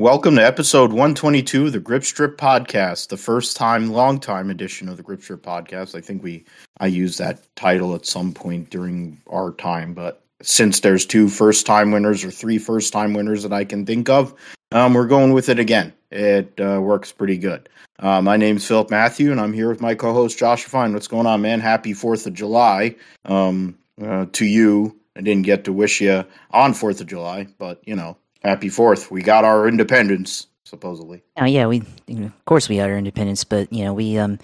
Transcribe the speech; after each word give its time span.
Welcome 0.00 0.36
to 0.36 0.46
episode 0.46 0.90
122 0.90 1.66
of 1.66 1.72
the 1.72 1.80
Grip 1.80 2.04
Strip 2.04 2.38
podcast, 2.38 3.08
the 3.08 3.16
first 3.16 3.56
time, 3.56 3.90
long 3.90 4.20
time 4.20 4.48
edition 4.48 4.88
of 4.88 4.96
the 4.96 5.02
Grip 5.02 5.20
Strip 5.20 5.42
podcast. 5.42 5.96
I 5.96 6.00
think 6.00 6.22
we 6.22 6.44
I 6.78 6.86
used 6.86 7.18
that 7.18 7.44
title 7.56 7.96
at 7.96 8.06
some 8.06 8.32
point 8.32 8.70
during 8.70 9.20
our 9.26 9.50
time, 9.50 9.94
but 9.94 10.22
since 10.40 10.78
there's 10.78 11.04
two 11.04 11.28
first 11.28 11.66
time 11.66 11.90
winners 11.90 12.22
or 12.22 12.30
three 12.30 12.58
first 12.58 12.92
time 12.92 13.12
winners 13.12 13.42
that 13.42 13.52
I 13.52 13.64
can 13.64 13.84
think 13.84 14.08
of, 14.08 14.34
um, 14.70 14.94
we're 14.94 15.08
going 15.08 15.32
with 15.32 15.48
it 15.48 15.58
again. 15.58 15.92
It 16.12 16.52
uh, 16.60 16.80
works 16.80 17.10
pretty 17.10 17.36
good. 17.36 17.68
Uh, 17.98 18.22
my 18.22 18.36
name's 18.36 18.64
Philip 18.64 18.92
Matthew, 18.92 19.32
and 19.32 19.40
I'm 19.40 19.52
here 19.52 19.68
with 19.68 19.80
my 19.80 19.96
co-host 19.96 20.38
Josh 20.38 20.62
Fine. 20.62 20.92
What's 20.92 21.08
going 21.08 21.26
on, 21.26 21.42
man? 21.42 21.58
Happy 21.58 21.92
Fourth 21.92 22.24
of 22.24 22.34
July 22.34 22.94
um, 23.24 23.76
uh, 24.00 24.26
to 24.30 24.44
you. 24.44 24.94
I 25.16 25.22
didn't 25.22 25.42
get 25.42 25.64
to 25.64 25.72
wish 25.72 26.00
you 26.00 26.24
on 26.52 26.72
Fourth 26.72 27.00
of 27.00 27.08
July, 27.08 27.48
but 27.58 27.82
you 27.84 27.96
know, 27.96 28.16
happy 28.42 28.68
Fourth. 28.68 29.10
We 29.10 29.22
got 29.22 29.44
our 29.44 29.68
independence 29.68 30.46
supposedly. 30.64 31.22
Oh 31.36 31.46
yeah, 31.46 31.66
we 31.66 31.80
of 32.08 32.44
course 32.44 32.68
we 32.68 32.76
had 32.76 32.90
our 32.90 32.98
independence, 32.98 33.44
but 33.44 33.72
you 33.72 33.84
know 33.84 33.94
we 33.94 34.18
um, 34.18 34.38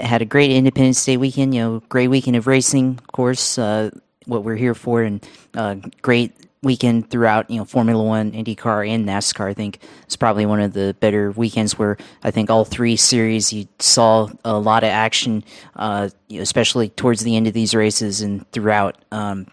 had 0.00 0.22
a 0.22 0.24
great 0.24 0.50
Independence 0.50 1.04
Day 1.04 1.16
weekend. 1.16 1.54
You 1.54 1.60
know, 1.62 1.82
great 1.88 2.08
weekend 2.08 2.36
of 2.36 2.46
racing, 2.46 2.98
of 2.98 3.12
course. 3.12 3.58
Uh, 3.58 3.90
what 4.26 4.42
we're 4.42 4.56
here 4.56 4.74
for, 4.74 5.02
and 5.02 5.24
uh, 5.54 5.76
great 6.02 6.32
weekend 6.62 7.10
throughout, 7.10 7.48
you 7.48 7.58
know, 7.58 7.64
Formula 7.64 8.02
One, 8.02 8.32
IndyCar, 8.32 8.88
and 8.88 9.06
NASCAR. 9.06 9.48
I 9.48 9.54
think 9.54 9.78
it's 10.02 10.16
probably 10.16 10.46
one 10.46 10.60
of 10.60 10.72
the 10.72 10.96
better 10.98 11.30
weekends 11.30 11.78
where 11.78 11.96
I 12.24 12.32
think 12.32 12.50
all 12.50 12.64
three 12.64 12.96
series 12.96 13.52
you 13.52 13.68
saw 13.78 14.28
a 14.44 14.58
lot 14.58 14.82
of 14.82 14.88
action, 14.88 15.44
uh, 15.76 16.08
especially 16.32 16.88
towards 16.88 17.22
the 17.22 17.36
end 17.36 17.46
of 17.46 17.54
these 17.54 17.74
races 17.74 18.20
and 18.20 18.50
throughout 18.50 18.96
um, 19.12 19.46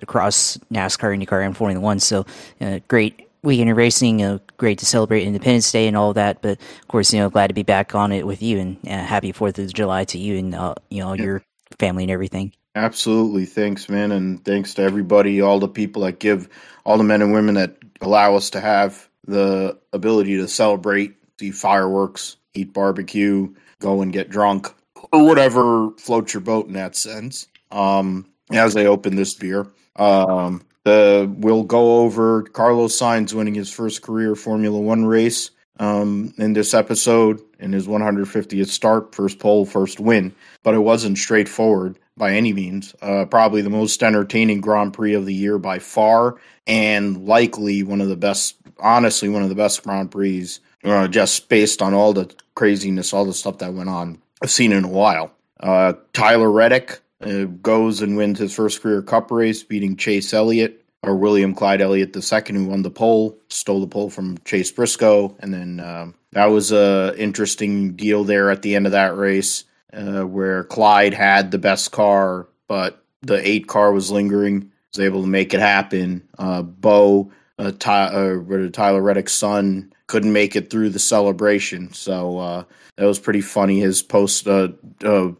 across 0.00 0.56
NASCAR, 0.72 1.16
IndyCar, 1.16 1.44
and 1.44 1.56
Formula 1.56 1.80
One. 1.80 2.00
So, 2.00 2.24
uh, 2.60 2.80
great 2.88 3.28
weekend 3.44 3.70
of 3.70 3.76
racing. 3.76 4.22
Uh, 4.22 4.38
great 4.56 4.78
to 4.78 4.86
celebrate 4.86 5.24
Independence 5.24 5.70
Day 5.70 5.86
and 5.86 5.96
all 5.96 6.12
that. 6.14 6.42
But 6.42 6.58
of 6.58 6.88
course, 6.88 7.12
you 7.12 7.20
know, 7.20 7.30
glad 7.30 7.48
to 7.48 7.54
be 7.54 7.62
back 7.62 7.94
on 7.94 8.10
it 8.10 8.26
with 8.26 8.42
you 8.42 8.58
and 8.58 8.78
uh, 8.86 9.04
happy 9.04 9.30
Fourth 9.30 9.58
of 9.58 9.72
July 9.72 10.04
to 10.04 10.18
you 10.18 10.38
and 10.38 10.54
uh, 10.54 10.74
you 10.90 11.00
know 11.00 11.12
your 11.12 11.42
family 11.78 12.04
and 12.04 12.10
everything. 12.10 12.52
Absolutely. 12.74 13.46
Thanks, 13.46 13.88
man. 13.88 14.10
And 14.10 14.44
thanks 14.44 14.74
to 14.74 14.82
everybody, 14.82 15.40
all 15.40 15.60
the 15.60 15.68
people 15.68 16.02
that 16.02 16.18
give, 16.18 16.48
all 16.84 16.98
the 16.98 17.04
men 17.04 17.22
and 17.22 17.32
women 17.32 17.54
that 17.54 17.76
allow 18.00 18.34
us 18.34 18.50
to 18.50 18.60
have 18.60 19.08
the 19.26 19.78
ability 19.92 20.36
to 20.38 20.48
celebrate, 20.48 21.14
see 21.38 21.52
fireworks, 21.52 22.36
eat 22.54 22.72
barbecue, 22.72 23.52
go 23.78 24.02
and 24.02 24.12
get 24.12 24.28
drunk, 24.28 24.74
or 25.12 25.24
whatever 25.24 25.90
floats 25.98 26.34
your 26.34 26.40
boat 26.40 26.66
in 26.66 26.72
that 26.72 26.96
sense. 26.96 27.46
Um, 27.70 28.26
as 28.50 28.76
I 28.76 28.86
open 28.86 29.14
this 29.14 29.34
beer, 29.34 29.66
um, 29.96 30.62
the, 30.84 31.32
we'll 31.38 31.64
go 31.64 32.00
over 32.00 32.42
Carlos 32.42 32.98
Sainz 32.98 33.32
winning 33.32 33.54
his 33.54 33.72
first 33.72 34.02
career 34.02 34.34
Formula 34.34 34.78
One 34.78 35.04
race 35.04 35.50
um, 35.78 36.32
in 36.38 36.52
this 36.52 36.74
episode 36.74 37.40
in 37.58 37.72
his 37.72 37.86
150th 37.86 38.68
start, 38.68 39.14
first 39.14 39.38
pole, 39.38 39.64
first 39.64 39.98
win. 39.98 40.34
But 40.62 40.74
it 40.74 40.80
wasn't 40.80 41.18
straightforward 41.18 41.98
by 42.16 42.32
any 42.32 42.52
means. 42.52 42.94
Uh, 43.02 43.24
probably 43.24 43.62
the 43.62 43.70
most 43.70 44.02
entertaining 44.02 44.60
Grand 44.60 44.92
Prix 44.92 45.14
of 45.14 45.26
the 45.26 45.34
year 45.34 45.58
by 45.58 45.78
far, 45.78 46.36
and 46.66 47.26
likely 47.26 47.82
one 47.82 48.00
of 48.00 48.08
the 48.08 48.16
best, 48.16 48.56
honestly, 48.78 49.28
one 49.28 49.42
of 49.42 49.48
the 49.48 49.54
best 49.54 49.82
Grand 49.82 50.10
Prix, 50.10 50.48
uh, 50.84 51.08
just 51.08 51.48
based 51.48 51.82
on 51.82 51.94
all 51.94 52.12
the 52.12 52.32
craziness, 52.54 53.12
all 53.12 53.24
the 53.24 53.34
stuff 53.34 53.58
that 53.58 53.72
went 53.72 53.88
on, 53.88 54.20
I've 54.42 54.50
seen 54.50 54.72
in 54.72 54.84
a 54.84 54.88
while. 54.88 55.32
Uh, 55.58 55.94
Tyler 56.12 56.50
Reddick 56.50 57.00
uh, 57.24 57.44
goes 57.62 58.02
and 58.02 58.16
wins 58.16 58.38
his 58.38 58.54
first 58.54 58.82
career 58.82 59.02
cup 59.02 59.30
race, 59.30 59.62
beating 59.62 59.96
Chase 59.96 60.32
Elliott. 60.32 60.80
Or 61.06 61.16
William 61.16 61.54
Clyde 61.54 61.82
Elliott 61.82 62.16
II, 62.16 62.54
who 62.56 62.64
won 62.64 62.80
the 62.80 62.90
pole, 62.90 63.38
stole 63.50 63.82
the 63.82 63.86
pole 63.86 64.08
from 64.08 64.38
Chase 64.46 64.72
Briscoe, 64.72 65.36
and 65.38 65.52
then 65.52 65.78
um, 65.78 66.14
that 66.32 66.46
was 66.46 66.72
a 66.72 67.14
interesting 67.18 67.92
deal 67.92 68.24
there 68.24 68.50
at 68.50 68.62
the 68.62 68.74
end 68.74 68.86
of 68.86 68.92
that 68.92 69.14
race 69.14 69.64
uh, 69.92 70.22
where 70.22 70.64
Clyde 70.64 71.14
had 71.14 71.50
the 71.50 71.58
best 71.58 71.92
car, 71.92 72.48
but 72.68 73.04
the 73.22 73.46
eight 73.46 73.66
car 73.66 73.92
was 73.92 74.10
lingering. 74.10 74.70
Was 74.92 75.04
able 75.04 75.22
to 75.22 75.28
make 75.28 75.52
it 75.54 75.60
happen. 75.60 76.22
Uh, 76.38 76.62
Beau, 76.62 77.32
uh, 77.58 77.72
Ty, 77.78 78.04
uh, 78.04 78.68
Tyler 78.70 79.02
Reddick's 79.02 79.34
son, 79.34 79.92
couldn't 80.06 80.32
make 80.32 80.54
it 80.54 80.70
through 80.70 80.90
the 80.90 81.00
celebration, 81.00 81.92
so 81.92 82.38
uh, 82.38 82.64
that 82.96 83.06
was 83.06 83.18
pretty 83.18 83.40
funny. 83.40 83.80
His 83.80 84.02
post, 84.02 84.46
uh, 84.46 84.68
uh, 85.04 85.32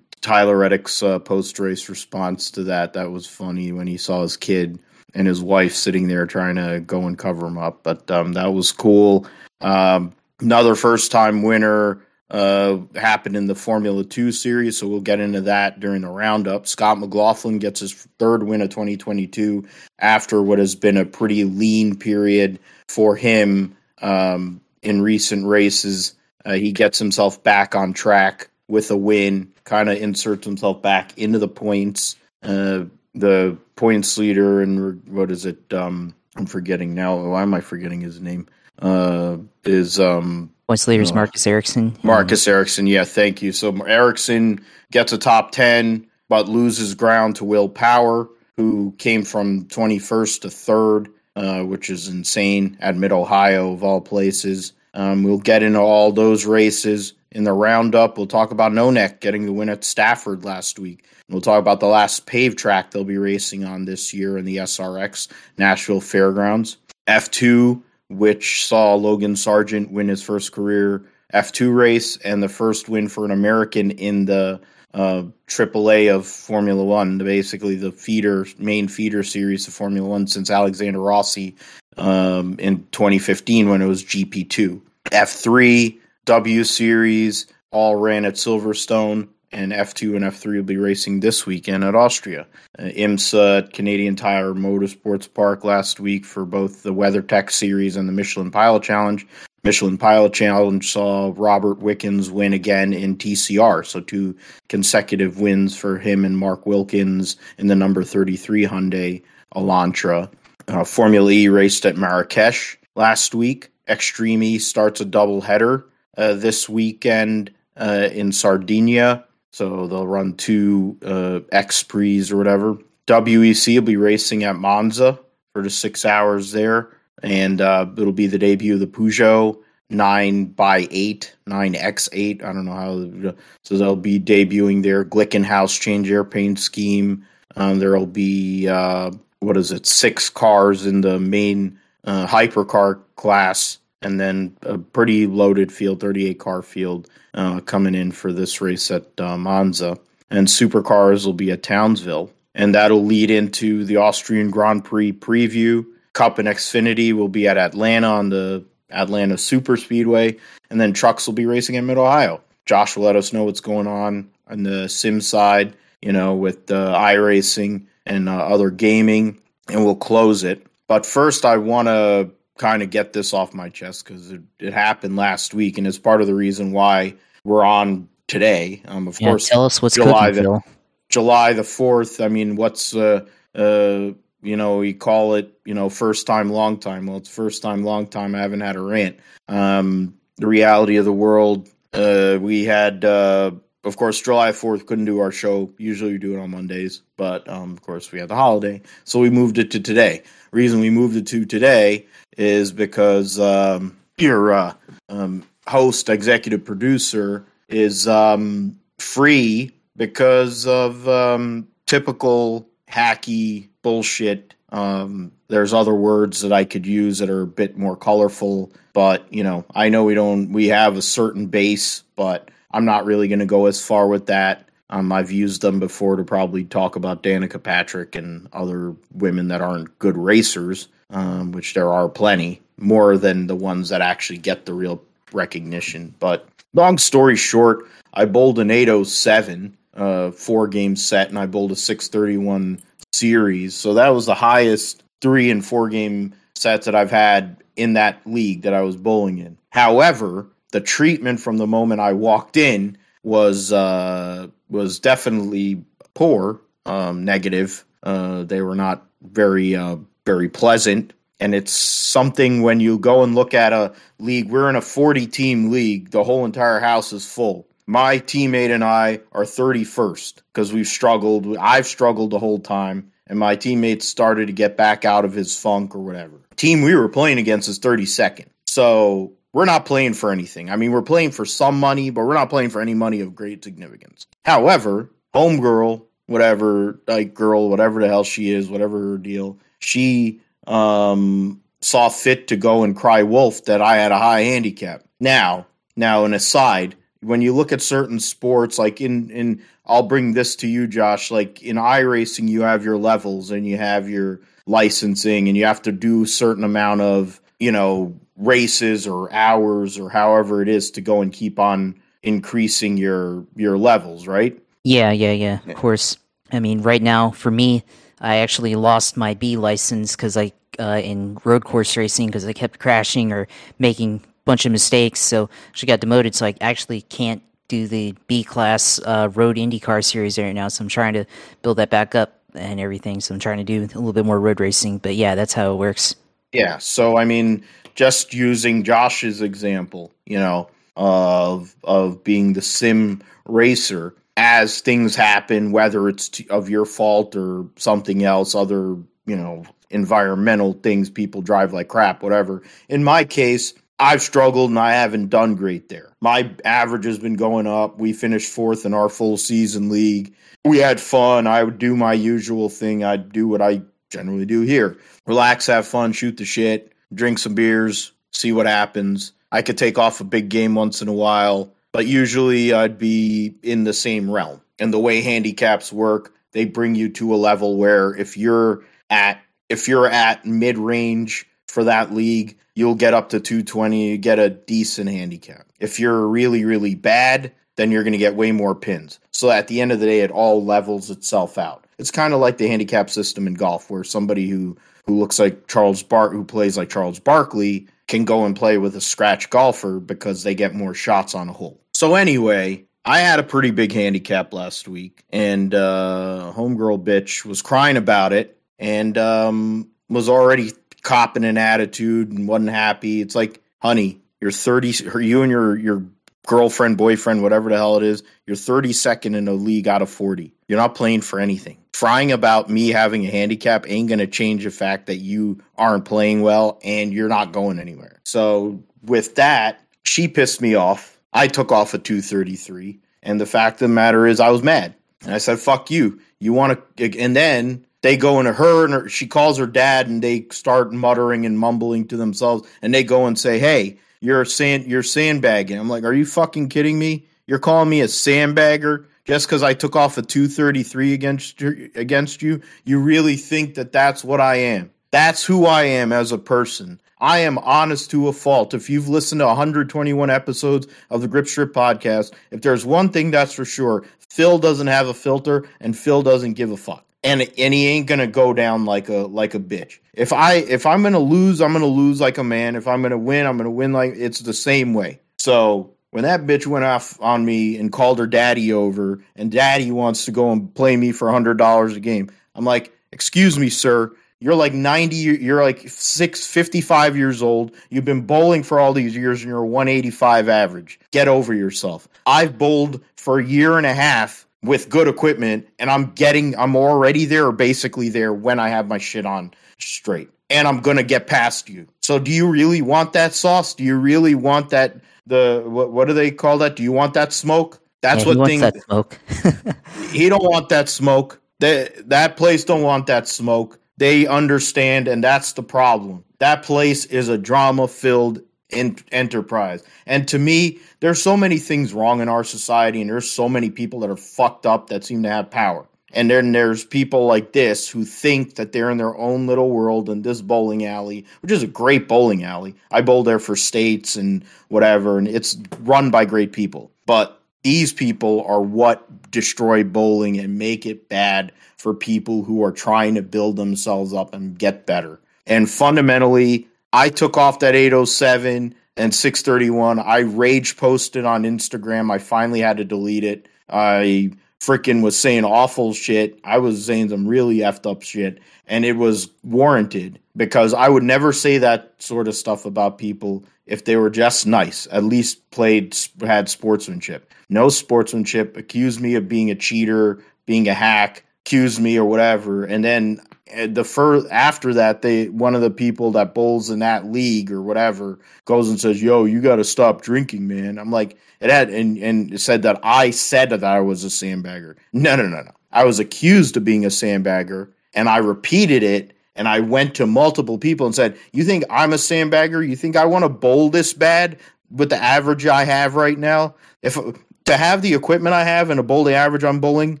Tyler 0.22 0.56
Reddick's 0.56 1.02
uh, 1.02 1.18
post 1.18 1.58
race 1.58 1.88
response 1.88 2.50
to 2.52 2.64
that, 2.64 2.94
that 2.94 3.10
was 3.10 3.26
funny 3.26 3.72
when 3.72 3.86
he 3.86 3.96
saw 3.96 4.22
his 4.22 4.36
kid 4.36 4.78
and 5.14 5.26
his 5.26 5.42
wife 5.42 5.74
sitting 5.74 6.08
there 6.08 6.26
trying 6.26 6.54
to 6.54 6.80
go 6.80 7.02
and 7.02 7.18
cover 7.18 7.46
him 7.46 7.58
up. 7.58 7.82
But 7.82 8.10
um, 8.10 8.32
that 8.34 8.54
was 8.54 8.72
cool. 8.72 9.26
Um, 9.60 10.14
another 10.40 10.74
first 10.74 11.12
time 11.12 11.42
winner 11.42 12.06
uh, 12.30 12.78
happened 12.94 13.36
in 13.36 13.46
the 13.46 13.54
Formula 13.54 14.04
Two 14.04 14.32
series, 14.32 14.78
so 14.78 14.86
we'll 14.86 15.00
get 15.00 15.20
into 15.20 15.42
that 15.42 15.80
during 15.80 16.02
the 16.02 16.08
roundup. 16.08 16.66
Scott 16.66 16.98
McLaughlin 16.98 17.58
gets 17.58 17.80
his 17.80 17.92
third 18.18 18.44
win 18.44 18.62
of 18.62 18.70
2022 18.70 19.66
after 19.98 20.40
what 20.40 20.58
has 20.58 20.74
been 20.74 20.96
a 20.96 21.04
pretty 21.04 21.44
lean 21.44 21.96
period 21.96 22.58
for 22.88 23.16
him 23.16 23.76
um, 24.00 24.60
in 24.82 25.02
recent 25.02 25.46
races. 25.46 26.14
Uh, 26.44 26.54
he 26.54 26.72
gets 26.72 26.98
himself 26.98 27.42
back 27.42 27.74
on 27.74 27.92
track 27.92 28.48
with 28.72 28.90
a 28.90 28.96
win, 28.96 29.52
kind 29.64 29.90
of 29.90 29.98
inserts 29.98 30.46
himself 30.46 30.80
back 30.80 31.16
into 31.18 31.38
the 31.38 31.46
points. 31.46 32.16
Uh, 32.42 32.84
the 33.14 33.54
points 33.76 34.16
leader, 34.16 34.62
and 34.62 35.06
what 35.06 35.30
is 35.30 35.44
it? 35.44 35.58
Um, 35.74 36.14
I'm 36.36 36.46
forgetting 36.46 36.94
now. 36.94 37.16
Why 37.16 37.42
am 37.42 37.52
I 37.52 37.60
forgetting 37.60 38.00
his 38.00 38.18
name? 38.18 38.48
Uh, 38.78 39.36
is 39.64 40.00
um, 40.00 40.50
Points 40.68 40.88
leader 40.88 41.02
is 41.02 41.12
Marcus 41.12 41.46
Ericsson. 41.46 41.98
Marcus 42.02 42.48
Ericsson, 42.48 42.86
yeah, 42.86 43.04
thank 43.04 43.42
you. 43.42 43.52
So 43.52 43.76
Ericsson 43.84 44.64
gets 44.90 45.12
a 45.12 45.18
top 45.18 45.50
10, 45.50 46.06
but 46.30 46.48
loses 46.48 46.94
ground 46.94 47.36
to 47.36 47.44
Will 47.44 47.68
Power, 47.68 48.26
who 48.56 48.94
came 48.96 49.22
from 49.22 49.66
21st 49.66 50.40
to 50.40 50.48
3rd, 50.48 51.12
uh, 51.36 51.62
which 51.66 51.90
is 51.90 52.08
insane 52.08 52.78
at 52.80 52.96
Mid 52.96 53.12
Ohio, 53.12 53.74
of 53.74 53.84
all 53.84 54.00
places. 54.00 54.72
Um, 54.94 55.24
we'll 55.24 55.36
get 55.36 55.62
into 55.62 55.78
all 55.78 56.10
those 56.10 56.46
races 56.46 57.12
in 57.32 57.44
the 57.44 57.52
roundup. 57.52 58.16
We'll 58.16 58.26
talk 58.26 58.50
about 58.50 58.72
No 58.72 58.90
Neck 58.90 59.20
getting 59.20 59.46
the 59.46 59.52
win 59.52 59.68
at 59.68 59.84
Stafford 59.84 60.44
last 60.44 60.78
week. 60.78 61.04
We'll 61.28 61.40
talk 61.40 61.58
about 61.58 61.80
the 61.80 61.86
last 61.86 62.26
paved 62.26 62.58
track 62.58 62.90
they'll 62.90 63.04
be 63.04 63.18
racing 63.18 63.64
on 63.64 63.84
this 63.84 64.14
year 64.14 64.38
in 64.38 64.44
the 64.44 64.58
SRX 64.58 65.28
Nashville 65.58 66.00
Fairgrounds. 66.00 66.76
F2 67.08 67.82
which 68.18 68.66
saw 68.66 68.94
Logan 68.94 69.34
Sargeant 69.34 69.90
win 69.90 70.08
his 70.08 70.22
first 70.22 70.52
career 70.52 71.04
F2 71.34 71.74
race 71.74 72.16
and 72.18 72.42
the 72.42 72.48
first 72.48 72.88
win 72.88 73.08
for 73.08 73.24
an 73.24 73.30
American 73.30 73.90
in 73.92 74.26
the 74.26 74.60
uh, 74.94 75.22
AAA 75.46 76.14
of 76.14 76.26
Formula 76.26 76.84
One, 76.84 77.16
basically 77.18 77.76
the 77.76 77.92
feeder 77.92 78.46
main 78.58 78.88
feeder 78.88 79.22
series 79.22 79.66
of 79.66 79.72
Formula 79.72 80.06
One 80.06 80.26
since 80.26 80.50
Alexander 80.50 81.00
Rossi 81.00 81.56
um, 81.96 82.56
in 82.58 82.86
2015 82.92 83.70
when 83.70 83.80
it 83.80 83.86
was 83.86 84.04
GP2. 84.04 84.80
F3 85.06 85.98
W 86.24 86.62
Series 86.62 87.46
all 87.72 87.96
ran 87.96 88.24
at 88.24 88.34
Silverstone 88.34 89.28
and 89.50 89.72
F2 89.72 90.14
and 90.14 90.24
F3 90.24 90.56
will 90.56 90.62
be 90.62 90.76
racing 90.76 91.18
this 91.18 91.46
weekend 91.46 91.82
at 91.82 91.96
Austria. 91.96 92.46
Uh, 92.78 92.84
IMSA 92.84 93.58
at 93.58 93.72
Canadian 93.72 94.14
Tire 94.14 94.54
Motorsports 94.54 95.32
Park 95.32 95.64
last 95.64 95.98
week 95.98 96.24
for 96.24 96.44
both 96.44 96.84
the 96.84 96.94
WeatherTech 96.94 97.50
Series 97.50 97.96
and 97.96 98.08
the 98.08 98.12
Michelin 98.12 98.52
Pilot 98.52 98.84
Challenge. 98.84 99.26
Michelin 99.64 99.98
Pilot 99.98 100.32
Challenge 100.32 100.88
saw 100.88 101.32
Robert 101.36 101.80
Wickens 101.80 102.30
win 102.30 102.52
again 102.52 102.92
in 102.92 103.16
TCR, 103.16 103.84
so 103.84 104.00
two 104.00 104.36
consecutive 104.68 105.40
wins 105.40 105.76
for 105.76 105.98
him 105.98 106.24
and 106.24 106.38
Mark 106.38 106.66
Wilkins 106.66 107.36
in 107.58 107.66
the 107.66 107.76
number 107.76 108.02
33 108.04 108.66
Hyundai 108.66 109.22
Elantra. 109.54 110.30
Uh, 110.68 110.84
Formula 110.84 111.30
E 111.30 111.48
raced 111.48 111.84
at 111.84 111.96
Marrakesh 111.96 112.76
last 112.94 113.34
week. 113.34 113.70
Extreme 113.88 114.44
E 114.44 114.58
starts 114.58 115.00
a 115.00 115.04
doubleheader 115.04 115.84
uh, 116.16 116.34
this 116.34 116.68
weekend 116.68 117.52
uh, 117.76 118.08
in 118.12 118.32
Sardinia 118.32 119.24
so 119.52 119.86
they'll 119.86 120.06
run 120.06 120.34
two 120.34 120.98
uh, 121.04 121.40
X 121.52 121.82
Prix 121.82 122.30
or 122.32 122.36
whatever. 122.36 122.78
WEC 123.06 123.74
will 123.74 123.82
be 123.82 123.96
racing 123.96 124.44
at 124.44 124.56
Monza 124.56 125.18
for 125.52 125.62
the 125.62 125.70
six 125.70 126.04
hours 126.04 126.52
there, 126.52 126.96
and 127.22 127.60
uh, 127.60 127.86
it'll 127.96 128.12
be 128.12 128.26
the 128.26 128.38
debut 128.38 128.74
of 128.74 128.80
the 128.80 128.86
Peugeot 128.86 129.58
9 129.90 130.46
by 130.46 130.88
8 130.90 131.36
9X8. 131.46 132.42
I 132.42 132.52
don't 132.52 132.64
know 132.64 132.72
how. 132.72 133.34
So 133.62 133.76
they'll 133.76 133.94
be 133.94 134.18
debuting 134.18 134.82
their 134.82 135.04
Glickenhaus 135.04 135.78
change 135.78 136.10
air 136.10 136.24
paint 136.24 136.58
scheme. 136.58 137.26
Um, 137.54 137.78
there'll 137.78 138.06
be, 138.06 138.68
uh, 138.68 139.10
what 139.40 139.58
is 139.58 139.70
it, 139.70 139.84
six 139.84 140.30
cars 140.30 140.86
in 140.86 141.02
the 141.02 141.20
main 141.20 141.78
uh, 142.04 142.26
hypercar 142.26 143.02
class 143.16 143.78
and 144.02 144.20
then 144.20 144.56
a 144.62 144.78
pretty 144.78 145.26
loaded 145.26 145.72
field, 145.72 146.00
38 146.00 146.38
car 146.38 146.62
field 146.62 147.08
uh, 147.34 147.60
coming 147.60 147.94
in 147.94 148.12
for 148.12 148.32
this 148.32 148.60
race 148.60 148.90
at 148.90 149.20
uh, 149.20 149.36
Monza. 149.36 149.98
And 150.30 150.48
supercars 150.48 151.26
will 151.26 151.34
be 151.34 151.50
at 151.50 151.62
Townsville. 151.62 152.30
And 152.54 152.74
that'll 152.74 153.04
lead 153.04 153.30
into 153.30 153.84
the 153.84 153.96
Austrian 153.96 154.50
Grand 154.50 154.84
Prix 154.84 155.12
preview. 155.12 155.86
Cup 156.12 156.38
and 156.38 156.48
Xfinity 156.48 157.12
will 157.12 157.28
be 157.28 157.48
at 157.48 157.56
Atlanta 157.56 158.08
on 158.08 158.28
the 158.28 158.64
Atlanta 158.92 159.38
Super 159.38 159.76
Speedway, 159.76 160.36
and 160.70 160.80
then 160.80 160.92
trucks 160.92 161.26
will 161.26 161.34
be 161.34 161.46
racing 161.46 161.74
in 161.74 161.86
Mid 161.86 161.98
Ohio. 161.98 162.40
Josh 162.66 162.96
will 162.96 163.04
let 163.04 163.16
us 163.16 163.32
know 163.32 163.44
what's 163.44 163.60
going 163.60 163.86
on 163.86 164.30
on 164.46 164.62
the 164.62 164.88
sim 164.88 165.20
side, 165.20 165.74
you 166.00 166.12
know, 166.12 166.34
with 166.34 166.70
uh, 166.70 166.94
iRacing 166.94 167.86
and 168.06 168.28
uh, 168.28 168.36
other 168.36 168.70
gaming, 168.70 169.40
and 169.68 169.84
we'll 169.84 169.96
close 169.96 170.44
it. 170.44 170.66
But 170.86 171.06
first, 171.06 171.44
I 171.44 171.56
want 171.56 171.88
to 171.88 172.30
kind 172.58 172.82
of 172.82 172.90
get 172.90 173.12
this 173.12 173.32
off 173.32 173.54
my 173.54 173.68
chest 173.68 174.04
because 174.04 174.30
it, 174.30 174.42
it, 174.58 174.72
happened 174.72 175.16
last 175.16 175.54
week, 175.54 175.78
and 175.78 175.86
it's 175.86 175.98
part 175.98 176.20
of 176.20 176.26
the 176.26 176.34
reason 176.34 176.72
why 176.72 177.14
we're 177.44 177.64
on 177.64 178.08
today. 178.28 178.82
Um, 178.86 179.08
of 179.08 179.20
yeah, 179.20 179.28
course, 179.28 179.48
tell 179.48 179.64
us 179.64 179.80
what's 179.80 179.94
July 179.94 180.30
cooking, 180.30 180.44
the, 180.44 180.60
Phil. 180.60 180.64
July 181.08 181.52
the 181.52 181.64
fourth. 181.64 182.20
I 182.20 182.28
mean, 182.28 182.56
what's 182.56 182.94
uh, 182.94 183.26
uh, 183.54 184.10
you 184.42 184.56
know, 184.56 184.78
we 184.78 184.92
call 184.92 185.34
it, 185.34 185.56
you 185.64 185.74
know, 185.74 185.88
first 185.88 186.26
time, 186.26 186.50
long 186.50 186.78
time. 186.78 187.06
Well, 187.06 187.18
it's 187.18 187.28
first 187.28 187.62
time, 187.62 187.84
long 187.84 188.06
time. 188.08 188.34
I 188.34 188.40
haven't 188.40 188.60
had 188.60 188.76
a 188.76 188.80
rant. 188.80 189.18
Um, 189.48 190.14
the 190.36 190.48
reality 190.48 190.96
of 190.96 191.04
the 191.04 191.12
world. 191.12 191.68
Uh, 191.92 192.38
we 192.40 192.64
had, 192.64 193.04
uh, 193.04 193.52
of 193.84 193.96
course, 193.96 194.20
July 194.20 194.50
4th 194.50 194.86
couldn't 194.86 195.06
do 195.06 195.20
our 195.20 195.32
show. 195.32 195.70
Usually 195.76 196.12
we 196.12 196.18
do 196.18 196.34
it 196.34 196.40
on 196.40 196.50
Mondays, 196.50 197.02
but 197.16 197.48
um, 197.48 197.72
of 197.72 197.82
course 197.82 198.12
we 198.12 198.20
had 198.20 198.28
the 198.28 198.36
holiday. 198.36 198.80
So 199.04 199.18
we 199.18 199.30
moved 199.30 199.58
it 199.58 199.70
to 199.72 199.80
today. 199.80 200.22
Reason 200.52 200.80
we 200.80 200.90
moved 200.90 201.16
it 201.16 201.26
to 201.28 201.44
today 201.44 202.06
is 202.36 202.72
because 202.72 203.40
um, 203.40 203.96
your 204.18 204.52
uh, 204.52 204.74
um, 205.08 205.44
host, 205.66 206.08
executive 206.08 206.64
producer, 206.64 207.44
is 207.68 208.06
um, 208.06 208.78
free 208.98 209.72
because 209.96 210.66
of 210.66 211.08
um, 211.08 211.66
typical 211.86 212.68
hacky 212.88 213.68
bullshit. 213.82 214.54
Um, 214.70 215.32
there's 215.48 215.74
other 215.74 215.94
words 215.94 216.40
that 216.42 216.52
I 216.52 216.64
could 216.64 216.86
use 216.86 217.18
that 217.18 217.30
are 217.30 217.42
a 217.42 217.46
bit 217.46 217.76
more 217.76 217.96
colorful, 217.96 218.72
but 218.92 219.32
you 219.32 219.42
know, 219.42 219.64
I 219.74 219.88
know 219.88 220.04
we 220.04 220.14
don't. 220.14 220.52
We 220.52 220.68
have 220.68 220.96
a 220.96 221.02
certain 221.02 221.46
base, 221.46 222.04
but 222.16 222.50
I'm 222.72 222.84
not 222.84 223.04
really 223.04 223.28
going 223.28 223.38
to 223.38 223.46
go 223.46 223.66
as 223.66 223.84
far 223.84 224.08
with 224.08 224.26
that. 224.26 224.68
Um, 224.90 225.10
I've 225.10 225.32
used 225.32 225.62
them 225.62 225.80
before 225.80 226.16
to 226.16 226.24
probably 226.24 226.64
talk 226.64 226.96
about 226.96 227.22
Danica 227.22 227.62
Patrick 227.62 228.14
and 228.14 228.46
other 228.52 228.94
women 229.14 229.48
that 229.48 229.62
aren't 229.62 229.98
good 229.98 230.18
racers, 230.18 230.88
um, 231.10 231.52
which 231.52 231.74
there 231.74 231.90
are 231.90 232.08
plenty, 232.08 232.60
more 232.76 233.16
than 233.16 233.46
the 233.46 233.56
ones 233.56 233.88
that 233.88 234.02
actually 234.02 234.38
get 234.38 234.66
the 234.66 234.74
real 234.74 235.02
recognition. 235.32 236.14
But 236.18 236.46
long 236.74 236.98
story 236.98 237.36
short, 237.36 237.86
I 238.12 238.26
bowled 238.26 238.58
an 238.58 238.70
807 238.70 239.76
uh, 239.94 240.30
four 240.30 240.68
game 240.68 240.96
set 240.96 241.28
and 241.28 241.38
I 241.38 241.46
bowled 241.46 241.72
a 241.72 241.76
631 241.76 242.80
series. 243.12 243.74
So 243.74 243.94
that 243.94 244.08
was 244.08 244.26
the 244.26 244.34
highest 244.34 245.02
three 245.20 245.50
and 245.50 245.64
four 245.64 245.88
game 245.88 246.34
sets 246.54 246.86
that 246.86 246.94
I've 246.94 247.10
had 247.10 247.62
in 247.76 247.94
that 247.94 248.20
league 248.26 248.62
that 248.62 248.74
I 248.74 248.82
was 248.82 248.96
bowling 248.96 249.38
in. 249.38 249.56
However, 249.70 250.46
the 250.72 250.80
treatment 250.80 251.40
from 251.40 251.58
the 251.58 251.66
moment 251.66 252.00
I 252.00 252.14
walked 252.14 252.56
in 252.56 252.98
was 253.22 253.72
uh, 253.72 254.48
was 254.68 254.98
definitely 254.98 255.84
poor, 256.14 256.60
um, 256.84 257.24
negative. 257.24 257.84
Uh, 258.02 258.42
they 258.42 258.60
were 258.60 258.74
not 258.74 259.06
very 259.22 259.76
uh, 259.76 259.96
very 260.26 260.48
pleasant, 260.48 261.12
and 261.38 261.54
it's 261.54 261.72
something 261.72 262.62
when 262.62 262.80
you 262.80 262.98
go 262.98 263.22
and 263.22 263.34
look 263.34 263.54
at 263.54 263.72
a 263.72 263.92
league. 264.18 264.48
We're 264.48 264.68
in 264.68 264.76
a 264.76 264.82
forty 264.82 265.26
team 265.26 265.70
league. 265.70 266.10
The 266.10 266.24
whole 266.24 266.44
entire 266.44 266.80
house 266.80 267.12
is 267.12 267.30
full. 267.30 267.68
My 267.86 268.18
teammate 268.18 268.72
and 268.72 268.84
I 268.84 269.20
are 269.32 269.42
31st 269.42 270.34
because 270.52 270.72
we've 270.72 270.86
struggled. 270.86 271.56
I've 271.56 271.86
struggled 271.86 272.30
the 272.30 272.38
whole 272.38 272.60
time, 272.60 273.10
and 273.26 273.38
my 273.38 273.56
teammates 273.56 274.08
started 274.08 274.46
to 274.46 274.52
get 274.52 274.76
back 274.76 275.04
out 275.04 275.24
of 275.24 275.32
his 275.34 275.58
funk 275.58 275.94
or 275.94 275.98
whatever. 275.98 276.40
Team 276.54 276.82
we 276.82 276.94
were 276.94 277.08
playing 277.08 277.38
against 277.38 277.68
is 277.68 277.80
32nd. 277.80 278.46
So 278.66 279.32
we're 279.52 279.64
not 279.64 279.84
playing 279.84 280.14
for 280.14 280.32
anything. 280.32 280.70
I 280.70 280.76
mean, 280.76 280.92
we're 280.92 281.02
playing 281.02 281.32
for 281.32 281.44
some 281.44 281.78
money, 281.78 282.10
but 282.10 282.24
we're 282.24 282.34
not 282.34 282.50
playing 282.50 282.70
for 282.70 282.80
any 282.80 282.94
money 282.94 283.20
of 283.20 283.34
great 283.34 283.62
significance. 283.62 284.26
However, 284.44 285.10
homegirl, 285.34 286.04
whatever, 286.26 287.00
like 287.06 287.34
girl, 287.34 287.68
whatever 287.68 288.00
the 288.00 288.08
hell 288.08 288.24
she 288.24 288.50
is, 288.50 288.68
whatever 288.68 289.10
her 289.10 289.18
deal, 289.18 289.58
she 289.78 290.40
um, 290.66 291.60
saw 291.80 292.08
fit 292.08 292.48
to 292.48 292.56
go 292.56 292.84
and 292.84 292.96
cry 292.96 293.22
wolf 293.22 293.64
that 293.66 293.82
I 293.82 293.96
had 293.96 294.12
a 294.12 294.18
high 294.18 294.40
handicap. 294.40 295.04
Now, 295.20 295.66
now 295.96 296.24
an 296.24 296.34
aside, 296.34 296.96
when 297.20 297.42
you 297.42 297.54
look 297.54 297.72
at 297.72 297.82
certain 297.82 298.20
sports, 298.20 298.78
like 298.78 299.00
in 299.00 299.30
in 299.30 299.62
I'll 299.84 300.04
bring 300.04 300.32
this 300.32 300.56
to 300.56 300.68
you, 300.68 300.86
Josh. 300.86 301.30
Like 301.30 301.62
in 301.62 301.76
iRacing, 301.76 302.48
you 302.48 302.62
have 302.62 302.84
your 302.84 302.96
levels 302.96 303.50
and 303.50 303.66
you 303.66 303.76
have 303.76 304.08
your 304.08 304.40
licensing, 304.66 305.48
and 305.48 305.56
you 305.56 305.66
have 305.66 305.82
to 305.82 305.92
do 305.92 306.24
a 306.24 306.26
certain 306.26 306.64
amount 306.64 307.00
of 307.00 307.40
you 307.58 307.72
know 307.72 308.18
races 308.36 309.06
or 309.06 309.32
hours 309.32 309.98
or 309.98 310.10
however 310.10 310.62
it 310.62 310.68
is 310.68 310.90
to 310.92 311.00
go 311.00 311.22
and 311.22 311.32
keep 311.32 311.58
on 311.58 312.00
increasing 312.22 312.96
your 312.96 313.44
your 313.56 313.78
levels, 313.78 314.26
right? 314.26 314.58
Yeah, 314.84 315.12
yeah, 315.12 315.32
yeah. 315.32 315.58
Of 315.66 315.76
course. 315.76 316.18
I 316.52 316.60
mean, 316.60 316.82
right 316.82 317.02
now 317.02 317.30
for 317.30 317.50
me, 317.50 317.84
I 318.20 318.36
actually 318.36 318.74
lost 318.74 319.16
my 319.16 319.34
B 319.34 319.56
license 319.56 320.16
because 320.16 320.36
I 320.36 320.52
uh, 320.78 321.00
in 321.02 321.38
road 321.44 321.64
course 321.64 321.96
racing 321.96 322.26
because 322.26 322.46
I 322.46 322.52
kept 322.52 322.78
crashing 322.78 323.32
or 323.32 323.46
making 323.78 324.22
bunch 324.44 324.66
of 324.66 324.72
mistakes, 324.72 325.20
so 325.20 325.48
she 325.72 325.86
got 325.86 326.00
demoted. 326.00 326.34
So 326.34 326.46
I 326.46 326.54
actually 326.60 327.02
can't 327.02 327.42
do 327.68 327.86
the 327.86 328.14
B 328.26 328.44
class 328.44 329.00
uh, 329.04 329.30
road 329.34 329.56
IndyCar 329.56 330.04
series 330.04 330.38
right 330.38 330.52
now. 330.52 330.68
So 330.68 330.82
I'm 330.82 330.88
trying 330.88 331.14
to 331.14 331.24
build 331.62 331.78
that 331.78 331.90
back 331.90 332.14
up 332.14 332.40
and 332.54 332.80
everything. 332.80 333.20
So 333.20 333.34
I'm 333.34 333.40
trying 333.40 333.58
to 333.58 333.64
do 333.64 333.82
a 333.82 333.96
little 333.96 334.12
bit 334.12 334.26
more 334.26 334.38
road 334.38 334.60
racing. 334.60 334.98
But 334.98 335.14
yeah, 335.14 335.34
that's 335.34 335.54
how 335.54 335.72
it 335.72 335.76
works. 335.76 336.14
Yeah. 336.52 336.78
So 336.78 337.16
I 337.16 337.24
mean, 337.24 337.64
just 337.94 338.34
using 338.34 338.84
Josh's 338.84 339.42
example, 339.42 340.12
you 340.26 340.38
know, 340.38 340.68
of 340.96 341.74
of 341.84 342.22
being 342.22 342.52
the 342.52 342.62
sim 342.62 343.22
racer 343.46 344.14
as 344.36 344.80
things 344.80 345.14
happen, 345.14 345.72
whether 345.72 346.08
it's 346.08 346.42
of 346.50 346.68
your 346.68 346.84
fault 346.84 347.34
or 347.36 347.66
something 347.76 348.24
else, 348.24 348.54
other 348.54 348.96
you 349.26 349.36
know 349.36 349.64
environmental 349.90 350.74
things, 350.74 351.10
people 351.10 351.42
drive 351.42 351.72
like 351.72 351.88
crap, 351.88 352.22
whatever. 352.22 352.62
In 352.88 353.04
my 353.04 353.24
case, 353.24 353.74
I've 353.98 354.22
struggled 354.22 354.70
and 354.70 354.78
I 354.78 354.92
haven't 354.92 355.28
done 355.28 355.54
great 355.54 355.88
there. 355.88 356.12
My 356.20 356.50
average 356.64 357.04
has 357.04 357.18
been 357.18 357.34
going 357.34 357.66
up. 357.66 357.98
We 357.98 358.12
finished 358.12 358.50
fourth 358.50 358.86
in 358.86 358.94
our 358.94 359.08
full 359.08 359.36
season 359.36 359.90
league. 359.90 360.34
We 360.64 360.78
had 360.78 361.00
fun. 361.00 361.46
I 361.46 361.62
would 361.62 361.78
do 361.78 361.96
my 361.96 362.12
usual 362.14 362.68
thing. 362.68 363.04
I'd 363.04 363.32
do 363.32 363.48
what 363.48 363.60
I 363.60 363.82
generally 364.10 364.46
do 364.46 364.60
here 364.60 364.98
relax, 365.26 365.66
have 365.66 365.86
fun, 365.86 366.12
shoot 366.12 366.36
the 366.36 366.44
shit, 366.44 366.92
drink 367.14 367.38
some 367.38 367.54
beers, 367.54 368.12
see 368.32 368.52
what 368.52 368.66
happens. 368.66 369.32
I 369.50 369.62
could 369.62 369.78
take 369.78 369.98
off 369.98 370.20
a 370.20 370.24
big 370.24 370.48
game 370.48 370.74
once 370.74 371.02
in 371.02 371.08
a 371.08 371.12
while, 371.12 371.72
but 371.92 372.06
usually 372.06 372.72
I'd 372.72 372.98
be 372.98 373.54
in 373.62 373.84
the 373.84 373.92
same 373.92 374.30
realm. 374.30 374.60
And 374.78 374.92
the 374.92 374.98
way 374.98 375.20
handicaps 375.20 375.92
work, 375.92 376.34
they 376.52 376.64
bring 376.64 376.94
you 376.94 377.08
to 377.10 377.34
a 377.34 377.36
level 377.36 377.76
where 377.76 378.14
if 378.14 378.36
you're 378.36 378.84
at 379.10 379.40
if 379.68 379.88
you're 379.88 380.08
at 380.08 380.44
mid 380.44 380.76
range 380.76 381.46
for 381.66 381.84
that 381.84 382.12
league, 382.12 382.58
you'll 382.74 382.94
get 382.94 383.14
up 383.14 383.30
to 383.30 383.40
220, 383.40 384.10
you 384.10 384.18
get 384.18 384.38
a 384.38 384.50
decent 384.50 385.08
handicap. 385.08 385.66
If 385.80 385.98
you're 385.98 386.26
really, 386.26 386.64
really 386.64 386.94
bad, 386.94 387.52
then 387.76 387.90
you're 387.90 388.02
going 388.02 388.12
to 388.12 388.18
get 388.18 388.34
way 388.34 388.52
more 388.52 388.74
pins. 388.74 389.18
So 389.30 389.50
at 389.50 389.68
the 389.68 389.80
end 389.80 389.92
of 389.92 390.00
the 390.00 390.06
day, 390.06 390.20
it 390.20 390.30
all 390.30 390.64
levels 390.64 391.10
itself 391.10 391.56
out. 391.56 391.86
It's 391.98 392.10
kind 392.10 392.34
of 392.34 392.40
like 392.40 392.58
the 392.58 392.68
handicap 392.68 393.08
system 393.08 393.46
in 393.46 393.54
golf, 393.54 393.90
where 393.90 394.04
somebody 394.04 394.48
who 394.48 394.76
who 395.04 395.18
looks 395.18 395.38
like 395.38 395.66
Charles 395.66 396.02
Bart, 396.02 396.32
who 396.32 396.44
plays 396.44 396.76
like 396.76 396.88
Charles 396.88 397.18
Barkley, 397.18 397.88
can 398.08 398.24
go 398.24 398.44
and 398.44 398.54
play 398.54 398.78
with 398.78 398.94
a 398.96 399.00
scratch 399.00 399.50
golfer 399.50 399.98
because 400.00 400.42
they 400.42 400.54
get 400.54 400.74
more 400.74 400.94
shots 400.94 401.34
on 401.34 401.48
a 401.48 401.52
hole. 401.52 401.80
So 401.92 402.14
anyway, 402.14 402.84
I 403.04 403.20
had 403.20 403.38
a 403.38 403.42
pretty 403.42 403.70
big 403.70 403.92
handicap 403.92 404.52
last 404.52 404.86
week, 404.86 405.24
and 405.30 405.74
uh, 405.74 406.52
homegirl 406.54 407.04
bitch 407.04 407.44
was 407.44 407.62
crying 407.62 407.96
about 407.96 408.32
it, 408.32 408.58
and 408.78 409.16
um, 409.18 409.90
was 410.08 410.28
already 410.28 410.72
copping 411.02 411.44
an 411.44 411.58
attitude 411.58 412.30
and 412.30 412.46
wasn't 412.46 412.70
happy. 412.70 413.20
It's 413.20 413.34
like, 413.34 413.60
honey, 413.80 414.20
you're 414.40 414.52
30, 414.52 415.20
you 415.24 415.42
and 415.42 415.50
your, 415.50 415.76
your 415.76 416.04
girlfriend, 416.46 416.96
boyfriend, 416.96 417.42
whatever 417.42 417.70
the 417.70 417.76
hell 417.76 417.96
it 417.96 418.02
is, 418.02 418.22
you're 418.46 418.56
32nd 418.56 419.36
in 419.36 419.48
a 419.48 419.52
league 419.52 419.88
out 419.88 420.02
of 420.02 420.10
40. 420.10 420.54
You're 420.68 420.78
not 420.78 420.94
playing 420.94 421.22
for 421.22 421.40
anything. 421.40 421.78
Frying 421.92 422.32
about 422.32 422.70
me 422.70 422.88
having 422.88 423.26
a 423.26 423.30
handicap 423.30 423.88
ain't 423.88 424.08
going 424.08 424.18
to 424.18 424.26
change 424.26 424.64
the 424.64 424.70
fact 424.70 425.06
that 425.06 425.16
you 425.16 425.60
aren't 425.76 426.04
playing 426.04 426.42
well 426.42 426.80
and 426.82 427.12
you're 427.12 427.28
not 427.28 427.52
going 427.52 427.78
anywhere. 427.78 428.20
So, 428.24 428.82
with 429.04 429.34
that, 429.34 429.80
she 430.02 430.26
pissed 430.28 430.60
me 430.62 430.74
off. 430.74 431.18
I 431.32 431.48
took 431.48 431.70
off 431.70 431.94
a 431.94 431.98
233. 431.98 432.98
And 433.22 433.40
the 433.40 433.46
fact 433.46 433.76
of 433.76 433.88
the 433.88 433.94
matter 433.94 434.26
is, 434.26 434.40
I 434.40 434.50
was 434.50 434.62
mad. 434.62 434.94
And 435.22 435.32
I 435.32 435.38
said, 435.38 435.58
fuck 435.58 435.90
you. 435.90 436.20
You 436.40 436.52
want 436.52 436.80
to, 436.96 437.18
and 437.18 437.36
then 437.36 437.86
they 438.02 438.16
go 438.16 438.40
into 438.40 438.52
her 438.52 438.84
and 438.84 438.92
her, 438.92 439.08
she 439.08 439.26
calls 439.26 439.58
her 439.58 439.66
dad 439.66 440.08
and 440.08 440.22
they 440.22 440.46
start 440.50 440.92
muttering 440.92 441.46
and 441.46 441.58
mumbling 441.58 442.06
to 442.08 442.16
themselves 442.16 442.68
and 442.82 442.92
they 442.92 443.04
go 443.04 443.26
and 443.26 443.38
say, 443.38 443.58
"Hey, 443.58 443.98
you're 444.20 444.44
sand 444.44 444.86
you're 444.86 445.04
sandbagging." 445.04 445.78
I'm 445.78 445.88
like, 445.88 446.04
"Are 446.04 446.12
you 446.12 446.26
fucking 446.26 446.68
kidding 446.68 446.98
me? 446.98 447.26
You're 447.46 447.60
calling 447.60 447.88
me 447.88 448.00
a 448.00 448.06
sandbagger 448.06 449.06
just 449.24 449.48
cuz 449.48 449.62
I 449.62 449.74
took 449.74 449.96
off 449.96 450.18
a 450.18 450.22
233 450.22 451.12
against 451.12 451.60
against 451.62 452.42
you? 452.42 452.60
You 452.84 452.98
really 452.98 453.36
think 453.36 453.74
that 453.74 453.92
that's 453.92 454.24
what 454.24 454.40
I 454.40 454.56
am?" 454.56 454.90
That's 455.12 455.44
who 455.44 455.66
I 455.66 455.82
am 455.82 456.10
as 456.10 456.32
a 456.32 456.38
person. 456.38 456.98
I 457.20 457.38
am 457.38 457.58
honest 457.58 458.10
to 458.10 458.28
a 458.28 458.32
fault. 458.32 458.74
If 458.74 458.90
you've 458.90 459.08
listened 459.08 459.40
to 459.40 459.46
121 459.46 460.30
episodes 460.30 460.88
of 461.10 461.20
the 461.20 461.28
Grip 461.28 461.46
Strip 461.46 461.72
podcast, 461.72 462.32
if 462.50 462.62
there's 462.62 462.84
one 462.84 463.10
thing 463.10 463.30
that's 463.30 463.52
for 463.52 463.64
sure, 463.64 464.04
Phil 464.18 464.58
doesn't 464.58 464.88
have 464.88 465.06
a 465.06 465.14
filter 465.14 465.64
and 465.80 465.96
Phil 465.96 466.22
doesn't 466.22 466.54
give 466.54 466.70
a 466.72 466.76
fuck. 466.76 467.04
And 467.22 467.42
and 467.56 467.72
he 467.72 467.86
ain't 467.86 468.06
gonna 468.06 468.26
go 468.26 468.52
down 468.52 468.86
like 468.86 469.08
a 469.08 469.18
like 469.18 469.54
a 469.54 469.60
bitch. 469.60 469.98
If 470.14 470.32
I 470.32 470.54
if 470.54 470.86
I'm 470.86 471.02
gonna 471.02 471.20
lose, 471.20 471.60
I'm 471.60 471.72
gonna 471.72 471.86
lose 471.86 472.20
like 472.20 472.38
a 472.38 472.44
man. 472.44 472.74
If 472.74 472.88
I'm 472.88 473.02
gonna 473.02 473.18
win, 473.18 473.46
I'm 473.46 473.58
gonna 473.58 473.70
win 473.70 473.92
like 473.92 474.14
it's 474.16 474.40
the 474.40 474.54
same 474.54 474.94
way. 474.94 475.20
So 475.38 475.92
when 476.12 476.24
that 476.24 476.42
bitch 476.42 476.66
went 476.66 476.84
off 476.84 477.20
on 477.20 477.44
me 477.44 477.78
and 477.78 477.90
called 477.90 478.18
her 478.18 478.26
daddy 478.26 478.72
over, 478.72 479.18
and 479.34 479.50
daddy 479.50 479.90
wants 479.90 480.26
to 480.26 480.30
go 480.30 480.52
and 480.52 480.72
play 480.74 480.96
me 480.96 481.10
for 481.10 481.32
hundred 481.32 481.56
dollars 481.56 481.96
a 481.96 482.00
game, 482.00 482.30
I'm 482.54 482.64
like, 482.64 482.94
excuse 483.12 483.58
me, 483.58 483.70
sir. 483.70 484.12
You're 484.38 484.54
like 484.54 484.74
90, 484.74 485.16
you're 485.16 485.62
like 485.62 485.88
six, 485.88 486.46
55 486.46 487.16
years 487.16 487.42
old. 487.42 487.74
You've 487.90 488.04
been 488.04 488.26
bowling 488.26 488.62
for 488.62 488.78
all 488.78 488.92
these 488.92 489.16
years 489.16 489.40
and 489.40 489.48
you're 489.48 489.62
a 489.62 489.66
185 489.66 490.48
average. 490.48 491.00
Get 491.12 491.28
over 491.28 491.54
yourself. 491.54 492.08
I've 492.26 492.58
bowled 492.58 493.00
for 493.16 493.38
a 493.38 493.44
year 493.44 493.78
and 493.78 493.86
a 493.86 493.94
half 493.94 494.44
with 494.64 494.88
good 494.88 495.06
equipment 495.06 495.68
and 495.78 495.90
I'm 495.90 496.10
getting, 496.12 496.58
I'm 496.58 496.74
already 496.74 497.24
there 497.24 497.46
or 497.46 497.52
basically 497.52 498.08
there 498.08 498.34
when 498.34 498.58
I 498.58 498.68
have 498.68 498.88
my 498.88 498.98
shit 498.98 499.26
on 499.26 499.54
straight. 499.78 500.28
And 500.50 500.66
I'm 500.66 500.80
going 500.80 500.96
to 500.96 501.04
get 501.04 501.28
past 501.28 501.68
you. 501.68 501.86
So 502.00 502.18
do 502.18 502.32
you 502.32 502.50
really 502.50 502.82
want 502.82 503.12
that 503.12 503.34
sauce? 503.34 503.74
Do 503.74 503.84
you 503.84 503.96
really 503.96 504.34
want 504.34 504.70
that, 504.70 504.96
the, 505.26 505.62
what, 505.66 505.92
what 505.92 506.08
do 506.08 506.14
they 506.14 506.30
call 506.30 506.58
that? 506.58 506.76
Do 506.76 506.82
you 506.82 506.92
want 506.92 507.14
that 507.14 507.32
smoke? 507.32 507.80
That's 508.02 508.24
yeah, 508.24 508.34
what 508.34 508.46
thing. 508.46 508.60
That 508.60 508.82
smoke. 508.82 509.18
he 510.10 510.28
don't 510.28 510.42
want 510.42 510.68
that 510.70 510.88
smoke. 510.88 511.40
That 511.60 512.08
that 512.08 512.36
place 512.36 512.64
don't 512.64 512.82
want 512.82 513.06
that 513.06 513.28
smoke. 513.28 513.78
They 513.96 514.26
understand, 514.26 515.06
and 515.06 515.22
that's 515.22 515.52
the 515.52 515.62
problem. 515.62 516.24
That 516.38 516.64
place 516.64 517.04
is 517.04 517.28
a 517.28 517.38
drama 517.38 517.86
filled 517.86 518.42
in- 518.70 518.98
enterprise. 519.12 519.84
And 520.06 520.26
to 520.28 520.38
me, 520.38 520.80
there's 520.98 521.22
so 521.22 521.36
many 521.36 521.58
things 521.58 521.94
wrong 521.94 522.20
in 522.20 522.28
our 522.28 522.42
society, 522.42 523.00
and 523.00 523.08
there's 523.08 523.30
so 523.30 523.48
many 523.48 523.70
people 523.70 524.00
that 524.00 524.10
are 524.10 524.16
fucked 524.16 524.66
up 524.66 524.88
that 524.88 525.04
seem 525.04 525.22
to 525.22 525.28
have 525.28 525.50
power. 525.50 525.86
And 526.12 526.30
then 526.30 526.52
there's 526.52 526.84
people 526.84 527.26
like 527.26 527.52
this 527.52 527.88
who 527.88 528.04
think 528.04 528.56
that 528.56 528.72
they're 528.72 528.90
in 528.90 528.98
their 528.98 529.16
own 529.16 529.46
little 529.46 529.70
world 529.70 530.08
in 530.08 530.22
this 530.22 530.42
bowling 530.42 530.84
alley, 530.84 531.24
which 531.40 531.52
is 531.52 531.62
a 531.62 531.68
great 531.68 532.06
bowling 532.06 532.44
alley. 532.44 532.74
I 532.90 533.00
bowl 533.00 533.22
there 533.22 533.38
for 533.38 533.56
states 533.56 534.16
and 534.16 534.44
whatever, 534.68 535.18
and 535.18 535.26
it's 535.26 535.56
run 535.80 536.10
by 536.10 536.24
great 536.24 536.52
people. 536.52 536.90
But 537.06 537.40
these 537.62 537.92
people 537.92 538.42
are 538.44 538.60
what 538.60 539.30
destroy 539.30 539.84
bowling 539.84 540.38
and 540.38 540.58
make 540.58 540.84
it 540.84 541.08
bad 541.08 541.52
for 541.76 541.94
people 541.94 542.44
who 542.44 542.62
are 542.62 542.72
trying 542.72 543.14
to 543.14 543.22
build 543.22 543.56
themselves 543.56 544.12
up 544.12 544.34
and 544.34 544.58
get 544.58 544.86
better. 544.86 545.20
And 545.46 545.68
fundamentally, 545.68 546.68
I 546.92 547.08
took 547.08 547.36
off 547.36 547.60
that 547.60 547.74
807 547.74 548.74
and 548.96 549.14
631. 549.14 549.98
I 549.98 550.18
rage 550.18 550.76
posted 550.76 551.24
on 551.24 551.44
Instagram. 551.44 552.12
I 552.12 552.18
finally 552.18 552.60
had 552.60 552.76
to 552.76 552.84
delete 552.84 553.24
it. 553.24 553.48
I 553.68 554.32
freaking 554.62 555.02
was 555.02 555.18
saying 555.18 555.44
awful 555.44 555.92
shit. 555.92 556.38
I 556.44 556.58
was 556.58 556.86
saying 556.86 557.08
some 557.08 557.26
really 557.26 557.58
effed 557.58 557.90
up 557.90 558.02
shit, 558.02 558.38
and 558.66 558.84
it 558.84 558.96
was 558.96 559.28
warranted 559.42 560.20
because 560.36 560.72
I 560.72 560.88
would 560.88 561.02
never 561.02 561.32
say 561.32 561.58
that 561.58 561.94
sort 561.98 562.28
of 562.28 562.36
stuff 562.36 562.64
about 562.64 562.96
people 562.96 563.44
if 563.66 563.84
they 563.84 563.96
were 563.96 564.10
just 564.10 564.46
nice, 564.46 564.86
at 564.90 565.04
least 565.04 565.50
played, 565.50 565.96
had 566.20 566.48
sportsmanship. 566.48 567.32
No 567.48 567.68
sportsmanship, 567.68 568.56
accused 568.56 569.00
me 569.00 569.14
of 569.14 569.28
being 569.28 569.50
a 569.50 569.54
cheater, 569.54 570.22
being 570.46 570.68
a 570.68 570.74
hack, 570.74 571.24
accused 571.44 571.80
me 571.80 571.98
or 571.98 572.04
whatever, 572.04 572.64
and 572.64 572.84
then 572.84 573.20
the 573.68 573.84
fur 573.84 574.26
after 574.30 574.74
that, 574.74 575.02
they 575.02 575.28
one 575.28 575.54
of 575.54 575.60
the 575.60 575.70
people 575.70 576.12
that 576.12 576.34
bowls 576.34 576.70
in 576.70 576.78
that 576.80 577.06
league 577.06 577.50
or 577.50 577.62
whatever 577.62 578.18
goes 578.44 578.68
and 578.68 578.80
says, 578.80 579.02
"Yo, 579.02 579.24
you 579.24 579.40
got 579.40 579.56
to 579.56 579.64
stop 579.64 580.02
drinking, 580.02 580.48
man." 580.48 580.78
I'm 580.78 580.90
like, 580.90 581.16
it 581.40 581.50
had 581.50 581.70
and 581.70 581.98
and 581.98 582.40
said 582.40 582.62
that 582.62 582.80
I 582.82 583.10
said 583.10 583.50
that 583.50 583.64
I 583.64 583.80
was 583.80 584.04
a 584.04 584.08
sandbagger. 584.08 584.76
No, 584.92 585.16
no, 585.16 585.26
no, 585.26 585.42
no. 585.42 585.52
I 585.72 585.84
was 585.84 585.98
accused 585.98 586.56
of 586.56 586.64
being 586.64 586.84
a 586.84 586.88
sandbagger, 586.88 587.68
and 587.94 588.08
I 588.08 588.18
repeated 588.18 588.82
it. 588.82 589.12
And 589.34 589.48
I 589.48 589.60
went 589.60 589.94
to 589.94 590.06
multiple 590.06 590.58
people 590.58 590.84
and 590.86 590.94
said, 590.94 591.16
"You 591.32 591.44
think 591.44 591.64
I'm 591.70 591.92
a 591.92 591.96
sandbagger? 591.96 592.66
You 592.66 592.76
think 592.76 592.96
I 592.96 593.06
want 593.06 593.24
to 593.24 593.30
bowl 593.30 593.70
this 593.70 593.94
bad 593.94 594.38
with 594.70 594.90
the 594.90 595.02
average 595.02 595.46
I 595.46 595.64
have 595.64 595.94
right 595.94 596.18
now? 596.18 596.54
If 596.82 596.98
to 597.44 597.56
have 597.56 597.82
the 597.82 597.94
equipment 597.94 598.34
I 598.34 598.44
have 598.44 598.70
and 598.70 598.78
a 598.78 598.82
bowl 598.82 599.04
the 599.04 599.14
average 599.14 599.44
I'm 599.44 599.60
bowling." 599.60 600.00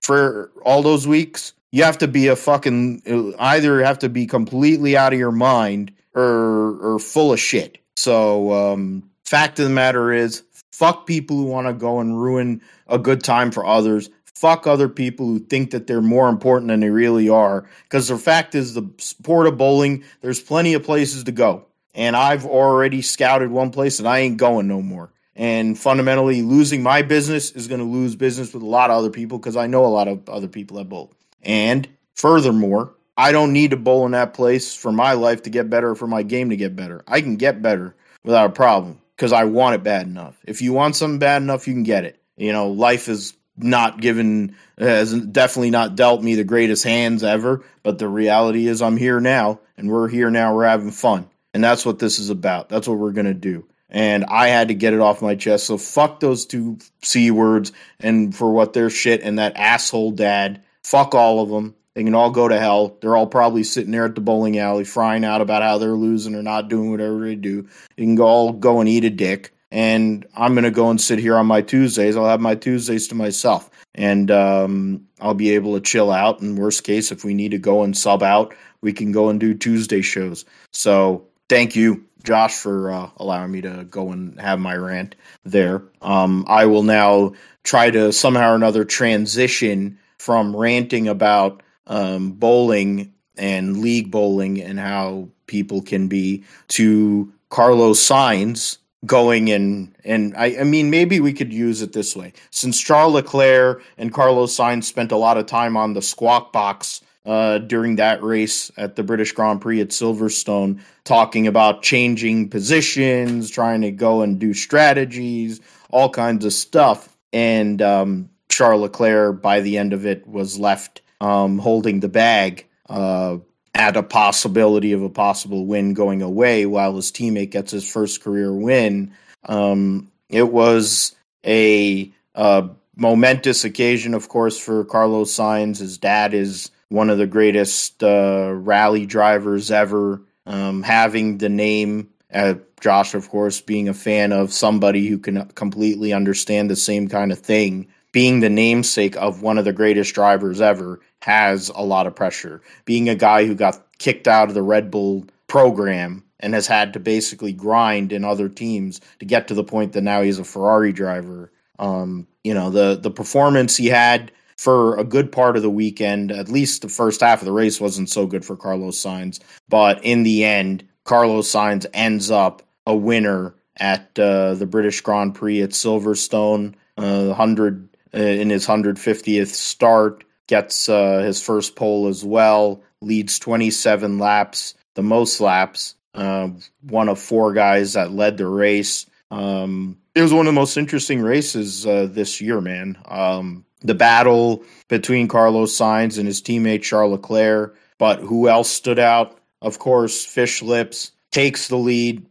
for 0.00 0.50
all 0.64 0.82
those 0.82 1.06
weeks, 1.06 1.52
you 1.72 1.84
have 1.84 1.98
to 1.98 2.08
be 2.08 2.28
a 2.28 2.36
fucking 2.36 3.34
either 3.38 3.82
have 3.82 4.00
to 4.00 4.08
be 4.08 4.26
completely 4.26 4.96
out 4.96 5.12
of 5.12 5.18
your 5.18 5.32
mind 5.32 5.92
or 6.14 6.94
or 6.94 6.98
full 6.98 7.32
of 7.32 7.40
shit. 7.40 7.78
So 7.96 8.52
um, 8.52 9.10
fact 9.24 9.58
of 9.58 9.66
the 9.66 9.74
matter 9.74 10.12
is, 10.12 10.42
fuck 10.72 11.06
people 11.06 11.36
who 11.36 11.44
want 11.44 11.66
to 11.66 11.72
go 11.72 12.00
and 12.00 12.20
ruin 12.20 12.62
a 12.88 12.98
good 12.98 13.22
time 13.22 13.50
for 13.50 13.64
others. 13.64 14.10
Fuck 14.34 14.66
other 14.66 14.88
people 14.88 15.26
who 15.26 15.38
think 15.38 15.72
that 15.72 15.86
they're 15.86 16.00
more 16.00 16.30
important 16.30 16.68
than 16.68 16.80
they 16.80 16.88
really 16.88 17.28
are. 17.28 17.68
Because 17.82 18.08
the 18.08 18.16
fact 18.16 18.54
is, 18.54 18.72
the 18.72 18.88
sport 18.96 19.46
of 19.46 19.58
bowling, 19.58 20.02
there's 20.22 20.40
plenty 20.40 20.72
of 20.72 20.82
places 20.82 21.24
to 21.24 21.32
go. 21.32 21.66
And 21.94 22.16
I've 22.16 22.46
already 22.46 23.02
scouted 23.02 23.50
one 23.50 23.70
place 23.70 23.98
and 23.98 24.08
I 24.08 24.20
ain't 24.20 24.38
going 24.38 24.66
no 24.66 24.80
more. 24.80 25.12
And 25.36 25.78
fundamentally, 25.78 26.40
losing 26.40 26.82
my 26.82 27.02
business 27.02 27.50
is 27.50 27.68
going 27.68 27.80
to 27.80 27.86
lose 27.86 28.16
business 28.16 28.54
with 28.54 28.62
a 28.62 28.66
lot 28.66 28.90
of 28.90 28.96
other 28.96 29.10
people 29.10 29.38
because 29.38 29.56
I 29.56 29.66
know 29.66 29.84
a 29.84 29.88
lot 29.88 30.08
of 30.08 30.28
other 30.28 30.48
people 30.48 30.78
that 30.78 30.88
bowl. 30.88 31.12
And 31.42 31.88
furthermore, 32.14 32.94
I 33.16 33.32
don't 33.32 33.52
need 33.52 33.70
to 33.70 33.76
bowl 33.76 34.06
in 34.06 34.12
that 34.12 34.34
place 34.34 34.74
for 34.74 34.92
my 34.92 35.12
life 35.12 35.42
to 35.42 35.50
get 35.50 35.70
better, 35.70 35.90
or 35.90 35.94
for 35.94 36.06
my 36.06 36.22
game 36.22 36.50
to 36.50 36.56
get 36.56 36.76
better. 36.76 37.02
I 37.06 37.20
can 37.20 37.36
get 37.36 37.62
better 37.62 37.94
without 38.24 38.50
a 38.50 38.52
problem 38.52 39.00
because 39.16 39.32
I 39.32 39.44
want 39.44 39.74
it 39.74 39.82
bad 39.82 40.06
enough. 40.06 40.38
If 40.46 40.62
you 40.62 40.72
want 40.72 40.96
something 40.96 41.18
bad 41.18 41.42
enough, 41.42 41.68
you 41.68 41.74
can 41.74 41.82
get 41.82 42.04
it. 42.04 42.20
You 42.36 42.52
know, 42.52 42.68
life 42.68 43.08
is 43.08 43.34
not 43.56 44.00
given, 44.00 44.56
has 44.78 45.12
definitely 45.12 45.70
not 45.70 45.96
dealt 45.96 46.22
me 46.22 46.34
the 46.34 46.44
greatest 46.44 46.84
hands 46.84 47.22
ever, 47.22 47.62
but 47.82 47.98
the 47.98 48.08
reality 48.08 48.66
is 48.66 48.80
I'm 48.80 48.96
here 48.96 49.20
now 49.20 49.60
and 49.76 49.90
we're 49.90 50.08
here 50.08 50.30
now. 50.30 50.54
We're 50.54 50.66
having 50.66 50.90
fun. 50.90 51.28
And 51.52 51.62
that's 51.62 51.84
what 51.84 51.98
this 51.98 52.18
is 52.18 52.30
about. 52.30 52.68
That's 52.70 52.88
what 52.88 52.96
we're 52.96 53.12
going 53.12 53.26
to 53.26 53.34
do 53.34 53.66
and 53.90 54.24
I 54.26 54.48
had 54.48 54.68
to 54.68 54.74
get 54.74 54.94
it 54.94 55.00
off 55.00 55.20
my 55.20 55.34
chest. 55.34 55.66
So 55.66 55.76
fuck 55.76 56.20
those 56.20 56.46
two 56.46 56.78
c 57.02 57.30
words 57.30 57.72
and 57.98 58.34
for 58.34 58.50
what 58.50 58.72
they're 58.72 58.90
shit 58.90 59.22
and 59.22 59.38
that 59.38 59.56
asshole 59.56 60.12
dad. 60.12 60.62
Fuck 60.84 61.14
all 61.14 61.40
of 61.40 61.48
them. 61.48 61.74
They 61.94 62.04
can 62.04 62.14
all 62.14 62.30
go 62.30 62.48
to 62.48 62.58
hell. 62.58 62.96
They're 63.00 63.16
all 63.16 63.26
probably 63.26 63.64
sitting 63.64 63.90
there 63.90 64.04
at 64.04 64.14
the 64.14 64.20
bowling 64.20 64.58
alley, 64.58 64.84
frying 64.84 65.24
out 65.24 65.40
about 65.40 65.62
how 65.62 65.78
they're 65.78 65.90
losing 65.90 66.34
or 66.34 66.42
not 66.42 66.68
doing 66.68 66.90
whatever 66.90 67.20
they 67.20 67.34
do. 67.34 67.68
You 67.96 68.04
can 68.04 68.14
go 68.14 68.26
all 68.26 68.52
go 68.52 68.80
and 68.80 68.88
eat 68.88 69.04
a 69.04 69.10
dick. 69.10 69.52
And 69.72 70.26
I'm 70.34 70.54
gonna 70.54 70.70
go 70.70 70.90
and 70.90 71.00
sit 71.00 71.18
here 71.18 71.36
on 71.36 71.46
my 71.46 71.62
Tuesdays. 71.62 72.16
I'll 72.16 72.26
have 72.26 72.40
my 72.40 72.56
Tuesdays 72.56 73.06
to 73.08 73.14
myself, 73.14 73.70
and 73.94 74.28
um, 74.28 75.06
I'll 75.20 75.34
be 75.34 75.50
able 75.54 75.74
to 75.74 75.80
chill 75.80 76.10
out. 76.10 76.40
And 76.40 76.58
worst 76.58 76.82
case, 76.82 77.12
if 77.12 77.24
we 77.24 77.34
need 77.34 77.52
to 77.52 77.58
go 77.58 77.84
and 77.84 77.96
sub 77.96 78.22
out, 78.22 78.52
we 78.80 78.92
can 78.92 79.12
go 79.12 79.28
and 79.28 79.38
do 79.38 79.54
Tuesday 79.54 80.02
shows. 80.02 80.44
So 80.72 81.28
thank 81.48 81.76
you 81.76 82.04
Josh 82.24 82.54
for 82.54 82.90
uh, 82.90 83.10
allowing 83.16 83.52
me 83.52 83.60
to 83.62 83.86
go 83.88 84.10
and 84.10 84.40
have 84.40 84.58
my 84.58 84.74
rant 84.74 85.14
there. 85.44 85.82
Um, 86.02 86.44
I 86.48 86.66
will 86.66 86.82
now 86.82 87.34
try 87.62 87.90
to 87.90 88.12
somehow 88.12 88.52
or 88.52 88.54
another 88.54 88.84
transition 88.84 89.98
from 90.20 90.54
ranting 90.54 91.08
about 91.08 91.62
um, 91.86 92.32
bowling 92.32 93.14
and 93.38 93.78
league 93.78 94.10
bowling 94.10 94.60
and 94.60 94.78
how 94.78 95.26
people 95.46 95.80
can 95.80 96.08
be 96.08 96.44
to 96.68 97.32
Carlos 97.48 98.06
Sainz 98.06 98.76
going 99.06 99.50
and 99.50 99.96
and 100.04 100.36
I, 100.36 100.58
I 100.60 100.64
mean 100.64 100.90
maybe 100.90 101.20
we 101.20 101.32
could 101.32 101.54
use 101.54 101.80
it 101.80 101.94
this 101.94 102.14
way 102.14 102.34
since 102.50 102.78
Charles 102.78 103.14
Leclerc 103.14 103.82
and 103.96 104.12
Carlos 104.12 104.54
Sainz 104.54 104.84
spent 104.84 105.10
a 105.10 105.16
lot 105.16 105.38
of 105.38 105.46
time 105.46 105.74
on 105.74 105.94
the 105.94 106.02
squawk 106.02 106.52
box 106.52 107.00
uh, 107.24 107.58
during 107.58 107.96
that 107.96 108.22
race 108.22 108.70
at 108.76 108.96
the 108.96 109.02
British 109.02 109.32
Grand 109.32 109.60
Prix 109.60 109.80
at 109.80 109.88
Silverstone, 109.88 110.80
talking 111.04 111.46
about 111.46 111.82
changing 111.82 112.48
positions, 112.48 113.50
trying 113.50 113.82
to 113.82 113.90
go 113.90 114.22
and 114.22 114.38
do 114.38 114.54
strategies, 114.54 115.60
all 115.90 116.08
kinds 116.08 116.44
of 116.44 116.52
stuff. 116.52 117.14
And 117.32 117.82
um, 117.82 118.29
Charles 118.50 118.82
Leclerc, 118.82 119.40
by 119.40 119.60
the 119.60 119.78
end 119.78 119.92
of 119.92 120.04
it, 120.04 120.26
was 120.26 120.58
left 120.58 121.00
um, 121.20 121.58
holding 121.58 122.00
the 122.00 122.08
bag 122.08 122.66
uh, 122.88 123.38
at 123.74 123.96
a 123.96 124.02
possibility 124.02 124.92
of 124.92 125.02
a 125.02 125.08
possible 125.08 125.64
win 125.64 125.94
going 125.94 126.22
away 126.22 126.66
while 126.66 126.96
his 126.96 127.12
teammate 127.12 127.50
gets 127.50 127.72
his 127.72 127.90
first 127.90 128.22
career 128.22 128.52
win. 128.52 129.12
Um, 129.44 130.10
it 130.28 130.50
was 130.52 131.14
a 131.46 132.12
uh, 132.34 132.68
momentous 132.96 133.64
occasion, 133.64 134.14
of 134.14 134.28
course, 134.28 134.58
for 134.58 134.84
Carlos 134.84 135.34
Sainz. 135.34 135.78
His 135.78 135.98
dad 135.98 136.34
is 136.34 136.70
one 136.88 137.10
of 137.10 137.18
the 137.18 137.26
greatest 137.26 138.02
uh, 138.02 138.52
rally 138.52 139.06
drivers 139.06 139.70
ever. 139.70 140.22
Um, 140.46 140.82
having 140.82 141.38
the 141.38 141.48
name, 141.48 142.10
uh, 142.32 142.54
Josh, 142.80 143.14
of 143.14 143.28
course, 143.28 143.60
being 143.60 143.88
a 143.88 143.94
fan 143.94 144.32
of 144.32 144.52
somebody 144.52 145.06
who 145.06 145.18
can 145.18 145.46
completely 145.50 146.12
understand 146.12 146.68
the 146.68 146.76
same 146.76 147.08
kind 147.08 147.30
of 147.30 147.38
thing, 147.38 147.88
being 148.12 148.40
the 148.40 148.50
namesake 148.50 149.16
of 149.16 149.42
one 149.42 149.58
of 149.58 149.64
the 149.64 149.72
greatest 149.72 150.14
drivers 150.14 150.60
ever 150.60 151.00
has 151.22 151.70
a 151.74 151.82
lot 151.82 152.06
of 152.06 152.14
pressure. 152.14 152.62
Being 152.84 153.08
a 153.08 153.14
guy 153.14 153.46
who 153.46 153.54
got 153.54 153.84
kicked 153.98 154.26
out 154.26 154.48
of 154.48 154.54
the 154.54 154.62
Red 154.62 154.90
Bull 154.90 155.26
program 155.46 156.24
and 156.40 156.54
has 156.54 156.66
had 156.66 156.92
to 156.94 157.00
basically 157.00 157.52
grind 157.52 158.12
in 158.12 158.24
other 158.24 158.48
teams 158.48 159.00
to 159.18 159.26
get 159.26 159.48
to 159.48 159.54
the 159.54 159.64
point 159.64 159.92
that 159.92 160.02
now 160.02 160.22
he's 160.22 160.38
a 160.38 160.44
Ferrari 160.44 160.92
driver. 160.92 161.52
Um, 161.78 162.26
you 162.44 162.54
know, 162.54 162.70
the 162.70 162.98
the 163.00 163.10
performance 163.10 163.76
he 163.76 163.86
had 163.86 164.32
for 164.56 164.96
a 164.98 165.04
good 165.04 165.32
part 165.32 165.56
of 165.56 165.62
the 165.62 165.70
weekend, 165.70 166.30
at 166.30 166.50
least 166.50 166.82
the 166.82 166.88
first 166.88 167.20
half 167.20 167.40
of 167.40 167.46
the 167.46 167.52
race 167.52 167.80
wasn't 167.80 168.10
so 168.10 168.26
good 168.26 168.44
for 168.44 168.56
Carlos 168.56 169.02
Sainz, 169.02 169.40
but 169.68 170.02
in 170.04 170.22
the 170.22 170.44
end, 170.44 170.86
Carlos 171.04 171.50
Sainz 171.50 171.86
ends 171.94 172.30
up 172.30 172.62
a 172.86 172.94
winner 172.94 173.54
at 173.78 174.18
uh, 174.18 174.54
the 174.54 174.66
British 174.66 175.00
Grand 175.00 175.34
Prix 175.34 175.62
at 175.62 175.70
Silverstone, 175.70 176.74
uh, 176.98 177.26
100 177.26 177.84
uh, 177.84 177.89
in 178.12 178.50
his 178.50 178.66
150th 178.66 179.48
start, 179.48 180.24
gets 180.46 180.88
uh, 180.88 181.18
his 181.18 181.42
first 181.42 181.76
pole 181.76 182.08
as 182.08 182.24
well, 182.24 182.82
leads 183.00 183.38
27 183.38 184.18
laps, 184.18 184.74
the 184.94 185.02
most 185.02 185.40
laps, 185.40 185.94
uh, 186.14 186.48
one 186.82 187.08
of 187.08 187.18
four 187.18 187.52
guys 187.52 187.92
that 187.92 188.12
led 188.12 188.36
the 188.36 188.46
race. 188.46 189.06
Um, 189.30 189.98
it 190.14 190.22
was 190.22 190.32
one 190.32 190.46
of 190.46 190.52
the 190.52 190.60
most 190.60 190.76
interesting 190.76 191.22
races 191.22 191.86
uh, 191.86 192.08
this 192.10 192.40
year, 192.40 192.60
man. 192.60 192.98
Um, 193.06 193.64
the 193.82 193.94
battle 193.94 194.64
between 194.88 195.28
Carlos 195.28 195.76
Sainz 195.76 196.18
and 196.18 196.26
his 196.26 196.42
teammate 196.42 196.82
Charles 196.82 197.12
Leclerc, 197.12 197.76
but 197.98 198.20
who 198.20 198.48
else 198.48 198.68
stood 198.68 198.98
out? 198.98 199.38
Of 199.62 199.78
course, 199.78 200.24
Fish 200.24 200.62
Lips 200.62 201.12
takes 201.30 201.68
the 201.68 201.76
lead. 201.76 202.26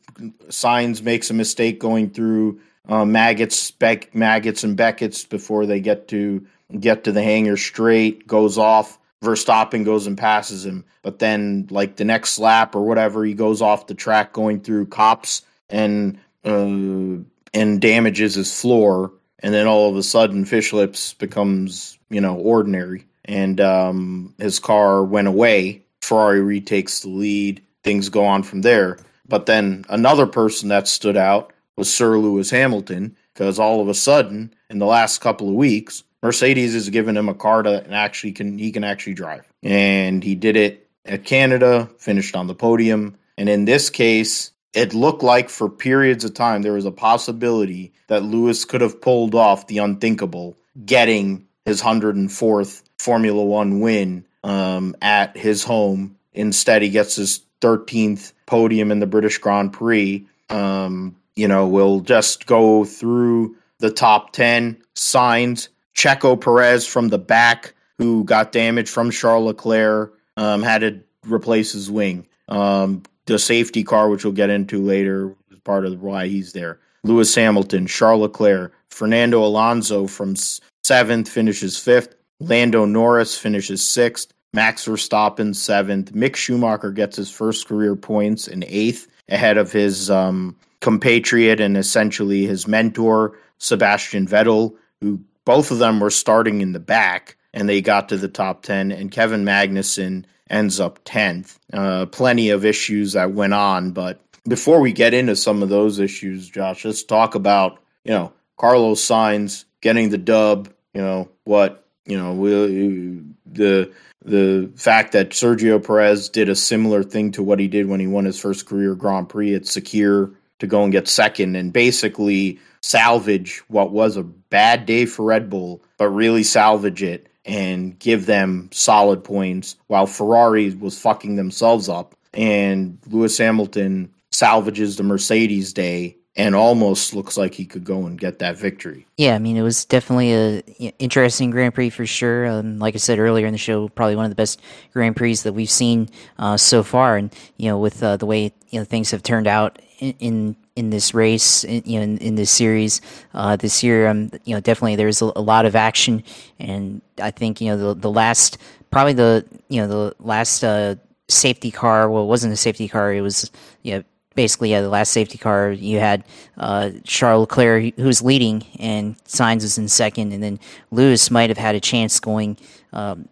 Sainz 0.49 1.01
makes 1.01 1.29
a 1.29 1.33
mistake 1.33 1.79
going 1.79 2.09
through 2.09 2.59
uh, 2.89 3.05
Maggotts, 3.05 3.71
Beck, 3.77 4.11
Maggotts, 4.13 4.63
and 4.63 4.75
Becketts 4.75 5.29
before 5.29 5.65
they 5.65 5.79
get 5.79 6.07
to 6.09 6.45
get 6.77 7.03
to 7.05 7.11
the 7.11 7.21
hangar 7.21 7.55
straight. 7.55 8.27
Goes 8.27 8.57
off. 8.57 8.97
Verstappen 9.23 9.83
goes 9.83 10.07
and 10.07 10.17
passes 10.17 10.65
him, 10.65 10.85
but 11.01 11.19
then 11.19 11.67
like 11.69 11.97
the 11.97 12.05
next 12.05 12.39
lap 12.39 12.73
or 12.73 12.85
whatever, 12.85 13.25
he 13.25 13.33
goes 13.33 13.61
off 13.61 13.87
the 13.87 13.93
track 13.93 14.31
going 14.31 14.61
through 14.61 14.85
Copse 14.85 15.41
and 15.69 16.17
uh, 16.45 17.21
and 17.53 17.81
damages 17.81 18.35
his 18.35 18.57
floor, 18.57 19.11
and 19.39 19.53
then 19.53 19.67
all 19.67 19.89
of 19.89 19.97
a 19.97 20.03
sudden, 20.03 20.45
Fish 20.45 20.71
Lips 20.71 21.15
becomes 21.15 21.97
you 22.09 22.21
know 22.21 22.35
ordinary, 22.35 23.05
and 23.25 23.59
um, 23.59 24.33
his 24.37 24.59
car 24.59 25.03
went 25.03 25.27
away. 25.27 25.83
Ferrari 26.01 26.41
retakes 26.41 27.01
the 27.01 27.09
lead. 27.09 27.61
Things 27.83 28.07
go 28.07 28.25
on 28.25 28.43
from 28.43 28.61
there. 28.61 28.99
But 29.27 29.45
then 29.47 29.83
another 29.89 30.25
person 30.25 30.69
that 30.69 30.87
stood 30.87 31.17
out 31.17 31.51
was 31.79 31.91
Sir 31.91 32.17
Lewis 32.17 32.51
Hamilton 32.51 33.15
because 33.33 33.57
all 33.57 33.81
of 33.81 33.87
a 33.87 33.93
sudden, 33.93 34.53
in 34.69 34.79
the 34.79 34.85
last 34.85 35.21
couple 35.21 35.47
of 35.47 35.55
weeks, 35.55 36.03
Mercedes 36.21 36.73
has 36.73 36.89
given 36.89 37.15
him 37.15 37.29
a 37.29 37.33
car 37.33 37.63
that 37.63 37.89
actually 37.89 38.33
can 38.33 38.57
he 38.59 38.71
can 38.71 38.83
actually 38.83 39.13
drive, 39.13 39.47
and 39.63 40.21
he 40.21 40.35
did 40.35 40.57
it 40.57 40.87
at 41.05 41.23
Canada, 41.23 41.89
finished 41.97 42.35
on 42.35 42.47
the 42.47 42.53
podium, 42.53 43.17
and 43.37 43.47
in 43.47 43.63
this 43.63 43.89
case, 43.89 44.51
it 44.73 44.93
looked 44.93 45.23
like 45.23 45.49
for 45.49 45.69
periods 45.69 46.25
of 46.25 46.33
time 46.33 46.61
there 46.61 46.73
was 46.73 46.85
a 46.85 46.91
possibility 46.91 47.93
that 48.07 48.23
Lewis 48.23 48.65
could 48.65 48.81
have 48.81 49.01
pulled 49.01 49.33
off 49.33 49.67
the 49.67 49.77
unthinkable, 49.77 50.57
getting 50.85 51.47
his 51.63 51.81
104th 51.81 52.83
Formula 52.99 53.43
One 53.43 53.79
win 53.79 54.25
um, 54.43 54.95
at 55.01 55.37
his 55.37 55.63
home. 55.63 56.17
Instead, 56.33 56.81
he 56.81 56.89
gets 56.89 57.15
his 57.15 57.41
13th 57.61 58.33
podium 58.45 58.91
in 58.91 58.99
the 58.99 59.07
British 59.07 59.37
Grand 59.37 59.71
Prix. 59.71 60.27
Um, 60.49 61.15
you 61.39 61.47
know, 61.47 61.65
we'll 61.65 62.01
just 62.01 62.45
go 62.47 62.83
through 62.83 63.55
the 63.79 63.89
top 63.89 64.33
10 64.33 64.77
Sainz. 64.95 65.69
Checo 65.95 66.39
Perez 66.39 66.85
from 66.85 67.07
the 67.07 67.17
back, 67.17 67.73
who 67.97 68.23
got 68.23 68.51
damaged 68.51 68.89
from 68.89 69.09
Charles 69.09 69.45
Leclerc, 69.45 70.13
um, 70.37 70.61
had 70.61 70.81
to 70.81 70.99
replace 71.25 71.71
his 71.71 71.89
wing. 71.89 72.27
Um, 72.49 73.03
the 73.25 73.39
safety 73.39 73.83
car, 73.83 74.09
which 74.09 74.23
we'll 74.23 74.33
get 74.33 74.49
into 74.49 74.81
later, 74.81 75.35
is 75.51 75.59
part 75.59 75.85
of 75.85 76.01
why 76.01 76.27
he's 76.27 76.53
there. 76.53 76.79
Lewis 77.03 77.33
Hamilton, 77.35 77.87
Charles 77.87 78.21
Leclerc, 78.21 78.73
Fernando 78.89 79.43
Alonso 79.43 80.07
from 80.07 80.35
seventh 80.83 81.29
finishes 81.29 81.77
fifth. 81.77 82.15
Lando 82.39 82.85
Norris 82.85 83.37
finishes 83.37 83.81
sixth. 83.83 84.33
Max 84.53 84.85
Verstappen 84.85 85.55
seventh. 85.55 86.13
Mick 86.13 86.35
Schumacher 86.35 86.91
gets 86.91 87.15
his 87.17 87.31
first 87.31 87.67
career 87.67 87.95
points 87.95 88.47
in 88.47 88.63
eighth, 88.67 89.07
ahead 89.29 89.57
of 89.57 89.71
his 89.71 90.09
um, 90.09 90.55
compatriot 90.81 91.59
and 91.59 91.77
essentially 91.77 92.45
his 92.45 92.67
mentor, 92.67 93.37
Sebastian 93.57 94.27
Vettel, 94.27 94.75
who 95.01 95.21
both 95.45 95.71
of 95.71 95.79
them 95.79 95.99
were 95.99 96.09
starting 96.09 96.61
in 96.61 96.73
the 96.73 96.79
back 96.79 97.37
and 97.53 97.67
they 97.67 97.81
got 97.81 98.09
to 98.09 98.17
the 98.17 98.27
top 98.27 98.63
10. 98.63 98.91
And 98.91 99.11
Kevin 99.11 99.43
Magnussen 99.43 100.25
ends 100.49 100.79
up 100.79 101.03
10th. 101.05 101.57
Uh, 101.73 102.05
plenty 102.05 102.49
of 102.49 102.65
issues 102.65 103.13
that 103.13 103.31
went 103.31 103.53
on. 103.53 103.91
But 103.91 104.21
before 104.47 104.79
we 104.79 104.93
get 104.93 105.13
into 105.13 105.35
some 105.35 105.63
of 105.63 105.69
those 105.69 105.99
issues, 105.99 106.49
Josh, 106.49 106.85
let's 106.85 107.03
talk 107.03 107.35
about, 107.35 107.79
you 108.03 108.11
know, 108.11 108.33
Carlos 108.57 109.05
Sainz 109.05 109.65
getting 109.81 110.09
the 110.09 110.17
dub, 110.17 110.69
you 110.93 111.01
know, 111.01 111.29
what, 111.43 111.85
you 112.05 112.17
know, 112.17 112.33
we, 112.33 113.23
the 113.45 113.91
the 114.25 114.69
fact 114.75 115.13
that 115.13 115.29
Sergio 115.29 115.83
Perez 115.83 116.27
did 116.29 116.49
a 116.49 116.55
similar 116.55 117.03
thing 117.03 117.31
to 117.31 117.43
what 117.43 117.59
he 117.59 117.67
did 117.67 117.87
when 117.87 117.99
he 117.99 118.07
won 118.07 118.25
his 118.25 118.39
first 118.39 118.65
career 118.65 118.93
Grand 118.93 119.29
Prix 119.29 119.55
at 119.55 119.61
Sakhir 119.63 120.35
to 120.59 120.67
go 120.67 120.83
and 120.83 120.91
get 120.91 121.07
second 121.07 121.55
and 121.55 121.73
basically 121.73 122.59
salvage 122.81 123.59
what 123.67 123.91
was 123.91 124.17
a 124.17 124.23
bad 124.23 124.85
day 124.85 125.05
for 125.05 125.23
Red 125.23 125.49
Bull, 125.49 125.81
but 125.97 126.09
really 126.09 126.43
salvage 126.43 127.03
it 127.03 127.27
and 127.45 127.97
give 127.99 128.25
them 128.25 128.69
solid 128.71 129.23
points 129.23 129.75
while 129.87 130.05
Ferrari 130.05 130.69
was 130.71 130.99
fucking 130.99 131.35
themselves 131.35 131.89
up. 131.89 132.15
And 132.33 132.99
Lewis 133.07 133.37
Hamilton 133.37 134.13
salvages 134.31 134.97
the 134.97 135.03
Mercedes 135.03 135.73
day 135.73 136.15
and 136.35 136.55
almost 136.55 137.13
looks 137.13 137.37
like 137.37 137.53
he 137.53 137.65
could 137.65 137.83
go 137.83 138.05
and 138.05 138.17
get 138.17 138.39
that 138.39 138.57
victory. 138.57 139.05
Yeah, 139.17 139.35
I 139.35 139.39
mean, 139.39 139.57
it 139.57 139.61
was 139.61 139.83
definitely 139.85 140.33
a 140.33 140.59
interesting 140.99 141.49
Grand 141.49 141.73
Prix 141.73 141.89
for 141.89 142.05
sure. 142.05 142.47
Um, 142.47 142.79
like 142.79 142.95
I 142.95 142.97
said 142.99 143.19
earlier 143.19 143.45
in 143.45 143.51
the 143.51 143.57
show, 143.57 143.89
probably 143.89 144.15
one 144.15 144.25
of 144.25 144.31
the 144.31 144.35
best 144.35 144.61
Grand 144.93 145.15
Prix 145.15 145.35
that 145.35 145.53
we've 145.53 145.69
seen 145.69 146.07
uh, 146.37 146.55
so 146.55 146.83
far. 146.83 147.17
And 147.17 147.33
you 147.57 147.69
know, 147.69 147.77
with 147.77 148.01
uh, 148.01 148.15
the 148.17 148.25
way 148.25 148.53
you 148.69 148.79
know 148.79 148.85
things 148.85 149.11
have 149.11 149.23
turned 149.23 149.47
out 149.47 149.81
in, 149.99 150.55
in 150.75 150.89
this 150.89 151.13
race, 151.13 151.63
in, 151.63 151.83
you 151.85 151.99
know, 151.99 152.03
in, 152.03 152.17
in 152.19 152.35
this 152.35 152.51
series 152.51 153.01
uh, 153.33 153.55
this 153.55 153.83
year. 153.83 154.07
Um, 154.07 154.31
you 154.45 154.55
know, 154.55 154.61
definitely 154.61 154.95
there's 154.95 155.21
a, 155.21 155.31
a, 155.35 155.41
lot 155.41 155.65
of 155.65 155.75
action, 155.75 156.23
and 156.57 157.01
I 157.21 157.31
think 157.31 157.61
you 157.61 157.69
know 157.69 157.77
the 157.77 157.99
the 157.99 158.11
last 158.11 158.57
probably 158.91 159.13
the 159.13 159.45
you 159.67 159.81
know 159.81 159.87
the 159.87 160.15
last 160.19 160.63
uh, 160.63 160.95
safety 161.27 161.71
car. 161.71 162.09
Well, 162.09 162.23
it 162.23 162.27
wasn't 162.27 162.53
a 162.53 162.57
safety 162.57 162.87
car. 162.87 163.13
It 163.13 163.21
was 163.21 163.51
you 163.83 163.95
know 163.95 164.03
basically 164.35 164.71
yeah 164.71 164.81
the 164.81 164.89
last 164.89 165.11
safety 165.11 165.37
car. 165.37 165.71
You 165.71 165.99
had 165.99 166.23
uh, 166.57 166.91
Charles 167.03 167.41
Leclerc 167.41 167.95
who 167.95 168.05
was 168.05 168.21
leading, 168.21 168.63
and 168.79 169.17
Sainz 169.25 169.61
was 169.63 169.77
in 169.77 169.87
second, 169.87 170.31
and 170.31 170.41
then 170.41 170.59
Lewis 170.91 171.29
might 171.29 171.49
have 171.49 171.57
had 171.57 171.75
a 171.75 171.81
chance 171.81 172.19
going. 172.19 172.57
Um, 172.93 173.27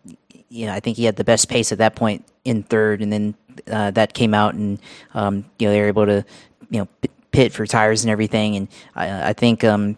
you 0.50 0.66
know, 0.66 0.74
I 0.74 0.80
think 0.80 0.98
he 0.98 1.06
had 1.06 1.18
the 1.18 1.24
best 1.24 1.50
pace 1.50 1.72
at 1.72 1.78
that 1.80 1.96
point 1.96 2.26
in 2.46 2.64
third, 2.64 3.02
and 3.02 3.12
then 3.12 3.36
uh, 3.70 3.92
that 3.92 4.14
came 4.14 4.34
out, 4.34 4.54
and 4.54 4.80
um, 5.14 5.46
you 5.60 5.68
know 5.68 5.72
they 5.72 5.82
were 5.82 5.88
able 5.88 6.06
to 6.06 6.26
you 6.70 6.80
know 6.80 6.88
pit 7.32 7.54
for 7.54 7.66
tires 7.66 8.04
and 8.04 8.12
everything. 8.12 8.56
And 8.56 8.68
I, 8.96 9.30
I 9.30 9.34
think 9.34 9.64
um, 9.64 9.98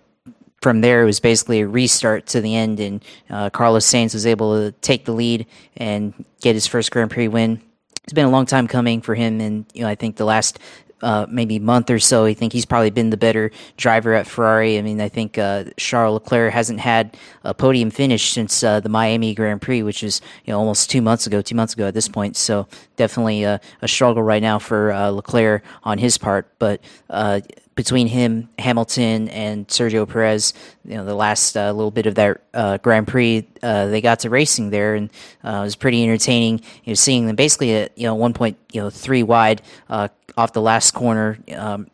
from 0.61 0.81
there 0.81 1.03
it 1.03 1.05
was 1.05 1.19
basically 1.19 1.61
a 1.61 1.67
restart 1.67 2.27
to 2.27 2.41
the 2.41 2.55
end, 2.55 2.79
and 2.79 3.03
uh, 3.29 3.49
Carlos 3.49 3.85
Sainz 3.85 4.13
was 4.13 4.25
able 4.25 4.55
to 4.55 4.71
take 4.81 5.05
the 5.05 5.13
lead 5.13 5.45
and 5.77 6.13
get 6.41 6.55
his 6.55 6.67
first 6.67 6.91
Grand 6.91 7.11
Prix 7.11 7.27
win. 7.27 7.61
It's 8.03 8.13
been 8.13 8.25
a 8.25 8.31
long 8.31 8.45
time 8.45 8.67
coming 8.67 9.01
for 9.01 9.15
him, 9.15 9.39
and 9.39 9.65
you 9.73 9.81
know 9.81 9.87
I 9.87 9.95
think 9.95 10.17
the 10.17 10.25
last 10.25 10.59
uh, 11.01 11.25
maybe 11.29 11.59
month 11.59 11.89
or 11.89 11.99
so. 11.99 12.25
I 12.25 12.33
think 12.33 12.53
he's 12.53 12.65
probably 12.65 12.89
been 12.89 13.09
the 13.09 13.17
better 13.17 13.51
driver 13.77 14.13
at 14.13 14.27
Ferrari. 14.27 14.77
I 14.77 14.81
mean, 14.81 15.01
I 15.01 15.09
think 15.09 15.37
uh, 15.37 15.65
Charles 15.77 16.15
Leclerc 16.15 16.53
hasn't 16.53 16.79
had 16.79 17.17
a 17.43 17.53
podium 17.53 17.89
finish 17.89 18.31
since 18.31 18.63
uh, 18.63 18.79
the 18.79 18.89
Miami 18.89 19.33
Grand 19.33 19.61
Prix, 19.61 19.83
which 19.83 20.03
is 20.03 20.21
you 20.45 20.53
know 20.53 20.59
almost 20.59 20.89
two 20.89 21.01
months 21.01 21.27
ago, 21.27 21.41
two 21.41 21.55
months 21.55 21.73
ago 21.73 21.87
at 21.87 21.93
this 21.93 22.07
point. 22.07 22.35
So 22.35 22.67
definitely 22.95 23.43
a, 23.43 23.59
struggle 23.85 24.23
right 24.23 24.41
now 24.41 24.59
for 24.59 24.91
uh, 24.91 25.09
Leclerc 25.09 25.63
on 25.83 25.97
his 25.97 26.17
part. 26.17 26.47
But 26.59 26.81
uh, 27.09 27.41
between 27.79 28.07
him, 28.07 28.49
Hamilton, 28.59 29.29
and 29.29 29.65
Sergio 29.69 30.05
Perez, 30.05 30.53
you 30.83 30.97
know, 30.97 31.05
the 31.05 31.15
last 31.15 31.55
uh, 31.55 31.71
little 31.71 31.91
bit 31.91 32.07
of 32.07 32.15
that 32.15 32.41
uh, 32.53 32.75
Grand 32.75 33.07
Prix, 33.07 33.47
uh, 33.63 33.85
they 33.85 34.01
got 34.01 34.19
to 34.19 34.29
racing 34.29 34.69
there, 34.69 34.95
and 34.95 35.09
uh, 35.45 35.59
it 35.61 35.61
was 35.61 35.77
pretty 35.77 36.03
entertaining. 36.03 36.59
You 36.83 36.91
know, 36.91 36.93
seeing 36.95 37.25
them 37.25 37.37
basically 37.37 37.73
at 37.73 37.97
you 37.97 38.03
know 38.03 38.15
one 38.15 38.33
point 38.33 38.57
you 38.73 38.81
know 38.81 38.89
three 38.89 39.23
wide 39.23 39.61
uh, 39.89 40.09
off 40.35 40.51
the 40.51 40.61
last 40.61 40.91
corner. 40.91 41.39
Um, 41.55 41.87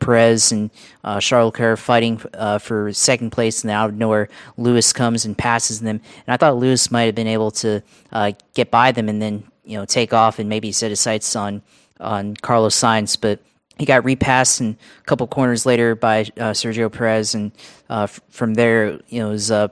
Perez 0.00 0.50
and 0.50 0.72
uh, 1.04 1.20
Charles 1.20 1.52
Leclerc 1.52 1.78
fighting 1.78 2.20
uh, 2.34 2.58
for 2.58 2.92
second 2.92 3.30
place, 3.30 3.62
and 3.62 3.70
out 3.70 3.90
of 3.90 3.94
nowhere, 3.94 4.28
Lewis 4.56 4.92
comes 4.92 5.24
and 5.24 5.38
passes 5.38 5.82
them. 5.82 6.00
And 6.26 6.34
I 6.34 6.36
thought 6.36 6.56
Lewis 6.56 6.90
might 6.90 7.04
have 7.04 7.14
been 7.14 7.28
able 7.28 7.52
to 7.52 7.80
uh, 8.10 8.32
get 8.54 8.72
by 8.72 8.90
them 8.90 9.08
and 9.08 9.22
then 9.22 9.44
you 9.64 9.78
know 9.78 9.84
take 9.84 10.12
off 10.12 10.40
and 10.40 10.48
maybe 10.48 10.72
set 10.72 10.90
his 10.90 10.98
sights 10.98 11.36
on 11.36 11.62
on 12.00 12.34
Carlos 12.34 12.74
Sainz, 12.74 13.16
but 13.20 13.38
he 13.78 13.84
got 13.84 14.04
repassed 14.04 14.60
and 14.60 14.76
a 15.00 15.02
couple 15.04 15.26
corners 15.26 15.66
later 15.66 15.94
by 15.94 16.20
uh, 16.20 16.52
Sergio 16.52 16.90
Perez, 16.90 17.34
and 17.34 17.52
uh, 17.90 18.04
f- 18.04 18.20
from 18.30 18.54
there, 18.54 19.00
you 19.08 19.20
know, 19.20 19.28
it 19.28 19.32
was 19.32 19.50
uh, 19.50 19.68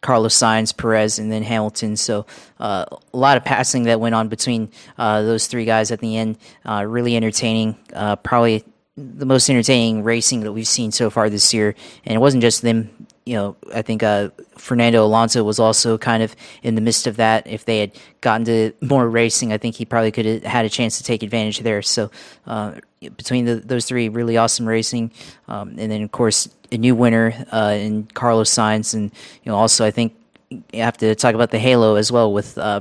Carlos 0.00 0.34
Sainz, 0.34 0.76
Perez, 0.76 1.18
and 1.18 1.32
then 1.32 1.42
Hamilton. 1.42 1.96
So 1.96 2.26
uh, 2.60 2.84
a 3.12 3.16
lot 3.16 3.36
of 3.36 3.44
passing 3.44 3.84
that 3.84 4.00
went 4.00 4.14
on 4.14 4.28
between 4.28 4.70
uh, 4.98 5.22
those 5.22 5.46
three 5.46 5.64
guys 5.64 5.90
at 5.90 6.00
the 6.00 6.16
end. 6.16 6.38
Uh, 6.64 6.84
really 6.86 7.16
entertaining. 7.16 7.76
Probably 8.22 8.64
the 8.96 9.26
most 9.26 9.50
entertaining 9.50 10.04
racing 10.04 10.40
that 10.40 10.52
we've 10.52 10.68
seen 10.68 10.92
so 10.92 11.10
far 11.10 11.28
this 11.28 11.52
year. 11.52 11.74
And 12.04 12.14
it 12.14 12.18
wasn't 12.18 12.42
just 12.42 12.62
them. 12.62 13.03
You 13.26 13.34
know, 13.34 13.56
I 13.74 13.80
think 13.80 14.02
uh, 14.02 14.28
Fernando 14.58 15.04
Alonso 15.04 15.42
was 15.44 15.58
also 15.58 15.96
kind 15.96 16.22
of 16.22 16.36
in 16.62 16.74
the 16.74 16.82
midst 16.82 17.06
of 17.06 17.16
that. 17.16 17.46
If 17.46 17.64
they 17.64 17.78
had 17.78 17.92
gotten 18.20 18.44
to 18.44 18.72
more 18.82 19.08
racing, 19.08 19.52
I 19.52 19.58
think 19.58 19.76
he 19.76 19.86
probably 19.86 20.12
could 20.12 20.26
have 20.26 20.42
had 20.42 20.64
a 20.66 20.68
chance 20.68 20.98
to 20.98 21.04
take 21.04 21.22
advantage 21.22 21.60
there. 21.60 21.80
So 21.80 22.10
uh, 22.46 22.74
between 23.00 23.46
the, 23.46 23.56
those 23.56 23.86
three, 23.86 24.08
really 24.08 24.36
awesome 24.36 24.66
racing, 24.66 25.10
um, 25.48 25.70
and 25.78 25.90
then 25.90 26.02
of 26.02 26.12
course 26.12 26.48
a 26.70 26.76
new 26.76 26.94
winner 26.94 27.46
uh, 27.52 27.76
in 27.78 28.04
Carlos 28.14 28.50
Sainz, 28.50 28.92
and 28.94 29.10
you 29.42 29.50
know 29.50 29.56
also 29.56 29.86
I 29.86 29.90
think 29.90 30.14
you 30.50 30.82
have 30.82 30.96
to 30.98 31.14
talk 31.14 31.34
about 31.34 31.50
the 31.50 31.58
halo 31.58 31.96
as 31.96 32.12
well 32.12 32.32
with 32.32 32.58
uh, 32.58 32.80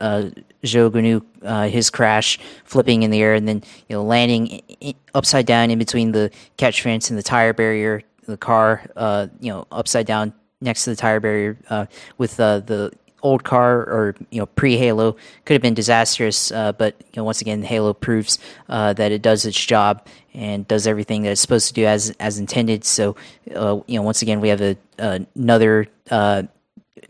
uh, 0.00 0.30
Zhou 0.64 0.90
Guanyu, 0.90 1.24
uh, 1.42 1.68
his 1.68 1.90
crash, 1.90 2.38
flipping 2.64 3.02
in 3.02 3.10
the 3.10 3.22
air, 3.22 3.34
and 3.34 3.48
then 3.48 3.62
you 3.88 3.96
know 3.96 4.04
landing 4.04 4.62
upside 5.14 5.46
down 5.46 5.70
in 5.70 5.78
between 5.78 6.12
the 6.12 6.30
catch 6.56 6.82
fence 6.82 7.10
and 7.10 7.18
the 7.18 7.22
tire 7.22 7.52
barrier, 7.52 8.02
the 8.28 8.36
car, 8.36 8.82
uh, 8.94 9.26
you 9.40 9.50
know, 9.50 9.66
upside 9.72 10.06
down 10.06 10.32
next 10.60 10.84
to 10.84 10.90
the 10.90 10.96
tire 10.96 11.18
barrier 11.18 11.56
uh, 11.70 11.86
with 12.18 12.38
uh, 12.38 12.60
the 12.60 12.92
old 13.22 13.42
car 13.42 13.80
or 13.80 14.14
you 14.30 14.38
know 14.38 14.46
pre 14.46 14.76
Halo 14.76 15.16
could 15.44 15.54
have 15.54 15.62
been 15.62 15.74
disastrous, 15.74 16.52
uh, 16.52 16.72
but 16.72 16.94
you 17.00 17.16
know 17.16 17.24
once 17.24 17.40
again 17.40 17.62
Halo 17.62 17.92
proves 17.92 18.38
uh, 18.68 18.92
that 18.92 19.10
it 19.12 19.22
does 19.22 19.44
its 19.44 19.62
job 19.64 20.06
and 20.34 20.68
does 20.68 20.86
everything 20.86 21.22
that 21.22 21.30
it's 21.30 21.40
supposed 21.40 21.68
to 21.68 21.74
do 21.74 21.86
as 21.86 22.10
as 22.20 22.38
intended. 22.38 22.84
So 22.84 23.16
uh, 23.54 23.80
you 23.86 23.98
know 23.98 24.02
once 24.02 24.22
again 24.22 24.40
we 24.40 24.48
have 24.50 24.60
a, 24.60 24.76
another. 24.98 25.88
Uh, 26.10 26.44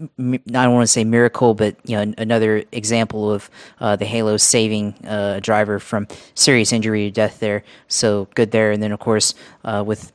I 0.01 0.37
don't 0.47 0.75
want 0.75 0.85
to 0.85 0.93
say 0.93 1.03
miracle, 1.03 1.55
but 1.55 1.77
you 1.85 1.97
know 1.97 2.15
another 2.19 2.63
example 2.71 3.33
of 3.33 3.51
uh, 3.81 3.97
the 3.97 4.05
Halo 4.05 4.37
saving 4.37 4.95
uh, 5.05 5.35
a 5.39 5.41
driver 5.41 5.81
from 5.81 6.07
serious 6.35 6.73
injury 6.73 7.09
or 7.09 7.11
death 7.11 7.41
there. 7.41 7.65
So 7.89 8.29
good 8.35 8.53
there, 8.53 8.71
and 8.71 8.81
then 8.81 8.93
of 8.93 9.01
course 9.01 9.35
with 9.65 10.13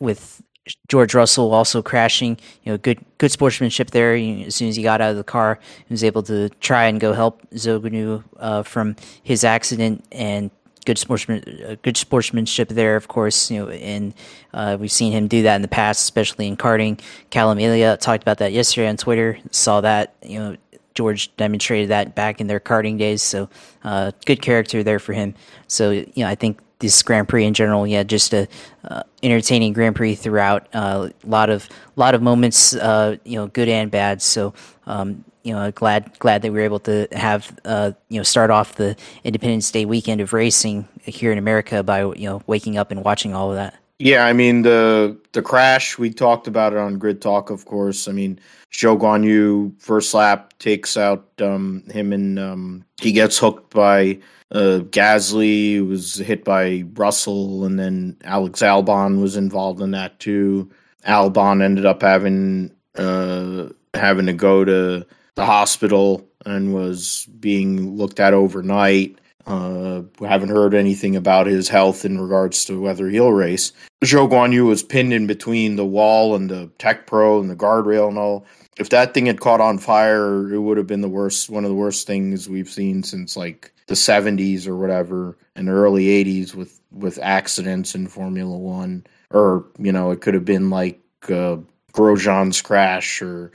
with 0.00 0.42
George 0.88 1.14
Russell 1.14 1.52
also 1.52 1.82
crashing. 1.82 2.38
You 2.64 2.72
know, 2.72 2.78
good 2.78 3.04
good 3.18 3.30
sportsmanship 3.30 3.90
there. 3.90 4.16
You 4.16 4.46
as 4.46 4.54
soon 4.54 4.68
as 4.68 4.76
he 4.76 4.82
got 4.82 5.00
out 5.00 5.10
of 5.10 5.16
the 5.16 5.24
car, 5.24 5.58
he 5.86 5.92
was 5.92 6.04
able 6.04 6.22
to 6.24 6.48
try 6.60 6.86
and 6.86 7.00
go 7.00 7.12
help 7.12 7.48
Zhou 7.50 7.80
Guanyu 7.80 8.24
uh, 8.38 8.62
from 8.62 8.96
his 9.22 9.44
accident, 9.44 10.04
and 10.12 10.50
good 10.86 10.98
sportsman 10.98 11.42
uh, 11.66 11.76
good 11.82 11.96
sportsmanship 11.96 12.68
there. 12.68 12.96
Of 12.96 13.08
course, 13.08 13.50
you 13.50 13.60
know, 13.60 13.70
and 13.70 14.14
uh, 14.52 14.76
we've 14.80 14.92
seen 14.92 15.12
him 15.12 15.28
do 15.28 15.42
that 15.42 15.56
in 15.56 15.62
the 15.62 15.68
past, 15.68 16.02
especially 16.02 16.46
in 16.46 16.56
karting. 16.56 17.00
Callum 17.30 17.58
talked 17.98 18.22
about 18.22 18.38
that 18.38 18.52
yesterday 18.52 18.88
on 18.88 18.96
Twitter. 18.96 19.38
Saw 19.50 19.80
that 19.80 20.14
you 20.22 20.38
know. 20.38 20.56
George 20.92 21.34
demonstrated 21.36 21.90
that 21.90 22.16
back 22.16 22.40
in 22.40 22.48
their 22.48 22.58
karting 22.58 22.98
days, 22.98 23.22
so 23.22 23.48
uh, 23.84 24.10
good 24.26 24.42
character 24.42 24.82
there 24.82 24.98
for 24.98 25.12
him. 25.12 25.34
So 25.68 25.92
you 25.92 26.10
know, 26.16 26.26
I 26.26 26.34
think 26.34 26.58
this 26.80 27.02
Grand 27.02 27.28
Prix 27.28 27.44
in 27.44 27.54
general. 27.54 27.86
Yeah, 27.86 28.02
just 28.02 28.34
a 28.34 28.48
uh, 28.84 29.02
entertaining 29.22 29.72
Grand 29.72 29.96
Prix 29.96 30.16
throughout. 30.16 30.68
A 30.74 30.76
uh, 30.76 31.08
lot 31.24 31.50
of 31.50 31.68
lot 31.96 32.14
of 32.14 32.22
moments, 32.22 32.74
uh, 32.74 33.16
you 33.24 33.36
know, 33.36 33.46
good 33.46 33.68
and 33.68 33.90
bad. 33.90 34.20
So, 34.20 34.52
um, 34.86 35.24
you 35.44 35.54
know, 35.54 35.70
glad 35.70 36.18
glad 36.18 36.42
that 36.42 36.52
we 36.52 36.58
were 36.58 36.64
able 36.64 36.80
to 36.80 37.08
have 37.12 37.56
uh, 37.64 37.92
you 38.08 38.18
know 38.18 38.24
start 38.24 38.50
off 38.50 38.74
the 38.74 38.96
Independence 39.24 39.70
Day 39.70 39.84
weekend 39.84 40.20
of 40.20 40.32
racing 40.32 40.88
here 41.02 41.32
in 41.32 41.38
America 41.38 41.82
by 41.82 42.00
you 42.02 42.28
know 42.28 42.42
waking 42.46 42.76
up 42.76 42.90
and 42.90 43.04
watching 43.04 43.34
all 43.34 43.50
of 43.50 43.56
that. 43.56 43.79
Yeah, 44.00 44.24
I 44.24 44.32
mean 44.32 44.62
the 44.62 45.18
the 45.32 45.42
crash 45.42 45.98
we 45.98 46.08
talked 46.08 46.48
about 46.48 46.72
it 46.72 46.78
on 46.78 46.98
Grid 46.98 47.20
Talk, 47.20 47.50
of 47.50 47.66
course. 47.66 48.08
I 48.08 48.12
mean 48.12 48.40
Zhou 48.72 48.98
Guanyu 48.98 49.78
first 49.78 50.14
lap 50.14 50.54
takes 50.58 50.96
out 50.96 51.28
um, 51.42 51.84
him 51.90 52.14
and 52.14 52.38
um, 52.38 52.84
he 52.98 53.12
gets 53.12 53.36
hooked 53.38 53.74
by 53.74 54.18
uh, 54.52 54.80
Gasly 54.88 55.86
was 55.86 56.14
hit 56.16 56.44
by 56.44 56.84
Russell, 56.94 57.66
and 57.66 57.78
then 57.78 58.16
Alex 58.24 58.60
Albon 58.60 59.20
was 59.20 59.36
involved 59.36 59.82
in 59.82 59.90
that 59.90 60.18
too. 60.18 60.70
Albon 61.06 61.62
ended 61.62 61.84
up 61.84 62.00
having 62.00 62.72
uh, 62.94 63.68
having 63.92 64.24
to 64.24 64.32
go 64.32 64.64
to 64.64 65.06
the 65.34 65.44
hospital 65.44 66.26
and 66.46 66.72
was 66.72 67.26
being 67.38 67.98
looked 67.98 68.18
at 68.18 68.32
overnight. 68.32 69.19
Uh, 69.46 70.02
haven't 70.20 70.50
heard 70.50 70.74
anything 70.74 71.16
about 71.16 71.46
his 71.46 71.68
health 71.68 72.04
in 72.04 72.20
regards 72.20 72.64
to 72.66 72.80
whether 72.80 73.08
he'll 73.08 73.32
race. 73.32 73.72
Zhou 74.04 74.28
Guanyu 74.28 74.66
was 74.66 74.82
pinned 74.82 75.12
in 75.12 75.26
between 75.26 75.76
the 75.76 75.84
wall 75.84 76.34
and 76.34 76.50
the 76.50 76.70
TecPro 76.78 77.40
and 77.40 77.50
the 77.50 77.56
guardrail 77.56 78.08
and 78.08 78.18
all. 78.18 78.46
If 78.78 78.90
that 78.90 79.12
thing 79.12 79.26
had 79.26 79.40
caught 79.40 79.60
on 79.60 79.78
fire, 79.78 80.52
it 80.52 80.58
would 80.58 80.76
have 80.76 80.86
been 80.86 81.00
the 81.00 81.08
worst, 81.08 81.50
one 81.50 81.64
of 81.64 81.70
the 81.70 81.74
worst 81.74 82.06
things 82.06 82.48
we've 82.48 82.70
seen 82.70 83.02
since 83.02 83.36
like 83.36 83.72
the 83.90 83.94
70s 83.94 84.68
or 84.68 84.76
whatever 84.76 85.36
and 85.56 85.66
the 85.66 85.72
early 85.72 86.06
80s 86.06 86.54
with 86.54 86.80
with 86.92 87.18
accidents 87.20 87.94
in 87.94 88.06
Formula 88.06 88.56
1 88.56 89.04
or 89.30 89.66
you 89.78 89.90
know 89.90 90.12
it 90.12 90.20
could 90.20 90.34
have 90.34 90.44
been 90.44 90.70
like 90.70 91.00
uh, 91.24 91.56
Grosjean's 91.92 92.62
crash 92.62 93.20
or 93.20 93.50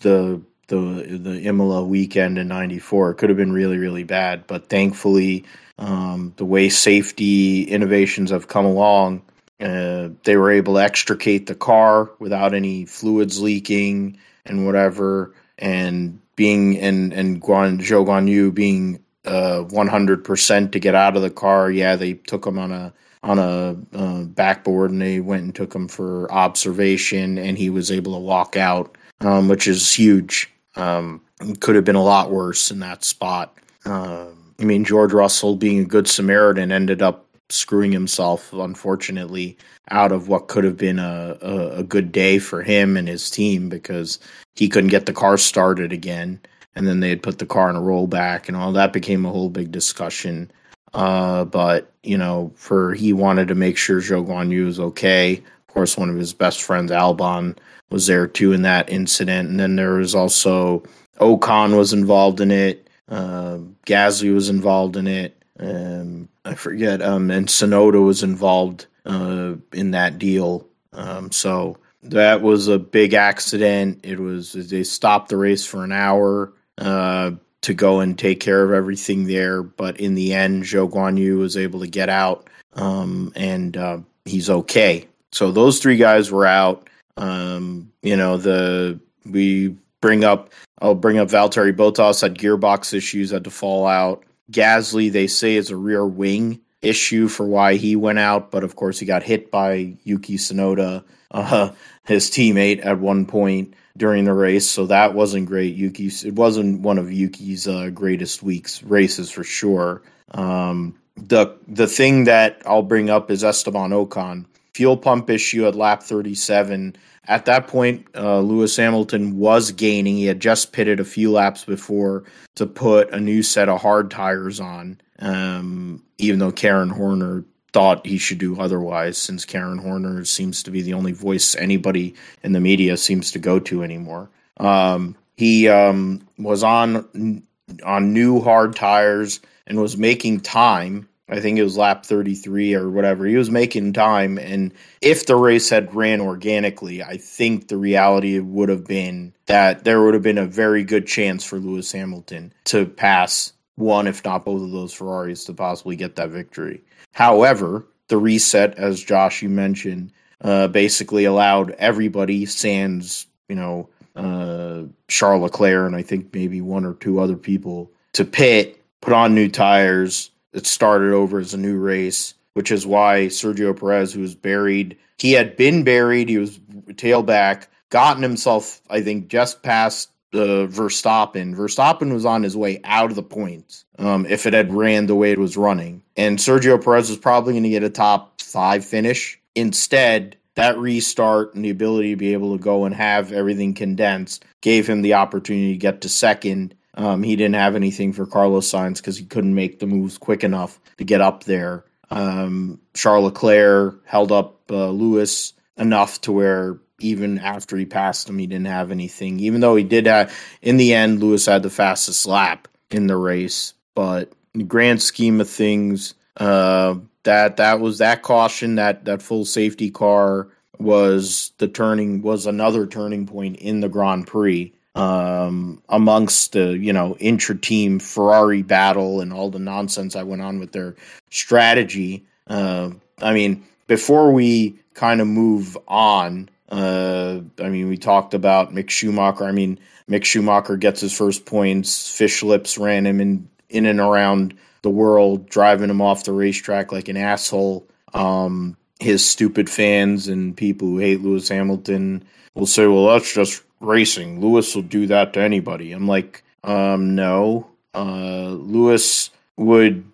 the 0.00 0.40
the 0.68 1.18
the 1.20 1.42
Imola 1.46 1.84
weekend 1.84 2.38
in 2.38 2.48
94 2.48 3.10
it 3.10 3.14
could 3.14 3.28
have 3.30 3.36
been 3.36 3.52
really 3.52 3.78
really 3.78 4.04
bad 4.04 4.46
but 4.46 4.68
thankfully 4.68 5.44
um, 5.78 6.32
the 6.36 6.44
way 6.44 6.68
safety 6.68 7.64
innovations 7.64 8.30
have 8.30 8.48
come 8.48 8.64
along 8.64 9.22
uh, 9.60 10.08
they 10.24 10.36
were 10.36 10.50
able 10.50 10.74
to 10.74 10.80
extricate 10.80 11.46
the 11.46 11.54
car 11.54 12.10
without 12.18 12.54
any 12.54 12.84
fluids 12.84 13.40
leaking 13.40 14.18
and 14.44 14.66
whatever 14.66 15.34
and 15.58 16.20
being 16.36 16.78
and 16.78 17.12
and 17.12 17.40
Guan 17.40 17.78
Zhou 17.78 18.04
Guanyu 18.04 18.52
being 18.52 19.00
uh, 19.24 19.64
100% 19.68 20.72
to 20.72 20.78
get 20.78 20.94
out 20.94 21.16
of 21.16 21.22
the 21.22 21.30
car. 21.30 21.70
Yeah, 21.70 21.96
they 21.96 22.14
took 22.14 22.46
him 22.46 22.58
on 22.58 22.72
a 22.72 22.92
on 23.22 23.38
a 23.38 23.76
uh, 23.96 24.22
backboard 24.24 24.90
and 24.90 25.00
they 25.00 25.18
went 25.18 25.44
and 25.44 25.54
took 25.54 25.74
him 25.74 25.88
for 25.88 26.30
observation, 26.30 27.38
and 27.38 27.56
he 27.56 27.70
was 27.70 27.90
able 27.90 28.12
to 28.12 28.18
walk 28.18 28.56
out, 28.56 28.96
um, 29.20 29.48
which 29.48 29.66
is 29.66 29.94
huge. 29.94 30.50
Um, 30.76 31.20
could 31.60 31.74
have 31.74 31.84
been 31.84 31.94
a 31.94 32.02
lot 32.02 32.30
worse 32.30 32.70
in 32.70 32.80
that 32.80 33.04
spot. 33.04 33.56
Uh, 33.84 34.26
I 34.58 34.64
mean, 34.64 34.84
George 34.84 35.12
Russell, 35.12 35.56
being 35.56 35.80
a 35.80 35.84
good 35.84 36.08
Samaritan, 36.08 36.72
ended 36.72 37.02
up 37.02 37.26
screwing 37.48 37.92
himself, 37.92 38.52
unfortunately, 38.52 39.56
out 39.90 40.12
of 40.12 40.28
what 40.28 40.48
could 40.48 40.64
have 40.64 40.76
been 40.76 40.98
a, 40.98 41.36
a, 41.42 41.68
a 41.78 41.82
good 41.82 42.10
day 42.10 42.38
for 42.38 42.62
him 42.62 42.96
and 42.96 43.06
his 43.06 43.30
team 43.30 43.68
because 43.68 44.18
he 44.54 44.68
couldn't 44.68 44.90
get 44.90 45.06
the 45.06 45.12
car 45.12 45.36
started 45.36 45.92
again 45.92 46.40
and 46.74 46.86
then 46.86 47.00
they 47.00 47.08
had 47.08 47.22
put 47.22 47.38
the 47.38 47.46
car 47.46 47.70
in 47.70 47.76
a 47.76 47.80
rollback 47.80 48.48
and 48.48 48.56
all 48.56 48.72
that 48.72 48.92
became 48.92 49.24
a 49.24 49.30
whole 49.30 49.50
big 49.50 49.70
discussion. 49.70 50.50
Uh, 50.92 51.44
but 51.44 51.92
you 52.02 52.16
know, 52.16 52.52
for 52.56 52.94
he 52.94 53.12
wanted 53.12 53.48
to 53.48 53.54
make 53.54 53.76
sure 53.76 54.00
Zhou 54.00 54.26
Guanyu 54.26 54.66
was 54.66 54.80
okay. 54.80 55.34
Of 55.36 55.74
course, 55.74 55.96
one 55.96 56.08
of 56.08 56.16
his 56.16 56.32
best 56.32 56.62
friends, 56.62 56.90
Albon, 56.90 57.56
was 57.90 58.06
there 58.06 58.26
too 58.26 58.52
in 58.52 58.62
that 58.62 58.90
incident. 58.90 59.48
And 59.48 59.60
then 59.60 59.76
there 59.76 59.94
was 59.94 60.14
also 60.14 60.84
Ocon 61.20 61.76
was 61.76 61.92
involved 61.92 62.40
in 62.40 62.50
it. 62.50 62.88
Uh, 63.08 63.58
Gasly 63.86 64.32
was 64.32 64.48
involved 64.48 64.96
in 64.96 65.06
it. 65.06 65.42
Um, 65.58 66.28
I 66.44 66.54
forget. 66.54 67.02
Um, 67.02 67.30
and 67.30 67.46
Tsunoda 67.46 68.04
was 68.04 68.22
involved 68.22 68.86
uh, 69.04 69.54
in 69.72 69.92
that 69.92 70.18
deal. 70.18 70.66
Um, 70.92 71.30
so 71.30 71.78
that 72.02 72.42
was 72.42 72.68
a 72.68 72.78
big 72.78 73.14
accident. 73.14 74.00
It 74.02 74.18
was 74.18 74.52
they 74.52 74.84
stopped 74.84 75.28
the 75.28 75.36
race 75.36 75.64
for 75.64 75.84
an 75.84 75.92
hour 75.92 76.52
uh, 76.78 77.32
to 77.62 77.74
go 77.74 78.00
and 78.00 78.18
take 78.18 78.40
care 78.40 78.64
of 78.64 78.72
everything 78.72 79.24
there. 79.26 79.62
But 79.62 80.00
in 80.00 80.14
the 80.14 80.34
end, 80.34 80.64
Zhou 80.64 80.90
Guanyu 80.90 81.38
was 81.38 81.56
able 81.56 81.80
to 81.80 81.86
get 81.86 82.08
out 82.08 82.48
um, 82.76 83.32
and 83.34 83.76
uh, 83.76 83.98
he's 84.24 84.50
okay. 84.50 85.06
So 85.32 85.50
those 85.50 85.78
three 85.80 85.96
guys 85.96 86.30
were 86.30 86.46
out. 86.46 86.88
Um, 87.16 87.92
you 88.02 88.16
know, 88.16 88.36
the 88.36 89.00
we 89.24 89.76
bring 90.00 90.24
up 90.24 90.52
I'll 90.80 90.94
bring 90.94 91.18
up 91.18 91.28
Valtteri 91.28 91.74
Bottas 91.74 92.20
had 92.20 92.36
gearbox 92.36 92.92
issues, 92.92 93.30
had 93.30 93.44
to 93.44 93.50
fall 93.50 93.86
out. 93.86 94.24
Gasly, 94.50 95.10
they 95.10 95.26
say, 95.26 95.56
is 95.56 95.70
a 95.70 95.76
rear 95.76 96.04
wing 96.04 96.60
issue 96.82 97.28
for 97.28 97.46
why 97.46 97.76
he 97.76 97.96
went 97.96 98.18
out, 98.18 98.50
but 98.50 98.64
of 98.64 98.76
course 98.76 98.98
he 98.98 99.06
got 99.06 99.22
hit 99.22 99.50
by 99.50 99.94
Yuki 100.04 100.36
Tsunoda, 100.36 101.02
uh, 101.30 101.70
his 102.04 102.30
teammate, 102.30 102.84
at 102.84 102.98
one 102.98 103.24
point 103.24 103.74
during 103.96 104.24
the 104.24 104.34
race, 104.34 104.68
so 104.68 104.86
that 104.86 105.14
wasn't 105.14 105.46
great. 105.46 105.74
Yuki, 105.74 106.08
it 106.08 106.34
wasn't 106.34 106.80
one 106.80 106.98
of 106.98 107.12
Yuki's 107.12 107.66
uh, 107.66 107.90
greatest 107.90 108.42
weeks 108.42 108.82
races 108.82 109.30
for 109.30 109.44
sure. 109.44 110.02
Um, 110.32 110.98
the 111.16 111.56
the 111.68 111.86
thing 111.86 112.24
that 112.24 112.60
I'll 112.66 112.82
bring 112.82 113.08
up 113.08 113.30
is 113.30 113.44
Esteban 113.44 113.90
Ocon 113.90 114.46
fuel 114.74 114.96
pump 114.96 115.30
issue 115.30 115.66
at 115.66 115.74
lap 115.74 116.02
37. 116.02 116.96
At 117.26 117.46
that 117.46 117.68
point, 117.68 118.06
uh, 118.14 118.40
Lewis 118.40 118.76
Hamilton 118.76 119.38
was 119.38 119.70
gaining. 119.70 120.16
He 120.16 120.26
had 120.26 120.40
just 120.40 120.72
pitted 120.72 121.00
a 121.00 121.04
few 121.04 121.32
laps 121.32 121.64
before 121.64 122.24
to 122.56 122.66
put 122.66 123.10
a 123.12 123.20
new 123.20 123.42
set 123.42 123.68
of 123.68 123.80
hard 123.80 124.10
tires 124.10 124.60
on. 124.60 125.00
Um, 125.20 126.02
even 126.18 126.38
though 126.38 126.52
Karen 126.52 126.90
Horner 126.90 127.44
thought 127.72 128.06
he 128.06 128.18
should 128.18 128.38
do 128.38 128.60
otherwise 128.60 129.18
since 129.18 129.44
Karen 129.44 129.78
Horner 129.78 130.24
seems 130.24 130.62
to 130.62 130.70
be 130.70 130.82
the 130.82 130.94
only 130.94 131.12
voice 131.12 131.56
anybody 131.56 132.14
in 132.42 132.52
the 132.52 132.60
media 132.60 132.96
seems 132.96 133.32
to 133.32 133.38
go 133.38 133.58
to 133.58 133.82
anymore. 133.82 134.30
Um, 134.58 135.16
he 135.36 135.68
um, 135.68 136.26
was 136.38 136.62
on 136.62 137.42
on 137.84 138.12
new 138.12 138.40
hard 138.40 138.76
tires 138.76 139.40
and 139.66 139.80
was 139.80 139.96
making 139.96 140.40
time. 140.40 141.08
I 141.34 141.40
think 141.40 141.58
it 141.58 141.64
was 141.64 141.76
lap 141.76 142.06
33 142.06 142.74
or 142.74 142.88
whatever. 142.88 143.26
He 143.26 143.36
was 143.36 143.50
making 143.50 143.92
time 143.92 144.38
and 144.38 144.72
if 145.00 145.26
the 145.26 145.36
race 145.36 145.68
had 145.68 145.94
ran 145.94 146.20
organically, 146.20 147.02
I 147.02 147.16
think 147.16 147.68
the 147.68 147.76
reality 147.76 148.38
would 148.38 148.68
have 148.68 148.86
been 148.86 149.34
that 149.46 149.84
there 149.84 150.02
would 150.02 150.14
have 150.14 150.22
been 150.22 150.38
a 150.38 150.46
very 150.46 150.84
good 150.84 151.06
chance 151.06 151.44
for 151.44 151.58
Lewis 151.58 151.90
Hamilton 151.90 152.52
to 152.64 152.86
pass 152.86 153.52
one 153.76 154.06
if 154.06 154.24
not 154.24 154.44
both 154.44 154.62
of 154.62 154.70
those 154.70 154.92
Ferraris 154.92 155.44
to 155.46 155.52
possibly 155.52 155.96
get 155.96 156.16
that 156.16 156.30
victory. 156.30 156.80
However, 157.12 157.84
the 158.08 158.18
reset, 158.18 158.78
as 158.78 159.02
Josh 159.02 159.42
you 159.42 159.48
mentioned, 159.48 160.12
uh, 160.40 160.68
basically 160.68 161.24
allowed 161.24 161.72
everybody, 161.72 162.46
sans 162.46 163.26
you 163.48 163.56
know 163.56 163.88
uh, 164.14 164.84
Charles 165.08 165.42
Leclerc 165.42 165.86
and 165.86 165.96
I 165.96 166.02
think 166.02 166.32
maybe 166.32 166.60
one 166.60 166.84
or 166.84 166.94
two 166.94 167.18
other 167.18 167.36
people, 167.36 167.90
to 168.12 168.24
pit, 168.24 168.80
put 169.00 169.12
on 169.12 169.34
new 169.34 169.48
tires. 169.48 170.30
It 170.54 170.66
started 170.66 171.12
over 171.12 171.38
as 171.38 171.52
a 171.52 171.58
new 171.58 171.78
race, 171.78 172.34
which 172.54 172.70
is 172.70 172.86
why 172.86 173.26
Sergio 173.26 173.78
Perez, 173.78 174.12
who 174.12 174.20
was 174.20 174.34
buried, 174.34 174.96
he 175.18 175.32
had 175.32 175.56
been 175.56 175.84
buried. 175.84 176.28
He 176.28 176.38
was 176.38 176.58
tailback, 176.92 177.66
gotten 177.90 178.22
himself, 178.22 178.80
I 178.88 179.02
think, 179.02 179.28
just 179.28 179.62
past 179.62 180.10
uh, 180.32 180.66
Verstappen. 180.66 181.54
Verstappen 181.54 182.12
was 182.12 182.24
on 182.24 182.42
his 182.42 182.56
way 182.56 182.80
out 182.84 183.10
of 183.10 183.16
the 183.16 183.22
points 183.22 183.84
um, 183.98 184.26
if 184.26 184.46
it 184.46 184.52
had 184.52 184.72
ran 184.72 185.06
the 185.06 185.14
way 185.14 185.32
it 185.32 185.38
was 185.38 185.56
running. 185.56 186.02
And 186.16 186.38
Sergio 186.38 186.82
Perez 186.82 187.08
was 187.08 187.18
probably 187.18 187.54
going 187.54 187.64
to 187.64 187.68
get 187.70 187.84
a 187.84 187.90
top 187.90 188.40
five 188.40 188.84
finish. 188.84 189.40
Instead, 189.54 190.36
that 190.54 190.78
restart 190.78 191.54
and 191.54 191.64
the 191.64 191.70
ability 191.70 192.10
to 192.10 192.16
be 192.16 192.32
able 192.32 192.56
to 192.56 192.62
go 192.62 192.84
and 192.84 192.94
have 192.94 193.32
everything 193.32 193.74
condensed 193.74 194.44
gave 194.60 194.88
him 194.88 195.02
the 195.02 195.14
opportunity 195.14 195.72
to 195.72 195.78
get 195.78 196.00
to 196.00 196.08
second. 196.08 196.74
Um, 196.96 197.22
he 197.22 197.36
didn't 197.36 197.56
have 197.56 197.74
anything 197.74 198.12
for 198.12 198.26
Carlos 198.26 198.70
Sainz 198.70 198.98
because 198.98 199.16
he 199.16 199.24
couldn't 199.24 199.54
make 199.54 199.78
the 199.78 199.86
moves 199.86 200.16
quick 200.18 200.44
enough 200.44 200.78
to 200.98 201.04
get 201.04 201.20
up 201.20 201.44
there. 201.44 201.84
Um, 202.10 202.80
Charles 202.94 203.24
Leclerc 203.24 204.06
held 204.06 204.30
up 204.30 204.70
uh, 204.70 204.90
Lewis 204.90 205.52
enough 205.76 206.20
to 206.22 206.32
where 206.32 206.78
even 207.00 207.38
after 207.38 207.76
he 207.76 207.84
passed 207.84 208.28
him, 208.28 208.38
he 208.38 208.46
didn't 208.46 208.66
have 208.66 208.90
anything. 208.90 209.40
Even 209.40 209.60
though 209.60 209.74
he 209.74 209.84
did 209.84 210.06
have, 210.06 210.32
in 210.62 210.76
the 210.76 210.94
end, 210.94 211.20
Lewis 211.20 211.46
had 211.46 211.62
the 211.62 211.70
fastest 211.70 212.26
lap 212.26 212.68
in 212.90 213.08
the 213.08 213.16
race. 213.16 213.74
But 213.94 214.32
in 214.54 214.60
the 214.60 214.66
grand 214.66 215.02
scheme 215.02 215.40
of 215.40 215.50
things, 215.50 216.14
uh, 216.36 216.96
that 217.24 217.56
that 217.56 217.80
was 217.80 217.98
that 217.98 218.22
caution 218.22 218.76
that 218.76 219.06
that 219.06 219.22
full 219.22 219.44
safety 219.44 219.90
car 219.90 220.48
was 220.78 221.52
the 221.58 221.68
turning 221.68 222.22
was 222.22 222.46
another 222.46 222.86
turning 222.86 223.26
point 223.26 223.56
in 223.56 223.80
the 223.80 223.88
Grand 223.88 224.26
Prix 224.26 224.72
um, 224.94 225.82
amongst 225.88 226.52
the 226.52 226.76
you 226.78 226.92
know 226.92 227.16
intra 227.18 227.56
team 227.56 227.98
Ferrari 227.98 228.62
battle 228.62 229.20
and 229.20 229.32
all 229.32 229.50
the 229.50 229.58
nonsense 229.58 230.16
I 230.16 230.22
went 230.22 230.42
on 230.42 230.58
with 230.58 230.72
their 230.72 230.94
strategy. 231.30 232.24
Uh, 232.46 232.90
I 233.20 233.32
mean, 233.32 233.64
before 233.86 234.32
we 234.32 234.78
kind 234.94 235.20
of 235.20 235.26
move 235.26 235.76
on, 235.88 236.48
uh, 236.70 237.40
I 237.58 237.68
mean, 237.68 237.88
we 237.88 237.96
talked 237.96 238.34
about 238.34 238.72
Mick 238.72 238.90
Schumacher. 238.90 239.44
I 239.44 239.52
mean, 239.52 239.78
Mick 240.08 240.24
Schumacher 240.24 240.76
gets 240.76 241.00
his 241.00 241.16
first 241.16 241.46
points. 241.46 242.14
Fish 242.14 242.42
Lips 242.42 242.78
ran 242.78 243.06
him 243.06 243.20
in 243.20 243.48
in 243.68 243.86
and 243.86 244.00
around 244.00 244.54
the 244.82 244.90
world, 244.90 245.48
driving 245.48 245.90
him 245.90 246.00
off 246.00 246.24
the 246.24 246.32
racetrack 246.32 246.92
like 246.92 247.08
an 247.08 247.16
asshole. 247.16 247.86
Um, 248.12 248.76
his 249.00 249.28
stupid 249.28 249.68
fans 249.68 250.28
and 250.28 250.56
people 250.56 250.88
who 250.88 250.98
hate 250.98 251.20
Lewis 251.20 251.48
Hamilton 251.48 252.24
will 252.54 252.66
say, 252.66 252.86
"Well, 252.86 253.06
that's 253.08 253.34
just 253.34 253.62
racing. 253.84 254.40
Lewis 254.40 254.74
will 254.74 254.82
do 254.82 255.06
that 255.06 255.32
to 255.34 255.40
anybody." 255.40 255.92
I'm 255.92 256.08
like, 256.08 256.42
um, 256.62 257.14
no. 257.14 257.68
Uh, 257.94 258.48
Lewis 258.48 259.30
would. 259.56 260.04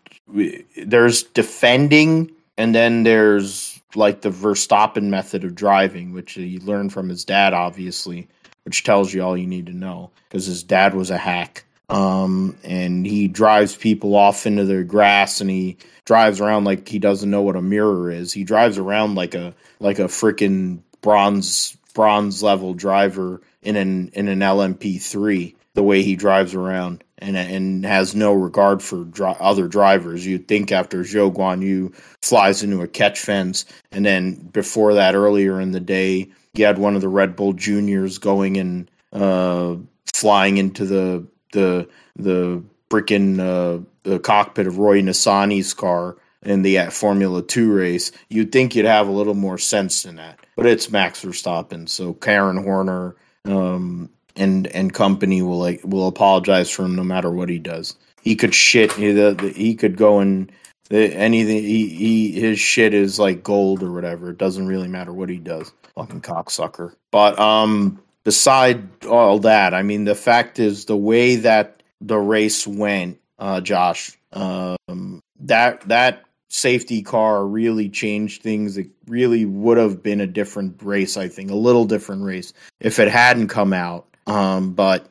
There's 0.77 1.23
defending, 1.25 2.31
and 2.57 2.75
then 2.75 3.03
there's 3.03 3.81
like 3.95 4.21
the 4.21 4.31
Verstappen 4.31 5.05
method 5.05 5.45
of 5.45 5.55
driving, 5.55 6.13
which 6.13 6.33
he 6.35 6.59
learned 6.61 6.93
from 6.93 7.09
his 7.09 7.25
dad, 7.25 7.53
obviously, 7.53 8.29
which 8.65 8.85
tells 8.85 9.13
you 9.13 9.23
all 9.23 9.37
you 9.37 9.47
need 9.47 9.67
to 9.67 9.73
know 9.73 10.11
because 10.29 10.47
his 10.47 10.63
dad 10.63 10.95
was 10.95 11.11
a 11.11 11.19
hack. 11.19 11.65
Um, 11.89 12.57
and 12.63 13.05
he 13.05 13.27
drives 13.27 13.75
people 13.75 14.15
off 14.15 14.47
into 14.47 14.65
the 14.65 14.85
grass 14.85 15.41
and 15.41 15.51
he 15.51 15.77
drives 16.05 16.41
around 16.41 16.65
like 16.65 16.87
he 16.87 17.01
doesn't 17.01 17.31
know 17.31 17.43
what 17.43 17.57
a 17.57 17.63
mirror 17.63 18.11
is. 18.11 18.33
He 18.33 18.45
drives 18.45 18.79
around 18.79 19.17
like 19.17 19.35
a 19.35 19.55
like 19.81 19.99
a 19.99 20.05
freaking 20.05 20.81
bronze 21.03 21.77
bronze 21.93 22.45
level 22.45 22.75
driver 22.75 23.41
in 23.63 23.77
an 23.77 24.11
in 24.15 24.29
an 24.29 24.41
LMP3 24.41 25.55
the 25.75 25.83
way 25.83 26.03
he 26.03 26.17
drives 26.17 26.55
around 26.55 27.05
and 27.19 27.37
and 27.37 27.85
has 27.85 28.15
no 28.15 28.33
regard 28.33 28.83
for 28.83 29.05
dri- 29.05 29.37
other 29.39 29.69
drivers. 29.69 30.27
You'd 30.27 30.49
think 30.49 30.73
after 30.73 31.01
Zhou 31.01 31.33
Guan 31.35 31.63
Yu 31.63 31.93
flies 32.23 32.63
into 32.63 32.83
a 32.83 32.89
catch 32.89 33.21
fence, 33.21 33.65
and 33.93 34.05
then 34.05 34.35
before 34.35 34.95
that, 34.95 35.15
earlier 35.15 35.61
in 35.61 35.73
the 35.73 35.81
day, 35.81 36.31
you 36.55 36.65
had 36.65 36.79
one 36.79 36.97
of 36.97 37.01
the 37.01 37.09
Red 37.09 37.37
Bull 37.37 37.53
Juniors 37.53 38.19
going 38.19 38.57
and 38.57 38.91
uh, 39.13 39.77
flying 40.15 40.57
into 40.57 40.85
the 40.87 41.27
the 41.53 41.89
the 42.17 42.63
freaking 42.91 43.39
uh, 43.39 43.85
the 44.03 44.19
cockpit 44.19 44.67
of 44.67 44.79
Roy 44.79 45.01
Nissany's 45.01 45.75
car 45.75 46.17
in 46.43 46.63
the 46.63 46.79
uh, 46.79 46.91
Formula 46.91 47.43
Two 47.43 47.73
race. 47.73 48.13
You'd 48.29 48.53
think 48.53 48.75
you'd 48.75 48.87
have 48.87 49.09
a 49.09 49.13
little 49.13 49.35
more 49.35 49.59
sense 49.59 50.05
in 50.05 50.17
that, 50.17 50.41
but 50.57 50.67
it's 50.67 50.91
Max 50.91 51.25
Verstappen. 51.25 51.89
So 51.89 52.15
Karen 52.15 52.65
Horner 52.65 53.15
um, 53.45 54.11
and 54.37 54.67
and 54.69 54.93
company 54.93 55.43
will 55.43 55.59
like 55.59 55.81
will 55.85 56.09
apologize 56.09 56.71
for 56.71 56.85
him 56.85 56.95
no 56.95 57.05
matter 57.05 57.31
what 57.31 57.49
he 57.49 57.59
does. 57.59 57.97
He 58.23 58.37
could 58.37 58.55
shit. 58.55 58.93
He, 58.93 59.13
the, 59.13 59.35
the, 59.35 59.51
he 59.51 59.75
could 59.75 59.97
go 59.97 60.19
and 60.21 60.53
anything. 60.91 61.63
He, 61.63 61.89
he 61.89 62.33
his 62.33 62.59
shit 62.59 62.95
is 62.95 63.19
like 63.19 63.43
gold 63.43 63.83
or 63.83 63.93
whatever. 63.93 64.31
It 64.31 64.39
doesn't 64.39 64.67
really 64.67 64.89
matter 64.89 65.13
what 65.13 65.29
he 65.29 65.39
does. 65.39 65.73
Fucking 65.95 66.23
cocksucker. 66.23 66.95
But 67.11 67.39
um, 67.39 68.01
beside 68.25 69.05
all 69.07 69.41
that, 69.41 69.75
I 69.75 69.83
mean, 69.83 70.05
the 70.05 70.15
fact 70.15 70.59
is 70.59 70.85
the 70.85 70.97
way 70.97 71.37
that 71.37 71.83
the 72.01 72.19
race 72.19 72.67
went, 72.67 73.21
uh, 73.39 73.61
Josh. 73.61 74.17
Um, 74.33 75.23
that 75.41 75.81
that 75.89 76.25
safety 76.51 77.01
car 77.01 77.47
really 77.47 77.89
changed 77.89 78.43
things. 78.43 78.77
It 78.77 78.91
really 79.07 79.47
would 79.47 79.79
have 79.79 80.03
been 80.03 80.21
a 80.21 80.27
different 80.27 80.83
race, 80.83 81.17
I 81.17 81.29
think, 81.29 81.51
a 81.51 81.55
little 81.55 81.87
different 81.87 82.25
race 82.25 82.53
if 82.81 82.99
it 82.99 83.09
hadn't 83.09 83.49
come 83.49 83.73
out. 83.73 84.07
Um, 84.27 84.75
but 84.75 85.07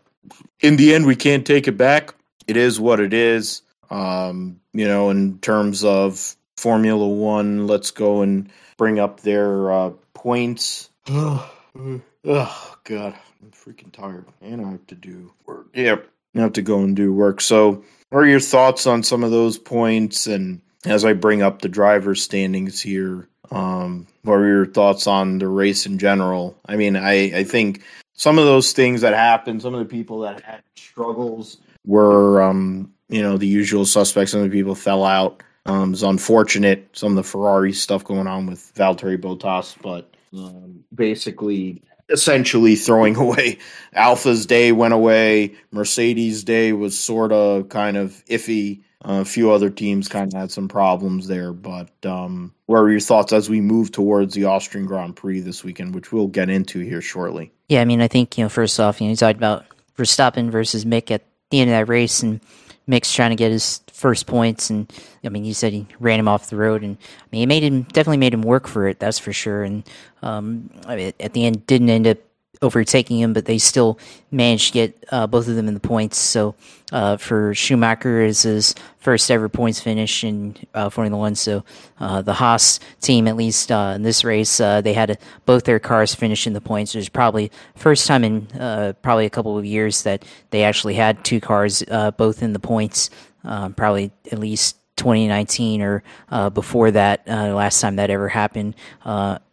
in 0.60 0.75
the 0.75 0.93
end, 0.93 1.08
we 1.08 1.15
can't 1.15 1.47
take 1.47 1.67
it 1.67 1.78
back. 1.78 2.13
It 2.45 2.58
is 2.58 2.80
what 2.80 2.99
it 2.99 3.13
is. 3.13 3.62
Um, 3.89 4.60
you 4.73 4.88
know, 4.88 5.10
in 5.10 5.39
terms 5.39 5.84
of 5.84 6.36
Formula 6.58 7.08
One, 7.08 7.67
let's 7.67 7.91
go 7.91 8.21
and 8.21 8.52
bring 8.78 8.99
up 8.99 9.21
their 9.21 9.71
uh, 9.71 9.89
points. 10.13 10.89
oh, 11.10 11.49
God, 12.25 13.15
I'm 13.41 13.52
freaking 13.52 13.91
tired, 13.91 14.25
and 14.41 14.65
I 14.65 14.71
have 14.71 14.88
to 14.88 14.95
do 14.95 15.32
work. 15.45 15.67
Yep, 15.73 16.08
I 16.36 16.39
have 16.41 16.54
to 16.54 16.62
go 16.62 16.80
and 16.80 16.95
do 16.95 17.13
work. 17.13 17.41
So, 17.41 17.84
what 18.10 18.19
are 18.19 18.28
your 18.28 18.39
thoughts 18.39 18.86
on 18.86 19.04
some 19.04 19.23
of 19.23 19.32
those 19.32 19.58
points? 19.58 20.28
And 20.28 20.62
as 20.86 21.06
I 21.06 21.13
bring 21.13 21.42
up 21.42 21.62
the 21.62 21.70
driver's 21.70 22.24
standings 22.24 22.82
here, 22.82 23.28
um, 23.52 24.08
what 24.24 24.36
are 24.36 24.48
your 24.48 24.65
thoughts 24.65 25.08
on 25.08 25.39
the 25.39 25.48
race 25.48 25.86
in 25.86 25.98
general? 25.98 26.58
I 26.65 26.76
mean, 26.76 26.96
I, 26.96 27.39
I 27.39 27.44
think 27.44 27.84
some 28.13 28.38
of 28.38 28.46
those 28.46 28.74
things 28.74 29.02
that 29.02 29.13
happened, 29.13 29.62
some 29.62 29.74
of 29.74 29.80
the 29.80 29.86
people 29.86 30.20
that 30.22 30.42
had 30.42 30.62
struggles 30.76 31.58
were, 31.86 32.42
um, 32.42 32.94
you 33.08 33.22
know, 33.22 33.38
the 33.38 33.48
usual 33.48 33.86
suspects. 33.86 34.32
Some 34.32 34.42
of 34.42 34.50
the 34.50 34.56
people 34.56 34.76
fell 34.76 35.04
out. 35.04 35.42
Um, 35.65 35.94
it's 35.94 36.04
unfortunate. 36.04 36.89
Some 36.94 37.13
of 37.13 37.15
the 37.15 37.24
Ferrari 37.24 37.74
stuff 37.74 38.04
going 38.04 38.28
on 38.28 38.46
with 38.46 38.74
Valtteri 38.76 39.18
Bottas, 39.18 39.76
but 39.82 40.13
um, 40.34 40.84
basically, 40.94 41.82
essentially 42.10 42.76
throwing 42.76 43.15
away. 43.18 43.60
Alpha's 43.94 44.46
day 44.46 44.72
went 44.72 44.94
away. 44.94 45.56
Mercedes' 45.72 46.44
day 46.44 46.74
was 46.74 47.00
sort 47.00 47.32
of 47.32 47.70
kind 47.70 47.98
of 47.98 48.24
iffy. 48.30 48.82
A 49.03 49.23
few 49.23 49.51
other 49.51 49.69
teams 49.69 50.09
kind 50.09 50.33
of 50.33 50.38
had 50.38 50.51
some 50.51 50.67
problems 50.67 51.27
there, 51.27 51.53
but 51.53 51.89
um, 52.05 52.53
what 52.65 52.79
are 52.79 52.91
your 52.91 52.99
thoughts 52.99 53.31
as 53.31 53.49
we 53.49 53.62
move 53.62 53.91
towards 53.91 54.33
the 54.33 54.43
Austrian 54.43 54.85
Grand 54.85 55.15
Prix 55.15 55.39
this 55.39 55.63
weekend, 55.63 55.95
which 55.95 56.12
we'll 56.12 56.27
get 56.27 56.49
into 56.49 56.79
here 56.79 57.01
shortly? 57.01 57.51
Yeah, 57.69 57.81
I 57.81 57.85
mean, 57.85 58.01
I 58.01 58.09
think 58.09 58.38
you 58.38 58.43
know, 58.43 58.49
first 58.49 58.77
off, 58.77 58.99
you 58.99 59.07
know, 59.07 59.12
you 59.12 59.15
talked 59.15 59.38
about 59.38 59.65
Verstappen 59.97 60.49
versus 60.49 60.83
Mick 60.83 61.12
at 61.12 61.23
the 61.49 61.62
end 61.62 61.69
of 61.69 61.77
that 61.77 61.88
race, 61.88 62.21
and 62.23 62.41
Mick's 62.89 63.13
trying 63.13 63.29
to 63.29 63.38
get 63.38 63.51
his 63.51 63.81
first 63.93 64.27
points, 64.27 64.69
and 64.69 64.91
I 65.23 65.29
mean, 65.29 65.45
you 65.45 65.53
said 65.53 65.71
he 65.71 65.88
ran 65.99 66.19
him 66.19 66.27
off 66.27 66.49
the 66.49 66.57
road, 66.57 66.83
and 66.83 66.97
I 66.97 67.25
mean, 67.31 67.39
he 67.39 67.45
made 67.45 67.63
him 67.63 67.83
definitely 67.83 68.17
made 68.17 68.33
him 68.33 68.41
work 68.41 68.67
for 68.67 68.88
it. 68.88 68.99
That's 68.99 69.19
for 69.19 69.31
sure. 69.31 69.63
And 69.63 69.83
um, 70.21 70.71
I 70.85 70.95
mean, 70.95 71.13
at 71.19 71.33
the 71.33 71.45
end, 71.45 71.65
didn't 71.67 71.89
end 71.89 72.07
up 72.07 72.17
overtaking 72.62 73.19
him, 73.19 73.33
but 73.33 73.45
they 73.45 73.57
still 73.57 73.97
managed 74.31 74.67
to 74.67 74.73
get 74.73 75.03
uh, 75.12 75.27
both 75.27 75.47
of 75.47 75.55
them 75.55 75.67
in 75.67 75.73
the 75.73 75.79
points. 75.79 76.17
So 76.17 76.55
uh, 76.91 77.17
for 77.17 77.53
Schumacher 77.53 78.21
is 78.21 78.41
his 78.41 78.75
first 78.97 79.31
ever 79.31 79.47
points 79.47 79.79
finish 79.79 80.23
in 80.23 80.55
uh, 80.73 80.89
Formula 80.89 81.17
One. 81.17 81.35
So 81.35 81.63
uh, 81.99 82.21
the 82.21 82.33
Haas 82.33 82.79
team, 83.01 83.27
at 83.27 83.38
least 83.38 83.71
uh, 83.71 83.93
in 83.95 84.03
this 84.03 84.23
race, 84.23 84.59
uh, 84.59 84.81
they 84.81 84.93
had 84.93 85.19
both 85.45 85.63
their 85.63 85.79
cars 85.79 86.13
finish 86.13 86.47
in 86.47 86.53
the 86.53 86.62
points. 86.62 86.95
It 86.95 86.99
was 86.99 87.09
probably 87.09 87.51
first 87.75 88.07
time 88.07 88.23
in 88.23 88.47
probably 89.01 89.25
a 89.25 89.29
couple 89.29 89.57
of 89.57 89.65
years 89.65 90.03
that 90.03 90.25
they 90.49 90.63
actually 90.63 90.95
had 90.95 91.23
two 91.23 91.39
cars 91.39 91.83
both 92.17 92.43
in 92.43 92.53
the 92.53 92.59
points. 92.59 93.09
probably 93.43 94.12
at 94.31 94.39
least 94.39 94.75
2019 94.97 95.81
or 95.81 96.03
before 96.49 96.91
that, 96.91 97.25
last 97.27 97.79
time 97.79 97.95
that 97.97 98.09
ever 98.09 98.27
happened. 98.27 98.75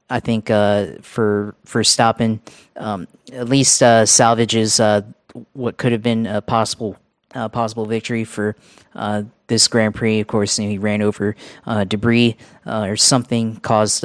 I 0.08 0.20
think 0.20 0.50
uh, 0.50 0.86
for 1.02 1.54
for 1.64 1.82
stopping 1.82 2.40
um, 2.76 3.08
at 3.32 3.48
least 3.48 3.82
uh, 3.82 4.06
salvages 4.06 4.78
uh, 4.78 5.02
what 5.52 5.76
could 5.76 5.92
have 5.92 6.02
been 6.02 6.26
a 6.26 6.40
possible 6.40 6.96
uh, 7.34 7.48
possible 7.48 7.86
victory 7.86 8.24
for 8.24 8.56
uh, 8.94 9.24
this 9.48 9.66
Grand 9.68 9.94
Prix. 9.94 10.20
Of 10.20 10.26
course, 10.26 10.56
he 10.56 10.78
ran 10.78 11.02
over 11.02 11.36
uh, 11.66 11.84
debris 11.84 12.36
or 12.64 12.96
something 12.96 13.56
caused 13.56 14.04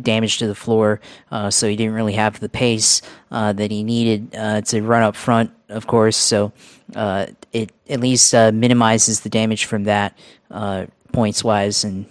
damage 0.00 0.38
to 0.38 0.46
the 0.46 0.54
floor, 0.54 1.00
so 1.50 1.68
he 1.68 1.76
didn't 1.76 1.94
really 1.94 2.14
have 2.14 2.40
the 2.40 2.48
pace 2.48 3.02
that 3.30 3.70
he 3.70 3.82
needed 3.82 4.32
to 4.32 4.80
run 4.82 5.02
up 5.02 5.14
front. 5.14 5.50
Of 5.68 5.86
course, 5.86 6.16
so 6.16 6.52
it 7.52 7.72
at 7.88 8.00
least 8.00 8.32
minimizes 8.32 9.20
the 9.20 9.28
damage 9.28 9.66
from 9.66 9.84
that 9.84 10.18
points 11.12 11.44
wise 11.44 11.84
and 11.84 12.06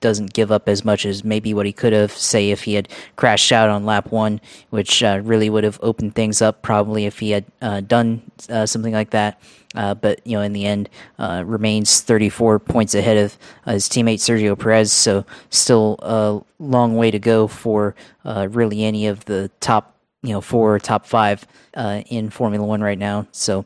doesn't 0.00 0.32
give 0.32 0.50
up 0.50 0.68
as 0.68 0.84
much 0.84 1.04
as 1.04 1.24
maybe 1.24 1.54
what 1.54 1.66
he 1.66 1.72
could 1.72 1.92
have, 1.92 2.12
say, 2.12 2.50
if 2.50 2.64
he 2.64 2.74
had 2.74 2.88
crashed 3.16 3.52
out 3.52 3.68
on 3.68 3.84
lap 3.84 4.10
one, 4.10 4.40
which 4.70 5.02
uh, 5.02 5.20
really 5.22 5.50
would 5.50 5.64
have 5.64 5.78
opened 5.82 6.14
things 6.14 6.42
up 6.42 6.62
probably 6.62 7.06
if 7.06 7.18
he 7.18 7.30
had 7.30 7.44
uh, 7.62 7.80
done 7.80 8.22
uh, 8.48 8.66
something 8.66 8.92
like 8.92 9.10
that. 9.10 9.40
Uh, 9.74 9.94
but 9.94 10.26
you 10.26 10.36
know, 10.36 10.42
in 10.42 10.52
the 10.52 10.66
end, 10.66 10.88
uh, 11.18 11.44
remains 11.46 12.00
34 12.00 12.58
points 12.58 12.94
ahead 12.94 13.16
of 13.16 13.38
his 13.66 13.88
teammate 13.88 14.18
Sergio 14.18 14.58
Perez. 14.58 14.92
So 14.92 15.24
still 15.50 15.96
a 16.02 16.40
long 16.58 16.96
way 16.96 17.10
to 17.10 17.18
go 17.18 17.46
for 17.46 17.94
really 18.24 18.84
any 18.84 19.06
of 19.06 19.24
the 19.26 19.50
top, 19.60 19.94
you 20.22 20.32
know, 20.32 20.40
four 20.40 20.78
top 20.80 21.06
five 21.06 21.46
in 21.76 22.30
Formula 22.30 22.66
One 22.66 22.80
right 22.80 22.98
now. 22.98 23.28
So 23.30 23.64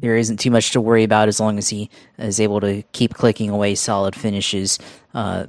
there 0.00 0.16
isn't 0.16 0.38
too 0.38 0.50
much 0.50 0.72
to 0.72 0.80
worry 0.80 1.04
about 1.04 1.28
as 1.28 1.40
long 1.40 1.58
as 1.58 1.68
he 1.68 1.90
is 2.18 2.40
able 2.40 2.60
to 2.60 2.82
keep 2.92 3.14
clicking 3.14 3.50
away 3.50 3.74
solid 3.74 4.16
finishes. 4.16 4.78
Uh, 5.14 5.46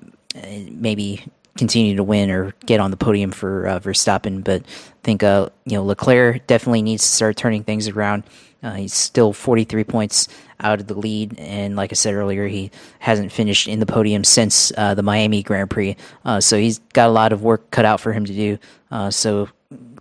maybe 0.70 1.24
continue 1.58 1.96
to 1.96 2.04
win 2.04 2.30
or 2.30 2.54
get 2.66 2.80
on 2.80 2.92
the 2.92 2.98
podium 2.98 3.32
for 3.32 3.68
uh, 3.68 3.80
Verstappen. 3.80 4.44
But 4.44 4.64
I 4.64 5.04
think 5.04 5.24
uh, 5.24 5.50
you 5.66 5.78
know 5.78 5.84
Leclerc 5.84 6.48
definitely 6.48 6.82
needs 6.82 7.04
to 7.04 7.10
start 7.10 7.38
turning 7.38 7.64
things 7.64 7.88
around. 7.88 8.24
Uh, 8.64 8.74
he's 8.74 8.94
still 8.94 9.34
43 9.34 9.84
points 9.86 10.28
out 10.60 10.80
of 10.80 10.86
the 10.86 10.94
lead, 10.94 11.40
and 11.40 11.76
like 11.76 11.92
I 11.92 11.96
said 11.96 12.14
earlier, 12.14 12.48
he 12.48 12.70
hasn't 13.00 13.32
finished 13.32 13.68
in 13.68 13.80
the 13.80 13.88
podium 13.88 14.24
since 14.24 14.72
uh, 14.78 14.94
the 14.94 15.02
Miami 15.02 15.42
Grand 15.42 15.72
Prix. 15.72 15.98
Uh, 16.24 16.40
so 16.40 16.58
he's 16.58 16.78
got 16.94 17.10
a 17.10 17.12
lot 17.12 17.34
of 17.34 17.42
work 17.42 17.72
cut 17.72 17.86
out 17.86 18.00
for 18.00 18.14
him 18.14 18.26
to 18.26 18.34
do. 18.34 18.58
Uh, 18.92 19.10
so 19.10 19.50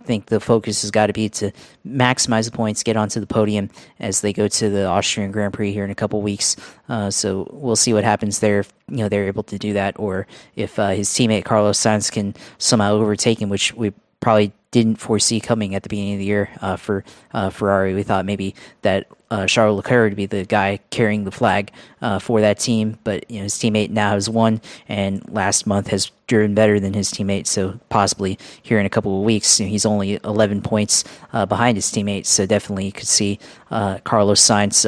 think 0.05 0.27
the 0.27 0.39
focus 0.39 0.81
has 0.81 0.91
got 0.91 1.07
to 1.07 1.13
be 1.13 1.29
to 1.29 1.51
maximize 1.85 2.45
the 2.45 2.55
points, 2.55 2.83
get 2.83 2.97
onto 2.97 3.19
the 3.19 3.27
podium 3.27 3.69
as 3.99 4.21
they 4.21 4.33
go 4.33 4.47
to 4.47 4.69
the 4.69 4.85
Austrian 4.85 5.31
Grand 5.31 5.53
Prix 5.53 5.71
here 5.71 5.83
in 5.83 5.91
a 5.91 5.95
couple 5.95 6.21
weeks. 6.21 6.55
Uh, 6.89 7.09
so 7.09 7.47
we'll 7.51 7.75
see 7.75 7.93
what 7.93 8.03
happens 8.03 8.39
there. 8.39 8.59
If, 8.59 8.73
you 8.89 8.97
know 8.97 9.09
they're 9.09 9.27
able 9.27 9.43
to 9.43 9.57
do 9.57 9.73
that, 9.73 9.97
or 9.97 10.27
if 10.55 10.77
uh, 10.77 10.89
his 10.89 11.09
teammate 11.09 11.45
Carlos 11.45 11.79
Sainz 11.79 12.11
can 12.11 12.35
somehow 12.57 12.93
overtake 12.93 13.41
him, 13.41 13.49
which 13.49 13.73
we 13.73 13.93
probably 14.19 14.51
didn't 14.71 14.95
foresee 14.95 15.39
coming 15.39 15.75
at 15.75 15.83
the 15.83 15.89
beginning 15.89 16.13
of 16.13 16.19
the 16.19 16.25
year 16.25 16.49
uh, 16.61 16.75
for 16.75 17.03
uh, 17.33 17.49
Ferrari. 17.49 17.93
We 17.93 18.03
thought 18.03 18.25
maybe 18.25 18.55
that 18.83 19.07
uh, 19.31 19.47
Charles 19.47 19.77
Leclerc 19.77 20.11
would 20.11 20.17
be 20.17 20.25
the 20.27 20.45
guy 20.45 20.79
carrying 20.91 21.23
the 21.23 21.31
flag 21.31 21.71
uh, 22.01 22.19
for 22.19 22.41
that 22.41 22.59
team, 22.59 22.99
but 23.03 23.29
you 23.31 23.37
know 23.37 23.43
his 23.43 23.55
teammate 23.55 23.89
now 23.89 24.11
has 24.11 24.29
won, 24.29 24.61
and 24.87 25.27
last 25.29 25.65
month 25.65 25.87
has 25.87 26.11
driven 26.27 26.53
better 26.53 26.79
than 26.79 26.93
his 26.93 27.11
teammate. 27.11 27.47
So 27.47 27.79
possibly 27.89 28.37
here 28.61 28.79
in 28.79 28.85
a 28.85 28.89
couple 28.89 29.17
of 29.17 29.23
weeks, 29.25 29.59
you 29.59 29.65
know, 29.65 29.69
he's 29.71 29.85
only 29.85 30.19
11 30.23 30.61
points 30.61 31.03
uh, 31.33 31.45
behind 31.45 31.77
his 31.77 31.87
teammate. 31.87 32.25
So 32.25 32.45
definitely 32.45 32.85
you 32.85 32.91
could 32.91 33.07
see 33.07 33.39
uh, 33.69 33.99
Carlos 34.03 34.41
Sainz 34.41 34.85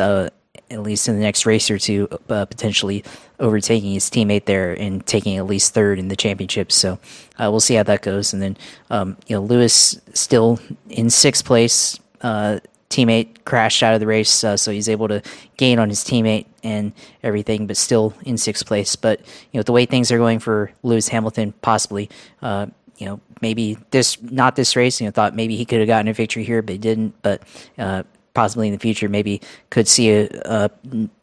at 0.69 0.81
least 0.81 1.07
in 1.07 1.15
the 1.15 1.21
next 1.21 1.45
race 1.45 1.69
or 1.69 1.77
two, 1.77 2.07
uh, 2.29 2.45
potentially 2.45 3.03
overtaking 3.39 3.93
his 3.93 4.09
teammate 4.09 4.45
there 4.45 4.73
and 4.73 5.05
taking 5.05 5.37
at 5.37 5.45
least 5.45 5.73
third 5.73 5.99
in 5.99 6.07
the 6.07 6.15
championship. 6.15 6.71
So 6.71 6.93
uh, 7.37 7.49
we'll 7.51 7.59
see 7.59 7.75
how 7.75 7.83
that 7.83 8.01
goes. 8.01 8.33
And 8.33 8.41
then 8.41 8.57
um, 8.89 9.17
you 9.27 9.35
know 9.35 9.41
Lewis 9.41 9.99
still 10.13 10.59
in 10.89 11.09
sixth 11.09 11.45
place. 11.45 11.99
Uh, 12.21 12.59
teammate 12.93 13.43
crashed 13.45 13.81
out 13.83 13.93
of 13.93 13.99
the 13.99 14.07
race, 14.07 14.43
uh, 14.43 14.55
so 14.55 14.71
he's 14.71 14.87
able 14.87 15.07
to 15.07 15.21
gain 15.57 15.79
on 15.79 15.89
his 15.89 16.03
teammate 16.03 16.45
and 16.63 16.93
everything, 17.23 17.67
but 17.67 17.77
still 17.77 18.13
in 18.23 18.37
sixth 18.37 18.65
place. 18.65 18.95
But 18.95 19.19
you 19.51 19.59
know 19.59 19.63
the 19.63 19.71
way 19.71 19.85
things 19.85 20.11
are 20.11 20.17
going 20.17 20.39
for 20.39 20.71
Lewis 20.83 21.07
Hamilton, 21.07 21.53
possibly. 21.61 22.09
Uh, 22.41 22.67
you 22.97 23.07
know, 23.07 23.19
maybe 23.41 23.77
this 23.91 24.21
not 24.21 24.55
this 24.55 24.75
race. 24.75 25.01
You 25.01 25.07
know, 25.07 25.11
thought 25.11 25.35
maybe 25.35 25.55
he 25.55 25.65
could 25.65 25.79
have 25.79 25.87
gotten 25.87 26.07
a 26.07 26.13
victory 26.13 26.43
here, 26.43 26.61
but 26.61 26.73
he 26.73 26.77
didn't. 26.77 27.15
But 27.23 27.41
uh, 27.77 28.03
possibly 28.33 28.67
in 28.67 28.73
the 28.73 28.79
future 28.79 29.07
maybe 29.09 29.41
could 29.69 29.87
see 29.87 30.11
a, 30.11 30.29
a 30.45 30.71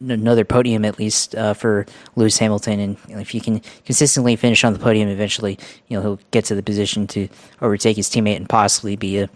another 0.07 0.45
podium 0.45 0.85
at 0.85 0.97
least 0.97 1.35
uh, 1.35 1.53
for 1.53 1.85
Lewis 2.15 2.37
Hamilton. 2.37 2.79
And 2.79 2.97
you 3.07 3.15
know, 3.15 3.21
if 3.21 3.29
he 3.29 3.39
can 3.39 3.61
consistently 3.85 4.35
finish 4.35 4.63
on 4.63 4.73
the 4.73 4.79
podium, 4.79 5.09
eventually 5.09 5.57
you 5.87 5.97
know 5.97 6.01
he'll 6.01 6.19
get 6.31 6.45
to 6.45 6.55
the 6.55 6.63
position 6.63 7.07
to 7.07 7.27
overtake 7.61 7.97
his 7.97 8.09
teammate 8.09 8.37
and 8.37 8.49
possibly 8.49 8.95
be 8.95 9.19
a 9.19 9.29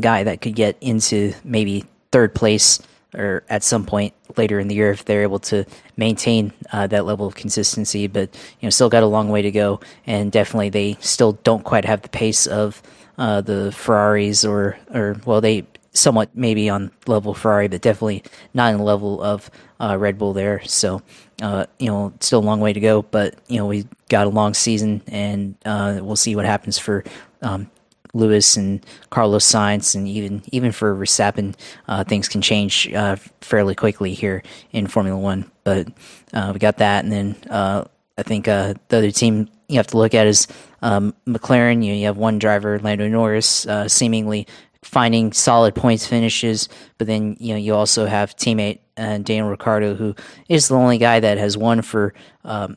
guy 0.00 0.24
that 0.24 0.40
could 0.40 0.54
get 0.54 0.76
into 0.80 1.32
maybe 1.44 1.84
third 2.12 2.34
place 2.34 2.80
or 3.14 3.42
at 3.48 3.62
some 3.64 3.84
point 3.84 4.14
later 4.36 4.60
in 4.60 4.68
the 4.68 4.74
year 4.74 4.92
if 4.92 5.04
they're 5.04 5.22
able 5.22 5.40
to 5.40 5.64
maintain 5.96 6.52
uh, 6.72 6.86
that 6.86 7.04
level 7.04 7.26
of 7.26 7.34
consistency. 7.34 8.06
But 8.06 8.34
you 8.60 8.66
know, 8.66 8.70
still 8.70 8.88
got 8.88 9.02
a 9.02 9.06
long 9.06 9.28
way 9.28 9.42
to 9.42 9.50
go, 9.50 9.80
and 10.06 10.30
definitely 10.30 10.70
they 10.70 10.96
still 11.00 11.32
don't 11.32 11.64
quite 11.64 11.84
have 11.84 12.02
the 12.02 12.08
pace 12.08 12.46
of 12.46 12.82
uh, 13.18 13.40
the 13.40 13.72
Ferraris 13.72 14.44
or 14.44 14.78
or 14.92 15.16
well, 15.24 15.40
they 15.40 15.66
somewhat 15.92 16.30
maybe 16.34 16.68
on 16.68 16.90
level 17.06 17.34
Ferrari, 17.34 17.68
but 17.68 17.80
definitely 17.80 18.22
not 18.54 18.72
in 18.72 18.78
the 18.78 18.84
level 18.84 19.22
of 19.22 19.50
uh, 19.80 19.96
Red 19.98 20.18
Bull 20.18 20.32
there. 20.32 20.62
So, 20.64 21.02
uh, 21.42 21.66
you 21.78 21.86
know, 21.86 22.12
still 22.20 22.40
a 22.40 22.46
long 22.46 22.60
way 22.60 22.72
to 22.72 22.80
go, 22.80 23.02
but, 23.02 23.34
you 23.48 23.58
know, 23.58 23.66
we 23.66 23.86
got 24.08 24.26
a 24.26 24.30
long 24.30 24.54
season 24.54 25.02
and 25.08 25.56
uh, 25.64 25.98
we'll 26.00 26.16
see 26.16 26.36
what 26.36 26.44
happens 26.44 26.78
for 26.78 27.04
um, 27.42 27.70
Lewis 28.14 28.56
and 28.56 28.84
Carlos 29.10 29.44
Sainz 29.44 29.94
and 29.94 30.08
even 30.08 30.42
even 30.52 30.72
for 30.72 30.94
Verstappen, 30.94 31.54
uh, 31.88 32.04
things 32.04 32.28
can 32.28 32.42
change 32.42 32.92
uh, 32.92 33.16
fairly 33.40 33.74
quickly 33.74 34.14
here 34.14 34.42
in 34.72 34.86
Formula 34.86 35.18
One. 35.18 35.50
But 35.64 35.88
uh, 36.32 36.50
we 36.52 36.58
got 36.58 36.78
that, 36.78 37.04
and 37.04 37.12
then 37.12 37.36
I 37.50 38.22
think 38.22 38.46
the 38.46 38.78
other 38.90 39.10
team 39.10 39.48
you 39.68 39.76
have 39.76 39.86
to 39.88 39.98
look 39.98 40.14
at 40.14 40.26
is 40.26 40.48
um, 40.82 41.14
McLaren. 41.26 41.84
You, 41.84 41.92
know, 41.92 41.98
you 41.98 42.06
have 42.06 42.16
one 42.16 42.38
driver, 42.38 42.78
Lando 42.78 43.08
Norris, 43.08 43.66
seemingly 43.86 44.46
finding 44.82 45.32
solid 45.32 45.74
points 45.74 46.06
finishes. 46.06 46.68
But 46.98 47.06
then 47.06 47.36
you 47.38 47.54
know 47.54 47.58
you 47.58 47.74
also 47.74 48.06
have 48.06 48.36
teammate 48.36 48.80
uh, 48.96 49.18
Daniel 49.18 49.48
Ricciardo, 49.48 49.94
who 49.94 50.14
is 50.48 50.68
the 50.68 50.76
only 50.76 50.98
guy 50.98 51.20
that 51.20 51.38
has 51.38 51.56
won 51.56 51.82
for 51.82 52.14
um, 52.44 52.76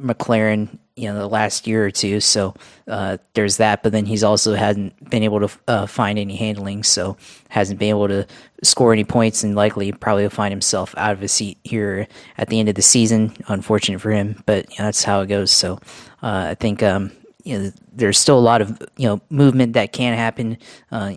McLaren. 0.00 0.78
You 0.98 1.08
know, 1.08 1.18
the 1.18 1.28
last 1.28 1.66
year 1.66 1.86
or 1.86 1.90
two, 1.90 2.20
so 2.20 2.54
uh, 2.88 3.18
there's 3.34 3.58
that. 3.58 3.82
But 3.82 3.92
then 3.92 4.04
he's 4.04 4.24
also 4.24 4.54
hadn't 4.54 5.10
been 5.10 5.22
able 5.22 5.46
to 5.46 5.58
uh, 5.68 5.86
find 5.86 6.18
any 6.18 6.36
handling, 6.36 6.82
so 6.82 7.16
hasn't 7.48 7.78
been 7.78 7.90
able 7.90 8.08
to 8.08 8.26
score 8.62 8.92
any 8.92 9.04
points, 9.04 9.44
and 9.44 9.54
likely 9.54 9.92
probably 9.92 10.24
will 10.24 10.30
find 10.30 10.52
himself 10.52 10.94
out 10.96 11.12
of 11.12 11.22
a 11.22 11.28
seat 11.28 11.58
here 11.62 12.08
at 12.36 12.48
the 12.48 12.58
end 12.58 12.68
of 12.68 12.74
the 12.74 12.82
season. 12.82 13.36
Unfortunate 13.46 14.00
for 14.00 14.10
him, 14.10 14.42
but 14.44 14.68
you 14.70 14.78
know, 14.78 14.86
that's 14.86 15.04
how 15.04 15.20
it 15.20 15.28
goes. 15.28 15.50
So 15.50 15.74
uh, 16.22 16.48
I 16.50 16.54
think 16.54 16.82
um, 16.82 17.12
you 17.44 17.58
know, 17.58 17.72
there's 17.92 18.18
still 18.18 18.38
a 18.38 18.40
lot 18.40 18.60
of 18.60 18.78
you 18.96 19.06
know 19.08 19.20
movement 19.30 19.72
that 19.74 19.92
can 19.92 20.16
happen 20.16 20.58
uh, 20.90 21.14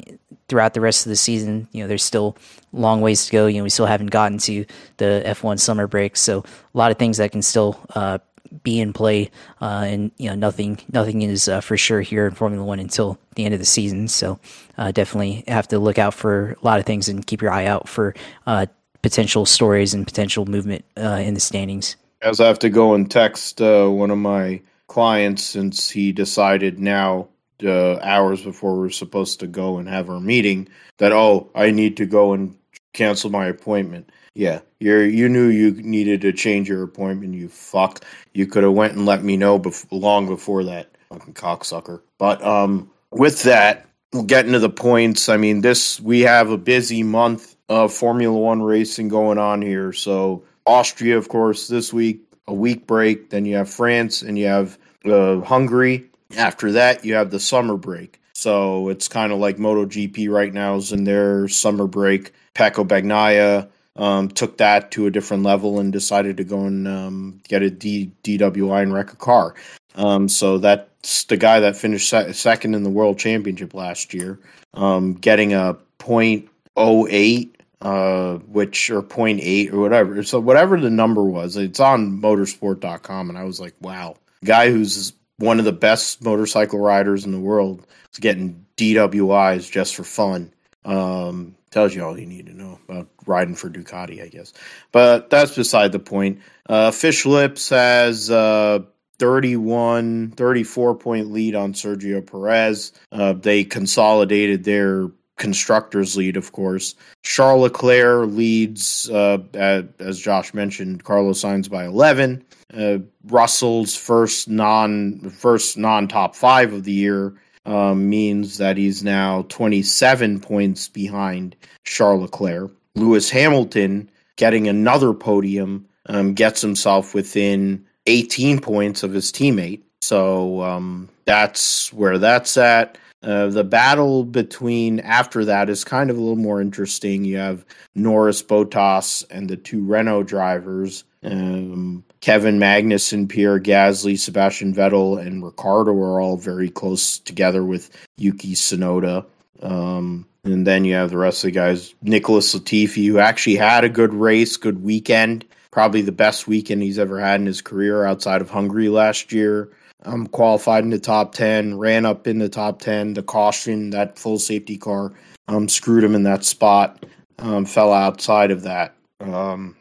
throughout 0.47 0.73
the 0.73 0.81
rest 0.81 1.05
of 1.05 1.09
the 1.09 1.15
season. 1.15 1.67
You 1.71 1.83
know, 1.83 1.87
there's 1.87 2.03
still 2.03 2.37
long 2.71 3.01
ways 3.01 3.25
to 3.25 3.31
go. 3.31 3.47
You 3.47 3.57
know, 3.57 3.63
we 3.63 3.69
still 3.69 3.85
haven't 3.85 4.11
gotten 4.11 4.37
to 4.39 4.65
the 4.97 5.23
F1 5.25 5.59
summer 5.59 5.87
break, 5.87 6.15
so 6.15 6.39
a 6.39 6.77
lot 6.77 6.91
of 6.91 6.97
things 6.97 7.17
that 7.17 7.31
can 7.31 7.41
still 7.41 7.79
uh, 7.95 8.19
be 8.63 8.79
in 8.79 8.93
play, 8.93 9.31
uh, 9.61 9.85
and 9.87 10.11
you 10.17 10.29
know, 10.29 10.35
nothing 10.35 10.79
nothing 10.91 11.21
is 11.21 11.47
uh, 11.47 11.61
for 11.61 11.77
sure 11.77 12.01
here 12.01 12.27
in 12.27 12.33
Formula 12.33 12.63
One 12.63 12.79
until 12.79 13.17
the 13.35 13.45
end 13.45 13.53
of 13.53 13.59
the 13.59 13.65
season. 13.65 14.07
So 14.07 14.39
uh, 14.77 14.91
definitely 14.91 15.43
have 15.47 15.67
to 15.69 15.79
look 15.79 15.97
out 15.97 16.13
for 16.13 16.51
a 16.61 16.65
lot 16.65 16.79
of 16.79 16.85
things 16.85 17.09
and 17.09 17.25
keep 17.25 17.41
your 17.41 17.51
eye 17.51 17.65
out 17.65 17.87
for 17.87 18.15
uh, 18.45 18.65
potential 19.01 19.45
stories 19.45 19.93
and 19.93 20.05
potential 20.05 20.45
movement 20.45 20.85
in 20.95 21.33
the 21.33 21.39
standings. 21.39 21.95
As 22.21 22.39
I 22.39 22.47
have 22.47 22.59
to 22.59 22.69
go 22.69 22.93
and 22.93 23.09
text 23.09 23.59
one 23.59 24.11
of 24.11 24.17
my 24.17 24.61
clients 24.87 25.43
since 25.43 25.89
he 25.89 26.11
decided 26.11 26.77
now 26.77 27.27
uh, 27.63 27.97
hours 27.99 28.41
before 28.41 28.79
we 28.79 28.87
are 28.87 28.91
supposed 28.91 29.39
to 29.39 29.47
go 29.47 29.77
and 29.77 29.87
have 29.87 30.09
our 30.09 30.19
meeting 30.19 30.67
that 30.97 31.11
oh 31.11 31.49
I 31.55 31.71
need 31.71 31.97
to 31.97 32.05
go 32.05 32.33
and 32.33 32.57
cancel 32.93 33.29
my 33.29 33.45
appointment. 33.45 34.09
Yeah, 34.33 34.61
you 34.79 34.97
you 34.99 35.27
knew 35.27 35.47
you 35.47 35.71
needed 35.71 36.21
to 36.21 36.31
change 36.31 36.69
your 36.69 36.83
appointment. 36.83 37.33
You 37.33 37.49
fuck. 37.49 38.03
You 38.33 38.47
could 38.47 38.63
have 38.63 38.73
went 38.73 38.93
and 38.93 39.05
let 39.05 39.23
me 39.23 39.35
know 39.35 39.59
bef- 39.59 39.85
long 39.91 40.27
before 40.27 40.63
that. 40.65 40.89
Fucking 41.09 41.33
cocksucker. 41.33 42.01
But 42.17 42.41
um, 42.43 42.89
with 43.11 43.43
that, 43.43 43.85
we'll 44.13 44.23
get 44.23 44.45
into 44.45 44.59
the 44.59 44.69
points. 44.69 45.27
I 45.27 45.35
mean, 45.35 45.61
this 45.61 45.99
we 45.99 46.21
have 46.21 46.49
a 46.49 46.57
busy 46.57 47.03
month 47.03 47.57
of 47.67 47.93
Formula 47.93 48.37
One 48.37 48.61
racing 48.61 49.09
going 49.09 49.37
on 49.37 49.61
here. 49.61 49.91
So 49.91 50.43
Austria, 50.65 51.17
of 51.17 51.27
course, 51.27 51.67
this 51.67 51.91
week 51.91 52.21
a 52.47 52.53
week 52.53 52.87
break. 52.87 53.29
Then 53.29 53.45
you 53.45 53.57
have 53.57 53.69
France 53.69 54.21
and 54.21 54.37
you 54.37 54.47
have 54.47 54.77
uh, 55.05 55.41
Hungary. 55.41 56.05
After 56.37 56.73
that, 56.73 57.03
you 57.03 57.15
have 57.15 57.31
the 57.31 57.39
summer 57.39 57.75
break. 57.75 58.21
So 58.33 58.89
it's 58.89 59.07
kind 59.07 59.31
of 59.31 59.39
like 59.39 59.57
MotoGP 59.57 60.29
right 60.29 60.53
now 60.53 60.75
is 60.75 60.91
in 60.91 61.03
their 61.03 61.47
summer 61.47 61.87
break. 61.87 62.33
Pecco 62.55 62.87
Bagnaia 62.87 63.69
um, 63.95 64.29
took 64.29 64.57
that 64.57 64.91
to 64.91 65.05
a 65.05 65.11
different 65.11 65.43
level 65.43 65.79
and 65.79 65.91
decided 65.91 66.37
to 66.37 66.43
go 66.43 66.65
and 66.65 66.87
um, 66.87 67.41
get 67.47 67.61
a 67.61 67.69
D- 67.69 68.11
DWI 68.23 68.83
and 68.83 68.93
wreck 68.93 69.13
a 69.13 69.17
car. 69.17 69.55
Um, 69.95 70.29
so 70.29 70.57
that's 70.57 71.25
the 71.25 71.37
guy 71.37 71.59
that 71.59 71.75
finished 71.75 72.09
se- 72.09 72.33
second 72.33 72.75
in 72.75 72.83
the 72.83 72.89
world 72.89 73.19
championship 73.19 73.73
last 73.73 74.13
year, 74.13 74.39
um, 74.73 75.13
getting 75.13 75.53
a 75.53 75.77
.08, 75.99 77.49
uh, 77.81 78.35
which 78.37 78.89
or 78.89 79.01
.8 79.01 79.73
or 79.73 79.79
whatever. 79.79 80.23
So 80.23 80.39
whatever 80.39 80.79
the 80.79 80.89
number 80.89 81.23
was, 81.23 81.57
it's 81.57 81.79
on 81.79 82.21
motorsport.com, 82.21 83.29
and 83.29 83.37
I 83.37 83.43
was 83.43 83.59
like, 83.59 83.75
wow, 83.81 84.15
guy 84.45 84.71
who's 84.71 85.13
one 85.37 85.59
of 85.59 85.65
the 85.65 85.71
best 85.71 86.23
motorcycle 86.23 86.79
riders 86.79 87.25
in 87.25 87.31
the 87.31 87.39
world 87.39 87.85
is 88.13 88.19
getting 88.19 88.65
DWIs 88.77 89.69
just 89.69 89.95
for 89.95 90.03
fun. 90.03 90.53
Um, 90.85 91.55
tells 91.71 91.95
you 91.95 92.03
all 92.03 92.19
you 92.19 92.25
need 92.25 92.45
to 92.45 92.53
know 92.53 92.79
about 92.87 93.07
riding 93.25 93.55
for 93.55 93.69
Ducati, 93.69 94.21
I 94.21 94.27
guess. 94.27 94.53
But 94.91 95.29
that's 95.29 95.55
beside 95.55 95.91
the 95.91 95.99
point. 95.99 96.39
Uh, 96.69 96.91
Fish 96.91 97.25
Lips 97.25 97.69
has 97.69 98.29
uh, 98.29 98.79
31, 99.19 100.31
34 100.31 100.95
point 100.95 101.31
lead 101.31 101.55
on 101.55 101.73
Sergio 101.73 102.25
Perez. 102.25 102.91
Uh, 103.11 103.33
they 103.33 103.63
consolidated 103.63 104.63
their 104.63 105.07
constructors 105.37 106.15
lead, 106.15 106.37
of 106.37 106.51
course. 106.51 106.93
Charles 107.23 107.63
Leclerc 107.63 108.29
leads, 108.29 109.09
uh, 109.09 109.39
at, 109.53 109.85
as 109.99 110.19
Josh 110.19 110.53
mentioned, 110.53 111.03
Carlos 111.03 111.41
Sainz 111.41 111.69
by 111.69 111.85
11. 111.85 112.43
Uh, 112.73 112.99
Russell's 113.25 113.95
first 113.95 114.47
non 114.47 115.29
first 115.29 115.77
non 115.77 116.07
top 116.07 116.35
five 116.35 116.73
of 116.73 116.83
the 116.83 116.91
year 116.91 117.33
um, 117.65 118.09
means 118.09 118.57
that 118.57 118.77
he's 118.77 119.03
now 119.03 119.43
27 119.49 120.39
points 120.39 120.87
behind 120.87 121.55
Charles 121.83 122.21
Leclerc. 122.21 122.71
Lewis 122.95 123.29
Hamilton 123.29 124.09
getting 124.35 124.67
another 124.67 125.13
podium 125.13 125.87
um, 126.07 126.33
gets 126.33 126.61
himself 126.61 127.13
within 127.13 127.85
18 128.07 128.59
points 128.59 129.03
of 129.03 129.13
his 129.13 129.31
teammate. 129.31 129.81
So 130.01 130.61
um, 130.61 131.09
that's 131.25 131.93
where 131.93 132.17
that's 132.17 132.57
at. 132.57 132.97
Uh, 133.23 133.47
the 133.47 133.63
battle 133.63 134.25
between 134.25 134.99
after 135.01 135.45
that 135.45 135.69
is 135.69 135.83
kind 135.83 136.09
of 136.09 136.17
a 136.17 136.19
little 136.19 136.35
more 136.35 136.59
interesting. 136.59 137.23
You 137.23 137.37
have 137.37 137.65
Norris, 137.93 138.41
Bottas, 138.41 139.23
and 139.29 139.47
the 139.47 139.57
two 139.57 139.85
Renault 139.85 140.23
drivers. 140.23 141.03
Um, 141.23 142.03
Kevin 142.21 142.59
Magnussen, 142.59 143.29
Pierre 143.29 143.59
Gasly, 143.59 144.17
Sebastian 144.17 144.73
Vettel, 144.73 145.19
and 145.19 145.43
Ricciardo 145.43 145.91
are 145.91 146.21
all 146.21 146.37
very 146.37 146.69
close 146.69 147.19
together 147.19 147.63
with 147.63 147.89
Yuki 148.17 148.53
Tsunoda. 148.53 149.25
Um, 149.61 150.25
and 150.43 150.65
then 150.65 150.85
you 150.85 150.95
have 150.95 151.11
the 151.11 151.17
rest 151.17 151.43
of 151.43 151.49
the 151.49 151.51
guys. 151.51 151.93
Nicholas 152.01 152.53
Latifi, 152.55 153.07
who 153.07 153.19
actually 153.19 153.55
had 153.55 153.83
a 153.83 153.89
good 153.89 154.13
race, 154.13 154.57
good 154.57 154.83
weekend, 154.83 155.45
probably 155.69 156.01
the 156.01 156.11
best 156.11 156.47
weekend 156.47 156.81
he's 156.81 156.99
ever 156.99 157.19
had 157.19 157.39
in 157.39 157.45
his 157.45 157.61
career 157.61 158.03
outside 158.05 158.41
of 158.41 158.49
Hungary 158.49 158.89
last 158.89 159.31
year. 159.31 159.69
Um, 160.03 160.25
qualified 160.25 160.83
in 160.83 160.89
the 160.89 160.99
top 160.99 161.35
10, 161.35 161.77
ran 161.77 162.05
up 162.05 162.25
in 162.25 162.39
the 162.39 162.49
top 162.49 162.81
10. 162.81 163.13
The 163.13 163.21
caution, 163.21 163.91
that 163.91 164.17
full 164.17 164.39
safety 164.39 164.75
car, 164.75 165.11
um, 165.47 165.69
screwed 165.69 166.03
him 166.03 166.15
in 166.15 166.23
that 166.23 166.43
spot, 166.43 167.05
um, 167.37 167.65
fell 167.65 167.93
outside 167.93 168.49
of 168.49 168.63
that. 168.63 168.95
Um, 169.19 169.75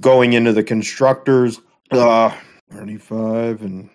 going 0.00 0.32
into 0.32 0.52
the 0.52 0.62
constructors, 0.62 1.60
uh, 1.90 2.34
35 2.70 3.62
and 3.62 3.90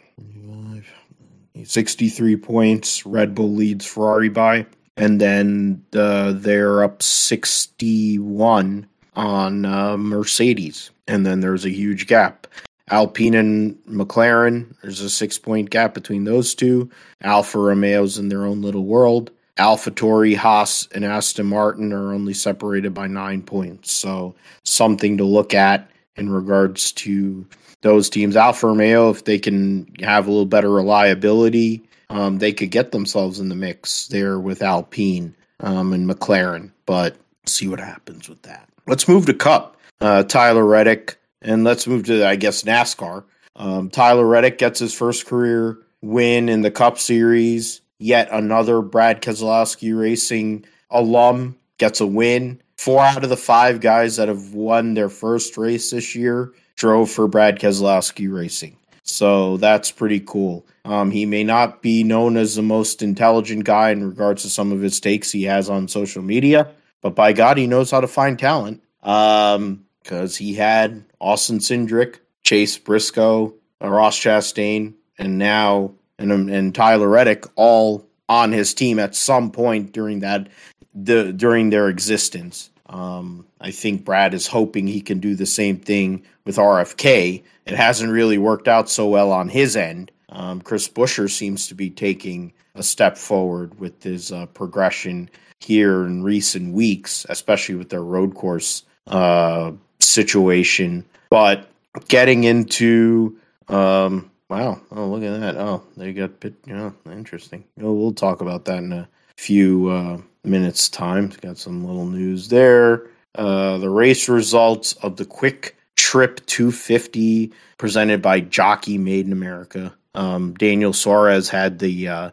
63 1.64 2.36
points. 2.38 3.06
Red 3.06 3.36
Bull 3.36 3.54
leads 3.54 3.86
Ferrari 3.86 4.30
by. 4.30 4.66
And 4.98 5.20
then 5.20 5.84
uh, 5.96 6.34
they're 6.34 6.84
up 6.84 7.04
61 7.04 8.88
on 9.16 9.66
uh, 9.66 9.98
Mercedes. 9.98 10.92
And 11.08 11.26
then 11.26 11.42
there's 11.42 11.66
a 11.66 11.70
huge 11.70 12.08
gap. 12.08 12.48
Alpine 12.90 13.34
and 13.34 13.76
McLaren, 13.86 14.76
there's 14.82 15.02
a 15.02 15.10
six 15.10 15.40
point 15.40 15.72
gap 15.72 15.94
between 15.96 16.24
those 16.24 16.54
two. 16.54 16.90
Alfa 17.22 17.58
Romeo's 17.58 18.20
in 18.20 18.30
their 18.30 18.46
own 18.46 18.62
little 18.62 18.86
world. 18.86 19.32
AlphaTauri, 19.58 20.36
Haas, 20.36 20.88
and 20.94 21.06
Aston 21.06 21.48
Martin 21.48 21.94
are 21.94 22.14
only 22.14 22.34
separated 22.34 22.94
by 22.94 23.08
nine 23.08 23.42
points. 23.42 23.92
So 23.92 24.36
something 24.64 25.18
to 25.18 25.24
look 25.24 25.54
at 25.54 25.90
in 26.16 26.30
regards 26.30 26.92
to 26.94 27.46
those 27.82 28.10
teams. 28.10 28.36
Alfa 28.36 28.68
Romeo, 28.68 29.10
if 29.10 29.24
they 29.24 29.40
can 29.40 29.88
have 30.02 30.28
a 30.28 30.32
little 30.32 30.46
better 30.46 30.72
reliability, 30.72 31.84
um, 32.10 32.40
they 32.40 32.52
could 32.52 32.72
get 32.72 32.92
themselves 32.92 33.40
in 33.40 33.50
the 33.50 33.56
mix 33.56 34.08
there 34.08 34.40
with 34.40 34.62
Alpine 34.62 35.36
um, 35.60 35.94
and 35.94 36.10
McLaren. 36.10 36.72
But 36.86 37.16
see 37.46 37.68
what 37.68 37.80
happens 37.80 38.28
with 38.28 38.42
that. 38.44 38.68
Let's 38.88 39.08
move 39.08 39.26
to 39.28 39.34
Cup. 39.34 39.78
Uh, 40.02 40.24
Tyler 40.24 40.66
Reddick 40.66 41.18
and 41.42 41.64
let's 41.64 41.88
move 41.88 42.06
to, 42.06 42.28
I 42.28 42.36
guess, 42.36 42.64
NASCAR. 42.64 43.24
Um, 43.56 43.90
Tyler 43.90 44.26
Reddick 44.26 44.58
gets 44.58 44.80
his 44.80 44.94
first 44.94 45.26
career 45.26 45.78
win 46.02 46.50
in 46.50 46.62
the 46.62 46.72
Cup 46.72 47.00
Series. 47.00 47.82
Yet 47.98 48.30
another 48.32 48.82
Brad 48.82 49.22
Keselowski 49.22 49.98
Racing 49.98 50.66
alum 50.90 51.58
gets 51.78 52.02
a 52.02 52.08
win. 52.08 52.62
Four 52.78 53.02
out 53.02 53.24
of 53.24 53.30
the 53.30 53.38
five 53.38 53.80
guys 53.80 54.18
that 54.18 54.28
have 54.28 54.54
won 54.54 54.94
their 54.94 55.10
first 55.10 55.58
race 55.58 55.92
this 55.92 56.16
year 56.16 56.54
drove 56.76 57.10
for 57.10 57.28
Brad 57.28 57.60
Keselowski 57.60 58.32
Racing. 58.32 58.78
So 59.04 59.58
that's 59.58 59.92
pretty 59.92 60.20
cool. 60.20 60.66
Um, 60.84 61.12
he 61.12 61.26
may 61.26 61.44
not 61.44 61.82
be 61.82 62.04
known 62.04 62.38
as 62.38 62.56
the 62.56 62.64
most 62.64 63.02
intelligent 63.02 63.64
guy 63.64 63.92
in 63.92 64.04
regards 64.04 64.42
to 64.42 64.50
some 64.50 64.72
of 64.72 64.82
his 64.82 65.00
takes 65.00 65.32
he 65.32 65.44
has 65.44 65.70
on 65.70 65.88
social 65.88 66.22
media, 66.22 66.72
but 67.02 67.16
by 67.16 67.32
God, 67.32 67.58
he 67.58 67.68
knows 67.68 67.92
how 67.92 68.02
to 68.02 68.08
find 68.08 68.38
talent. 68.38 68.82
Um, 69.04 69.86
because 70.06 70.36
he 70.36 70.54
had 70.54 71.04
Austin 71.20 71.58
Cindric, 71.58 72.20
Chase 72.44 72.78
Briscoe, 72.78 73.56
Ross 73.82 74.20
Chastain, 74.20 74.94
and 75.18 75.40
now 75.40 75.96
and 76.20 76.32
um, 76.32 76.50
and 76.50 76.74
Tyler 76.74 77.08
Reddick 77.08 77.46
all 77.56 78.06
on 78.28 78.52
his 78.52 78.74
team 78.74 79.00
at 79.00 79.16
some 79.16 79.52
point 79.52 79.92
during 79.92 80.20
that 80.20 80.50
the 80.94 81.34
during 81.34 81.70
their 81.70 81.90
existence. 81.90 82.70
Um, 82.88 83.46
I 83.60 83.72
think 83.72 84.06
Brad 84.06 84.34
is 84.34 84.48
hoping 84.48 84.88
he 84.88 85.02
can 85.02 85.20
do 85.20 85.36
the 85.36 85.46
same 85.46 85.78
thing 85.78 86.24
with 86.46 86.58
RFK. 86.58 87.44
It 87.66 87.74
hasn't 87.76 88.12
really 88.12 88.38
worked 88.38 88.68
out 88.68 88.90
so 88.90 89.08
well 89.08 89.32
on 89.32 89.50
his 89.50 89.76
end. 89.76 90.12
Um, 90.30 90.62
Chris 90.62 90.88
Buescher 90.88 91.30
seems 91.30 91.68
to 91.68 91.76
be 91.76 91.90
taking 91.90 92.54
a 92.76 92.84
step 92.84 93.18
forward 93.18 93.80
with 93.80 94.04
his 94.04 94.32
uh, 94.32 94.46
progression 94.48 95.30
here 95.60 96.06
in 96.06 96.24
recent 96.24 96.74
weeks, 96.74 97.26
especially 97.30 97.76
with 97.76 97.90
their 97.90 98.04
road 98.04 98.36
course 98.36 98.84
uh, 99.08 99.72
situation. 100.00 101.06
But 101.30 101.70
getting 102.08 102.44
into 102.44 103.38
um, 103.68 104.30
wow, 104.50 104.82
oh 104.92 105.08
look 105.08 105.24
at 105.24 105.40
that. 105.40 105.58
Oh, 105.58 105.84
they 105.98 106.14
got 106.14 106.40
bit. 106.40 106.56
Yeah, 106.66 106.92
interesting. 107.12 107.64
Oh, 107.82 107.94
we'll 107.94 108.14
talk 108.14 108.42
about 108.42 108.66
that 108.66 108.80
in 108.80 108.94
a 108.94 109.08
few 109.38 109.90
uh, 109.90 110.18
minutes 110.44 110.90
time. 110.90 111.32
Got 111.42 111.58
some 111.58 111.86
little 111.86 112.06
news 112.06 112.50
there. 112.50 113.08
Uh, 113.36 113.78
the 113.78 113.90
race 113.90 114.30
results 114.30 114.94
of 114.94 115.18
the 115.18 115.26
Kwik 115.26 115.76
Trip 115.98 116.46
250 116.46 117.52
presented 117.78 118.22
by 118.22 118.40
Jockey 118.40 118.98
Made 118.98 119.26
in 119.26 119.32
America. 119.32 119.94
Um, 120.14 120.54
Daniel 120.54 120.94
Suarez 120.94 121.50
had 121.50 121.80
the 121.80 122.08
uh, 122.08 122.32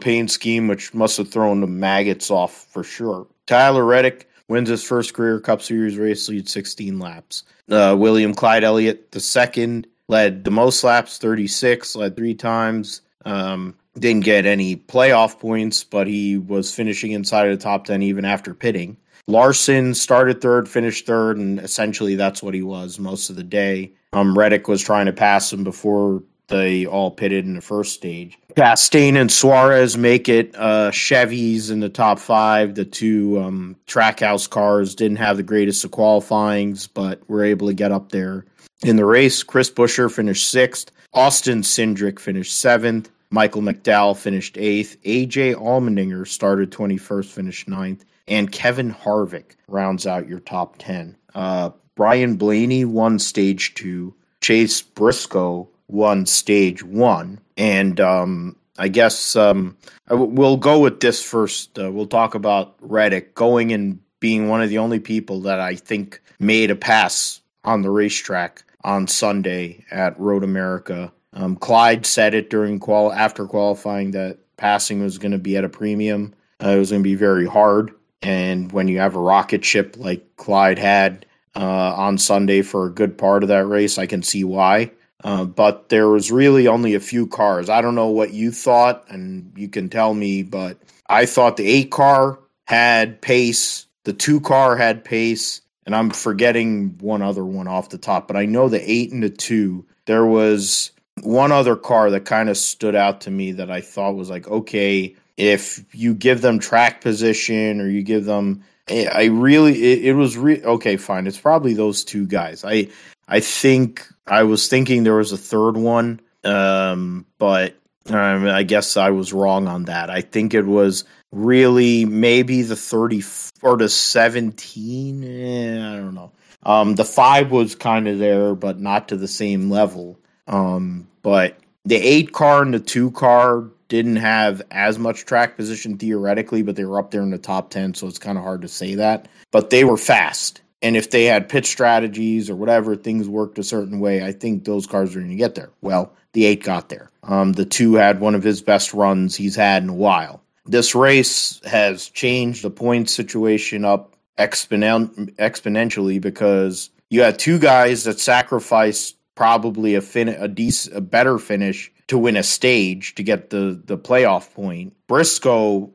Paint 0.00 0.30
scheme, 0.30 0.66
which 0.68 0.92
must 0.92 1.16
have 1.18 1.30
thrown 1.30 1.60
the 1.60 1.66
maggots 1.66 2.30
off 2.30 2.66
for 2.70 2.82
sure. 2.82 3.26
Tyler 3.46 3.84
Reddick 3.84 4.28
wins 4.48 4.68
his 4.68 4.82
first 4.82 5.14
career 5.14 5.40
Cup 5.40 5.62
Series 5.62 5.96
race, 5.96 6.28
leads 6.28 6.52
16 6.52 6.98
laps. 6.98 7.44
Uh, 7.70 7.94
William 7.96 8.34
Clyde 8.34 8.64
Elliott, 8.64 9.12
the 9.12 9.20
second, 9.20 9.86
led 10.10 10.42
the 10.44 10.50
most 10.50 10.82
laps, 10.82 11.18
36, 11.18 11.94
led 11.94 12.16
three 12.16 12.34
times. 12.34 13.00
Um, 13.24 13.76
didn't 13.98 14.24
get 14.24 14.44
any 14.44 14.76
playoff 14.76 15.38
points, 15.38 15.84
but 15.84 16.06
he 16.06 16.36
was 16.36 16.74
finishing 16.74 17.12
inside 17.12 17.48
of 17.48 17.56
the 17.56 17.62
top 17.62 17.84
10 17.84 18.02
even 18.02 18.24
after 18.24 18.52
pitting. 18.52 18.96
Larson 19.28 19.94
started 19.94 20.40
third, 20.40 20.68
finished 20.68 21.06
third, 21.06 21.38
and 21.38 21.60
essentially 21.60 22.16
that's 22.16 22.42
what 22.42 22.54
he 22.54 22.62
was 22.62 22.98
most 22.98 23.30
of 23.30 23.36
the 23.36 23.44
day. 23.44 23.92
Um, 24.12 24.36
Reddick 24.36 24.66
was 24.66 24.82
trying 24.82 25.06
to 25.06 25.12
pass 25.12 25.52
him 25.52 25.62
before 25.62 26.22
they 26.48 26.84
all 26.86 27.12
pitted 27.12 27.44
in 27.44 27.54
the 27.54 27.60
first 27.60 27.94
stage. 27.94 28.36
Chastain 28.56 29.14
and 29.14 29.30
Suarez 29.30 29.96
make 29.96 30.28
it. 30.28 30.52
Uh, 30.56 30.90
Chevys 30.90 31.70
in 31.70 31.78
the 31.78 31.88
top 31.88 32.18
five. 32.18 32.74
The 32.74 32.84
two 32.84 33.40
um, 33.40 33.76
trackhouse 33.86 34.50
cars 34.50 34.96
didn't 34.96 35.18
have 35.18 35.36
the 35.36 35.44
greatest 35.44 35.84
of 35.84 35.92
qualifyings, 35.92 36.88
but 36.88 37.28
were 37.28 37.44
able 37.44 37.68
to 37.68 37.74
get 37.74 37.92
up 37.92 38.10
there 38.10 38.44
in 38.82 38.96
the 38.96 39.04
race. 39.04 39.42
Chris 39.42 39.70
Buescher 39.70 40.10
finished 40.10 40.50
sixth. 40.50 40.90
Austin 41.12 41.62
Cindric 41.62 42.18
finished 42.18 42.58
seventh. 42.58 43.10
Michael 43.30 43.62
McDowell 43.62 44.16
finished 44.16 44.58
eighth. 44.58 44.96
AJ 45.04 45.54
Allmendinger 45.54 46.26
started 46.26 46.70
21st, 46.70 47.26
finished 47.26 47.68
ninth. 47.68 48.04
And 48.26 48.50
Kevin 48.50 48.92
Harvick 48.92 49.56
rounds 49.68 50.06
out 50.06 50.28
your 50.28 50.40
top 50.40 50.76
10. 50.78 51.16
Uh, 51.34 51.70
Ryan 51.96 52.36
Blaney 52.36 52.84
won 52.84 53.18
stage 53.18 53.74
two. 53.74 54.14
Chase 54.40 54.82
Briscoe 54.82 55.68
won 55.88 56.26
stage 56.26 56.82
one. 56.82 57.40
And 57.56 58.00
um, 58.00 58.56
I 58.78 58.88
guess 58.88 59.36
um, 59.36 59.76
we'll 60.08 60.56
go 60.56 60.80
with 60.80 61.00
this 61.00 61.22
first. 61.22 61.78
Uh, 61.78 61.90
we'll 61.90 62.06
talk 62.06 62.34
about 62.34 62.74
Reddick 62.80 63.34
going 63.34 63.72
and 63.72 64.00
being 64.18 64.48
one 64.48 64.62
of 64.62 64.70
the 64.70 64.78
only 64.78 65.00
people 65.00 65.42
that 65.42 65.60
I 65.60 65.74
think 65.74 66.20
made 66.38 66.70
a 66.70 66.76
pass 66.76 67.40
on 67.64 67.82
the 67.82 67.90
racetrack 67.90 68.64
on 68.82 69.06
Sunday 69.06 69.84
at 69.90 70.18
Road 70.18 70.44
America. 70.44 71.12
Um, 71.32 71.56
Clyde 71.56 72.06
said 72.06 72.34
it 72.34 72.50
during 72.50 72.78
qual 72.80 73.12
after 73.12 73.46
qualifying 73.46 74.12
that 74.12 74.38
passing 74.56 75.02
was 75.02 75.18
going 75.18 75.32
to 75.32 75.38
be 75.38 75.56
at 75.56 75.64
a 75.64 75.68
premium. 75.68 76.34
Uh, 76.62 76.70
it 76.70 76.78
was 76.78 76.90
going 76.90 77.02
to 77.02 77.08
be 77.08 77.14
very 77.14 77.46
hard, 77.46 77.92
and 78.22 78.70
when 78.72 78.88
you 78.88 78.98
have 78.98 79.16
a 79.16 79.20
rocket 79.20 79.64
ship 79.64 79.96
like 79.98 80.36
Clyde 80.36 80.78
had 80.78 81.24
uh, 81.56 81.94
on 81.96 82.18
Sunday 82.18 82.62
for 82.62 82.86
a 82.86 82.92
good 82.92 83.16
part 83.16 83.42
of 83.42 83.48
that 83.48 83.66
race, 83.66 83.98
I 83.98 84.06
can 84.06 84.22
see 84.22 84.44
why. 84.44 84.90
Uh, 85.22 85.44
but 85.44 85.88
there 85.88 86.08
was 86.08 86.32
really 86.32 86.66
only 86.66 86.94
a 86.94 87.00
few 87.00 87.26
cars. 87.26 87.68
I 87.68 87.82
don't 87.82 87.94
know 87.94 88.08
what 88.08 88.32
you 88.32 88.50
thought, 88.52 89.04
and 89.08 89.52
you 89.56 89.68
can 89.68 89.88
tell 89.88 90.14
me, 90.14 90.42
but 90.42 90.78
I 91.08 91.26
thought 91.26 91.56
the 91.56 91.66
eight 91.66 91.90
car 91.90 92.38
had 92.64 93.20
pace, 93.20 93.86
the 94.04 94.12
two 94.12 94.40
car 94.40 94.76
had 94.76 95.04
pace, 95.04 95.60
and 95.86 95.94
I'm 95.94 96.10
forgetting 96.10 96.98
one 96.98 97.22
other 97.22 97.44
one 97.44 97.68
off 97.68 97.88
the 97.88 97.98
top, 97.98 98.26
but 98.26 98.36
I 98.36 98.46
know 98.46 98.68
the 98.68 98.90
eight 98.90 99.12
and 99.12 99.22
the 99.22 99.30
two. 99.30 99.84
There 100.06 100.26
was 100.26 100.92
one 101.22 101.52
other 101.52 101.76
car 101.76 102.10
that 102.10 102.24
kind 102.24 102.48
of 102.48 102.56
stood 102.56 102.94
out 102.94 103.22
to 103.22 103.30
me 103.30 103.52
that 103.52 103.70
I 103.70 103.80
thought 103.80 104.14
was 104.14 104.30
like, 104.30 104.48
okay, 104.48 105.14
if 105.36 105.84
you 105.92 106.14
give 106.14 106.42
them 106.42 106.58
track 106.58 107.00
position 107.00 107.80
or 107.80 107.88
you 107.88 108.02
give 108.02 108.24
them, 108.24 108.62
eh, 108.88 109.08
I 109.12 109.24
really, 109.26 109.82
it, 109.82 110.04
it 110.06 110.12
was 110.14 110.36
re- 110.36 110.62
okay, 110.62 110.96
fine. 110.96 111.26
It's 111.26 111.40
probably 111.40 111.74
those 111.74 112.04
two 112.04 112.26
guys. 112.26 112.64
I, 112.64 112.88
I 113.28 113.40
think 113.40 114.06
I 114.26 114.42
was 114.42 114.68
thinking 114.68 115.02
there 115.02 115.16
was 115.16 115.32
a 115.32 115.38
third 115.38 115.76
one, 115.76 116.20
um, 116.44 117.26
but 117.38 117.74
um, 118.08 118.46
I 118.46 118.62
guess 118.62 118.96
I 118.96 119.10
was 119.10 119.32
wrong 119.32 119.68
on 119.68 119.84
that. 119.84 120.10
I 120.10 120.20
think 120.20 120.54
it 120.54 120.66
was 120.66 121.04
really 121.32 122.04
maybe 122.04 122.62
the 122.62 122.76
34 122.76 123.78
to 123.78 123.88
17. 123.88 125.24
Eh, 125.24 125.74
I 125.74 125.96
don't 125.96 126.14
know. 126.14 126.32
Um, 126.62 126.94
the 126.94 127.04
five 127.04 127.50
was 127.50 127.74
kind 127.74 128.08
of 128.08 128.18
there, 128.18 128.54
but 128.54 128.80
not 128.80 129.08
to 129.08 129.16
the 129.16 129.28
same 129.28 129.70
level. 129.70 130.18
Um, 130.46 131.08
but 131.22 131.56
the 131.84 131.96
eight 131.96 132.32
car 132.32 132.62
and 132.62 132.74
the 132.74 132.80
two 132.80 133.10
car 133.12 133.64
didn't 133.88 134.16
have 134.16 134.62
as 134.70 134.98
much 134.98 135.24
track 135.24 135.56
position 135.56 135.98
theoretically, 135.98 136.62
but 136.62 136.76
they 136.76 136.84
were 136.84 136.98
up 136.98 137.10
there 137.10 137.22
in 137.22 137.30
the 137.30 137.38
top 137.38 137.70
10, 137.70 137.94
so 137.94 138.06
it's 138.06 138.18
kind 138.18 138.38
of 138.38 138.44
hard 138.44 138.62
to 138.62 138.68
say 138.68 138.96
that. 138.96 139.26
But 139.50 139.70
they 139.70 139.84
were 139.84 139.96
fast. 139.96 140.60
And 140.82 140.96
if 140.96 141.10
they 141.10 141.24
had 141.24 141.48
pit 141.48 141.66
strategies 141.66 142.48
or 142.48 142.56
whatever, 142.56 142.96
things 142.96 143.28
worked 143.28 143.58
a 143.58 143.62
certain 143.62 144.00
way, 144.00 144.24
I 144.24 144.32
think 144.32 144.64
those 144.64 144.86
cars 144.86 145.14
are 145.14 145.18
going 145.18 145.30
to 145.30 145.36
get 145.36 145.54
there. 145.54 145.70
Well, 145.82 146.12
the 146.32 146.46
eight 146.46 146.62
got 146.62 146.88
there. 146.88 147.10
Um, 147.22 147.52
the 147.52 147.66
two 147.66 147.94
had 147.94 148.20
one 148.20 148.34
of 148.34 148.42
his 148.42 148.62
best 148.62 148.94
runs 148.94 149.36
he's 149.36 149.56
had 149.56 149.82
in 149.82 149.88
a 149.88 149.94
while. 149.94 150.42
This 150.66 150.94
race 150.94 151.60
has 151.64 152.08
changed 152.08 152.62
the 152.62 152.70
point 152.70 153.10
situation 153.10 153.84
up 153.84 154.16
exponen- 154.38 155.34
exponentially 155.36 156.20
because 156.20 156.90
you 157.08 157.22
had 157.22 157.38
two 157.38 157.58
guys 157.58 158.04
that 158.04 158.20
sacrificed 158.20 159.16
probably 159.34 159.94
a 159.94 160.00
fin 160.00 160.28
a 160.28 160.48
decent 160.48 160.96
a 160.96 161.00
better 161.00 161.38
finish 161.38 161.90
to 162.08 162.18
win 162.18 162.36
a 162.36 162.42
stage 162.42 163.14
to 163.14 163.22
get 163.22 163.50
the 163.50 163.80
the 163.86 163.96
playoff 163.96 164.52
point. 164.54 164.94
Briscoe 165.06 165.90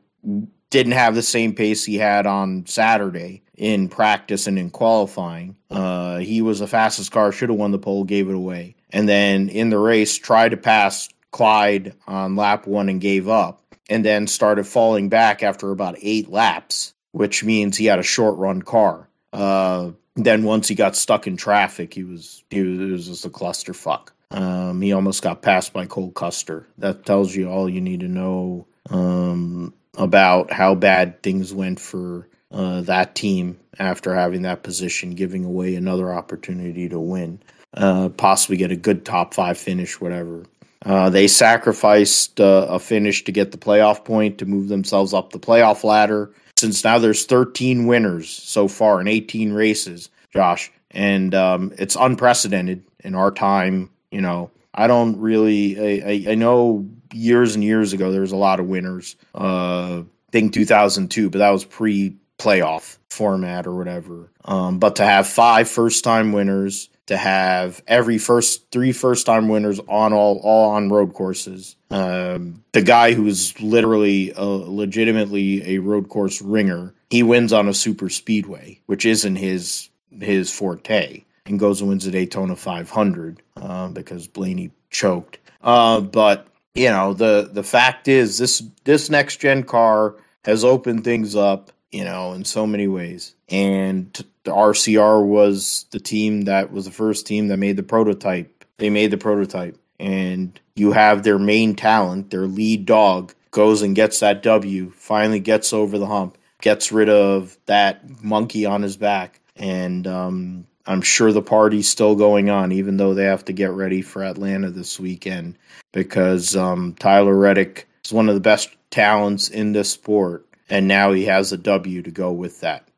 didn't 0.70 0.92
have 0.92 1.14
the 1.14 1.22
same 1.22 1.54
pace 1.54 1.84
he 1.84 1.96
had 1.96 2.26
on 2.26 2.66
Saturday 2.66 3.42
in 3.54 3.88
practice 3.88 4.46
and 4.46 4.58
in 4.58 4.70
qualifying. 4.70 5.56
Uh, 5.70 6.18
he 6.18 6.42
was 6.42 6.58
the 6.58 6.66
fastest 6.66 7.12
car, 7.12 7.32
should 7.32 7.48
have 7.48 7.58
won 7.58 7.70
the 7.70 7.78
pole, 7.78 8.04
gave 8.04 8.28
it 8.28 8.34
away. 8.34 8.74
And 8.90 9.08
then 9.08 9.48
in 9.48 9.70
the 9.70 9.78
race, 9.78 10.16
tried 10.16 10.50
to 10.50 10.56
pass 10.56 11.08
Clyde 11.30 11.94
on 12.06 12.36
lap 12.36 12.66
one 12.66 12.88
and 12.88 13.00
gave 13.00 13.28
up, 13.28 13.62
and 13.88 14.04
then 14.04 14.26
started 14.26 14.66
falling 14.66 15.08
back 15.08 15.42
after 15.42 15.70
about 15.70 15.96
eight 16.00 16.28
laps, 16.28 16.94
which 17.12 17.44
means 17.44 17.76
he 17.76 17.86
had 17.86 17.98
a 17.98 18.04
short 18.04 18.36
run 18.36 18.62
car. 18.62 19.08
Uh, 19.32 19.90
then 20.14 20.44
once 20.44 20.68
he 20.68 20.74
got 20.74 20.96
stuck 20.96 21.26
in 21.26 21.36
traffic, 21.36 21.92
he 21.94 22.04
was 22.04 22.42
he 22.50 22.62
was, 22.62 22.80
it 22.80 22.92
was 22.92 23.06
just 23.06 23.26
a 23.26 23.30
clusterfuck. 23.30 24.08
Um, 24.30 24.80
he 24.80 24.92
almost 24.92 25.22
got 25.22 25.42
passed 25.42 25.72
by 25.72 25.86
Cole 25.86 26.10
Custer. 26.10 26.66
That 26.78 27.04
tells 27.04 27.34
you 27.34 27.48
all 27.48 27.68
you 27.68 27.80
need 27.80 28.00
to 28.00 28.08
know 28.08 28.66
um, 28.90 29.72
about 29.96 30.52
how 30.52 30.74
bad 30.74 31.22
things 31.22 31.54
went 31.54 31.78
for 31.78 32.28
uh, 32.50 32.80
that 32.82 33.14
team 33.14 33.58
after 33.78 34.14
having 34.14 34.42
that 34.42 34.62
position, 34.62 35.10
giving 35.10 35.44
away 35.44 35.74
another 35.74 36.12
opportunity 36.12 36.88
to 36.88 36.98
win, 36.98 37.40
uh, 37.74 38.08
possibly 38.08 38.56
get 38.56 38.70
a 38.70 38.76
good 38.76 39.04
top 39.04 39.34
five 39.34 39.58
finish, 39.58 40.00
whatever. 40.00 40.44
Uh, 40.84 41.10
they 41.10 41.26
sacrificed 41.26 42.40
uh, 42.40 42.66
a 42.68 42.78
finish 42.78 43.24
to 43.24 43.32
get 43.32 43.50
the 43.50 43.58
playoff 43.58 44.04
point 44.04 44.38
to 44.38 44.46
move 44.46 44.68
themselves 44.68 45.14
up 45.14 45.32
the 45.32 45.38
playoff 45.38 45.84
ladder. 45.84 46.32
Since 46.58 46.84
now 46.84 46.98
there's 46.98 47.26
13 47.26 47.86
winners 47.86 48.30
so 48.30 48.68
far 48.68 49.00
in 49.00 49.08
18 49.08 49.52
races, 49.52 50.10
Josh, 50.32 50.70
and 50.90 51.34
um, 51.34 51.72
it's 51.78 51.96
unprecedented 51.96 52.84
in 53.00 53.14
our 53.14 53.30
time. 53.30 53.90
You 54.10 54.20
know, 54.20 54.50
I 54.74 54.86
don't 54.86 55.18
really. 55.18 56.02
I, 56.02 56.08
I, 56.08 56.32
I 56.32 56.34
know 56.34 56.86
years 57.12 57.54
and 57.54 57.64
years 57.64 57.92
ago 57.92 58.12
there 58.12 58.20
was 58.20 58.32
a 58.32 58.36
lot 58.36 58.60
of 58.60 58.66
winners. 58.66 59.16
Uh, 59.34 60.02
I 60.02 60.32
think 60.32 60.52
2002, 60.52 61.30
but 61.30 61.38
that 61.38 61.50
was 61.50 61.64
pre 61.64 62.16
playoff 62.38 62.98
format 63.10 63.66
or 63.66 63.74
whatever. 63.74 64.30
Um, 64.44 64.78
but 64.78 64.96
to 64.96 65.04
have 65.04 65.26
five 65.26 65.68
first 65.68 66.04
time 66.04 66.32
winners, 66.32 66.88
to 67.06 67.16
have 67.16 67.82
every 67.86 68.18
first 68.18 68.70
three 68.70 68.92
first 68.92 69.26
time 69.26 69.48
winners 69.48 69.80
on 69.88 70.12
all 70.12 70.40
all 70.42 70.70
on 70.72 70.90
road 70.90 71.14
courses. 71.14 71.76
Um, 71.90 72.64
the 72.72 72.82
guy 72.82 73.12
who's 73.12 73.58
literally 73.60 74.32
a, 74.36 74.44
legitimately 74.44 75.76
a 75.76 75.78
road 75.78 76.08
course 76.08 76.42
ringer, 76.42 76.94
he 77.10 77.22
wins 77.22 77.52
on 77.52 77.68
a 77.68 77.74
super 77.74 78.08
speedway, 78.08 78.80
which 78.86 79.06
isn't 79.06 79.36
his 79.36 79.88
his 80.10 80.50
forte, 80.50 81.24
and 81.46 81.58
goes 81.58 81.80
and 81.80 81.88
wins 81.88 82.04
the 82.04 82.10
Daytona 82.10 82.56
500 82.56 83.42
uh, 83.56 83.88
because 83.88 84.26
Blaney 84.26 84.70
choked. 84.90 85.38
Uh, 85.62 86.00
but 86.00 86.48
you 86.74 86.90
know 86.90 87.14
the 87.14 87.48
the 87.52 87.62
fact 87.62 88.08
is 88.08 88.38
this 88.38 88.62
this 88.84 89.10
next 89.10 89.36
gen 89.36 89.62
car 89.62 90.16
has 90.44 90.64
opened 90.64 91.04
things 91.04 91.34
up 91.34 91.72
you 91.90 92.04
know, 92.04 92.32
in 92.32 92.44
so 92.44 92.66
many 92.66 92.86
ways. 92.86 93.34
And 93.48 94.12
the 94.44 94.52
RCR 94.52 95.24
was 95.24 95.86
the 95.90 96.00
team 96.00 96.42
that 96.42 96.72
was 96.72 96.84
the 96.84 96.90
first 96.90 97.26
team 97.26 97.48
that 97.48 97.58
made 97.58 97.76
the 97.76 97.82
prototype. 97.82 98.64
They 98.78 98.90
made 98.90 99.10
the 99.10 99.18
prototype. 99.18 99.78
And 99.98 100.58
you 100.74 100.92
have 100.92 101.22
their 101.22 101.38
main 101.38 101.74
talent, 101.74 102.30
their 102.30 102.46
lead 102.46 102.84
dog, 102.86 103.34
goes 103.50 103.80
and 103.80 103.96
gets 103.96 104.20
that 104.20 104.42
W, 104.42 104.90
finally 104.90 105.40
gets 105.40 105.72
over 105.72 105.96
the 105.96 106.06
hump, 106.06 106.36
gets 106.60 106.92
rid 106.92 107.08
of 107.08 107.56
that 107.66 108.22
monkey 108.22 108.66
on 108.66 108.82
his 108.82 108.98
back. 108.98 109.40
And 109.56 110.06
um, 110.06 110.66
I'm 110.86 111.00
sure 111.00 111.32
the 111.32 111.40
party's 111.40 111.88
still 111.88 112.14
going 112.14 112.50
on, 112.50 112.72
even 112.72 112.98
though 112.98 113.14
they 113.14 113.24
have 113.24 113.46
to 113.46 113.54
get 113.54 113.70
ready 113.70 114.02
for 114.02 114.22
Atlanta 114.22 114.70
this 114.70 115.00
weekend 115.00 115.56
because 115.92 116.54
um, 116.54 116.94
Tyler 116.98 117.34
Reddick 117.34 117.88
is 118.04 118.12
one 118.12 118.28
of 118.28 118.34
the 118.34 118.40
best 118.40 118.68
talents 118.90 119.48
in 119.48 119.72
this 119.72 119.90
sport 119.90 120.46
and 120.68 120.88
now 120.88 121.12
he 121.12 121.24
has 121.24 121.52
a 121.52 121.56
W 121.56 122.02
to 122.02 122.10
go 122.10 122.32
with 122.32 122.60
that. 122.60 122.88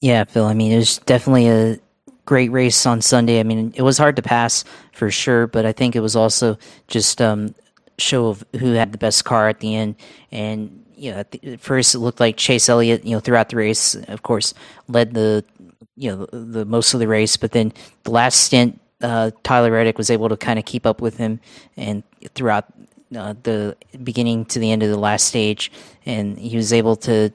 Yeah, 0.00 0.24
Phil. 0.24 0.44
I 0.44 0.54
mean, 0.54 0.72
it 0.72 0.76
was 0.76 0.98
definitely 0.98 1.48
a 1.48 1.78
great 2.26 2.50
race 2.50 2.86
on 2.86 3.00
Sunday. 3.00 3.40
I 3.40 3.42
mean, 3.42 3.72
it 3.74 3.82
was 3.82 3.98
hard 3.98 4.16
to 4.16 4.22
pass 4.22 4.64
for 4.92 5.10
sure, 5.10 5.46
but 5.46 5.64
I 5.66 5.72
think 5.72 5.96
it 5.96 6.00
was 6.00 6.16
also 6.16 6.58
just 6.88 7.20
um, 7.20 7.54
show 7.98 8.28
of 8.28 8.44
who 8.58 8.72
had 8.72 8.92
the 8.92 8.98
best 8.98 9.24
car 9.24 9.48
at 9.48 9.60
the 9.60 9.74
end. 9.74 9.96
And 10.30 10.84
you 10.96 11.12
know, 11.12 11.18
at, 11.18 11.60
first 11.60 11.94
it 11.94 11.98
looked 11.98 12.20
like 12.20 12.36
Chase 12.36 12.68
Elliott, 12.68 13.04
you 13.04 13.12
know, 13.12 13.20
throughout 13.20 13.48
the 13.48 13.56
race, 13.56 13.94
of 13.94 14.22
course, 14.22 14.54
led 14.88 15.14
the 15.14 15.44
you 15.96 16.10
know 16.10 16.26
the, 16.26 16.38
the 16.38 16.64
most 16.64 16.94
of 16.94 17.00
the 17.00 17.08
race, 17.08 17.36
but 17.36 17.52
then 17.52 17.72
the 18.02 18.10
last 18.10 18.40
stint, 18.40 18.80
uh, 19.00 19.30
Tyler 19.42 19.70
Reddick 19.70 19.98
was 19.98 20.10
able 20.10 20.28
to 20.28 20.36
kind 20.36 20.58
of 20.58 20.64
keep 20.64 20.86
up 20.86 21.00
with 21.00 21.16
him, 21.16 21.40
and 21.76 22.02
throughout 22.34 22.66
uh, 23.16 23.34
the 23.42 23.76
beginning 24.02 24.44
to 24.46 24.58
the 24.58 24.70
end 24.70 24.82
of 24.82 24.90
the 24.90 24.98
last 24.98 25.26
stage, 25.26 25.70
and 26.06 26.38
he 26.38 26.56
was 26.56 26.72
able 26.72 26.96
to 26.96 27.30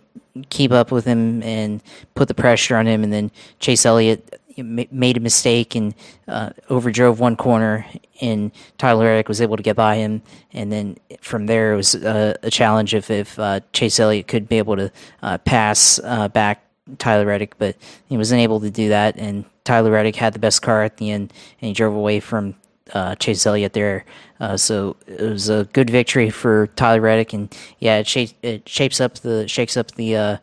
keep 0.50 0.72
up 0.72 0.92
with 0.92 1.06
him 1.06 1.44
and 1.44 1.82
put 2.16 2.28
the 2.28 2.34
pressure 2.34 2.76
on 2.76 2.88
him. 2.88 3.04
And 3.04 3.12
then 3.12 3.32
Chase 3.60 3.86
Elliott 3.86 4.40
made 4.58 5.18
a 5.18 5.22
mistake 5.22 5.76
and 5.76 5.94
uh, 6.28 6.52
overdrove 6.70 7.20
one 7.20 7.36
corner, 7.36 7.86
and 8.22 8.52
Tyler 8.78 9.06
Reddick 9.06 9.28
was 9.28 9.42
able 9.42 9.58
to 9.58 9.64
get 9.64 9.76
by 9.76 9.96
him. 9.96 10.22
And 10.52 10.72
then 10.72 10.98
from 11.22 11.46
there, 11.46 11.74
it 11.74 11.78
was 11.78 11.96
uh, 11.96 12.36
a 12.44 12.50
challenge 12.50 12.94
if 12.94 13.10
if 13.10 13.40
uh, 13.40 13.62
Chase 13.74 14.00
Elliott 14.00 14.28
could 14.28 14.50
be 14.50 14.58
able 14.58 14.76
to 14.76 14.92
uh, 15.22 15.38
pass 15.40 16.00
uh, 16.04 16.28
back 16.28 16.64
Tyler 16.98 17.26
Reddick, 17.26 17.58
but 17.58 17.76
he 18.08 18.18
wasn't 18.18 18.42
able 18.42 18.60
to 18.62 18.70
do 18.70 18.90
that. 18.90 19.18
And 19.18 19.46
Tyler 19.64 19.92
Reddick 19.92 20.16
had 20.16 20.34
the 20.34 20.40
best 20.40 20.62
car 20.62 20.84
at 20.84 20.98
the 20.98 21.12
end, 21.12 21.32
and 21.62 21.68
he 21.68 21.74
drove 21.74 21.94
away 21.94 22.20
from 22.20 22.56
uh, 22.94 23.16
Chase 23.16 23.46
Elliott 23.46 23.74
there. 23.74 24.06
Uh, 24.40 24.58
so 24.58 24.96
it 25.08 25.22
was 25.22 25.50
a 25.50 25.66
good 25.74 25.90
victory 25.90 26.30
for 26.30 26.68
Tyler 26.68 27.02
Reddick, 27.02 27.34
and 27.34 27.56
yeah, 27.80 27.98
it, 27.98 28.08
shapes, 28.08 28.34
it 28.42 28.68
shapes 28.68 29.02
up 29.02 29.16
the 29.16 29.48
shakes 29.48 29.76
up 29.76 29.92
the 29.92 30.16
uh, 30.16 30.38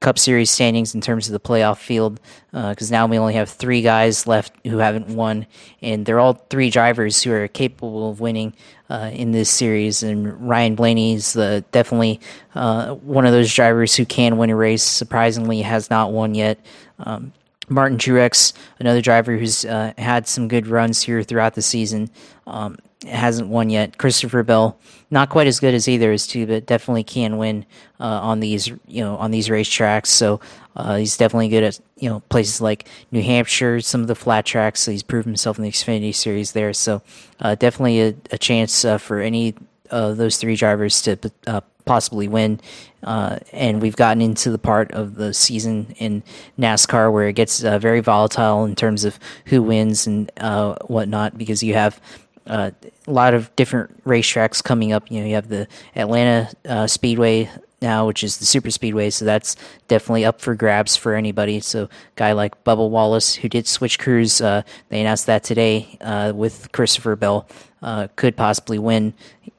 Cup 0.00 0.18
Series 0.18 0.50
standings 0.50 0.94
in 0.94 1.00
terms 1.00 1.28
of 1.28 1.32
the 1.32 1.40
playoff 1.40 1.78
field 1.78 2.20
because 2.50 2.90
uh, 2.90 2.94
now 2.94 3.06
we 3.06 3.18
only 3.18 3.34
have 3.34 3.48
three 3.48 3.82
guys 3.82 4.26
left 4.26 4.52
who 4.66 4.78
haven't 4.78 5.08
won, 5.08 5.46
and 5.80 6.04
they're 6.04 6.18
all 6.18 6.34
three 6.34 6.70
drivers 6.70 7.22
who 7.22 7.32
are 7.32 7.46
capable 7.46 8.10
of 8.10 8.20
winning 8.20 8.54
uh, 8.90 9.10
in 9.12 9.30
this 9.30 9.50
series. 9.50 10.02
And 10.02 10.48
Ryan 10.48 10.74
Blaney 10.74 11.14
is 11.14 11.36
uh, 11.36 11.62
definitely 11.70 12.20
one 12.54 13.26
of 13.26 13.32
those 13.32 13.52
drivers 13.54 13.94
who 13.94 14.04
can 14.04 14.36
win 14.36 14.50
a 14.50 14.56
race. 14.56 14.82
Surprisingly, 14.82 15.62
has 15.62 15.90
not 15.90 16.12
won 16.12 16.34
yet. 16.34 16.58
Um, 16.98 17.32
Martin 17.68 17.98
Truex, 17.98 18.52
another 18.78 19.00
driver 19.00 19.36
who's 19.36 19.64
uh, 19.64 19.92
had 19.98 20.26
some 20.26 20.48
good 20.48 20.66
runs 20.66 21.02
here 21.02 21.22
throughout 21.22 21.54
the 21.54 21.62
season, 21.62 22.10
um, 22.46 22.76
hasn't 23.06 23.48
won 23.48 23.70
yet. 23.70 23.98
Christopher 23.98 24.42
Bell, 24.42 24.78
not 25.10 25.28
quite 25.28 25.46
as 25.46 25.60
good 25.60 25.74
as 25.74 25.88
either 25.88 26.12
as 26.12 26.26
two, 26.26 26.46
but 26.46 26.66
definitely 26.66 27.04
can 27.04 27.38
win 27.38 27.64
uh, 28.00 28.04
on 28.04 28.40
these 28.40 28.68
you 28.68 29.02
know 29.02 29.16
on 29.16 29.30
these 29.30 29.48
racetracks. 29.48 30.06
So 30.06 30.40
uh, 30.76 30.96
he's 30.96 31.16
definitely 31.16 31.48
good 31.48 31.64
at 31.64 31.80
you 31.96 32.08
know 32.08 32.20
places 32.28 32.60
like 32.60 32.88
New 33.10 33.22
Hampshire, 33.22 33.80
some 33.80 34.00
of 34.00 34.08
the 34.08 34.14
flat 34.14 34.46
tracks. 34.46 34.80
So 34.80 34.90
he's 34.90 35.02
proven 35.02 35.30
himself 35.30 35.58
in 35.58 35.64
the 35.64 35.70
Xfinity 35.70 36.14
Series 36.14 36.52
there. 36.52 36.72
So 36.72 37.02
uh, 37.40 37.54
definitely 37.54 38.00
a, 38.00 38.14
a 38.32 38.38
chance 38.38 38.84
uh, 38.84 38.98
for 38.98 39.20
any 39.20 39.54
of 39.90 40.16
those 40.16 40.36
three 40.36 40.56
drivers 40.56 41.00
to 41.02 41.18
uh, 41.46 41.60
possibly 41.84 42.28
win. 42.28 42.60
Uh, 43.02 43.38
and 43.52 43.80
we've 43.80 43.96
gotten 43.96 44.20
into 44.20 44.50
the 44.50 44.58
part 44.58 44.90
of 44.92 45.14
the 45.14 45.32
season 45.32 45.94
in 45.98 46.22
NASCAR 46.58 47.12
where 47.12 47.28
it 47.28 47.34
gets 47.34 47.62
uh, 47.62 47.78
very 47.78 48.00
volatile 48.00 48.64
in 48.64 48.74
terms 48.74 49.04
of 49.04 49.18
who 49.46 49.62
wins 49.62 50.06
and 50.06 50.30
uh, 50.38 50.74
whatnot 50.86 51.38
because 51.38 51.62
you 51.62 51.74
have 51.74 52.00
uh, 52.46 52.70
a 53.06 53.10
lot 53.10 53.34
of 53.34 53.54
different 53.56 54.04
racetracks 54.04 54.62
coming 54.62 54.92
up. 54.92 55.10
You 55.10 55.20
know, 55.20 55.26
you 55.26 55.34
have 55.34 55.48
the 55.48 55.68
Atlanta 55.94 56.50
uh, 56.66 56.86
Speedway 56.86 57.50
now, 57.80 58.06
which 58.06 58.24
is 58.24 58.38
the 58.38 58.46
super 58.46 58.70
speedway. 58.70 59.10
So 59.10 59.24
that's 59.24 59.56
definitely 59.86 60.24
up 60.24 60.40
for 60.40 60.54
grabs 60.54 60.96
for 60.96 61.14
anybody. 61.14 61.60
So 61.60 61.88
guy 62.16 62.32
like 62.32 62.64
Bubba 62.64 62.88
Wallace, 62.88 63.34
who 63.36 63.48
did 63.48 63.66
switch 63.66 63.98
crews, 63.98 64.40
uh, 64.40 64.62
they 64.88 65.00
announced 65.00 65.26
that 65.26 65.44
today 65.44 65.96
uh, 66.00 66.32
with 66.34 66.72
Christopher 66.72 67.16
Bell, 67.16 67.48
uh, 67.82 68.08
could 68.16 68.36
possibly 68.36 68.78
win 68.78 69.14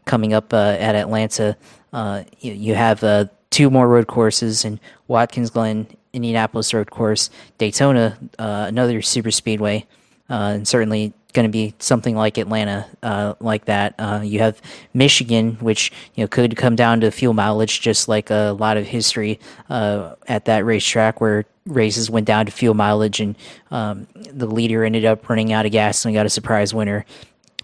coming 0.06 0.34
up 0.34 0.54
uh, 0.54 0.76
at 0.80 0.96
Atlanta. 0.96 1.56
Uh, 1.92 2.24
you, 2.40 2.54
you, 2.54 2.76
have 2.76 3.04
uh, 3.04 3.26
two 3.50 3.70
more 3.70 3.88
road 3.88 4.08
courses 4.08 4.66
in 4.66 4.80
Watkins 5.08 5.50
Glen, 5.50 5.88
Indianapolis 6.14 6.74
road 6.74 6.92
course, 6.92 7.30
Daytona, 7.58 8.18
another 8.38 9.02
super 9.02 9.32
speedway, 9.32 9.86
and 10.28 10.68
certainly 10.68 11.14
going 11.34 11.46
to 11.46 11.52
be 11.52 11.76
something 11.80 12.16
like 12.16 12.38
Atlanta, 12.38 12.88
uh, 13.04 13.36
like 13.40 13.66
that. 13.66 13.94
Uh, 14.00 14.22
you 14.24 14.40
have 14.40 14.62
Michigan, 14.94 15.54
which 15.60 15.92
you 16.16 16.24
know 16.24 16.28
could 16.28 16.56
come 16.58 16.76
down 16.76 17.02
to 17.02 17.12
fuel 17.12 17.34
mileage, 17.34 17.82
just 17.82 18.08
like 18.08 18.30
a 18.30 18.56
lot 18.60 18.78
of 18.78 18.88
history 18.88 19.40
uh, 19.70 20.16
at 20.28 20.46
that 20.46 20.66
racetrack 20.66 21.22
where 21.22 21.46
races 21.66 22.10
went 22.10 22.26
down 22.26 22.46
to 22.46 22.52
fuel 22.52 22.74
mileage, 22.74 23.20
and 23.20 23.36
um, 23.72 24.08
the 24.16 24.48
leader 24.48 24.84
ended 24.84 25.06
up 25.06 25.28
running 25.30 25.54
out 25.54 25.66
of 25.66 25.72
gas 25.72 26.04
and 26.06 26.14
got 26.14 26.26
a 26.26 26.30
surprise 26.30 26.74
winner. 26.74 27.06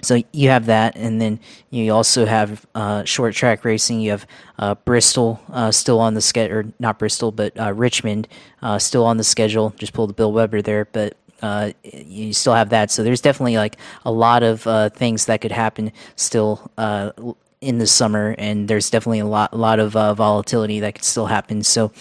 So 0.05 0.21
you 0.31 0.49
have 0.49 0.67
that, 0.67 0.95
and 0.95 1.19
then 1.19 1.39
you 1.69 1.91
also 1.91 2.25
have 2.25 2.65
uh, 2.75 3.03
short 3.03 3.33
track 3.33 3.65
racing. 3.65 3.99
You 3.99 4.11
have 4.11 4.27
uh, 4.59 4.75
Bristol 4.75 5.41
uh, 5.51 5.71
still 5.71 5.99
on 5.99 6.13
the 6.13 6.21
schedule, 6.21 6.57
or 6.57 6.65
not 6.79 6.99
Bristol, 6.99 7.31
but 7.31 7.59
uh, 7.59 7.73
Richmond 7.73 8.27
uh, 8.61 8.77
still 8.79 9.03
on 9.03 9.17
the 9.17 9.23
schedule. 9.23 9.73
Just 9.77 9.93
pulled 9.93 10.09
the 10.09 10.13
Bill 10.13 10.31
Weber 10.31 10.61
there, 10.61 10.85
but 10.85 11.17
uh, 11.41 11.71
you 11.83 12.33
still 12.33 12.53
have 12.53 12.69
that. 12.69 12.91
So 12.91 13.03
there's 13.03 13.21
definitely 13.21 13.57
like 13.57 13.77
a 14.05 14.11
lot 14.11 14.43
of 14.43 14.65
uh, 14.67 14.89
things 14.89 15.25
that 15.25 15.41
could 15.41 15.51
happen 15.51 15.91
still 16.15 16.71
uh, 16.77 17.11
in 17.61 17.79
the 17.79 17.87
summer, 17.87 18.35
and 18.37 18.67
there's 18.67 18.89
definitely 18.89 19.19
a 19.19 19.25
lot, 19.25 19.53
a 19.53 19.57
lot 19.57 19.79
of 19.79 19.93
volatility 19.93 20.79
that 20.81 20.95
could 20.95 21.03
still 21.03 21.25
happen. 21.25 21.63
So 21.63 21.91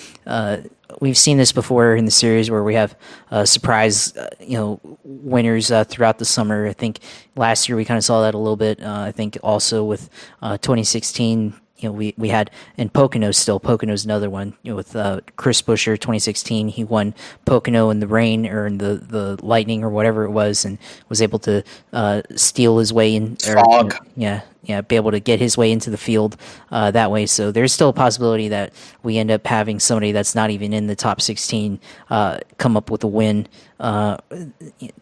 we've 1.01 1.19
seen 1.19 1.37
this 1.37 1.53
before 1.53 1.97
in 1.97 2.05
the 2.05 2.11
series 2.11 2.51
where 2.51 2.63
we 2.63 2.75
have 2.75 2.97
uh, 3.31 3.45
surprise, 3.45 4.17
uh, 4.17 4.29
you 4.41 4.57
know, 4.57 4.81
winners 5.05 5.71
uh, 5.71 5.85
throughout 5.85 6.19
the 6.19 6.25
summer. 6.25 6.67
I 6.67 6.73
think 6.73 7.01
last 7.37 7.69
year 7.69 7.77
we 7.77 7.85
kind 7.85 7.99
of 7.99 8.05
saw 8.05 8.23
that 8.23 8.35
a 8.35 8.39
little 8.39 8.57
bit. 8.57 8.83
I 8.83 9.13
think 9.13 9.39
also 9.43 9.85
with 9.85 10.11
2016 10.41 11.55
you 11.79 11.89
know, 11.89 11.93
we, 11.93 12.15
we 12.17 12.29
had 12.29 12.51
in 12.77 12.89
Pocono 12.89 13.31
still. 13.33 13.59
Pocono's 13.59 14.05
another 14.05 14.31
one. 14.31 14.55
You 14.63 14.73
know, 14.73 14.77
with 14.77 14.95
uh, 14.95 15.21
Chris 15.37 15.61
Buescher, 15.61 15.99
2016, 15.99 16.69
he 16.69 16.85
won 16.85 17.15
Pocono 17.45 17.91
in 17.91 18.01
the 18.01 18.07
rain 18.07 18.47
or 18.47 18.67
in 18.67 18.79
the, 18.79 18.95
the 18.95 19.45
lightning 19.45 19.83
or 19.83 19.91
whatever 19.91 20.25
it 20.25 20.31
was, 20.31 20.65
and 20.65 20.79
was 21.09 21.21
able 21.21 21.39
to 21.41 21.65
uh, 21.93 22.23
steal 22.37 22.79
his 22.79 22.93
way 22.93 23.15
in. 23.15 23.37
Or, 23.49 23.55
Fog. 23.55 23.95
yeah, 24.17 24.43
yeah, 24.63 24.81
be 24.81 24.97
able 24.97 25.11
to 25.11 25.21
get 25.21 25.41
his 25.41 25.57
way 25.57 25.73
into 25.73 25.91
the 25.91 25.97
field 25.97 26.37
uh, 26.71 26.91
that 26.93 27.11
way. 27.11 27.27
So 27.27 27.51
there's 27.51 27.73
still 27.73 27.91
a 27.91 27.95
possibility 27.95 28.49
that 28.49 28.73
we 29.03 29.19
end 29.19 29.31
up 29.31 29.47
having 29.47 29.81
somebody 29.81 30.13
that's 30.13 30.35
not 30.35 30.51
even 30.51 30.73
in 30.73 30.87
the 30.87 30.97
top 30.97 31.21
16 31.21 31.81
uh, 32.11 32.39
come 32.59 32.77
up 32.77 32.91
with 32.91 33.05
a 33.05 33.09
win 33.09 33.47
uh, 33.81 34.19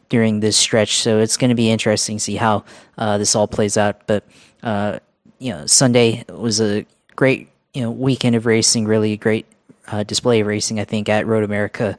during 0.08 0.40
this 0.40 0.56
stretch. 0.56 0.96
So 0.98 1.18
it's 1.18 1.36
going 1.36 1.50
to 1.50 1.54
be 1.54 1.70
interesting 1.70 2.16
to 2.16 2.20
see 2.20 2.36
how 2.36 2.64
uh, 2.98 3.18
this 3.18 3.36
all 3.36 3.46
plays 3.46 3.76
out. 3.76 4.06
But 4.06 4.26
uh, 4.62 4.98
you 5.42 5.52
know, 5.52 5.66
Sunday 5.66 6.24
was 6.28 6.60
a 6.60 6.86
great 7.16 7.48
you 7.74 7.82
know 7.82 7.90
weekend 7.90 8.36
of 8.36 8.46
racing, 8.46 8.86
really 8.86 9.16
great 9.16 9.44
uh, 9.88 10.04
display 10.04 10.40
of 10.40 10.46
racing. 10.46 10.78
I 10.78 10.84
think 10.84 11.08
at 11.08 11.26
Road 11.26 11.42
America, 11.42 11.98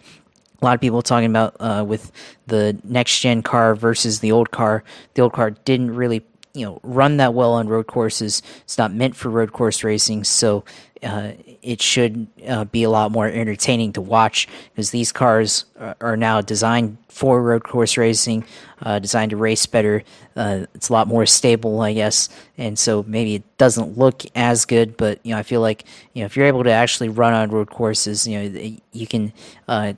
a 0.61 0.65
lot 0.65 0.75
of 0.75 0.81
people 0.81 1.01
talking 1.01 1.29
about 1.29 1.57
uh, 1.59 1.83
with 1.85 2.11
the 2.47 2.77
next 2.85 3.19
gen 3.19 3.43
car 3.43 3.75
versus 3.75 4.21
the 4.21 4.31
old 4.31 4.51
car. 4.51 4.83
The 5.15 5.23
old 5.23 5.33
car 5.33 5.51
didn't 5.51 5.93
really 5.93 6.23
you 6.53 6.65
know 6.65 6.79
run 6.83 7.17
that 7.17 7.33
well 7.33 7.53
on 7.53 7.67
road 7.67 7.87
courses. 7.87 8.41
It's 8.61 8.77
not 8.77 8.93
meant 8.93 9.15
for 9.15 9.29
road 9.29 9.51
course 9.51 9.83
racing, 9.83 10.23
so 10.23 10.63
uh, 11.03 11.33
it 11.61 11.81
should 11.81 12.27
uh, 12.47 12.65
be 12.65 12.83
a 12.83 12.89
lot 12.89 13.11
more 13.11 13.27
entertaining 13.27 13.93
to 13.93 14.01
watch 14.01 14.47
because 14.71 14.91
these 14.91 15.11
cars 15.11 15.65
are, 15.99 16.17
now 16.17 16.41
designed 16.41 16.97
for 17.09 17.41
road 17.41 17.63
course 17.63 17.97
racing, 17.97 18.45
uh, 18.81 18.99
designed 18.99 19.31
to 19.31 19.37
race 19.37 19.65
better. 19.65 20.03
Uh, 20.35 20.65
it's 20.73 20.89
a 20.89 20.93
lot 20.93 21.07
more 21.07 21.25
stable, 21.25 21.81
I 21.81 21.93
guess, 21.93 22.29
and 22.57 22.77
so 22.77 23.03
maybe 23.07 23.35
it 23.35 23.57
doesn't 23.57 23.97
look 23.97 24.23
as 24.35 24.65
good. 24.65 24.95
But 24.97 25.19
you 25.23 25.33
know, 25.33 25.39
I 25.39 25.43
feel 25.43 25.61
like 25.61 25.85
you 26.13 26.21
know 26.21 26.25
if 26.25 26.37
you're 26.37 26.45
able 26.45 26.63
to 26.63 26.71
actually 26.71 27.09
run 27.09 27.33
on 27.33 27.49
road 27.49 27.69
courses, 27.69 28.27
you 28.27 28.49
know, 28.49 28.77
you 28.91 29.07
can 29.07 29.33
uh, 29.67 29.93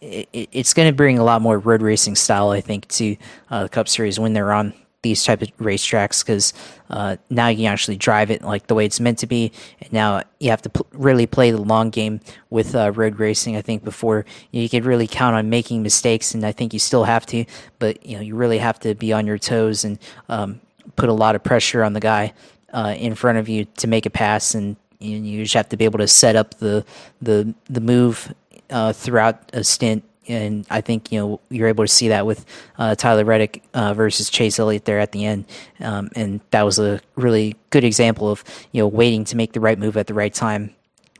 it, 0.00 0.28
it's 0.32 0.74
going 0.74 0.88
to 0.88 0.94
bring 0.94 1.18
a 1.18 1.24
lot 1.24 1.42
more 1.42 1.58
road 1.58 1.82
racing 1.82 2.16
style, 2.16 2.50
I 2.50 2.60
think, 2.60 2.88
to 2.88 3.16
uh, 3.50 3.64
the 3.64 3.68
Cup 3.68 3.88
Series 3.88 4.20
when 4.20 4.32
they're 4.32 4.52
on 4.52 4.72
these 5.04 5.22
type 5.22 5.40
of 5.42 5.56
racetracks 5.58 6.24
because 6.24 6.52
uh, 6.90 7.16
now 7.30 7.46
you 7.46 7.58
can 7.58 7.72
actually 7.72 7.96
drive 7.96 8.30
it 8.32 8.42
like 8.42 8.66
the 8.66 8.74
way 8.74 8.84
it's 8.84 8.98
meant 8.98 9.18
to 9.18 9.26
be. 9.26 9.52
And 9.80 9.92
now 9.92 10.22
you 10.40 10.50
have 10.50 10.62
to 10.62 10.70
pl- 10.70 10.86
really 10.92 11.26
play 11.26 11.52
the 11.52 11.60
long 11.60 11.90
game 11.90 12.20
with 12.50 12.74
uh, 12.74 12.90
road 12.90 13.20
racing. 13.20 13.56
I 13.56 13.62
think 13.62 13.84
before 13.84 14.24
you 14.50 14.68
could 14.68 14.84
really 14.84 15.06
count 15.06 15.36
on 15.36 15.48
making 15.48 15.84
mistakes, 15.84 16.34
and 16.34 16.44
I 16.44 16.50
think 16.50 16.72
you 16.72 16.80
still 16.80 17.04
have 17.04 17.24
to, 17.26 17.44
but 17.78 18.04
you 18.04 18.16
know 18.16 18.22
you 18.22 18.34
really 18.34 18.58
have 18.58 18.80
to 18.80 18.96
be 18.96 19.12
on 19.12 19.26
your 19.26 19.38
toes 19.38 19.84
and 19.84 19.98
um, 20.28 20.60
put 20.96 21.08
a 21.08 21.12
lot 21.12 21.36
of 21.36 21.44
pressure 21.44 21.84
on 21.84 21.92
the 21.92 22.00
guy 22.00 22.32
uh, 22.72 22.94
in 22.98 23.14
front 23.14 23.38
of 23.38 23.48
you 23.48 23.66
to 23.76 23.86
make 23.86 24.06
a 24.06 24.10
pass, 24.10 24.54
and 24.54 24.76
you 24.98 25.44
just 25.44 25.54
have 25.54 25.68
to 25.68 25.76
be 25.76 25.84
able 25.84 25.98
to 25.98 26.08
set 26.08 26.34
up 26.34 26.54
the 26.58 26.84
the 27.22 27.54
the 27.70 27.80
move 27.80 28.34
uh, 28.70 28.92
throughout 28.92 29.50
a 29.52 29.62
stint 29.62 30.02
and 30.28 30.66
I 30.70 30.80
think 30.80 31.12
you 31.12 31.20
know 31.20 31.40
you're 31.50 31.68
able 31.68 31.84
to 31.84 31.88
see 31.88 32.08
that 32.08 32.26
with 32.26 32.44
uh, 32.78 32.94
Tyler 32.94 33.24
Reddick 33.24 33.62
uh, 33.74 33.94
versus 33.94 34.30
Chase 34.30 34.58
Elliott 34.58 34.84
there 34.84 35.00
at 35.00 35.12
the 35.12 35.24
end, 35.24 35.46
um, 35.80 36.10
and 36.16 36.40
that 36.50 36.62
was 36.62 36.78
a 36.78 37.00
really 37.16 37.56
good 37.70 37.84
example 37.84 38.30
of 38.30 38.44
you 38.72 38.82
know 38.82 38.88
waiting 38.88 39.24
to 39.26 39.36
make 39.36 39.52
the 39.52 39.60
right 39.60 39.78
move 39.78 39.96
at 39.96 40.06
the 40.06 40.14
right 40.14 40.32
time. 40.32 40.74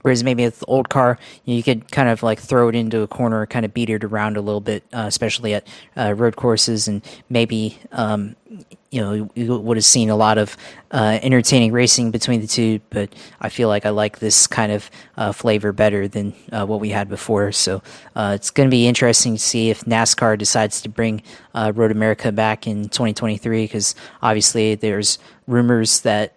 Whereas 0.04 0.22
maybe 0.22 0.44
with 0.44 0.60
the 0.60 0.66
old 0.66 0.90
car, 0.90 1.18
you 1.46 1.62
could 1.62 1.90
kind 1.90 2.10
of 2.10 2.22
like 2.22 2.38
throw 2.38 2.68
it 2.68 2.74
into 2.74 3.00
a 3.00 3.06
corner, 3.06 3.46
kind 3.46 3.64
of 3.64 3.72
beat 3.72 3.88
it 3.88 4.04
around 4.04 4.36
a 4.36 4.42
little 4.42 4.60
bit, 4.60 4.84
uh, 4.92 5.04
especially 5.06 5.54
at 5.54 5.66
uh, 5.96 6.12
road 6.12 6.36
courses, 6.36 6.86
and 6.86 7.02
maybe 7.30 7.78
um, 7.90 8.36
you 8.90 9.00
know 9.00 9.30
you 9.34 9.58
would 9.58 9.78
have 9.78 9.84
seen 9.84 10.10
a 10.10 10.16
lot 10.16 10.36
of 10.36 10.58
uh, 10.90 11.18
entertaining 11.22 11.72
racing 11.72 12.10
between 12.10 12.42
the 12.42 12.46
two. 12.46 12.80
But 12.90 13.14
I 13.40 13.48
feel 13.48 13.68
like 13.68 13.86
I 13.86 13.88
like 13.88 14.18
this 14.18 14.46
kind 14.46 14.72
of 14.72 14.90
uh, 15.16 15.32
flavor 15.32 15.72
better 15.72 16.06
than 16.06 16.34
uh, 16.52 16.66
what 16.66 16.80
we 16.80 16.90
had 16.90 17.08
before. 17.08 17.50
So 17.52 17.82
uh, 18.14 18.32
it's 18.34 18.50
going 18.50 18.68
to 18.68 18.70
be 18.70 18.86
interesting 18.86 19.36
to 19.36 19.40
see 19.40 19.70
if 19.70 19.86
NASCAR 19.86 20.36
decides 20.36 20.82
to 20.82 20.90
bring 20.90 21.22
Road 21.54 21.90
America 21.90 22.30
back 22.30 22.66
in 22.66 22.90
2023, 22.90 23.64
because 23.64 23.94
obviously 24.20 24.74
there's 24.74 25.18
rumors 25.46 26.00
that 26.00 26.34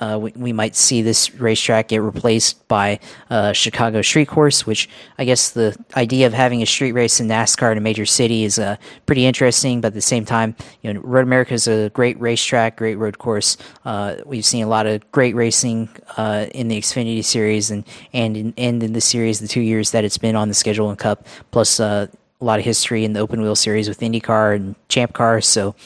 uh, 0.00 0.18
we, 0.20 0.32
we, 0.34 0.52
might 0.52 0.74
see 0.74 1.02
this 1.02 1.32
racetrack 1.34 1.88
get 1.88 2.02
replaced 2.02 2.66
by 2.66 2.98
uh, 3.30 3.52
Chicago 3.52 4.02
Street 4.02 4.26
Course, 4.26 4.66
which 4.66 4.88
I 5.18 5.24
guess 5.24 5.50
the 5.50 5.76
idea 5.96 6.26
of 6.26 6.32
having 6.32 6.62
a 6.62 6.66
street 6.66 6.92
race 6.92 7.20
in 7.20 7.28
NASCAR 7.28 7.70
in 7.70 7.78
a 7.78 7.80
major 7.80 8.04
city 8.04 8.42
is 8.44 8.58
uh, 8.58 8.76
pretty 9.06 9.24
interesting. 9.24 9.80
But 9.80 9.88
at 9.88 9.94
the 9.94 10.00
same 10.00 10.24
time, 10.24 10.56
you 10.82 10.92
know, 10.92 11.00
Road 11.00 11.22
America 11.22 11.54
is 11.54 11.68
a 11.68 11.90
great 11.90 12.18
racetrack, 12.20 12.76
great 12.76 12.96
road 12.96 13.18
course. 13.18 13.56
Uh, 13.84 14.16
we've 14.26 14.44
seen 14.44 14.64
a 14.64 14.68
lot 14.68 14.86
of 14.86 15.10
great 15.12 15.36
racing 15.36 15.88
uh, 16.16 16.46
in 16.52 16.66
the 16.68 16.78
Xfinity 16.78 17.24
Series 17.24 17.70
and 17.70 17.84
and 18.12 18.36
in, 18.36 18.54
and 18.56 18.82
in 18.82 18.94
the 18.94 19.00
series, 19.00 19.38
the 19.38 19.48
two 19.48 19.60
years 19.60 19.92
that 19.92 20.04
it's 20.04 20.18
been 20.18 20.34
on 20.34 20.48
the 20.48 20.54
schedule 20.54 20.90
and 20.90 20.98
Cup, 20.98 21.26
plus 21.52 21.78
uh, 21.78 22.08
a 22.40 22.44
lot 22.44 22.58
of 22.58 22.64
history 22.64 23.04
in 23.04 23.12
the 23.12 23.20
open 23.20 23.42
wheel 23.42 23.54
series 23.54 23.88
with 23.88 24.00
IndyCar 24.00 24.56
and 24.56 24.74
Champ 24.88 25.12
Car. 25.12 25.40
So 25.40 25.76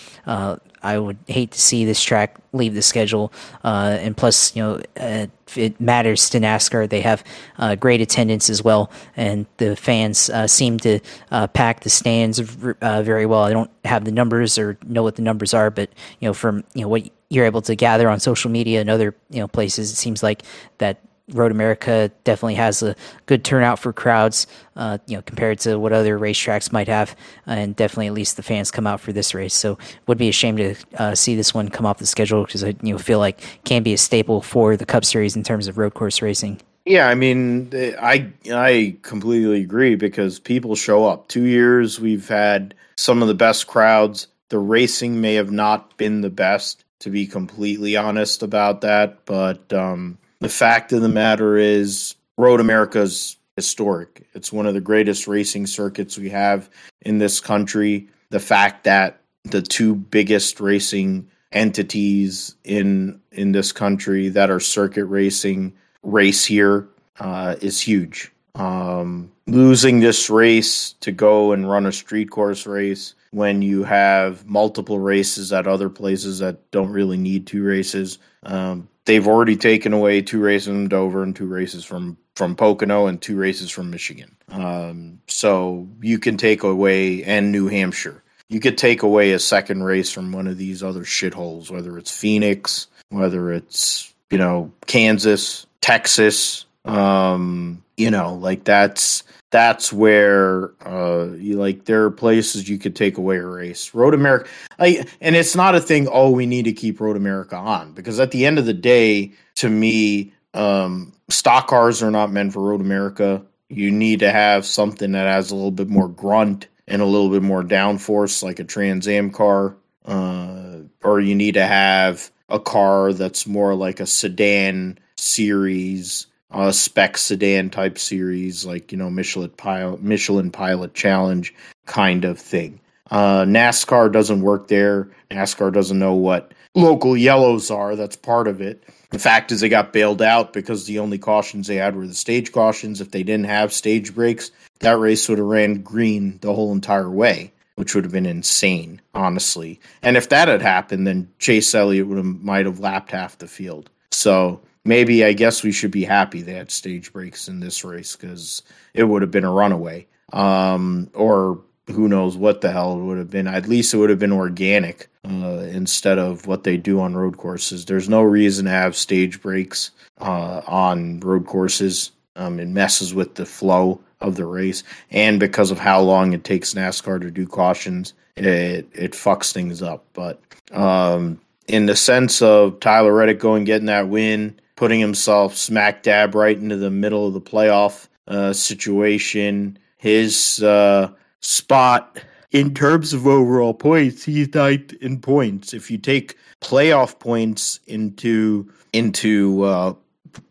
I 0.83 0.99
would 0.99 1.18
hate 1.26 1.53
to 1.53 1.61
see 1.61 1.85
this 1.85 2.03
track 2.03 2.37
leave 2.53 2.74
the 2.74 2.83
schedule. 2.83 3.33
Uh, 3.64 3.99
and 4.01 4.16
plus, 4.16 4.55
you 4.55 4.62
know, 4.62 4.81
uh, 4.99 5.26
it 5.57 5.81
matters 5.81 6.29
to 6.31 6.41
NASCAR. 6.41 6.89
They 6.89 7.01
have 7.01 7.24
uh, 7.59 7.74
great 7.74 8.01
attendance 8.01 8.51
as 8.51 8.62
well, 8.62 8.91
and 9.16 9.47
the 9.57 9.76
fans 9.76 10.31
uh, 10.31 10.47
seem 10.47 10.79
to 10.81 11.01
uh, 11.31 11.47
pack 11.49 11.81
the 11.81 11.91
stands 11.91 12.39
uh, 12.39 13.03
very 13.03 13.26
well. 13.26 13.45
I 13.45 13.53
don't 13.53 13.70
have 13.85 14.05
the 14.05 14.12
numbers 14.12 14.59
or 14.59 14.79
know 14.87 15.03
what 15.03 15.16
the 15.16 15.22
numbers 15.22 15.55
are, 15.55 15.70
but 15.70 15.91
you 16.20 16.29
know, 16.29 16.35
from 16.35 16.64
you 16.74 16.83
know 16.83 16.89
what 16.89 17.09
you're 17.31 17.47
able 17.47 17.62
to 17.62 17.74
gather 17.74 18.09
on 18.09 18.20
social 18.20 18.51
media 18.51 18.81
and 18.81 18.91
other 18.91 19.14
you 19.31 19.41
know 19.41 19.49
places, 19.49 19.91
it 19.91 19.97
seems 19.97 20.22
like 20.22 20.43
that 20.79 20.99
Road 21.33 21.53
America 21.53 22.11
definitely 22.24 22.55
has 22.55 22.83
a 22.83 22.97
good 23.26 23.45
turnout 23.45 23.79
for 23.79 23.93
crowds, 23.93 24.47
uh, 24.76 24.99
you 25.07 25.16
know, 25.16 25.22
compared 25.22 25.59
to 25.61 25.79
what 25.79 25.93
other 25.93 26.18
racetracks 26.18 26.72
might 26.72 26.89
have, 26.89 27.14
and 27.47 27.76
definitely 27.76 28.07
at 28.07 28.14
least 28.14 28.37
the 28.37 28.43
fans 28.43 28.70
come 28.70 28.87
out 28.87 29.01
for 29.01 29.12
this 29.12 29.35
race. 29.35 29.55
So, 29.55 29.79
would 30.07 30.18
be 30.18 30.29
a 30.29 30.33
shame 30.33 30.57
to 30.57 30.74
uh, 30.97 31.14
see 31.14 31.37
this 31.37 31.53
one 31.53 31.68
come 31.68 31.87
off 31.87 31.99
the 31.99 32.07
schedule 32.07 32.45
because 32.45 32.64
I 32.64 32.68
you 32.83 32.93
know 32.93 32.99
feel 32.99 33.18
like 33.18 33.41
can 33.64 33.83
be 33.83 33.93
a 33.93 33.99
staple 33.99 34.41
for 34.41 34.76
the 34.76 34.87
Cup 34.87 35.05
Series 35.05 35.37
in 35.37 35.43
terms 35.43 35.68
of 35.68 35.79
road 35.79 35.95
course 35.95 36.22
racing. 36.22 36.61
Yeah, 36.85 37.09
I 37.09 37.14
mean, 37.14 37.70
I 37.74 38.31
I 38.51 38.97
completely 39.03 39.61
agree 39.61 39.95
because 39.95 40.39
people 40.39 40.74
show 40.74 41.07
up. 41.07 41.29
Two 41.29 41.45
years 41.45 42.01
we've 42.01 42.29
had 42.29 42.74
some 42.97 43.20
of 43.20 43.29
the 43.29 43.35
best 43.35 43.66
crowds. 43.66 44.29
The 44.49 44.59
racing 44.59 45.20
may 45.20 45.35
have 45.35 45.51
not 45.51 45.99
been 45.99 46.22
the 46.22 46.31
best, 46.31 46.85
to 47.01 47.11
be 47.11 47.26
completely 47.26 47.97
honest 47.97 48.43
about 48.43 48.81
that, 48.81 49.26
but. 49.26 49.70
Um, 49.72 50.16
the 50.41 50.49
fact 50.49 50.93
of 50.93 51.03
the 51.03 51.09
matter 51.09 51.57
is, 51.57 52.14
Road 52.36 52.61
America's 52.61 53.36
historic. 53.57 54.26
It's 54.34 54.53
one 54.53 54.66
of 54.66 54.74
the 54.74 54.80
greatest 54.80 55.26
racing 55.26 55.66
circuits 55.66 56.16
we 56.16 56.30
have 56.30 56.70
in 57.01 57.18
this 57.18 57.41
country. 57.41 58.09
The 58.30 58.41
fact 58.41 58.84
that 58.84 59.20
the 59.45 59.62
two 59.62 59.95
biggest 59.95 60.61
racing 60.61 61.28
entities 61.51 62.55
in 62.62 63.20
in 63.32 63.53
this 63.53 63.72
country 63.72 64.28
that 64.28 64.51
are 64.51 64.61
circuit 64.61 65.07
racing 65.07 65.72
race 66.03 66.45
here 66.45 66.89
uh, 67.18 67.57
is 67.61 67.80
huge. 67.80 68.30
Um, 68.55 69.32
losing 69.47 70.01
this 70.01 70.30
race 70.30 70.93
to 71.01 71.12
go 71.12 71.53
and 71.53 71.68
run 71.68 71.86
a 71.86 71.93
street 71.93 72.30
course 72.30 72.66
race 72.66 73.14
when 73.30 73.62
you 73.62 73.84
have 73.84 74.47
multiple 74.47 74.99
races 74.99 75.53
at 75.53 75.66
other 75.66 75.89
places 75.89 76.39
that 76.41 76.70
don't 76.70 76.91
really 76.91 77.16
need 77.16 77.47
two 77.47 77.62
races 77.62 78.18
um, 78.43 78.89
they've 79.09 79.26
already 79.26 79.56
taken 79.56 79.94
away 79.94 80.20
two 80.20 80.38
races 80.38 80.68
from 80.68 80.86
Dover 80.86 81.22
and 81.22 81.34
two 81.34 81.46
races 81.46 81.82
from 81.84 82.18
from 82.36 82.54
Pocono 82.54 83.06
and 83.06 83.20
two 83.20 83.36
races 83.36 83.70
from 83.70 83.90
Michigan. 83.90 84.36
Um, 84.48 85.20
so 85.26 85.88
you 86.00 86.18
can 86.18 86.36
take 86.36 86.62
away 86.62 87.24
and 87.24 87.50
New 87.50 87.68
Hampshire. 87.68 88.22
You 88.48 88.61
could 88.61 88.78
take 88.78 89.02
away 89.02 89.32
a 89.32 89.38
second 89.38 89.82
race 89.82 90.12
from 90.12 90.30
one 90.30 90.46
of 90.46 90.59
these 90.59 90.82
other 90.82 91.04
shitholes, 91.04 91.70
whether 91.70 91.98
it's 91.98 92.16
Phoenix, 92.16 92.86
whether 93.09 93.50
it's 93.50 94.12
you 94.30 94.38
know 94.38 94.70
Kansas, 94.86 95.66
Texas. 95.80 96.66
Um, 96.84 97.82
you 97.96 98.11
know, 98.11 98.34
like 98.34 98.64
that's 98.64 99.24
that's 99.51 99.92
where 99.92 100.72
uh 100.86 101.28
you 101.36 101.57
like 101.57 101.84
there 101.86 102.05
are 102.05 102.11
places 102.11 102.68
you 102.68 102.78
could 102.78 102.94
take 102.94 103.16
away 103.16 103.38
a 103.38 103.46
race. 103.46 103.94
Road 103.94 104.14
america 104.14 104.49
I, 104.78 105.07
and 105.20 105.36
it's 105.36 105.57
not 105.57 105.74
a 105.74 105.80
thing 105.80 106.09
oh 106.11 106.30
we 106.30 106.46
need 106.46 106.64
to 106.64 106.72
keep 106.72 107.01
road 107.01 107.16
america 107.16 107.57
on 107.57 107.92
because 107.92 108.20
at 108.20 108.30
the 108.30 108.44
end 108.46 108.59
of 108.59 108.66
the 108.66 108.74
day 108.74 109.32
to 109.57 109.68
me 109.68 110.32
um 110.55 111.12
stock 111.28 111.68
cars 111.68 112.03
are 112.03 112.11
not 112.11 112.30
meant 112.30 112.53
for 112.53 112.62
road 112.62 112.80
america. 112.80 113.42
You 113.70 113.90
need 113.90 114.20
to 114.20 114.32
have 114.32 114.64
something 114.64 115.12
that 115.12 115.26
has 115.26 115.51
a 115.51 115.55
little 115.55 115.70
bit 115.70 115.88
more 115.88 116.09
grunt 116.09 116.68
and 116.86 117.03
a 117.03 117.07
little 117.07 117.28
bit 117.28 117.42
more 117.42 117.62
downforce 117.62 118.42
like 118.42 118.59
a 118.59 118.64
trans 118.64 119.07
am 119.09 119.30
car 119.30 119.76
uh 120.05 120.78
or 121.03 121.20
you 121.20 121.34
need 121.34 121.55
to 121.55 121.66
have 121.66 122.30
a 122.49 122.59
car 122.59 123.12
that's 123.12 123.46
more 123.46 123.74
like 123.74 124.01
a 124.01 124.07
sedan 124.07 124.99
series 125.16 126.26
uh, 126.51 126.72
spec 126.72 127.18
sedan 127.18 127.70
type 127.70 127.99
series, 127.99 128.64
like 128.64 128.92
you 128.92 128.99
know 128.99 129.11
Michelin 129.11 129.51
Pilot, 129.51 130.03
Michelin 130.03 130.51
Pilot 130.51 130.94
Challenge 130.94 131.55
kind 131.86 132.24
of 132.24 132.38
thing. 132.38 132.80
Uh, 133.11 133.42
NASCAR 133.44 134.12
doesn't 134.12 134.42
work 134.42 134.68
there. 134.68 135.11
NASCAR 135.30 135.72
doesn't 135.72 135.99
know 135.99 136.14
what 136.14 136.53
local 136.74 137.16
yellows 137.16 137.70
are. 137.70 137.96
That's 137.96 138.16
part 138.16 138.49
of 138.49 138.61
it. 138.61 138.84
The 139.11 139.18
fact 139.18 139.51
is, 139.53 139.61
they 139.61 139.68
got 139.68 139.92
bailed 139.92 140.20
out 140.20 140.53
because 140.53 140.84
the 140.84 140.99
only 140.99 141.18
cautions 141.18 141.66
they 141.66 141.76
had 141.76 141.96
were 141.96 142.07
the 142.07 142.14
stage 142.14 142.53
cautions. 142.53 143.01
If 143.01 143.11
they 143.11 143.22
didn't 143.22 143.46
have 143.46 143.72
stage 143.72 144.14
breaks, 144.14 144.51
that 144.80 144.99
race 144.99 145.28
would 145.28 145.38
have 145.38 145.46
ran 145.46 145.82
green 145.82 146.38
the 146.40 146.55
whole 146.55 146.72
entire 146.72 147.11
way, 147.11 147.53
which 147.76 147.94
would 147.94 148.05
have 148.05 148.12
been 148.12 148.26
insane, 148.26 149.01
honestly. 149.14 149.80
And 150.03 150.16
if 150.16 150.28
that 150.28 150.49
had 150.49 150.61
happened, 150.61 151.07
then 151.07 151.30
Chase 151.38 151.74
Elliott 151.74 152.07
would 152.07 152.18
have 152.18 152.26
might 152.26 152.66
have 152.66 152.80
lapped 152.80 153.12
half 153.12 153.38
the 153.38 153.49
field. 153.49 153.88
So 154.11 154.61
maybe 154.85 155.24
I 155.24 155.33
guess 155.33 155.62
we 155.62 155.72
should 155.72 155.91
be 155.91 156.05
happy 156.05 156.43
they 156.43 156.55
had 156.55 156.70
stage 156.70 157.12
breaks 157.12 157.49
in 157.49 157.61
this 157.61 157.85
race 157.85 158.16
because 158.16 158.62
it 158.95 159.05
would 159.05 159.22
have 159.22 159.31
been 159.31 159.45
a 159.45 159.53
runaway. 159.53 160.07
Um, 160.33 161.11
or 161.14 161.61
who 161.91 162.09
knows 162.09 162.37
what 162.37 162.61
the 162.61 162.70
hell 162.70 162.99
it 162.99 163.03
would 163.03 163.18
have 163.18 163.31
been. 163.31 163.47
At 163.47 163.68
least 163.68 163.95
it 163.95 163.97
would 163.97 164.11
have 164.11 164.18
been 164.18 164.33
organic 164.33 165.09
uh, 165.24 165.64
instead 165.70 166.18
of 166.18 166.47
what 166.47 166.64
they 166.64 166.76
do 166.76 167.01
on 167.01 167.16
road 167.16 167.37
courses. 167.37 167.87
There's 167.87 168.09
no 168.09 168.22
reason 168.22 168.66
to 168.66 168.70
have 168.70 168.97
stage 168.97 169.41
breaks 169.41 169.91
uh, 170.20 170.62
on 170.66 171.20
road 171.20 171.47
courses. 171.47 172.12
Um, 172.37 172.61
it 172.61 172.68
messes 172.68 173.14
with 173.14 173.35
the 173.35 173.47
flow 173.47 174.01
of 174.20 174.37
the 174.37 174.47
race, 174.47 174.85
and 175.11 175.41
because 175.41 175.70
of 175.70 175.79
how 175.79 176.01
long 176.01 176.33
it 176.33 176.45
takes 176.45 176.74
NASCAR 176.74 177.20
to 177.20 177.31
do 177.31 177.47
cautions, 177.47 178.14
it 178.37 178.89
it 178.93 179.12
fucks 179.12 179.53
things 179.53 179.83
up. 179.83 180.05
But 180.12 180.41
um, 180.72 181.41
in 181.66 181.87
the 181.87 181.97
sense 181.97 182.41
of 182.41 182.81
Tyler 182.81 183.12
Reddick 183.12 183.41
going 183.41 183.64
getting 183.64 183.87
that 183.87 184.09
win, 184.09 184.61
putting 184.79 185.01
himself 185.01 185.57
smack 185.57 186.05
dab 186.05 186.37
right 186.37 186.57
into 186.57 186.76
the 186.76 186.89
middle 186.89 187.26
of 187.26 187.35
the 187.35 187.41
playoff 187.41 188.07
uh, 188.29 188.53
situation. 188.53 189.76
His 189.97 190.62
uh, 190.62 191.11
spot 191.41 192.22
in 192.53 192.74
terms 192.74 193.12
of 193.12 193.26
overall 193.26 193.74
points, 193.74 194.22
he's 194.22 194.55
ninth 194.55 194.93
in 195.01 195.20
points. 195.20 195.74
If 195.74 195.91
you 195.91 195.99
take 195.99 196.37
playoff 196.61 197.18
points 197.18 197.81
into 197.89 198.72
into 198.93 199.64
uh, 199.64 199.95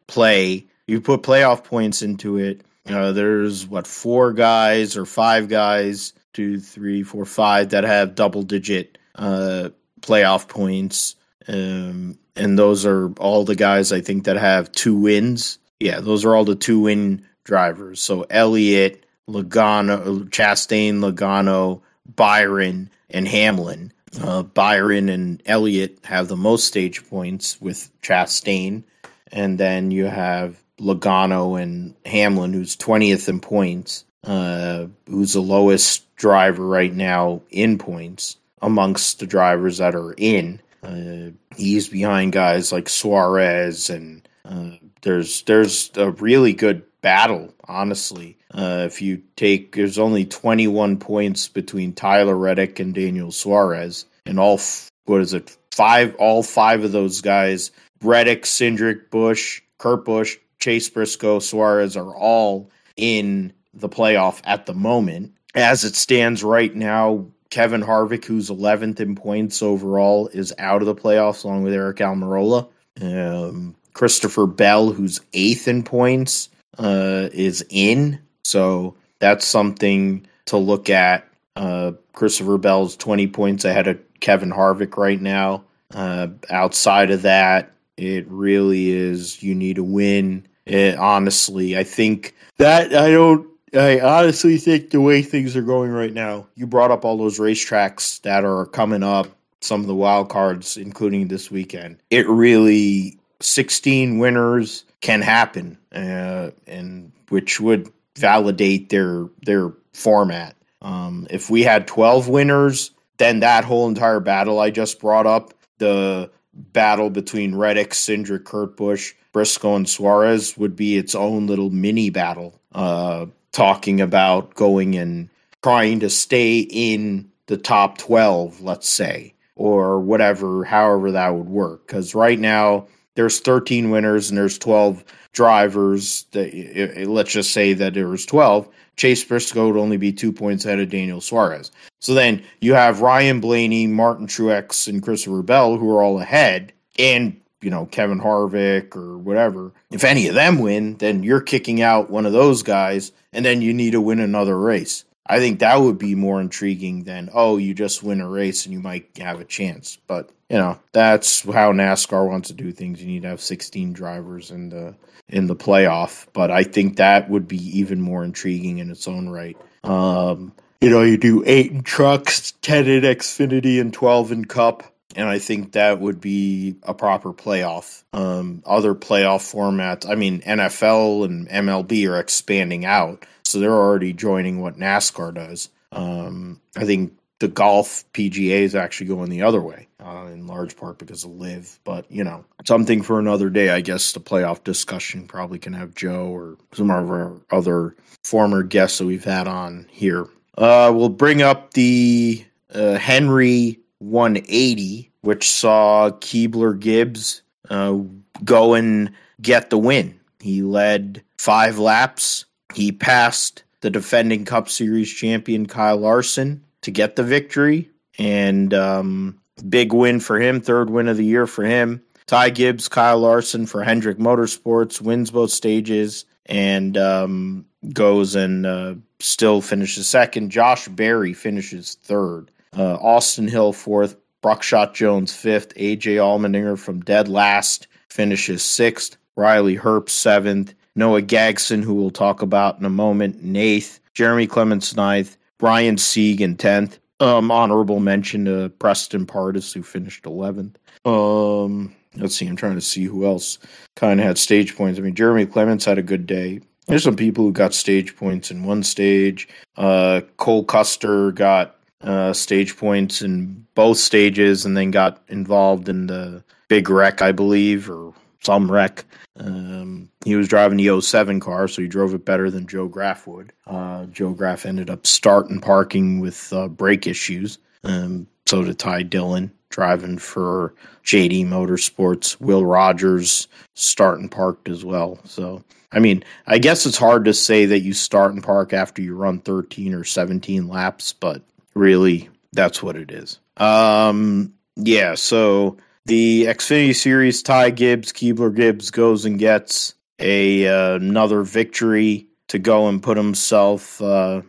play, 0.08 0.68
you 0.88 1.00
put 1.00 1.24
playoff 1.24 1.64
points 1.64 2.02
into 2.02 2.36
it. 2.38 2.66
Uh, 2.86 3.14
there's 3.14 3.66
what 3.66 3.88
four 3.88 4.34
guys 4.34 4.98
or 4.98 5.06
five 5.06 5.48
guys, 5.48 6.12
two, 6.34 6.60
three, 6.60 7.02
four, 7.02 7.24
five 7.24 7.70
that 7.70 7.86
have 7.86 8.14
double 8.14 8.44
digit 8.44 8.98
uh, 9.16 9.70
playoff 10.02 10.50
points. 10.50 11.16
Um, 11.48 12.18
and 12.36 12.58
those 12.58 12.86
are 12.86 13.12
all 13.14 13.44
the 13.44 13.56
guys 13.56 13.92
I 13.92 14.02
think 14.02 14.26
that 14.26 14.38
have 14.38 14.72
two 14.72 14.96
wins. 14.96 15.60
Yeah, 15.80 16.00
those 16.00 16.26
are 16.26 16.36
all 16.36 16.46
the 16.46 16.56
two 16.56 16.82
win 16.82 17.26
drivers. 17.44 18.02
So 18.02 18.26
Elliott, 18.30 19.06
Logano, 19.30 20.30
Chastain, 20.30 21.00
Logano, 21.00 21.82
Byron, 22.16 22.90
and 23.10 23.28
Hamlin. 23.28 23.92
Uh, 24.22 24.44
Byron 24.44 25.10
and 25.10 25.44
Elliott 25.46 26.00
have 26.04 26.28
the 26.28 26.38
most 26.38 26.66
stage 26.66 27.08
points 27.10 27.60
with 27.62 27.90
Chastain, 28.02 28.84
and 29.32 29.58
then 29.58 29.92
you 29.92 30.06
have 30.06 30.64
Logano 30.80 31.62
and 31.62 31.94
Hamlin, 32.06 32.54
who's 32.54 32.76
twentieth 32.76 33.28
in 33.28 33.42
points, 33.42 34.06
uh, 34.24 34.88
who's 35.08 35.34
the 35.34 35.42
lowest 35.42 36.16
driver 36.16 36.66
right 36.66 36.94
now 36.94 37.42
in 37.50 37.78
points 37.78 38.38
amongst 38.62 39.20
the 39.20 39.28
drivers 39.28 39.78
that 39.80 39.94
are 39.94 40.14
in. 40.18 40.62
Uh, 40.84 41.32
he's 41.56 41.88
behind 41.88 42.32
guys 42.32 42.72
like 42.72 42.90
Suarez, 42.90 43.90
and 43.90 44.28
uh, 44.46 44.72
there's 45.02 45.42
there's 45.44 45.92
a 45.96 46.12
really 46.12 46.54
good 46.54 46.84
battle. 47.02 47.54
Honestly, 47.68 48.38
uh, 48.54 48.84
if 48.86 49.02
you 49.02 49.22
take 49.36 49.76
there's 49.76 50.00
only 50.00 50.26
21 50.26 50.98
points 50.98 51.48
between 51.48 51.94
Tyler 51.94 52.36
Reddick 52.36 52.80
and 52.80 52.94
Daniel 52.94 53.32
Suarez, 53.32 54.06
and 54.26 54.40
all 54.40 54.60
what 55.06 55.22
is 55.22 55.34
it 55.34 55.58
five? 55.72 56.16
All 56.16 56.44
five 56.44 56.84
of 56.84 56.92
those 56.92 57.22
guys, 57.22 57.72
Reddick, 58.02 58.44
Cindric, 58.44 59.10
Busch, 59.10 59.62
Kurt 59.78 60.06
Busch, 60.06 60.38
Chase 60.60 60.90
Briscoe, 60.90 61.40
Suarez 61.40 61.98
are 61.98 62.16
all 62.16 62.70
in 62.96 63.54
the 63.74 63.90
playoff 63.90 64.42
at 64.44 64.66
the 64.66 64.74
moment. 64.74 65.34
As 65.56 65.84
it 65.84 65.96
stands 65.96 66.44
right 66.44 66.76
now, 66.76 67.28
Kevin 67.50 67.82
Harvick, 67.82 68.26
who's 68.26 68.50
11th 68.50 69.00
in 69.00 69.16
points 69.16 69.62
overall, 69.62 70.28
is 70.30 70.54
out 70.60 70.82
of 70.82 70.86
the 70.86 70.96
playoffs 70.96 71.44
along 71.44 71.64
with 71.64 71.74
Eric 71.74 71.98
Almirola. 71.98 72.68
Um, 73.02 73.76
Christopher 73.94 74.48
Bell, 74.48 74.92
who's 74.92 75.22
eighth 75.34 75.68
in 75.68 75.84
points, 75.84 76.50
uh, 76.78 77.30
is 77.34 77.66
in. 77.70 78.20
So 78.44 78.96
that's 79.20 79.46
something 79.46 80.28
to 80.46 80.58
look 80.58 80.90
at. 80.90 81.28
Uh, 81.56 81.94
Christopher 82.14 82.58
Bell's 82.58 82.96
20 82.98 83.28
points 83.28 83.66
ahead 83.66 83.88
of 83.88 84.00
Kevin 84.20 84.52
Harvick 84.52 84.98
right 84.98 85.22
now. 85.22 85.64
Uh, 85.94 86.28
outside 86.50 87.12
of 87.12 87.22
that, 87.24 87.72
it 87.96 88.28
really 88.28 88.92
is 88.92 89.42
you 89.42 89.56
need 89.56 89.78
to 89.78 89.84
win. 89.84 90.46
It, 90.66 90.98
honestly, 90.98 91.78
I 91.78 91.84
think 91.84 92.36
that 92.58 92.94
I 92.94 93.10
don't 93.12 93.48
I 93.74 94.00
honestly 94.00 94.58
think 94.58 94.92
the 94.92 95.02
way 95.02 95.22
things 95.22 95.56
are 95.56 95.62
going 95.62 95.92
right 95.92 96.14
now, 96.14 96.48
you 96.56 96.68
brought 96.68 96.92
up 96.92 97.04
all 97.04 97.18
those 97.18 97.40
racetracks 97.40 98.22
that 98.22 98.46
are 98.46 98.66
coming 98.66 99.04
up 99.04 99.28
some 99.62 99.82
of 99.82 99.88
the 99.88 99.96
wild 99.96 100.30
cards, 100.30 100.78
including 100.78 101.28
this 101.28 101.52
weekend, 101.52 101.98
it 102.10 102.28
really 102.28 103.18
16 103.42 104.20
winners 104.20 104.86
can 105.02 105.22
happen, 105.22 105.78
uh, 105.94 106.52
and 106.66 107.12
which 107.30 107.60
would 107.60 107.92
validate 108.16 108.90
their 108.90 109.28
their 109.46 109.74
format. 109.94 110.56
Um, 110.82 111.28
if 111.30 111.50
we 111.50 111.64
had 111.64 111.88
12 111.88 112.30
winners, 112.30 112.92
then 113.18 113.40
that 113.42 113.66
whole 113.66 113.88
entire 113.88 114.20
battle 114.20 114.60
I 114.60 114.70
just 114.70 115.00
brought 115.00 115.26
up, 115.26 115.54
the 115.80 116.30
battle 116.54 117.10
between 117.10 117.56
Reddick, 117.56 117.92
Cindric, 117.92 118.46
Kurt 118.46 118.78
Busch, 118.78 119.14
Briscoe, 119.32 119.76
and 119.76 119.90
Suarez 119.90 120.58
would 120.58 120.76
be 120.76 120.98
its 120.98 121.14
own 121.14 121.48
little 121.48 121.70
mini 121.70 122.10
battle, 122.10 122.60
uh, 122.74 123.26
talking 123.58 124.00
about 124.00 124.54
going 124.54 124.96
and 124.96 125.30
trying 125.64 126.00
to 126.00 126.12
stay 126.12 126.60
in 126.60 127.28
the 127.48 127.58
top 127.58 127.98
12, 127.98 128.62
let's 128.62 128.88
say, 128.88 129.34
or 129.56 130.00
whatever, 130.00 130.64
however 130.64 131.12
that 131.12 131.34
would 131.34 131.50
work. 131.50 131.88
Because 131.88 132.14
right 132.14 132.38
now, 132.38 132.86
there's 133.16 133.40
13 133.40 133.90
winners 133.90 134.30
and 134.30 134.38
there's 134.38 134.60
12 134.60 135.04
drivers. 135.34 136.28
That, 136.34 137.06
let's 137.08 137.32
just 137.32 137.52
say 137.52 137.74
that 137.74 137.96
there 137.96 138.08
was 138.08 138.28
12. 138.28 138.70
Chase 138.96 139.24
Briscoe 139.24 139.66
would 139.72 139.80
only 139.80 139.98
be 139.98 140.14
two 140.14 140.32
points 140.32 140.64
ahead 140.64 140.80
of 140.80 140.92
Daniel 140.92 141.20
Suarez. 141.20 141.72
So 142.00 142.14
then 142.14 142.44
you 142.62 142.76
have 142.76 143.02
Ryan 143.02 143.40
Blaney, 143.40 143.88
Martin 143.88 144.28
Truex, 144.28 144.88
and 144.88 145.02
Christopher 145.02 145.42
Bell 145.42 145.78
who 145.78 145.90
are 145.96 146.04
all 146.04 146.20
ahead, 146.20 146.74
and 147.00 147.36
you 147.68 147.72
know 147.72 147.86
Kevin 147.86 148.22
Harvick 148.22 148.96
or 148.96 149.18
whatever. 149.18 149.74
If 149.92 150.06
any 150.06 150.30
of 150.30 150.36
them 150.36 150.60
win, 150.60 150.96
then 151.00 151.22
you're 151.22 151.42
kicking 151.42 151.82
out 151.82 152.10
one 152.10 152.26
of 152.26 152.32
those 152.32 152.64
guys, 152.64 153.12
and 153.34 153.44
then 153.44 153.62
you 153.62 153.74
need 153.74 153.92
to 153.92 154.00
win 154.00 154.22
another 154.22 154.58
race. 154.58 155.04
I 155.26 155.40
think 155.40 155.60
that 155.60 155.82
would 155.82 155.98
be 155.98 156.16
more 156.16 156.40
intriguing 156.40 157.04
than 157.04 157.30
oh, 157.34 157.58
you 157.58 157.74
just 157.74 158.04
win 158.04 158.22
a 158.22 158.30
race 158.30 158.66
and 158.66 158.72
you 158.72 158.80
might 158.80 159.10
have 159.18 159.42
a 159.42 159.44
chance. 159.44 159.98
But 160.08 160.30
you 160.50 160.58
know 160.58 160.80
that's 160.94 161.42
how 161.42 161.74
NASCAR 161.74 162.26
wants 162.26 162.48
to 162.48 162.54
do 162.54 162.72
things. 162.72 163.02
You 163.02 163.08
need 163.08 163.24
to 163.24 163.28
have 163.28 163.42
16 163.42 163.92
drivers 163.92 164.50
in 164.50 164.70
the 164.70 164.96
in 165.28 165.48
the 165.48 165.56
playoff. 165.58 166.26
But 166.32 166.52
I 166.52 166.64
think 166.64 166.96
that 166.96 167.30
would 167.30 167.50
be 167.50 167.80
even 167.80 168.00
more 168.00 168.24
intriguing 168.24 168.78
in 168.78 168.90
its 168.90 169.10
own 169.10 169.28
right. 169.28 169.58
Um, 169.84 170.54
you 170.80 170.90
know, 170.90 171.02
you 171.02 171.18
do 171.18 171.44
eight 171.46 171.74
in 171.74 171.84
trucks, 171.84 172.54
10 172.62 172.88
in 172.88 173.04
Xfinity, 173.04 173.82
and 173.82 173.94
12 173.94 174.32
in 174.32 174.46
Cup. 174.46 174.86
And 175.16 175.28
I 175.28 175.40
think 175.40 175.72
that 175.72 176.00
would 176.00 176.20
be 176.20 176.76
a 176.84 176.94
proper 176.94 177.34
playoff. 177.34 178.04
Um, 178.14 178.62
other 178.66 178.94
playoff 178.94 179.52
formats, 179.52 180.08
I 180.10 180.16
mean, 180.16 180.42
NFL 180.42 181.26
and 181.26 181.48
MLB 181.50 182.08
are 182.10 182.20
expanding 182.20 182.86
out. 182.86 183.26
So 183.44 183.60
they're 183.60 183.72
already 183.72 184.14
joining 184.14 184.60
what 184.62 184.78
NASCAR 184.78 185.34
does. 185.34 185.70
Um, 185.92 186.60
I 186.76 186.84
think 186.84 187.18
the 187.40 187.48
golf 187.48 188.04
PGA 188.14 188.62
is 188.62 188.76
actually 188.76 189.08
going 189.08 189.30
the 189.30 189.44
other 189.44 189.62
way, 189.62 189.88
uh, 190.04 190.28
in 190.32 190.48
large 190.48 190.76
part 190.76 190.98
because 190.98 191.24
of 191.24 191.32
LIV. 191.32 191.80
But 191.84 192.12
you 192.12 192.24
know, 192.24 192.46
something 192.66 193.02
for 193.02 193.20
another 193.20 193.50
day. 193.50 193.70
I 193.70 193.82
guess 193.82 194.12
the 194.12 194.20
playoff 194.20 194.64
discussion 194.64 195.28
probably 195.28 195.60
can 195.60 195.74
have 195.74 195.96
Joe 195.96 196.28
or 196.28 196.58
some 196.74 196.90
of 196.90 197.10
our 197.10 197.34
other 197.52 197.96
former 198.24 198.64
guests 198.64 198.98
that 198.98 199.06
we've 199.06 199.24
had 199.24 199.48
on 199.48 199.88
here. 199.92 200.28
Uh, 200.58 200.92
we'll 200.94 201.10
bring 201.10 201.42
up 201.42 201.74
the 201.74 202.44
uh, 202.74 202.96
Henry 202.96 203.80
180, 204.00 205.12
which 205.22 205.50
saw 205.50 206.10
Keebler 206.10 206.80
Gibbs 206.80 207.42
uh, 207.70 207.98
go 208.44 208.74
and 208.74 209.12
get 209.42 209.70
the 209.70 209.78
win. 209.78 210.20
He 210.40 210.62
led 210.62 211.24
five 211.38 211.80
laps. 211.80 212.46
He 212.74 212.92
passed 212.92 213.64
the 213.82 213.90
defending 213.90 214.46
Cup 214.46 214.70
Series 214.70 215.12
champion 215.12 215.66
Kyle 215.66 215.98
Larson 215.98 216.64
to 216.82 216.92
get 216.92 217.16
the 217.16 217.24
victory. 217.24 217.90
And 218.20 218.74
um, 218.74 219.40
big 219.70 219.94
win 219.94 220.20
for 220.20 220.40
him, 220.40 220.62
third 220.62 220.90
win 220.90 221.08
of 221.08 221.18
the 221.18 221.26
year 221.26 221.48
for 221.48 221.64
him. 221.64 222.02
Ty 222.26 222.50
Gibbs, 222.50 222.90
Kyle 222.90 223.20
Larson 223.20 223.66
for 223.66 223.84
Hendrick 223.84 224.18
Motorsports 224.18 225.02
wins 225.02 225.32
both 225.32 225.52
stages 225.52 226.26
and 226.46 226.98
um, 226.98 227.66
goes 227.94 228.36
and 228.36 228.66
uh, 228.66 228.96
still 229.20 229.62
finishes 229.62 230.10
second. 230.10 230.50
Josh 230.50 230.88
Berry 230.88 231.34
finishes 231.34 231.98
third. 232.04 232.52
Uh, 232.76 232.96
Austin 232.96 233.48
Hill 233.48 233.74
fourth. 233.74 234.16
Buckshot 234.42 234.94
Jones 234.94 235.34
fifth. 235.34 235.76
AJ 235.76 236.16
Allmendinger 236.16 236.78
from 236.78 237.02
dead 237.02 237.28
last 237.28 237.88
finishes 238.10 238.64
sixth. 238.64 239.18
Riley 239.36 239.78
Herbst 239.78 240.10
seventh. 240.10 240.74
Noah 240.96 241.22
Gragson, 241.22 241.84
who 241.84 241.94
we'll 241.94 242.10
talk 242.10 242.42
about 242.42 242.80
in 242.80 242.86
a 242.86 242.90
moment, 242.90 243.40
eighth. 243.56 244.00
Jeremy 244.14 244.48
Clements 244.48 244.96
ninth. 244.96 245.38
Ryan 245.62 245.98
Sieg 245.98 246.42
in 246.42 246.56
10th. 246.56 247.00
Um, 247.20 247.50
honorable 247.52 248.00
mention 248.00 248.46
to 248.46 248.70
Preston 248.78 249.26
Partis, 249.26 249.74
who 249.74 249.82
finished 249.82 250.24
11th. 250.26 250.76
Um, 251.06 251.96
let's 252.16 252.36
see, 252.36 252.48
I'm 252.48 252.56
trying 252.56 252.76
to 252.76 252.82
see 252.82 253.06
who 253.06 253.26
else 253.26 253.58
kind 253.96 254.20
of 254.20 254.26
had 254.26 254.38
stage 254.38 254.76
points. 254.76 255.00
I 255.00 255.02
mean, 255.02 255.16
Jeremy 255.16 255.46
Clements 255.46 255.86
had 255.86 255.98
a 255.98 256.04
good 256.04 256.28
day. 256.28 256.62
There's 256.88 257.04
some 257.04 257.16
people 257.16 257.44
who 257.44 257.52
got 257.52 257.74
stage 257.74 258.16
points 258.16 258.52
in 258.52 258.64
one 258.64 258.84
stage. 258.84 259.48
Uh, 259.76 260.22
Cole 260.38 260.64
Custer 260.64 261.32
got 261.32 261.76
uh, 262.02 262.34
stage 262.34 262.78
points 262.78 263.22
in 263.22 263.66
both 263.76 263.98
stages 263.98 264.66
and 264.66 264.76
then 264.76 264.92
got 264.92 265.22
involved 265.28 265.90
in 265.90 266.08
the 266.08 266.44
big 266.68 266.90
wreck, 266.90 267.22
I 267.22 267.32
believe, 267.32 267.90
or 267.90 268.14
some 268.42 268.72
wreck. 268.72 269.06
Um, 269.40 270.10
he 270.26 270.36
was 270.36 270.48
driving 270.48 270.78
the 270.78 271.02
07 271.02 271.40
car, 271.40 271.68
so 271.68 271.82
he 271.82 271.88
drove 271.88 272.14
it 272.14 272.26
better 272.26 272.50
than 272.50 272.68
Joe 272.68 272.88
Graf 272.88 273.28
would. 273.28 273.54
Uh, 273.66 274.06
Joe 274.06 274.34
Graf 274.34 274.66
ended 274.66 274.90
up 274.90 275.06
starting 275.06 275.62
parking 275.62 276.20
with 276.20 276.52
uh, 276.54 276.68
brake 276.68 277.08
issues. 277.08 277.58
Um, 277.84 278.28
so 278.46 278.64
did 278.64 278.80
Ty 278.80 279.04
Dillon 279.04 279.52
driving 279.70 280.18
for 280.18 280.74
JD 281.04 281.46
Motorsports. 281.46 282.40
Will 282.40 282.66
Rodgers 282.66 283.48
starting 283.76 284.30
parked 284.30 284.70
as 284.70 284.84
well. 284.84 285.20
So, 285.26 285.64
I 285.92 286.00
mean, 286.00 286.24
I 286.48 286.58
guess 286.58 286.86
it's 286.86 286.98
hard 286.98 287.26
to 287.26 287.34
say 287.34 287.66
that 287.66 287.82
you 287.82 287.94
start 287.94 288.34
and 288.34 288.44
park 288.44 288.74
after 288.74 289.02
you 289.02 289.16
run 289.16 289.40
13 289.40 289.94
or 289.94 290.04
17 290.04 290.68
laps, 290.68 291.14
but 291.14 291.42
really, 291.78 292.30
that's 292.54 292.82
what 292.82 292.96
it 292.96 293.12
is. 293.12 293.40
Um, 293.58 294.54
yeah, 294.76 295.16
so 295.16 295.78
the 296.06 296.46
Xfinity 296.46 296.96
Series, 296.96 297.42
Ty 297.44 297.72
Gibbs, 297.72 298.12
Keebler 298.12 298.56
Gibbs 298.56 298.92
goes 298.92 299.26
and 299.26 299.40
gets 299.40 299.94
a 300.20 300.68
uh, 300.68 300.96
another 300.96 301.44
victory 301.44 302.28
to 302.48 302.60
go 302.60 302.88
and 302.88 303.04
put 303.04 303.18
himself 303.18 304.02
uh, 304.02 304.42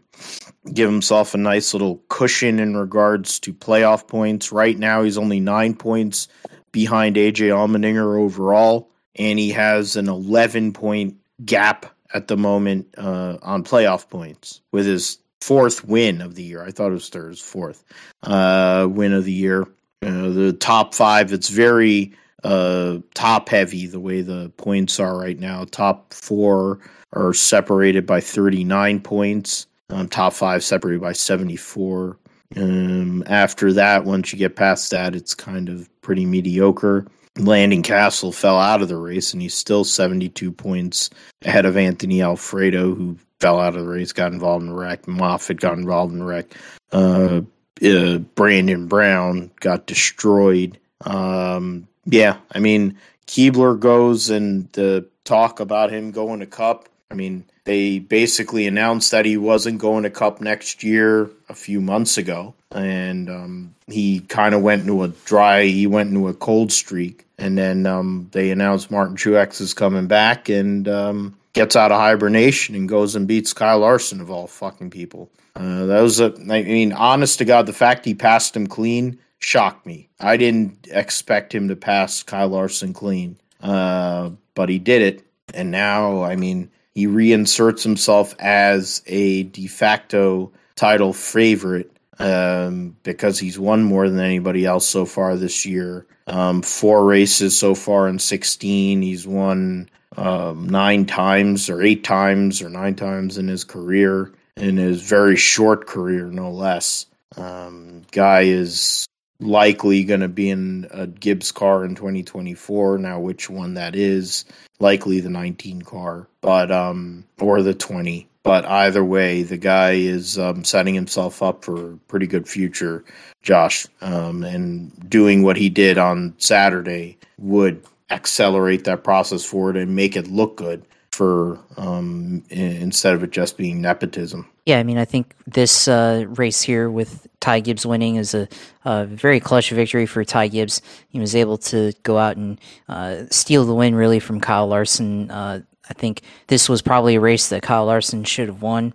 give 0.73 0.91
himself 0.91 1.35
a 1.35 1.39
nice 1.39 1.73
little 1.75 2.03
cushion 2.09 2.59
in 2.59 2.77
regards 2.77 3.41
to 3.41 3.53
playoff 3.53 4.07
points. 4.07 4.53
Right 4.53 4.79
now, 4.79 5.03
he's 5.03 5.19
only 5.19 5.41
nine 5.41 5.75
points 5.75 6.29
behind 6.73 7.17
AJ 7.17 7.49
Allmendinger 7.49 8.19
overall, 8.19 8.91
and 9.17 9.39
he 9.39 9.51
has 9.51 9.97
an 9.97 10.09
11 10.09 10.73
point 10.73 11.17
gap 11.45 11.87
at 12.13 12.29
the 12.29 12.37
moment 12.37 12.89
uh, 12.97 13.39
on 13.43 13.65
playoff 13.65 14.09
points 14.09 14.61
with 14.73 14.87
his 14.87 15.19
fourth 15.41 15.85
win 15.85 16.21
of 16.21 16.35
the 16.35 16.43
year. 16.43 16.63
I 16.63 16.71
thought 16.71 16.91
it 16.91 16.95
was 16.95 17.09
third, 17.09 17.39
fourth 17.39 17.85
uh, 18.23 18.89
win 18.91 19.13
of 19.13 19.25
the 19.25 19.33
year. 19.33 19.63
Uh, 20.03 20.31
the 20.31 20.57
top 20.59 20.95
five, 20.95 21.33
it's 21.33 21.49
very 21.49 22.13
uh, 22.45 22.99
top 23.15 23.49
heavy 23.49 23.87
the 23.87 24.01
way 24.01 24.21
the 24.21 24.51
points 24.57 25.01
are 25.01 25.19
right 25.19 25.39
now. 25.39 25.65
Top 25.65 26.13
four 26.15 26.79
are 27.13 27.33
separated 27.33 28.07
by 28.07 28.21
39 28.21 29.01
points. 29.01 29.67
Um, 29.91 30.09
top 30.09 30.35
five 30.35 30.63
separated 30.63 31.01
by 31.01 31.13
74. 31.13 32.19
Um, 32.57 33.25
after 33.27 33.73
that, 33.73 34.05
once 34.05 34.33
you 34.33 34.39
get 34.39 34.57
past 34.57 34.91
that, 34.91 35.15
it's 35.15 35.35
kind 35.35 35.69
of 35.69 35.89
pretty 36.03 36.27
mediocre. 36.27 37.07
Landon 37.39 37.83
Cassill 37.83 38.35
fell 38.35 38.59
out 38.59 38.83
of 38.83 38.89
the 38.89 38.97
race, 38.97 39.33
and 39.33 39.41
he's 39.41 39.55
still 39.55 39.85
72 39.85 40.51
points 40.53 41.11
ahead 41.43 41.67
of 41.67 41.77
Anthony 41.77 42.21
Alfredo, 42.21 42.95
who 42.95 43.17
fell 43.41 43.61
out 43.61 43.77
of 43.77 43.85
the 43.85 43.91
race, 43.91 44.13
got 44.13 44.33
involved 44.33 44.65
in 44.65 44.71
the 44.71 44.75
wreck. 44.75 45.07
Moffitt 45.07 45.61
got 45.61 45.79
involved 45.79 46.13
in 46.13 46.21
the 46.21 46.25
wreck. 46.25 46.55
Uh, 46.93 47.43
uh, 47.85 48.19
Brandon 48.19 48.87
Brown 48.87 49.51
got 49.61 49.87
destroyed. 49.87 50.79
Um, 51.03 51.87
yeah, 52.07 52.39
I 52.53 52.59
mean, 52.59 52.99
Keebler 53.27 53.79
goes 53.79 54.31
and 54.31 54.71
the 54.73 55.07
talk 55.25 55.61
about 55.61 55.91
him 55.91 56.11
going 56.11 56.41
to 56.41 56.47
Cup. 56.47 56.89
I 57.11 57.15
mean, 57.15 57.45
they 57.65 57.99
basically 57.99 58.67
announced 58.67 59.11
that 59.11 59.27
he 59.27 59.37
wasn't 59.37 59.79
going 59.79 60.03
to 60.03 60.11
Cup 60.11 60.41
next 60.41 60.83
year 60.83 61.31
a 61.49 61.55
few 61.55 61.81
months 61.81 62.19
ago, 62.19 62.55
and 62.73 63.29
um, 63.31 63.75
he 63.87 64.21
kind 64.21 64.55
of 64.55 64.63
went 64.63 64.83
into 64.83 65.03
a 65.03 65.09
dry. 65.09 65.65
He 65.65 65.87
went 65.87 66.11
into 66.11 66.29
a 66.29 66.35
cold 66.35 66.73
streak, 66.73 67.27
and 67.39 67.57
then 67.57 67.87
um, 67.87 68.29
they 68.33 68.51
announced 68.51 68.91
Martin 68.91 69.17
Truex 69.17 69.61
is 69.61 69.75
coming 69.75 70.07
back 70.07 70.49
and 70.49 70.89
um, 70.89 71.38
gets 71.59 71.75
out 71.75 71.91
of 71.91 71.99
hibernation 71.99 72.77
and 72.77 72.89
goes 72.89 73.17
and 73.17 73.27
beats 73.27 73.53
Kyle 73.53 73.81
Larson 73.81 74.21
of 74.21 74.31
all 74.31 74.47
fucking 74.47 74.91
people. 74.91 75.29
Uh, 75.57 75.87
that 75.87 76.01
was 76.01 76.21
a, 76.21 76.33
I 76.49 76.63
mean, 76.63 76.93
honest 76.93 77.39
to 77.39 77.45
God, 77.45 77.67
the 77.67 77.73
fact 77.73 78.05
he 78.05 78.15
passed 78.15 78.55
him 78.55 78.69
clean 78.69 79.19
shocked 79.41 79.85
me. 79.85 80.09
I 80.21 80.37
didn't 80.37 80.87
expect 80.89 81.53
him 81.53 81.67
to 81.67 81.75
pass 81.75 82.23
Kyle 82.23 82.47
Larson 82.47 82.93
clean, 82.93 83.39
uh, 83.61 84.31
but 84.55 84.69
he 84.69 84.79
did 84.79 85.03
it. 85.03 85.25
And 85.53 85.73
now, 85.73 86.23
I 86.23 86.37
mean, 86.37 86.71
he 86.95 87.09
reinserts 87.09 87.83
himself 87.83 88.37
as 88.39 89.03
a 89.07 89.43
de 89.43 89.67
facto 89.67 90.53
title 90.77 91.13
favorite 91.13 91.91
um, 92.19 92.97
because 93.03 93.39
he's 93.39 93.59
won 93.59 93.83
more 93.83 94.09
than 94.09 94.21
anybody 94.21 94.65
else 94.65 94.87
so 94.87 95.05
far 95.05 95.37
this 95.37 95.65
year. 95.65 96.07
Um, 96.27 96.63
four 96.63 97.05
races 97.05 97.59
so 97.59 97.75
far 97.75 98.09
in 98.09 98.19
16. 98.19 99.03
He's 99.03 99.27
won 99.27 99.89
um, 100.17 100.69
nine 100.69 101.07
times 101.07 101.71
or 101.71 101.83
eight 101.83 102.05
times 102.05 102.61
or 102.61 102.69
nine 102.69 102.95
times 102.95 103.39
in 103.39 103.49
his 103.49 103.65
career, 103.65 104.33
in 104.57 104.77
his 104.77 105.03
very 105.03 105.37
short 105.37 105.87
career, 105.87 106.27
no 106.27 106.51
less. 106.51 107.07
Um, 107.37 108.03
guy 108.11 108.43
is 108.43 109.07
likely 109.41 110.05
going 110.05 110.21
to 110.21 110.29
be 110.29 110.51
in 110.51 110.89
a 110.91 111.07
Gibbs 111.07 111.53
car 111.53 111.85
in 111.85 111.95
2024. 111.95 112.99
Now, 112.99 113.21
which 113.21 113.49
one 113.49 113.75
that 113.75 113.95
is, 113.95 114.45
likely 114.81 115.21
the 115.21 115.31
19 115.31 115.83
car, 115.83 116.29
but 116.41 116.71
um, 116.71 117.25
or 117.41 117.63
the 117.63 117.75
20. 117.75 118.28
But 118.45 118.65
either 118.65 119.05
way, 119.05 119.43
the 119.43 119.59
guy 119.59 119.93
is 119.93 120.39
um, 120.39 120.65
setting 120.65 120.95
himself 120.95 121.43
up 121.43 121.65
for 121.65 121.93
a 121.93 121.97
pretty 122.09 122.27
good 122.27 122.49
future, 122.49 123.05
Josh. 123.43 123.87
Um, 124.01 124.43
and 124.43 125.11
doing 125.11 125.43
what 125.43 125.57
he 125.57 125.69
did 125.69 125.99
on 125.99 126.35
Saturday 126.39 127.19
would 127.39 127.85
accelerate 128.11 128.85
that 128.85 129.05
process 129.05 129.45
forward 129.45 129.77
and 129.77 129.95
make 129.95 130.17
it 130.17 130.29
look 130.29 130.57
good 130.57 130.85
for 131.11 131.59
um, 131.77 132.45
instead 132.49 133.13
of 133.13 133.25
it 133.25 133.31
just 133.31 133.57
being 133.57 133.83
nepotism. 133.83 134.49
Yeah, 134.67 134.79
I 134.79 134.83
mean, 134.83 134.99
I 134.99 135.05
think 135.05 135.35
this 135.47 135.89
uh, 135.89 136.27
race 136.29 136.63
here 136.63 136.91
with 136.91 137.27
Ty 137.41 137.61
Gibbs 137.61 137.85
winning 137.85 138.17
is 138.17 138.35
a, 138.35 138.47
a, 138.85 139.07
very 139.07 139.41
clutch 139.41 139.71
victory 139.71 140.07
for 140.07 140.25
Ty 140.25 140.49
Gibbs. 140.49 140.83
He 141.09 141.19
was 141.19 141.35
able 141.35 141.59
to 141.59 141.93
go 142.03 142.19
out 142.19 142.37
and 142.37 142.61
uh, 142.89 143.25
steal 143.31 143.65
the 143.65 143.75
win 143.75 143.95
really 143.95 144.21
from 144.21 144.41
Kyle 144.41 144.67
Larson. 144.67 145.31
Uh, 145.31 145.63
I 145.89 145.95
think 145.95 146.23
this 146.49 146.69
was 146.69 146.83
probably 146.83 147.17
a 147.17 147.21
race 147.21 147.49
that 147.49 147.63
Kyle 147.63 147.87
Larson 147.87 148.25
should 148.25 148.49
have 148.49 148.63
won. 148.63 148.95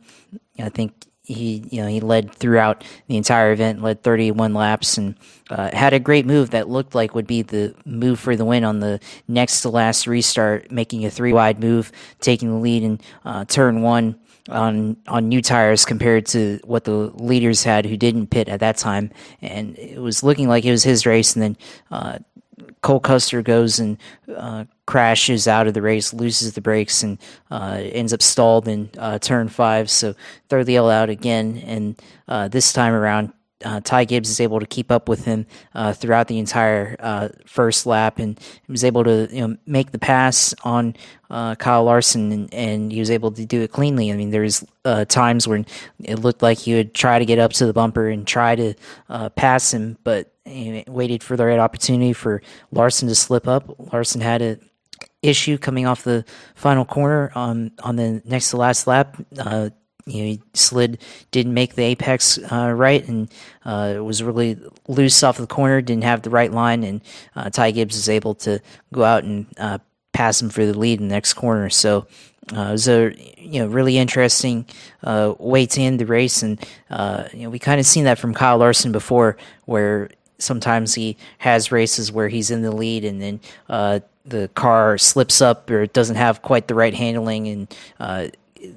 I 0.60 0.70
think 0.70 0.94
he 1.24 1.64
you 1.72 1.82
know 1.82 1.88
he 1.88 2.02
led 2.02 2.34
throughout 2.36 2.84
the 3.08 3.16
entire 3.18 3.52
event, 3.54 3.82
led 3.82 4.04
31 4.04 4.54
laps, 4.54 4.98
and 4.98 5.16
uh, 5.50 5.76
had 5.76 5.94
a 5.94 6.00
great 6.00 6.26
move 6.26 6.50
that 6.52 6.70
looked 6.70 6.96
like 6.96 7.16
would 7.16 7.28
be 7.28 7.42
the 7.42 7.74
move 7.86 8.20
for 8.20 8.36
the 8.36 8.46
win 8.46 8.64
on 8.64 8.80
the 8.80 9.00
next 9.28 9.62
to 9.62 9.70
last 9.70 10.06
restart, 10.06 10.70
making 10.72 11.06
a 11.06 11.10
three 11.10 11.34
wide 11.34 11.60
move, 11.60 11.92
taking 12.20 12.50
the 12.50 12.58
lead 12.58 12.84
in 12.84 13.00
uh, 13.24 13.46
turn 13.46 13.82
one 13.82 14.20
on 14.50 14.98
on 15.08 15.30
new 15.30 15.42
tires 15.42 15.86
compared 15.86 16.26
to 16.26 16.60
what 16.66 16.84
the 16.84 16.92
leaders 16.92 17.64
had 17.64 17.86
who 17.86 17.96
didn't 17.96 18.28
pit 18.28 18.50
at 18.50 18.60
that 18.60 18.76
time, 18.76 19.10
and 19.42 19.78
it 19.78 20.00
was 20.00 20.24
looking 20.24 20.50
like 20.50 20.66
it 20.66 20.72
was 20.72 20.84
his 20.84 21.06
race, 21.06 21.36
and 21.36 21.44
then. 21.44 21.58
Uh, 21.90 22.20
Cole 22.82 23.00
Custer 23.00 23.42
goes 23.42 23.80
and 23.80 23.98
uh, 24.36 24.66
crashes 24.86 25.48
out 25.48 25.68
of 25.68 25.74
the 25.74 25.82
race, 25.82 26.14
loses 26.14 26.54
the 26.54 26.62
brakes, 26.62 27.04
and 27.04 27.18
uh, 27.52 27.80
ends 27.82 28.14
up 28.14 28.22
stalled 28.22 28.68
in 28.68 28.90
uh, 28.98 29.20
turn 29.20 29.48
five. 29.48 29.90
So 29.90 30.14
throw 30.50 30.64
the 30.64 30.76
L 30.76 30.90
out 30.90 31.10
again, 31.10 31.62
and 31.66 32.02
uh, 32.28 32.48
this 32.48 32.74
time 32.74 32.94
around, 32.94 33.34
uh, 33.64 33.80
Ty 33.80 34.06
Gibbs 34.06 34.30
is 34.30 34.42
able 34.42 34.60
to 34.60 34.66
keep 34.66 34.92
up 34.92 35.08
with 35.08 35.24
him 35.24 35.46
uh, 35.74 35.94
throughout 35.94 36.28
the 36.28 36.38
entire 36.38 36.98
uh, 37.00 37.30
first 37.46 37.86
lap, 37.86 38.20
and 38.20 38.38
was 38.68 38.84
able 38.84 39.06
to 39.06 39.30
you 39.32 39.48
know 39.48 39.58
make 39.66 39.92
the 39.92 40.00
pass 40.00 40.54
on 40.64 40.96
Kyle 41.30 41.86
Larson, 41.86 42.32
and, 42.32 42.54
and, 42.54 42.92
he 42.92 43.00
was 43.00 43.10
able 43.10 43.32
to 43.32 43.46
do 43.46 43.62
it 43.62 43.72
cleanly. 43.72 44.12
I 44.12 44.16
mean, 44.16 44.30
there's 44.30 44.64
uh, 44.86 45.06
times 45.06 45.48
when 45.48 45.66
it 46.04 46.20
looked 46.20 46.44
like 46.44 46.60
he 46.60 46.76
would 46.76 46.94
try 46.94 47.18
to 47.18 47.26
get 47.26 47.40
up 47.40 47.54
to 47.54 47.66
the 47.66 47.74
bumper 47.74 48.08
and 48.10 48.28
try 48.28 48.56
to 48.56 48.74
pass 49.36 49.74
him, 49.74 49.98
but 50.04 50.30
waited 50.46 51.24
for 51.24 51.38
the 51.38 51.46
right 51.46 51.58
opportunity 51.58 52.12
for 52.12 52.42
Larson 52.72 53.08
to 53.08 53.16
slip 53.16 53.48
up. 53.48 53.74
Larson 53.94 54.20
had 54.20 54.42
a 54.42 54.60
issue 55.24 55.58
coming 55.58 55.88
off 55.88 56.04
the 56.04 56.26
final 56.54 56.86
corner 56.86 57.32
on 57.34 57.72
on 57.82 57.96
the 57.96 58.22
next 58.26 58.52
to 58.52 58.58
last 58.58 58.86
lap 58.86 59.18
you 60.06 60.18
know, 60.18 60.30
he 60.30 60.42
slid, 60.54 61.02
didn't 61.32 61.54
make 61.54 61.76
the 61.76 61.84
apex 61.84 62.38
uh, 62.52 62.74
right, 62.76 63.08
and 63.08 63.32
uh, 63.66 63.96
was 64.02 64.22
really 64.22 64.58
loose 64.88 65.24
off 65.24 65.38
the 65.38 65.48
corner, 65.48 65.82
didn't 65.82 66.04
have 66.04 66.24
the 66.24 66.30
right 66.30 66.52
line, 66.52 66.84
and 66.84 67.02
uh, 67.36 67.50
Ty 67.50 67.72
Gibbs 67.72 67.96
was 67.96 68.10
able 68.10 68.36
to 68.36 68.60
go 68.92 69.04
out 69.04 69.24
and 69.24 69.46
uh, 69.58 69.80
pass 70.12 70.42
him 70.42 70.50
for 70.50 70.66
the 70.66 70.78
lead 70.78 71.00
in 71.00 71.08
the 71.08 71.14
next 71.16 71.34
corner. 71.34 71.70
So 71.70 72.08
uh, 72.56 72.62
it 72.62 72.72
was 72.72 72.88
a 72.88 73.14
you 73.38 73.62
know 73.62 73.68
really 73.68 73.98
interesting 73.98 74.66
uh, 75.04 75.34
way 75.40 75.66
to 75.68 75.82
end 75.82 76.00
the 76.00 76.06
race, 76.06 76.44
and 76.44 76.60
you 77.34 77.44
know 77.44 77.50
we 77.50 77.60
kind 77.60 77.80
of 77.80 77.86
seen 77.86 78.04
that 78.04 78.20
from 78.20 78.34
Kyle 78.34 78.58
Larson 78.58 78.92
before, 78.92 79.38
where 79.66 80.10
sometimes 80.38 80.94
he 80.96 81.16
has 81.38 81.72
races 81.72 82.12
where 82.12 82.28
he's 82.28 82.52
in 82.52 82.62
the 82.62 82.72
lead 82.72 83.06
and 83.06 83.22
then 83.22 83.40
the 84.26 84.50
car 84.56 84.98
slips 84.98 85.42
up 85.42 85.70
or 85.70 85.82
it 85.82 85.94
doesn't 85.94 86.16
have 86.16 86.42
quite 86.42 86.68
the 86.68 86.76
right 86.76 86.94
handling 86.94 87.48
and 87.48 87.76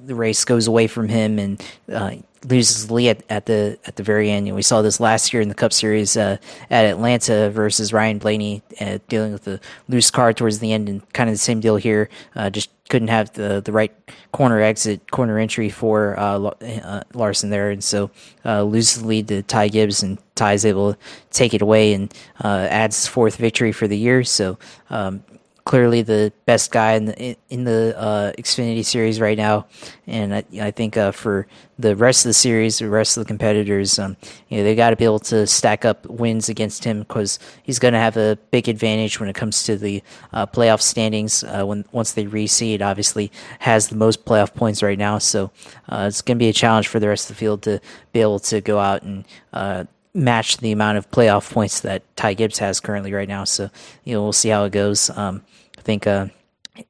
the 0.05 0.15
race 0.15 0.43
goes 0.45 0.67
away 0.67 0.87
from 0.87 1.07
him 1.07 1.39
and 1.39 1.63
uh, 1.91 2.15
loses 2.45 2.91
lead 2.91 3.09
at, 3.09 3.23
at, 3.29 3.45
the 3.45 3.77
at 3.85 3.95
the 3.95 4.03
very 4.03 4.29
end. 4.29 4.47
And 4.47 4.55
we 4.55 4.61
saw 4.61 4.81
this 4.81 4.99
last 4.99 5.33
year 5.33 5.41
in 5.41 5.49
the 5.49 5.55
Cup 5.55 5.73
Series 5.73 6.17
uh, 6.17 6.37
at 6.69 6.85
Atlanta 6.85 7.49
versus 7.49 7.93
Ryan 7.93 8.17
Blaney, 8.17 8.61
uh, 8.79 8.99
dealing 9.07 9.31
with 9.31 9.43
the 9.43 9.59
loose 9.87 10.11
car 10.11 10.33
towards 10.33 10.59
the 10.59 10.73
end, 10.73 10.89
and 10.89 11.13
kind 11.13 11.29
of 11.29 11.33
the 11.33 11.39
same 11.39 11.59
deal 11.59 11.77
here. 11.77 12.09
Uh, 12.35 12.49
just 12.49 12.69
couldn't 12.89 13.09
have 13.09 13.33
the 13.33 13.61
the 13.63 13.71
right 13.71 13.91
corner 14.31 14.61
exit, 14.61 15.11
corner 15.11 15.39
entry 15.39 15.69
for 15.69 16.17
uh, 16.19 16.39
uh, 16.39 17.03
Larson 17.13 17.49
there, 17.49 17.69
and 17.69 17.83
so 17.83 18.11
loses 18.45 19.01
the 19.01 19.07
lead 19.07 19.27
to 19.29 19.41
Ty 19.43 19.69
Gibbs, 19.69 20.03
and 20.03 20.17
Ty's 20.35 20.65
able 20.65 20.93
to 20.93 20.99
take 21.31 21.53
it 21.53 21.61
away 21.61 21.93
and 21.93 22.13
adds 22.43 23.07
fourth 23.07 23.37
victory 23.37 23.71
for 23.71 23.87
the 23.87 23.97
year. 23.97 24.23
So. 24.23 24.57
Um, 24.89 25.23
clearly 25.67 26.01
the 26.01 26.31
best 26.45 26.71
guy 26.71 26.93
in 26.93 27.05
the 27.05 27.35
in 27.49 27.65
the 27.65 27.93
uh, 27.99 28.31
Xfinity 28.37 28.85
series 28.85 29.19
right 29.19 29.37
now, 29.37 29.67
and 30.07 30.33
I, 30.33 30.43
I 30.61 30.71
think 30.71 30.95
uh, 30.95 31.11
for 31.11 31.45
the 31.77 31.93
rest 31.93 32.23
of 32.23 32.29
the 32.29 32.33
series, 32.33 32.79
the 32.79 32.89
rest 32.89 33.17
of 33.17 33.25
the 33.25 33.27
competitors, 33.27 33.99
um, 33.99 34.15
you 34.47 34.57
know, 34.57 34.63
they 34.63 34.75
got 34.75 34.91
to 34.91 34.95
be 34.95 35.03
able 35.03 35.19
to 35.19 35.45
stack 35.45 35.83
up 35.83 36.05
wins 36.05 36.47
against 36.47 36.85
him 36.85 36.99
because 36.99 37.37
he's 37.63 37.79
going 37.79 37.93
to 37.93 37.99
have 37.99 38.15
a 38.15 38.37
big 38.49 38.69
advantage 38.69 39.19
when 39.19 39.27
it 39.27 39.35
comes 39.35 39.63
to 39.63 39.75
the 39.75 40.01
uh, 40.31 40.45
playoff 40.45 40.81
standings. 40.81 41.43
Uh, 41.43 41.65
when 41.65 41.83
once 41.91 42.13
they 42.13 42.23
reseed, 42.23 42.81
obviously 42.81 43.29
has 43.59 43.89
the 43.89 43.97
most 43.97 44.23
playoff 44.23 44.53
points 44.53 44.81
right 44.81 44.97
now, 44.97 45.17
so 45.17 45.51
uh, 45.89 46.05
it's 46.07 46.21
going 46.21 46.37
to 46.37 46.39
be 46.39 46.47
a 46.47 46.53
challenge 46.53 46.87
for 46.87 47.01
the 47.01 47.09
rest 47.09 47.29
of 47.29 47.35
the 47.35 47.39
field 47.39 47.61
to 47.63 47.81
be 48.13 48.21
able 48.21 48.39
to 48.39 48.61
go 48.61 48.79
out 48.79 49.03
and 49.03 49.25
uh, 49.51 49.83
match 50.17 50.57
the 50.57 50.71
amount 50.71 50.97
of 50.97 51.09
playoff 51.11 51.51
points 51.51 51.81
that 51.81 52.03
Ty 52.15 52.33
Gibbs 52.33 52.57
has 52.57 52.79
currently 52.79 53.13
right 53.13 53.27
now. 53.27 53.43
So, 53.43 53.69
you 54.03 54.15
know, 54.15 54.23
we'll 54.23 54.33
see 54.33 54.49
how 54.49 54.65
it 54.65 54.71
goes. 54.71 55.09
Um, 55.11 55.43
I 55.77 55.81
think 55.81 56.07
uh, 56.07 56.27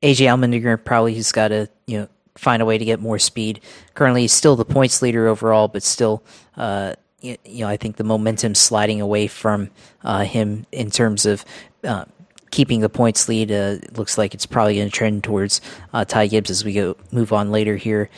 AJ 0.02 0.28
Allmendinger 0.28 0.84
probably 0.84 1.14
he's 1.14 1.32
got 1.32 1.50
to, 1.50 1.70
you 1.86 2.00
know, 2.00 2.08
find 2.36 2.62
a 2.62 2.66
way 2.66 2.78
to 2.78 2.86
get 2.86 3.00
more 3.00 3.20
speed. 3.20 3.60
Currently, 3.96 4.22
he's 4.22 4.34
still 4.34 4.56
the 4.56 4.66
points 4.66 5.02
leader 5.02 5.28
overall, 5.28 5.68
but 5.68 5.84
still, 5.84 6.24
uh, 6.56 6.94
you, 7.20 7.38
know, 7.46 7.68
I 7.68 7.78
think 7.78 7.98
the 7.98 8.04
momentum 8.04 8.56
sliding 8.56 9.02
away 9.02 9.28
from 9.28 9.72
uh, 10.04 10.24
him 10.24 10.66
in 10.72 10.90
terms 10.90 11.26
of 11.26 11.44
uh, 11.84 12.06
keeping 12.52 12.80
the 12.80 12.90
points 12.90 13.28
lead. 13.28 13.52
Uh, 13.52 13.78
looks 13.96 14.18
like 14.18 14.34
it's 14.34 14.46
probably 14.46 14.76
going 14.76 14.88
to 14.88 14.96
trend 14.96 15.24
towards 15.24 15.60
uh, 15.94 16.06
Ty 16.06 16.28
Gibbs 16.28 16.50
as 16.50 16.64
we 16.64 16.74
go 16.74 16.96
move 17.12 17.34
on 17.34 17.52
later 17.52 17.76
here 17.76 18.10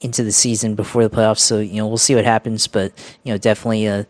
into 0.00 0.24
the 0.24 0.32
season 0.32 0.74
before 0.74 1.06
the 1.06 1.14
playoffs. 1.14 1.40
So 1.40 1.58
you 1.58 1.76
know 1.76 1.86
we'll 1.86 1.98
see 1.98 2.14
what 2.14 2.24
happens, 2.24 2.66
but 2.66 2.92
you 3.24 3.32
know 3.32 3.38
definitely 3.38 3.86
a, 3.86 4.06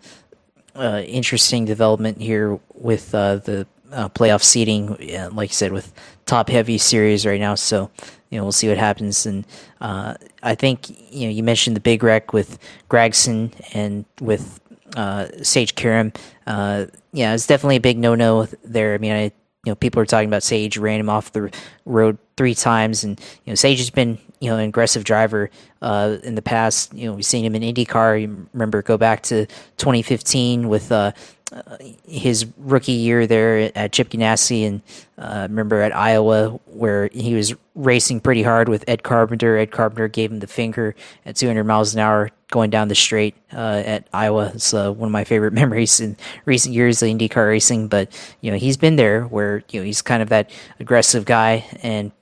a 0.75 1.05
interesting 1.07 1.65
development 1.65 2.21
here 2.21 2.59
with 2.75 3.15
uh, 3.15 3.37
the 3.37 3.67
uh, 3.93 4.09
playoff 4.09 4.43
seeding. 4.43 4.97
like 5.35 5.51
I 5.51 5.53
said, 5.53 5.73
with 5.73 5.93
top 6.27 6.49
heavy 6.49 6.79
series 6.79 7.27
right 7.27 7.41
now. 7.41 7.55
So 7.55 7.91
you 8.31 8.39
know 8.39 8.45
we'll 8.45 8.53
see 8.53 8.69
what 8.69 8.79
happens. 8.79 9.27
And 9.27 9.47
uh, 9.81 10.15
I 10.43 10.55
think 10.55 10.91
you 11.13 11.27
know 11.27 11.33
you 11.33 11.43
mentioned 11.43 11.77
the 11.77 11.81
big 11.81 12.03
wreck 12.03 12.33
with 12.33 12.59
Gragson 12.89 13.53
and 13.75 14.05
with 14.21 14.61
uh, 14.97 15.27
Sage 15.43 15.75
Karam. 15.75 16.13
Uh, 16.47 16.87
yeah, 17.13 17.35
it's 17.35 17.47
definitely 17.47 17.77
a 17.77 17.81
big 17.81 17.99
no 17.99 18.15
no 18.15 18.47
there. 18.65 18.95
I 18.95 18.99
mean, 18.99 19.13
I 19.13 19.33
you 19.65 19.73
know, 19.73 19.75
people 19.75 20.01
are 20.01 20.07
talking 20.07 20.29
about 20.29 20.43
Sage 20.43 20.79
ran 20.79 21.01
him 21.01 21.11
off 21.11 21.33
the 21.33 21.53
road 21.85 22.19
three 22.41 22.55
times, 22.55 23.05
and 23.05 23.21
you 23.45 23.51
know, 23.51 23.55
Sage 23.55 23.81
has 23.81 23.91
been 23.91 24.17
you 24.41 24.49
know 24.49 24.57
an 24.57 24.65
aggressive 24.65 25.05
driver 25.05 25.51
uh, 25.83 26.17
in 26.23 26.37
the 26.37 26.41
past. 26.41 26.95
You 26.95 27.05
know, 27.05 27.13
we've 27.13 27.27
seen 27.27 27.45
him 27.45 27.55
in 27.55 27.61
IndyCar. 27.61 28.19
You 28.19 28.49
remember, 28.55 28.81
go 28.81 28.97
back 28.97 29.23
to 29.25 29.45
2015 29.77 30.71
with 30.71 30.91
uh, 30.91 31.13
uh, 31.53 31.77
his 32.09 32.47
rookie 32.57 32.93
year 32.93 33.27
there 33.27 33.71
at 33.77 33.93
Chip 33.93 34.09
Ganassi, 34.09 34.67
and 34.67 34.81
uh, 35.19 35.49
remember 35.51 35.83
at 35.83 35.95
Iowa 35.95 36.59
where 36.65 37.11
he 37.13 37.35
was 37.35 37.53
racing 37.75 38.21
pretty 38.21 38.43
hard 38.43 38.71
with 38.71 38.87
Ed 38.89 39.03
Carpenter. 39.03 39.59
Ed 39.59 39.71
Carpenter 39.71 40.09
gave 40.09 40.33
him 40.33 40.39
the 40.39 40.47
finger 40.47 40.95
at 41.27 41.37
200 41.37 41.65
miles 41.65 41.93
an 41.93 42.01
hour 42.01 42.31
going 42.51 42.71
down 42.71 42.89
the 42.89 42.95
straight 42.95 43.35
uh, 43.53 43.83
at 43.85 44.09
Iowa. 44.13 44.53
It's 44.55 44.75
uh, 44.75 44.93
one 44.93 45.09
of 45.09 45.13
my 45.13 45.25
favorite 45.25 45.53
memories 45.63 46.01
in 46.01 46.17
recent 46.45 46.75
years 46.75 47.03
of 47.03 47.09
IndyCar 47.09 47.49
racing. 47.49 47.89
But 47.89 48.13
you 48.41 48.51
know 48.51 48.57
he's 48.59 48.77
been 48.77 48.97
there 48.97 49.25
where 49.25 49.63
you 49.71 49.81
know 49.81 49.85
he's 49.85 50.03
kind 50.03 50.23
of 50.23 50.29
that 50.29 50.51
aggressive 50.79 51.25
guy, 51.25 51.67
and 51.83 52.13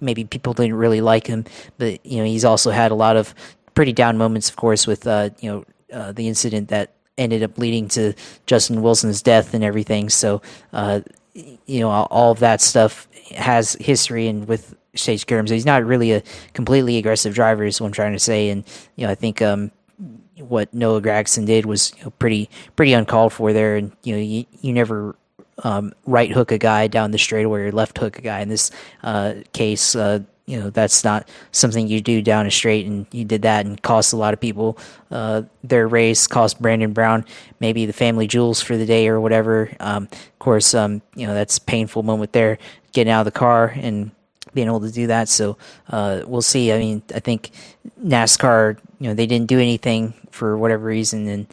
maybe 0.00 0.24
people 0.24 0.52
didn't 0.52 0.74
really 0.74 1.00
like 1.00 1.26
him, 1.26 1.44
but 1.78 2.04
you 2.04 2.18
know 2.18 2.24
he's 2.24 2.44
also 2.44 2.70
had 2.70 2.90
a 2.90 2.96
lot 2.96 3.16
of 3.16 3.34
pretty 3.74 3.92
down 3.92 4.18
moments, 4.18 4.48
of 4.48 4.56
course, 4.56 4.86
with 4.86 5.06
uh, 5.06 5.30
you 5.40 5.50
know 5.50 5.64
uh, 5.92 6.12
the 6.12 6.28
incident 6.28 6.68
that 6.68 6.92
ended 7.18 7.42
up 7.42 7.56
leading 7.58 7.88
to 7.88 8.12
Justin 8.46 8.82
Wilson's 8.82 9.22
death 9.22 9.54
and 9.54 9.64
everything. 9.64 10.08
So, 10.10 10.42
uh, 10.72 11.00
you 11.34 11.80
know, 11.80 11.90
all, 11.90 12.32
of 12.32 12.40
that 12.40 12.60
stuff 12.60 13.08
has 13.34 13.74
history 13.74 14.28
and 14.28 14.46
with 14.46 14.74
Sage 14.96 15.26
Karam. 15.26 15.46
So 15.46 15.54
he's 15.54 15.66
not 15.66 15.84
really 15.84 16.12
a 16.12 16.22
completely 16.54 16.98
aggressive 16.98 17.34
driver, 17.34 17.64
is 17.64 17.80
what 17.80 17.88
I'm 17.88 17.92
trying 17.92 18.12
to 18.12 18.18
say. 18.18 18.50
And, 18.50 18.64
you 18.96 19.06
know, 19.06 19.12
I 19.12 19.14
think, 19.14 19.42
um, 19.42 19.70
what 20.38 20.72
Noah 20.74 21.00
Gragson 21.00 21.46
did 21.46 21.66
was 21.66 21.92
you 21.98 22.04
know, 22.04 22.10
pretty 22.10 22.50
pretty 22.76 22.92
uncalled 22.92 23.32
for 23.32 23.52
there, 23.52 23.76
and 23.76 23.92
you 24.02 24.14
know 24.14 24.20
you, 24.20 24.44
you 24.60 24.72
never 24.72 25.16
um, 25.64 25.92
right 26.04 26.30
hook 26.30 26.52
a 26.52 26.58
guy 26.58 26.86
down 26.86 27.10
the 27.10 27.18
straightaway 27.18 27.62
or 27.62 27.72
left 27.72 27.98
hook 27.98 28.18
a 28.18 28.22
guy. 28.22 28.40
In 28.40 28.48
this 28.48 28.70
uh, 29.02 29.34
case, 29.52 29.96
uh, 29.96 30.20
you 30.44 30.60
know 30.60 30.70
that's 30.70 31.04
not 31.04 31.28
something 31.52 31.88
you 31.88 32.00
do 32.00 32.20
down 32.20 32.46
a 32.46 32.50
straight, 32.50 32.86
and 32.86 33.06
you 33.12 33.24
did 33.24 33.42
that 33.42 33.66
and 33.66 33.80
cost 33.82 34.12
a 34.12 34.16
lot 34.16 34.34
of 34.34 34.40
people 34.40 34.78
uh, 35.10 35.42
their 35.64 35.88
race, 35.88 36.26
cost 36.26 36.60
Brandon 36.60 36.92
Brown 36.92 37.24
maybe 37.60 37.86
the 37.86 37.92
family 37.92 38.26
jewels 38.26 38.60
for 38.60 38.76
the 38.76 38.86
day 38.86 39.08
or 39.08 39.20
whatever. 39.20 39.74
Um, 39.80 40.04
of 40.12 40.38
course, 40.38 40.74
um, 40.74 41.02
you 41.14 41.26
know 41.26 41.34
that's 41.34 41.58
painful 41.58 42.02
moment 42.02 42.32
there, 42.32 42.58
getting 42.92 43.12
out 43.12 43.20
of 43.20 43.32
the 43.32 43.38
car 43.38 43.72
and 43.76 44.10
being 44.56 44.66
able 44.66 44.80
to 44.80 44.90
do 44.90 45.06
that. 45.06 45.28
So 45.28 45.56
uh, 45.88 46.22
we'll 46.26 46.42
see. 46.42 46.72
I 46.72 46.78
mean, 46.78 47.02
I 47.14 47.20
think 47.20 47.52
NASCAR, 48.02 48.78
you 48.98 49.08
know, 49.08 49.14
they 49.14 49.26
didn't 49.26 49.46
do 49.46 49.60
anything 49.60 50.14
for 50.32 50.58
whatever 50.58 50.84
reason, 50.86 51.28
and 51.28 51.46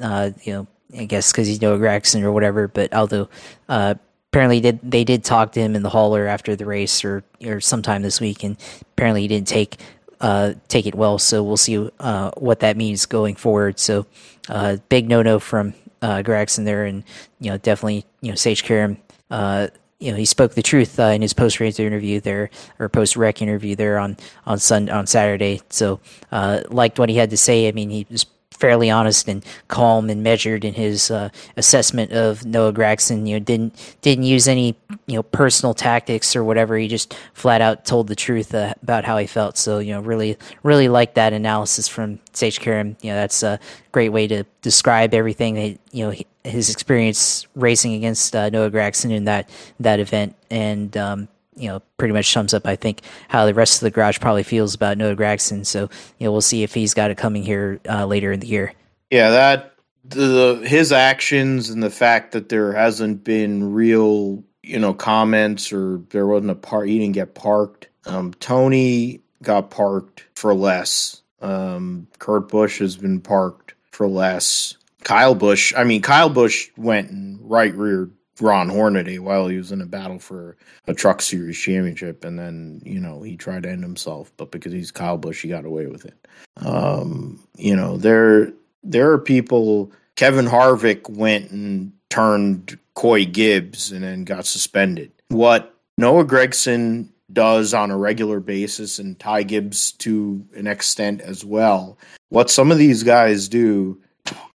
uh, 0.00 0.30
you 0.44 0.52
know, 0.52 0.66
I 0.96 1.06
guess 1.06 1.32
because 1.32 1.48
he's 1.48 1.60
Noah 1.60 1.78
Gragson 1.78 2.22
or 2.22 2.30
whatever. 2.30 2.68
But 2.68 2.94
although 2.94 3.28
uh, 3.68 3.94
apparently 4.32 4.60
did 4.60 4.78
they 4.82 5.02
did 5.02 5.24
talk 5.24 5.52
to 5.52 5.60
him 5.60 5.74
in 5.74 5.82
the 5.82 5.90
hauler 5.90 6.28
after 6.28 6.54
the 6.54 6.66
race 6.66 7.04
or 7.04 7.24
or 7.44 7.60
sometime 7.60 8.02
this 8.02 8.20
week, 8.20 8.44
and 8.44 8.56
apparently 8.92 9.22
he 9.22 9.28
didn't 9.28 9.48
take 9.48 9.78
uh, 10.20 10.54
take 10.68 10.86
it 10.86 10.94
well. 10.94 11.18
So 11.18 11.42
we'll 11.42 11.56
see 11.56 11.90
uh, 11.98 12.30
what 12.36 12.60
that 12.60 12.76
means 12.76 13.06
going 13.06 13.34
forward. 13.34 13.80
So 13.80 14.06
uh, 14.48 14.76
big 14.88 15.08
no 15.08 15.22
no 15.22 15.40
from 15.40 15.74
uh, 16.02 16.22
Gragson 16.22 16.64
there, 16.64 16.84
and 16.84 17.02
you 17.40 17.50
know 17.50 17.58
definitely 17.58 18.04
you 18.20 18.30
know 18.30 18.36
Sage 18.36 18.62
Karam 18.62 18.98
uh, 19.30 19.68
you 20.00 20.10
know 20.10 20.16
he 20.16 20.24
spoke 20.24 20.54
the 20.54 20.62
truth 20.62 20.98
uh, 20.98 21.04
in 21.04 21.22
his 21.22 21.32
post 21.32 21.60
race 21.60 21.78
interview 21.78 22.20
there 22.20 22.50
or 22.78 22.88
post 22.88 23.16
rec 23.16 23.40
interview 23.40 23.76
there 23.76 23.98
on 23.98 24.16
on 24.46 24.58
Sun 24.58 24.88
on 24.88 25.06
Saturday. 25.06 25.60
So 25.68 26.00
uh, 26.32 26.62
liked 26.68 26.98
what 26.98 27.08
he 27.08 27.16
had 27.16 27.30
to 27.30 27.36
say. 27.36 27.68
I 27.68 27.72
mean, 27.72 27.90
he 27.90 28.06
was 28.10 28.26
fairly 28.60 28.90
honest 28.90 29.26
and 29.26 29.44
calm 29.68 30.10
and 30.10 30.22
measured 30.22 30.64
in 30.64 30.74
his 30.74 31.10
uh, 31.10 31.30
assessment 31.56 32.12
of 32.12 32.44
Noah 32.44 32.72
Gragson. 32.72 33.26
You 33.26 33.38
know, 33.38 33.44
didn't 33.44 33.96
didn't 34.02 34.24
use 34.24 34.48
any 34.48 34.76
you 35.06 35.16
know 35.16 35.22
personal 35.22 35.74
tactics 35.74 36.34
or 36.34 36.44
whatever. 36.44 36.76
He 36.76 36.88
just 36.88 37.14
flat 37.34 37.60
out 37.60 37.84
told 37.84 38.08
the 38.08 38.16
truth 38.16 38.54
uh, 38.54 38.74
about 38.82 39.04
how 39.04 39.18
he 39.18 39.26
felt. 39.26 39.56
So 39.56 39.78
you 39.78 39.92
know, 39.92 40.00
really 40.00 40.36
really 40.62 40.88
like 40.88 41.14
that 41.14 41.32
analysis 41.32 41.88
from 41.88 42.20
Sage 42.32 42.60
Karam. 42.60 42.96
You 43.02 43.10
know, 43.10 43.16
that's 43.16 43.42
a 43.42 43.58
great 43.92 44.10
way 44.10 44.26
to 44.28 44.44
describe 44.62 45.14
everything 45.14 45.54
that 45.54 45.78
you 45.92 46.06
know 46.06 46.14
his 46.44 46.70
experience 46.70 47.46
racing 47.54 47.94
against 47.94 48.34
uh, 48.34 48.48
Noah 48.50 48.70
Gragson 48.70 49.10
in 49.10 49.24
that 49.24 49.48
that 49.80 50.00
event 50.00 50.36
and. 50.50 50.96
Um, 50.96 51.28
you 51.56 51.68
know, 51.68 51.82
pretty 51.98 52.14
much 52.14 52.32
sums 52.32 52.54
up, 52.54 52.66
I 52.66 52.74
think, 52.74 53.02
how 53.28 53.44
the 53.44 53.52
rest 53.52 53.74
of 53.74 53.80
the 53.80 53.90
garage 53.90 54.18
probably 54.18 54.44
feels 54.44 54.74
about 54.74 54.96
Noah 54.96 55.14
Gragson. 55.14 55.66
So, 55.66 55.90
you 56.18 56.24
know, 56.24 56.32
we'll 56.32 56.40
see 56.40 56.62
if 56.62 56.72
he's 56.72 56.94
got 56.94 57.10
it 57.10 57.18
coming 57.18 57.42
here 57.42 57.80
uh, 57.86 58.06
later 58.06 58.32
in 58.32 58.40
the 58.40 58.46
year. 58.46 58.72
Yeah, 59.10 59.28
that 59.30 59.74
the 60.04 60.62
his 60.64 60.92
actions 60.92 61.68
and 61.68 61.82
the 61.82 61.90
fact 61.90 62.32
that 62.32 62.48
there 62.48 62.72
hasn't 62.72 63.24
been 63.24 63.72
real, 63.72 64.42
you 64.62 64.78
know, 64.78 64.94
comments 64.94 65.72
or 65.72 66.00
there 66.10 66.26
wasn't 66.26 66.50
a 66.50 66.54
part 66.54 66.88
he 66.88 66.98
didn't 66.98 67.14
get 67.14 67.34
parked. 67.34 67.88
Um, 68.06 68.32
Tony 68.34 69.20
got 69.42 69.70
parked 69.70 70.24
for 70.34 70.54
less. 70.54 71.22
Um, 71.42 72.06
Kurt 72.18 72.48
Busch 72.48 72.78
has 72.78 72.96
been 72.96 73.20
parked 73.20 73.74
for 73.90 74.06
less. 74.06 74.76
Kyle 75.04 75.34
Busch, 75.34 75.72
I 75.76 75.84
mean, 75.84 76.02
Kyle 76.02 76.30
Busch 76.30 76.68
went 76.76 77.10
and 77.10 77.38
right 77.42 77.74
reared 77.74 78.12
Ron 78.40 78.68
Hornaday 78.68 79.18
while 79.18 79.48
he 79.48 79.56
was 79.56 79.72
in 79.72 79.80
a 79.80 79.86
battle 79.86 80.18
for 80.18 80.56
a 80.86 80.94
Truck 80.94 81.20
Series 81.22 81.58
championship, 81.58 82.24
and 82.24 82.38
then 82.38 82.82
you 82.84 83.00
know 83.00 83.22
he 83.22 83.36
tried 83.36 83.64
to 83.64 83.70
end 83.70 83.82
himself, 83.82 84.32
but 84.36 84.50
because 84.50 84.72
he's 84.72 84.90
Kyle 84.90 85.18
Busch, 85.18 85.42
he 85.42 85.48
got 85.48 85.64
away 85.64 85.86
with 85.86 86.04
it. 86.04 86.26
Um, 86.64 87.40
you 87.56 87.76
know 87.76 87.96
there 87.96 88.52
there 88.82 89.10
are 89.12 89.18
people. 89.18 89.92
Kevin 90.16 90.46
Harvick 90.46 91.08
went 91.08 91.50
and 91.50 91.92
turned 92.10 92.78
Coy 92.94 93.24
Gibbs 93.24 93.92
and 93.92 94.02
then 94.02 94.24
got 94.24 94.44
suspended. 94.44 95.12
What 95.28 95.74
Noah 95.96 96.24
Gragson 96.24 97.08
does 97.32 97.72
on 97.72 97.90
a 97.90 97.96
regular 97.96 98.40
basis, 98.40 98.98
and 98.98 99.18
Ty 99.18 99.44
Gibbs 99.44 99.92
to 99.92 100.44
an 100.54 100.66
extent 100.66 101.20
as 101.20 101.44
well. 101.44 101.96
What 102.28 102.50
some 102.50 102.70
of 102.70 102.78
these 102.78 103.02
guys 103.02 103.48
do 103.48 104.00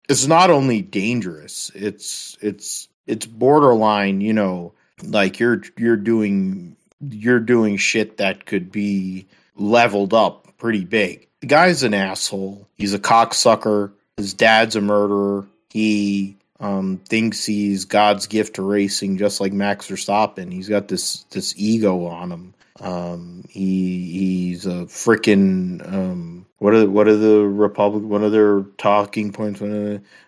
is 0.08 0.28
not 0.28 0.50
only 0.50 0.82
dangerous; 0.82 1.70
it's 1.74 2.36
it's 2.40 2.88
it's 3.06 3.26
borderline, 3.26 4.20
you 4.20 4.32
know, 4.32 4.72
like 5.02 5.38
you're 5.38 5.62
you're 5.76 5.96
doing 5.96 6.76
you're 7.10 7.40
doing 7.40 7.76
shit 7.76 8.18
that 8.18 8.46
could 8.46 8.70
be 8.70 9.26
leveled 9.56 10.14
up 10.14 10.56
pretty 10.58 10.84
big. 10.84 11.28
The 11.40 11.48
guy's 11.48 11.82
an 11.82 11.94
asshole. 11.94 12.68
He's 12.76 12.94
a 12.94 12.98
cocksucker. 12.98 13.92
His 14.16 14.34
dad's 14.34 14.76
a 14.76 14.80
murderer. 14.80 15.46
He 15.70 16.36
um, 16.60 17.00
thinks 17.08 17.44
he's 17.44 17.84
God's 17.84 18.26
gift 18.28 18.54
to 18.54 18.62
racing, 18.62 19.18
just 19.18 19.40
like 19.40 19.52
Max 19.52 19.88
Verstappen. 19.88 20.52
He's 20.52 20.68
got 20.68 20.88
this 20.88 21.24
this 21.30 21.54
ego 21.56 22.06
on 22.06 22.30
him. 22.30 22.54
Um, 22.80 23.44
he 23.48 24.10
he's 24.12 24.66
a 24.66 24.86
freaking 24.86 25.86
um, 25.92 26.31
what 26.62 26.74
are 26.74 26.88
what 26.88 27.08
are 27.08 27.16
the 27.16 27.40
Republic? 27.40 28.04
What 28.04 28.22
are 28.22 28.30
their 28.30 28.62
talking 28.78 29.32
points? 29.32 29.60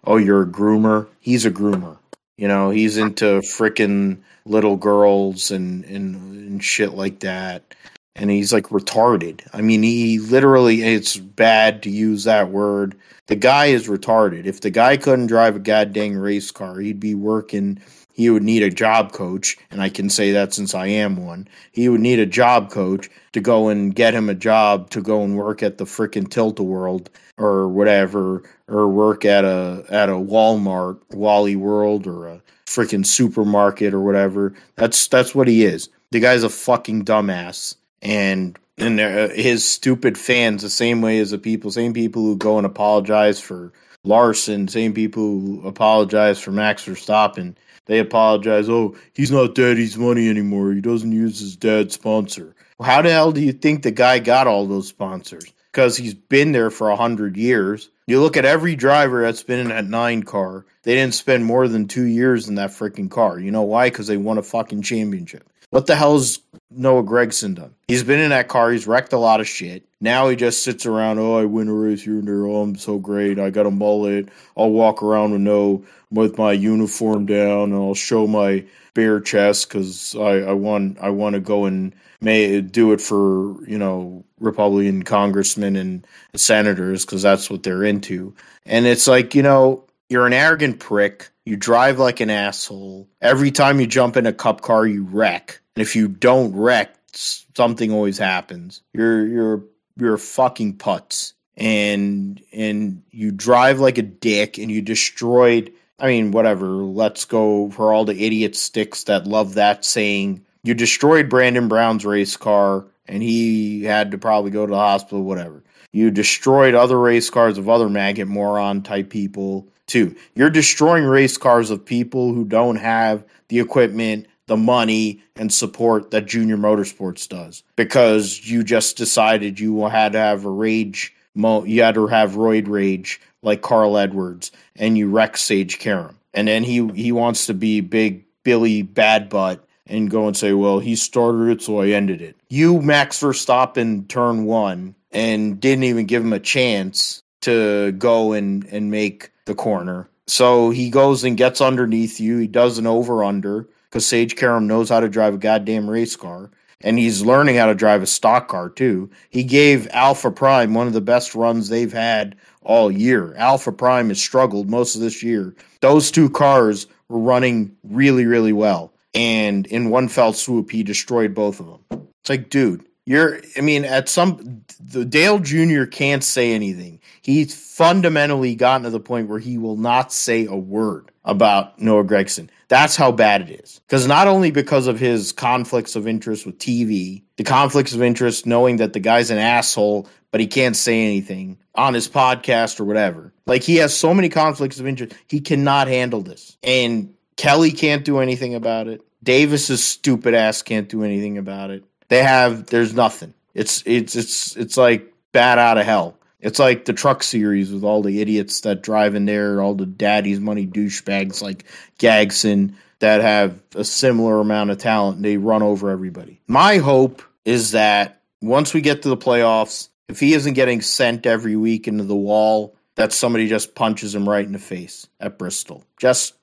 oh, 0.05 0.17
you're 0.17 0.43
a 0.43 0.47
groomer. 0.47 1.07
He's 1.21 1.45
a 1.47 1.51
groomer. 1.51 1.97
You 2.37 2.49
know, 2.49 2.71
he's 2.71 2.97
into 2.97 3.41
freaking 3.57 4.19
little 4.45 4.77
girls 4.77 5.53
and, 5.53 5.85
and 5.85 6.17
and 6.35 6.65
shit 6.65 6.95
like 6.95 7.21
that. 7.21 7.77
And 8.17 8.33
he's 8.33 8.53
like 8.53 8.65
retarded. 8.65 9.47
I 9.53 9.61
mean, 9.61 9.85
he 9.85 10.19
literally 10.19 10.83
it's 10.83 11.17
bad 11.17 11.85
to 11.85 11.91
use 11.91 12.25
that 12.25 12.51
word. 12.51 12.97
The 13.29 13.37
guy 13.37 13.67
is 13.67 13.87
retarded. 13.87 14.47
If 14.47 14.61
the 14.61 14.71
guy 14.71 14.97
couldn't 14.97 15.29
drive 15.29 15.55
a 15.55 15.61
goddamn 15.61 16.19
race 16.19 16.51
car, 16.51 16.81
he'd 16.81 16.99
be 16.99 17.15
working 17.15 17.81
he 18.15 18.31
would 18.31 18.45
need 18.45 18.63
a 18.63 18.71
job 18.71 19.11
coach, 19.11 19.59
and 19.73 19.83
I 19.83 19.89
can 19.89 20.09
say 20.09 20.31
that 20.33 20.55
since 20.55 20.73
I 20.73 20.87
am 20.87 21.17
one. 21.17 21.49
He 21.73 21.89
would 21.89 22.01
need 22.01 22.21
a 22.21 22.27
job 22.27 22.71
coach 22.71 23.11
to 23.33 23.41
go 23.41 23.69
and 23.69 23.93
get 23.93 24.15
him 24.15 24.29
a 24.29 24.35
job 24.35 24.89
to 24.91 25.03
go 25.03 25.23
and 25.25 25.37
work 25.37 25.65
at 25.65 25.79
the 25.79 25.85
frickin' 25.85 26.31
Tilt 26.31 26.61
a 26.61 26.63
World 26.63 27.11
or 27.37 27.67
whatever, 27.67 28.45
or 28.69 28.87
work 28.87 29.25
at 29.25 29.45
a 29.45 29.85
at 29.91 30.09
a 30.09 30.13
Walmart, 30.13 31.01
Wally 31.13 31.57
World, 31.57 32.07
or 32.07 32.29
a 32.29 32.43
freaking 32.67 33.05
supermarket 33.05 33.93
or 33.93 34.01
whatever. 34.01 34.55
That's 34.77 35.09
that's 35.09 35.35
what 35.35 35.49
he 35.49 35.65
is. 35.65 35.89
The 36.13 36.21
guy's 36.21 36.45
a 36.45 36.49
fucking 36.49 37.07
dumbass, 37.07 37.75
and 38.01 38.57
and 38.79 39.01
uh, 39.01 39.31
his 39.31 39.67
stupid 39.69 40.17
fans, 40.17 40.63
the 40.63 40.71
same 40.71 41.03
way 41.03 41.19
as 41.19 41.33
the 41.33 41.39
people, 41.39 41.73
same 41.73 41.93
people 41.93 42.23
who 42.23 42.37
go 42.37 42.59
and 42.59 42.67
apologize 42.67 43.41
for 43.41 43.73
Larson, 44.05 44.69
same 44.69 44.93
people 44.95 45.41
who 45.41 45.67
apologize 45.67 46.39
for 46.39 46.53
Max 46.53 46.85
Verstappen 46.85 47.57
they 47.87 47.99
apologize. 47.99 48.69
Oh, 48.69 48.97
he's 49.13 49.31
not 49.31 49.55
daddy's 49.55 49.97
money 49.97 50.29
anymore. 50.29 50.73
He 50.73 50.81
doesn't 50.81 51.13
use 51.13 51.41
his 51.41 51.57
dad's 51.57 51.95
sponsor. 51.95 52.55
How 52.83 53.03
the 53.03 53.11
hell 53.11 53.33
do 53.33 53.41
you 53.41 53.53
think 53.53 53.83
the 53.83 53.91
guy 53.91 54.19
got 54.19 54.47
all 54.47 54.67
those 54.67 54.89
sponsors? 54.89 55.53
Because 55.71 55.97
he's 55.97 56.15
been 56.15 56.53
there 56.53 56.71
for 56.71 56.91
a 56.91 56.97
hundred 56.97 57.37
years. 57.37 57.91
You 58.07 58.21
look 58.21 58.37
at 58.37 58.45
every 58.45 58.77
driver 58.77 59.23
that's 59.23 59.43
been 59.43 59.61
in 59.61 59.69
that 59.69 59.87
nine 59.87 60.23
car. 60.23 60.67
They 60.83 60.95
didn't 60.95 61.15
spend 61.15 61.45
more 61.45 61.69
than 61.69 61.89
two 61.89 62.05
years 62.05 62.49
in 62.49 62.57
that 62.57 62.71
freaking 62.71 63.11
car. 63.11 63.39
You 63.39 63.51
know 63.51 63.63
why? 63.63 63.89
Because 63.89 64.07
they 64.07 64.19
won 64.19 64.39
a 64.39 64.43
fucking 64.43 64.83
championship. 64.83 65.49
What 65.75 65.89
the 65.89 65.97
hell's 65.97 66.39
Noah 66.71 67.03
Gragson 67.03 67.57
done? 67.57 67.75
He's 67.89 68.05
been 68.05 68.21
in 68.21 68.31
that 68.31 68.47
car. 68.47 68.71
He's 68.71 68.87
wrecked 68.87 69.13
a 69.13 69.19
lot 69.19 69.41
of 69.41 69.49
shit. 69.49 69.85
Now 70.01 70.29
he 70.29 70.37
just 70.37 70.63
sits 70.63 70.87
around. 70.87 71.19
Oh, 71.19 71.37
I 71.37 71.47
win 71.47 71.67
a 71.67 71.75
race 71.75 72.05
here 72.05 72.21
and 72.21 72.29
there. 72.29 72.47
Oh, 72.47 72.63
I'm 72.63 72.77
so 72.77 72.97
great. 72.97 73.41
I 73.41 73.51
got 73.51 73.67
a 73.67 73.73
mullet. 73.73 74.29
I'll 74.57 74.71
walk 74.71 75.03
around 75.03 75.33
with 75.33 75.41
no 75.41 75.85
with 76.13 76.39
my 76.39 76.53
uniform 76.53 77.27
down, 77.27 77.73
and 77.73 77.75
I'll 77.75 77.95
show 77.95 78.29
my 78.29 78.65
bare 78.95 79.19
chest 79.19 79.69
because 79.69 80.15
I, 80.15 80.43
I 80.43 80.53
want 80.53 80.97
I 81.01 81.11
want 81.11 81.35
to 81.35 81.41
go 81.41 81.65
and 81.65 81.93
may 82.21 82.61
do 82.61 82.93
it 82.93 83.01
for 83.01 83.61
you 83.69 83.77
know 83.77 84.25
Republican 84.39 85.03
congressmen 85.03 85.75
and 85.75 86.07
senators 86.37 87.05
because 87.05 87.23
that's 87.23 87.51
what 87.51 87.65
they're 87.65 87.83
into. 87.83 88.33
And 88.65 88.87
it's 88.87 89.09
like 89.09 89.35
you 89.35 89.43
know 89.43 89.83
you're 90.09 90.29
an 90.29 90.33
arrogant 90.33 90.79
prick. 90.79 91.31
You 91.45 91.57
drive 91.57 91.99
like 91.99 92.21
an 92.21 92.31
asshole. 92.31 93.09
Every 93.21 93.51
time 93.51 93.81
you 93.81 93.89
jump 93.89 94.17
in 94.17 94.25
a 94.25 94.33
cup 94.33 94.61
car, 94.61 94.87
you 94.87 95.03
wreck. 95.03 95.61
And 95.77 95.83
if 95.83 95.97
you 95.97 96.09
don't 96.09 96.55
wreck, 96.55 96.95
something 97.13 97.93
always 97.93 98.19
happens. 98.19 98.83
You're 98.93 99.27
you're 99.27 99.65
you're 99.97 100.19
fucking 100.19 100.79
putz. 100.79 101.33
And 101.57 102.43
and 102.53 103.03
you 103.11 103.31
drive 103.31 103.79
like 103.79 103.99
a 103.99 104.03
dick 104.03 104.59
and 104.59 104.71
you 104.71 104.83
destroyed 104.83 105.73
I 105.99 106.09
mean, 106.09 106.33
whatever. 106.33 106.67
Let's 106.67 107.25
go 107.25 107.71
for 107.71 107.93
all 107.93 108.05
the 108.05 108.25
idiot 108.25 108.57
sticks 108.57 109.05
that 109.05 109.27
love 109.27 109.55
that 109.55 109.85
saying. 109.85 110.45
You 110.65 110.75
destroyed 110.75 111.29
Brandon 111.29 111.69
Brown's 111.69 112.05
race 112.05 112.37
car 112.37 112.87
and 113.07 113.23
he 113.23 113.85
had 113.85 114.11
to 114.11 114.19
probably 114.19 114.51
go 114.51 114.67
to 114.67 114.71
the 114.71 114.77
hospital, 114.77 115.23
whatever. 115.23 115.63
You 115.93 116.11
destroyed 116.11 116.75
other 116.75 116.99
race 116.99 117.31
cars 117.31 117.59
of 117.59 117.69
other 117.69 117.89
maggot 117.89 118.27
moron 118.27 118.83
type 118.83 119.11
people 119.11 119.69
too. 119.87 120.17
You're 120.35 120.51
destroying 120.51 121.05
race 121.05 121.37
cars 121.37 121.71
of 121.71 121.85
people 121.85 122.35
who 122.35 122.45
don't 122.45 122.77
have 122.77 123.25
the 123.49 123.61
equipment 123.61 124.27
the 124.47 124.57
money 124.57 125.23
and 125.37 125.53
support 125.53 126.11
that 126.11 126.27
Junior 126.27 126.57
Motorsports 126.57 127.29
does 127.29 127.63
because 127.77 128.47
you 128.49 128.63
just 128.63 128.97
decided 128.97 129.59
you 129.59 129.87
had 129.87 130.13
to 130.13 130.19
have 130.19 130.45
a 130.45 130.51
rage 130.51 131.15
you 131.37 131.83
had 131.83 131.95
to 131.95 132.07
have 132.07 132.33
roid 132.33 132.69
rage 132.69 133.21
like 133.43 133.61
Carl 133.61 133.99
Edwards, 133.99 134.53
and 134.77 134.97
you 134.97 135.09
wreck 135.09 135.37
Sage 135.37 135.79
Karam. 135.79 136.19
And 136.33 136.49
then 136.49 136.65
he 136.65 136.87
he 136.89 137.13
wants 137.13 137.47
to 137.47 137.55
be 137.55 137.81
big 137.81 138.25
Billy 138.43 138.83
Bad 138.83 139.29
Butt 139.29 139.67
and 139.87 140.11
go 140.11 140.27
and 140.27 140.37
say, 140.37 140.53
well, 140.53 140.79
he 140.79 140.97
started 140.97 141.51
it, 141.51 141.63
so 141.63 141.81
I 141.81 141.89
ended 141.89 142.23
it. 142.23 142.37
You 142.49 142.81
Max 142.81 143.21
Verstappen 143.21 144.09
turn 144.09 144.45
one 144.45 144.95
and 145.13 145.61
didn't 145.61 145.85
even 145.85 146.07
give 146.07 146.23
him 146.23 146.33
a 146.33 146.41
chance 146.41 147.23
to 147.43 147.93
go 147.93 148.33
and 148.33 148.65
and 148.67 148.91
make 148.91 149.31
the 149.45 149.55
corner. 149.55 150.09
So 150.27 150.71
he 150.71 150.89
goes 150.89 151.23
and 151.23 151.37
gets 151.37 151.61
underneath 151.61 152.19
you. 152.19 152.39
He 152.39 152.47
does 152.47 152.79
an 152.79 152.87
over 152.87 153.23
under 153.23 153.69
because 153.95 154.09
Sage 154.09 154.35
Karam 154.35 154.67
knows 154.67 154.89
how 154.89 154.99
to 154.99 155.09
drive 155.09 155.35
a 155.35 155.39
goddamn 155.39 155.89
race 155.89 156.17
car. 156.17 156.51
And 156.81 156.99
he's 156.99 157.23
learning 157.23 157.55
how 157.55 157.67
to 157.67 157.77
drive 157.77 158.03
a 158.03 158.07
stock 158.07 158.49
car 158.49 158.69
too. 158.69 159.09
He 159.31 159.45
gave 159.45 159.87
Alpha 159.93 160.33
Prime 160.33 160.75
one 160.75 160.89
of 160.89 160.93
the 160.93 161.01
best 161.01 161.37
runs 161.37 161.69
they've 161.69 161.93
had 161.93 162.35
all 162.63 162.91
year. 162.91 163.37
Alpha 163.37 163.71
Prime 163.71 164.09
has 164.09 164.21
struggled 164.21 164.69
most 164.69 164.97
of 164.97 165.01
this 165.01 165.23
year. 165.23 165.55
Those 165.81 166.11
two 166.11 166.29
cars 166.29 166.89
were 167.09 167.21
running 167.21 167.77
really, 167.85 168.27
really 168.27 168.53
well. 168.53 168.93
And 169.15 169.65
in 169.69 169.91
one 169.91 170.09
fell 170.09 170.33
swoop, 170.33 170.73
he 170.73 170.83
destroyed 170.83 171.33
both 171.33 171.61
of 171.61 171.67
them. 171.67 172.09
It's 172.21 172.31
like, 172.31 172.51
dude, 172.51 172.85
you're, 173.07 173.43
I 173.57 173.61
mean, 173.61 173.85
at 173.85 174.09
some, 174.09 174.65
the 174.81 175.05
Dale 175.05 175.39
Jr. 175.39 175.85
can't 175.85 176.25
say 176.25 176.53
anything. 176.53 176.99
He's 177.23 177.55
fundamentally 177.55 178.57
gotten 178.57 178.83
to 178.83 178.91
the 178.91 178.99
point 178.99 179.29
where 179.29 179.39
he 179.39 179.57
will 179.57 179.77
not 179.77 180.13
say 180.13 180.47
a 180.47 180.57
word 180.57 181.13
about 181.25 181.81
Noah 181.81 182.05
Gragson. 182.05 182.49
That's 182.69 182.97
how 182.97 183.13
bad 183.13 183.49
it 183.49 183.61
is. 183.63 183.81
Because 183.87 184.07
not 184.07 184.27
only 184.27 184.51
because 184.51 184.87
of 184.87 184.99
his 184.99 185.33
conflicts 185.33 185.97
of 185.97 186.07
interest 186.07 186.47
with 186.47 186.59
TV, 186.59 187.23
the 187.37 187.45
conflicts 187.45 187.95
of 187.95 188.03
interest 188.03 188.47
knowing 188.47 188.79
that 188.79 188.93
the 188.93 189.01
guy's 189.01 189.31
an 189.31 189.39
asshole, 189.39 190.09
but 190.31 190.41
he 190.41 190.47
can't 190.47 190.77
say 190.77 191.05
anything 191.05 191.59
on 191.75 191.95
his 191.95 192.09
podcast 192.09 192.81
or 192.81 192.85
whatever. 192.85 193.33
Like 193.47 193.63
he 193.63 193.77
has 193.77 193.97
so 193.97 194.15
many 194.15 194.29
conflicts 194.29 194.81
of 194.81 194.87
interest, 194.87 195.15
he 195.29 195.41
cannot 195.41 195.89
handle 195.89 196.23
this. 196.23 196.57
And 196.63 197.15
Kelly 197.37 197.73
can't 197.73 198.05
do 198.05 198.19
anything 198.19 198.55
about 198.55 198.89
it. 198.89 199.03
Davis's 199.23 199.83
stupid 199.83 200.35
ass 200.35 200.63
can't 200.63 200.89
do 200.89 201.03
anything 201.03 201.39
about 201.39 201.71
it. 201.71 201.85
They 202.09 202.23
have 202.23 202.67
there's 202.67 202.95
nothing. 202.95 203.35
It's 203.55 203.83
it's 203.87 204.15
it's 204.15 204.57
it's 204.57 204.77
like 204.77 205.13
bad 205.33 205.59
out 205.59 205.79
of 205.79 205.87
hell. 205.87 206.19
It's 206.45 206.59
like 206.59 206.85
the 206.85 206.93
truck 206.93 207.23
series 207.23 207.73
with 207.73 207.85
all 207.85 208.03
the 208.03 208.21
idiots 208.21 208.61
that 208.61 208.83
drive 208.83 209.15
in 209.15 209.25
there, 209.25 209.63
all 209.63 209.75
the 209.75 209.87
daddy's 209.87 210.41
money 210.41 210.67
douchebags 210.67 211.41
like 211.41 211.65
Gragson 211.99 212.75
that 212.99 213.23
have 213.23 213.59
a 213.75 213.83
similar 213.83 214.41
amount 214.41 214.71
of 214.71 214.77
talent. 214.77 215.23
They 215.23 215.39
run 215.39 215.63
over 215.63 215.89
everybody. 215.89 216.43
My 216.47 216.77
hope 216.77 217.23
is 217.47 217.71
that 217.71 218.21
once 218.43 218.75
we 218.75 218.83
get 218.83 219.01
to 219.03 219.09
the 219.09 219.17
playoffs, 219.17 219.89
if 220.11 220.21
he 220.21 220.35
isn't 220.35 220.53
getting 220.53 220.83
sent 220.83 221.25
every 221.25 221.57
week 221.57 221.89
into 221.89 222.05
the 222.05 222.15
wall, 222.15 222.77
that 222.97 223.15
somebody 223.15 223.49
just 223.49 223.75
punches 223.75 224.15
him 224.15 224.29
right 224.29 224.45
in 224.45 224.53
the 224.53 224.59
face 224.59 225.07
at 225.21 225.39
Bristol. 225.39 225.83
Just 225.97 226.35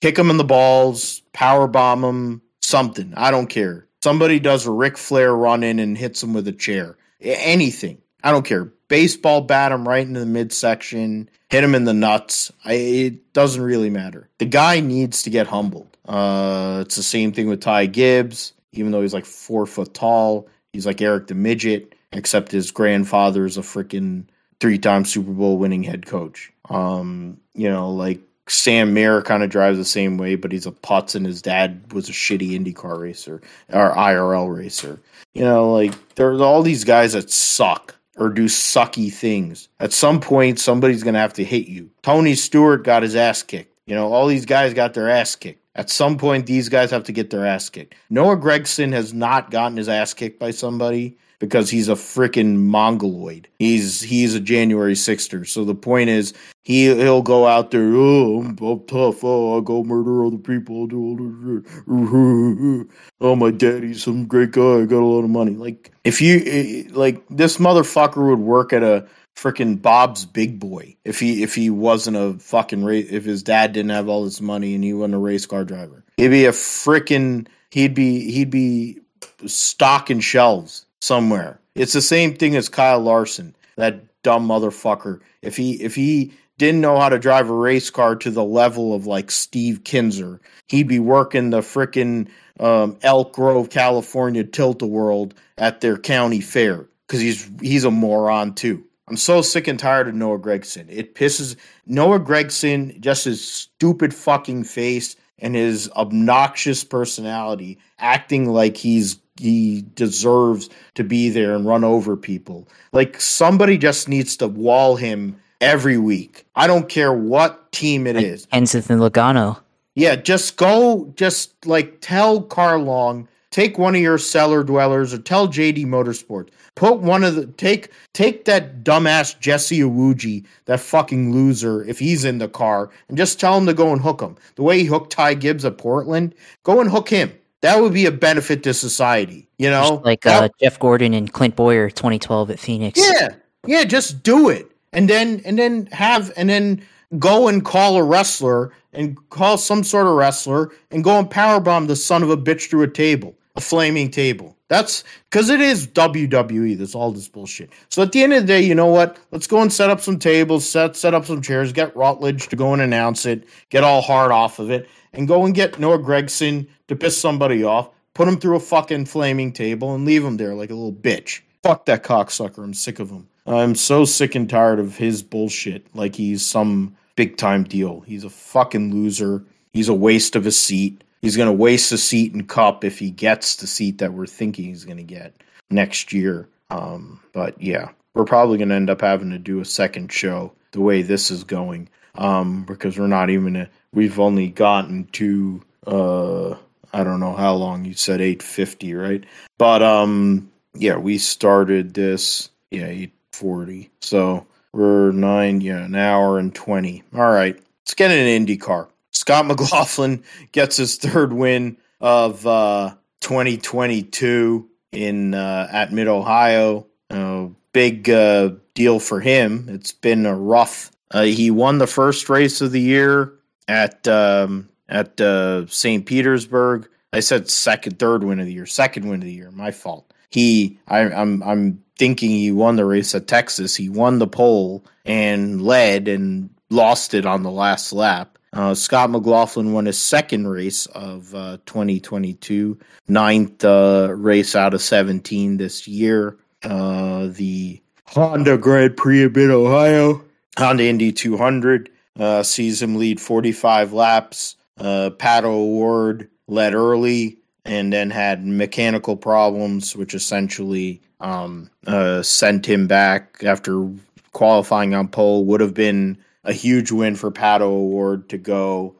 kick 0.00 0.18
him 0.18 0.30
in 0.30 0.36
the 0.36 0.42
balls, 0.42 1.22
power 1.32 1.68
bomb 1.68 2.02
him, 2.02 2.42
something. 2.60 3.14
I 3.16 3.30
don't 3.30 3.46
care. 3.46 3.86
Somebody 4.02 4.40
does 4.40 4.66
a 4.66 4.72
Ric 4.72 4.98
Flair 4.98 5.32
run 5.32 5.62
in 5.62 5.78
and 5.78 5.96
hits 5.96 6.24
him 6.24 6.34
with 6.34 6.48
a 6.48 6.52
chair. 6.52 6.96
Anything. 7.20 7.98
I 8.24 8.30
don't 8.32 8.44
care. 8.44 8.64
Baseball 8.88 9.42
bat 9.42 9.70
him 9.70 9.86
right 9.86 10.06
into 10.06 10.18
the 10.18 10.26
midsection, 10.26 11.28
hit 11.50 11.62
him 11.62 11.74
in 11.74 11.84
the 11.84 11.92
nuts. 11.92 12.50
I, 12.64 12.72
it 12.72 13.32
doesn't 13.34 13.62
really 13.62 13.90
matter. 13.90 14.30
The 14.38 14.46
guy 14.46 14.80
needs 14.80 15.22
to 15.24 15.30
get 15.30 15.46
humbled. 15.46 15.96
Uh, 16.08 16.78
it's 16.80 16.96
the 16.96 17.02
same 17.02 17.32
thing 17.32 17.48
with 17.48 17.60
Ty 17.60 17.86
Gibbs. 17.86 18.54
Even 18.72 18.92
though 18.92 19.02
he's 19.02 19.14
like 19.14 19.26
four 19.26 19.66
foot 19.66 19.92
tall, 19.92 20.48
he's 20.72 20.86
like 20.86 21.02
Eric 21.02 21.26
the 21.26 21.34
Midget, 21.34 21.94
except 22.12 22.50
his 22.50 22.70
grandfather 22.70 23.44
is 23.44 23.58
a 23.58 23.62
freaking 23.62 24.24
three 24.58 24.78
time 24.78 25.04
Super 25.04 25.30
Bowl 25.30 25.58
winning 25.58 25.82
head 25.82 26.06
coach. 26.06 26.50
Um, 26.70 27.38
you 27.54 27.68
know, 27.68 27.90
like 27.90 28.20
Sam 28.48 28.94
Mayer 28.94 29.22
kind 29.22 29.42
of 29.42 29.50
drives 29.50 29.78
the 29.78 29.84
same 29.84 30.16
way, 30.16 30.34
but 30.34 30.50
he's 30.50 30.66
a 30.66 30.72
putz, 30.72 31.14
and 31.14 31.26
his 31.26 31.42
dad 31.42 31.92
was 31.92 32.08
a 32.08 32.12
shitty 32.12 32.52
IndyCar 32.52 32.98
racer 32.98 33.42
or 33.72 33.94
IRL 33.94 34.54
racer. 34.54 34.98
You 35.34 35.44
know, 35.44 35.72
like 35.72 35.92
there's 36.14 36.40
all 36.40 36.62
these 36.62 36.84
guys 36.84 37.12
that 37.12 37.30
suck 37.30 37.94
or 38.16 38.28
do 38.28 38.44
sucky 38.44 39.12
things. 39.12 39.68
At 39.80 39.92
some 39.92 40.20
point, 40.20 40.58
somebody's 40.58 41.02
going 41.02 41.14
to 41.14 41.20
have 41.20 41.34
to 41.34 41.44
hit 41.44 41.66
you. 41.66 41.90
Tony 42.02 42.34
Stewart 42.34 42.84
got 42.84 43.02
his 43.02 43.16
ass 43.16 43.42
kicked. 43.42 43.72
You 43.86 43.94
know, 43.94 44.12
all 44.12 44.26
these 44.26 44.46
guys 44.46 44.72
got 44.74 44.94
their 44.94 45.10
ass 45.10 45.36
kicked. 45.36 45.60
At 45.76 45.90
some 45.90 46.16
point, 46.16 46.46
these 46.46 46.68
guys 46.68 46.90
have 46.90 47.04
to 47.04 47.12
get 47.12 47.30
their 47.30 47.44
ass 47.44 47.68
kicked. 47.68 47.94
Noah 48.08 48.36
Gragson 48.36 48.92
has 48.92 49.12
not 49.12 49.50
gotten 49.50 49.76
his 49.76 49.88
ass 49.88 50.14
kicked 50.14 50.38
by 50.38 50.52
somebody 50.52 51.18
because 51.44 51.70
he's 51.70 51.88
a 51.88 51.94
freaking 51.94 52.56
mongoloid. 52.56 53.48
He's 53.58 54.00
he's 54.00 54.34
a 54.34 54.40
January 54.40 54.94
sixter. 54.94 55.44
So 55.44 55.64
the 55.64 55.74
point 55.74 56.10
is 56.10 56.34
he 56.62 56.86
he'll 56.86 57.22
go 57.22 57.46
out 57.46 57.70
there. 57.70 57.90
Oh, 57.94 58.40
I'm, 58.40 58.58
I'm 58.58 58.86
tough. 58.86 59.22
Oh, 59.22 59.54
I'll 59.54 59.60
go 59.60 59.84
murder 59.84 60.24
other 60.24 60.38
people. 60.38 60.80
I'll 60.80 60.86
do 60.86 61.02
all 61.02 61.16
this. 61.16 62.86
Oh, 63.20 63.34
my 63.36 63.50
daddy's 63.50 64.02
some 64.02 64.26
great 64.26 64.50
guy. 64.50 64.80
I 64.82 64.84
got 64.84 64.98
a 64.98 65.04
lot 65.04 65.24
of 65.24 65.30
money. 65.30 65.52
Like 65.52 65.92
if 66.04 66.20
you 66.20 66.42
eh, 66.44 66.90
like 66.92 67.22
this 67.30 67.58
motherfucker 67.58 68.28
would 68.28 68.40
work 68.40 68.72
at 68.72 68.82
a 68.82 69.06
freaking 69.36 69.80
Bob's 69.80 70.26
Big 70.26 70.58
Boy 70.58 70.96
if 71.04 71.20
he 71.20 71.42
if 71.42 71.54
he 71.54 71.70
wasn't 71.70 72.16
a 72.16 72.34
fucking 72.38 72.84
race 72.84 73.08
if 73.10 73.24
his 73.24 73.42
dad 73.42 73.72
didn't 73.72 73.90
have 73.90 74.08
all 74.08 74.24
this 74.24 74.40
money 74.40 74.74
and 74.74 74.84
he 74.84 74.92
wasn't 74.92 75.14
a 75.14 75.18
race 75.18 75.46
car 75.46 75.64
driver. 75.64 76.04
He'd 76.16 76.28
be 76.28 76.46
a 76.46 76.52
freaking 76.52 77.46
he'd 77.70 77.94
be 77.94 78.30
he'd 78.30 78.50
be 78.50 79.00
stocking 79.46 80.20
shelves 80.20 80.86
somewhere. 81.04 81.60
It's 81.74 81.92
the 81.92 82.02
same 82.02 82.34
thing 82.34 82.56
as 82.56 82.68
Kyle 82.68 83.00
Larson, 83.00 83.54
that 83.76 84.22
dumb 84.22 84.48
motherfucker. 84.48 85.20
If 85.42 85.56
he 85.56 85.82
if 85.82 85.94
he 85.94 86.32
didn't 86.56 86.80
know 86.80 86.98
how 86.98 87.08
to 87.08 87.18
drive 87.18 87.50
a 87.50 87.54
race 87.54 87.90
car 87.90 88.16
to 88.16 88.30
the 88.30 88.44
level 88.44 88.94
of 88.94 89.06
like 89.06 89.30
Steve 89.30 89.82
Kinser, 89.84 90.40
he'd 90.68 90.88
be 90.88 91.00
working 91.00 91.50
the 91.50 91.60
frickin' 91.60 92.28
um, 92.60 92.96
Elk 93.02 93.32
Grove, 93.32 93.70
California 93.70 94.44
tilt 94.44 94.80
a 94.82 94.86
world 94.86 95.34
at 95.58 95.80
their 95.80 95.96
county 95.96 96.40
fair 96.40 96.86
because 97.06 97.20
he's 97.20 97.50
he's 97.60 97.84
a 97.84 97.90
moron 97.90 98.54
too. 98.54 98.82
I'm 99.06 99.18
so 99.18 99.42
sick 99.42 99.68
and 99.68 99.78
tired 99.78 100.08
of 100.08 100.14
Noah 100.14 100.38
Gragson. 100.38 100.86
It 100.88 101.14
pisses 101.14 101.56
Noah 101.84 102.20
Gragson 102.20 102.98
just 103.00 103.26
his 103.26 103.46
stupid 103.46 104.14
fucking 104.14 104.64
face 104.64 105.16
and 105.38 105.54
his 105.54 105.90
obnoxious 105.90 106.84
personality, 106.84 107.78
acting 107.98 108.48
like 108.48 108.78
he's 108.78 109.18
he 109.38 109.84
deserves 109.94 110.70
to 110.94 111.04
be 111.04 111.28
there 111.28 111.54
and 111.54 111.66
run 111.66 111.84
over 111.84 112.16
people. 112.16 112.68
Like 112.92 113.20
somebody 113.20 113.78
just 113.78 114.08
needs 114.08 114.36
to 114.38 114.48
wall 114.48 114.96
him 114.96 115.40
every 115.60 115.98
week. 115.98 116.46
I 116.54 116.66
don't 116.66 116.88
care 116.88 117.12
what 117.12 117.72
team 117.72 118.06
it 118.06 118.16
like 118.16 118.24
is. 118.24 118.46
Kenseth 118.46 118.90
and 118.90 119.00
Logano. 119.00 119.58
Yeah, 119.96 120.16
just 120.16 120.56
go 120.56 121.12
just 121.16 121.66
like 121.66 122.00
tell 122.00 122.42
Carl 122.42 122.82
Long, 122.82 123.28
take 123.50 123.78
one 123.78 123.94
of 123.94 124.00
your 124.00 124.18
cellar 124.18 124.64
dwellers 124.64 125.14
or 125.14 125.18
tell 125.18 125.48
JD 125.48 125.86
Motorsports. 125.86 126.50
Put 126.74 126.98
one 126.98 127.22
of 127.22 127.36
the 127.36 127.46
take 127.46 127.90
take 128.12 128.44
that 128.46 128.82
dumbass 128.82 129.38
Jesse 129.38 129.78
Iwuji, 129.78 130.44
that 130.64 130.80
fucking 130.80 131.32
loser, 131.32 131.84
if 131.84 132.00
he's 132.00 132.24
in 132.24 132.38
the 132.38 132.48
car, 132.48 132.90
and 133.08 133.16
just 133.16 133.38
tell 133.38 133.56
him 133.56 133.66
to 133.66 133.74
go 133.74 133.92
and 133.92 134.00
hook 134.00 134.20
him. 134.20 134.36
The 134.56 134.62
way 134.64 134.80
he 134.80 134.86
hooked 134.86 135.12
Ty 135.12 135.34
Gibbs 135.34 135.64
at 135.64 135.78
Portland, 135.78 136.34
go 136.64 136.80
and 136.80 136.90
hook 136.90 137.08
him. 137.08 137.32
That 137.64 137.80
would 137.80 137.94
be 137.94 138.04
a 138.04 138.12
benefit 138.12 138.62
to 138.64 138.74
society, 138.74 139.48
you 139.58 139.70
know? 139.70 139.88
Just 139.92 140.04
like 140.04 140.20
That- 140.20 140.42
uh, 140.42 140.48
Jeff 140.60 140.78
Gordon 140.78 141.14
and 141.14 141.32
Clint 141.32 141.56
Bowyer, 141.56 141.88
2012 141.88 142.50
at 142.50 142.58
Phoenix. 142.60 143.00
yeah, 143.00 143.28
yeah, 143.66 143.84
just 143.84 144.22
do 144.22 144.50
it, 144.50 144.70
and 144.92 145.08
then 145.08 145.40
and 145.46 145.58
then 145.58 145.88
have 145.90 146.30
and 146.36 146.50
then 146.50 146.82
go 147.18 147.48
and 147.48 147.64
call 147.64 147.96
a 147.96 148.02
wrestler 148.02 148.70
and 148.92 149.16
call 149.30 149.56
some 149.56 149.82
sort 149.82 150.06
of 150.06 150.12
wrestler 150.12 150.72
and 150.90 151.02
go 151.02 151.18
and 151.18 151.30
powerbomb 151.30 151.86
the 151.86 151.96
son 151.96 152.22
of 152.22 152.28
a 152.28 152.36
bitch 152.36 152.68
through 152.68 152.82
a 152.82 152.88
table, 152.88 153.34
a 153.56 153.62
flaming 153.62 154.10
table. 154.10 154.56
That's 154.68 155.02
because 155.30 155.48
it 155.48 155.62
is 155.62 155.86
WWE. 155.86 156.76
That's 156.76 156.94
all 156.94 157.12
this 157.12 157.28
bullshit. 157.28 157.70
So 157.88 158.02
at 158.02 158.12
the 158.12 158.22
end 158.22 158.34
of 158.34 158.42
the 158.42 158.46
day, 158.46 158.60
you 158.60 158.74
know 158.74 158.86
what? 158.88 159.16
Let's 159.30 159.46
go 159.46 159.62
and 159.62 159.72
set 159.72 159.88
up 159.88 160.00
some 160.02 160.18
tables, 160.18 160.68
set 160.68 160.96
set 160.96 161.14
up 161.14 161.24
some 161.24 161.40
chairs, 161.40 161.72
get 161.72 161.96
Rutledge 161.96 162.48
to 162.48 162.56
go 162.56 162.74
and 162.74 162.82
announce 162.82 163.24
it, 163.24 163.44
get 163.70 163.84
all 163.84 164.02
hard 164.02 164.32
off 164.32 164.58
of 164.58 164.70
it, 164.70 164.86
and 165.14 165.28
go 165.28 165.44
and 165.44 165.54
get 165.54 165.78
Noah 165.78 165.98
Gragson 165.98 166.68
to 166.88 166.96
piss 166.96 167.16
somebody 167.16 167.64
off, 167.64 167.90
put 168.14 168.28
him 168.28 168.38
through 168.38 168.56
a 168.56 168.60
fucking 168.60 169.06
flaming 169.06 169.52
table, 169.52 169.94
and 169.94 170.04
leave 170.04 170.24
him 170.24 170.36
there 170.36 170.54
like 170.54 170.70
a 170.70 170.74
little 170.74 170.92
bitch. 170.92 171.40
Fuck 171.62 171.86
that 171.86 172.04
cocksucker. 172.04 172.62
I'm 172.62 172.74
sick 172.74 172.98
of 172.98 173.10
him. 173.10 173.28
I'm 173.46 173.74
so 173.74 174.04
sick 174.04 174.34
and 174.34 174.48
tired 174.48 174.78
of 174.78 174.96
his 174.96 175.22
bullshit. 175.22 175.86
Like 175.94 176.14
he's 176.14 176.44
some 176.44 176.96
big 177.16 177.36
time 177.36 177.64
deal. 177.64 178.00
He's 178.00 178.24
a 178.24 178.30
fucking 178.30 178.92
loser. 178.92 179.44
He's 179.72 179.88
a 179.88 179.94
waste 179.94 180.36
of 180.36 180.46
a 180.46 180.52
seat. 180.52 181.02
He's 181.20 181.36
going 181.36 181.48
to 181.48 181.52
waste 181.52 181.90
a 181.92 181.98
seat 181.98 182.34
in 182.34 182.46
Cup 182.46 182.84
if 182.84 182.98
he 182.98 183.10
gets 183.10 183.56
the 183.56 183.66
seat 183.66 183.98
that 183.98 184.12
we're 184.12 184.26
thinking 184.26 184.66
he's 184.66 184.84
going 184.84 184.98
to 184.98 185.02
get 185.02 185.34
next 185.70 186.12
year. 186.12 186.48
Um, 186.70 187.20
but 187.32 187.60
yeah, 187.60 187.90
we're 188.14 188.24
probably 188.24 188.58
going 188.58 188.68
to 188.68 188.74
end 188.74 188.90
up 188.90 189.00
having 189.00 189.30
to 189.30 189.38
do 189.38 189.60
a 189.60 189.64
second 189.64 190.12
show 190.12 190.52
the 190.72 190.80
way 190.80 191.02
this 191.02 191.30
is 191.30 191.44
going 191.44 191.88
um, 192.16 192.64
because 192.64 192.98
we're 192.98 193.06
not 193.06 193.30
even. 193.30 193.68
We've 193.94 194.20
only 194.20 194.48
gotten 194.48 195.04
to 195.12 195.62
uh, 195.86 196.56
I 196.92 197.02
don't 197.02 197.20
know 197.20 197.34
how 197.34 197.54
long. 197.54 197.84
You 197.84 197.94
said 197.94 198.20
eight 198.20 198.42
fifty, 198.42 198.94
right? 198.94 199.24
But 199.58 199.82
um, 199.82 200.50
yeah, 200.74 200.96
we 200.96 201.18
started 201.18 201.94
this. 201.94 202.50
Yeah, 202.70 202.86
840. 202.86 203.90
So 204.00 204.46
we're 204.72 205.12
nine, 205.12 205.60
yeah, 205.60 205.84
an 205.84 205.94
hour 205.94 206.38
and 206.38 206.54
twenty. 206.54 207.02
All 207.14 207.30
right, 207.30 207.56
let's 207.56 207.94
get 207.94 208.10
an 208.10 208.46
IndyCar. 208.46 208.88
Scott 209.10 209.46
McLaughlin 209.46 210.22
gets 210.52 210.76
his 210.76 210.96
third 210.96 211.32
win 211.32 211.76
of 212.00 212.46
uh, 212.46 212.94
2022 213.20 214.68
in 214.92 215.34
uh, 215.34 215.68
at 215.70 215.92
Mid 215.92 216.08
Ohio. 216.08 216.86
Uh, 217.10 217.48
big 217.72 218.10
uh, 218.10 218.50
deal 218.74 218.98
for 218.98 219.20
him. 219.20 219.66
It's 219.68 219.92
been 219.92 220.26
a 220.26 220.34
rough. 220.34 220.90
Uh, 221.10 221.22
he 221.22 221.50
won 221.50 221.78
the 221.78 221.86
first 221.86 222.28
race 222.28 222.60
of 222.60 222.72
the 222.72 222.80
year 222.80 223.34
at 223.68 224.06
um, 224.08 224.68
at 224.88 225.20
uh, 225.20 225.66
St. 225.66 226.04
Petersburg. 226.06 226.88
I 227.12 227.20
said 227.20 227.48
second, 227.48 227.98
third 227.98 228.24
win 228.24 228.40
of 228.40 228.46
the 228.46 228.52
year, 228.52 228.66
second 228.66 229.08
win 229.08 229.20
of 229.20 229.26
the 229.26 229.32
year. 229.32 229.50
My 229.52 229.70
fault. 229.70 230.12
He, 230.30 230.80
I, 230.88 230.98
I'm, 230.98 231.44
I'm 231.44 231.84
thinking 231.96 232.30
he 232.30 232.50
won 232.50 232.74
the 232.74 232.84
race 232.84 233.14
at 233.14 233.28
Texas. 233.28 233.76
He 233.76 233.88
won 233.88 234.18
the 234.18 234.26
pole 234.26 234.84
and 235.04 235.62
led 235.62 236.08
and 236.08 236.50
lost 236.70 237.14
it 237.14 237.24
on 237.24 237.44
the 237.44 237.52
last 237.52 237.92
lap. 237.92 238.36
Uh, 238.52 238.74
Scott 238.74 239.10
McLaughlin 239.10 239.72
won 239.72 239.86
his 239.86 239.98
second 239.98 240.48
race 240.48 240.86
of 240.86 241.32
uh, 241.34 241.58
2022, 241.66 242.78
ninth 243.08 243.64
uh, 243.64 244.12
race 244.12 244.56
out 244.56 244.74
of 244.74 244.82
17 244.82 245.56
this 245.56 245.86
year. 245.86 246.36
Uh, 246.64 247.28
the 247.28 247.80
Honda 248.06 248.58
Grand 248.58 248.96
Prix 248.96 249.22
of 249.22 249.36
Ohio, 249.36 250.24
Honda 250.56 250.84
Indy 250.84 251.12
200, 251.12 251.90
uh, 252.18 252.42
sees 252.42 252.80
him 252.82 252.96
lead 252.96 253.20
45 253.20 253.92
laps. 253.92 254.56
Uh, 254.78 255.10
Pato 255.10 255.44
O'Ward 255.44 256.28
led 256.46 256.74
early 256.74 257.38
and 257.64 257.92
then 257.92 258.10
had 258.10 258.44
mechanical 258.44 259.16
problems, 259.16 259.96
which 259.96 260.14
essentially 260.14 261.00
um, 261.20 261.70
uh, 261.86 262.22
sent 262.22 262.66
him 262.66 262.86
back 262.86 263.42
after 263.44 263.90
qualifying 264.32 264.94
on 264.94 265.08
pole. 265.08 265.44
Would 265.44 265.60
have 265.60 265.74
been 265.74 266.18
a 266.44 266.52
huge 266.52 266.92
win 266.92 267.16
for 267.16 267.30
Pato 267.30 267.62
O'Ward 267.62 268.28
to 268.28 268.38
go 268.38 268.96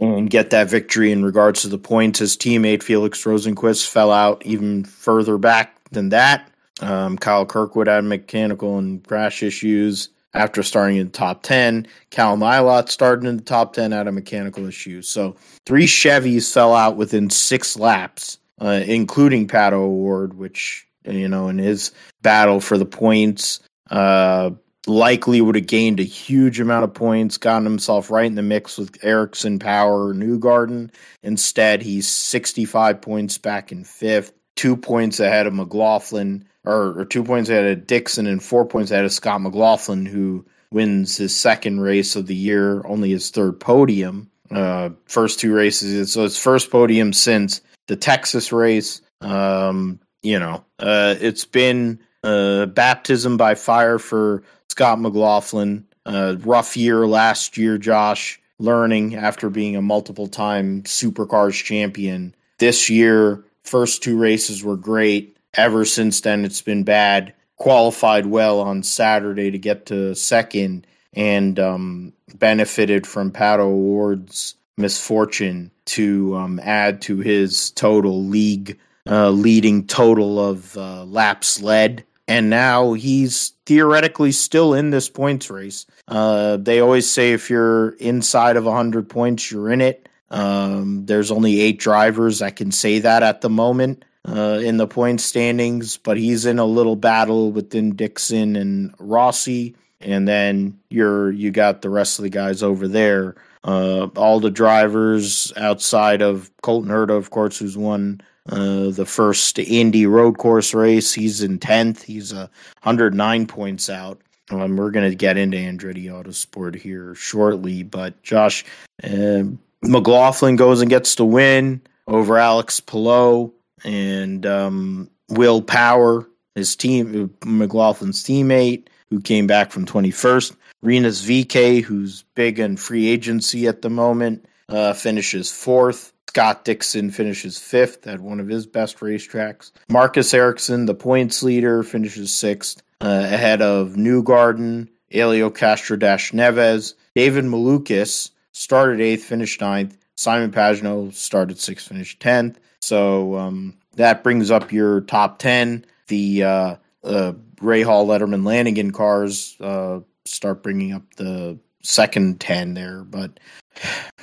and 0.00 0.30
get 0.30 0.50
that 0.50 0.70
victory 0.70 1.12
in 1.12 1.24
regards 1.24 1.62
to 1.62 1.68
the 1.68 1.78
points. 1.78 2.18
His 2.18 2.36
teammate 2.36 2.82
Felix 2.82 3.24
Rosenqvist 3.24 3.88
fell 3.88 4.12
out 4.12 4.44
even 4.44 4.84
further 4.84 5.38
back 5.38 5.76
than 5.90 6.10
that. 6.10 6.50
Um, 6.80 7.18
Kyle 7.18 7.46
Kirkwood 7.46 7.88
had 7.88 8.04
mechanical 8.04 8.78
and 8.78 9.04
crash 9.04 9.42
issues 9.42 10.10
after 10.34 10.62
starting 10.62 10.96
in 10.96 11.06
the 11.06 11.12
top 11.12 11.42
10. 11.42 11.86
Callum 12.10 12.40
Ilott 12.40 12.88
started 12.88 13.26
in 13.26 13.36
the 13.36 13.42
top 13.42 13.72
10 13.72 13.92
out 13.92 14.08
of 14.08 14.14
mechanical 14.14 14.66
issues. 14.66 15.08
So 15.08 15.36
three 15.66 15.86
Chevys 15.86 16.52
fell 16.52 16.74
out 16.74 16.96
within 16.96 17.30
six 17.30 17.76
laps, 17.76 18.38
uh, 18.60 18.82
including 18.86 19.48
Pato 19.48 19.74
O'Ward, 19.74 20.34
which, 20.34 20.86
you 21.04 21.28
know, 21.28 21.48
in 21.48 21.58
his 21.58 21.92
battle 22.22 22.60
for 22.60 22.76
the 22.76 22.86
points, 22.86 23.60
uh, 23.90 24.50
likely 24.86 25.40
would 25.40 25.54
have 25.54 25.66
gained 25.66 26.00
a 26.00 26.04
huge 26.04 26.60
amount 26.60 26.84
of 26.84 26.94
points, 26.94 27.36
gotten 27.36 27.64
himself 27.64 28.10
right 28.10 28.26
in 28.26 28.34
the 28.34 28.42
mix 28.42 28.78
with 28.78 29.02
Ericsson, 29.04 29.58
Power, 29.58 30.14
Newgarden. 30.14 30.90
Instead, 31.22 31.82
he's 31.82 32.08
65 32.08 33.00
points 33.00 33.38
back 33.38 33.70
in 33.70 33.84
fifth, 33.84 34.32
two 34.56 34.76
points 34.76 35.20
ahead 35.20 35.46
of 35.46 35.54
McLaughlin 35.54 36.44
or, 36.64 37.00
or 37.00 37.04
two 37.04 37.24
points 37.24 37.48
ahead 37.50 37.66
of 37.66 37.86
Dixon 37.86 38.26
and 38.26 38.42
four 38.42 38.66
points 38.66 38.90
ahead 38.90 39.04
of 39.04 39.12
Scott 39.12 39.40
McLaughlin, 39.40 40.06
who 40.06 40.44
wins 40.70 41.16
his 41.16 41.34
second 41.34 41.80
race 41.80 42.16
of 42.16 42.26
the 42.26 42.34
year, 42.34 42.82
only 42.86 43.10
his 43.10 43.30
third 43.30 43.58
podium. 43.60 44.30
Uh, 44.50 44.90
first 45.04 45.40
two 45.40 45.54
races, 45.54 46.12
so 46.12 46.24
it's 46.24 46.38
first 46.38 46.70
podium 46.70 47.12
since 47.12 47.60
the 47.86 47.96
Texas 47.96 48.50
race. 48.50 49.02
Um, 49.20 50.00
you 50.22 50.38
know, 50.38 50.64
uh, 50.78 51.16
it's 51.20 51.44
been 51.44 51.98
uh, 52.24 52.66
baptism 52.66 53.36
by 53.36 53.54
fire 53.54 53.98
for 53.98 54.42
Scott 54.68 55.00
McLaughlin. 55.00 55.86
Uh, 56.06 56.36
rough 56.40 56.76
year 56.76 57.06
last 57.06 57.58
year, 57.58 57.76
Josh, 57.76 58.40
learning 58.58 59.14
after 59.14 59.50
being 59.50 59.76
a 59.76 59.82
multiple 59.82 60.28
time 60.28 60.82
supercars 60.84 61.62
champion. 61.62 62.34
This 62.58 62.88
year, 62.88 63.44
first 63.64 64.02
two 64.02 64.16
races 64.16 64.64
were 64.64 64.76
great. 64.76 65.37
Ever 65.54 65.84
since 65.84 66.20
then, 66.20 66.44
it's 66.44 66.62
been 66.62 66.84
bad. 66.84 67.34
Qualified 67.56 68.26
well 68.26 68.60
on 68.60 68.82
Saturday 68.82 69.50
to 69.50 69.58
get 69.58 69.86
to 69.86 70.14
second 70.14 70.86
and 71.12 71.58
um, 71.58 72.12
benefited 72.34 73.06
from 73.06 73.32
Pato 73.32 73.60
O'Ward's 73.60 74.54
misfortune 74.76 75.70
to 75.86 76.36
um, 76.36 76.60
add 76.62 77.02
to 77.02 77.18
his 77.18 77.70
total 77.72 78.24
league 78.24 78.78
uh, 79.08 79.30
leading 79.30 79.86
total 79.86 80.38
of 80.38 80.76
uh, 80.76 81.04
laps 81.04 81.60
led. 81.60 82.04
And 82.28 82.50
now 82.50 82.92
he's 82.92 83.52
theoretically 83.64 84.32
still 84.32 84.74
in 84.74 84.90
this 84.90 85.08
points 85.08 85.50
race. 85.50 85.86
Uh, 86.06 86.58
they 86.58 86.80
always 86.80 87.10
say 87.10 87.32
if 87.32 87.48
you're 87.48 87.90
inside 87.92 88.56
of 88.56 88.66
100 88.66 89.08
points, 89.08 89.50
you're 89.50 89.70
in 89.70 89.80
it. 89.80 90.08
Um, 90.30 91.06
there's 91.06 91.30
only 91.30 91.60
eight 91.60 91.78
drivers 91.78 92.40
that 92.40 92.56
can 92.56 92.70
say 92.70 92.98
that 92.98 93.22
at 93.22 93.40
the 93.40 93.48
moment 93.48 94.04
uh, 94.28 94.60
in 94.62 94.76
the 94.76 94.86
point 94.86 95.20
standings, 95.20 95.96
but 95.96 96.16
he's 96.16 96.44
in 96.44 96.58
a 96.58 96.64
little 96.64 96.96
battle 96.96 97.50
within 97.50 97.94
Dixon 97.94 98.56
and 98.56 98.94
Rossi, 98.98 99.74
and 100.00 100.28
then 100.28 100.78
you're 100.90 101.30
you 101.30 101.50
got 101.50 101.82
the 101.82 101.90
rest 101.90 102.18
of 102.18 102.24
the 102.24 102.30
guys 102.30 102.62
over 102.62 102.86
there. 102.86 103.36
Uh, 103.64 104.08
all 104.16 104.38
the 104.38 104.50
drivers 104.50 105.52
outside 105.56 106.22
of 106.22 106.50
Colton 106.62 106.90
Herta, 106.90 107.16
of 107.16 107.30
course, 107.30 107.58
who's 107.58 107.76
won 107.76 108.20
uh, 108.48 108.90
the 108.90 109.06
first 109.06 109.58
Indy 109.58 110.06
road 110.06 110.38
course 110.38 110.74
race. 110.74 111.12
He's 111.12 111.42
in 111.42 111.58
tenth. 111.58 112.02
He's 112.02 112.32
a 112.32 112.42
uh, 112.42 112.48
109 112.82 113.46
points 113.46 113.90
out. 113.90 114.20
Um, 114.50 114.76
we're 114.76 114.90
going 114.90 115.10
to 115.10 115.16
get 115.16 115.36
into 115.36 115.58
Andretti 115.58 116.04
Autosport 116.04 116.74
here 116.74 117.14
shortly, 117.14 117.82
but 117.82 118.22
Josh 118.22 118.64
uh, 119.04 119.42
McLaughlin 119.82 120.56
goes 120.56 120.80
and 120.80 120.88
gets 120.88 121.16
the 121.16 121.24
win 121.26 121.82
over 122.06 122.38
Alex 122.38 122.80
Palou 122.80 123.52
and 123.84 124.44
um, 124.46 125.10
Will 125.28 125.62
Power, 125.62 126.28
his 126.54 126.76
team, 126.76 127.28
McLaughlin's 127.40 128.22
teammate, 128.24 128.88
who 129.10 129.20
came 129.20 129.46
back 129.46 129.70
from 129.70 129.86
21st. 129.86 130.56
Rinus 130.82 131.24
VeeKay, 131.24 131.82
who's 131.82 132.22
big 132.34 132.58
in 132.58 132.76
free 132.76 133.08
agency 133.08 133.66
at 133.66 133.82
the 133.82 133.90
moment, 133.90 134.46
uh, 134.68 134.92
finishes 134.92 135.50
fourth. 135.50 136.12
Scott 136.28 136.64
Dixon 136.64 137.10
finishes 137.10 137.58
fifth 137.58 138.06
at 138.06 138.20
one 138.20 138.38
of 138.38 138.48
his 138.48 138.66
best 138.66 138.98
racetracks. 138.98 139.72
Marcus 139.88 140.32
Ericsson, 140.34 140.86
the 140.86 140.94
points 140.94 141.42
leader, 141.42 141.82
finishes 141.82 142.34
sixth, 142.34 142.82
uh, 143.00 143.22
ahead 143.24 143.62
of 143.62 143.94
Newgarden, 143.94 144.88
Helio 145.08 145.50
Castro 145.50 145.96
Dash 145.96 146.32
Neves. 146.32 146.94
David 147.14 147.44
Malukas 147.44 148.30
started 148.52 149.00
eighth, 149.00 149.24
finished 149.24 149.60
ninth. 149.60 149.96
Simon 150.16 150.50
Pagenaud 150.50 151.14
started 151.14 151.58
sixth, 151.58 151.88
finished 151.88 152.20
tenth. 152.20 152.58
So 152.88 153.36
um, 153.36 153.76
that 153.96 154.24
brings 154.24 154.50
up 154.50 154.72
your 154.72 155.02
top 155.02 155.38
10. 155.40 155.84
The 156.06 156.42
uh, 156.42 156.76
uh, 157.04 157.32
Rahal, 157.56 158.06
Letterman, 158.06 158.46
Lanigan 158.46 158.92
cars 158.92 159.56
uh, 159.60 160.00
start 160.24 160.62
bringing 160.62 160.94
up 160.94 161.02
the 161.16 161.58
second 161.82 162.40
10 162.40 162.72
there. 162.72 163.04
But 163.04 163.38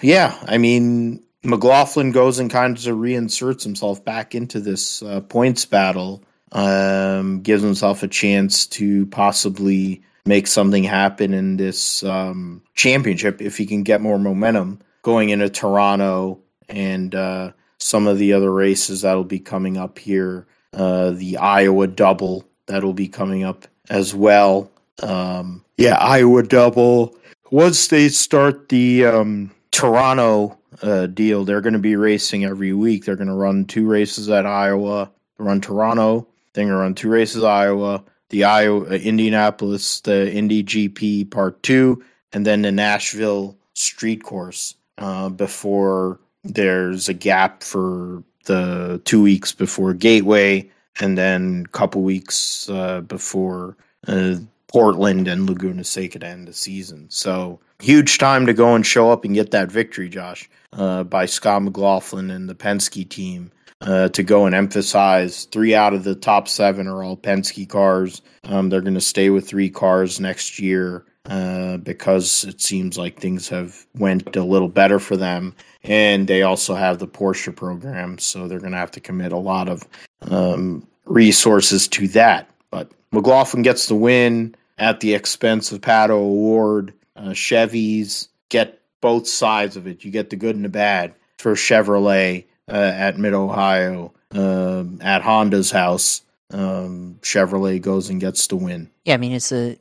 yeah, 0.02 0.36
I 0.48 0.58
mean, 0.58 1.24
McLaughlin 1.44 2.12
goes 2.12 2.40
and 2.40 2.50
kind 2.50 2.76
of 2.76 2.84
reinserts 2.98 3.64
himself 3.64 4.04
back 4.04 4.34
into 4.34 4.60
this 4.60 5.04
uh, 5.04 5.22
points 5.22 5.66
battle, 5.66 6.24
um, 6.52 7.42
gives 7.42 7.62
himself 7.62 8.02
a 8.02 8.08
chance 8.08 8.66
to 8.68 9.06
possibly 9.08 10.02
make 10.26 10.48
something 10.48 10.84
happen 10.84 11.36
in 11.36 11.58
this 11.58 12.04
um, 12.04 12.64
championship 12.74 13.44
if 13.44 13.58
he 13.58 13.68
can 13.68 13.84
get 13.84 14.02
more 14.02 14.18
momentum 14.18 14.82
going 15.04 15.30
into 15.30 15.50
Toronto 15.50 16.40
and 16.68 17.14
uh, 17.14 17.52
some 17.80 18.08
of 18.08 18.18
the 18.18 18.34
other 18.34 18.52
races 18.52 19.02
that'll 19.02 19.24
be 19.24 19.40
coming 19.40 19.78
up 19.78 20.00
here. 20.00 20.48
Uh, 20.74 21.12
the 21.12 21.38
Iowa 21.38 21.88
double 21.88 22.46
that'll 22.68 22.94
be 22.94 23.08
coming 23.08 23.44
up 23.44 23.68
as 23.90 24.14
well. 24.14 24.72
Um, 25.02 25.64
yeah, 25.78 25.96
Iowa 25.96 26.44
double. 26.44 27.16
Once 27.52 27.88
they 27.88 28.10
start 28.10 28.70
the 28.70 29.06
um, 29.06 29.52
Toronto 29.72 30.58
uh, 30.82 31.08
deal, 31.08 31.46
they're 31.46 31.62
going 31.62 31.74
to 31.74 31.80
be 31.80 31.96
racing 31.96 32.46
every 32.46 32.74
week. 32.74 33.06
They're 33.06 33.16
going 33.16 33.28
to 33.28 33.34
run 33.34 33.66
two 33.66 33.88
races 33.88 34.30
at 34.30 34.46
Iowa, 34.46 35.12
run 35.38 35.62
Toronto, 35.62 36.28
then 36.54 36.70
run 36.70 36.96
two 36.96 37.10
races 37.10 37.44
Iowa, 37.44 38.04
the 38.30 38.46
Iowa 38.46 38.86
uh, 38.86 38.94
Indianapolis, 38.94 40.02
the 40.02 40.32
Indy 40.32 40.64
GP 40.64 41.30
Part 41.30 41.62
Two, 41.62 42.04
and 42.34 42.46
then 42.46 42.64
the 42.64 42.72
Nashville 42.72 43.58
Street 43.74 44.24
Course 44.24 44.76
uh, 44.98 45.30
before 45.30 46.20
there's 46.46 47.10
a 47.10 47.14
gap 47.14 47.64
for 47.64 48.24
the 48.46 49.02
two 49.06 49.22
weeks 49.22 49.52
before 49.52 49.94
Gateway, 49.94 50.70
and 51.00 51.18
then 51.18 51.64
a 51.66 51.70
couple 51.70 52.02
weeks 52.04 52.70
uh, 52.70 53.02
before 53.02 53.76
uh, 54.08 54.36
Portland 54.68 55.28
and 55.28 55.50
Laguna 55.50 55.84
Seca 55.84 56.20
to 56.20 56.28
end 56.28 56.48
the 56.48 56.54
season. 56.54 57.08
So 57.10 57.60
huge 57.80 58.18
time 58.18 58.46
to 58.46 58.54
go 58.54 58.76
and 58.76 58.86
show 58.86 59.12
up 59.12 59.26
and 59.26 59.34
get 59.34 59.52
that 59.52 59.72
victory, 59.72 60.08
Josh, 60.10 60.50
uh, 60.74 61.04
by 61.04 61.26
Scott 61.26 61.64
McLaughlin 61.64 62.30
and 62.30 62.48
the 62.48 62.56
Penske 62.56 63.10
team. 63.10 63.52
uh, 63.82 64.10
to 64.10 64.24
go 64.24 64.46
and 64.46 64.56
emphasize 64.56 65.46
three 65.46 65.76
out 65.76 65.94
of 65.94 66.04
the 66.04 66.16
top 66.16 66.48
seven 66.48 66.88
are 66.88 67.04
all 67.04 67.18
Penske 67.18 67.68
cars. 67.68 68.22
Um, 68.44 68.70
they're 68.70 68.82
going 68.82 68.94
to 68.94 69.02
stay 69.02 69.30
with 69.30 69.48
three 69.48 69.70
cars 69.70 70.20
next 70.20 70.60
year 70.60 71.06
uh, 71.26 71.78
because 71.78 72.46
it 72.46 72.62
seems 72.62 72.98
like 72.98 73.20
things 73.20 73.50
have 73.50 73.86
went 73.96 74.36
a 74.36 74.44
little 74.44 74.70
better 74.70 75.00
for 75.00 75.18
them, 75.18 75.56
and 75.86 76.28
they 76.28 76.42
also 76.42 76.74
have 76.74 77.00
the 77.00 77.08
Porsche 77.08 77.56
program, 77.56 78.18
so 78.18 78.48
they're 78.48 78.60
going 78.60 78.72
to 78.72 78.78
have 78.78 78.92
to 78.92 79.00
commit 79.00 79.32
a 79.32 79.38
lot 79.38 79.70
of 79.70 79.88
um, 80.22 80.86
resources 81.06 81.88
to 81.90 82.08
that. 82.10 82.50
But 82.72 82.92
McLaughlin 83.12 83.62
gets 83.62 83.88
the 83.88 83.96
win 83.96 84.56
at 84.80 85.00
the 85.00 85.14
expense 85.14 85.72
of 85.72 85.82
Pato 85.82 86.12
O'Ward. 86.12 86.94
Uh, 87.16 87.30
Chevys 87.30 88.28
get 88.50 88.82
both 89.00 89.28
sides 89.28 89.78
of 89.78 89.86
it. 89.86 90.04
You 90.04 90.12
get 90.12 90.32
the 90.32 90.36
good 90.36 90.56
and 90.56 90.66
the 90.66 90.70
bad 90.70 91.14
for 91.38 91.54
Chevrolet 91.54 92.46
uh, 92.68 92.72
at 92.72 93.20
Mid 93.20 93.34
Ohio, 93.34 94.12
uh, 94.34 94.84
at 95.02 95.22
Honda's 95.22 95.70
house. 95.70 96.24
Um, 96.52 97.20
Chevrolet 97.22 97.82
goes 97.82 98.10
and 98.10 98.20
gets 98.20 98.48
the 98.48 98.56
win. 98.56 98.90
Yeah, 99.04 99.16
I 99.16 99.18
mean 99.18 99.34
it's 99.34 99.52
a 99.52 99.78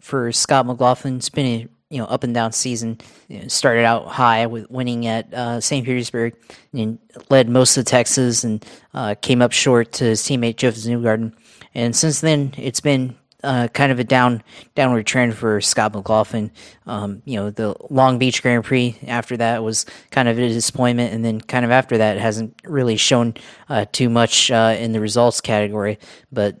for 0.00 0.30
Scott 0.32 0.66
McLaughlin. 0.66 1.16
It's 1.16 1.28
been 1.28 1.46
a 1.46 1.68
you 1.90 1.98
know 1.98 2.04
up 2.06 2.24
and 2.24 2.34
down 2.34 2.52
season. 2.52 2.98
You 3.28 3.42
know, 3.42 3.48
started 3.48 3.84
out 3.84 4.06
high 4.06 4.46
with 4.46 4.70
winning 4.70 5.06
at 5.06 5.32
uh, 5.32 5.60
St. 5.60 5.84
Petersburg, 5.84 6.34
and 6.72 6.98
led 7.30 7.48
most 7.48 7.76
of 7.76 7.84
Texas, 7.84 8.44
and 8.44 8.64
uh, 8.94 9.14
came 9.20 9.42
up 9.42 9.52
short 9.52 9.92
to 9.92 10.04
his 10.04 10.22
teammate 10.22 10.56
Josef 10.56 10.90
Newgarden. 10.90 11.32
And 11.74 11.94
since 11.94 12.20
then, 12.20 12.54
it's 12.56 12.80
been 12.80 13.16
uh, 13.42 13.68
kind 13.68 13.92
of 13.92 13.98
a 13.98 14.04
down 14.04 14.42
downward 14.74 15.06
trend 15.06 15.34
for 15.36 15.60
Scott 15.60 15.94
McLaughlin. 15.94 16.50
Um, 16.86 17.22
you 17.24 17.36
know, 17.36 17.50
the 17.50 17.74
Long 17.90 18.18
Beach 18.18 18.42
Grand 18.42 18.64
Prix 18.64 18.96
after 19.06 19.36
that 19.36 19.62
was 19.62 19.86
kind 20.10 20.28
of 20.28 20.38
a 20.38 20.48
disappointment, 20.48 21.14
and 21.14 21.24
then 21.24 21.40
kind 21.40 21.64
of 21.64 21.70
after 21.70 21.98
that 21.98 22.18
hasn't 22.18 22.60
really 22.64 22.96
shown 22.96 23.34
uh, 23.68 23.86
too 23.92 24.08
much 24.08 24.50
uh, 24.50 24.76
in 24.78 24.92
the 24.92 25.00
results 25.00 25.40
category. 25.40 25.98
But 26.32 26.60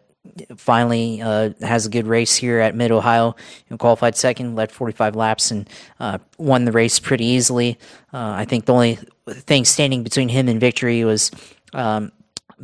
finally 0.56 1.20
uh, 1.22 1.50
has 1.60 1.86
a 1.86 1.90
good 1.90 2.06
race 2.06 2.36
here 2.36 2.60
at 2.60 2.74
Mid 2.74 2.90
Ohio. 2.90 3.36
qualified 3.78 4.16
second, 4.16 4.54
led 4.56 4.72
45 4.72 5.16
laps, 5.16 5.50
and 5.50 5.68
uh, 6.00 6.18
won 6.38 6.64
the 6.64 6.72
race 6.72 6.98
pretty 6.98 7.24
easily. 7.24 7.78
Uh, 8.12 8.32
I 8.36 8.44
think 8.44 8.66
the 8.66 8.74
only 8.74 8.98
thing 9.28 9.64
standing 9.64 10.02
between 10.02 10.28
him 10.28 10.48
and 10.48 10.60
victory 10.60 11.04
was. 11.04 11.30
Um, 11.72 12.12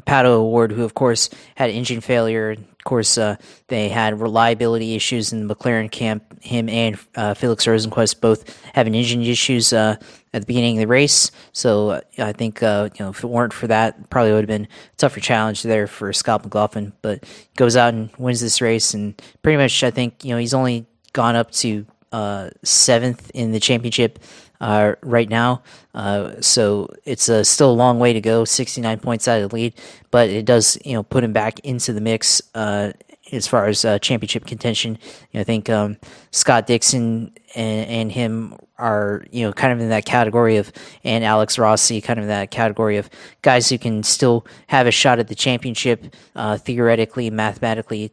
Pato 0.06 0.24
O'Ward, 0.24 0.72
who 0.72 0.82
of 0.82 0.94
course 0.94 1.30
had 1.54 1.70
engine 1.70 2.00
failure. 2.00 2.50
Of 2.50 2.84
course, 2.84 3.16
uh, 3.16 3.36
they 3.68 3.88
had 3.88 4.20
reliability 4.20 4.94
issues 4.94 5.32
in 5.32 5.46
the 5.46 5.54
McLaren 5.54 5.90
camp. 5.90 6.42
Him 6.42 6.68
and 6.68 6.98
uh, 7.14 7.34
Felix 7.34 7.64
Rosenqvist 7.64 8.20
both 8.20 8.60
having 8.74 8.94
engine 8.94 9.22
issues 9.22 9.72
uh, 9.72 9.96
at 10.34 10.42
the 10.42 10.46
beginning 10.46 10.76
of 10.76 10.80
the 10.80 10.86
race. 10.88 11.30
So 11.52 12.02
I 12.18 12.32
think 12.32 12.62
uh, 12.62 12.90
you 12.98 13.04
know 13.04 13.10
if 13.10 13.24
it 13.24 13.28
weren't 13.28 13.54
for 13.54 13.68
that, 13.68 14.10
probably 14.10 14.32
would 14.32 14.42
have 14.42 14.48
been 14.48 14.64
a 14.64 14.96
tougher 14.96 15.20
challenge 15.20 15.62
there 15.62 15.86
for 15.86 16.12
Scott 16.12 16.44
McLaughlin. 16.44 16.92
But 17.00 17.24
goes 17.56 17.76
out 17.76 17.94
and 17.94 18.10
wins 18.18 18.40
this 18.40 18.60
race, 18.60 18.92
and 18.92 19.20
pretty 19.42 19.56
much 19.56 19.82
I 19.82 19.90
think 19.90 20.24
you 20.24 20.30
know 20.30 20.38
he's 20.38 20.52
only 20.52 20.86
gone 21.12 21.36
up 21.36 21.52
to 21.52 21.86
uh, 22.12 22.50
seventh 22.64 23.30
in 23.32 23.52
the 23.52 23.60
championship 23.60 24.18
uh, 24.60 24.94
right 25.02 25.28
now. 25.28 25.62
Uh, 25.94 26.40
so 26.40 26.88
it's 27.04 27.28
uh, 27.28 27.44
still 27.44 27.70
a 27.70 27.72
long 27.72 28.00
way 28.00 28.12
to 28.12 28.20
go, 28.20 28.44
69 28.44 28.98
points 28.98 29.28
out 29.28 29.40
of 29.40 29.50
the 29.50 29.54
lead, 29.54 29.74
but 30.10 30.28
it 30.28 30.44
does 30.44 30.76
you 30.84 30.94
know 30.94 31.04
put 31.04 31.22
him 31.22 31.32
back 31.32 31.60
into 31.60 31.92
the 31.92 32.00
mix 32.00 32.42
uh, 32.54 32.92
as 33.34 33.46
far 33.46 33.66
as 33.66 33.84
uh, 33.84 33.98
championship 33.98 34.46
contention. 34.46 34.98
You 35.30 35.38
know, 35.38 35.40
I 35.40 35.44
think 35.44 35.68
um, 35.68 35.96
Scott 36.30 36.66
Dixon 36.66 37.32
and, 37.54 37.88
and, 37.88 38.12
him 38.12 38.56
are 38.78 39.24
you 39.30 39.44
know 39.44 39.52
kind 39.52 39.72
of 39.72 39.80
in 39.80 39.88
that 39.90 40.04
category 40.04 40.56
of, 40.56 40.72
and 41.04 41.24
Alex 41.24 41.58
Rossi 41.58 42.00
kind 42.00 42.18
of 42.18 42.24
in 42.24 42.28
that 42.28 42.50
category 42.50 42.96
of 42.96 43.10
guys 43.42 43.68
who 43.68 43.78
can 43.78 44.02
still 44.02 44.46
have 44.68 44.86
a 44.86 44.90
shot 44.90 45.18
at 45.18 45.28
the 45.28 45.34
championship 45.34 46.14
uh, 46.34 46.56
theoretically, 46.56 47.30
mathematically. 47.30 48.12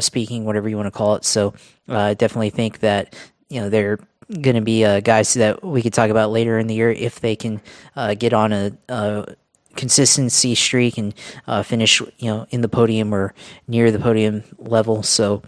speaking, 0.00 0.44
whatever 0.44 0.68
you 0.68 0.76
want 0.76 0.86
to 0.86 0.96
call 0.96 1.16
it, 1.16 1.24
so 1.24 1.54
I 1.88 2.14
definitely 2.14 2.50
think 2.50 2.80
that 2.80 3.14
you 3.48 3.60
know 3.60 3.68
they're 3.68 3.98
going 4.40 4.56
to 4.56 4.62
be 4.62 4.84
uh, 4.84 5.00
guys 5.00 5.34
that 5.34 5.64
we 5.64 5.82
could 5.82 5.92
talk 5.92 6.10
about 6.10 6.30
later 6.30 6.58
in 6.58 6.66
the 6.66 6.74
year 6.74 6.90
if 6.90 7.20
they 7.20 7.36
can 7.36 7.60
uh, 7.96 8.14
get 8.14 8.32
on 8.32 8.52
a, 8.52 8.72
a, 8.88 9.34
consistency 9.76 10.54
streak 10.54 10.98
and 10.98 11.14
uh, 11.46 11.62
finish, 11.62 12.00
you 12.00 12.30
know, 12.30 12.46
in 12.50 12.60
the 12.60 12.68
podium 12.68 13.14
or 13.14 13.34
near 13.68 13.90
the 13.90 13.98
podium 13.98 14.44
level. 14.58 15.02
So 15.02 15.42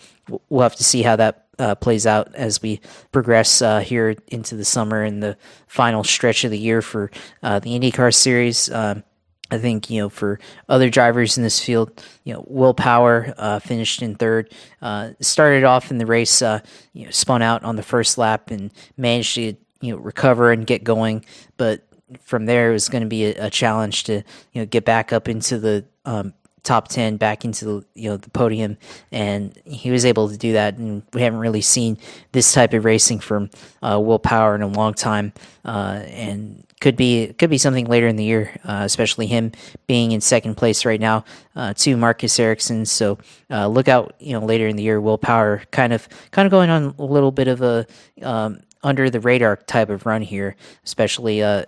we'll 0.48 0.62
have 0.62 0.76
to 0.76 0.84
see 0.84 1.02
how 1.02 1.16
that 1.16 1.46
uh, 1.58 1.74
plays 1.74 2.06
out 2.06 2.34
as 2.34 2.60
we 2.62 2.80
progress 3.12 3.62
uh, 3.62 3.80
here 3.80 4.16
into 4.28 4.56
the 4.56 4.64
summer 4.64 5.02
and 5.02 5.22
the 5.22 5.36
final 5.66 6.04
stretch 6.04 6.44
of 6.44 6.50
the 6.50 6.58
year 6.58 6.82
for 6.82 7.10
uh, 7.42 7.58
the 7.58 7.78
IndyCar 7.78 8.14
series. 8.14 8.70
Um, 8.70 9.04
I 9.50 9.58
think 9.58 9.90
you 9.90 10.00
know 10.00 10.08
for 10.08 10.40
other 10.68 10.88
drivers 10.88 11.36
in 11.36 11.42
this 11.42 11.60
field, 11.62 12.02
you 12.24 12.32
know 12.32 12.44
Will 12.48 12.74
Power 12.74 13.34
uh, 13.36 13.58
finished 13.58 14.02
in 14.02 14.14
third. 14.16 14.52
Uh, 14.80 15.10
started 15.20 15.64
off 15.64 15.90
in 15.90 15.98
the 15.98 16.06
race, 16.06 16.42
uh, 16.42 16.60
you 16.92 17.04
know, 17.04 17.10
spun 17.10 17.42
out 17.42 17.62
on 17.62 17.76
the 17.76 17.82
first 17.82 18.18
lap 18.18 18.50
and 18.50 18.72
managed 18.96 19.34
to 19.34 19.54
you 19.80 19.92
know 19.94 19.96
recover 19.98 20.50
and 20.50 20.66
get 20.66 20.82
going. 20.82 21.24
But 21.56 21.86
from 22.22 22.46
there, 22.46 22.70
it 22.70 22.72
was 22.72 22.88
going 22.88 23.02
to 23.02 23.08
be 23.08 23.26
a, 23.26 23.46
a, 23.46 23.50
challenge 23.50 24.04
to 24.04 24.22
you 24.52 24.62
know 24.62 24.66
get 24.66 24.84
back 24.84 25.12
up 25.12 25.28
into 25.28 25.58
the 25.58 25.84
um, 26.04 26.34
top 26.64 26.88
10 26.88 27.18
back 27.18 27.44
into 27.44 27.64
the 27.64 27.84
you 27.94 28.10
know 28.10 28.16
the 28.16 28.30
podium. 28.30 28.76
And 29.12 29.56
he 29.64 29.90
was 29.90 30.04
able 30.04 30.28
to 30.30 30.36
do 30.36 30.54
that 30.54 30.76
and 30.78 31.02
we 31.12 31.22
haven't 31.22 31.38
really 31.38 31.60
seen 31.60 31.98
this 32.32 32.52
type 32.52 32.72
of 32.72 32.84
racing 32.84 33.20
from 33.20 33.50
uh, 33.82 34.00
Will 34.00 34.18
Power 34.18 34.54
in 34.56 34.62
a 34.62 34.66
long 34.66 34.94
time. 34.94 35.32
Uh, 35.64 36.02
and 36.06 36.66
could 36.80 36.96
be 36.96 37.32
could 37.34 37.48
be 37.50 37.58
something 37.58 37.86
later 37.86 38.08
in 38.08 38.16
the 38.16 38.24
year 38.24 38.58
uh, 38.64 38.82
especially 38.82 39.26
him 39.26 39.52
being 39.86 40.12
in 40.12 40.20
second 40.20 40.56
place 40.56 40.84
right 40.84 41.00
now 41.00 41.24
uh, 41.54 41.72
to 41.74 41.96
Marcus 41.96 42.38
Ericsson. 42.40 42.84
So 42.84 43.18
uh, 43.50 43.68
look 43.68 43.88
out 43.88 44.14
you 44.18 44.32
know 44.32 44.44
later 44.44 44.66
in 44.66 44.76
the 44.76 44.82
year 44.82 45.00
Will 45.00 45.18
Power 45.18 45.62
kind 45.70 45.92
of 45.92 46.08
kind 46.30 46.46
of 46.46 46.50
going 46.50 46.70
on 46.70 46.94
a 46.98 47.04
little 47.04 47.30
bit 47.30 47.48
of 47.48 47.62
a 47.62 47.86
um, 48.22 48.60
under 48.82 49.08
the 49.08 49.20
radar 49.20 49.56
type 49.56 49.88
of 49.88 50.04
run 50.04 50.20
here 50.22 50.56
especially 50.84 51.42
uh, 51.42 51.64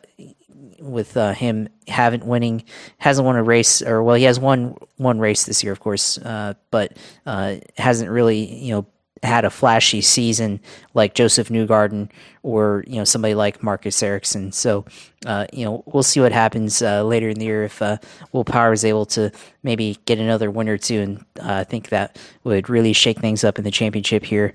with 0.78 1.16
uh, 1.16 1.32
him 1.32 1.68
haven't 1.88 2.24
winning 2.24 2.64
hasn't 2.98 3.24
won 3.24 3.36
a 3.36 3.42
race 3.42 3.82
or 3.82 4.02
well 4.02 4.14
he 4.14 4.24
has 4.24 4.38
won 4.38 4.76
one 4.96 5.18
race 5.18 5.44
this 5.44 5.62
year 5.62 5.72
of 5.72 5.80
course 5.80 6.18
uh, 6.18 6.54
but 6.70 6.96
uh, 7.26 7.56
hasn't 7.76 8.10
really 8.10 8.54
you 8.54 8.74
know 8.74 8.86
had 9.22 9.44
a 9.44 9.50
flashy 9.50 10.00
season 10.00 10.60
like 10.94 11.14
Josef 11.14 11.48
Newgarden 11.48 12.10
or 12.42 12.84
you 12.86 12.96
know 12.96 13.04
somebody 13.04 13.34
like 13.34 13.62
Marcus 13.62 14.02
Ericsson. 14.02 14.52
So 14.52 14.84
uh, 15.24 15.46
you 15.52 15.64
know 15.64 15.82
we'll 15.86 16.02
see 16.02 16.20
what 16.20 16.32
happens 16.32 16.82
uh, 16.82 17.02
later 17.02 17.28
in 17.28 17.38
the 17.38 17.46
year 17.46 17.64
if 17.64 17.80
uh, 17.80 17.96
Will 18.32 18.44
Power 18.44 18.72
is 18.72 18.84
able 18.84 19.06
to 19.06 19.32
maybe 19.62 19.98
get 20.04 20.18
another 20.18 20.50
win 20.50 20.68
or 20.68 20.78
two. 20.78 21.00
And 21.00 21.24
I 21.42 21.64
think 21.64 21.88
that 21.88 22.18
would 22.44 22.68
really 22.68 22.92
shake 22.92 23.18
things 23.18 23.42
up 23.42 23.58
in 23.58 23.64
the 23.64 23.70
championship 23.70 24.24
here 24.24 24.52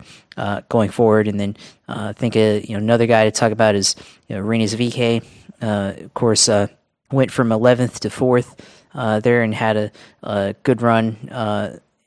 going 0.69 0.89
forward. 0.89 1.27
And 1.27 1.39
then 1.39 1.57
I 1.87 2.13
think 2.13 2.35
you 2.35 2.61
know 2.69 2.77
another 2.77 3.07
guy 3.07 3.25
to 3.25 3.31
talk 3.31 3.51
about 3.51 3.75
is 3.75 3.95
you 4.27 4.35
know 4.35 4.41
uh, 4.41 5.21
of 5.61 6.13
course, 6.13 6.49
uh, 6.49 6.67
went 7.11 7.31
from 7.31 7.49
11th 7.49 7.99
to 7.99 8.09
4th 8.09 8.59
uh, 8.93 9.19
there 9.19 9.41
and 9.41 9.53
had 9.53 9.77
a, 9.77 9.91
a 10.23 10.55
good 10.63 10.81
run 10.81 11.17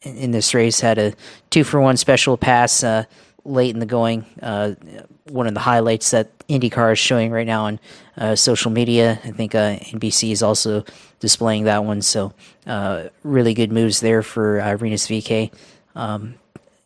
in 0.03 0.31
this 0.33 0.55
race. 0.55 0.81
Had 0.81 0.99
a 0.99 1.15
two 1.51 1.65
for 1.65 1.81
one 1.81 1.97
special 1.97 2.37
pass 2.37 2.85
late 3.45 3.75
in 3.75 3.81
the 3.81 3.87
going. 3.87 4.25
Uh, 4.43 4.75
one 5.25 5.47
of 5.47 5.55
the 5.55 5.61
highlights 5.61 6.11
that 6.11 6.37
IndyCar 6.49 6.93
is 6.93 6.99
showing 6.99 7.31
right 7.31 7.47
now 7.47 7.65
on 7.65 7.81
uh, 8.17 8.35
social 8.35 8.71
media. 8.71 9.19
I 9.25 9.31
think 9.31 9.55
uh, 9.55 9.77
NBC 9.77 10.33
is 10.33 10.43
also 10.43 10.85
displaying 11.21 11.65
that 11.65 11.85
one. 11.85 12.03
So 12.03 12.35
really 13.23 13.55
good 13.55 13.73
moves 13.73 14.01
there 14.01 14.23
for 14.23 14.55
Rinus 14.79 15.07
VeeKay. 15.07 15.53
Um, 15.95 16.35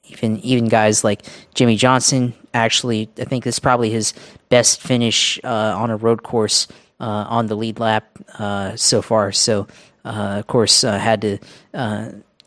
even 0.05 0.39
even 0.41 0.69
guys 0.69 1.05
like 1.05 1.23
Jimmie 1.55 1.77
Johnson. 1.77 2.35
Actually, 2.59 3.09
I 3.19 3.25
think 3.25 3.45
this 3.45 3.55
is 3.55 3.61
probably 3.61 3.91
his 3.91 4.13
best 4.49 4.83
finish 4.83 5.39
uh, 5.45 5.75
on 5.77 5.91
a 5.91 5.97
road 5.97 6.25
course 6.25 6.67
uh, 6.99 7.25
on 7.29 7.47
the 7.47 7.55
lead 7.55 7.79
lap 7.79 8.19
uh, 8.39 8.75
so 8.75 9.01
far. 9.01 9.31
So, 9.31 9.69
uh, 10.05 10.37
of 10.41 10.49
course, 10.49 10.83
uh, 10.83 10.99
had 10.99 11.21
to 11.23 11.39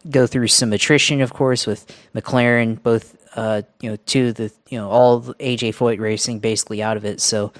go 0.09 0.27
through 0.27 0.47
some 0.47 0.73
attrition, 0.73 1.21
of 1.21 1.31
course, 1.33 1.65
with 1.65 1.85
McLaren. 2.13 2.83
Both 2.83 3.15
you 3.79 3.89
know, 3.89 3.97
two 4.05 4.33
the 4.33 4.51
you 4.67 4.77
know 4.77 4.89
all 4.89 5.21
AJ 5.21 5.75
Foyt 5.75 5.99
racing 6.01 6.39
basically 6.39 6.83
out 6.83 6.97
of 6.97 7.05
it. 7.05 7.21
So. 7.21 7.53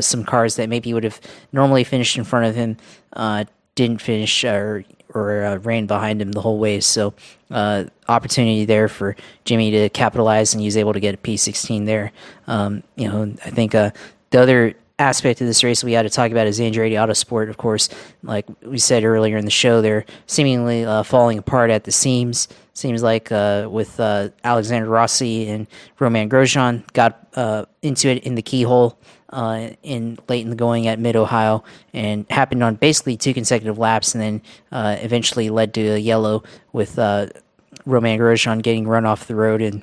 some 0.00 0.24
cars 0.24 0.56
that 0.56 0.68
maybe 0.68 0.94
would 0.94 1.04
have 1.04 1.20
normally 1.52 1.84
finished 1.84 2.16
in 2.18 2.24
front 2.24 2.46
of 2.46 2.54
him 2.54 2.76
didn't 3.74 4.00
finish 4.00 4.42
or 4.44 4.84
or 5.16 5.44
uh, 5.44 5.56
ran 5.58 5.86
behind 5.86 6.20
him 6.20 6.32
the 6.32 6.40
whole 6.40 6.58
way. 6.58 6.80
So 6.80 7.14
uh, 7.50 7.84
opportunity 8.08 8.64
there 8.64 8.88
for 8.88 9.16
Jimmy 9.44 9.70
to 9.70 9.88
capitalize, 9.88 10.54
and 10.54 10.62
he's 10.62 10.76
able 10.76 10.92
to 10.92 11.00
get 11.00 11.14
a 11.14 11.18
P16 11.18 11.86
there. 11.86 12.12
Um, 12.46 12.82
you 12.96 13.08
know, 13.08 13.34
I 13.44 13.50
think 13.50 13.74
uh, 13.74 13.90
the 14.30 14.40
other 14.40 14.74
aspect 14.98 15.40
of 15.40 15.46
this 15.46 15.62
race 15.62 15.84
we 15.84 15.92
had 15.92 16.02
to 16.02 16.10
talk 16.10 16.30
about 16.30 16.46
is 16.46 16.58
Andretti 16.58 16.92
Autosport, 16.92 17.50
of 17.50 17.56
course. 17.56 17.88
Like 18.22 18.46
we 18.62 18.78
said 18.78 19.04
earlier 19.04 19.36
in 19.36 19.44
the 19.44 19.50
show, 19.50 19.80
they're 19.80 20.06
seemingly 20.26 20.84
uh, 20.84 21.02
falling 21.02 21.38
apart 21.38 21.70
at 21.70 21.84
the 21.84 21.92
seams. 21.92 22.48
Seems 22.76 23.02
like 23.02 23.32
uh, 23.32 23.68
with 23.70 23.98
uh, 23.98 24.28
Alexander 24.44 24.86
Rossi 24.86 25.48
and 25.48 25.66
Romain 25.98 26.28
Grosjean 26.28 26.82
got 26.92 27.26
uh, 27.34 27.64
into 27.80 28.08
it 28.08 28.22
in 28.24 28.34
the 28.34 28.42
keyhole 28.42 28.98
uh, 29.30 29.70
in 29.82 30.18
late 30.28 30.44
in 30.44 30.50
the 30.50 30.56
going 30.56 30.86
at 30.86 30.98
Mid 30.98 31.16
Ohio 31.16 31.64
and 31.94 32.26
happened 32.28 32.62
on 32.62 32.74
basically 32.74 33.16
two 33.16 33.32
consecutive 33.32 33.78
laps, 33.78 34.14
and 34.14 34.22
then 34.22 34.42
uh, 34.72 34.94
eventually 35.00 35.48
led 35.48 35.72
to 35.72 35.94
a 35.94 35.96
yellow 35.96 36.42
with 36.74 36.98
Romain 37.86 38.20
Grosjean 38.20 38.60
getting 38.60 38.86
run 38.86 39.06
off 39.06 39.26
the 39.26 39.36
road 39.36 39.62
and 39.62 39.82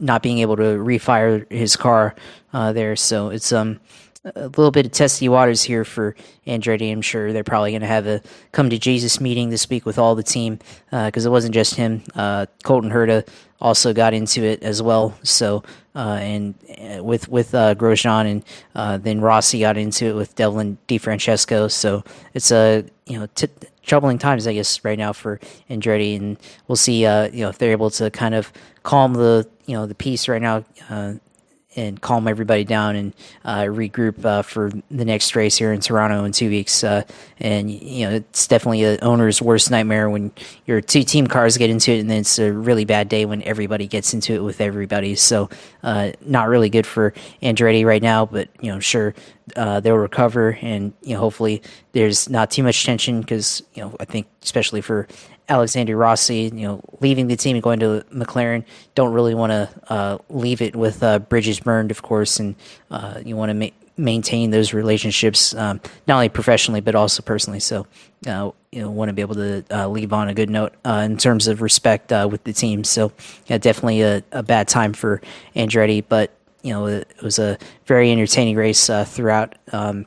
not 0.00 0.20
being 0.20 0.38
able 0.40 0.56
to 0.56 0.62
refire 0.62 1.48
his 1.48 1.76
car 1.76 2.16
there. 2.52 2.96
So 2.96 3.28
it's 3.28 3.52
um 3.52 3.78
a 4.24 4.48
little 4.48 4.70
bit 4.70 4.86
of 4.86 4.92
testy 4.92 5.28
waters 5.28 5.62
here 5.62 5.84
for 5.84 6.16
Andretti. 6.46 6.90
I'm 6.90 7.02
sure 7.02 7.32
they're 7.32 7.44
probably 7.44 7.72
going 7.72 7.82
to 7.82 7.86
have 7.86 8.06
a 8.06 8.22
come 8.52 8.70
to 8.70 8.78
Jesus 8.78 9.20
meeting 9.20 9.50
this 9.50 9.68
week 9.68 9.84
with 9.84 9.98
all 9.98 10.14
the 10.14 10.22
team 10.22 10.58
because 10.90 11.26
uh, 11.26 11.28
it 11.28 11.32
wasn't 11.32 11.54
just 11.54 11.74
him. 11.74 12.02
Uh, 12.14 12.46
Colton 12.62 12.90
Herta 12.90 13.26
also 13.60 13.92
got 13.92 14.14
into 14.14 14.42
it 14.42 14.62
as 14.62 14.82
well. 14.82 15.16
So 15.22 15.62
uh, 15.94 16.18
and 16.20 16.54
uh, 16.70 17.04
with 17.04 17.28
with 17.28 17.54
uh, 17.54 17.74
Grosjean 17.74 18.30
and 18.30 18.44
uh, 18.74 18.96
then 18.96 19.20
Rossi 19.20 19.60
got 19.60 19.76
into 19.76 20.06
it 20.06 20.14
with 20.14 20.34
Devlin 20.34 20.78
DeFrancesco. 20.88 21.70
So 21.70 22.04
it's 22.32 22.50
a 22.50 22.84
you 23.06 23.18
know. 23.18 23.26
T- 23.34 23.48
troubling 23.82 24.16
times, 24.16 24.46
I 24.46 24.54
guess, 24.54 24.82
right 24.82 24.98
now 24.98 25.12
for 25.12 25.38
Andretti, 25.68 26.16
and 26.16 26.38
we'll 26.66 26.76
see. 26.76 27.02
You 27.02 27.06
know, 27.06 27.50
if 27.50 27.58
they're 27.58 27.70
able 27.72 27.90
to 27.90 28.10
kind 28.10 28.34
of 28.34 28.50
calm 28.82 29.12
the 29.12 29.46
you 29.66 29.76
know 29.76 29.84
the 29.84 29.94
peace 29.94 30.26
right 30.26 30.40
now. 30.40 30.64
And 31.76 32.00
calm 32.00 32.28
everybody 32.28 32.64
down 32.64 32.94
and 32.94 33.14
uh, 33.44 33.62
regroup 33.62 34.24
uh, 34.24 34.42
for 34.42 34.70
the 34.90 35.04
next 35.04 35.34
race 35.34 35.56
here 35.56 35.72
in 35.72 35.80
Toronto 35.80 36.24
in 36.24 36.32
two 36.32 36.48
weeks. 36.48 36.84
Uh, 36.84 37.02
and 37.38 37.70
you 37.70 38.08
know, 38.08 38.14
it's 38.14 38.46
definitely 38.46 38.84
an 38.84 38.98
owner's 39.02 39.42
worst 39.42 39.70
nightmare 39.70 40.08
when 40.08 40.30
your 40.66 40.80
two 40.80 41.02
team 41.02 41.26
cars 41.26 41.56
get 41.56 41.70
into 41.70 41.92
it, 41.92 42.00
and 42.00 42.10
then 42.10 42.18
it's 42.18 42.38
a 42.38 42.52
really 42.52 42.84
bad 42.84 43.08
day 43.08 43.24
when 43.24 43.42
everybody 43.42 43.86
gets 43.86 44.14
into 44.14 44.34
it 44.34 44.40
with 44.44 44.60
everybody. 44.60 45.14
So, 45.16 45.50
uh, 45.82 46.12
not 46.24 46.48
really 46.48 46.70
good 46.70 46.86
for 46.86 47.12
Andretti 47.42 47.84
right 47.84 48.02
now. 48.02 48.24
But 48.26 48.48
you 48.60 48.72
know, 48.72 48.80
sure 48.80 49.14
uh, 49.56 49.80
they'll 49.80 49.96
recover, 49.96 50.58
and 50.62 50.92
you 51.02 51.14
know, 51.14 51.20
hopefully 51.20 51.62
there's 51.92 52.28
not 52.28 52.50
too 52.50 52.62
much 52.62 52.84
tension 52.84 53.20
because 53.20 53.62
you 53.74 53.82
know, 53.82 53.96
I 53.98 54.04
think 54.04 54.26
especially 54.42 54.80
for 54.80 55.08
Alexander 55.48 55.96
Rossi, 55.96 56.50
you 56.54 56.66
know, 56.66 56.80
leaving 57.00 57.26
the 57.26 57.36
team 57.36 57.56
and 57.56 57.62
going 57.62 57.80
to 57.80 58.04
McLaren, 58.12 58.64
don't 58.94 59.12
really 59.12 59.34
want 59.34 59.50
to 59.50 59.70
uh, 59.88 60.18
leave 60.30 60.62
it 60.62 60.74
with 60.74 61.02
uh, 61.02 61.18
bridges 61.18 61.60
burned, 61.60 61.90
of 61.90 62.02
course, 62.02 62.40
and 62.40 62.54
uh, 62.90 63.20
you 63.24 63.36
want 63.36 63.50
to 63.50 63.54
ma- 63.54 63.74
maintain 63.96 64.50
those 64.50 64.72
relationships 64.72 65.54
um, 65.54 65.80
not 66.08 66.16
only 66.16 66.28
professionally 66.28 66.80
but 66.80 66.94
also 66.94 67.22
personally. 67.22 67.60
So, 67.60 67.86
uh, 68.26 68.50
you 68.72 68.80
know, 68.80 68.90
want 68.90 69.10
to 69.10 69.12
be 69.12 69.22
able 69.22 69.36
to 69.36 69.64
uh, 69.70 69.88
leave 69.88 70.12
on 70.12 70.28
a 70.28 70.34
good 70.34 70.50
note 70.50 70.74
uh, 70.84 71.02
in 71.04 71.16
terms 71.18 71.46
of 71.46 71.60
respect 71.62 72.10
with 72.10 72.42
the 72.44 72.52
team. 72.52 72.82
So, 72.82 73.12
yeah, 73.46 73.58
definitely 73.58 74.00
a, 74.02 74.24
a 74.32 74.42
bad 74.42 74.66
time 74.66 74.94
for 74.94 75.20
Andretti, 75.54 76.02
but 76.08 76.32
you 76.62 76.72
know, 76.72 76.86
it 76.86 77.06
was 77.22 77.38
a 77.38 77.58
very 77.84 78.10
entertaining 78.10 78.56
race 78.56 78.90
throughout. 79.04 79.54
Um, 79.72 80.06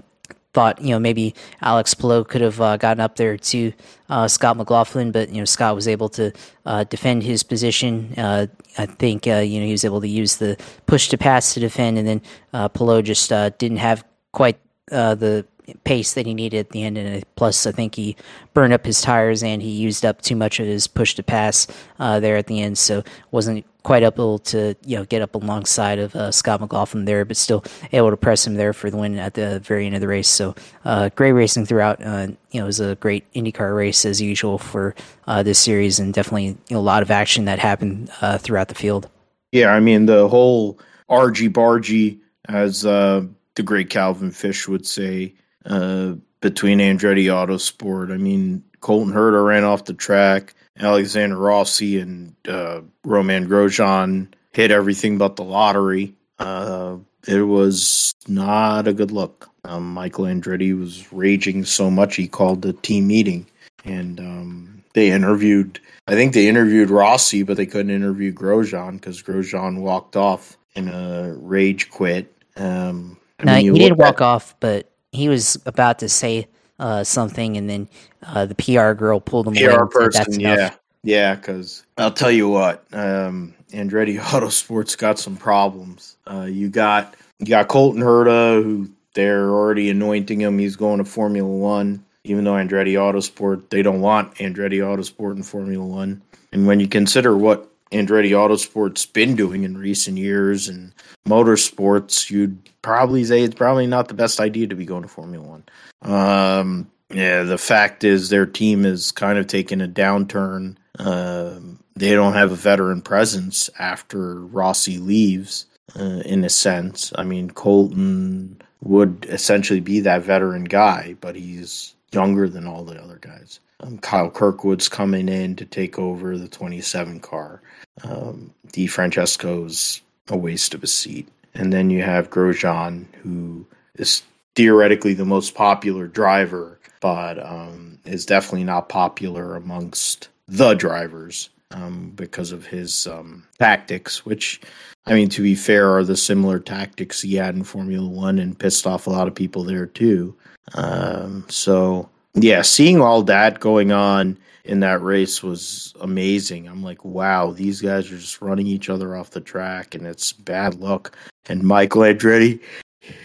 thought 0.58 0.82
you 0.82 0.90
know 0.90 0.98
maybe 0.98 1.36
Alex 1.62 1.94
Palou 1.94 2.24
could 2.24 2.42
have 2.42 2.60
uh, 2.60 2.78
gotten 2.78 3.00
up 3.00 3.16
there 3.16 3.38
to 3.38 3.72
uh, 4.10 4.28
Scott 4.28 4.58
McLaughlin, 4.58 5.12
but 5.12 5.30
you 5.30 5.40
know 5.40 5.46
Scott 5.46 5.76
was 5.76 5.88
able 5.88 6.10
to 6.10 6.34
uh, 6.66 6.84
defend 6.86 7.22
his 7.22 7.44
position. 7.44 8.12
Uh, 8.18 8.48
I 8.76 8.88
think 8.88 9.28
uh, 9.28 9.36
you 9.36 9.60
know 9.60 9.68
he 9.68 9.72
was 9.72 9.86
able 9.86 10.02
to 10.02 10.08
use 10.08 10.38
the 10.38 10.58
push 10.88 11.10
to 11.10 11.18
pass 11.18 11.54
to 11.54 11.60
defend, 11.60 12.00
and 12.00 12.08
then 12.08 12.22
uh, 12.54 12.70
Palou 12.70 13.04
just 13.04 13.30
didn't 13.60 13.78
have 13.78 14.04
quite 14.32 14.58
the 14.88 15.46
pace 15.84 16.16
that 16.16 16.26
he 16.26 16.34
needed 16.34 16.58
at 16.58 16.70
the 16.72 16.82
end. 16.82 16.98
And 16.98 17.24
plus, 17.36 17.68
I 17.68 17.72
think 17.72 17.94
he 17.94 18.16
burned 18.56 18.74
up 18.74 18.84
his 18.84 19.00
tires 19.00 19.44
and 19.44 19.62
he 19.62 19.70
used 19.70 20.04
up 20.06 20.24
too 20.24 20.36
much 20.36 20.60
of 20.60 20.66
his 20.66 20.88
push 20.88 21.14
to 21.16 21.24
pass 21.24 21.68
there 22.00 22.36
at 22.36 22.48
the 22.48 22.62
end, 22.62 22.80
so 22.80 23.04
wasn't 23.30 23.64
quite 23.88 24.04
able 24.04 24.38
to 24.38 24.76
you 24.86 24.98
know 24.98 25.06
get 25.06 25.22
up 25.22 25.34
alongside 25.34 25.98
of 25.98 26.14
uh, 26.14 26.30
Scott 26.30 26.60
McLaughlin 26.60 27.06
there, 27.06 27.24
but 27.24 27.38
still 27.38 27.64
able 27.94 28.10
to 28.10 28.18
press 28.18 28.46
him 28.46 28.56
there 28.56 28.74
for 28.74 28.92
the 28.92 28.98
win 28.98 29.18
at 29.18 29.34
the 29.36 29.62
very 29.62 29.86
end 29.86 29.96
of 29.96 30.02
the 30.02 30.10
race. 30.10 30.28
So 30.28 30.56
uh, 30.84 31.08
great 31.16 31.32
racing 31.32 31.68
throughout. 31.68 32.04
Uh, 32.04 32.28
you 32.52 32.60
know, 32.60 32.66
it 32.66 32.68
was 32.68 32.82
a 32.82 32.96
great 32.96 33.32
IndyCar 33.32 33.74
race 33.74 34.04
as 34.04 34.22
usual 34.22 34.58
for 34.58 34.94
uh, 35.26 35.42
this 35.42 35.58
series, 35.58 36.00
and 36.00 36.14
definitely 36.14 36.48
you 36.48 36.58
know, 36.72 36.80
a 36.80 36.82
lot 36.82 37.02
of 37.02 37.10
action 37.10 37.46
that 37.46 37.60
happened 37.60 38.12
uh, 38.20 38.38
throughout 38.38 38.68
the 38.68 38.76
field. 38.76 39.10
Yeah, 39.54 39.74
I 39.74 39.80
mean 39.80 40.06
the 40.06 40.28
whole 40.28 40.78
argy 41.08 41.48
bargy, 41.48 42.20
as 42.50 42.86
uh, 42.86 43.26
the 43.56 43.64
great 43.64 43.90
Calvin 43.90 44.32
Fish 44.32 44.68
would 44.68 44.86
say, 44.86 45.34
between 45.64 46.80
Andretti 46.80 47.28
Autosport. 47.32 48.12
I 48.12 48.18
mean, 48.18 48.66
Colton 48.82 49.14
Herta 49.14 49.46
ran 49.46 49.64
off 49.64 49.86
the 49.86 49.94
track. 49.94 50.56
Alexander 50.80 51.38
Rossi 51.38 52.00
and 52.00 52.36
uh, 52.48 52.82
Romain 53.04 53.48
Grosjean 53.48 54.28
hit 54.54 54.72
everything 54.72 55.18
but 55.18 55.36
the 55.36 55.44
lottery. 55.44 56.14
Uh, 56.40 56.98
it 57.28 57.42
was 57.42 58.14
not 58.28 58.88
a 58.88 58.94
good 58.94 59.12
look. 59.12 59.50
Um, 59.64 59.94
Michael 59.94 60.26
Andretti 60.26 60.78
was 60.78 61.12
raging 61.12 61.66
so 61.66 61.92
much 61.92 62.16
he 62.16 62.28
called 62.28 62.62
the 62.62 62.74
team 62.74 63.08
meeting, 63.08 63.46
and 63.84 64.20
um, 64.20 64.84
they 64.94 65.12
interviewed. 65.12 65.80
I 66.08 66.14
think 66.14 66.34
they 66.34 66.48
interviewed 66.48 66.90
Rossi, 66.90 67.44
but 67.44 67.58
they 67.58 67.66
couldn't 67.66 67.92
interview 67.92 68.32
Grosjean 68.32 68.94
because 68.94 69.22
Grosjean 69.22 69.82
walked 69.82 70.16
off 70.16 70.58
in 70.76 70.88
a 70.88 71.34
rage 71.34 71.90
quit. 71.90 72.34
Um, 72.56 73.18
no, 73.44 73.56
mean, 73.56 73.74
he 73.74 73.80
did 73.80 73.98
walk 73.98 74.22
at, 74.22 74.26
off, 74.26 74.56
but 74.60 74.90
he 75.12 75.28
was 75.28 75.58
about 75.66 76.00
to 76.00 76.10
say 76.10 76.48
uh, 76.80 77.04
something, 77.04 77.58
and 77.58 77.70
then 77.70 77.88
uh, 78.24 78.46
the 78.46 78.56
PR 78.56 78.94
girl 78.94 79.20
pulled 79.20 79.48
him 79.48 79.54
PR 79.54 79.86
person, 79.86 80.40
yeah, 80.40 80.74
yeah. 81.04 81.36
Because 81.36 81.84
I'll 81.98 82.12
tell 82.12 82.32
you 82.32 82.50
what, 82.50 82.84
um, 82.94 83.54
Andretti 83.72 84.20
Autosports 84.20 84.98
got 84.98 85.20
some 85.20 85.38
problems. 85.38 86.18
Uh, 86.30 86.48
you 86.50 86.70
got 86.70 87.16
you 87.40 87.48
got 87.48 87.68
Colton 87.68 88.02
Herta, 88.02 88.64
who 88.64 88.90
they're 89.14 89.50
already 89.50 89.90
anointing 89.90 90.42
him. 90.42 90.60
He's 90.60 90.76
going 90.76 91.00
to 91.00 91.06
Formula 91.06 91.50
One, 91.50 92.04
even 92.24 92.44
though 92.44 92.54
Andretti 92.54 92.94
Autosport 92.94 93.70
they 93.70 93.82
don't 93.82 94.02
want 94.02 94.36
Andretti 94.36 94.80
Autosport 94.80 95.36
in 95.36 95.44
Formula 95.44 95.86
One. 95.86 96.22
And 96.52 96.66
when 96.66 96.80
you 96.80 96.88
consider 96.88 97.38
what 97.38 97.70
Andretti 97.92 98.32
Autosport's 98.32 99.06
been 99.06 99.36
doing 99.36 99.64
in 99.64 99.78
recent 99.78 100.18
years 100.18 100.68
and 100.68 100.94
motorsports, 101.28 102.30
you'd 102.30 102.70
probably 102.82 103.24
say 103.24 103.42
it's 103.42 103.56
probably 103.56 103.88
not 103.88 104.08
the 104.08 104.14
best 104.14 104.40
idea 104.40 104.68
to 104.68 104.76
be 104.76 104.86
going 104.86 105.04
to 105.04 105.08
Formula 105.08 105.46
One. 105.46 105.64
Um, 106.02 106.92
yeah, 107.10 107.44
the 107.44 107.58
fact 107.58 108.04
is 108.04 108.30
their 108.30 108.46
team 108.46 108.86
is 108.86 109.12
kind 109.12 109.38
of 109.38 109.48
taking 109.48 109.82
a 109.82 109.88
downturn. 109.88 110.76
Um, 111.00 111.80
they 111.96 112.12
don't 112.12 112.34
have 112.34 112.52
a 112.52 112.56
veteran 112.56 113.02
presence 113.02 113.70
after 113.80 114.42
Rossi 114.42 114.98
leaves, 114.98 115.66
uh, 115.98 116.22
in 116.26 116.44
a 116.44 116.50
sense. 116.50 117.14
I 117.16 117.24
mean, 117.24 117.50
Colton 117.52 118.62
would 118.82 119.26
essentially 119.30 119.80
be 119.80 120.02
that 120.02 120.24
veteran 120.24 120.66
guy, 120.66 121.16
but 121.22 121.36
he's 121.36 121.96
younger 122.12 122.48
than 122.48 122.68
all 122.68 122.84
the 122.84 123.02
other 123.02 123.18
guys. 123.20 123.60
Um, 123.80 124.00
Kyle 124.00 124.30
Kirkwood's 124.30 124.90
coming 124.90 125.30
in 125.30 125.56
to 125.58 125.66
take 125.66 126.00
over 126.00 126.38
the 126.38 126.48
27 126.48 127.20
car. 127.20 127.62
Um, 128.04 128.54
DeFrancesco's 128.68 130.02
a 130.30 130.38
waste 130.38 130.74
of 130.74 130.84
a 130.84 130.88
seat. 130.88 131.28
And 131.54 131.74
then 131.74 131.90
you 131.90 132.04
have 132.04 132.30
Grosjean, 132.30 133.06
who 133.24 133.66
is 133.96 134.24
theoretically 134.56 135.14
the 135.14 135.26
most 135.26 135.56
popular 135.56 136.08
driver, 136.08 136.80
but 137.00 137.44
um, 137.44 138.00
is 138.06 138.26
definitely 138.26 138.64
not 138.64 138.90
popular 138.90 139.56
amongst 139.56 140.30
the 140.48 140.74
drivers 140.74 141.50
um, 141.72 142.12
because 142.16 142.52
of 142.52 142.66
his 142.66 143.08
um, 143.08 143.46
tactics, 143.60 144.26
which, 144.26 144.62
I 145.06 145.14
mean, 145.14 145.30
to 145.30 145.42
be 145.42 145.56
fair, 145.56 145.96
are 145.96 146.04
the 146.04 146.18
similar 146.18 146.60
tactics 146.60 147.22
he 147.22 147.36
had 147.36 147.56
in 147.56 147.64
Formula 147.64 148.08
One 148.08 148.40
and 148.40 148.58
pissed 148.58 148.88
off 148.88 149.08
a 149.08 149.12
lot 149.12 149.28
of 149.28 149.36
people 149.36 149.64
there 149.64 149.86
too. 149.86 150.36
Um, 150.74 151.46
so, 151.50 152.10
yeah, 152.34 152.62
seeing 152.62 153.02
all 153.02 153.24
that 153.24 153.60
going 153.60 153.92
on 153.92 154.38
in 154.68 154.80
that 154.82 155.02
race 155.02 155.42
was 155.42 155.94
amazing. 156.02 156.68
I'm 156.68 156.84
like, 156.84 157.04
wow, 157.04 157.52
these 157.52 157.82
guys 157.82 158.12
are 158.12 158.18
just 158.18 158.42
running 158.42 158.68
each 158.68 158.90
other 158.90 159.16
off 159.16 159.32
the 159.32 159.42
track, 159.42 159.96
and 159.96 160.06
it's 160.06 160.34
bad 160.34 160.76
luck. 160.76 161.16
And 161.50 161.64
Michael 161.64 162.02
Andretti 162.02 162.60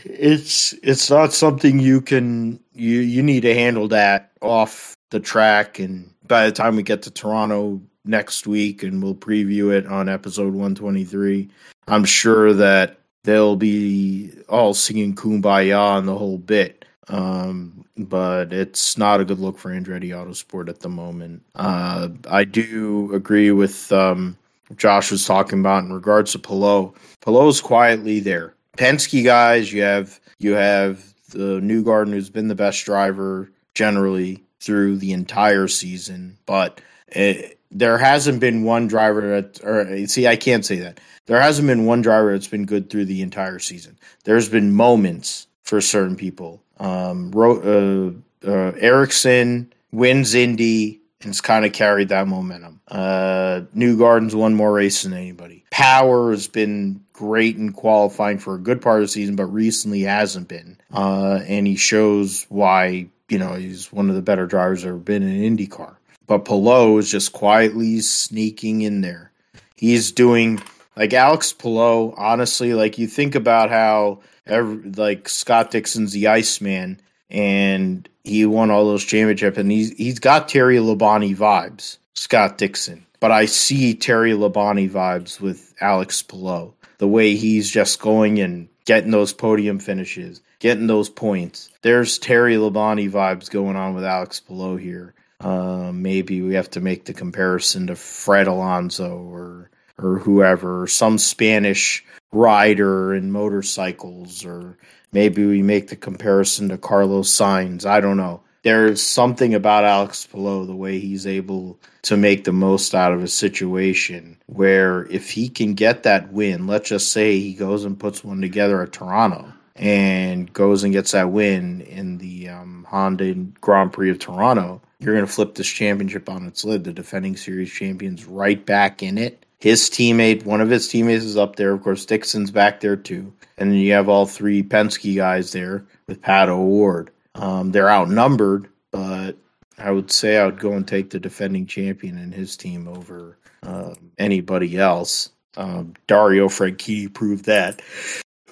it's 0.05 0.73
it's 0.83 1.11
not 1.11 1.33
something 1.33 1.79
you 1.81 2.01
can 2.01 2.61
you 2.73 3.01
you 3.01 3.23
need 3.23 3.41
to 3.41 3.55
handle 3.55 3.89
that 3.89 4.33
off 4.41 4.95
the 5.11 5.21
track 5.21 5.79
and 5.79 6.13
by 6.27 6.47
the 6.47 6.53
time 6.53 6.77
we 6.77 6.83
get 6.83 7.03
to 7.03 7.11
Toronto 7.11 7.81
next 8.05 8.47
week 8.47 8.83
and 8.83 9.03
we'll 9.03 9.15
preview 9.15 9.73
it 9.73 9.87
on 9.87 10.09
episode 10.09 10.53
123 10.55 11.49
I'm 11.89 12.05
sure 12.05 12.53
that 12.53 12.99
they'll 13.25 13.57
be 13.57 14.33
all 14.49 14.75
singing 14.75 15.15
kumbaya 15.15 15.79
on 15.79 16.07
the 16.07 16.17
whole 16.17 16.39
bit 16.39 16.85
um, 17.09 17.85
but 17.97 18.53
it's 18.53 18.97
not 18.97 19.21
a 19.21 19.25
good 19.25 19.41
look 19.41 19.59
for 19.59 19.71
Andretti 19.71 20.11
Autosport 20.11 20.69
at 20.69 20.81
the 20.81 20.89
moment 20.89 21.43
uh, 21.57 22.09
I 22.31 22.45
do 22.45 23.13
agree 23.15 23.51
with 23.51 23.91
um, 23.93 24.37
Josh 24.77 25.11
was 25.11 25.27
talking 25.27 25.61
about 25.61 25.85
in 25.85 25.93
regards 25.93 26.33
to 26.33 26.39
Palou 26.39 26.95
Palou's 27.21 27.61
quietly 27.61 28.21
there 28.21 28.55
Penske 28.77 29.23
guys, 29.25 29.73
you 29.73 29.83
have 29.83 30.21
you 30.39 30.53
have 30.53 31.05
the 31.31 31.61
Newgarden 31.61 32.11
who's 32.11 32.31
been 32.31 32.49
the 32.49 32.55
best 32.55 32.85
driver 32.85 33.51
generally 33.75 34.43
through 34.61 34.97
the 34.97 35.13
entire 35.13 35.69
season, 35.69 36.39
but 36.47 36.81
it, 37.09 37.59
there 37.71 37.99
hasn't 37.99 38.41
been 38.41 38.65
one 38.65 38.87
driver 38.87 39.41
that 39.41 39.63
or 39.65 40.07
see 40.07 40.27
I 40.27 40.37
can't 40.37 40.65
say 40.65 40.77
that. 40.77 41.01
There 41.27 41.41
hasn't 41.41 41.69
been 41.69 41.85
one 41.87 42.03
driver 42.03 42.33
that's 42.33 42.49
been 42.49 42.67
good 42.67 42.91
through 42.91 43.05
the 43.07 43.23
entire 43.23 43.59
season. 43.59 43.99
There's 44.25 44.49
been 44.49 44.75
moments 44.75 45.47
for 45.63 45.81
certain 45.81 46.17
people. 46.17 46.63
Um, 46.79 47.31
Ro- 47.31 48.15
uh, 48.45 48.49
uh, 48.49 48.73
Ericsson 48.77 49.73
wins 49.93 50.35
Indy 50.35 51.01
and 51.21 51.29
has 51.29 51.41
kind 51.41 51.65
of 51.65 51.73
carried 51.73 52.09
that 52.09 52.27
momentum. 52.27 52.81
Uh, 52.89 53.63
Newgarden's 53.77 54.35
won 54.35 54.55
more 54.55 54.73
races 54.73 55.03
than 55.05 55.13
anybody. 55.13 55.65
Power 55.71 56.31
has 56.33 56.49
been 56.49 57.05
great 57.13 57.57
in 57.57 57.73
qualifying 57.73 58.39
for 58.39 58.55
a 58.55 58.59
good 58.61 58.83
part 58.83 59.01
of 59.01 59.05
the 59.05 59.09
season, 59.09 59.37
but 59.37 59.47
recently 59.47 60.03
hasn't 60.03 60.49
been. 60.49 60.79
Uh, 60.93 61.41
and 61.47 61.67
he 61.67 61.77
shows 61.77 62.47
why, 62.49 63.07
you 63.29 63.39
know, 63.39 63.55
he's 63.55 63.93
one 63.93 64.09
of 64.09 64.17
the 64.17 64.23
better 64.23 64.47
drivers 64.47 64.85
ever 64.85 64.97
been 64.97 65.23
in 65.23 65.57
IndyCar. 65.57 65.95
But 66.27 66.45
Palou 66.45 66.99
is 66.99 67.11
just 67.11 67.33
quietly 67.33 68.01
sneaking 68.01 68.83
in 68.83 69.01
there. 69.01 69.31
He's 69.77 70.13
doing 70.13 70.61
like 70.97 71.13
Alex 71.13 71.53
Palou, 71.53 72.15
honestly, 72.17 72.75
like 72.75 72.99
you 72.99 73.07
think 73.07 73.35
about 73.35 73.71
how 73.71 74.21
every, 74.47 74.91
like 74.91 75.29
Scott 75.29 75.71
Dixon's 75.71 76.13
the 76.13 76.29
Iceman 76.29 77.01
and 77.31 78.09
he 78.25 78.47
won 78.47 78.71
all 78.71 78.87
those 78.87 79.05
championships 79.05 79.59
and 79.59 79.71
he's 79.71 79.91
he's 79.93 80.19
got 80.19 80.49
Terry 80.49 80.77
Labonte 80.77 81.37
vibes, 81.37 81.99
Scott 82.15 82.59
Dixon. 82.59 83.07
But 83.21 83.31
I 83.31 83.47
see 83.47 83.95
Terry 83.95 84.33
Labonte 84.33 84.91
vibes 84.91 85.41
with 85.41 85.75
Alex 85.81 86.23
Palou. 86.23 86.75
The 86.99 87.09
way 87.09 87.37
he's 87.37 87.71
just 87.71 88.01
going 88.01 88.41
and 88.41 88.69
getting 88.85 89.11
those 89.11 89.33
podium 89.33 89.79
finishes, 89.79 90.41
getting 90.59 90.87
those 90.87 91.09
points. 91.09 91.71
There's 91.83 92.19
Terry 92.19 92.57
Labonte 92.57 93.11
vibes 93.11 93.51
going 93.51 93.77
on 93.77 93.95
with 93.95 94.05
Alex 94.05 94.41
Palou 94.41 94.77
here. 94.77 95.15
Uh, 95.41 95.91
maybe 95.93 96.43
we 96.43 96.55
have 96.55 96.71
to 96.71 96.81
make 96.81 97.05
the 97.05 97.15
comparison 97.15 97.89
to 97.89 97.97
Fred 97.97 98.47
Alonso 98.47 99.19
or 99.19 99.71
or 99.99 100.19
whoever, 100.19 100.87
some 100.87 101.19
Spanish 101.19 102.05
rider 102.33 103.15
in 103.15 103.31
motorcycles, 103.31 104.45
or 104.45 104.79
maybe 105.13 105.45
we 105.45 105.63
make 105.63 105.89
the 105.89 105.97
comparison 105.97 106.69
to 106.71 106.79
Carlos 106.79 107.31
Sainz. 107.31 107.85
I 107.85 108.01
don't 108.01 108.17
know. 108.17 108.43
There's 108.63 109.03
something 109.03 109.55
about 109.55 109.85
Alex 109.85 110.25
Palou, 110.27 110.67
the 110.67 110.77
way 110.77 111.01
he's 111.01 111.27
able 111.27 111.81
to 112.03 112.17
make 112.17 112.45
the 112.45 112.53
most 112.53 112.95
out 112.95 113.13
of 113.13 113.23
a 113.23 113.29
situation 113.29 114.39
where 114.47 115.05
if 115.07 115.31
he 115.31 115.49
can 115.49 115.75
get 115.75 116.05
that 116.05 116.33
win, 116.33 116.69
let's 116.69 116.89
just 116.89 117.13
say 117.13 117.39
he 117.39 117.55
goes 117.55 117.85
and 117.85 117.99
puts 117.99 118.23
one 118.23 118.41
together 118.41 118.81
at 118.81 118.93
Toronto 118.93 119.53
and 119.75 120.53
goes 120.53 120.85
and 120.85 120.93
gets 120.93 121.11
that 121.11 121.31
win 121.31 121.81
in 121.81 122.19
the 122.19 122.51
um, 122.51 122.87
Honda 122.89 123.35
Grand 123.61 123.93
Prix 123.93 124.11
of 124.11 124.21
Toronto, 124.21 124.81
you're 125.01 125.15
going 125.15 125.27
to 125.27 125.33
flip 125.33 125.57
this 125.57 125.69
championship 125.69 126.29
on 126.29 126.47
its 126.47 126.65
lid. 126.65 126.85
The 126.85 126.93
defending 126.93 127.37
series 127.37 127.73
champions 127.73 128.27
right 128.27 128.65
back 128.65 129.03
in 129.03 129.19
it 129.19 129.45
his 129.63 129.89
teammate, 129.89 130.45
one 130.45 130.61
of 130.61 130.71
his 130.71 130.89
teammates 130.89 131.23
is 131.23 131.37
up 131.37 131.55
there. 131.55 131.71
Of 131.71 131.85
course, 131.85 132.05
Dixon's 132.05 132.51
back 132.51 132.81
there 132.81 132.97
too. 132.97 133.33
And 133.57 133.71
then 133.71 133.79
you 133.79 133.93
have 133.93 134.09
all 134.09 134.27
three 134.27 134.65
Penske 134.65 135.15
guys 135.15 135.53
there 135.53 135.87
with 136.09 136.21
Pat 136.21 136.49
O'Ward. 136.49 137.13
Um, 137.37 137.71
they're 137.71 137.89
outnumbered, 137.89 138.67
but 138.91 139.37
I 139.79 139.93
would 139.93 140.11
say 140.11 140.37
I 140.37 140.47
would 140.47 140.59
go 140.59 140.73
and 140.73 140.87
take 140.87 141.11
the 141.11 141.21
defending 141.21 141.67
champion 141.67 142.19
and 142.19 142.35
his 142.35 142.57
team 142.57 142.89
over 142.89 143.39
uh, 143.63 143.95
anybody 144.19 144.77
else. 144.77 145.31
Um, 145.57 145.95
Dario 146.09 146.49
Franchitti 146.49 147.15
proved 147.15 147.45
that. 147.45 147.83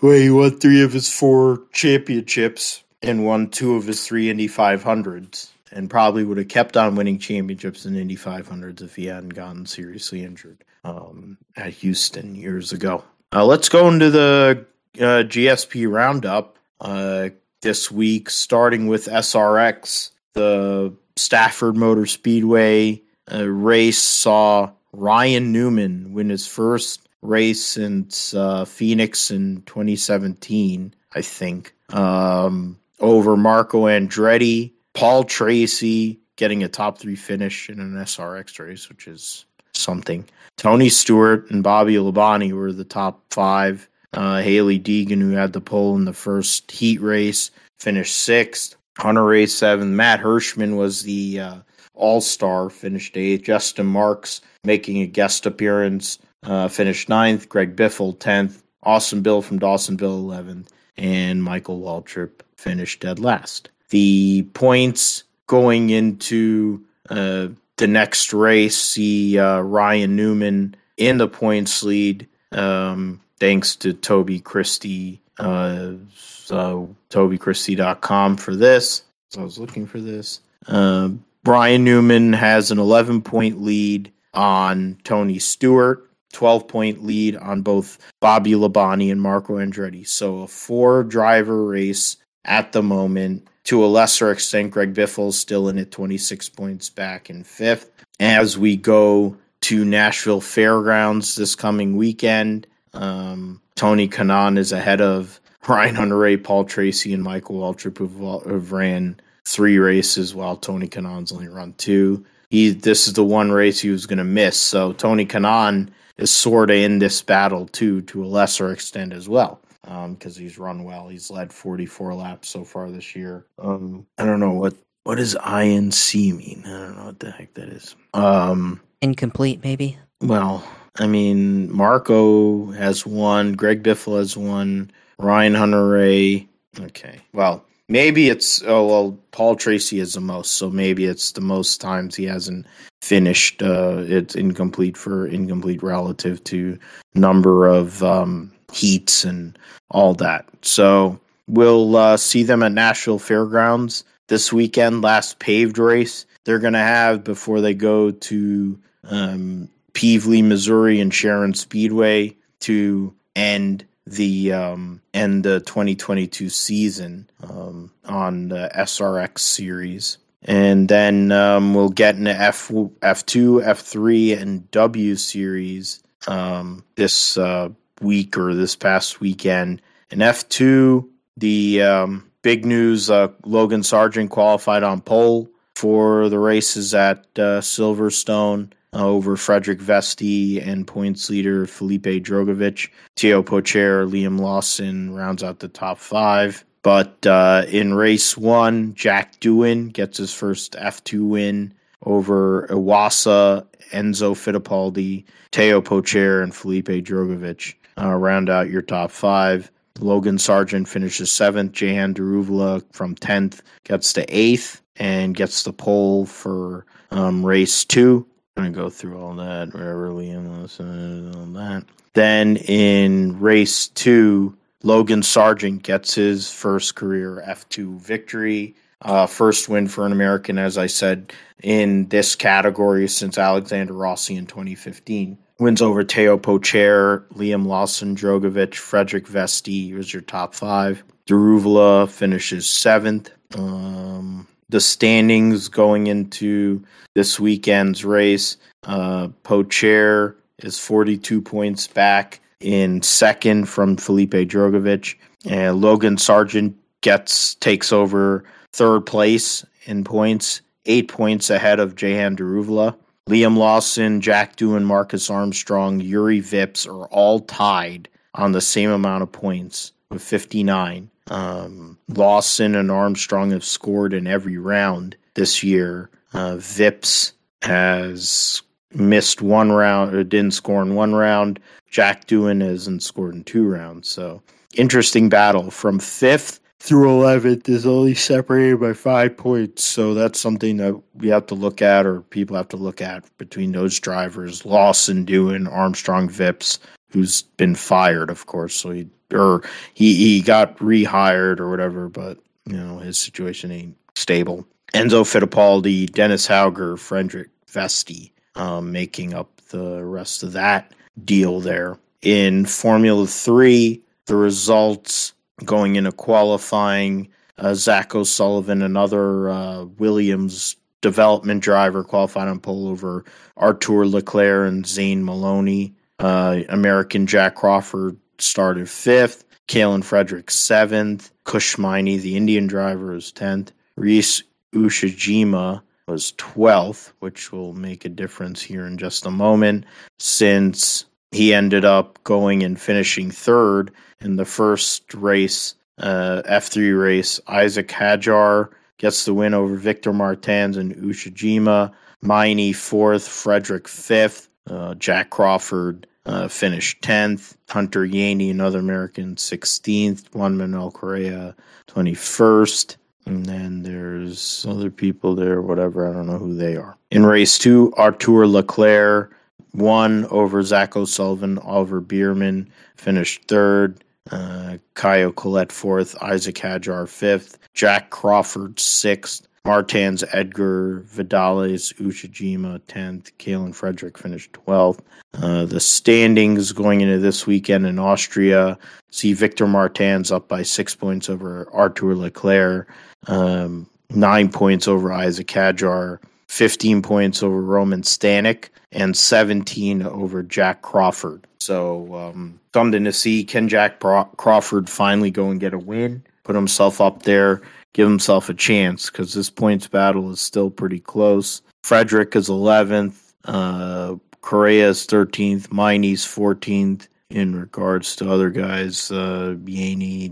He 0.01 0.31
won 0.31 0.61
three 0.61 0.85
of 0.85 0.93
his 0.93 1.12
four 1.12 1.62
championships 1.73 2.85
and 3.03 3.27
won 3.27 3.49
two 3.49 3.74
of 3.74 3.85
his 3.85 4.07
three 4.07 4.31
Indy 4.31 4.47
500s 4.47 5.51
and 5.73 5.91
probably 5.91 6.23
would 6.23 6.39
have 6.39 6.47
kept 6.47 6.77
on 6.77 6.95
winning 6.95 7.19
championships 7.19 7.85
in 7.85 7.97
Indy 7.97 8.16
500s 8.16 8.81
if 8.81 8.95
he 8.95 9.07
hadn't 9.07 9.31
gotten 9.31 9.66
seriously 9.66 10.23
injured 10.23 10.62
um, 10.85 11.39
at 11.57 11.73
Houston 11.74 12.35
years 12.35 12.73
ago. 12.73 13.05
Uh, 13.32 13.44
let's 13.44 13.69
go 13.69 13.89
into 13.89 14.11
the 14.11 14.66
uh, 14.97 15.23
GSP 15.23 15.90
roundup 15.90 16.59
uh, 16.81 17.31
this 17.61 17.90
week, 17.90 18.31
starting 18.31 18.86
with 18.86 19.07
SRX. 19.07 20.11
The 20.32 20.93
Stafford 21.16 21.77
Motor 21.77 22.07
Speedway 22.07 23.02
uh, 23.32 23.47
race 23.47 23.98
saw 23.98 24.70
Ryan 24.93 25.52
Newman 25.52 26.12
win 26.12 26.31
his 26.31 26.47
first 26.47 27.09
race 27.23 27.65
since 27.65 28.35
uh, 28.35 28.65
Phoenix 28.65 29.31
in 29.31 29.62
2017, 29.66 30.94
I 31.12 31.23
think, 31.23 31.74
um, 31.90 32.78
over 33.01 33.36
Marco 33.36 33.82
Andretti 33.82 34.73
Paul 34.93 35.24
Tracy 35.24 36.20
getting 36.36 36.62
a 36.62 36.69
top 36.69 36.98
three 36.98 37.16
finish 37.16 37.69
in 37.69 37.81
an 37.81 37.94
SRX 37.94 38.59
race, 38.59 38.89
which 38.89 39.07
is 39.07 39.44
something. 39.81 40.24
Tony 40.57 40.89
Stewart 40.89 41.51
and 41.51 41.62
Bobby 41.62 41.94
Labonte 41.94 42.52
were 42.52 42.73
the 42.73 42.85
top 42.85 43.23
five. 43.31 43.89
Uh, 44.12 44.43
Hailie 44.43 44.81
Deegan, 44.81 45.20
who 45.20 45.31
had 45.31 45.52
the 45.52 45.61
pole 45.61 45.97
in 45.97 46.05
the 46.05 46.12
first 46.12 46.70
heat 46.70 47.01
race, 47.01 47.51
finished 47.78 48.16
sixth. 48.16 48.77
Hunter 48.98 49.24
race 49.24 49.55
seventh. 49.55 49.93
Matt 49.93 50.20
Hirschman 50.20 50.77
was 50.77 51.02
the 51.02 51.40
uh, 51.40 51.57
all 51.94 52.20
star, 52.20 52.69
finished 52.69 53.16
eighth. 53.16 53.44
Justin 53.44 53.86
Marks 53.86 54.40
making 54.65 55.01
a 55.01 55.07
guest 55.07 55.47
appearance, 55.47 56.19
uh, 56.43 56.69
finished 56.69 57.09
ninth. 57.09 57.48
Greg 57.48 57.77
Biffle, 57.77 58.16
10th. 58.19 58.62
Awesome 58.82 59.23
Bill 59.23 59.43
from 59.43 59.61
Dawsonville, 59.61 60.24
11th. 60.24 60.69
And 60.97 61.43
Michael 61.43 61.81
Waltrip 61.81 62.40
finished 62.57 63.01
dead 63.01 63.19
last 63.19 63.70
the 63.90 64.47
points 64.55 65.24
going 65.47 65.90
into 65.90 66.82
uh, 67.11 67.48
the 67.81 67.89
next 67.89 68.32
race 68.32 68.77
see 68.77 69.39
uh, 69.39 69.61
Ryan 69.61 70.15
Newman 70.15 70.77
in 70.97 71.19
the 71.19 71.27
points 71.27 71.82
lead, 71.82 72.28
um, 72.52 73.20
thanks 73.40 73.74
to 73.77 73.94
Toby 73.94 74.39
Christie, 74.39 75.20
uh, 75.39 75.93
so 76.15 76.94
TobyChristie.com 77.09 78.36
for 78.36 78.55
this. 78.55 79.02
So 79.31 79.40
I 79.40 79.44
was 79.44 79.59
looking 79.59 79.86
for 79.86 79.98
this. 79.98 80.40
Uh, 80.66 81.11
Ryan 81.44 81.85
Newman 81.85 82.32
has 82.35 82.70
an 82.70 82.78
11 82.78 83.23
point 83.23 83.62
lead 83.62 84.12
on 84.35 84.98
Tony 85.02 85.39
Stewart, 85.39 86.11
12 86.35 86.69
point 86.69 87.05
lead 87.05 87.36
on 87.36 87.62
both 87.62 87.98
Bobby 88.20 88.52
Labonte 88.52 89.11
and 89.11 89.23
Marco 89.23 89.57
Andretti. 89.57 90.07
So 90.07 90.40
a 90.40 90.47
four 90.47 91.02
driver 91.02 91.65
race 91.65 92.19
at 92.44 92.73
the 92.73 92.82
moment. 92.82 93.48
To 93.65 93.85
a 93.85 93.87
lesser 93.87 94.31
extent, 94.31 94.70
Greg 94.70 94.95
Biffle 94.95 95.32
still 95.32 95.69
in 95.69 95.78
at 95.78 95.91
26 95.91 96.49
points 96.51 96.91
back 96.91 97.31
in 97.31 97.45
fifth. 97.45 97.91
As 98.19 98.59
we 98.59 98.77
go 98.77 99.37
to 99.62 99.85
Nashville 99.85 100.41
Fairgrounds 100.41 101.37
this 101.37 101.55
coming 101.55 101.97
weekend, 101.97 102.66
um, 102.95 103.61
Tony 103.74 104.09
Kanaan 104.09 104.59
is 104.59 104.73
ahead 104.73 105.01
of 105.01 105.41
Ryan 105.69 105.95
Hunter-Reay, 105.95 106.43
Paul 106.43 106.65
Tracy, 106.65 107.12
and 107.12 107.23
Michael 107.23 107.57
Waltrip, 107.57 107.99
who've, 107.99 108.73
ran 108.73 109.20
three 109.45 109.78
races 109.78 110.35
while 110.35 110.57
Tony 110.57 110.89
Kanaan's 110.89 111.32
only 111.32 111.49
run 111.49 111.74
two. 111.74 112.24
He 112.49 112.70
this 112.70 113.07
is 113.07 113.15
the 113.15 113.24
one 113.24 113.53
race 113.53 113.81
he 113.81 113.91
was 113.91 114.07
going 114.07 114.19
to 114.19 114.24
miss. 114.24 114.59
So 114.59 114.93
Tony 114.93 115.27
Kanaan 115.27 115.91
is 116.16 116.31
sort 116.31 116.70
of 116.70 116.77
in 116.77 116.99
this 116.99 117.23
battle 117.23 117.66
too, 117.66 118.03
to 118.03 118.24
a 118.24 118.27
lesser 118.27 118.73
extent 118.73 119.12
as 119.12 119.28
well 119.28 119.61
because 119.91 120.37
um, 120.37 120.43
he's 120.43 120.59
run 120.59 120.85
well. 120.85 121.09
He's 121.09 121.31
led 121.31 121.53
44 121.53 122.15
laps 122.15 122.49
so 122.49 122.65
far 122.65 122.91
this 122.91 123.17
year. 123.17 123.47
Um, 123.59 124.07
I 124.19 124.25
don't 124.25 124.39
know 124.39 124.53
what 124.53 124.75
what 125.05 125.17
does 125.17 125.35
INC 125.35 126.37
mean. 126.37 126.62
I 126.65 126.71
don't 126.71 126.97
know 126.97 127.07
what 127.07 127.19
the 127.19 127.31
heck 127.33 127.55
that 127.55 127.71
is. 127.71 127.97
Um, 128.15 128.81
Incomplete, 129.03 129.65
maybe. 129.65 129.99
Well, 130.21 130.65
I 130.99 131.07
mean, 131.07 131.73
Marco 131.75 132.71
has 132.73 133.05
won. 133.05 133.55
Greg 133.55 133.83
Biffle 133.83 134.19
has 134.19 134.37
won. 134.37 134.93
Ryan 135.19 135.55
Hunter-Reay. 135.55 136.47
Okay. 136.79 137.19
Well, 137.33 137.65
maybe 137.89 138.29
it's 138.29 138.62
oh 138.65 138.87
well. 138.87 139.19
Paul 139.33 139.57
Tracy 139.57 139.99
is 139.99 140.15
the 140.15 140.21
most, 140.21 140.53
so 140.53 140.71
maybe 140.71 141.07
it's 141.07 141.33
the 141.33 141.41
most 141.41 141.81
times 141.81 142.15
he 142.15 142.25
hasn't 142.25 142.67
finished. 143.03 143.62
Uh, 143.62 144.05
it's 144.07 144.37
incomplete 144.37 144.97
for 144.97 145.27
incomplete 145.27 145.83
relative 145.83 146.45
to 146.45 146.79
number 147.15 147.67
of 147.67 148.03
um, 148.05 148.53
heats 148.72 149.24
and 149.24 149.59
all 149.90 150.14
that. 150.14 150.47
So 150.62 151.20
we'll 151.48 151.97
uh, 151.97 152.16
see 152.16 152.42
them 152.42 152.62
at 152.62 152.72
Nashville 152.72 153.18
Fairgrounds 153.18 154.05
this 154.28 154.52
weekend, 154.52 155.02
last 155.02 155.38
paved 155.38 155.78
race 155.78 156.26
they're 156.44 156.59
going 156.59 156.72
to 156.72 156.78
have 156.78 157.24
before 157.24 157.60
they 157.60 157.74
go 157.74 158.10
to 158.10 158.78
um, 159.05 159.68
Missouri, 160.02 161.01
and 161.01 161.12
Sharon 161.12 161.55
Speedway 161.55 162.36
to 162.60 163.14
end 163.36 163.84
the 164.06 164.52
um, 164.52 165.01
end 165.14 165.44
the 165.44 165.60
2022 165.60 166.48
season 166.48 167.28
um, 167.42 167.92
on 168.05 168.48
the 168.48 168.70
SRX 168.74 169.38
series. 169.40 170.18
And 170.42 170.88
then 170.88 171.32
um, 171.32 171.74
we'll 171.74 171.90
get 171.90 172.16
into 172.16 172.32
F 172.32 172.68
F2, 172.68 173.62
F3, 173.62 174.40
and 174.40 174.70
W 174.70 175.16
series 175.16 176.02
um, 176.26 176.82
this 176.97 177.36
uh, 177.36 177.68
week 178.01 178.36
or 178.36 178.55
this 178.55 178.77
past 178.77 179.20
weekend 179.20 179.82
In 180.10 180.18
F2, 180.20 181.06
the 181.36 181.82
um, 181.82 182.31
big 182.43 182.64
news 182.64 183.10
uh, 183.10 183.28
Logan 183.44 183.82
Sargeant 183.82 184.31
qualified 184.31 184.82
on 184.82 185.01
pole 185.01 185.48
for 185.74 186.28
the 186.28 186.39
races 186.39 186.94
at 186.94 187.18
uh, 187.36 187.60
Silverstone 187.60 188.72
uh, 188.93 189.06
over 189.06 189.36
Frederik 189.36 189.78
Vesti 189.78 190.66
and 190.66 190.86
points 190.86 191.31
leader 191.31 191.66
Felipe 191.66 192.05
Drugovich. 192.05 192.90
Theo 193.16 193.43
Pourchaire, 193.43 194.09
Liam 194.09 194.40
Lawson 194.40 195.14
rounds 195.14 195.43
out 195.43 195.60
the 195.60 195.68
top 195.68 195.98
five. 195.98 196.64
But 196.82 197.27
uh, 197.27 197.64
in 197.68 197.94
race 197.94 198.36
one, 198.36 198.94
Jack 198.94 199.39
Doohan 199.40 199.93
gets 199.93 200.18
his 200.18 200.32
first 200.32 200.72
F2 200.72 201.28
win 201.28 201.74
over 202.05 202.66
Iwasa, 202.68 203.66
Enzo 203.90 204.32
Fittipaldi, 204.32 205.24
Teo 205.51 205.82
Pourchaire, 205.82 206.43
and 206.43 206.55
Felipe 206.55 206.89
Drugovich. 206.89 207.74
Uh, 207.99 208.15
round 208.15 208.49
out 208.49 208.71
your 208.71 208.83
top 208.83 209.11
five. 209.11 209.71
Logan 209.99 210.37
Sargeant 210.37 210.89
finishes 210.89 211.31
seventh. 211.31 211.73
Jehan 211.73 212.15
Daruvala 212.15 212.83
from 212.93 213.15
10th 213.15 213.61
gets 213.85 214.12
to 214.15 214.25
eighth 214.29 214.81
and 214.97 215.35
gets 215.35 215.62
the 215.62 215.73
pole 215.73 216.27
for 216.27 216.87
um, 217.11 217.45
race 217.45 217.85
two. 217.85 218.27
I'm 218.57 218.65
going 218.65 218.73
to 218.75 218.81
go 218.81 218.91
through 218.91 219.19
all 219.19 219.35
that, 219.37 219.73
was, 219.75 220.81
all 220.81 221.47
that. 221.55 221.85
Then 222.15 222.57
in 222.57 223.39
race 223.41 223.89
two, 223.89 224.57
Logan 224.83 225.21
Sargeant 225.21 225.83
gets 225.83 226.15
his 226.15 226.51
first 226.51 226.95
career 226.95 227.43
F2 227.47 227.99
victory. 228.01 228.75
Uh, 229.02 229.27
first 229.27 229.68
win 229.68 229.89
for 229.89 230.05
an 230.05 230.12
American, 230.12 230.59
as 230.59 230.77
I 230.77 230.86
said, 230.86 231.32
in 231.62 232.09
this 232.09 232.35
category 232.35 233.09
since 233.09 233.39
Alexander 233.39 233.93
Rossi 233.93 234.36
in 234.36 234.47
2015. 234.47 235.39
Wins 235.59 235.82
over 235.82 236.02
Teo 236.02 236.39
Pourchaire, 236.39 237.24
Liam 237.35 237.66
Lawson, 237.66 238.16
Drugovich, 238.16 238.77
Frederik 238.77 239.27
Vesti 239.27 239.94
was 239.94 240.12
your 240.12 240.22
top 240.22 240.55
five. 240.55 241.02
Daruvala 241.27 242.09
finishes 242.09 242.68
seventh. 242.68 243.31
Um, 243.55 244.47
the 244.70 244.81
standings 244.81 245.68
going 245.68 246.06
into 246.06 246.82
this 247.14 247.39
weekend's 247.39 248.05
race, 248.05 248.56
uh, 248.85 249.28
Pourchaire 249.44 250.35
is 250.60 250.78
42 250.78 251.43
points 251.43 251.86
back 251.86 252.40
in 252.60 253.02
second 253.02 253.66
from 253.66 253.97
Felipe 253.97 254.32
Drugovich. 254.32 255.16
And 255.47 255.81
Logan 255.81 256.16
Sargeant 256.16 256.74
gets 257.01 257.55
takes 257.56 257.93
over 257.93 258.44
third 258.72 259.06
place 259.06 259.64
in 259.84 260.05
points, 260.05 260.62
eight 260.86 261.09
points 261.09 261.51
ahead 261.51 261.80
of 261.80 261.97
Jehan 261.97 262.36
Daruvala. 262.36 262.97
Liam 263.28 263.56
Lawson, 263.56 264.20
Jack 264.20 264.56
Doohan, 264.56 264.84
Marcus 264.84 265.30
Armstrong, 265.30 266.01
Juri 266.01 266.40
Vips 266.40 266.86
are 266.86 267.06
all 267.06 267.40
tied 267.40 268.09
on 268.34 268.52
the 268.52 268.60
same 268.60 268.90
amount 268.90 269.22
of 269.22 269.30
points 269.30 269.92
with 270.10 270.22
59. 270.22 271.10
Um, 271.28 271.97
Lawson 272.09 272.74
and 272.74 272.90
Armstrong 272.90 273.52
have 273.52 273.64
scored 273.64 274.12
in 274.12 274.26
every 274.26 274.59
round 274.59 275.16
this 275.34 275.62
year. 275.62 276.10
Uh, 276.32 276.56
Vips 276.56 277.32
has 277.62 278.62
missed 278.92 279.40
one 279.40 279.70
round 279.70 280.14
or 280.14 280.24
didn't 280.24 280.55
score 280.55 280.82
in 280.82 280.94
one 280.94 281.14
round. 281.14 281.60
Jack 281.88 282.26
Doohan 282.26 282.60
hasn't 282.62 283.02
scored 283.02 283.34
in 283.34 283.44
two 283.44 283.66
rounds. 283.66 284.09
So 284.09 284.42
interesting 284.74 285.28
battle 285.28 285.70
from 285.70 285.98
fifth 285.98 286.60
through 286.81 287.09
11th 287.09 287.69
is 287.69 287.86
only 287.86 288.15
separated 288.15 288.81
by 288.81 288.94
five 288.94 289.36
points. 289.36 289.85
So 289.85 290.15
that's 290.15 290.40
something 290.40 290.78
that 290.78 291.01
we 291.15 291.28
have 291.28 291.47
to 291.47 291.55
look 291.55 291.82
at, 291.82 292.07
or 292.07 292.23
people 292.23 292.57
have 292.57 292.69
to 292.69 292.77
look 292.77 293.02
at 293.02 293.24
between 293.36 293.73
those 293.73 294.01
drivers 294.01 294.65
Lawson, 294.65 295.27
Doohan, 295.27 295.70
Armstrong, 295.70 296.28
Vips, 296.28 296.78
who's 297.11 297.43
been 297.43 297.74
fired, 297.74 298.31
of 298.31 298.47
course. 298.47 298.74
So 298.74 298.90
he, 298.90 299.09
or 299.32 299.62
he, 299.93 300.15
he 300.15 300.40
got 300.40 300.77
rehired 300.78 301.61
or 301.61 301.69
whatever, 301.69 302.09
but, 302.09 302.39
you 302.65 302.78
know, 302.78 302.98
his 302.98 303.19
situation 303.19 303.70
ain't 303.70 303.97
stable. 304.16 304.66
Enzo 304.94 305.23
Fittipaldi, 305.23 306.11
Dennis 306.11 306.48
Hauger, 306.48 306.98
Frederik 306.98 307.51
Vesti, 307.70 308.32
um, 308.57 308.90
making 308.90 309.35
up 309.35 309.61
the 309.69 310.02
rest 310.02 310.43
of 310.43 310.52
that 310.52 310.93
deal 311.24 311.61
there. 311.61 311.98
In 312.23 312.65
Formula 312.65 313.27
3, 313.27 314.02
the 314.27 314.36
results 314.36 315.35
going 315.65 315.97
into 315.97 316.12
qualifying, 316.12 317.28
uh, 317.59 317.74
Zak 317.74 318.15
O'Sullivan, 318.15 318.82
another 318.82 319.51
uh, 319.51 319.85
Williams 319.85 320.77
development 321.01 321.62
driver, 321.62 322.05
qualified 322.05 322.49
on 322.49 322.61
pole 322.61 322.89
over 322.89 323.24
Arthur 323.57 324.07
Leclerc 324.07 324.69
and 324.69 324.87
Zane 324.87 325.24
Maloney. 325.24 325.95
Uh, 326.19 326.61
American 326.69 327.27
Jack 327.27 327.55
Crawford 327.55 328.16
started 328.39 328.89
fifth. 328.89 329.45
Kaylen 329.69 330.05
Frederick 330.05 330.51
seventh. 330.51 331.31
Kush 331.45 331.77
Maini, 331.77 332.20
the 332.20 332.37
Indian 332.37 332.66
driver, 332.66 333.15
is 333.15 333.32
tenth. 333.32 333.73
Reese 333.97 334.43
Ushijima 334.74 335.81
was 336.07 336.32
12th, 336.32 337.12
which 337.20 337.53
will 337.53 337.73
make 337.73 338.05
a 338.05 338.09
difference 338.09 338.61
here 338.61 338.87
in 338.87 338.99
just 338.99 339.27
a 339.27 339.31
moment, 339.31 339.85
since 340.19 341.05
he 341.31 341.55
ended 341.55 341.85
up 341.85 342.23
going 342.24 342.62
and 342.62 342.81
finishing 342.81 343.31
third 343.31 343.93
in 344.20 344.36
the 344.36 344.44
first 344.44 345.12
race, 345.14 345.74
uh, 345.98 346.42
F3 346.47 347.01
race. 347.01 347.40
Isaac 347.47 347.88
Hadjar 347.88 348.70
gets 348.98 349.24
the 349.24 349.34
win 349.34 349.55
over 349.55 349.74
Victor 349.74 350.12
Martins 350.12 350.76
and 350.76 350.94
Ushijima. 350.97 351.92
Maini 352.22 352.74
fourth, 352.74 353.26
Frederick 353.26 353.88
fifth. 353.88 354.48
Uh, 354.68 354.94
Jack 354.94 355.30
Crawford 355.30 356.06
uh, 356.26 356.48
finished 356.48 357.01
10th. 357.01 357.56
Hunter 357.68 358.06
Yeany, 358.06 358.51
another 358.51 358.78
American, 358.78 359.36
16th. 359.36 360.34
Juan 360.34 360.56
Manuel 360.59 360.90
Correa, 360.90 361.56
21st. 361.88 362.97
And 363.26 363.47
then 363.47 363.82
there's 363.82 364.66
other 364.68 364.90
people 364.90 365.34
there, 365.34 365.62
whatever. 365.62 366.09
I 366.09 366.12
don't 366.12 366.26
know 366.26 366.38
who 366.38 366.55
they 366.55 366.76
are. 366.76 366.97
In 367.10 367.24
race 367.24 367.59
two, 367.59 367.92
Arthur 367.97 368.47
Leclerc 368.47 369.34
won 369.72 370.26
over 370.26 370.62
Zak 370.62 370.97
O'Sullivan. 370.97 371.59
Oliver 371.59 372.01
Bearman 372.01 372.70
finished 372.97 373.44
third. 373.47 374.02
Uh, 374.30 374.78
Caio 374.94 375.32
Collet 375.32 375.72
fourth. 375.72 376.16
Isaac 376.22 376.56
Hadjar 376.56 377.09
fifth. 377.09 377.59
Jack 377.74 378.10
Crawford 378.10 378.78
sixth. 378.78 379.47
Martins, 379.66 380.24
Edgar, 380.32 381.05
Vidales, 381.06 381.92
Ushijima 382.01 382.80
10th. 382.88 383.30
Kaylen 383.38 383.74
Frederick 383.74 384.16
finished 384.16 384.52
12th. 384.55 385.01
Uh, 385.34 385.66
the 385.66 385.80
standings 385.80 386.72
going 386.72 387.02
into 387.02 387.18
this 387.18 387.47
weekend 387.47 387.86
in 387.86 387.98
Austria 387.98 388.78
see 389.10 389.32
Victor 389.32 389.66
Martins 389.66 390.32
up 390.32 390.48
by 390.48 390.62
six 390.62 390.94
points 390.94 391.28
over 391.28 391.68
Arthur 391.72 392.16
Leclerc, 392.16 392.88
um, 393.26 393.88
nine 394.10 394.51
points 394.51 394.88
over 394.88 395.12
Isaac 395.12 395.48
Hadjar, 395.48 396.18
15 396.48 397.02
points 397.02 397.42
over 397.42 397.60
Roman 397.60 398.02
Stanek, 398.02 398.70
and 398.92 399.16
17 399.16 400.02
over 400.02 400.42
Jack 400.42 400.82
Crawford. 400.82 401.47
So 401.61 402.15
um, 402.15 402.59
something 402.74 403.05
to 403.05 403.12
see. 403.12 403.45
Can 403.45 403.69
Jack 403.69 404.01
Crawford 404.01 404.89
finally 404.89 405.31
go 405.31 405.51
and 405.51 405.61
get 405.61 405.74
a 405.74 405.78
win? 405.78 406.23
Put 406.45 406.57
himself 406.57 407.01
up 407.01 407.23
there 407.23 407.62
give 407.93 408.09
himself 408.09 408.49
a 408.49 408.55
chance 408.55 409.11
because 409.11 409.35
this 409.35 409.51
points 409.51 409.87
battle 409.87 410.31
is 410.31 410.41
still 410.41 410.70
pretty 410.70 411.01
close. 411.01 411.62
Frederick 411.82 412.37
is 412.37 412.49
11th, 412.49 413.32
uh, 413.47 414.16
Correa 414.41 414.89
is 414.89 415.07
13th, 415.07 415.73
Maini's 415.73 416.24
14th. 416.24 417.07
In 417.31 417.55
regards 417.55 418.16
to 418.16 418.28
other 418.28 418.51
guys, 418.51 419.12
uh, 419.12 419.55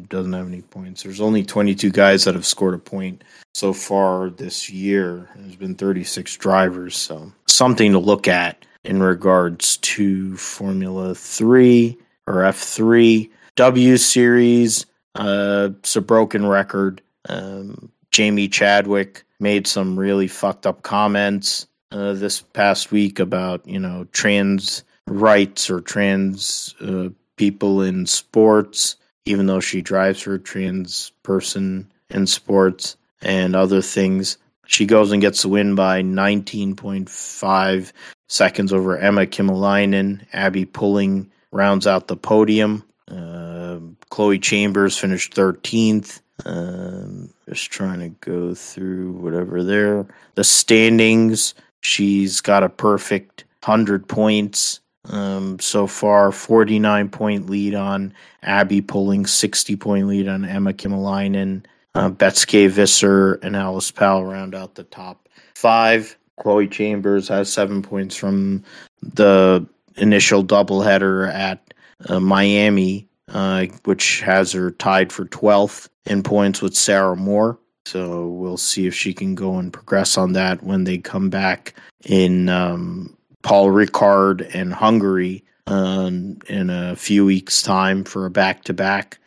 doesn't 0.08 0.32
have 0.32 0.48
any 0.48 0.62
points. 0.62 1.04
There's 1.04 1.20
only 1.20 1.44
22 1.44 1.92
guys 1.92 2.24
that 2.24 2.34
have 2.34 2.44
scored 2.44 2.74
a 2.74 2.78
point 2.78 3.22
so 3.54 3.72
far 3.72 4.30
this 4.30 4.68
year. 4.68 5.28
There's 5.36 5.54
been 5.54 5.76
36 5.76 6.36
drivers, 6.38 6.96
so 6.96 7.32
something 7.46 7.92
to 7.92 8.00
look 8.00 8.26
at 8.26 8.64
in 8.88 9.02
regards 9.02 9.76
to 9.76 10.34
Formula 10.38 11.14
3 11.14 11.96
or 12.26 12.34
F3. 12.36 13.30
W 13.54 13.96
Series, 13.98 14.86
uh, 15.14 15.68
it's 15.78 15.94
a 15.94 16.00
broken 16.00 16.46
record. 16.46 17.02
Um, 17.28 17.92
Jamie 18.10 18.48
Chadwick 18.48 19.24
made 19.40 19.66
some 19.66 19.98
really 19.98 20.26
fucked 20.26 20.66
up 20.66 20.82
comments 20.82 21.66
uh, 21.92 22.14
this 22.14 22.40
past 22.40 22.90
week 22.90 23.18
about 23.18 23.66
you 23.68 23.78
know 23.78 24.06
trans 24.12 24.84
rights 25.06 25.68
or 25.68 25.82
trans 25.82 26.74
uh, 26.80 27.08
people 27.36 27.82
in 27.82 28.06
sports, 28.06 28.96
even 29.26 29.44
though 29.46 29.60
she 29.60 29.82
drives 29.82 30.22
her 30.22 30.38
trans 30.38 31.12
person 31.22 31.92
in 32.08 32.26
sports 32.26 32.96
and 33.20 33.54
other 33.54 33.82
things. 33.82 34.38
She 34.66 34.86
goes 34.86 35.12
and 35.12 35.20
gets 35.20 35.42
the 35.42 35.48
win 35.48 35.74
by 35.74 36.02
19.5 36.02 37.92
seconds 38.28 38.72
over 38.72 38.96
Emma 38.96 39.26
Kimiläinen. 39.26 40.24
Abbi 40.32 40.64
Pulling 40.64 41.30
rounds 41.50 41.86
out 41.86 42.08
the 42.08 42.16
podium. 42.16 42.84
Uh, 43.10 43.78
Chloe 44.10 44.38
Chambers 44.38 44.96
finished 44.96 45.34
13th. 45.34 46.20
Um, 46.44 47.30
just 47.48 47.70
trying 47.70 48.00
to 48.00 48.10
go 48.20 48.54
through 48.54 49.12
whatever 49.12 49.64
there. 49.64 50.06
The 50.36 50.44
standings. 50.44 51.54
She's 51.80 52.40
got 52.40 52.62
a 52.62 52.68
perfect 52.68 53.44
hundred 53.62 54.06
points. 54.08 54.80
um, 55.10 55.58
so 55.58 55.86
far. 55.86 56.32
49 56.32 57.08
point 57.08 57.48
lead 57.50 57.74
on 57.74 58.12
Abbi 58.42 58.80
Pulling, 58.80 59.26
60 59.26 59.76
point 59.76 60.06
lead 60.08 60.28
on 60.28 60.44
Emma 60.44 60.72
Kimiläinen. 60.72 61.64
Uh, 61.94 62.10
Beitske 62.10 62.68
Visser 62.68 63.34
and 63.42 63.56
Alice 63.56 63.90
Powell 63.90 64.24
round 64.24 64.54
out 64.54 64.74
the 64.74 64.84
top 64.84 65.28
five. 65.54 66.16
Chloe 66.38 66.68
Chambers 66.68 67.28
has 67.28 67.52
seven 67.52 67.82
points 67.82 68.16
from 68.16 68.64
the 69.02 69.66
initial 69.96 70.44
doubleheader 70.44 71.32
at 71.32 71.74
uh, 72.08 72.20
Miami, 72.20 73.08
uh, 73.28 73.66
which 73.84 74.20
has 74.20 74.52
her 74.52 74.70
tied 74.70 75.12
for 75.12 75.24
12th 75.26 75.88
in 76.06 76.22
points 76.22 76.62
with 76.62 76.74
Sarah 76.74 77.16
Moore. 77.16 77.58
So 77.86 78.26
we'll 78.26 78.56
see 78.56 78.86
if 78.86 78.94
she 78.94 79.14
can 79.14 79.34
go 79.34 79.56
and 79.56 79.72
progress 79.72 80.18
on 80.18 80.32
that 80.34 80.62
when 80.62 80.84
they 80.84 80.98
come 80.98 81.30
back 81.30 81.74
in 82.04 82.48
um, 82.48 83.16
Paul 83.42 83.68
Ricard 83.68 84.54
and 84.54 84.72
Hungary 84.72 85.44
uh, 85.66 86.10
in 86.48 86.70
a 86.70 86.96
few 86.96 87.24
weeks' 87.24 87.62
time 87.62 88.04
for 88.04 88.26
a 88.26 88.30
back 88.30 88.64
to 88.64 88.74
back, 88.74 89.18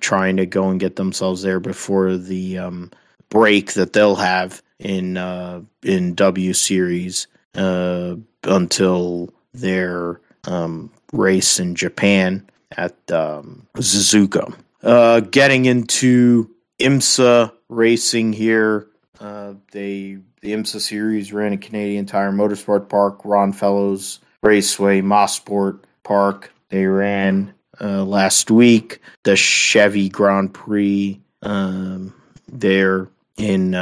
trying 0.00 0.36
to 0.36 0.46
go 0.46 0.68
and 0.68 0.80
get 0.80 0.96
themselves 0.96 1.42
there 1.42 1.60
before 1.60 2.16
the 2.16 2.58
um, 2.58 2.90
break 3.28 3.74
that 3.74 3.92
they'll 3.92 4.16
have 4.16 4.62
in 4.80 5.16
uh, 5.16 5.62
in 5.82 6.14
W 6.14 6.52
Series 6.52 7.28
uh, 7.54 8.16
until 8.44 9.32
their 9.52 10.20
um, 10.44 10.90
race 11.12 11.60
in 11.60 11.74
Japan 11.74 12.48
at 12.76 12.94
um, 13.12 13.66
Suzuka. 13.76 14.54
Uh, 14.82 15.20
getting 15.20 15.66
into 15.66 16.50
IMSA 16.78 17.52
racing 17.68 18.32
here. 18.32 18.86
Uh, 19.20 19.54
they 19.72 20.18
the 20.40 20.52
IMSA 20.52 20.80
series 20.80 21.32
ran 21.32 21.52
at 21.52 21.60
Canadian 21.60 22.06
Tire 22.06 22.32
Motorsport 22.32 22.88
Park, 22.88 23.20
Ron 23.24 23.52
Fellows 23.52 24.20
Raceway, 24.42 25.02
Mosport 25.02 25.80
Park. 26.02 26.52
They 26.70 26.86
ran 26.86 27.52
uh, 27.80 28.04
last 28.04 28.50
week 28.50 29.00
the 29.24 29.36
Chevy 29.36 30.08
Grand 30.08 30.54
Prix 30.54 31.20
um, 31.42 32.14
there 32.48 33.08
in 33.36 33.74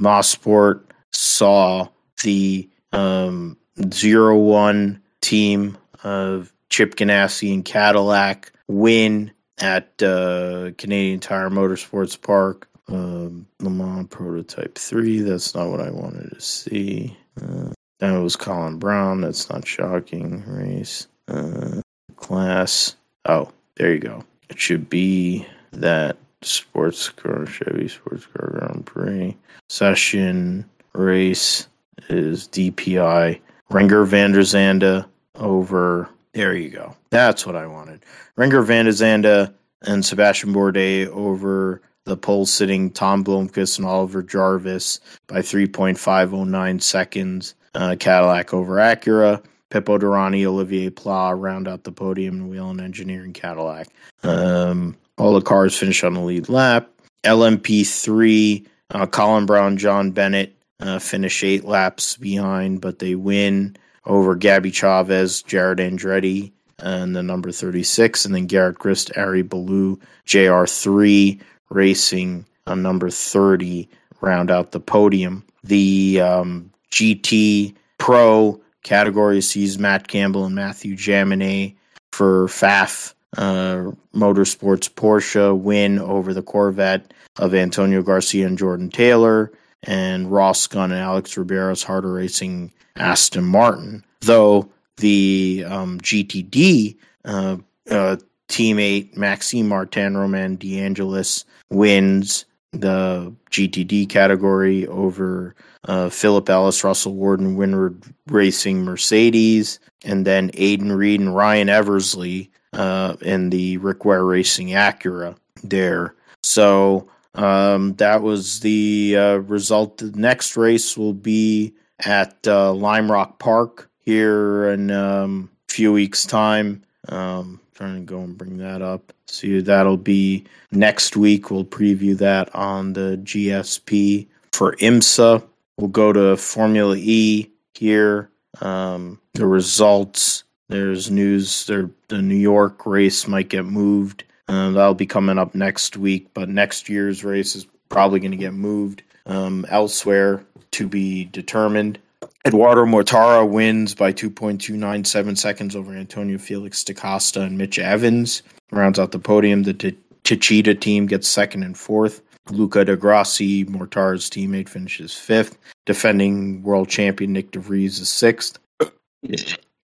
Mosport. 0.00 0.82
Saw 1.12 1.88
the 2.22 2.68
um, 2.92 3.56
zero 3.92 4.36
one 4.36 5.02
team 5.20 5.78
of 6.04 6.52
Chip 6.68 6.96
Ganassi 6.96 7.52
and 7.52 7.64
Cadillac 7.64 8.52
win 8.68 9.32
at 9.58 10.02
uh, 10.02 10.70
Canadian 10.78 11.20
Tire 11.20 11.50
Motorsports 11.50 12.20
Park. 12.20 12.68
Um, 12.88 13.46
Le 13.60 13.70
Mans 13.70 14.06
Prototype 14.08 14.76
3, 14.78 15.20
that's 15.20 15.54
not 15.54 15.70
what 15.70 15.80
I 15.80 15.90
wanted 15.90 16.30
to 16.30 16.40
see. 16.40 17.16
Uh, 17.40 17.70
that 17.98 18.12
was 18.18 18.36
Colin 18.36 18.78
Braun, 18.78 19.22
that's 19.22 19.50
not 19.50 19.66
shocking. 19.66 20.44
Race. 20.46 21.08
Uh, 21.26 21.80
class. 22.16 22.94
Oh, 23.24 23.50
there 23.76 23.92
you 23.92 23.98
go. 23.98 24.24
It 24.48 24.60
should 24.60 24.88
be 24.88 25.46
that 25.72 26.16
sports 26.42 27.08
car, 27.08 27.46
Chevy 27.46 27.88
Sports 27.88 28.26
Car 28.26 28.50
Grand 28.50 28.86
Prix. 28.86 29.36
Session 29.68 30.68
race 30.94 31.68
is 32.08 32.48
DPI. 32.48 33.40
Renger 33.70 34.06
van 34.06 34.32
der 34.32 34.42
Zande 34.42 35.06
over. 35.34 36.08
There 36.32 36.54
you 36.54 36.70
go. 36.70 36.94
That's 37.10 37.46
what 37.46 37.56
I 37.56 37.66
wanted. 37.66 38.04
Renger 38.36 38.64
van 38.64 38.84
der 38.84 38.92
Zande 38.92 39.52
and 39.82 40.04
Sebastian 40.04 40.52
Bourdais 40.52 41.06
over 41.08 41.80
the 42.04 42.16
pole 42.16 42.46
sitting 42.46 42.90
Tom 42.90 43.24
Blomqvist 43.24 43.78
and 43.78 43.86
Oliver 43.86 44.22
Jarvis 44.22 45.00
by 45.26 45.40
3.509 45.40 46.82
seconds. 46.82 47.54
Uh, 47.74 47.96
Cadillac 47.98 48.54
over 48.54 48.76
Acura. 48.76 49.42
Pipo 49.70 49.98
Derani, 49.98 50.44
Olivier 50.46 50.90
Pla 50.90 51.30
round 51.30 51.66
out 51.66 51.82
the 51.82 51.90
podium 51.90 52.52
in 52.52 52.58
and 52.58 52.80
Engineering 52.80 53.32
Cadillac. 53.32 53.88
Um, 54.22 54.96
all 55.18 55.34
the 55.34 55.40
cars 55.40 55.76
finish 55.76 56.04
on 56.04 56.14
the 56.14 56.20
lead 56.20 56.48
lap. 56.48 56.90
LMP3, 57.24 58.66
uh, 58.90 59.06
Colin 59.06 59.46
Braun, 59.46 59.76
Jon 59.76 60.10
Bennett 60.10 60.54
uh, 60.80 60.98
finish 60.98 61.42
eight 61.42 61.64
laps 61.64 62.16
behind, 62.16 62.80
but 62.80 62.98
they 62.98 63.14
win 63.14 63.76
over 64.04 64.34
Gabby 64.34 64.70
Chavez, 64.70 65.42
Jarett 65.42 65.78
Andretti, 65.78 66.52
and 66.78 67.16
the 67.16 67.22
number 67.22 67.50
36, 67.50 68.24
and 68.24 68.34
then 68.34 68.46
Garrett 68.46 68.78
Grist, 68.78 69.10
Ari 69.16 69.42
Ballou, 69.42 69.98
JR3 70.26 71.40
racing 71.70 72.46
on 72.66 72.82
number 72.82 73.10
30 73.10 73.88
round 74.20 74.50
out 74.50 74.72
the 74.72 74.80
podium. 74.80 75.44
The 75.64 76.20
um, 76.20 76.70
GT 76.90 77.74
Pro 77.98 78.60
category 78.82 79.40
sees 79.40 79.78
Matt 79.78 80.06
Campbell 80.06 80.44
and 80.44 80.54
Matthew 80.54 80.94
Jaminet 80.94 81.74
for 82.12 82.46
Pfaff 82.46 83.14
uh, 83.36 83.90
Motorsports 84.14 84.90
Porsche 84.90 85.56
win 85.58 85.98
over 85.98 86.32
the 86.32 86.42
Corvette 86.42 87.12
of 87.38 87.54
Antonio 87.54 88.02
Garcia 88.02 88.46
and 88.46 88.58
Jordan 88.58 88.90
Taylor, 88.90 89.52
and 89.82 90.30
Ross 90.30 90.66
Gunn 90.66 90.92
and 90.92 91.00
Alex 91.00 91.34
Riberas 91.34 91.84
harder 91.84 92.12
racing 92.12 92.72
Aston 92.96 93.44
Martin. 93.44 94.04
Though 94.20 94.70
the 94.96 95.64
um, 95.66 96.00
GTD 96.00 96.96
uh, 97.24 97.56
uh, 97.90 98.16
teammate 98.48 99.16
Maxime 99.16 99.68
Martin 99.68 100.16
Roman 100.16 100.56
DeAngelis 100.56 101.44
wins 101.70 102.46
the 102.72 103.34
GTD 103.50 104.08
category 104.08 104.86
over 104.86 105.54
uh, 105.84 106.08
Philip 106.08 106.48
Ellis, 106.48 106.82
Russell 106.84 107.14
Warden, 107.14 107.56
Winward 107.56 108.02
Racing 108.26 108.84
Mercedes, 108.84 109.78
and 110.04 110.26
then 110.26 110.50
Aiden 110.52 110.94
Reed 110.96 111.20
and 111.20 111.34
Ryan 111.34 111.68
Eversley 111.68 112.50
uh, 112.76 113.16
in 113.22 113.50
the 113.50 113.78
Rick 113.78 114.04
Ware 114.04 114.24
Racing 114.24 114.68
Acura 114.68 115.36
there. 115.62 116.14
So 116.42 117.08
um, 117.34 117.94
that 117.94 118.22
was 118.22 118.60
the 118.60 119.16
uh, 119.16 119.36
result. 119.36 119.98
The 119.98 120.12
next 120.12 120.56
race 120.56 120.96
will 120.96 121.14
be 121.14 121.74
at 122.00 122.36
uh, 122.46 122.72
Lime 122.72 123.10
Rock 123.10 123.38
Park 123.38 123.90
here 124.00 124.70
in 124.70 124.90
um, 124.90 125.50
a 125.68 125.72
few 125.72 125.92
weeks' 125.92 126.24
time. 126.24 126.82
Um, 127.08 127.60
trying 127.74 127.96
to 127.96 128.00
go 128.00 128.20
and 128.20 128.36
bring 128.36 128.58
that 128.58 128.82
up. 128.82 129.12
See, 129.26 129.60
that'll 129.60 129.96
be 129.96 130.44
next 130.70 131.16
week. 131.16 131.50
We'll 131.50 131.64
preview 131.64 132.16
that 132.18 132.54
on 132.54 132.94
the 132.94 133.20
GSP 133.22 134.26
for 134.52 134.76
IMSA. 134.76 135.44
We'll 135.76 135.88
go 135.88 136.12
to 136.12 136.36
Formula 136.36 136.96
E 136.98 137.50
here. 137.74 138.30
Um, 138.60 139.20
the 139.34 139.46
results. 139.46 140.44
There's 140.68 141.10
news. 141.10 141.66
There, 141.66 141.90
the 142.08 142.22
New 142.22 142.36
York 142.36 142.86
race 142.86 143.26
might 143.28 143.48
get 143.48 143.64
moved. 143.64 144.24
Uh, 144.48 144.70
that'll 144.70 144.94
be 144.94 145.06
coming 145.06 145.38
up 145.38 145.54
next 145.54 145.96
week. 145.96 146.28
But 146.34 146.48
next 146.48 146.88
year's 146.88 147.24
race 147.24 147.54
is 147.54 147.66
probably 147.88 148.20
going 148.20 148.32
to 148.32 148.36
get 148.36 148.54
moved 148.54 149.02
um, 149.26 149.66
elsewhere 149.68 150.44
to 150.72 150.88
be 150.88 151.24
determined. 151.26 151.98
Edoardo 152.44 152.84
Mortara 152.84 153.48
wins 153.48 153.94
by 153.94 154.12
2.297 154.12 155.36
seconds 155.36 155.74
over 155.74 155.92
Antonio 155.92 156.38
Felix 156.38 156.84
DaCosta 156.84 157.42
and 157.42 157.58
Mitch 157.58 157.78
Evans. 157.78 158.42
Rounds 158.70 158.98
out 158.98 159.12
the 159.12 159.18
podium. 159.18 159.64
The 159.64 159.74
T- 159.74 159.98
Techeetah 160.24 160.80
team 160.80 161.06
gets 161.06 161.28
second 161.28 161.62
and 161.62 161.76
fourth. 161.76 162.22
Luca 162.50 162.84
di 162.84 162.94
Grassi, 162.94 163.64
Mortara's 163.64 164.30
teammate, 164.30 164.68
finishes 164.68 165.14
fifth. 165.14 165.58
Defending 165.84 166.62
world 166.62 166.88
champion 166.88 167.34
Nyck 167.34 167.50
de 167.50 167.58
Vries 167.58 167.98
is 167.98 168.08
sixth. 168.08 168.58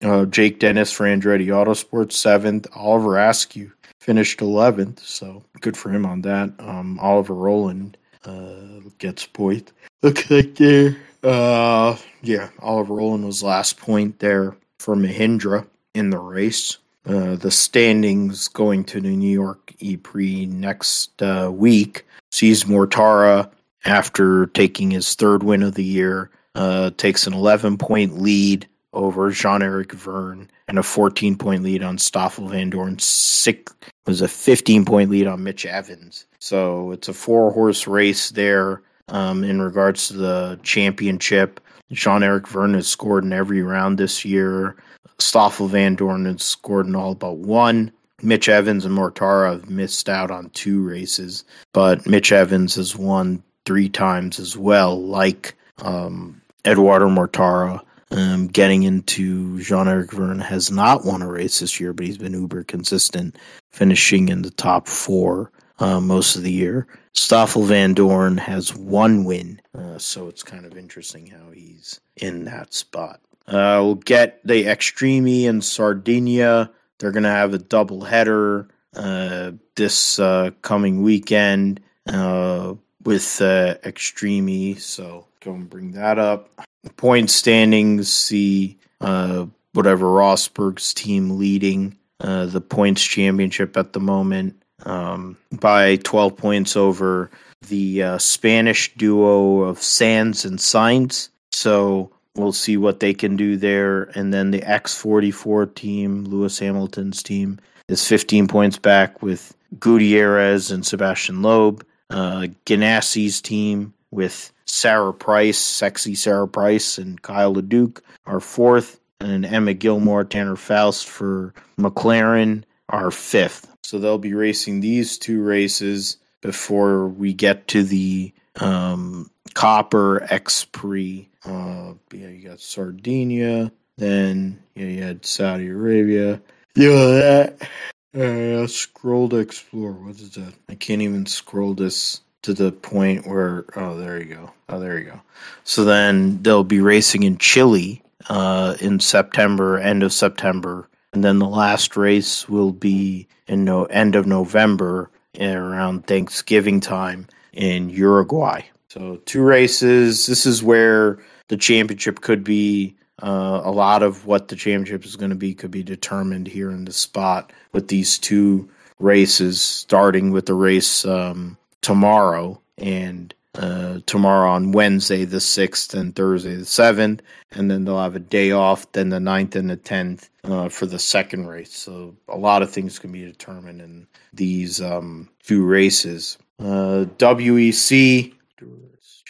Uh, 0.04 0.26
Jake 0.26 0.60
Dennis 0.60 0.92
for 0.92 1.06
Andretti 1.06 1.48
Autosports, 1.48 2.14
seventh. 2.14 2.68
Oliver 2.76 3.18
Askew 3.18 3.72
finished 4.00 4.40
11th, 4.40 5.00
so 5.00 5.44
good 5.62 5.78
for 5.78 5.90
him 5.90 6.06
on 6.06 6.22
that. 6.22 6.52
Um, 6.60 7.00
Oliver 7.00 7.36
Rowland 7.36 7.98
uh, 8.26 8.82
gets 8.98 9.26
point. 9.26 9.72
Looks 10.02 10.32
like 10.32 10.56
there 10.56 10.98
uh, 11.24 11.98
yeah, 12.22 12.50
Oliver 12.60 12.96
Rowland 12.96 13.26
was 13.26 13.44
last 13.44 13.78
point 13.78 14.20
there 14.20 14.56
for 14.80 14.96
Mahindra 14.96 15.68
in 15.94 16.10
the 16.10 16.18
race. 16.18 16.78
Uh, 17.06 17.36
the 17.36 17.52
standings 17.52 18.48
going 18.48 18.84
to 18.86 19.02
the 19.02 19.10
New 19.10 19.32
York 19.32 19.74
E 19.80 19.98
Prix 19.98 20.46
next 20.48 21.22
uh, 21.22 21.52
week 21.52 22.06
sees 22.32 22.66
Mortara 22.66 23.52
after 23.86 24.48
taking 24.48 24.92
his 24.92 25.16
third 25.16 25.42
win 25.42 25.64
of 25.64 25.74
the 25.74 25.84
year, 25.84 26.30
uh, 26.54 26.92
takes 26.98 27.26
an 27.26 27.34
11 27.34 27.78
point 27.78 28.20
lead 28.20 28.68
over 28.94 29.32
Jean 29.32 29.62
Eric 29.62 29.94
Vergne 29.94 30.50
and 30.68 30.78
a 30.78 30.84
14 30.84 31.38
point 31.38 31.64
lead 31.64 31.84
on 31.84 31.98
Stoffel 31.98 32.50
Vandoorne. 32.50 33.00
Six 33.00 33.74
was 34.06 34.22
a 34.22 34.28
15 34.28 34.86
point 34.86 35.10
lead 35.10 35.28
on 35.28 35.44
Mitch 35.44 35.66
Evans. 35.66 36.26
So 36.40 36.92
it's 36.92 37.08
a 37.08 37.14
four 37.14 37.52
horse 37.52 37.88
race 37.88 38.32
there 38.32 38.82
um, 39.10 39.44
in 39.44 39.62
regards 39.62 40.08
to 40.08 40.14
the 40.14 40.60
championship. 40.64 41.60
Jean 41.92 42.24
Eric 42.24 42.48
Vergne 42.48 42.76
has 42.76 42.88
scored 42.88 43.24
in 43.24 43.34
every 43.34 43.62
round 43.62 43.98
this 43.98 44.24
year. 44.24 44.76
Stoffel 45.20 45.70
Vandoorne 45.70 46.26
has 46.26 46.44
scored 46.44 46.88
in 46.88 46.96
all 46.96 47.16
but 47.16 47.38
one. 47.38 47.92
Mitch 48.24 48.50
Evans 48.50 48.86
and 48.86 48.96
Mortara 48.96 49.54
have 49.54 49.70
missed 49.70 50.08
out 50.08 50.30
on 50.30 50.52
two 50.52 50.84
races, 50.84 51.44
but 51.74 52.06
Mitch 52.06 52.32
Evans 52.32 52.76
has 52.76 52.96
won 52.96 53.42
three 53.66 53.90
times 53.90 54.40
as 54.40 54.56
well, 54.56 55.02
like 55.02 55.56
um, 55.82 56.40
Edoardo 56.66 57.10
Mortara 57.10 57.82
um, 58.12 58.48
getting 58.48 58.84
into 58.84 59.60
Jean 59.62 59.88
Eric 59.88 60.12
Vergne 60.12 60.40
has 60.40 60.70
not 60.70 61.06
won 61.06 61.22
a 61.22 61.30
race 61.30 61.60
this 61.60 61.80
year, 61.80 61.94
but 61.94 62.06
he's 62.06 62.18
been 62.18 62.34
uber 62.34 62.64
consistent, 62.64 63.38
finishing 63.70 64.30
in 64.30 64.42
the 64.42 64.52
top 64.52 64.88
four 64.88 65.52
uh, 65.80 66.00
most 66.00 66.36
of 66.36 66.44
the 66.44 66.52
year. 66.52 66.88
Stoffel 67.14 67.64
Vandoorne 67.64 68.40
has 68.40 68.76
one 68.76 69.24
win, 69.24 69.62
uh, 69.78 69.98
so 69.98 70.28
it's 70.28 70.44
kind 70.44 70.66
of 70.66 70.78
interesting 70.78 71.28
how 71.28 71.52
he's 71.52 72.00
in 72.18 72.46
that 72.46 72.74
spot. 72.74 73.22
Uh, 73.48 73.82
we'll 73.84 73.96
get 73.96 74.46
the 74.46 74.68
Extreme 74.68 75.28
in 75.28 75.62
Sardinia. 75.62 76.72
They're 77.00 77.12
going 77.12 77.24
to 77.24 77.30
have 77.30 77.54
a 77.54 77.58
double 77.58 78.04
header 78.04 78.70
uh, 78.96 79.52
this 79.76 80.20
uh, 80.20 80.52
coming 80.62 81.02
weekend 81.02 81.82
uh, 82.08 82.76
with 83.04 83.42
uh, 83.42 83.76
Extreme. 83.84 84.78
So 84.78 85.28
go 85.40 85.54
and 85.54 85.70
bring 85.70 85.94
that 85.94 86.20
up. 86.20 86.50
Point 86.98 87.30
standings, 87.30 88.12
see 88.12 88.78
uh, 89.02 89.46
whatever 89.74 90.06
Rosberg's 90.06 90.94
team 90.94 91.38
leading 91.38 91.98
uh, 92.20 92.46
the 92.46 92.62
points 92.62 93.04
championship 93.04 93.78
at 93.78 93.94
the 93.94 94.00
moment 94.00 94.62
um, 94.86 95.38
by 95.52 95.98
12 95.98 96.38
points 96.38 96.76
over 96.76 97.32
the 97.68 98.04
uh, 98.04 98.18
Spanish 98.18 98.94
duo 98.96 99.62
of 99.62 99.82
Sanz 99.82 100.46
and 100.46 100.60
Sainz. 100.60 101.30
So 101.52 102.12
we'll 102.36 102.54
see 102.54 102.78
what 102.78 103.00
they 103.00 103.14
can 103.14 103.36
do 103.36 103.58
there. 103.58 104.04
And 104.16 104.34
then 104.34 104.52
the 104.52 104.62
X44 104.62 105.74
team, 105.76 106.26
Lewis 106.26 106.60
Hamilton's 106.60 107.22
team, 107.22 107.60
is 107.88 108.08
15 108.08 108.48
points 108.48 108.78
back 108.78 109.22
with 109.22 109.56
Gutierrez 109.80 110.72
and 110.72 110.86
Sebastian 110.86 111.42
Loeb. 111.42 111.86
Uh, 112.10 112.48
Ganassi's 112.66 113.42
team 113.42 113.94
with 114.12 114.52
Sarah 114.72 115.14
Price, 115.14 115.58
sexy 115.58 116.16
Sarah 116.16 116.48
Price, 116.48 116.98
and 116.98 117.22
Kyle 117.22 117.54
LeDuc 117.54 118.00
are 118.26 118.40
fourth. 118.40 119.02
And 119.20 119.46
Emma 119.46 119.74
Gilmore, 119.74 120.24
Tanner 120.24 120.56
Faust 120.56 121.10
for 121.10 121.54
McLaren 121.78 122.64
are 122.88 123.12
fifth. 123.12 123.68
So 123.84 124.00
they'll 124.00 124.18
be 124.18 124.34
racing 124.34 124.80
these 124.80 125.18
two 125.18 125.44
races 125.44 126.18
before 126.40 127.10
we 127.10 127.34
get 127.34 127.68
to 127.68 127.84
the 127.84 128.34
um, 128.62 129.30
Copper 129.54 130.24
X 130.32 130.66
Prix. 130.72 131.30
Uh, 131.44 131.94
yeah, 132.14 132.30
you 132.30 132.48
got 132.48 132.62
Sardinia. 132.62 133.74
Then 133.98 134.64
yeah, 134.74 134.86
you 134.86 135.04
had 135.04 135.26
Saudi 135.26 135.68
Arabia. 135.68 136.42
Yeah, 136.76 137.54
that. 137.54 137.70
Uh, 138.18 138.68
scroll 138.68 139.28
to 139.30 139.38
explore. 139.38 139.92
What 139.92 140.16
is 140.16 140.32
that? 140.32 140.54
I 140.70 140.76
can't 140.76 141.02
even 141.02 141.26
scroll 141.26 141.74
this 141.74 142.22
to 142.44 142.54
the 142.54 142.72
point 142.72 143.28
where. 143.28 143.66
Oh, 143.76 143.98
there 143.98 144.20
you 144.20 144.26
go. 144.26 144.52
Oh, 144.70 144.80
there 144.80 144.98
you 144.98 145.06
go. 145.06 145.22
So 145.64 145.84
then 145.84 146.42
they'll 146.42 146.64
be 146.64 146.82
racing 146.82 147.24
in 147.24 147.38
Chile 147.38 148.02
uh, 148.30 148.76
in 148.80 149.00
September, 149.00 149.78
end 149.78 150.04
of 150.04 150.14
September, 150.14 150.88
and 151.14 151.24
then 151.24 151.40
the 151.40 151.48
last 151.48 151.98
race 151.98 152.48
will 152.48 152.72
be 152.72 153.28
in 153.48 153.66
no 153.66 153.86
end 153.86 154.16
of 154.16 154.26
November, 154.26 155.10
around 155.40 156.06
Thanksgiving 156.08 156.80
time 156.80 157.28
in 157.54 157.90
Uruguay. 157.90 158.62
So 158.90 159.22
two 159.26 159.42
races. 159.42 160.26
This 160.26 160.46
is 160.46 160.62
where 160.62 161.20
the 161.48 161.58
championship 161.58 162.22
could 162.22 162.44
be. 162.44 162.96
Uh, 163.22 163.62
a 163.64 163.72
lot 163.72 164.02
of 164.02 164.26
what 164.26 164.48
the 164.48 164.56
championship 164.56 165.06
is 165.06 165.16
going 165.16 165.30
to 165.30 165.36
be 165.36 165.54
could 165.54 165.72
be 165.72 165.84
determined 165.84 166.48
here 166.48 166.72
in 166.72 166.86
the 166.86 166.94
spot 166.94 167.54
with 167.72 167.88
these 167.88 168.18
two 168.18 168.68
races, 169.00 169.62
starting 169.62 170.32
with 170.32 170.48
the 170.48 170.54
race 170.54 171.06
um, 171.06 171.58
tomorrow 171.82 172.62
and 172.78 173.34
uh, 173.56 174.00
tomorrow 174.06 174.52
on 174.52 174.72
Wednesday 174.72 175.26
the 175.26 175.38
6th 175.38 175.94
and 175.94 176.16
Thursday 176.16 176.56
the 176.56 176.64
7th. 176.64 177.20
And 177.52 177.70
then 177.70 177.84
they'll 177.84 178.00
have 178.00 178.16
a 178.16 178.20
day 178.20 178.52
off, 178.52 178.92
then 178.94 179.10
the 179.10 179.20
9th 179.20 179.56
and 179.56 179.70
the 179.70 179.78
10th 179.78 180.30
uh, 180.44 180.70
for 180.70 180.86
the 180.86 181.00
second 181.00 181.48
race. 181.48 181.74
So 181.76 182.16
a 182.28 182.38
lot 182.38 182.62
of 182.62 182.72
things 182.72 183.00
can 183.00 183.12
be 183.12 183.26
determined 183.26 183.82
in 183.82 184.08
these 184.34 184.82
um, 184.82 185.30
races. 185.50 186.38
Uh, 186.60 187.06
WEC 187.18 188.34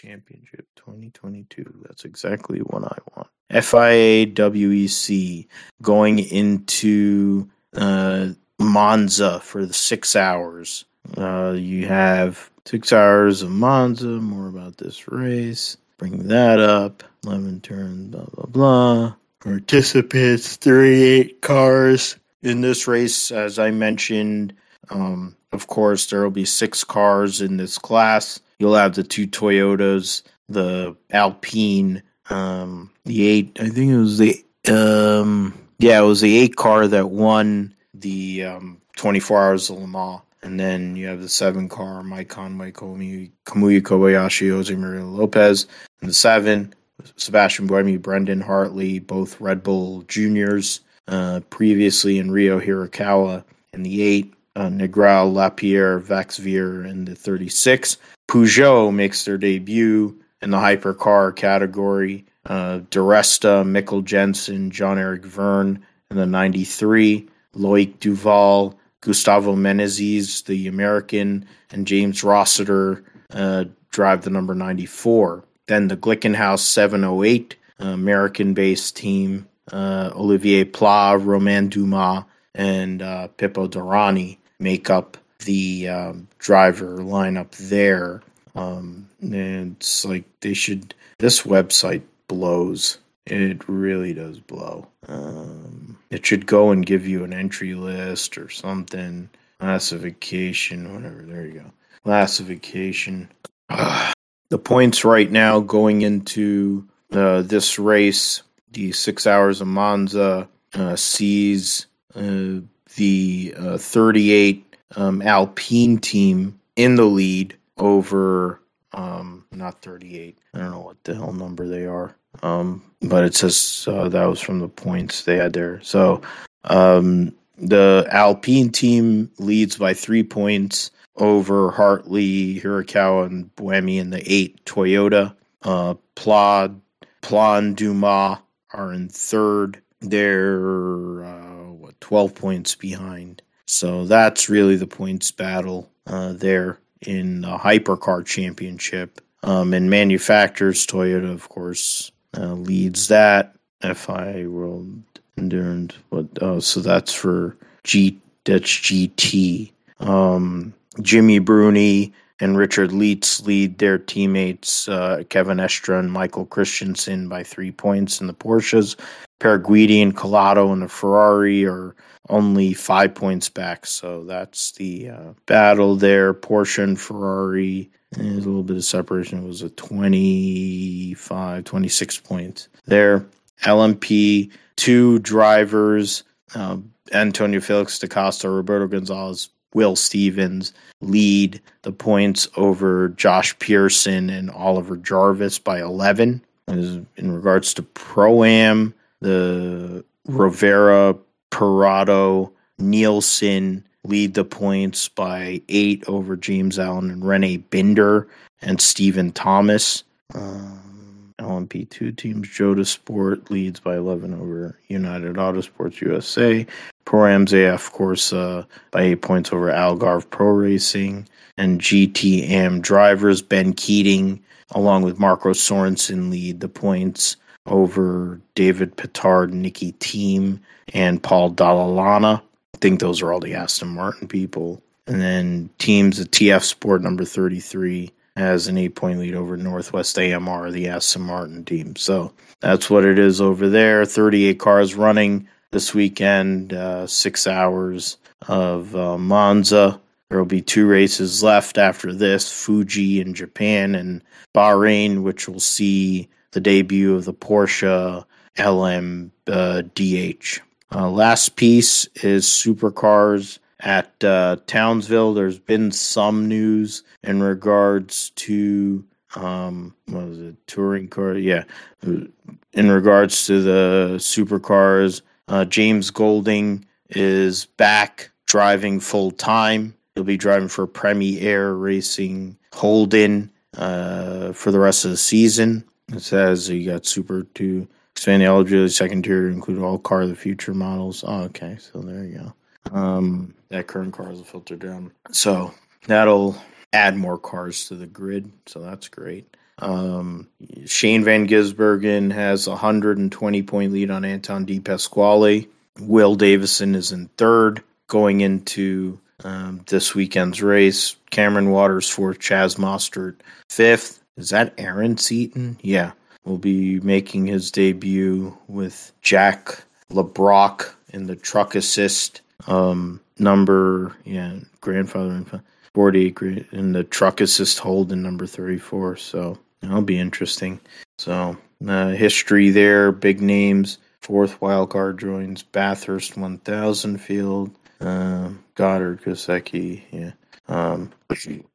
Championship 0.02 0.66
2022. 0.78 1.84
That's 1.88 2.06
exactly 2.06 2.60
what 2.60 2.84
I 2.84 2.98
want. 3.16 3.28
FIA 3.52 4.26
WEC 4.26 5.48
going 5.82 6.20
into 6.20 7.50
uh, 7.76 8.30
Monza 8.58 9.40
for 9.42 9.66
the 9.66 9.74
six 9.74 10.16
hours. 10.16 10.86
Uh, 11.18 11.54
you 11.58 11.88
have 11.88 12.50
six 12.66 12.94
hours 12.94 13.42
of 13.42 13.52
Monza. 13.52 14.08
More 14.08 14.48
about 14.48 14.78
this 14.78 15.08
race. 15.08 15.78
Bring 15.98 16.28
that 16.28 16.60
up. 16.60 17.04
Lemon 17.24 17.62
turn. 17.62 18.10
Blah 18.10 18.26
blah 18.34 18.46
blah. 18.46 19.14
Participants: 19.40 20.56
thirty-eight 20.56 21.42
cars 21.42 22.18
in 22.42 22.62
this 22.62 22.88
race. 22.88 23.32
As 23.32 23.60
I 23.60 23.72
mentioned, 23.72 24.54
um, 24.90 25.36
of 25.52 25.68
course, 25.68 26.08
there 26.08 26.22
will 26.22 26.32
be 26.32 26.46
six 26.46 26.84
cars 26.84 27.42
in 27.42 27.58
this 27.58 27.78
class. 27.78 28.40
You'll 28.60 28.76
have 28.76 28.96
the 28.96 29.04
two 29.04 29.28
Toyotas, 29.28 30.22
the 30.48 30.96
Alpine, 31.12 32.04
um, 32.30 32.92
the 33.06 33.28
eight. 33.28 33.58
I 33.60 33.70
think 33.70 33.92
it 33.92 33.98
was 33.98 34.18
the 34.18 34.44
um, 34.68 35.54
yeah, 35.80 36.00
it 36.00 36.06
was 36.06 36.22
the 36.22 36.38
eight 36.38 36.56
car 36.56 36.88
that 36.88 37.10
won 37.10 37.74
the 37.94 38.46
um, 38.46 38.82
24 38.98 39.42
Hours 39.44 39.70
of 39.70 39.78
Le 39.78 39.88
Mans. 39.88 40.22
And 40.44 40.60
then 40.60 40.96
you 40.96 41.08
have 41.08 41.22
the 41.22 41.30
seven 41.30 41.70
car, 41.70 42.02
Mike 42.04 42.30
Conway, 42.30 42.72
Kamui, 42.72 43.32
Kamui 43.46 43.82
Kobayashi, 43.82 44.50
Jose 44.50 44.76
Maria 44.76 45.06
Lopez. 45.06 45.68
And 46.02 46.10
the 46.10 46.14
seven, 46.14 46.74
Sebastian 47.16 47.68
Buemi, 47.68 48.02
Brendan 48.02 48.42
Hartley, 48.42 49.00
both 49.00 49.40
Red 49.40 49.62
Bull 49.62 50.02
juniors, 50.04 50.82
uh, 51.08 51.42
previously 51.50 52.18
in 52.18 52.32
Ryo 52.32 52.60
Hirakawa. 52.60 53.44
And 53.74 53.86
the 53.86 54.02
eight, 54.02 54.34
uh, 54.56 54.68
Negrão, 54.68 55.32
Lapierre, 55.32 56.00
Vaxivière, 56.00 56.90
and 56.90 57.08
the 57.08 57.16
36. 57.16 57.98
Peugeot 58.28 58.94
makes 58.94 59.24
their 59.26 59.38
debut 59.38 60.20
in 60.42 60.50
the 60.50 60.58
hypercar 60.58 61.36
category. 61.36 62.26
Uh, 62.46 62.80
Di 62.90 63.00
Resta, 63.00 63.64
Mikkel 63.64 64.04
Jensen, 64.04 64.72
John 64.72 64.98
Eric 64.98 65.24
Vergne 65.24 65.80
and 66.10 66.20
the 66.20 66.26
93. 66.26 67.28
Loic 67.56 68.00
Duval, 68.00 68.80
Gustavo 69.02 69.56
Menezes, 69.56 70.46
the 70.46 70.68
American, 70.68 71.48
and 71.72 71.88
James 71.88 72.24
Rossiter 72.24 73.04
uh, 73.32 73.66
drive 73.90 74.24
the 74.24 74.30
number 74.30 74.54
94. 74.54 75.44
Then 75.68 75.88
the 75.88 75.98
Glickenhaus 75.98 76.60
708, 76.60 77.56
uh, 77.80 77.86
American 77.86 78.54
based 78.54 78.96
team, 78.96 79.48
uh, 79.72 80.12
Olivier 80.16 80.66
Pla, 80.66 81.14
Romain 81.14 81.70
Dumas, 81.70 82.26
and 82.54 83.02
uh, 83.02 83.30
Pipo 83.38 83.68
Derani 83.68 84.38
make 84.60 84.90
up 84.90 85.18
the 85.40 85.88
um, 85.88 86.28
driver 86.38 86.98
lineup 86.98 87.52
there. 87.58 88.22
Um, 88.54 89.10
and 89.22 89.78
it's 89.78 90.06
like 90.06 90.26
they 90.42 90.54
should, 90.54 90.94
this 91.18 91.42
website 91.44 92.04
blows. 92.28 93.00
It 93.26 93.68
really 93.68 94.14
does 94.14 94.40
blow. 94.40 94.88
Um, 95.08 95.98
it 96.10 96.26
should 96.26 96.46
go 96.46 96.72
and 96.72 96.86
give 96.86 97.08
you 97.08 97.24
an 97.24 97.34
entry 97.34 97.74
list 97.74 98.38
or 98.38 98.50
something. 98.50 99.30
Classification, 99.60 100.94
whatever. 100.94 101.22
There 101.22 101.46
you 101.46 101.60
go. 101.62 101.72
Classification. 102.04 103.30
The 104.50 104.60
points 104.60 105.06
right 105.06 105.32
now 105.32 105.62
going 105.62 106.02
into 106.02 106.86
uh, 107.14 107.42
this 107.42 107.80
race, 107.80 108.44
the 108.74 108.92
six 108.92 109.26
hours 109.26 109.62
of 109.62 109.68
Monza, 109.68 110.50
uh, 110.74 110.98
sees 110.98 111.86
uh, 112.14 112.60
the 112.98 113.54
uh, 113.58 113.78
38 113.78 114.76
um, 114.98 115.22
Alpine 115.22 116.00
team 116.00 116.60
in 116.76 116.96
the 116.96 117.06
lead 117.06 117.56
over 117.78 118.62
um, 118.94 119.46
not 119.52 119.82
38. 119.82 120.38
I 120.54 120.58
don't 120.58 120.72
know 120.72 120.80
what 120.80 121.04
the 121.04 121.16
hell 121.16 121.34
number 121.34 121.68
they 121.68 121.86
are. 121.86 122.16
Um, 122.42 122.82
but 123.02 123.24
it 123.24 123.36
says 123.36 123.86
uh, 123.88 124.10
that 124.10 124.26
was 124.26 124.40
from 124.40 124.60
the 124.60 124.68
points 124.68 125.24
they 125.24 125.38
had 125.38 125.54
there. 125.54 125.82
So 125.82 126.22
um, 126.66 127.34
the 127.58 128.08
Alpine 128.12 128.70
team 128.70 129.32
leads 129.38 129.78
by 129.78 129.94
three 129.94 130.24
points 130.24 130.92
over 131.18 131.72
Hartley, 131.72 132.60
Hirakawa, 132.60 133.26
and 133.28 133.56
Buemi 133.56 134.00
in 134.00 134.10
the 134.10 134.24
eight. 134.32 134.64
Toyota, 134.66 135.36
uh, 135.64 135.96
Plod, 136.16 136.80
Plan 137.22 137.74
Dumas 137.74 138.40
are 138.74 138.94
in 138.94 139.10
third. 139.10 139.82
They're 140.00 141.24
uh, 141.24 141.72
what 141.72 142.00
twelve 142.02 142.34
points 142.34 142.76
behind. 142.76 143.42
So 143.68 144.06
that's 144.06 144.50
really 144.50 144.76
the 144.76 144.88
points 144.88 145.32
battle 145.32 145.92
uh, 146.08 146.34
there 146.34 146.80
in 147.02 147.42
the 147.42 147.58
Hypercar 147.58 148.26
Championship. 148.26 149.22
Um, 149.44 149.74
and 149.74 149.90
manufacturers, 149.90 150.86
Toyota, 150.86 151.32
of 151.32 151.50
course, 151.50 152.11
uh, 152.38 152.54
leads 152.54 153.08
that. 153.08 153.56
FI 153.82 154.46
World 154.48 155.02
Endurance. 155.38 155.96
What? 156.10 156.28
Oh, 156.42 156.60
so 156.60 156.80
that's 156.80 157.14
for 157.14 157.58
G. 157.84 158.18
That's 158.46 158.70
GT. 158.70 159.72
Um, 160.00 160.74
Jimmy 161.02 161.40
Bruni 161.40 162.14
and 162.40 162.58
Richard 162.58 162.90
Lietz 162.90 163.46
lead 163.46 163.78
their 163.78 163.98
teammates 163.98 164.88
uh, 164.88 165.24
Kevin 165.30 165.60
Estre 165.60 166.00
and 166.00 166.12
Michael 166.12 166.46
Christensen 166.46 167.30
by 167.30 167.44
three 167.44 167.72
points 167.72 168.20
in 168.20 168.28
the 168.28 168.34
Porsches. 168.34 168.96
Pier 169.40 169.60
Guidi 169.60 170.02
and 170.02 170.16
Calado 170.16 170.74
in 170.74 170.82
the 170.82 170.88
Ferrari 170.88 171.66
are 171.66 171.96
only 172.30 172.74
five 172.74 173.14
points 173.14 173.50
back. 173.50 173.86
So 173.86 174.24
that's 174.24 174.72
the 174.74 175.10
uh, 175.10 175.34
battle 175.46 175.96
there. 175.96 176.34
Porsche 176.34 176.84
and 176.84 177.00
Ferrari. 177.00 177.90
There's 178.12 178.46
a 178.46 178.50
little 178.50 178.64
bit 178.64 178.76
of 178.76 178.84
separation. 178.84 179.40
It 179.40 179.48
was 179.48 179.62
a 179.62 179.70
25, 179.70 181.64
26 181.64 182.20
points 182.20 182.68
there. 182.86 183.26
LMP, 183.64 184.52
two 184.76 185.20
drivers, 185.20 186.24
uh, 186.56 186.78
Antonio 187.14 187.62
Felix 187.62 188.00
da 188.00 188.08
Costa, 188.08 188.50
Roberto 188.50 188.88
Gonzalez, 188.88 189.50
Will 189.74 189.96
Stevens 189.96 190.74
lead 191.00 191.62
the 191.84 191.94
points 191.94 192.48
over 192.58 193.10
Josh 193.10 193.58
Pearson 193.60 194.30
and 194.30 194.52
Oliver 194.52 194.98
Jarvis 194.98 195.60
by 195.60 195.80
11. 195.80 196.44
In 196.68 197.08
regards 197.18 197.74
to 197.76 197.84
Pro 197.84 198.44
Am, 198.44 198.94
the 199.22 200.04
Rovera, 200.28 201.18
Perrodo, 201.50 202.52
Nielsen 202.78 203.86
lead 204.04 204.34
the 204.34 204.46
points 204.46 205.08
by 205.08 205.62
eight 205.70 206.04
over 206.08 206.36
James 206.36 206.80
Allen 206.80 207.12
and 207.12 207.26
Rene 207.26 207.58
Binder 207.58 208.28
and 208.62 208.82
Stephen 208.82 209.32
Thomas. 209.32 210.04
Um, 210.34 211.34
LMP2 211.40 212.16
teams, 212.16 212.48
Joda 212.48 212.86
Sport 212.86 213.50
leads 213.50 213.80
by 213.80 213.98
11 213.98 214.34
over 214.34 214.78
United 214.88 215.36
Autosports 215.36 216.00
USA. 216.02 216.66
Pro 217.06 217.26
Am's 217.28 217.54
of 217.54 217.92
course, 217.92 218.32
by 218.32 219.02
eight 219.02 219.22
points 219.22 219.52
over 219.52 219.72
Algarve 219.72 220.30
Pro 220.30 220.48
Racing. 220.48 221.28
And 221.58 221.82
GTM 221.82 222.82
drivers, 222.82 223.42
Ben 223.42 223.74
Keating, 223.74 224.42
along 224.72 225.04
with 225.04 225.20
Marco 225.20 225.50
Sorensen, 225.50 226.32
lead 226.32 226.60
the 226.60 226.70
points 226.70 227.36
over 227.66 228.40
David 228.56 228.96
Pittard, 228.96 229.52
Nicki 229.52 229.92
Thiim, 229.94 230.60
and 230.94 231.22
Paul 231.22 231.50
Dalla 231.50 231.88
Lana. 231.88 232.42
Think 232.82 233.00
those 233.00 233.22
are 233.22 233.32
all 233.32 233.40
the 233.40 233.54
Aston 233.54 233.90
Martin 233.90 234.28
people. 234.28 234.82
And 235.08 235.22
then 235.22 235.70
teams, 235.78 236.18
the 236.18 236.26
TF 236.26 236.64
Sport 236.64 237.02
number 237.02 237.26
33 237.26 238.12
has 238.36 238.68
an 238.68 238.78
eight 238.78 238.96
point 238.96 239.20
lead 239.20 239.36
over 239.36 239.58
Northwest 239.58 240.18
AMR, 240.18 240.72
the 240.72 240.88
Aston 240.88 241.22
Martin 241.22 241.64
team. 241.64 241.96
So 241.96 242.34
that's 242.60 242.90
what 242.90 243.06
it 243.06 243.20
is 243.20 243.42
over 243.42 243.70
there. 243.70 244.06
38 244.06 244.60
cars 244.60 244.96
running 244.96 245.48
this 245.72 245.94
weekend, 245.94 246.74
uh, 246.74 247.08
six 247.08 247.48
hours 247.48 248.18
of 248.48 248.96
uh, 248.96 249.18
Monza. 249.18 250.00
There 250.30 250.40
will 250.40 250.46
be 250.46 250.62
two 250.62 250.88
races 250.88 251.44
left 251.44 251.78
after 251.78 252.14
this 252.14 252.52
Fuji 252.52 253.20
in 253.20 253.34
Japan 253.34 253.96
and 253.96 254.24
Bahrain, 254.56 255.24
which 255.24 255.48
will 255.48 255.60
see 255.60 256.30
the 256.52 256.62
debut 256.62 257.16
of 257.16 257.26
the 257.26 257.34
Porsche 257.34 258.26
LM 258.58 259.32
uh, 259.48 259.82
DH. 259.94 260.62
Uh, 260.94 261.10
last 261.10 261.56
piece 261.56 262.06
is 262.24 262.46
supercars 262.46 263.60
at 263.80 264.24
uh, 264.24 264.58
Townsville. 264.68 265.34
There's 265.34 265.60
been 265.60 265.92
some 265.92 266.48
news 266.48 267.04
in 267.24 267.42
regards 267.42 268.32
to 268.32 269.04
um, 269.36 269.96
what 270.08 270.28
was 270.28 270.40
it, 270.40 270.68
touring 270.68 271.08
car? 271.08 271.36
Yeah, 271.36 271.64
in 272.02 272.92
regards 272.92 273.46
to 273.48 273.62
the 273.62 274.16
supercars, 274.18 275.22
uh, 275.48 275.66
James 275.66 276.10
Golding 276.10 276.86
is 277.10 277.66
back 277.66 278.32
driving 278.46 279.00
full 279.00 279.32
time. 279.32 279.96
He'll 280.16 280.26
be 280.26 280.38
driving 280.38 280.68
for 280.68 280.86
Premier 280.88 281.72
Racing 281.74 282.58
Holden 282.74 283.50
uh, 283.78 284.52
for 284.52 284.72
the 284.72 284.80
rest 284.80 285.06
of 285.06 285.12
the 285.12 285.18
season. 285.18 285.86
It 286.12 286.22
says 286.22 286.68
he 286.68 286.84
got 286.84 287.06
Super 287.06 287.44
to 287.44 287.88
expand 288.22 288.44
the 288.44 288.46
eligibility 288.46 288.94
second 288.94 289.24
tier 289.24 289.42
to 289.42 289.48
include 289.48 289.82
all 289.82 289.98
car 289.98 290.22
of 290.22 290.30
the 290.30 290.36
future 290.36 290.76
models. 290.76 291.24
Oh, 291.26 291.42
okay, 291.46 291.76
so 291.80 292.02
there 292.02 292.24
you 292.24 292.38
go. 292.38 292.96
Um, 292.96 293.56
that 293.70 293.88
current 293.88 294.14
car 294.14 294.32
is 294.32 294.40
a 294.40 294.44
filter 294.44 294.76
down, 294.76 295.12
so 295.32 295.74
that'll 296.06 296.56
add 296.94 297.18
more 297.18 297.40
cars 297.40 297.88
to 297.88 297.96
the 297.96 298.06
grid. 298.06 298.52
So 298.68 298.80
that's 298.80 299.08
great. 299.08 299.58
Um, 299.80 300.48
Shane 300.86 301.24
Van 301.24 301.48
Gisbergen 301.48 302.32
has 302.32 302.68
a 302.68 302.72
120 302.72 303.64
point 303.64 303.92
lead 303.92 304.12
on 304.12 304.24
Anton 304.24 304.66
De 304.66 304.80
Pasquale. 304.80 305.68
Will 306.00 306.36
Davison 306.36 306.94
is 306.94 307.12
in 307.12 307.28
third 307.38 307.82
going 308.06 308.42
into 308.42 309.20
um, 309.44 309.82
this 309.88 310.14
weekend's 310.14 310.62
race. 310.62 311.16
Cameron 311.32 311.72
Waters 311.72 312.08
fourth, 312.08 312.38
Chaz 312.38 312.78
Mostert 312.78 313.38
fifth. 313.68 314.22
Is 314.38 314.52
that 314.52 314.76
Aaron 314.78 315.18
Seton? 315.18 315.80
Yeah. 315.82 316.12
Will 316.44 316.58
be 316.58 317.00
making 317.02 317.46
his 317.46 317.72
debut 317.72 318.58
with 318.68 319.12
Jack 319.22 319.84
Le 320.10 320.24
Brocq 320.24 320.92
in 321.10 321.28
the 321.28 321.36
truck 321.36 321.76
assist 321.76 322.42
um, 322.68 323.22
number, 323.38 324.16
yeah, 324.26 324.56
grandfather 324.80 325.32
and 325.32 325.62
40 325.94 326.66
in 326.72 326.94
the 326.94 327.04
truck 327.04 327.42
assist 327.42 327.80
hold 327.80 328.12
in 328.12 328.24
number 328.24 328.48
34. 328.48 329.18
So 329.18 329.60
that'll 329.82 330.02
be 330.02 330.20
interesting. 330.20 330.80
So, 331.18 331.58
uh, 331.88 332.10
history 332.10 332.70
there, 332.70 333.12
big 333.12 333.42
names. 333.42 333.98
Fourth 334.22 334.62
wild 334.62 334.92
card 334.92 335.20
joins 335.20 335.64
Bathurst 335.64 336.38
1000 336.38 337.18
field. 337.18 337.72
Uh, 338.00 338.50
Goddard, 338.76 339.22
Kostecki, 339.22 340.04
yeah. 340.12 340.32
Um, 340.68 341.12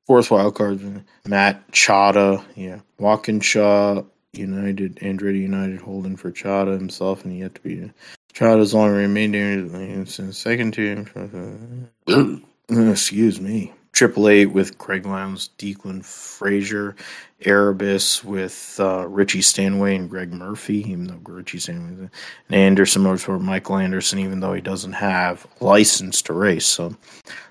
fourth 0.06 0.30
wild 0.30 0.55
card, 0.55 1.05
Matt 1.26 1.70
Chahda, 1.72 2.43
yeah. 2.55 2.80
Walkinshaw, 2.98 4.02
United, 4.39 4.97
Andretti 4.97 5.41
United 5.41 5.81
holding 5.81 6.17
for 6.17 6.31
Chada 6.31 6.77
himself, 6.77 7.25
and 7.25 7.37
yet 7.37 7.55
to 7.57 7.61
be 7.61 7.91
Chada's 8.33 8.75
long 8.75 8.91
remaining 8.91 10.07
since 10.07 10.39
second 10.39 10.73
team. 10.73 11.89
Excuse 12.69 13.41
me. 13.41 13.73
Triple 13.97 14.29
Eight 14.29 14.53
with 14.53 14.77
Craig 14.77 15.07
Lowndes, 15.07 15.49
Declan 15.57 16.05
Fraser, 16.05 16.95
Erebus 17.41 18.23
with 18.23 18.77
uh, 18.79 19.09
Richie 19.09 19.41
Stanaway 19.41 19.97
and 19.97 20.11
Greg 20.11 20.35
Murphy, 20.35 20.81
even 20.91 21.07
though 21.07 21.19
Richie 21.25 21.59
Stanaway, 21.59 22.11
and 22.51 22.55
Anderson 22.55 23.05
Motorsport, 23.05 23.41
Michael 23.41 23.79
Anderson, 23.79 24.19
even 24.19 24.41
though 24.41 24.53
he 24.53 24.61
doesn't 24.61 24.93
have 24.93 25.47
license 25.61 26.21
to 26.23 26.35
race. 26.35 26.67
So 26.67 26.95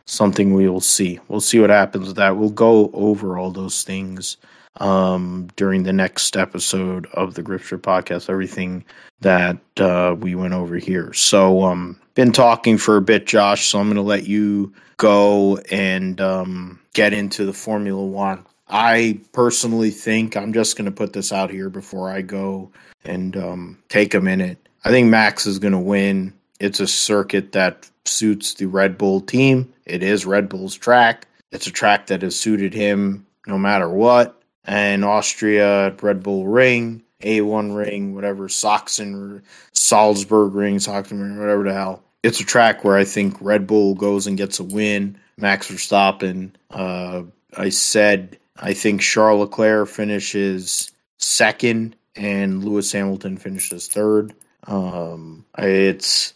something 0.06 0.54
we 0.54 0.70
will 0.70 0.82
see. 0.82 1.20
We'll 1.30 1.42
see 1.42 1.60
what 1.60 1.72
happens 1.72 2.06
with 2.06 2.18
that. 2.18 2.38
We'll 2.38 2.52
go 2.52 2.92
over 2.94 3.40
all 3.40 3.50
those 3.50 3.82
things 3.82 4.38
um, 4.78 5.50
during 5.56 5.84
the 5.84 5.94
next 5.94 6.36
episode 6.38 7.08
of 7.14 7.34
the 7.34 7.44
Gripster 7.44 7.80
podcast, 7.80 8.30
everything 8.30 8.86
that 9.22 9.58
uh, 9.78 10.16
we 10.20 10.36
went 10.36 10.54
over 10.54 10.78
here. 10.78 11.14
So, 11.14 11.64
um, 11.64 12.00
been 12.14 12.32
talking 12.32 12.78
for 12.78 12.98
a 12.98 13.02
bit, 13.02 13.26
Josh, 13.28 13.66
so 13.68 13.80
I'm 13.80 13.88
going 13.88 13.96
to 13.96 14.02
let 14.02 14.26
you 14.26 14.74
go 14.98 15.58
and 15.70 16.20
um, 16.22 16.80
get 16.94 17.14
into 17.14 17.46
the 17.46 17.54
Formula 17.54 18.04
One. 18.04 18.46
I 18.68 19.20
personally 19.34 19.92
think 19.92 20.36
I'm 20.36 20.54
just 20.54 20.78
going 20.78 20.86
to 20.86 20.92
put 20.92 21.14
this 21.14 21.32
out 21.32 21.52
here 21.52 21.70
before 21.70 22.10
I 22.10 22.22
go 22.22 22.72
and 23.04 23.36
um, 23.38 23.78
take 23.90 24.14
a 24.14 24.22
minute. 24.22 24.58
I 24.84 24.90
think 24.90 25.10
Max 25.10 25.46
is 25.46 25.60
going 25.60 25.74
to 25.74 25.80
win. 25.80 26.34
It's 26.60 26.80
a 26.80 26.88
circuit 26.88 27.52
that 27.52 27.90
suits 28.06 28.56
the 28.56 28.66
Red 28.68 28.98
Bull 28.98 29.22
team. 29.22 29.74
It 29.86 30.04
is 30.04 30.26
Red 30.26 30.50
Bull's 30.50 30.76
track. 30.76 31.28
It's 31.52 31.68
a 31.68 31.72
track 31.72 32.08
that 32.08 32.22
has 32.22 32.40
suited 32.40 32.74
him 32.74 33.26
no 33.46 33.58
matter 33.58 33.90
what. 33.90 34.42
And 34.66 35.06
Austria, 35.06 35.96
Red 36.02 36.24
Bull 36.24 36.48
Ring, 36.48 37.04
A1 37.22 37.76
Ring, 37.76 38.16
whatever, 38.16 38.50
Sachsen, 38.50 39.44
Salzburg 39.74 40.54
Ring, 40.54 40.80
Sachsen, 40.80 41.22
Ring, 41.22 41.40
whatever 41.40 41.64
the 41.64 41.74
hell. 41.74 42.04
It's 42.24 42.40
a 42.40 42.46
track 42.46 42.84
where 42.84 42.98
I 42.98 43.04
think 43.04 43.38
Red 43.40 43.68
Bull 43.68 43.94
goes 43.94 44.26
and 44.26 44.38
gets 44.38 44.60
a 44.60 44.64
win. 44.64 45.18
Max 45.38 45.70
Verstappen, 45.70 46.52
uh, 46.72 47.24
I 47.58 47.70
said, 47.70 48.40
I 48.58 48.74
think 48.74 49.02
Charles 49.02 49.42
Leclerc 49.42 49.90
finishes 49.90 50.92
second 51.18 51.96
and 52.16 52.64
Lewis 52.64 52.92
Hamilton 52.92 53.38
finishes 53.38 53.88
third. 53.88 54.34
Um, 54.68 55.46
it's 55.58 56.34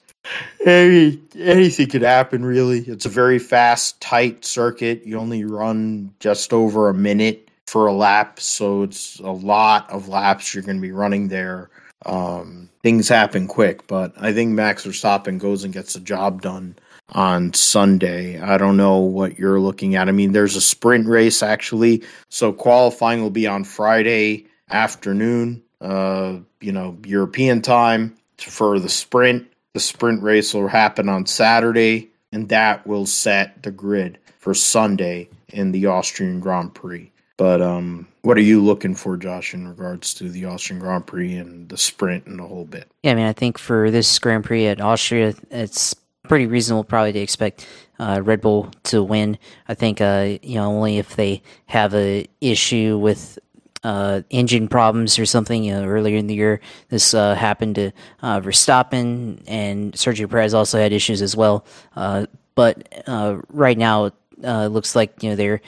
any, 0.66 1.20
anything 1.38 1.88
could 1.88 2.02
happen, 2.02 2.44
really. 2.44 2.80
It's 2.80 3.06
a 3.06 3.10
very 3.10 3.40
fast, 3.40 4.00
tight 4.02 4.46
circuit. 4.46 5.06
You 5.06 5.18
only 5.18 5.46
run 5.46 6.14
just 6.20 6.54
over 6.54 6.90
a 6.90 6.94
minute 6.94 7.49
for 7.70 7.86
a 7.86 7.94
lap, 7.94 8.40
so 8.40 8.84
it's 8.84 9.20
a 9.20 9.32
lot 9.32 9.90
of 9.92 10.08
laps 10.08 10.54
you're 10.54 10.64
going 10.64 10.78
to 10.78 10.82
be 10.82 10.92
running 10.92 11.28
there. 11.28 11.70
Um, 12.06 12.70
things 12.82 13.08
happen 13.08 13.48
quick, 13.48 13.86
but 13.88 14.14
I 14.18 14.34
think 14.34 14.52
Max 14.52 14.86
Verstappen 14.86 15.38
goes 15.38 15.64
and 15.64 15.74
gets 15.74 15.94
the 15.94 16.00
job 16.00 16.42
done 16.42 16.76
on 17.10 17.54
Sunday. 17.54 18.40
I 18.40 18.58
don't 18.58 18.78
know 18.78 18.98
what 18.98 19.38
you're 19.38 19.60
looking 19.60 19.96
at. 19.96 20.10
I 20.10 20.12
mean, 20.12 20.32
there's 20.32 20.56
a 20.56 20.62
sprint 20.62 21.08
race 21.08 21.44
actually, 21.44 22.04
so 22.30 22.52
qualifying 22.52 23.22
will 23.22 23.30
be 23.30 23.48
on 23.48 23.64
Friday 23.64 24.48
afternoon, 24.70 25.62
uh, 25.80 26.38
you 26.62 26.72
know, 26.72 26.98
European 27.06 27.62
time 27.62 28.16
for 28.38 28.80
the 28.80 28.90
sprint. 28.90 29.48
The 29.74 29.80
sprint 29.80 30.24
race 30.24 30.54
will 30.54 30.68
happen 30.68 31.08
on 31.08 31.28
Saturday, 31.28 32.10
and 32.32 32.50
that 32.50 32.88
will 32.88 33.06
set 33.06 33.62
the 33.62 33.72
grid 33.72 34.18
for 34.40 34.50
for 34.50 34.56
Sunday 34.56 35.30
in 35.50 35.72
the 35.72 35.86
Austrian 35.86 36.40
Grand 36.40 36.74
Prix. 36.74 37.12
But 37.40 37.62
um, 37.62 38.06
what 38.24 38.38
are 38.38 38.42
you 38.42 38.62
looking 38.62 38.96
for, 38.96 39.16
Josh, 39.16 39.54
in 39.54 39.66
regards 39.66 40.14
to 40.16 40.30
the 40.30 40.44
Austrian 40.44 40.82
Grand 40.82 41.08
Prix 41.08 41.38
and 41.38 41.70
the 41.70 41.78
sprint 41.78 42.26
and 42.26 42.38
the 42.38 42.44
whole 42.44 42.66
bit? 42.66 42.92
Yeah, 43.02 43.14
I 43.14 43.16
mean, 43.16 43.28
I 43.28 43.32
think 43.32 43.58
for 43.58 43.90
this 43.90 44.20
Grand 44.20 44.44
Prix 44.44 44.68
at 44.68 44.82
Austria, 44.82 45.34
it's 45.50 45.96
pretty 46.28 46.48
reasonable 46.48 46.84
probably 46.84 47.14
to 47.14 47.20
expect 47.20 47.66
uh, 47.98 48.20
Red 48.22 48.42
Bull 48.42 48.70
to 48.84 49.02
win. 49.02 49.38
I 49.70 49.74
think 49.74 50.02
uh, 50.02 50.38
you 50.42 50.56
know 50.56 50.66
only 50.66 50.98
if 50.98 51.16
they 51.16 51.42
have 51.68 51.96
a 51.96 52.28
issue 52.42 52.98
with 52.98 53.40
uh, 53.86 54.24
engine 54.30 54.68
problems 54.68 55.18
or 55.18 55.26
something. 55.26 55.64
You 55.64 55.76
know, 55.76 55.86
earlier 55.86 56.18
in 56.18 56.28
the 56.28 56.36
year, 56.36 56.60
this 56.90 57.14
uh, 57.14 57.36
happened 57.36 57.76
to 57.76 57.92
uh, 58.22 58.42
Verstappen, 58.42 59.42
and 59.48 59.94
Sergio 59.94 60.30
Perez 60.30 60.54
also 60.54 60.78
had 60.78 60.92
issues 60.92 61.22
as 61.22 61.38
well. 61.38 61.66
Uh, 61.96 62.26
but 62.56 63.02
uh, 63.08 63.38
right 63.48 63.78
now, 63.78 64.12
uh, 64.44 64.68
looks 64.68 64.96
like 64.96 65.22
you 65.24 65.30
know 65.30 65.36
they're 65.36 65.62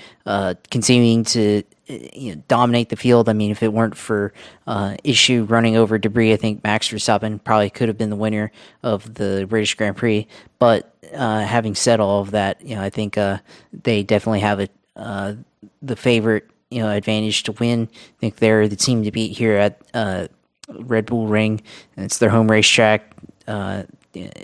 continuing 0.70 1.24
to 1.26 1.64
you 1.88 2.36
know, 2.36 2.42
dominate 2.48 2.90
the 2.90 2.96
field. 2.96 3.28
I 3.28 3.34
mean, 3.34 3.52
if 3.52 3.62
it 3.64 3.74
weren't 3.74 3.98
for 3.98 4.34
issue 5.04 5.46
running 5.50 5.76
over 5.76 5.98
debris, 5.98 6.34
I 6.34 6.38
think 6.38 6.64
Max 6.64 6.90
Verstappen 6.90 7.44
probably 7.44 7.70
could 7.70 7.90
have 7.90 7.98
been 7.98 8.10
the 8.10 8.16
winner 8.16 8.52
of 8.84 9.14
the 9.16 9.46
British 9.50 9.76
Grand 9.76 9.98
Prix. 9.98 10.28
But 10.60 10.96
having 11.12 11.76
said 11.76 12.00
all 12.00 12.22
of 12.22 12.32
that, 12.32 12.66
you 12.66 12.76
know, 12.76 12.82
I 12.82 12.90
think 12.90 13.18
they 13.84 14.04
definitely 14.04 14.40
have 14.40 14.60
a 14.96 15.38
the 15.82 15.96
favorite 15.96 16.50
you 16.70 16.82
know 16.82 16.90
advantage 16.90 17.44
to 17.44 17.52
win. 17.52 17.90
I 17.92 18.20
think 18.20 18.38
they're 18.38 18.68
the 18.68 18.76
team 18.76 19.04
to 19.04 19.12
beat 19.12 19.38
here 19.38 19.58
at 19.58 19.82
uh, 19.94 20.28
Red 20.70 21.06
Bull 21.06 21.28
Ring. 21.28 21.62
It's 21.98 22.18
their 22.18 22.30
home 22.30 22.50
racetrack, 22.50 23.14
uh, 23.48 23.84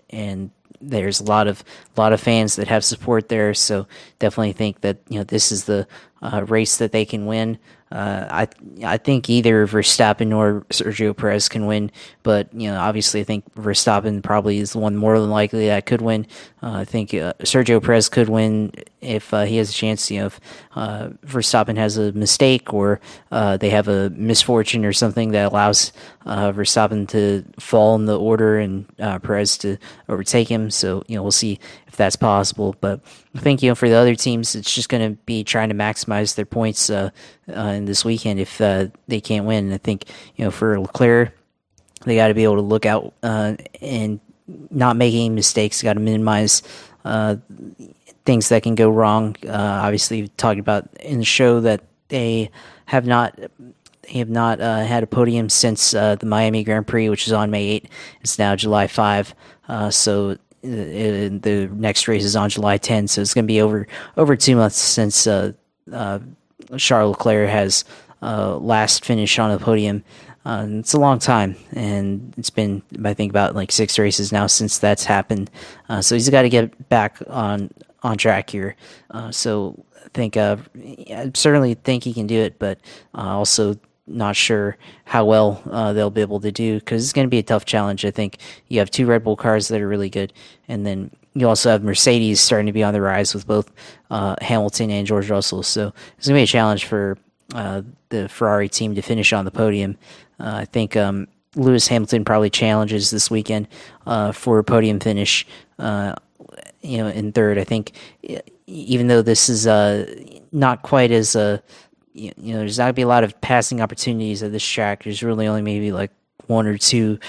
and 0.10 0.52
there's 0.82 1.20
a 1.20 1.24
lot 1.24 1.48
of 1.48 1.64
a 1.96 2.00
lot 2.00 2.14
of 2.14 2.22
fans 2.22 2.56
that 2.56 2.68
have 2.68 2.84
support 2.84 3.30
there. 3.30 3.54
So 3.54 3.88
definitely 4.20 4.54
think 4.54 4.82
that 4.82 4.98
you 5.10 5.20
know 5.20 5.24
this 5.24 5.52
is 5.52 5.66
the 5.66 5.88
uh, 6.22 6.46
race 6.48 6.78
that 6.78 6.92
they 6.92 7.06
can 7.06 7.26
win. 7.26 7.58
Uh, 7.90 8.28
I 8.30 8.48
I 8.86 8.98
think 8.98 9.30
either 9.30 9.66
Verstappen 9.66 10.36
or 10.36 10.66
Sergio 10.72 11.16
Perez 11.16 11.48
can 11.48 11.68
win, 11.68 11.90
but 12.22 12.54
you 12.54 12.70
know 12.70 12.78
obviously 12.78 13.22
I 13.22 13.24
think 13.24 13.46
Verstappen 13.56 14.22
probably 14.22 14.58
is 14.58 14.74
the 14.74 14.80
one 14.80 14.98
more 14.98 15.18
than 15.18 15.30
likely 15.30 15.68
that 15.68 15.86
could 15.86 16.02
win. 16.02 16.28
Uh, 16.62 16.80
I 16.80 16.86
think 16.86 17.14
uh, 17.14 17.34
Sergio 17.40 17.82
Perez 17.82 18.10
could 18.10 18.28
win 18.28 18.74
if 19.00 19.34
uh, 19.34 19.44
he 19.46 19.56
has 19.56 19.70
a 19.70 19.74
chance. 19.74 20.12
You 20.12 20.20
know, 20.20 20.26
if 20.26 20.40
uh, 20.76 21.10
Verstappen 21.26 21.78
has 21.78 21.98
a 21.98 22.12
mistake 22.12 22.74
or 22.74 23.00
they 23.32 23.70
have 23.70 23.88
a 23.88 24.10
misfortune 24.10 24.84
or 24.84 24.92
something 24.92 25.32
that 25.32 25.52
allows 25.52 25.94
Verstappen 26.28 27.08
to 27.10 27.44
fall 27.60 27.96
in 27.96 28.06
the 28.06 28.20
order 28.20 28.58
and 28.60 28.86
Perez 28.98 29.58
to 29.60 29.78
overtake 30.10 30.48
him. 30.48 30.70
So 30.70 31.04
you 31.08 31.16
know 31.16 31.24
we'll 31.24 31.32
see 31.32 31.60
if 31.88 31.96
that's 31.96 32.16
possible. 32.16 32.76
But 32.82 33.02
I 33.36 33.40
think 33.40 33.64
you 33.64 33.70
know 33.70 33.76
for 33.76 33.90
the 33.90 33.96
other 33.96 34.16
teams, 34.16 34.56
it's 34.56 34.74
just 34.74 34.90
going 34.90 35.12
to 35.12 35.18
be 35.26 35.44
trying 35.44 35.70
to 35.70 35.76
maximize 35.76 36.36
their 36.36 36.46
points 36.46 36.90
in 36.90 37.12
this 37.86 38.04
weekend 38.04 38.40
if 38.40 38.60
uh, 38.62 38.88
they 39.08 39.22
can't 39.22 39.46
win. 39.46 39.66
And 39.66 39.74
I 39.74 39.78
think 39.78 40.06
you 40.36 40.46
know 40.46 40.52
for 40.52 40.80
Leclerc, 40.80 41.32
they 42.06 42.16
got 42.16 42.28
to 42.28 42.34
be 42.34 42.44
able 42.44 42.56
to 42.56 42.62
look 42.62 42.86
out 42.86 43.14
uh, 43.24 43.56
and 43.82 44.20
not 44.70 44.96
make 44.96 45.14
any 45.14 45.30
mistakes. 45.30 45.82
Got 45.82 45.94
to 45.94 46.00
minimize 46.00 46.62
uh, 47.06 47.38
things 48.26 48.50
that 48.50 48.64
can 48.64 48.76
go 48.76 48.90
wrong. 48.90 49.36
Uh, 49.46 49.82
obviously, 49.84 50.28
talking 50.30 50.60
about 50.60 50.90
in 51.00 51.20
the 51.20 51.26
show 51.26 51.62
that 51.62 51.84
they 52.10 52.50
have 52.86 53.06
not. 53.06 53.40
They 54.08 54.20
have 54.20 54.30
not 54.30 54.62
uh, 54.62 54.84
had 54.84 55.04
a 55.04 55.08
podium 55.08 55.50
since 55.50 55.94
uh, 55.94 56.16
the 56.16 56.26
Miami 56.26 56.64
Grand 56.64 56.88
Prix, 56.88 57.10
which 57.10 57.28
is 57.28 57.34
on 57.34 57.52
May 57.52 57.68
8. 57.68 57.90
It's 58.22 58.40
now 58.40 58.56
July 58.56 58.88
5. 58.88 59.36
so 59.90 60.38
the 60.62 61.70
next 61.74 62.08
race 62.08 62.24
is 62.24 62.36
on 62.36 62.50
July 62.50 62.78
10, 62.78 63.08
so 63.08 63.22
it's 63.22 63.34
going 63.34 63.46
to 63.46 63.52
be 63.52 63.62
over 63.62 63.88
over 64.16 64.36
two 64.36 64.56
months 64.56 64.78
since 64.78 65.28
uh, 65.28 65.54
uh, 65.92 66.20
Charles 66.78 67.16
Leclerc 67.18 67.50
has 67.50 67.86
uh, 68.22 68.58
last 68.58 69.06
finished 69.06 69.40
on 69.40 69.52
a 69.52 69.60
podium. 69.60 70.04
Uh, 70.46 70.66
it's 70.70 70.94
a 70.94 71.00
long 71.00 71.20
time, 71.20 71.56
and 71.74 72.34
it's 72.38 72.50
been 72.50 72.82
I 73.04 73.14
think 73.14 73.32
about 73.32 73.56
like 73.56 73.72
six 73.72 74.00
races 74.00 74.32
now 74.32 74.48
since 74.48 74.78
that's 74.78 75.04
happened. 75.04 75.50
Uh, 75.90 76.02
so 76.02 76.16
he's 76.16 76.30
got 76.30 76.44
to 76.44 76.50
get 76.50 76.90
back 76.90 77.18
on 77.28 77.70
on 78.04 78.18
track 78.18 78.50
here. 78.50 78.76
Uh, 79.12 79.32
so 79.32 79.84
I 80.06 80.10
think 80.14 80.38
uh, 80.38 80.58
I 81.10 81.32
certainly 81.34 81.74
think 81.74 82.04
he 82.04 82.14
can 82.14 82.28
do 82.28 82.40
it, 82.40 82.60
but 82.60 82.80
uh, 83.14 83.38
also 83.38 83.76
not 84.08 84.36
sure 84.36 84.78
how 85.06 85.26
well 85.26 85.62
uh, 85.70 85.94
they'll 85.94 86.10
be 86.10 86.22
able 86.22 86.40
to 86.40 86.52
do 86.52 86.80
because 86.80 87.04
it's 87.04 87.14
going 87.14 87.28
to 87.28 87.30
be 87.30 87.40
a 87.40 87.44
tough 87.44 87.66
challenge. 87.66 88.06
I 88.06 88.12
think 88.12 88.38
you 88.68 88.80
have 88.80 88.90
two 88.90 89.06
Red 89.06 89.24
Bull 89.24 89.36
cars 89.36 89.68
that 89.68 89.82
are 89.82 89.88
really 89.88 90.10
good, 90.10 90.34
and 90.68 90.86
then 90.86 91.12
you 91.34 91.48
also 91.48 91.70
have 91.70 91.84
Mercedes 91.84 92.42
starting 92.42 92.66
to 92.66 92.72
be 92.72 92.84
on 92.84 92.94
the 92.94 93.02
rise 93.02 93.34
with 93.34 93.46
both 93.46 93.72
uh, 94.10 94.36
Hamilton 94.42 94.90
and 94.90 95.06
George 95.06 95.30
Russell. 95.30 95.62
So 95.62 95.94
it's 96.18 96.28
going 96.28 96.36
to 96.36 96.40
be 96.40 96.44
a 96.44 96.48
challenge 96.48 96.86
for 96.86 97.18
uh, 97.54 97.84
the 98.10 98.28
Ferrari 98.28 98.70
team 98.70 98.96
to 98.96 99.02
finish 99.02 99.34
on 99.34 99.46
the 99.46 99.52
podium. 99.52 99.98
Uh, 100.40 100.56
I 100.62 100.66
think 100.66 100.98
um, 100.98 101.28
Lewis 101.56 101.88
Hamilton 101.88 102.26
probably 102.26 102.50
challenges 102.50 103.12
this 103.12 103.30
weekend 103.30 103.68
uh, 104.08 104.32
for 104.32 104.58
a 104.58 104.64
podium 104.64 105.00
finish. 105.00 105.46
Uh, 105.78 106.16
you 106.82 106.98
know, 106.98 107.08
in 107.08 107.32
third, 107.32 107.58
I 107.60 107.64
think 107.64 107.92
even 108.66 109.08
though 109.08 109.22
this 109.22 109.50
is 109.50 109.66
not 110.52 110.82
quite 110.82 111.12
as 111.12 111.36
a 111.36 111.62
you 112.18 112.54
know, 112.54 112.60
there's 112.60 112.78
not 112.78 112.86
gonna 112.86 112.94
be 112.94 113.02
a 113.04 113.08
lot 113.08 113.24
of 113.24 113.40
passing 113.42 113.82
opportunities 113.82 114.44
at 114.44 114.52
this 114.52 114.68
track. 114.68 115.04
There's 115.04 115.24
really 115.24 115.48
only 115.48 115.62
maybe 115.62 115.92
like 115.92 116.12
one 116.48 116.68
or 116.68 116.78
two 116.78 117.20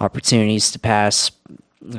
opportunities 0.00 0.70
to 0.72 0.78
pass 0.78 1.30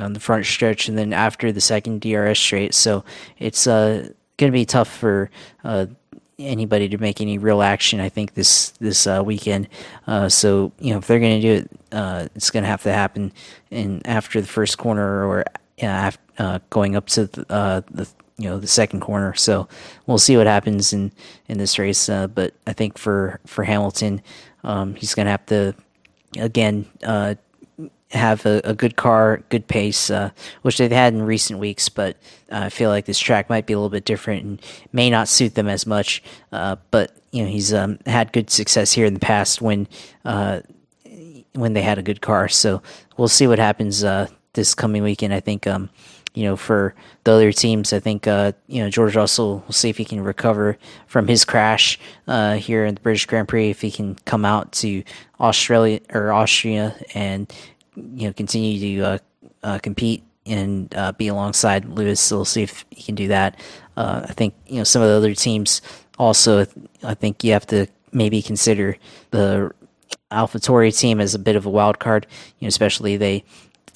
on 0.00 0.12
the 0.12 0.20
front 0.20 0.46
stretch, 0.46 0.88
and 0.88 0.96
then 0.98 1.12
after 1.12 1.52
the 1.52 1.60
second 1.60 2.00
DRS 2.00 2.38
straight. 2.38 2.74
So 2.74 3.04
it's 3.38 3.66
uh, 3.66 4.10
going 4.36 4.52
to 4.52 4.56
be 4.56 4.64
tough 4.64 4.88
for 4.88 5.30
uh, 5.64 5.86
anybody 6.38 6.88
to 6.88 6.98
make 6.98 7.20
any 7.20 7.38
real 7.38 7.62
action. 7.62 8.00
I 8.00 8.08
think 8.08 8.34
this 8.34 8.70
this 8.72 9.06
uh, 9.06 9.22
weekend. 9.24 9.68
Uh, 10.06 10.28
so 10.28 10.72
you 10.78 10.92
know 10.92 10.98
if 10.98 11.06
they're 11.06 11.20
going 11.20 11.40
to 11.40 11.46
do 11.46 11.54
it, 11.62 11.70
uh, 11.92 12.28
it's 12.34 12.50
going 12.50 12.62
to 12.62 12.68
have 12.68 12.82
to 12.82 12.92
happen 12.92 13.32
in 13.70 14.02
after 14.04 14.40
the 14.40 14.46
first 14.46 14.78
corner 14.78 15.26
or 15.26 15.44
after, 15.80 16.20
uh, 16.38 16.58
going 16.70 16.96
up 16.96 17.06
to 17.06 17.26
the, 17.26 17.84
the 17.90 18.08
you 18.38 18.48
know 18.48 18.58
the 18.58 18.66
second 18.66 19.00
corner. 19.00 19.34
So 19.34 19.68
we'll 20.06 20.18
see 20.18 20.36
what 20.36 20.46
happens 20.46 20.92
in 20.92 21.12
in 21.48 21.58
this 21.58 21.78
race. 21.78 22.08
Uh, 22.08 22.28
but 22.28 22.54
I 22.66 22.72
think 22.72 22.96
for 22.96 23.40
for 23.46 23.64
Hamilton, 23.64 24.22
um, 24.64 24.94
he's 24.94 25.14
going 25.14 25.26
to 25.26 25.32
have 25.32 25.46
to 25.46 25.74
again 26.38 26.86
uh, 27.04 27.34
have 28.10 28.46
a, 28.46 28.60
a, 28.64 28.74
good 28.74 28.96
car, 28.96 29.42
good 29.50 29.66
pace, 29.66 30.10
uh, 30.10 30.30
which 30.62 30.78
they've 30.78 30.90
had 30.90 31.12
in 31.12 31.22
recent 31.22 31.58
weeks. 31.58 31.88
But 31.88 32.16
I 32.50 32.70
feel 32.70 32.90
like 32.90 33.04
this 33.04 33.18
track 33.18 33.50
might 33.50 33.66
be 33.66 33.74
a 33.74 33.76
little 33.76 33.90
bit 33.90 34.04
different 34.04 34.44
and 34.44 34.62
may 34.92 35.10
not 35.10 35.28
suit 35.28 35.54
them 35.54 35.68
as 35.68 35.86
much. 35.86 36.22
Uh, 36.52 36.76
but 36.90 37.14
you 37.32 37.42
know, 37.42 37.50
he's 37.50 37.74
um, 37.74 37.98
had 38.06 38.32
good 38.32 38.50
success 38.50 38.92
here 38.92 39.04
in 39.04 39.14
the 39.14 39.20
past 39.20 39.60
when 39.60 39.88
uh, 40.24 40.60
when 41.54 41.72
they 41.72 41.82
had 41.82 41.98
a 41.98 42.02
good 42.02 42.20
car. 42.20 42.48
So 42.48 42.82
we'll 43.16 43.28
see 43.28 43.46
what 43.46 43.58
happens 43.58 44.04
uh, 44.04 44.28
this 44.52 44.74
coming 44.74 45.02
weekend. 45.02 45.34
I 45.34 45.40
think. 45.40 45.66
Um, 45.66 45.90
you 46.34 46.44
know, 46.44 46.56
for 46.56 46.94
the 47.24 47.32
other 47.32 47.52
teams, 47.52 47.92
I 47.92 48.00
think 48.00 48.26
uh, 48.26 48.52
you 48.66 48.82
know 48.82 48.90
George 48.90 49.16
Russell. 49.16 49.62
We'll 49.66 49.72
see 49.72 49.88
if 49.88 49.96
he 49.96 50.04
can 50.04 50.20
recover 50.20 50.78
from 51.06 51.26
his 51.26 51.44
crash 51.44 51.98
uh, 52.26 52.54
here 52.54 52.84
in 52.84 52.94
the 52.94 53.00
British 53.00 53.26
Grand 53.26 53.48
Prix. 53.48 53.70
If 53.70 53.80
he 53.80 53.90
can 53.90 54.14
come 54.24 54.44
out 54.44 54.72
to 54.72 55.02
Australia 55.40 56.00
or 56.12 56.32
Austria 56.32 56.96
and 57.14 57.52
you 57.96 58.26
know 58.26 58.32
continue 58.32 58.78
to 58.78 59.02
uh, 59.02 59.18
uh, 59.62 59.78
compete 59.78 60.22
and 60.46 60.94
uh, 60.94 61.12
be 61.12 61.28
alongside 61.28 61.84
Lewis. 61.86 62.30
We'll 62.30 62.44
see 62.44 62.62
if 62.62 62.84
he 62.90 63.02
can 63.02 63.14
do 63.14 63.28
that. 63.28 63.58
Uh, 63.96 64.26
I 64.28 64.32
think 64.32 64.54
you 64.66 64.76
know 64.76 64.84
some 64.84 65.02
of 65.02 65.08
the 65.08 65.14
other 65.14 65.34
teams 65.34 65.82
also. 66.18 66.66
I 67.02 67.14
think 67.14 67.44
you 67.44 67.52
have 67.52 67.66
to 67.66 67.86
maybe 68.12 68.42
consider 68.42 68.96
the 69.30 69.72
AlphaTauri 70.30 70.98
team 70.98 71.20
as 71.20 71.34
a 71.34 71.38
bit 71.38 71.56
of 71.56 71.66
a 71.66 71.70
wild 71.70 71.98
card. 71.98 72.26
You 72.58 72.66
know, 72.66 72.68
especially 72.68 73.16
they 73.16 73.44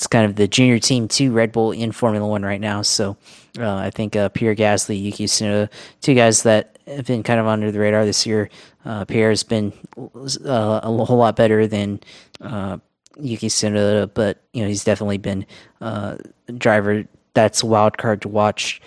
it's 0.02 0.08
kind 0.08 0.26
of 0.26 0.34
the 0.34 0.48
junior 0.48 0.80
team 0.80 1.06
to 1.06 1.30
Red 1.30 1.52
Bull 1.52 1.70
in 1.70 1.92
Formula 1.92 2.26
One 2.26 2.42
right 2.42 2.60
now. 2.60 2.82
So 2.82 3.16
uh, 3.56 3.76
I 3.76 3.90
think 3.90 4.16
uh, 4.16 4.30
Pierre 4.30 4.56
Gasly, 4.56 5.00
Yuki 5.00 5.26
Tsunoda, 5.26 5.70
two 6.00 6.16
guys 6.16 6.42
that 6.42 6.76
have 6.88 7.06
been 7.06 7.22
kind 7.22 7.38
of 7.38 7.46
under 7.46 7.70
the 7.70 7.78
radar 7.78 8.04
this 8.04 8.26
year. 8.26 8.50
Uh, 8.84 9.04
Pierre 9.04 9.28
has 9.28 9.44
been 9.44 9.72
uh, 9.96 10.80
a 10.82 11.04
whole 11.04 11.18
lot 11.18 11.36
better 11.36 11.68
than 11.68 12.00
uh, 12.40 12.78
Yuki 13.16 13.46
Tsunoda, 13.46 14.10
but 14.12 14.42
you 14.52 14.62
know 14.62 14.68
he's 14.68 14.82
definitely 14.82 15.18
been 15.18 15.46
uh, 15.80 16.16
a 16.48 16.52
driver 16.52 17.04
that's 17.34 17.62
a 17.62 17.66
wild 17.66 17.96
card 17.96 18.22
to 18.22 18.28
watch. 18.28 18.82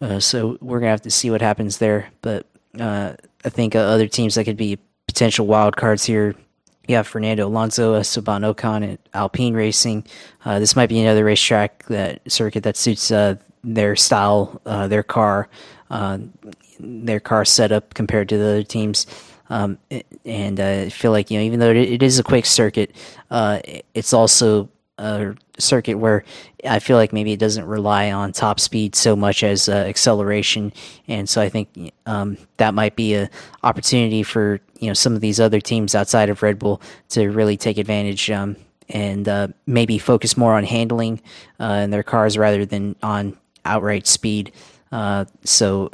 Uh, 0.00 0.18
so 0.20 0.56
we're 0.62 0.80
gonna 0.80 0.90
have 0.90 1.02
to 1.02 1.10
see 1.10 1.30
what 1.30 1.42
happens 1.42 1.76
there. 1.76 2.08
But 2.22 2.46
uh, 2.80 3.12
I 3.44 3.48
think 3.50 3.74
uh, 3.74 3.80
other 3.80 4.08
teams 4.08 4.36
that 4.36 4.44
could 4.44 4.56
be 4.56 4.78
potential 5.06 5.46
wild 5.46 5.76
cards 5.76 6.04
here. 6.04 6.34
Have 6.94 7.06
Fernando 7.06 7.46
Alonso, 7.46 7.94
Esteban 7.94 8.42
Ocon 8.42 8.94
at 8.94 9.00
Alpine 9.14 9.54
Racing. 9.54 10.04
Uh, 10.44 10.58
this 10.58 10.76
might 10.76 10.88
be 10.88 11.00
another 11.00 11.24
racetrack 11.24 11.84
that 11.86 12.20
circuit 12.30 12.62
that 12.62 12.76
suits 12.76 13.10
uh, 13.10 13.36
their 13.64 13.96
style, 13.96 14.60
their 14.64 15.02
car, 15.02 15.48
their 16.78 17.20
car 17.20 17.44
setup 17.44 17.94
compared 17.94 18.28
to 18.28 18.38
the 18.38 18.44
other 18.44 18.62
teams. 18.62 19.06
Um, 19.48 19.78
and 20.24 20.58
uh, 20.60 20.84
I 20.86 20.88
feel 20.90 21.12
like 21.12 21.30
you 21.30 21.38
know, 21.38 21.44
even 21.44 21.60
though 21.60 21.70
it 21.70 22.02
is 22.02 22.18
a 22.18 22.22
quick 22.22 22.46
circuit, 22.46 22.94
uh, 23.30 23.60
it's 23.94 24.12
also 24.12 24.68
a 24.98 25.34
circuit 25.58 25.98
where 25.98 26.24
I 26.64 26.78
feel 26.78 26.96
like 26.96 27.12
maybe 27.12 27.32
it 27.32 27.38
doesn't 27.38 27.64
rely 27.64 28.10
on 28.12 28.32
top 28.32 28.60
speed 28.60 28.94
so 28.94 29.14
much 29.14 29.42
as 29.42 29.68
uh, 29.68 29.72
acceleration, 29.72 30.72
and 31.06 31.28
so 31.28 31.40
I 31.42 31.48
think 31.48 31.92
um, 32.06 32.38
that 32.56 32.74
might 32.74 32.96
be 32.96 33.14
a 33.14 33.30
opportunity 33.62 34.22
for 34.22 34.60
you 34.80 34.88
know 34.88 34.94
some 34.94 35.14
of 35.14 35.20
these 35.20 35.40
other 35.40 35.60
teams 35.60 35.94
outside 35.94 36.28
of 36.30 36.42
Red 36.42 36.58
Bull 36.58 36.80
to 37.10 37.28
really 37.28 37.56
take 37.56 37.78
advantage 37.78 38.30
um, 38.30 38.56
and 38.88 39.28
uh, 39.28 39.48
maybe 39.66 39.98
focus 39.98 40.36
more 40.36 40.54
on 40.54 40.64
handling 40.64 41.20
uh, 41.60 41.80
in 41.84 41.90
their 41.90 42.02
cars 42.02 42.38
rather 42.38 42.64
than 42.64 42.96
on 43.02 43.36
outright 43.64 44.06
speed. 44.06 44.52
Uh, 44.92 45.24
so 45.44 45.90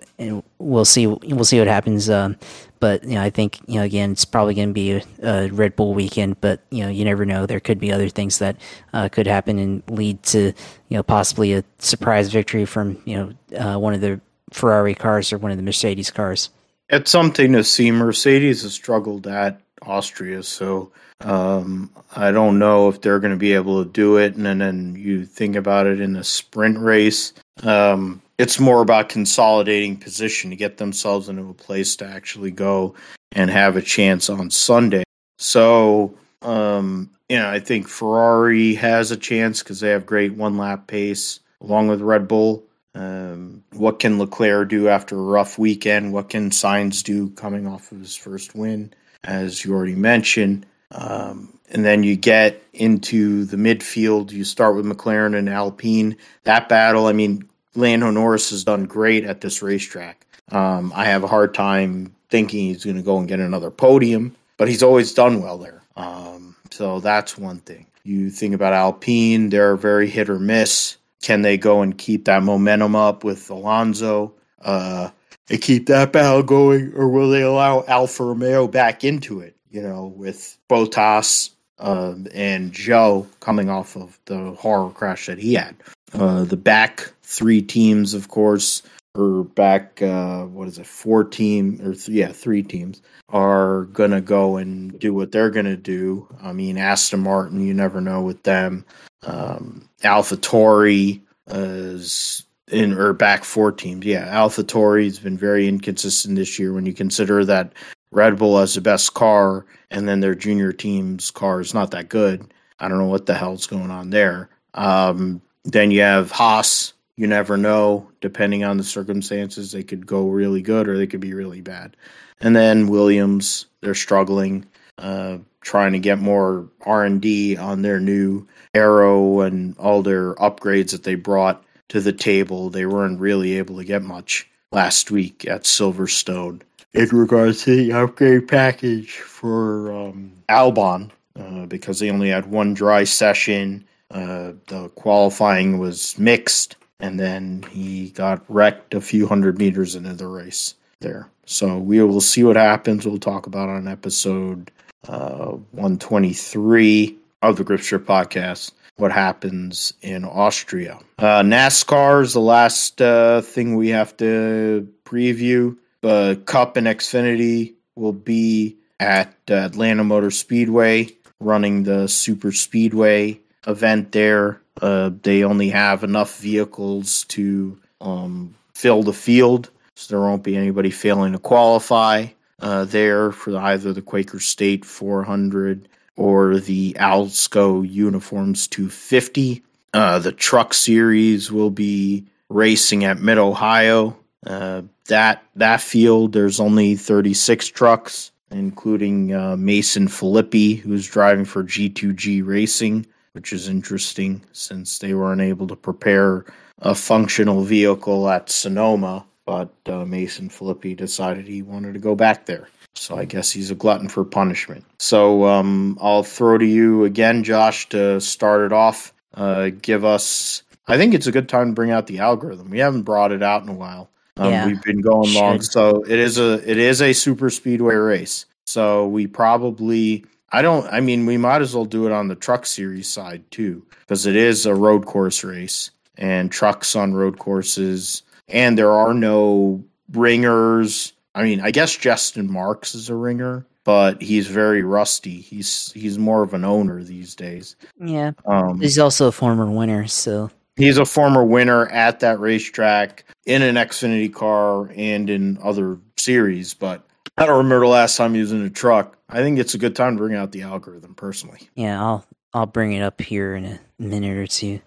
we'll 0.58 0.84
see. 0.84 1.06
We'll 1.06 1.44
see 1.44 1.58
what 1.58 1.68
happens. 1.68 2.10
Um, 2.10 2.36
but 2.82 3.04
you 3.04 3.14
know, 3.14 3.22
I 3.22 3.30
think 3.30 3.60
you 3.68 3.76
know 3.76 3.84
again, 3.84 4.10
it's 4.10 4.24
probably 4.24 4.54
going 4.54 4.70
to 4.70 4.74
be 4.74 4.90
a, 4.90 5.02
a, 5.22 5.48
Red 5.50 5.76
Bull 5.76 5.94
weekend. 5.94 6.40
But 6.40 6.62
you 6.68 6.82
know, 6.82 6.90
you 6.90 7.04
never 7.04 7.24
know. 7.24 7.46
There 7.46 7.60
could 7.60 7.78
be 7.78 7.92
other 7.92 8.08
things 8.08 8.40
that 8.40 8.56
uh, 8.92 9.08
could 9.08 9.28
happen 9.28 9.60
and 9.60 9.84
lead 9.88 10.20
to 10.24 10.46
you 10.88 10.96
know 10.96 11.04
possibly 11.04 11.52
a 11.52 11.62
surprise 11.78 12.32
victory 12.32 12.64
from 12.64 13.00
you 13.04 13.16
know 13.16 13.56
uh, 13.56 13.78
one 13.78 13.94
of 13.94 14.00
the 14.00 14.20
Ferrari 14.50 14.96
cars 14.96 15.32
or 15.32 15.38
one 15.38 15.52
of 15.52 15.58
the 15.58 15.62
Mercedes 15.62 16.10
cars. 16.10 16.50
It's 16.88 17.12
something 17.12 17.52
to 17.52 17.62
see. 17.62 17.92
Mercedes 17.92 18.64
has 18.64 18.74
struggled 18.74 19.28
at 19.28 19.60
Austria, 19.82 20.42
so 20.42 20.90
um, 21.20 21.88
I 22.16 22.32
don't 22.32 22.58
know 22.58 22.88
if 22.88 23.00
they're 23.00 23.20
going 23.20 23.30
to 23.30 23.38
be 23.38 23.52
able 23.52 23.84
to 23.84 23.88
do 23.88 24.16
it. 24.16 24.34
And 24.34 24.44
then, 24.44 24.58
then 24.58 24.96
you 24.98 25.24
think 25.24 25.54
about 25.54 25.86
it 25.86 26.00
in 26.00 26.16
a 26.16 26.24
sprint 26.24 26.80
race. 26.80 27.32
Um, 27.62 28.22
it's 28.42 28.58
more 28.58 28.82
about 28.82 29.08
consolidating 29.08 29.96
position 29.96 30.50
to 30.50 30.56
get 30.56 30.76
themselves 30.76 31.28
into 31.28 31.48
a 31.48 31.54
place 31.54 31.94
to 31.94 32.04
actually 32.04 32.50
go 32.50 32.92
and 33.30 33.48
have 33.48 33.76
a 33.76 33.82
chance 33.82 34.28
on 34.28 34.50
Sunday. 34.50 35.04
So, 35.38 36.16
um, 36.42 37.08
you 37.28 37.36
know, 37.36 37.48
I 37.48 37.60
think 37.60 37.86
Ferrari 37.86 38.74
has 38.74 39.12
a 39.12 39.16
chance 39.16 39.62
because 39.62 39.78
they 39.78 39.90
have 39.90 40.04
great 40.04 40.34
one 40.34 40.58
lap 40.58 40.88
pace 40.88 41.38
along 41.60 41.86
with 41.86 42.00
Red 42.00 42.26
Bull. 42.26 42.64
Um, 42.96 43.62
what 43.74 44.00
can 44.00 44.18
Leclerc 44.18 44.68
do 44.68 44.88
after 44.88 45.16
a 45.16 45.22
rough 45.22 45.56
weekend? 45.56 46.12
What 46.12 46.28
can 46.28 46.50
Sainz 46.50 47.04
do 47.04 47.30
coming 47.30 47.68
off 47.68 47.92
of 47.92 48.00
his 48.00 48.16
first 48.16 48.56
win, 48.56 48.92
as 49.22 49.64
you 49.64 49.72
already 49.72 49.94
mentioned? 49.94 50.66
Um, 50.90 51.60
and 51.70 51.84
then 51.84 52.02
you 52.02 52.16
get 52.16 52.60
into 52.72 53.44
the 53.44 53.56
midfield. 53.56 54.32
You 54.32 54.42
start 54.44 54.74
with 54.74 54.84
McLaren 54.84 55.38
and 55.38 55.48
Alpine. 55.48 56.16
That 56.42 56.68
battle, 56.68 57.06
I 57.06 57.12
mean, 57.12 57.48
Lando 57.74 58.10
Norris 58.10 58.50
has 58.50 58.64
done 58.64 58.84
great 58.84 59.24
at 59.24 59.40
this 59.40 59.62
racetrack. 59.62 60.26
Um, 60.50 60.92
I 60.94 61.06
have 61.06 61.24
a 61.24 61.28
hard 61.28 61.54
time 61.54 62.14
thinking 62.28 62.66
he's 62.66 62.84
going 62.84 62.96
to 62.96 63.02
go 63.02 63.18
and 63.18 63.28
get 63.28 63.40
another 63.40 63.70
podium, 63.70 64.36
but 64.56 64.68
he's 64.68 64.82
always 64.82 65.12
done 65.12 65.42
well 65.42 65.58
there. 65.58 65.82
Um, 65.96 66.56
so 66.70 67.00
that's 67.00 67.38
one 67.38 67.60
thing. 67.60 67.86
You 68.04 68.30
think 68.30 68.54
about 68.54 68.72
Alpine, 68.72 69.50
they're 69.50 69.76
very 69.76 70.08
hit 70.08 70.28
or 70.28 70.38
miss. 70.38 70.96
Can 71.22 71.42
they 71.42 71.56
go 71.56 71.82
and 71.82 71.96
keep 71.96 72.24
that 72.24 72.42
momentum 72.42 72.96
up 72.96 73.22
with 73.22 73.48
Alonso 73.48 74.34
uh, 74.60 75.10
and 75.48 75.62
keep 75.62 75.86
that 75.86 76.12
battle 76.12 76.42
going, 76.42 76.92
or 76.94 77.08
will 77.08 77.30
they 77.30 77.42
allow 77.42 77.84
Alfa 77.86 78.24
Romeo 78.24 78.66
back 78.66 79.04
into 79.04 79.40
it? 79.40 79.54
You 79.70 79.82
know, 79.82 80.06
with 80.06 80.58
Bottas 80.68 81.50
uh, 81.78 82.14
and 82.34 82.72
Zhou 82.72 83.26
coming 83.40 83.70
off 83.70 83.96
of 83.96 84.18
the 84.24 84.52
horror 84.52 84.90
crash 84.90 85.26
that 85.26 85.38
he 85.38 85.54
had. 85.54 85.76
Uh, 86.12 86.44
the 86.44 86.56
back 86.56 87.12
three 87.32 87.62
teams, 87.62 88.14
of 88.14 88.28
course, 88.28 88.82
or 89.14 89.44
back 89.44 90.00
uh, 90.02 90.44
what 90.44 90.68
is 90.68 90.78
it, 90.78 90.86
four 90.86 91.24
team 91.24 91.80
or 91.82 91.94
th- 91.94 92.08
yeah, 92.08 92.32
three 92.32 92.62
teams 92.62 93.02
are 93.30 93.84
gonna 93.84 94.20
go 94.20 94.56
and 94.56 94.98
do 94.98 95.12
what 95.14 95.32
they're 95.32 95.50
gonna 95.50 95.76
do. 95.76 96.26
I 96.42 96.52
mean, 96.52 96.78
Aston 96.78 97.20
Martin, 97.20 97.60
you 97.60 97.74
never 97.74 98.00
know 98.00 98.22
with 98.22 98.42
them. 98.42 98.84
Um, 99.24 99.88
AlphaTauri 100.02 101.20
is 101.48 102.44
in 102.70 102.92
or 102.92 103.12
back 103.12 103.44
four 103.44 103.72
teams. 103.72 104.04
Yeah, 104.04 104.34
AlphaTauri 104.34 105.04
has 105.04 105.18
been 105.18 105.38
very 105.38 105.68
inconsistent 105.68 106.36
this 106.36 106.58
year 106.58 106.72
when 106.72 106.86
you 106.86 106.92
consider 106.92 107.44
that 107.44 107.72
Red 108.10 108.38
Bull 108.38 108.58
has 108.58 108.74
the 108.74 108.80
best 108.80 109.14
car 109.14 109.64
and 109.90 110.08
then 110.08 110.20
their 110.20 110.34
junior 110.34 110.72
team's 110.72 111.30
car 111.30 111.60
is 111.60 111.74
not 111.74 111.90
that 111.92 112.08
good. 112.08 112.52
I 112.78 112.88
don't 112.88 112.98
know 112.98 113.06
what 113.06 113.26
the 113.26 113.34
hell's 113.34 113.66
going 113.66 113.90
on 113.90 114.10
there. 114.10 114.48
Um, 114.74 115.40
then 115.64 115.90
you 115.90 116.00
have 116.00 116.30
Haas. 116.30 116.94
You 117.22 117.28
never 117.28 117.56
know, 117.56 118.10
depending 118.20 118.64
on 118.64 118.78
the 118.78 118.82
circumstances. 118.82 119.70
They 119.70 119.84
could 119.84 120.08
go 120.08 120.26
really 120.26 120.60
good 120.60 120.88
or 120.88 120.98
they 120.98 121.06
could 121.06 121.20
be 121.20 121.34
really 121.34 121.60
bad. 121.60 121.96
And 122.40 122.56
then 122.56 122.88
Williams, 122.88 123.66
they're 123.80 123.94
struggling, 123.94 124.66
uh, 124.98 125.38
trying 125.60 125.92
to 125.92 126.00
get 126.00 126.18
more 126.18 126.68
R 126.80 127.04
and 127.04 127.22
D 127.22 127.56
on 127.56 127.82
their 127.82 128.00
new 128.00 128.48
aero 128.74 129.38
and 129.38 129.78
all 129.78 130.02
their 130.02 130.34
upgrades 130.34 130.90
that 130.90 131.04
they 131.04 131.14
brought 131.14 131.62
to 131.90 132.00
the 132.00 132.12
table. 132.12 132.70
They 132.70 132.86
weren't 132.86 133.20
really 133.20 133.56
able 133.56 133.76
to 133.76 133.84
get 133.84 134.02
much 134.02 134.50
last 134.72 135.12
week 135.12 135.46
at 135.46 135.62
Silverstone 135.62 136.62
in 136.92 137.08
regards 137.10 137.62
to 137.62 137.76
the 137.76 137.92
upgrade 137.92 138.48
package 138.48 139.12
for 139.12 139.92
um, 139.92 140.32
Albon 140.48 141.12
uh, 141.38 141.66
because 141.66 142.00
they 142.00 142.10
only 142.10 142.30
had 142.30 142.46
one 142.46 142.74
dry 142.74 143.04
session 143.04 143.84
uh, 144.12 144.52
the 144.66 144.90
qualifying 144.90 145.78
was 145.78 146.18
mixed, 146.18 146.76
and 147.02 147.20
then 147.20 147.64
he 147.70 148.10
got 148.10 148.42
wrecked 148.48 148.94
a 148.94 149.00
few 149.00 149.26
hundred 149.26 149.58
meters 149.58 149.94
into 149.94 150.14
the 150.14 150.26
race 150.26 150.74
there. 151.00 151.28
So 151.44 151.76
we 151.76 152.02
will 152.02 152.20
see 152.22 152.44
what 152.44 152.56
happens. 152.56 153.04
We'll 153.04 153.18
talk 153.18 153.46
about 153.46 153.68
on 153.68 153.88
episode 153.88 154.70
uh, 155.06 155.50
123 155.72 157.18
of 157.42 157.56
the 157.56 157.64
Grip 157.64 157.80
Strip 157.82 158.06
podcast 158.06 158.70
what 158.96 159.10
happens 159.10 159.94
in 160.00 160.24
Austria. 160.24 161.00
Uh, 161.18 161.42
NASCAR 161.42 162.22
is 162.22 162.34
the 162.34 162.40
last 162.40 163.02
uh, 163.02 163.40
thing 163.40 163.74
we 163.74 163.88
have 163.88 164.16
to 164.18 164.88
preview. 165.04 165.76
The 166.02 166.40
Cup 166.46 166.76
and 166.76 166.86
Xfinity 166.86 167.74
will 167.96 168.12
be 168.12 168.76
at 169.00 169.34
uh, 169.50 169.54
Atlanta 169.54 170.04
Motor 170.04 170.30
Speedway, 170.30 171.08
running 171.40 171.82
the 171.82 172.06
Super 172.06 172.52
Speedway 172.52 173.40
event 173.66 174.12
there. 174.12 174.61
Uh, 174.82 175.12
they 175.22 175.44
only 175.44 175.68
have 175.68 176.02
enough 176.02 176.38
vehicles 176.38 177.24
to 177.26 177.78
um, 178.00 178.52
fill 178.74 179.04
the 179.04 179.12
field, 179.12 179.70
so 179.94 180.12
there 180.12 180.20
won't 180.20 180.42
be 180.42 180.56
anybody 180.56 180.90
failing 180.90 181.32
to 181.32 181.38
qualify 181.38 182.26
uh, 182.58 182.84
there 182.84 183.30
for 183.30 183.56
either 183.56 183.92
the 183.92 184.02
Quaker 184.02 184.40
State 184.40 184.84
400 184.84 185.88
or 186.16 186.58
the 186.58 186.96
Alsco 186.98 187.88
Uniforms 187.88 188.66
250. 188.66 189.62
Uh, 189.94 190.18
the 190.18 190.32
truck 190.32 190.74
series 190.74 191.52
will 191.52 191.70
be 191.70 192.26
racing 192.48 193.04
at 193.04 193.20
Mid 193.20 193.38
Ohio. 193.38 194.16
Uh, 194.44 194.82
that 195.06 195.44
that 195.54 195.80
field, 195.80 196.32
there's 196.32 196.58
only 196.58 196.96
36 196.96 197.68
trucks, 197.68 198.32
including 198.50 199.32
uh, 199.32 199.56
Mason 199.56 200.08
Filippi, 200.08 200.76
who's 200.76 201.06
driving 201.06 201.44
for 201.44 201.62
G2G 201.62 202.44
Racing 202.44 203.06
which 203.32 203.52
is 203.52 203.68
interesting 203.68 204.42
since 204.52 204.98
they 204.98 205.14
weren't 205.14 205.40
able 205.40 205.66
to 205.66 205.76
prepare 205.76 206.44
a 206.78 206.94
functional 206.94 207.62
vehicle 207.62 208.28
at 208.28 208.50
Sonoma. 208.50 209.24
But 209.44 209.72
uh, 209.86 210.04
Mason 210.04 210.48
Filippi 210.48 210.96
decided 210.96 211.46
he 211.46 211.62
wanted 211.62 211.94
to 211.94 212.00
go 212.00 212.14
back 212.14 212.46
there. 212.46 212.68
So 212.94 213.16
I 213.16 213.24
guess 213.24 213.50
he's 213.50 213.70
a 213.70 213.74
glutton 213.74 214.08
for 214.08 214.24
punishment. 214.24 214.84
So 214.98 215.46
um, 215.46 215.98
I'll 216.00 216.22
throw 216.22 216.58
to 216.58 216.66
you 216.66 217.04
again, 217.04 217.42
Josh, 217.42 217.88
to 217.88 218.20
start 218.20 218.62
it 218.62 218.72
off. 218.72 219.12
Uh, 219.34 219.70
give 219.80 220.04
us. 220.04 220.62
I 220.86 220.98
think 220.98 221.14
it's 221.14 221.26
a 221.26 221.32
good 221.32 221.48
time 221.48 221.68
to 221.68 221.74
bring 221.74 221.90
out 221.90 222.06
the 222.06 222.18
algorithm. 222.18 222.70
We 222.70 222.78
haven't 222.78 223.02
brought 223.02 223.32
it 223.32 223.42
out 223.42 223.62
in 223.62 223.68
a 223.68 223.74
while. 223.74 224.10
Um, 224.36 224.50
yeah, 224.50 224.66
we've 224.66 224.82
been 224.82 225.00
going 225.00 225.34
long, 225.34 225.60
so 225.60 226.04
it 226.06 226.18
is 226.18 226.38
a 226.38 226.54
it 226.68 226.78
is 226.78 227.02
a 227.02 227.12
super 227.12 227.50
speedway 227.50 227.94
race. 227.94 228.46
So 228.66 229.06
we 229.06 229.26
probably 229.26 230.24
I 230.52 230.62
don't. 230.62 230.86
I 230.92 231.00
mean, 231.00 231.24
we 231.26 231.38
might 231.38 231.62
as 231.62 231.74
well 231.74 231.86
do 231.86 232.06
it 232.06 232.12
on 232.12 232.28
the 232.28 232.34
truck 232.34 232.66
series 232.66 233.08
side 233.08 233.50
too, 233.50 233.84
because 234.00 234.26
it 234.26 234.36
is 234.36 234.66
a 234.66 234.74
road 234.74 235.06
course 235.06 235.42
race 235.42 235.90
and 236.16 236.52
trucks 236.52 236.94
on 236.94 237.14
road 237.14 237.38
courses, 237.38 238.22
and 238.48 238.76
there 238.76 238.92
are 238.92 239.14
no 239.14 239.82
ringers. 240.12 241.14
I 241.34 241.42
mean, 241.42 241.60
I 241.60 241.70
guess 241.70 241.96
Justin 241.96 242.52
Marks 242.52 242.94
is 242.94 243.08
a 243.08 243.14
ringer, 243.14 243.66
but 243.84 244.20
he's 244.20 244.46
very 244.46 244.82
rusty. 244.82 245.40
He's 245.40 245.90
he's 245.92 246.18
more 246.18 246.42
of 246.42 246.52
an 246.52 246.64
owner 246.64 247.02
these 247.02 247.34
days. 247.34 247.76
Yeah, 247.98 248.32
um, 248.46 248.78
he's 248.80 248.98
also 248.98 249.28
a 249.28 249.32
former 249.32 249.70
winner, 249.70 250.06
so 250.06 250.50
he's 250.76 250.98
a 250.98 251.06
former 251.06 251.44
winner 251.44 251.86
at 251.88 252.20
that 252.20 252.40
racetrack 252.40 253.24
in 253.46 253.62
an 253.62 253.76
Xfinity 253.76 254.32
car 254.32 254.90
and 254.94 255.30
in 255.30 255.58
other 255.62 255.98
series. 256.18 256.74
But 256.74 257.06
I 257.36 257.46
don't 257.46 257.58
remember 257.58 257.86
the 257.86 257.90
last 257.90 258.16
time 258.16 258.34
using 258.34 258.62
a 258.62 258.70
truck. 258.70 259.16
I 259.28 259.38
think 259.38 259.58
it's 259.58 259.74
a 259.74 259.78
good 259.78 259.96
time 259.96 260.16
to 260.16 260.18
bring 260.18 260.36
out 260.36 260.52
the 260.52 260.62
algorithm 260.62 261.14
personally. 261.14 261.70
Yeah, 261.74 262.00
I'll 262.00 262.26
I'll 262.52 262.66
bring 262.66 262.92
it 262.92 263.02
up 263.02 263.20
here 263.20 263.54
in 263.54 263.64
a 263.64 263.80
minute 263.98 264.36
or 264.36 264.46
two. 264.46 264.80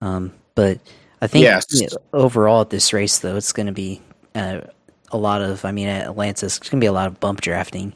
Um, 0.00 0.32
but 0.54 0.78
I 1.20 1.26
think 1.26 1.42
yes. 1.42 1.66
you 1.70 1.88
know, 1.90 1.96
overall 2.12 2.62
at 2.62 2.70
this 2.70 2.92
race 2.92 3.18
though, 3.18 3.36
it's 3.36 3.52
going 3.52 3.66
to 3.66 3.72
be 3.72 4.00
uh, 4.34 4.60
a 5.10 5.18
lot 5.18 5.42
of. 5.42 5.64
I 5.64 5.72
mean, 5.72 5.88
at 5.88 6.06
Atlantis, 6.06 6.58
it's 6.58 6.68
going 6.68 6.80
to 6.80 6.84
be 6.84 6.88
a 6.88 6.92
lot 6.92 7.08
of 7.08 7.18
bump 7.20 7.40
drafting. 7.40 7.92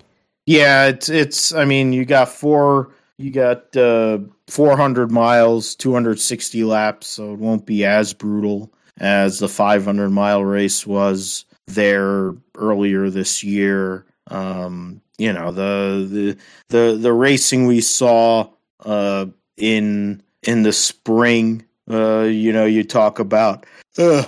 Yeah, 0.46 0.88
it's 0.88 1.08
it's. 1.08 1.52
I 1.54 1.64
mean, 1.64 1.92
you 1.92 2.04
got 2.04 2.28
four 2.28 2.90
You 3.16 3.30
got 3.30 3.76
uh, 3.76 4.18
400 4.48 5.10
miles, 5.10 5.74
260 5.76 6.64
laps, 6.64 7.06
so 7.06 7.32
it 7.32 7.38
won't 7.38 7.64
be 7.64 7.84
as 7.84 8.12
brutal 8.12 8.72
as 8.98 9.38
the 9.38 9.48
500 9.48 10.10
mile 10.10 10.44
race 10.44 10.86
was 10.86 11.44
there 11.66 12.34
earlier 12.54 13.10
this 13.10 13.44
year. 13.44 14.06
Um, 14.28 15.02
you 15.18 15.32
know 15.32 15.52
the 15.52 16.06
the 16.10 16.36
the 16.68 16.96
the 16.96 17.12
racing 17.12 17.66
we 17.66 17.80
saw 17.80 18.48
uh, 18.84 19.26
in 19.56 20.22
in 20.42 20.62
the 20.62 20.72
spring. 20.72 21.64
Uh, 21.90 22.22
you 22.22 22.52
know, 22.52 22.64
you 22.64 22.84
talk 22.84 23.18
about 23.18 23.66
uh, 23.98 24.24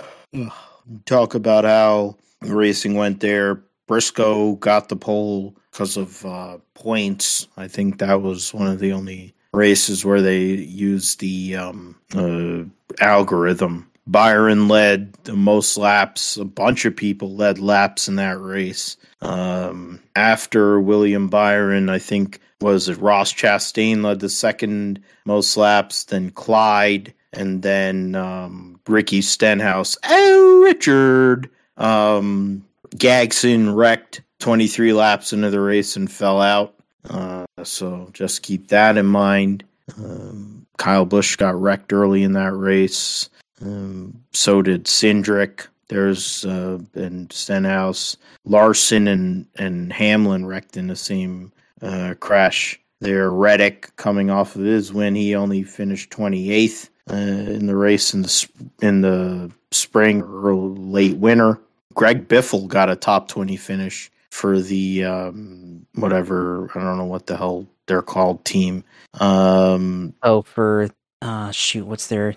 talk 1.04 1.34
about 1.34 1.64
how 1.64 2.16
racing 2.42 2.94
went 2.94 3.20
there. 3.20 3.62
Briscoe 3.86 4.54
got 4.56 4.88
the 4.88 4.96
pole 4.96 5.56
because 5.70 5.96
of 5.96 6.24
uh, 6.26 6.58
points. 6.74 7.48
I 7.56 7.68
think 7.68 7.98
that 7.98 8.20
was 8.22 8.52
one 8.52 8.66
of 8.66 8.78
the 8.78 8.92
only 8.92 9.34
races 9.52 10.04
where 10.04 10.20
they 10.20 10.42
used 10.42 11.20
the 11.20 11.56
um, 11.56 11.96
uh, 12.14 12.64
algorithm. 13.04 13.90
Byron 14.06 14.68
led 14.68 15.14
the 15.24 15.34
most 15.34 15.76
laps. 15.76 16.36
A 16.36 16.44
bunch 16.44 16.84
of 16.84 16.94
people 16.94 17.34
led 17.34 17.58
laps 17.58 18.08
in 18.08 18.16
that 18.16 18.40
race. 18.40 18.96
Um, 19.20 20.00
after 20.14 20.80
William 20.80 21.28
Byron, 21.28 21.88
I 21.88 21.98
think 21.98 22.40
was 22.60 22.88
it 22.88 22.98
Ross 22.98 23.32
Chastain 23.32 24.04
led 24.04 24.20
the 24.20 24.28
second 24.28 25.02
most 25.24 25.56
laps, 25.56 26.04
then 26.04 26.30
Clyde, 26.30 27.12
and 27.32 27.62
then 27.62 28.14
um, 28.14 28.80
Ricky 28.86 29.22
Stenhouse. 29.22 29.96
Oh, 30.04 30.60
Richard. 30.62 31.50
Um, 31.76 32.64
Gragson 32.90 33.74
wrecked 33.74 34.22
23 34.38 34.92
laps 34.92 35.32
into 35.32 35.50
the 35.50 35.60
race 35.60 35.96
and 35.96 36.10
fell 36.10 36.40
out. 36.40 36.74
Uh, 37.08 37.44
so 37.62 38.08
just 38.12 38.42
keep 38.42 38.68
that 38.68 38.96
in 38.96 39.06
mind. 39.06 39.64
Um, 39.98 40.66
Kyle 40.78 41.04
Busch 41.04 41.36
got 41.36 41.60
wrecked 41.60 41.92
early 41.92 42.22
in 42.22 42.32
that 42.32 42.52
race. 42.52 43.28
Um, 43.62 44.22
so 44.32 44.62
did 44.62 44.84
Cindric. 44.84 45.66
There's 45.88 46.44
uh, 46.44 46.78
and 46.94 47.32
Stenhouse, 47.32 48.16
Larson, 48.44 49.06
and 49.06 49.46
and 49.56 49.92
Hamlin 49.92 50.46
wrecked 50.46 50.76
in 50.76 50.88
the 50.88 50.96
same 50.96 51.52
uh, 51.80 52.14
crash. 52.18 52.80
There, 53.00 53.30
Reddick 53.30 53.94
coming 53.96 54.30
off 54.30 54.56
of 54.56 54.62
his 54.62 54.92
win, 54.92 55.14
he 55.14 55.34
only 55.34 55.62
finished 55.62 56.10
28th 56.10 56.88
uh, 57.10 57.14
in 57.14 57.66
the 57.66 57.76
race 57.76 58.14
in 58.14 58.22
the 58.22 58.48
in 58.80 59.02
the 59.02 59.50
spring 59.70 60.22
or 60.22 60.54
late 60.54 61.16
winter. 61.16 61.60
Greg 61.94 62.28
Biffle 62.28 62.66
got 62.68 62.90
a 62.90 62.96
top 62.96 63.28
20 63.28 63.56
finish 63.56 64.10
for 64.30 64.60
the 64.60 65.04
um, 65.04 65.86
whatever 65.94 66.70
I 66.74 66.80
don't 66.80 66.98
know 66.98 67.04
what 67.04 67.26
the 67.26 67.36
hell 67.36 67.66
they're 67.86 68.02
called 68.02 68.44
team. 68.44 68.84
Um, 69.14 70.14
oh, 70.22 70.42
for 70.42 70.90
uh, 71.22 71.50
shoot, 71.52 71.86
what's 71.86 72.08
their 72.08 72.34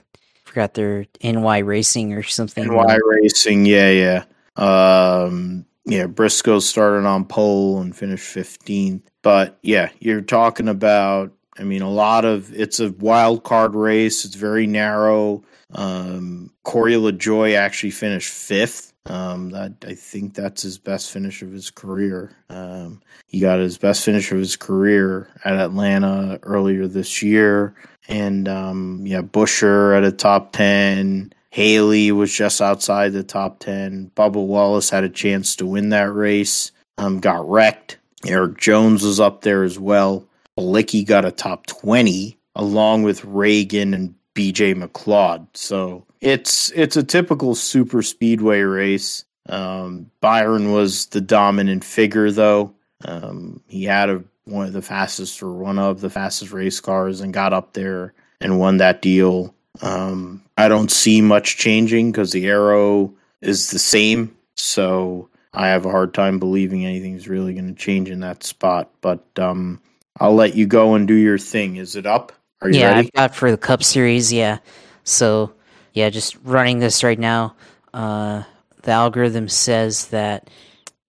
forgot 0.49 0.73
their 0.73 1.05
NY 1.23 1.59
Racing 1.59 2.13
or 2.13 2.23
something. 2.23 2.67
NY 2.67 2.97
Racing, 3.05 3.65
yeah, 3.65 3.91
yeah. 3.91 4.23
Um, 4.55 5.65
yeah, 5.85 6.07
Briscoe 6.07 6.59
started 6.59 7.05
on 7.05 7.25
pole 7.25 7.79
and 7.79 7.95
finished 7.95 8.35
15th. 8.35 9.03
But 9.21 9.59
yeah, 9.61 9.89
you're 9.99 10.21
talking 10.21 10.67
about, 10.67 11.31
I 11.57 11.63
mean, 11.63 11.81
a 11.81 11.89
lot 11.89 12.25
of 12.25 12.53
it's 12.53 12.79
a 12.79 12.91
wild 12.93 13.43
card 13.43 13.75
race. 13.75 14.25
It's 14.25 14.35
very 14.35 14.65
narrow. 14.65 15.43
Um, 15.71 16.51
Corey 16.63 16.93
LaJoie 16.93 17.55
actually 17.55 17.91
finished 17.91 18.31
fifth. 18.31 18.88
Um, 19.09 19.49
that 19.49 19.73
I 19.87 19.95
think 19.95 20.35
that's 20.35 20.61
his 20.61 20.77
best 20.77 21.11
finish 21.11 21.41
of 21.41 21.51
his 21.51 21.71
career. 21.71 22.31
Um, 22.49 23.01
he 23.25 23.39
got 23.39 23.59
his 23.59 23.77
best 23.77 24.05
finish 24.05 24.31
of 24.31 24.37
his 24.37 24.55
career 24.55 25.27
at 25.43 25.55
Atlanta 25.55 26.39
earlier 26.43 26.87
this 26.87 27.23
year, 27.23 27.73
and 28.07 28.47
um, 28.47 29.01
yeah, 29.05 29.21
Buescher 29.21 29.97
at 29.97 30.03
a 30.03 30.11
top 30.11 30.53
ten. 30.53 31.33
Haley 31.51 32.11
was 32.11 32.31
just 32.31 32.61
outside 32.61 33.13
the 33.13 33.23
top 33.23 33.59
ten. 33.59 34.11
Bubba 34.15 34.45
Wallace 34.45 34.91
had 34.91 35.03
a 35.03 35.09
chance 35.09 35.55
to 35.55 35.65
win 35.65 35.89
that 35.89 36.13
race. 36.13 36.71
Um, 36.99 37.19
got 37.19 37.49
wrecked. 37.49 37.97
Erik 38.27 38.57
Jones 38.59 39.03
was 39.03 39.19
up 39.19 39.41
there 39.41 39.63
as 39.63 39.79
well. 39.79 40.27
Bilicki 40.57 41.05
got 41.05 41.25
a 41.25 41.31
top 41.31 41.65
twenty 41.65 42.37
along 42.55 43.03
with 43.03 43.25
Reagan 43.25 43.93
and 43.93 44.13
BJ 44.35 44.75
McLeod. 44.75 45.47
So 45.53 46.05
it's 46.21 46.71
it's 46.71 46.97
a 46.97 47.03
typical 47.03 47.55
super 47.55 48.01
speedway 48.01 48.61
race. 48.61 49.25
Um, 49.47 50.11
Byron 50.21 50.71
was 50.71 51.07
the 51.07 51.21
dominant 51.21 51.83
figure, 51.83 52.31
though. 52.31 52.73
Um, 53.05 53.61
he 53.67 53.85
had 53.85 54.09
a, 54.09 54.23
one 54.45 54.67
of 54.67 54.73
the 54.73 54.81
fastest 54.81 55.41
or 55.41 55.53
one 55.53 55.79
of 55.79 56.01
the 56.01 56.09
fastest 56.09 56.51
race 56.51 56.79
cars 56.79 57.21
and 57.21 57.33
got 57.33 57.53
up 57.53 57.73
there 57.73 58.13
and 58.41 58.59
won 58.59 58.77
that 58.77 59.01
deal. 59.01 59.55
Um, 59.81 60.43
I 60.57 60.67
don't 60.67 60.91
see 60.91 61.21
much 61.21 61.57
changing 61.57 62.11
because 62.11 62.31
the 62.31 62.47
aero 62.47 63.13
is 63.41 63.71
the 63.71 63.79
same. 63.79 64.35
So 64.55 65.29
I 65.53 65.69
have 65.69 65.85
a 65.85 65.91
hard 65.91 66.13
time 66.13 66.37
believing 66.39 66.85
anything's 66.85 67.27
really 67.27 67.53
going 67.53 67.73
to 67.73 67.81
change 67.81 68.09
in 68.09 68.19
that 68.19 68.43
spot. 68.43 68.91
But 69.01 69.23
um, 69.37 69.81
I'll 70.19 70.35
let 70.35 70.55
you 70.55 70.67
go 70.67 70.95
and 70.95 71.07
do 71.07 71.13
your 71.13 71.37
thing. 71.37 71.77
Is 71.77 71.95
it 71.95 72.05
up? 72.05 72.33
Are 72.61 72.69
you 72.69 72.79
yeah, 72.79 72.89
ready? 72.89 73.07
I've 73.07 73.13
got 73.13 73.35
for 73.35 73.49
the 73.49 73.57
Cup 73.57 73.83
Series. 73.83 74.33
Yeah. 74.33 74.59
So 75.05 75.53
yeah, 75.99 76.09
just 76.09 76.37
running 76.45 76.79
this 76.79 77.03
right 77.03 77.19
now. 77.19 77.55
Uh, 77.93 78.43
the 78.83 78.91
algorithm 78.91 79.49
says 79.49 80.07
that 80.07 80.49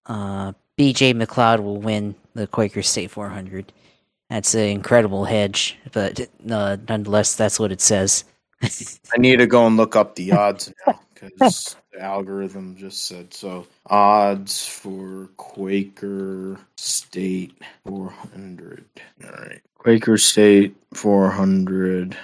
uh, 0.07 0.53
BJ 0.77 1.15
McLeod 1.15 1.62
will 1.62 1.81
win 1.81 2.17
the 2.35 2.49
Quaker 2.49 2.83
State 2.83 3.12
400. 3.12 3.73
That's 4.29 4.55
an 4.55 4.62
incredible 4.62 5.25
hedge, 5.25 5.79
but 5.93 6.29
uh, 6.51 6.77
nonetheless, 6.89 7.37
that's 7.37 7.61
what 7.61 7.71
it 7.71 7.81
says. 7.81 8.25
I 8.62 9.19
need 9.19 9.39
to 9.39 9.47
go 9.47 9.65
and 9.67 9.77
look 9.77 9.95
up 9.95 10.17
the 10.17 10.33
odds 10.43 10.73
now 10.87 11.01
because 11.15 11.77
the 11.93 12.01
algorithm 12.01 12.77
just 12.77 13.07
said 13.07 13.33
so. 13.33 13.69
Odds 13.87 14.67
for 14.67 15.29
Quaker 15.37 16.59
State 16.77 17.62
400. 17.87 18.85
All 19.23 19.31
right. 19.31 19.61
Quaker 19.79 20.19
State 20.19 20.77
400. 20.95 22.17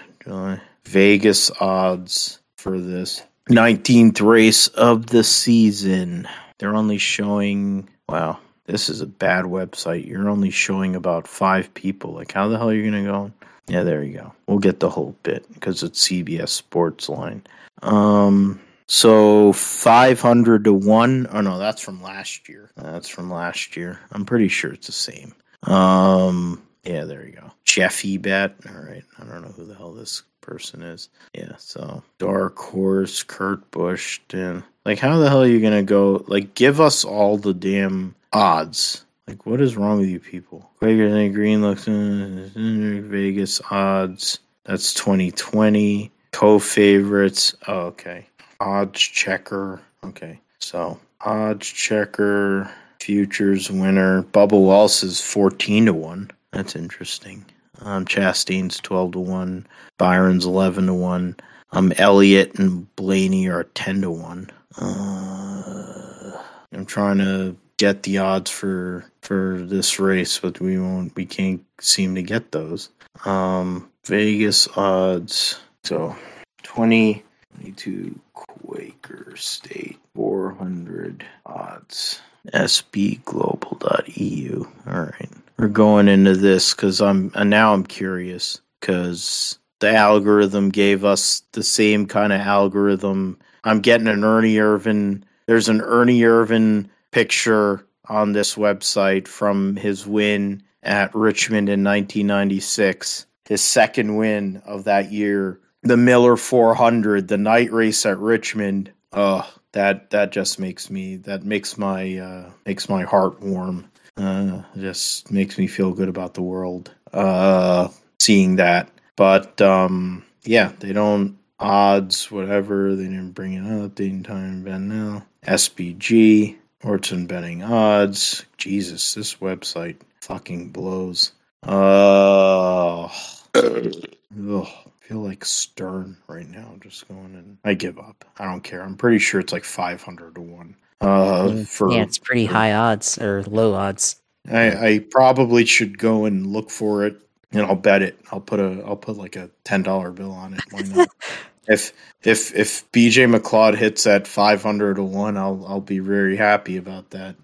Vegas 0.84 1.50
odds 1.60 2.40
for 2.66 2.80
this 2.80 3.22
19th 3.48 4.20
race 4.20 4.66
of 4.66 5.06
the 5.06 5.22
season. 5.22 6.26
They're 6.58 6.74
only 6.74 6.98
showing, 6.98 7.88
wow, 8.08 8.40
this 8.64 8.88
is 8.88 9.00
a 9.00 9.06
bad 9.06 9.44
website. 9.44 10.04
You're 10.04 10.28
only 10.28 10.50
showing 10.50 10.96
about 10.96 11.28
five 11.28 11.72
people. 11.74 12.12
Like, 12.12 12.32
how 12.32 12.48
the 12.48 12.58
hell 12.58 12.70
are 12.70 12.74
you 12.74 12.90
going 12.90 13.04
to 13.04 13.08
go? 13.08 13.32
Yeah, 13.68 13.84
there 13.84 14.02
you 14.02 14.14
go. 14.18 14.32
We'll 14.48 14.58
get 14.58 14.80
the 14.80 14.90
whole 14.90 15.14
bit 15.22 15.46
because 15.54 15.84
it's 15.84 16.08
CBS 16.08 16.48
Sports 16.48 17.08
Line. 17.08 17.46
Um, 17.82 18.60
so 18.88 19.52
500 19.52 20.64
to 20.64 20.72
1. 20.72 21.28
Oh, 21.30 21.40
no, 21.40 21.58
that's 21.60 21.80
from 21.80 22.02
last 22.02 22.48
year. 22.48 22.72
That's 22.76 23.08
from 23.08 23.30
last 23.30 23.76
year. 23.76 24.00
I'm 24.10 24.24
pretty 24.24 24.48
sure 24.48 24.72
it's 24.72 24.88
the 24.88 24.92
same. 24.92 25.36
Um, 25.62 26.65
yeah, 26.86 27.04
there 27.04 27.26
you 27.26 27.32
go. 27.32 27.50
Jeffy 27.64 28.16
Bet. 28.18 28.54
All 28.68 28.80
right. 28.80 29.04
I 29.18 29.24
don't 29.24 29.42
know 29.42 29.48
who 29.48 29.64
the 29.64 29.74
hell 29.74 29.92
this 29.92 30.22
person 30.40 30.82
is. 30.82 31.08
Yeah, 31.34 31.56
so 31.58 32.02
Dark 32.18 32.56
Horse, 32.56 33.22
Kurt 33.22 33.70
Busch, 33.70 34.20
Dan. 34.28 34.62
Like, 34.84 34.98
how 34.98 35.18
the 35.18 35.28
hell 35.28 35.42
are 35.42 35.48
you 35.48 35.60
gonna 35.60 35.82
go? 35.82 36.24
Like, 36.28 36.54
give 36.54 36.80
us 36.80 37.04
all 37.04 37.36
the 37.36 37.54
damn 37.54 38.14
odds. 38.32 39.04
Like, 39.26 39.44
what 39.44 39.60
is 39.60 39.76
wrong 39.76 39.98
with 39.98 40.08
you 40.08 40.20
people? 40.20 40.70
Quaker 40.78 41.10
than 41.10 41.32
Green 41.32 41.60
looks 41.60 41.88
in 41.88 43.08
Vegas 43.10 43.60
odds. 43.70 44.38
That's 44.64 44.94
2020. 44.94 46.12
Co 46.30 46.58
favorites. 46.58 47.56
Oh, 47.66 47.86
okay. 47.86 48.26
Odds 48.60 49.00
checker. 49.00 49.80
Okay. 50.04 50.38
So, 50.60 51.00
odds 51.22 51.66
checker, 51.66 52.70
futures 53.00 53.70
winner. 53.70 54.22
Bubba 54.22 54.52
Wallace 54.52 55.02
is 55.02 55.20
14 55.20 55.86
to 55.86 55.94
1. 55.94 56.30
That's 56.56 56.74
interesting. 56.74 57.44
Um, 57.82 58.06
Chastain's 58.06 58.78
12 58.78 59.12
to 59.12 59.18
1. 59.18 59.66
Byron's 59.98 60.46
11 60.46 60.86
to 60.86 60.94
1. 60.94 61.36
Um, 61.72 61.92
Elliott 61.98 62.58
and 62.58 62.96
Blaney 62.96 63.46
are 63.48 63.64
10 63.64 64.00
to 64.00 64.10
1. 64.10 64.50
Uh, 64.80 66.42
I'm 66.72 66.86
trying 66.86 67.18
to 67.18 67.54
get 67.76 68.04
the 68.04 68.16
odds 68.18 68.50
for 68.50 69.04
for 69.20 69.58
this 69.60 70.00
race, 70.00 70.38
but 70.38 70.58
we 70.58 70.78
won't 70.78 71.14
we 71.14 71.26
can't 71.26 71.62
seem 71.78 72.14
to 72.14 72.22
get 72.22 72.52
those. 72.52 72.88
Um, 73.26 73.90
Vegas 74.06 74.66
odds. 74.78 75.60
So 75.84 76.16
20 76.62 77.22
22 77.56 78.18
Quaker 78.32 79.36
State 79.36 79.98
400 80.14 81.26
odds. 81.44 82.22
sbglobal.eu. 82.54 84.64
All 84.86 85.02
right 85.02 85.45
we're 85.58 85.68
going 85.68 86.08
into 86.08 86.34
this 86.34 86.74
because 86.74 87.00
I'm 87.00 87.30
and 87.34 87.50
now 87.50 87.72
I'm 87.72 87.84
curious 87.84 88.60
because 88.80 89.58
the 89.80 89.94
algorithm 89.94 90.70
gave 90.70 91.04
us 91.04 91.42
the 91.52 91.62
same 91.62 92.06
kind 92.06 92.32
of 92.32 92.40
algorithm. 92.40 93.38
I'm 93.64 93.80
getting 93.80 94.08
an 94.08 94.24
Ernie 94.24 94.56
Irvan. 94.56 95.24
There's 95.46 95.68
an 95.68 95.80
Ernie 95.80 96.20
Irvan 96.20 96.88
picture 97.10 97.86
on 98.08 98.32
this 98.32 98.54
website 98.54 99.26
from 99.26 99.76
his 99.76 100.06
win, 100.06 100.62
at 100.86 101.14
Richmond 101.14 101.68
in 101.68 101.84
1996. 101.84 103.26
His 103.46 103.62
second 103.62 104.16
win 104.16 104.62
of 104.64 104.84
that 104.84 105.12
year, 105.12 105.60
the 105.82 105.96
Miller 105.96 106.36
400, 106.36 107.28
the 107.28 107.36
night 107.36 107.70
race 107.72 108.06
at 108.06 108.18
Richmond. 108.18 108.92
Oh, 109.12 109.48
that 109.76 110.08
that 110.10 110.32
just 110.32 110.58
makes 110.58 110.90
me 110.90 111.16
that 111.16 111.44
makes 111.44 111.76
my 111.76 112.16
uh, 112.16 112.50
makes 112.64 112.88
my 112.88 113.02
heart 113.02 113.40
warm. 113.40 113.86
Uh, 114.16 114.62
just 114.78 115.30
makes 115.30 115.58
me 115.58 115.66
feel 115.66 115.92
good 115.92 116.08
about 116.08 116.32
the 116.32 116.42
world. 116.42 116.90
Uh, 117.12 117.88
seeing 118.18 118.56
that, 118.56 118.90
but 119.16 119.60
um, 119.60 120.24
yeah, 120.44 120.72
they 120.80 120.94
don't 120.94 121.38
odds 121.60 122.30
whatever. 122.30 122.96
They 122.96 123.04
didn't 123.04 123.32
bring 123.32 123.52
it 123.52 123.84
up. 123.84 123.94
Date 123.94 124.12
and 124.12 124.24
time 124.24 124.62
bet 124.62 124.80
now. 124.80 125.26
SBG 125.46 126.56
Orton 126.82 127.26
betting 127.26 127.62
odds. 127.62 128.46
Jesus, 128.56 129.12
this 129.12 129.34
website 129.36 129.96
fucking 130.22 130.70
blows. 130.70 131.32
Uh, 131.62 133.08
ugh, 133.54 134.68
feel 135.06 135.20
like 135.20 135.44
Stern 135.44 136.16
right 136.26 136.48
now. 136.48 136.74
Just 136.80 137.06
going 137.08 137.34
and 137.34 137.58
I 137.64 137.74
give 137.74 137.98
up. 137.98 138.24
I 138.38 138.44
don't 138.44 138.62
care. 138.62 138.82
I'm 138.82 138.96
pretty 138.96 139.18
sure 139.18 139.40
it's 139.40 139.52
like 139.52 139.64
500 139.64 140.34
to 140.34 140.40
one. 140.40 140.76
Uh, 141.00 141.64
for 141.64 141.92
yeah, 141.92 142.02
it's 142.02 142.18
pretty 142.18 142.46
high 142.46 142.72
odds 142.72 143.18
or 143.18 143.42
low 143.44 143.74
odds. 143.74 144.20
I, 144.50 144.86
I 144.88 144.98
probably 145.10 145.64
should 145.64 145.98
go 145.98 146.24
and 146.24 146.46
look 146.46 146.70
for 146.70 147.04
it, 147.04 147.20
and 147.52 147.62
I'll 147.62 147.76
bet 147.76 148.02
it. 148.02 148.18
I'll 148.32 148.40
put 148.40 148.60
a 148.60 148.82
I'll 148.86 148.96
put 148.96 149.16
like 149.16 149.36
a 149.36 149.50
ten 149.64 149.82
dollar 149.82 150.10
bill 150.10 150.32
on 150.32 150.54
it. 150.54 150.60
Why 150.70 150.80
not? 150.82 151.08
if 151.68 151.92
if 152.22 152.54
if 152.54 152.90
BJ 152.92 153.32
McLeod 153.32 153.76
hits 153.76 154.06
at 154.06 154.26
five 154.26 154.62
hundred 154.62 154.96
to 154.96 155.02
one, 155.02 155.36
I'll 155.36 155.64
I'll 155.68 155.80
be 155.80 155.98
very 155.98 156.36
happy 156.36 156.76
about 156.76 157.10
that. 157.10 157.36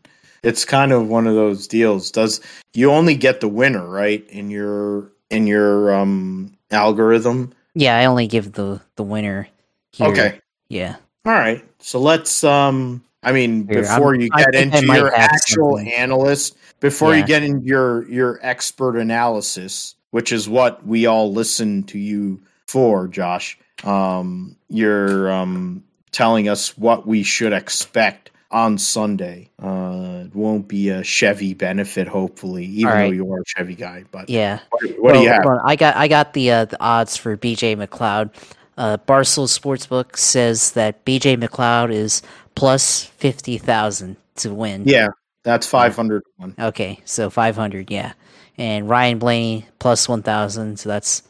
It's 0.42 0.64
kind 0.64 0.90
of 0.90 1.08
one 1.08 1.26
of 1.26 1.34
those 1.34 1.68
deals. 1.68 2.10
Does 2.10 2.40
you 2.72 2.90
only 2.90 3.14
get 3.14 3.40
the 3.40 3.48
winner 3.48 3.86
right 3.86 4.26
in 4.30 4.50
your 4.50 5.12
in 5.30 5.46
your 5.46 5.94
um 5.94 6.56
algorithm? 6.72 7.52
Yeah, 7.74 7.96
I 7.96 8.04
only 8.06 8.26
give 8.26 8.52
the 8.52 8.80
the 8.96 9.02
winner. 9.02 9.48
Here. 9.92 10.06
Okay. 10.08 10.40
Yeah. 10.68 10.96
All 11.24 11.32
right. 11.32 11.64
So 11.78 12.00
let's 12.00 12.42
um 12.44 13.02
I 13.22 13.32
mean 13.32 13.68
Here, 13.68 13.82
before 13.82 14.12
I'm- 14.12 14.20
you 14.20 14.28
get 14.30 14.54
into 14.54 14.84
your 14.86 15.14
actual 15.14 15.76
something. 15.76 15.92
analyst, 15.92 16.56
before 16.80 17.12
Yeah. 17.14 17.20
you 17.20 17.26
get 17.26 17.42
into 17.42 17.66
your 17.66 18.08
your 18.10 18.40
expert 18.42 18.96
analysis, 18.96 19.94
which 20.10 20.32
is 20.32 20.48
what 20.48 20.84
we 20.86 21.06
all 21.06 21.32
listen 21.32 21.84
to 21.84 21.98
you 21.98 22.40
for, 22.66 23.06
Josh. 23.08 23.58
Um 23.84 24.56
you're 24.68 25.30
um 25.32 25.84
telling 26.10 26.48
us 26.48 26.76
what 26.76 27.06
we 27.06 27.22
should 27.22 27.52
expect 27.52 28.30
on 28.52 28.78
Sunday. 28.78 29.50
Uh 29.62 30.24
it 30.26 30.34
won't 30.34 30.68
be 30.68 30.88
a 30.88 31.02
Chevy 31.02 31.54
benefit 31.54 32.08
hopefully, 32.08 32.64
even 32.66 32.92
All 32.92 32.98
though 32.98 33.10
you 33.10 33.32
are 33.32 33.40
a 33.40 33.44
Chevy 33.44 33.74
guy, 33.74 34.04
but 34.10 34.28
Yeah. 34.30 34.60
what, 34.70 34.82
what 34.82 35.02
well, 35.02 35.14
do 35.14 35.20
you 35.22 35.28
have? 35.28 35.46
I 35.64 35.76
got 35.76 35.96
I 35.96 36.08
got 36.08 36.32
the 36.34 36.50
uh, 36.50 36.64
the 36.66 36.80
odds 36.82 37.16
for 37.16 37.36
BJ 37.36 37.76
McLeod. 37.76 38.30
Uh, 38.76 38.96
Barstool 39.06 39.46
Sportsbook 39.48 40.16
says 40.16 40.72
that 40.72 41.04
BJ 41.04 41.36
McLeod 41.36 41.92
is 41.92 42.22
plus 42.54 43.04
fifty 43.04 43.58
thousand 43.58 44.16
to 44.36 44.54
win. 44.54 44.84
Yeah, 44.86 45.08
that's 45.42 45.66
500 45.66 46.22
one. 46.36 46.54
Okay, 46.58 47.00
so 47.04 47.28
five 47.30 47.56
hundred. 47.56 47.90
Yeah, 47.90 48.12
and 48.56 48.88
Ryan 48.88 49.18
Blaney 49.18 49.66
plus 49.78 50.08
one 50.08 50.22
thousand. 50.22 50.78
So 50.78 50.88
that's 50.88 51.22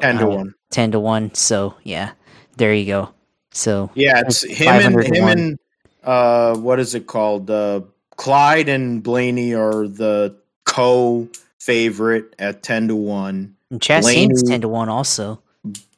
10 0.00 0.18
to 0.18 0.24
uh, 0.24 0.36
1. 0.36 0.54
Ten 0.70 0.92
to 0.92 1.00
one. 1.00 1.34
So 1.34 1.74
yeah, 1.82 2.12
there 2.56 2.72
you 2.74 2.86
go. 2.86 3.10
So 3.52 3.90
Yeah, 3.94 4.22
it's 4.26 4.42
him 4.42 4.68
and 4.68 5.04
him 5.04 5.28
and 5.28 5.58
uh, 6.06 6.56
what 6.56 6.80
is 6.80 6.94
it 6.94 7.06
called? 7.06 7.50
Uh, 7.50 7.82
Clyde 8.16 8.68
and 8.68 9.02
Blaney 9.02 9.54
are 9.54 9.86
the 9.86 10.34
co 10.64 11.28
favorite 11.60 12.34
at 12.38 12.62
ten 12.62 12.88
to 12.88 12.96
one. 12.96 13.54
and 13.70 13.80
Chastain's 13.80 14.42
Blaney- 14.42 14.48
ten 14.50 14.60
to 14.62 14.68
one 14.68 14.88
also. 14.88 15.40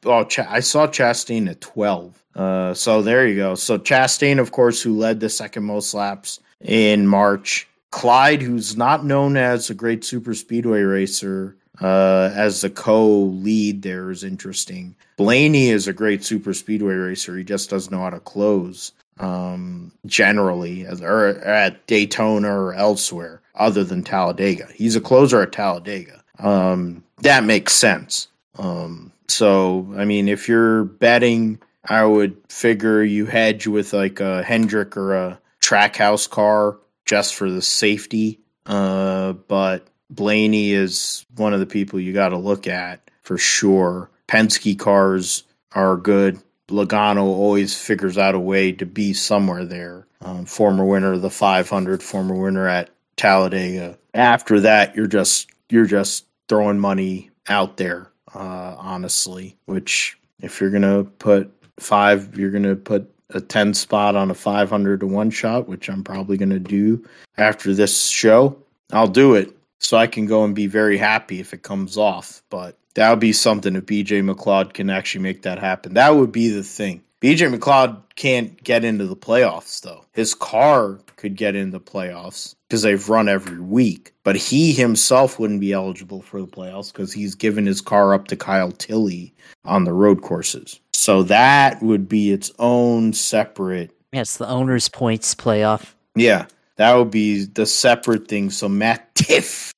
Oh, 0.04 0.24
Ch- 0.24 0.38
I 0.40 0.60
saw 0.60 0.86
Chastain 0.86 1.48
at 1.50 1.60
twelve. 1.60 2.22
Uh, 2.34 2.72
so 2.74 3.02
there 3.02 3.26
you 3.26 3.36
go. 3.36 3.54
So 3.54 3.78
Chastain, 3.78 4.38
of 4.38 4.52
course, 4.52 4.80
who 4.80 4.96
led 4.96 5.20
the 5.20 5.28
second 5.28 5.64
most 5.64 5.92
laps 5.94 6.40
in 6.60 7.06
March. 7.06 7.66
Clyde, 7.90 8.42
who's 8.42 8.76
not 8.76 9.04
known 9.04 9.36
as 9.36 9.70
a 9.70 9.74
great 9.74 10.04
super 10.04 10.34
speedway 10.34 10.82
racer, 10.82 11.56
uh, 11.80 12.30
as 12.34 12.60
the 12.60 12.70
co-lead 12.70 13.82
there 13.82 14.10
is 14.10 14.22
interesting. 14.22 14.94
Blaney 15.16 15.70
is 15.70 15.88
a 15.88 15.92
great 15.92 16.22
super 16.24 16.52
speedway 16.54 16.94
racer. 16.94 17.36
He 17.36 17.44
just 17.44 17.70
doesn't 17.70 17.90
know 17.92 18.02
how 18.02 18.10
to 18.10 18.20
close. 18.20 18.92
Um, 19.18 19.92
generally, 20.06 20.86
or 20.86 21.26
at 21.26 21.86
Daytona 21.86 22.48
or 22.48 22.74
elsewhere, 22.74 23.42
other 23.54 23.84
than 23.84 24.02
Talladega, 24.02 24.68
he's 24.74 24.96
a 24.96 25.00
closer 25.00 25.42
at 25.42 25.52
Talladega. 25.52 26.22
Um, 26.38 27.02
that 27.22 27.44
makes 27.44 27.72
sense. 27.72 28.28
Um, 28.56 29.12
so 29.28 29.92
I 29.96 30.04
mean, 30.04 30.28
if 30.28 30.48
you're 30.48 30.84
betting, 30.84 31.60
I 31.84 32.04
would 32.04 32.36
figure 32.48 33.02
you 33.02 33.26
hedge 33.26 33.66
with 33.66 33.92
like 33.92 34.20
a 34.20 34.42
Hendrick 34.42 34.96
or 34.96 35.14
a 35.14 35.40
Trackhouse 35.60 36.28
car 36.28 36.78
just 37.04 37.34
for 37.34 37.50
the 37.50 37.62
safety. 37.62 38.40
Uh, 38.66 39.32
but 39.32 39.86
Blaney 40.10 40.72
is 40.72 41.24
one 41.36 41.54
of 41.54 41.60
the 41.60 41.66
people 41.66 41.98
you 42.00 42.12
got 42.12 42.30
to 42.30 42.36
look 42.36 42.66
at 42.66 43.10
for 43.22 43.38
sure. 43.38 44.10
Penske 44.26 44.78
cars 44.78 45.44
are 45.72 45.96
good. 45.96 46.38
Logano 46.68 47.24
always 47.24 47.78
figures 47.78 48.18
out 48.18 48.34
a 48.34 48.40
way 48.40 48.72
to 48.72 48.86
be 48.86 49.12
somewhere 49.12 49.64
there. 49.64 50.06
Um, 50.20 50.44
former 50.44 50.84
winner 50.84 51.12
of 51.14 51.22
the 51.22 51.30
500, 51.30 52.02
former 52.02 52.34
winner 52.34 52.68
at 52.68 52.90
Talladega. 53.16 53.98
After 54.14 54.60
that, 54.60 54.94
you're 54.96 55.06
just 55.06 55.48
you're 55.70 55.86
just 55.86 56.26
throwing 56.48 56.78
money 56.78 57.30
out 57.48 57.76
there, 57.76 58.10
uh, 58.34 58.74
honestly. 58.78 59.56
Which, 59.66 60.18
if 60.40 60.60
you're 60.60 60.70
gonna 60.70 61.04
put 61.04 61.52
five, 61.78 62.38
you're 62.38 62.50
gonna 62.50 62.76
put 62.76 63.10
a 63.30 63.40
10 63.40 63.74
spot 63.74 64.16
on 64.16 64.30
a 64.30 64.34
500 64.34 65.00
to 65.00 65.06
one 65.06 65.30
shot, 65.30 65.68
which 65.68 65.88
I'm 65.88 66.02
probably 66.02 66.36
gonna 66.36 66.58
do 66.58 67.04
after 67.36 67.74
this 67.74 68.08
show. 68.08 68.56
I'll 68.92 69.08
do 69.08 69.34
it 69.34 69.54
so 69.78 69.96
I 69.96 70.06
can 70.06 70.26
go 70.26 70.44
and 70.44 70.54
be 70.54 70.66
very 70.66 70.96
happy 70.98 71.40
if 71.40 71.52
it 71.52 71.62
comes 71.62 71.96
off. 71.96 72.42
But 72.50 72.76
that 72.98 73.10
would 73.10 73.20
be 73.20 73.32
something 73.32 73.76
if 73.76 73.86
BJ 73.86 74.28
McLeod 74.28 74.72
can 74.72 74.90
actually 74.90 75.22
make 75.22 75.42
that 75.42 75.60
happen. 75.60 75.94
That 75.94 76.16
would 76.16 76.32
be 76.32 76.48
the 76.48 76.64
thing. 76.64 77.00
BJ 77.20 77.56
McLeod 77.56 78.02
can't 78.16 78.60
get 78.64 78.84
into 78.84 79.06
the 79.06 79.14
playoffs 79.14 79.80
though. 79.82 80.04
His 80.14 80.34
car 80.34 80.98
could 81.14 81.36
get 81.36 81.54
into 81.54 81.78
the 81.78 81.84
playoffs 81.84 82.56
because 82.68 82.82
they've 82.82 83.08
run 83.08 83.28
every 83.28 83.60
week, 83.60 84.14
but 84.24 84.34
he 84.34 84.72
himself 84.72 85.38
wouldn't 85.38 85.60
be 85.60 85.72
eligible 85.72 86.22
for 86.22 86.40
the 86.40 86.48
playoffs 86.48 86.92
because 86.92 87.12
he's 87.12 87.36
given 87.36 87.66
his 87.66 87.80
car 87.80 88.14
up 88.14 88.26
to 88.28 88.36
Kyle 88.36 88.72
Tilley 88.72 89.32
on 89.64 89.84
the 89.84 89.92
road 89.92 90.22
courses. 90.22 90.80
So 90.92 91.22
that 91.22 91.80
would 91.80 92.08
be 92.08 92.32
its 92.32 92.50
own 92.58 93.12
separate 93.12 93.92
Yes, 94.10 94.38
the 94.38 94.48
owners' 94.48 94.88
points 94.88 95.36
playoff. 95.36 95.92
yeah, 96.16 96.46
that 96.76 96.94
would 96.96 97.12
be 97.12 97.44
the 97.44 97.64
separate 97.66 98.26
thing. 98.26 98.50
So 98.50 98.68
Matt 98.68 99.14
Tifft 99.14 99.70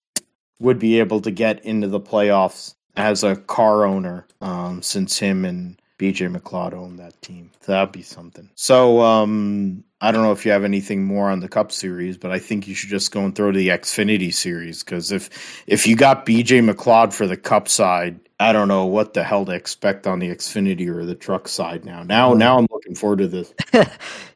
would 0.58 0.78
be 0.78 1.00
able 1.00 1.20
to 1.20 1.30
get 1.30 1.62
into 1.66 1.88
the 1.88 2.00
playoffs 2.00 2.74
as 3.00 3.24
a 3.24 3.36
car 3.36 3.84
owner, 3.84 4.26
um, 4.40 4.82
since 4.82 5.18
him 5.18 5.44
and 5.44 5.80
BJ 5.98 6.34
McLeod 6.34 6.72
own 6.72 6.96
that 6.96 7.20
team. 7.22 7.50
So 7.60 7.72
that'd 7.72 7.92
be 7.92 8.02
something. 8.02 8.48
So 8.54 9.00
um, 9.02 9.84
I 10.00 10.10
don't 10.10 10.22
know 10.22 10.32
if 10.32 10.46
you 10.46 10.52
have 10.52 10.64
anything 10.64 11.04
more 11.04 11.30
on 11.30 11.40
the 11.40 11.48
Cup 11.48 11.72
Series, 11.72 12.16
but 12.16 12.30
I 12.30 12.38
think 12.38 12.66
you 12.66 12.74
should 12.74 12.90
just 12.90 13.12
go 13.12 13.20
and 13.20 13.34
throw 13.34 13.52
to 13.52 13.58
the 13.58 13.68
Xfinity 13.68 14.32
Series 14.32 14.82
because 14.82 15.12
if 15.12 15.62
if 15.66 15.86
you 15.86 15.96
got 15.96 16.24
BJ 16.24 16.68
McLeod 16.68 17.12
for 17.12 17.26
the 17.26 17.36
Cup 17.36 17.68
side. 17.68 18.20
I 18.42 18.54
don't 18.54 18.68
know 18.68 18.86
what 18.86 19.12
the 19.12 19.22
hell 19.22 19.44
to 19.44 19.52
expect 19.52 20.06
on 20.06 20.18
the 20.18 20.30
Xfinity 20.30 20.88
or 20.88 21.04
the 21.04 21.14
truck 21.14 21.46
side 21.46 21.84
now. 21.84 22.02
Now, 22.02 22.32
now 22.32 22.56
I'm 22.56 22.66
looking 22.70 22.94
forward 22.94 23.18
to 23.18 23.28
this. 23.28 23.52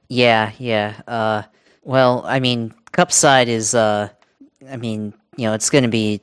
Yeah, 0.09 0.53
yeah. 0.59 1.01
Uh, 1.07 1.43
well, 1.83 2.23
I 2.27 2.41
mean, 2.41 2.73
Cup 2.93 3.13
side 3.13 3.49
is, 3.49 3.75
uh, 3.75 4.09
I 4.69 4.77
mean, 4.77 5.15
you 5.37 5.47
know, 5.47 5.55
it's 5.55 5.71
going 5.71 5.83
to 5.83 5.91
be 5.91 6.21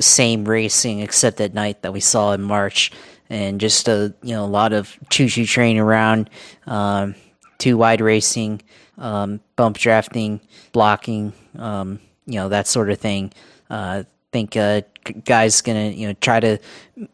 same 0.00 0.44
racing 0.44 1.00
except 1.00 1.40
at 1.40 1.54
night 1.54 1.82
that 1.82 1.92
we 1.92 2.00
saw 2.00 2.32
in 2.32 2.42
March, 2.42 2.92
and 3.30 3.60
just 3.60 3.88
a 3.88 4.14
you 4.22 4.34
know 4.34 4.44
a 4.44 4.46
lot 4.46 4.72
of 4.72 4.96
choo 5.10 5.28
choo 5.28 5.44
train 5.44 5.78
around, 5.78 6.30
um, 6.66 7.14
two 7.58 7.76
wide 7.76 8.00
racing, 8.00 8.62
um, 8.98 9.40
bump 9.56 9.78
drafting, 9.78 10.40
blocking, 10.72 11.32
um, 11.58 12.00
you 12.26 12.34
know 12.34 12.48
that 12.48 12.66
sort 12.66 12.90
of 12.90 12.98
thing. 12.98 13.32
Uh, 13.70 14.04
think 14.32 14.56
uh, 14.56 14.82
guys 15.24 15.60
gonna 15.62 15.88
you 15.88 16.06
know 16.08 16.14
try 16.20 16.40
to 16.40 16.58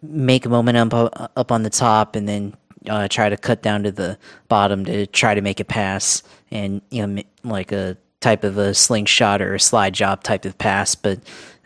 make 0.02 0.46
a 0.46 0.48
momentum 0.48 0.88
up, 0.92 1.32
up 1.36 1.52
on 1.52 1.62
the 1.62 1.70
top 1.70 2.16
and 2.16 2.28
then 2.28 2.54
uh, 2.88 3.08
try 3.08 3.28
to 3.28 3.36
cut 3.36 3.62
down 3.62 3.82
to 3.82 3.90
the 3.90 4.18
bottom 4.48 4.84
to 4.84 5.06
try 5.06 5.34
to 5.34 5.40
make 5.40 5.60
a 5.60 5.64
pass 5.64 6.22
and 6.50 6.82
you 6.90 7.06
know 7.06 7.22
like 7.44 7.72
a 7.72 7.96
type 8.24 8.42
of 8.42 8.56
a 8.56 8.72
slingshot 8.72 9.42
or 9.42 9.54
a 9.54 9.60
slide 9.60 9.92
job 9.92 10.22
type 10.22 10.46
of 10.46 10.56
pass, 10.56 10.94
but 10.94 11.18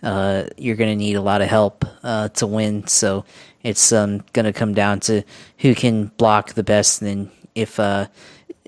uh, 0.03 0.45
you're 0.57 0.77
going 0.77 0.91
to 0.91 0.97
need 0.97 1.15
a 1.15 1.21
lot 1.21 1.43
of 1.43 1.49
help 1.49 1.85
uh, 2.03 2.29
to 2.29 2.47
win. 2.47 2.87
So 2.87 3.25
it's 3.63 3.93
um, 3.93 4.25
going 4.33 4.47
to 4.47 4.53
come 4.53 4.75
down 4.75 5.01
to 5.01 5.23
who 5.59 5.75
can 5.75 6.07
block 6.17 6.55
the 6.55 6.63
best. 6.63 7.03
And 7.03 7.09
then 7.09 7.33
if 7.55 7.81
uh, 7.81 8.07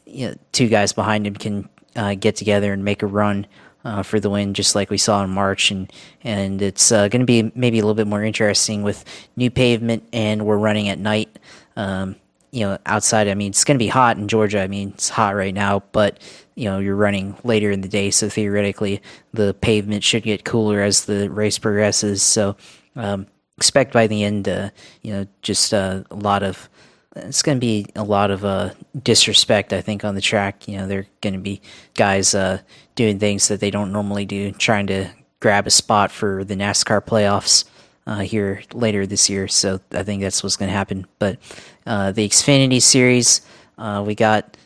you 0.06 0.28
know, 0.28 0.34
two 0.52 0.68
guys 0.68 0.92
behind 0.92 1.26
him 1.26 1.34
can 1.34 1.68
uh, 1.96 2.14
get 2.14 2.36
together 2.36 2.72
and 2.72 2.84
make 2.84 3.02
a 3.02 3.06
run 3.06 3.46
uh, 3.84 4.02
for 4.02 4.20
the 4.20 4.28
win, 4.28 4.54
just 4.54 4.74
like 4.74 4.90
we 4.90 4.98
saw 4.98 5.24
in 5.24 5.30
March, 5.30 5.70
and 5.70 5.90
and 6.22 6.60
it's 6.60 6.92
uh, 6.92 7.08
going 7.08 7.20
to 7.20 7.26
be 7.26 7.50
maybe 7.54 7.78
a 7.78 7.82
little 7.82 7.94
bit 7.94 8.06
more 8.06 8.22
interesting 8.22 8.82
with 8.82 9.04
new 9.36 9.50
pavement, 9.50 10.06
and 10.12 10.44
we're 10.44 10.58
running 10.58 10.88
at 10.88 10.98
night. 10.98 11.38
Um, 11.76 12.16
you 12.52 12.66
know, 12.66 12.78
outside, 12.86 13.28
I 13.28 13.34
mean, 13.34 13.50
it's 13.50 13.64
going 13.64 13.76
to 13.76 13.84
be 13.84 13.88
hot 13.88 14.16
in 14.16 14.28
Georgia. 14.28 14.60
I 14.60 14.66
mean, 14.66 14.90
it's 14.90 15.08
hot 15.08 15.36
right 15.36 15.54
now, 15.54 15.82
but 15.92 16.20
you 16.56 16.64
know, 16.64 16.78
you're 16.78 16.96
running 16.96 17.36
later 17.44 17.70
in 17.70 17.80
the 17.80 17.88
day, 17.88 18.10
so 18.10 18.28
theoretically, 18.28 19.00
the 19.32 19.54
pavement 19.54 20.04
should 20.04 20.24
get 20.24 20.44
cooler 20.44 20.80
as 20.80 21.04
the 21.04 21.30
race 21.30 21.58
progresses. 21.58 22.22
So, 22.22 22.56
um, 22.96 23.26
expect 23.56 23.92
by 23.92 24.06
the 24.06 24.24
end, 24.24 24.48
uh, 24.48 24.70
you 25.02 25.12
know, 25.12 25.26
just 25.42 25.72
uh, 25.72 26.02
a 26.10 26.16
lot 26.16 26.42
of 26.42 26.68
it's 27.16 27.42
going 27.42 27.56
to 27.56 27.60
be 27.60 27.86
a 27.96 28.04
lot 28.04 28.30
of 28.30 28.44
uh, 28.44 28.70
disrespect, 29.02 29.72
I 29.72 29.80
think, 29.80 30.04
on 30.04 30.14
the 30.14 30.20
track. 30.20 30.68
You 30.68 30.78
know, 30.78 30.86
they're 30.86 31.06
going 31.20 31.34
to 31.34 31.40
be 31.40 31.60
guys 31.94 32.34
uh, 32.34 32.60
doing 32.94 33.18
things 33.18 33.48
that 33.48 33.60
they 33.60 33.70
don't 33.70 33.92
normally 33.92 34.24
do, 34.24 34.52
trying 34.52 34.86
to 34.88 35.10
grab 35.40 35.66
a 35.66 35.70
spot 35.70 36.10
for 36.10 36.44
the 36.44 36.54
NASCAR 36.54 37.00
playoffs 37.04 37.64
uh, 38.06 38.20
here 38.20 38.62
later 38.72 39.06
this 39.06 39.28
year. 39.28 39.48
So 39.48 39.80
I 39.92 40.02
think 40.02 40.22
that's 40.22 40.42
what's 40.42 40.56
going 40.56 40.68
to 40.68 40.76
happen. 40.76 41.06
But 41.18 41.38
uh, 41.86 42.12
the 42.12 42.28
Xfinity 42.28 42.80
Series, 42.80 43.40
uh, 43.78 44.02
we 44.06 44.14
got 44.14 44.56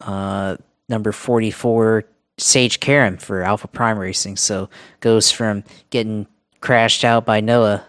uh, 0.00 0.56
number 0.88 1.12
44, 1.12 2.04
Sage 2.36 2.80
Karam 2.80 3.16
for 3.16 3.42
Alpha 3.42 3.68
Prime 3.68 3.98
Racing. 3.98 4.36
So 4.36 4.68
goes 5.00 5.30
from 5.30 5.64
getting 5.90 6.26
crashed 6.60 7.04
out 7.04 7.24
by 7.24 7.40
Noah 7.40 7.84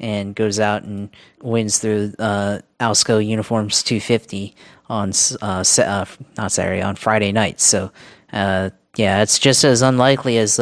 and 0.00 0.34
goes 0.34 0.58
out 0.58 0.82
and 0.82 1.08
wins 1.42 1.78
through 1.78 2.12
uh, 2.18 2.58
Alsco 2.80 3.24
Uniforms 3.24 3.82
250 3.82 4.54
on 4.88 5.12
uh, 5.40 5.64
uh, 5.78 6.04
not 6.36 6.52
Saturday 6.52 6.82
on 6.82 6.96
Friday 6.96 7.32
night. 7.32 7.60
So 7.60 7.92
uh, 8.32 8.70
yeah, 8.96 9.22
it's 9.22 9.38
just 9.38 9.64
as 9.64 9.82
unlikely 9.82 10.38
as 10.38 10.58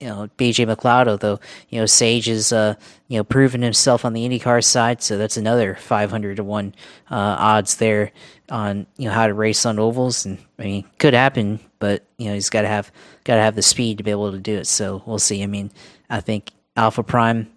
you 0.00 0.08
know 0.08 0.28
BJ 0.38 0.66
McLeod, 0.66 1.08
although 1.08 1.40
you 1.68 1.80
know 1.80 1.86
Sage 1.86 2.28
is 2.28 2.52
uh, 2.52 2.74
you 3.08 3.18
know 3.18 3.24
proven 3.24 3.62
himself 3.62 4.04
on 4.04 4.12
the 4.12 4.28
IndyCar 4.28 4.62
side, 4.64 5.02
so 5.02 5.18
that's 5.18 5.36
another 5.36 5.74
500 5.74 6.36
to 6.36 6.44
one 6.44 6.74
uh, 7.10 7.36
odds 7.38 7.76
there 7.76 8.12
on 8.50 8.86
you 8.96 9.06
know 9.06 9.14
how 9.14 9.26
to 9.26 9.34
race 9.34 9.66
on 9.66 9.78
ovals, 9.78 10.26
and 10.26 10.38
I 10.58 10.64
mean 10.64 10.84
could 10.98 11.14
happen, 11.14 11.60
but 11.78 12.04
you 12.16 12.26
know 12.28 12.34
he's 12.34 12.50
got 12.50 12.62
to 12.62 12.68
have 12.68 12.92
got 13.24 13.36
to 13.36 13.42
have 13.42 13.54
the 13.54 13.62
speed 13.62 13.98
to 13.98 14.04
be 14.04 14.10
able 14.10 14.32
to 14.32 14.38
do 14.38 14.56
it. 14.56 14.66
So 14.66 15.02
we'll 15.06 15.18
see. 15.18 15.42
I 15.42 15.46
mean, 15.46 15.70
I 16.08 16.20
think 16.20 16.52
Alpha 16.76 17.02
Prime 17.02 17.50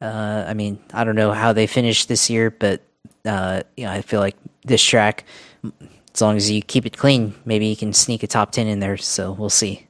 uh, 0.00 0.44
I 0.46 0.54
mean, 0.54 0.78
I 0.92 1.04
don't 1.04 1.16
know 1.16 1.32
how 1.32 1.52
they 1.52 1.66
finished 1.66 2.08
this 2.08 2.30
year, 2.30 2.50
but 2.50 2.82
uh, 3.24 3.62
you 3.76 3.84
know, 3.84 3.92
I 3.92 4.02
feel 4.02 4.20
like 4.20 4.36
this 4.64 4.82
track, 4.82 5.24
as 6.14 6.20
long 6.20 6.36
as 6.36 6.50
you 6.50 6.62
keep 6.62 6.86
it 6.86 6.96
clean, 6.96 7.34
maybe 7.44 7.66
you 7.66 7.76
can 7.76 7.92
sneak 7.92 8.22
a 8.22 8.26
top 8.26 8.52
ten 8.52 8.66
in 8.66 8.80
there. 8.80 8.96
So 8.96 9.32
we'll 9.32 9.50
see. 9.50 9.87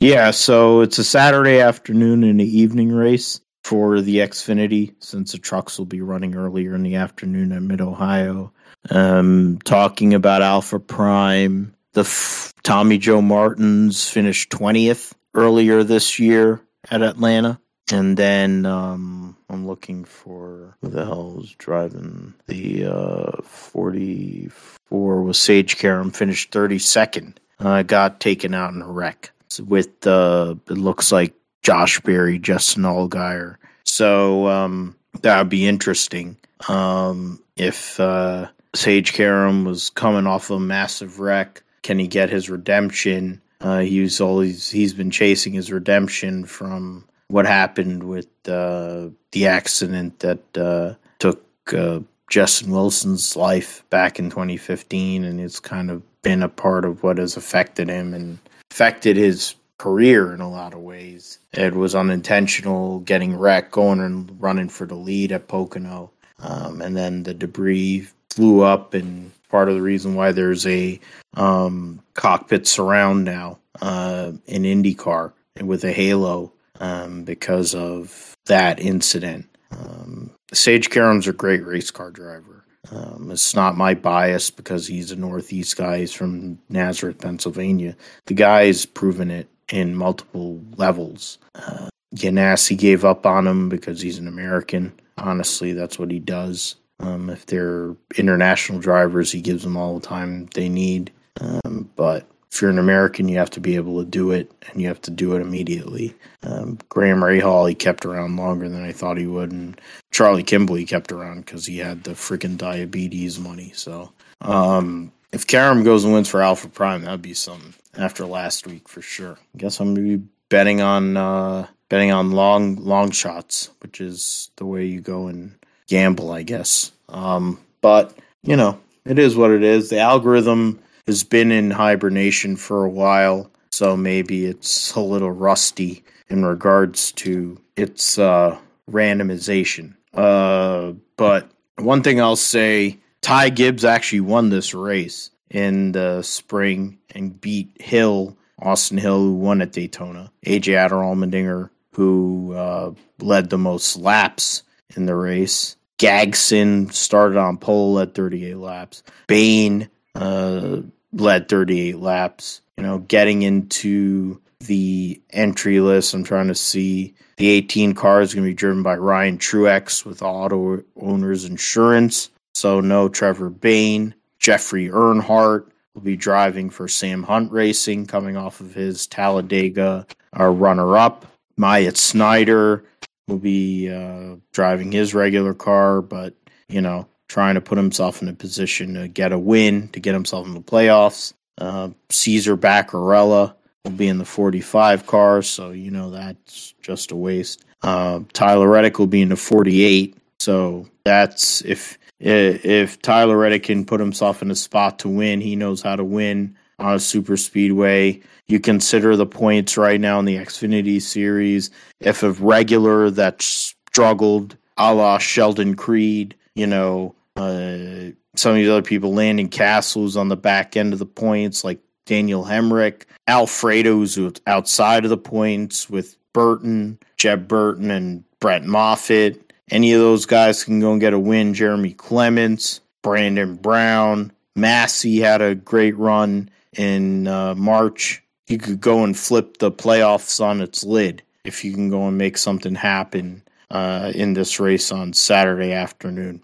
Yeah, 0.00 0.30
so 0.30 0.80
it's 0.80 0.98
a 0.98 1.04
Saturday 1.04 1.60
afternoon 1.60 2.24
and 2.24 2.40
an 2.40 2.46
evening 2.46 2.90
race 2.90 3.42
for 3.62 4.00
the 4.00 4.16
Xfinity, 4.16 4.94
since 4.98 5.32
the 5.32 5.38
trucks 5.38 5.78
will 5.78 5.84
be 5.84 6.00
running 6.00 6.34
earlier 6.34 6.74
in 6.74 6.82
the 6.82 6.94
afternoon 6.94 7.52
at 7.52 7.60
Mid 7.60 7.82
Ohio. 7.82 8.50
Um, 8.88 9.58
talking 9.62 10.14
about 10.14 10.40
Alpha 10.40 10.80
Prime, 10.80 11.74
the 11.92 12.00
f- 12.00 12.54
Tommy 12.62 12.96
Joe 12.96 13.20
Martins 13.20 14.08
finished 14.08 14.48
twentieth 14.48 15.14
earlier 15.34 15.84
this 15.84 16.18
year 16.18 16.62
at 16.90 17.02
Atlanta, 17.02 17.60
and 17.92 18.16
then 18.16 18.64
um, 18.64 19.36
I'm 19.50 19.66
looking 19.66 20.06
for 20.06 20.78
who 20.80 20.88
the 20.88 21.04
hell 21.04 21.34
was 21.34 21.54
driving 21.58 22.32
the 22.46 22.86
uh, 22.86 23.42
44 23.42 25.22
was 25.22 25.38
Sage 25.38 25.76
Karam 25.76 26.10
finished 26.10 26.52
32nd. 26.52 27.34
Uh, 27.58 27.82
got 27.82 28.18
taken 28.18 28.54
out 28.54 28.72
in 28.72 28.80
a 28.80 28.90
wreck 28.90 29.32
with 29.58 30.06
uh, 30.06 30.54
it 30.68 30.78
looks 30.78 31.10
like 31.10 31.34
Josh 31.62 32.00
Berry, 32.00 32.38
Justin 32.38 32.84
Allgaier. 32.84 33.56
So 33.84 34.46
um, 34.46 34.96
that 35.22 35.38
would 35.38 35.48
be 35.48 35.66
interesting 35.66 36.36
um, 36.68 37.42
if 37.56 37.98
uh, 37.98 38.48
Sage 38.74 39.12
Karam 39.12 39.64
was 39.64 39.90
coming 39.90 40.26
off 40.26 40.50
a 40.50 40.60
massive 40.60 41.18
wreck. 41.18 41.62
Can 41.82 41.98
he 41.98 42.06
get 42.06 42.30
his 42.30 42.50
redemption? 42.50 43.40
Uh, 43.60 43.80
he's 43.80 44.20
always 44.20 44.70
he's 44.70 44.94
been 44.94 45.10
chasing 45.10 45.52
his 45.52 45.72
redemption 45.72 46.44
from 46.44 47.04
what 47.28 47.46
happened 47.46 48.04
with 48.04 48.26
uh, 48.48 49.08
the 49.32 49.46
accident 49.46 50.18
that 50.20 50.58
uh, 50.58 50.94
took 51.18 51.44
uh, 51.74 52.00
Justin 52.28 52.70
Wilson's 52.70 53.36
life 53.36 53.84
back 53.90 54.18
in 54.18 54.30
2015, 54.30 55.24
and 55.24 55.40
it's 55.40 55.60
kind 55.60 55.90
of 55.90 56.02
been 56.22 56.42
a 56.42 56.48
part 56.48 56.84
of 56.84 57.02
what 57.02 57.18
has 57.18 57.36
affected 57.36 57.88
him 57.88 58.14
and 58.14 58.38
affected 58.70 59.16
his 59.16 59.54
career 59.78 60.34
in 60.34 60.40
a 60.40 60.50
lot 60.50 60.74
of 60.74 60.80
ways. 60.80 61.38
It 61.52 61.74
was 61.74 61.94
unintentional, 61.94 63.00
getting 63.00 63.36
wrecked, 63.36 63.72
going 63.72 64.00
and 64.00 64.40
running 64.40 64.68
for 64.68 64.86
the 64.86 64.94
lead 64.94 65.32
at 65.32 65.48
Pocono, 65.48 66.10
um, 66.38 66.80
and 66.82 66.96
then 66.96 67.22
the 67.22 67.34
debris 67.34 68.08
flew 68.30 68.60
up, 68.62 68.94
and 68.94 69.32
part 69.48 69.68
of 69.68 69.74
the 69.74 69.82
reason 69.82 70.14
why 70.14 70.32
there's 70.32 70.66
a 70.66 71.00
um, 71.34 72.00
cockpit 72.14 72.66
surround 72.66 73.24
now 73.24 73.58
uh, 73.80 74.32
in 74.46 74.62
IndyCar 74.62 75.32
with 75.62 75.84
a 75.84 75.92
halo 75.92 76.52
um, 76.78 77.24
because 77.24 77.74
of 77.74 78.36
that 78.46 78.80
incident. 78.80 79.46
Um, 79.70 80.30
Sage 80.52 80.90
Karam's 80.90 81.28
a 81.28 81.32
great 81.32 81.64
race 81.64 81.90
car 81.90 82.10
driver. 82.10 82.59
Um, 82.90 83.30
it's 83.30 83.54
not 83.54 83.76
my 83.76 83.94
bias 83.94 84.50
because 84.50 84.86
he's 84.86 85.12
a 85.12 85.16
Northeast 85.16 85.76
guy. 85.76 85.98
He's 85.98 86.12
from 86.12 86.58
Nazareth, 86.68 87.18
Pennsylvania. 87.18 87.96
The 88.26 88.34
guy's 88.34 88.86
proven 88.86 89.30
it 89.30 89.48
in 89.70 89.94
multiple 89.94 90.60
levels. 90.76 91.38
Uh, 91.54 91.88
Ganassi 92.16 92.76
gave 92.76 93.04
up 93.04 93.26
on 93.26 93.46
him 93.46 93.68
because 93.68 94.00
he's 94.00 94.18
an 94.18 94.26
American. 94.26 94.92
Honestly, 95.18 95.72
that's 95.72 95.98
what 95.98 96.10
he 96.10 96.18
does. 96.18 96.76
Um, 96.98 97.30
if 97.30 97.46
they're 97.46 97.94
international 98.16 98.78
drivers, 98.78 99.30
he 99.32 99.40
gives 99.40 99.62
them 99.62 99.76
all 99.76 99.98
the 99.98 100.06
time 100.06 100.46
they 100.54 100.68
need. 100.68 101.12
Um, 101.40 101.88
but 101.96 102.26
if 102.50 102.60
you're 102.60 102.70
an 102.70 102.78
American, 102.78 103.28
you 103.28 103.38
have 103.38 103.50
to 103.50 103.60
be 103.60 103.76
able 103.76 104.02
to 104.02 104.10
do 104.10 104.32
it, 104.32 104.50
and 104.68 104.82
you 104.82 104.88
have 104.88 105.00
to 105.02 105.10
do 105.10 105.34
it 105.34 105.40
immediately. 105.40 106.14
Um, 106.42 106.78
Graham 106.88 107.20
Rahal, 107.20 107.68
he 107.68 107.74
kept 107.74 108.04
around 108.04 108.36
longer 108.36 108.68
than 108.68 108.84
I 108.84 108.92
thought 108.92 109.18
he 109.18 109.26
would, 109.26 109.52
and 109.52 109.80
Charlie 110.10 110.42
Kimball, 110.42 110.76
he 110.76 110.84
kept 110.84 111.12
around 111.12 111.44
because 111.44 111.66
he 111.66 111.78
had 111.78 112.04
the 112.04 112.12
freaking 112.12 112.56
diabetes 112.56 113.38
money. 113.38 113.72
So, 113.74 114.12
um, 114.40 115.12
if 115.32 115.46
Karam 115.46 115.84
goes 115.84 116.04
and 116.04 116.12
wins 116.12 116.28
for 116.28 116.42
Alpha 116.42 116.68
Prime, 116.68 117.02
that'd 117.02 117.22
be 117.22 117.34
something 117.34 117.74
after 117.96 118.26
last 118.26 118.66
week 118.66 118.88
for 118.88 119.02
sure. 119.02 119.38
I 119.54 119.58
guess 119.58 119.80
I'm 119.80 119.94
gonna 119.94 120.16
be 120.18 120.22
betting 120.48 120.80
on 120.80 121.16
uh, 121.16 121.66
betting 121.88 122.10
on 122.10 122.32
long 122.32 122.76
long 122.76 123.10
shots, 123.10 123.70
which 123.80 124.00
is 124.00 124.50
the 124.56 124.66
way 124.66 124.86
you 124.86 125.00
go 125.00 125.28
and 125.28 125.54
gamble, 125.86 126.30
I 126.30 126.42
guess. 126.42 126.92
Um, 127.08 127.60
but 127.80 128.16
you 128.42 128.56
know, 128.56 128.80
it 129.04 129.18
is 129.18 129.36
what 129.36 129.50
it 129.50 129.62
is. 129.62 129.90
The 129.90 130.00
algorithm 130.00 130.80
has 131.06 131.24
been 131.24 131.52
in 131.52 131.70
hibernation 131.70 132.56
for 132.56 132.84
a 132.84 132.90
while, 132.90 133.50
so 133.70 133.96
maybe 133.96 134.46
it's 134.46 134.94
a 134.94 135.00
little 135.00 135.30
rusty 135.30 136.04
in 136.28 136.44
regards 136.44 137.12
to 137.12 137.60
its 137.76 138.18
uh, 138.18 138.58
randomization. 138.90 139.94
Uh, 140.12 140.92
but 141.16 141.50
one 141.76 142.02
thing 142.02 142.20
I'll 142.20 142.36
say 142.36 142.98
Ty 143.20 143.50
Gibbs 143.50 143.84
actually 143.84 144.20
won 144.20 144.50
this 144.50 144.74
race 144.74 145.30
in 145.50 145.92
the 145.92 146.22
spring 146.22 146.98
and 147.14 147.40
beat 147.40 147.80
Hill, 147.80 148.36
Austin 148.60 148.98
Hill, 148.98 149.18
who 149.18 149.34
won 149.34 149.62
at 149.62 149.72
Daytona. 149.72 150.32
AJ 150.46 150.88
Allmendinger, 150.90 151.70
who 151.94 152.54
uh, 152.54 152.92
led 153.18 153.50
the 153.50 153.58
most 153.58 153.96
laps 153.96 154.62
in 154.96 155.06
the 155.06 155.14
race. 155.14 155.76
Gragson 155.98 156.92
started 156.92 157.36
on 157.38 157.58
pole 157.58 158.00
at 158.00 158.14
38 158.14 158.56
laps. 158.56 159.02
Bayne 159.26 159.88
uh, 160.14 160.78
led 161.12 161.48
38 161.48 161.96
laps. 161.98 162.62
You 162.76 162.84
know, 162.84 162.98
getting 162.98 163.42
into 163.42 164.40
the 164.60 165.20
entry 165.30 165.80
list, 165.80 166.14
I'm 166.14 166.24
trying 166.24 166.48
to 166.48 166.54
see 166.54 167.14
the 167.36 167.48
18 167.48 167.94
car 167.94 168.20
is 168.20 168.34
going 168.34 168.44
to 168.44 168.50
be 168.50 168.54
driven 168.54 168.82
by 168.82 168.96
Ryan 168.96 169.38
Truex 169.38 170.04
with 170.04 170.22
Auto 170.22 170.82
Owners 170.96 171.44
Insurance. 171.44 172.30
So 172.54 172.80
no 172.80 173.08
Trevor 173.08 173.50
Bayne. 173.50 174.14
Jeffrey 174.38 174.88
Earnhardt 174.88 175.70
will 175.94 176.02
be 176.02 176.16
driving 176.16 176.70
for 176.70 176.88
Sam 176.88 177.22
Hunt 177.22 177.52
Racing, 177.52 178.06
coming 178.06 178.36
off 178.36 178.60
of 178.60 178.74
his 178.74 179.06
Talladega 179.06 180.06
uh, 180.38 180.46
runner-up. 180.46 181.26
Myatt 181.56 181.96
Snider 181.96 182.84
will 183.28 183.38
be 183.38 183.90
uh, 183.90 184.36
driving 184.52 184.92
his 184.92 185.14
regular 185.14 185.54
car, 185.54 186.00
but 186.00 186.34
you 186.68 186.80
know 186.80 187.06
trying 187.28 187.54
to 187.54 187.60
put 187.60 187.78
himself 187.78 188.22
in 188.22 188.28
a 188.28 188.32
position 188.32 188.94
to 188.94 189.06
get 189.06 189.32
a 189.32 189.38
win, 189.38 189.88
to 189.88 190.00
get 190.00 190.14
himself 190.14 190.46
in 190.46 190.54
the 190.54 190.60
playoffs. 190.60 191.32
Uh, 191.58 191.90
Caesar 192.08 192.56
Bacarella 192.56 193.54
will 193.84 193.92
be 193.92 194.08
in 194.08 194.18
the 194.18 194.24
45 194.24 195.06
car, 195.06 195.42
so 195.42 195.70
you 195.70 195.90
know 195.90 196.10
that's 196.10 196.74
just 196.82 197.12
a 197.12 197.16
waste. 197.16 197.64
Uh, 197.82 198.20
Tyler 198.32 198.68
Reddick 198.68 198.98
will 198.98 199.06
be 199.06 199.22
in 199.22 199.30
the 199.30 199.36
48, 199.36 200.16
so 200.38 200.86
that's 201.04 201.62
if 201.64 201.98
if 202.18 203.00
Tyler 203.00 203.38
Reddick 203.38 203.62
can 203.64 203.86
put 203.86 204.00
himself 204.00 204.42
in 204.42 204.50
a 204.50 204.54
spot 204.54 204.98
to 205.00 205.08
win, 205.08 205.40
he 205.40 205.56
knows 205.56 205.80
how 205.80 205.96
to 205.96 206.04
win. 206.04 206.56
on 206.78 206.94
a 206.94 207.00
super 207.00 207.36
speedway. 207.36 208.20
You 208.46 208.58
consider 208.60 209.16
the 209.16 209.26
points 209.26 209.76
right 209.76 210.00
now 210.00 210.18
in 210.18 210.24
the 210.24 210.36
Xfinity 210.36 211.00
series. 211.00 211.70
If 212.00 212.22
a 212.22 212.32
regular 212.32 213.10
that 213.10 213.42
struggled, 213.42 214.56
a 214.76 214.94
la 214.94 215.18
Sheldon 215.18 215.76
Creed, 215.76 216.34
you 216.54 216.66
know, 216.66 217.14
uh, 217.36 218.12
some 218.34 218.52
of 218.52 218.56
these 218.56 218.68
other 218.68 218.82
people 218.82 219.14
Landon 219.14 219.48
Cassill's 219.48 220.16
on 220.16 220.28
the 220.28 220.36
back 220.36 220.76
end 220.76 220.92
of 220.92 220.98
the 220.98 221.06
points, 221.06 221.64
like 221.64 221.80
Daniel 222.06 222.44
Hemric, 222.44 223.04
Alfredo's 223.28 224.18
outside 224.46 225.04
of 225.04 225.10
the 225.10 225.16
points 225.16 225.88
with 225.88 226.16
Burton, 226.32 226.98
Jeb 227.16 227.48
Burton, 227.48 227.90
and 227.90 228.24
Brett 228.40 228.64
Moffitt. 228.64 229.52
Any 229.70 229.92
of 229.92 230.00
those 230.00 230.26
guys 230.26 230.64
can 230.64 230.80
go 230.80 230.92
and 230.92 231.00
get 231.00 231.12
a 231.12 231.18
win. 231.18 231.54
Jeremy 231.54 231.92
Clements, 231.92 232.80
Brandon 233.02 233.54
Brown, 233.54 234.32
Massey 234.56 235.20
had 235.20 235.40
a 235.40 235.54
great 235.54 235.96
run 235.96 236.50
in 236.76 237.26
uh, 237.26 237.54
March. 237.54 238.22
You 238.48 238.58
could 238.58 238.80
go 238.80 239.04
and 239.04 239.16
flip 239.16 239.58
the 239.58 239.70
playoffs 239.70 240.44
on 240.44 240.60
its 240.60 240.84
lid 240.84 241.22
if 241.44 241.64
you 241.64 241.72
can 241.72 241.88
go 241.88 242.08
and 242.08 242.18
make 242.18 242.36
something 242.36 242.74
happen 242.74 243.42
uh, 243.70 244.12
in 244.14 244.34
this 244.34 244.58
race 244.58 244.90
on 244.90 245.12
Saturday 245.12 245.72
afternoon. 245.72 246.42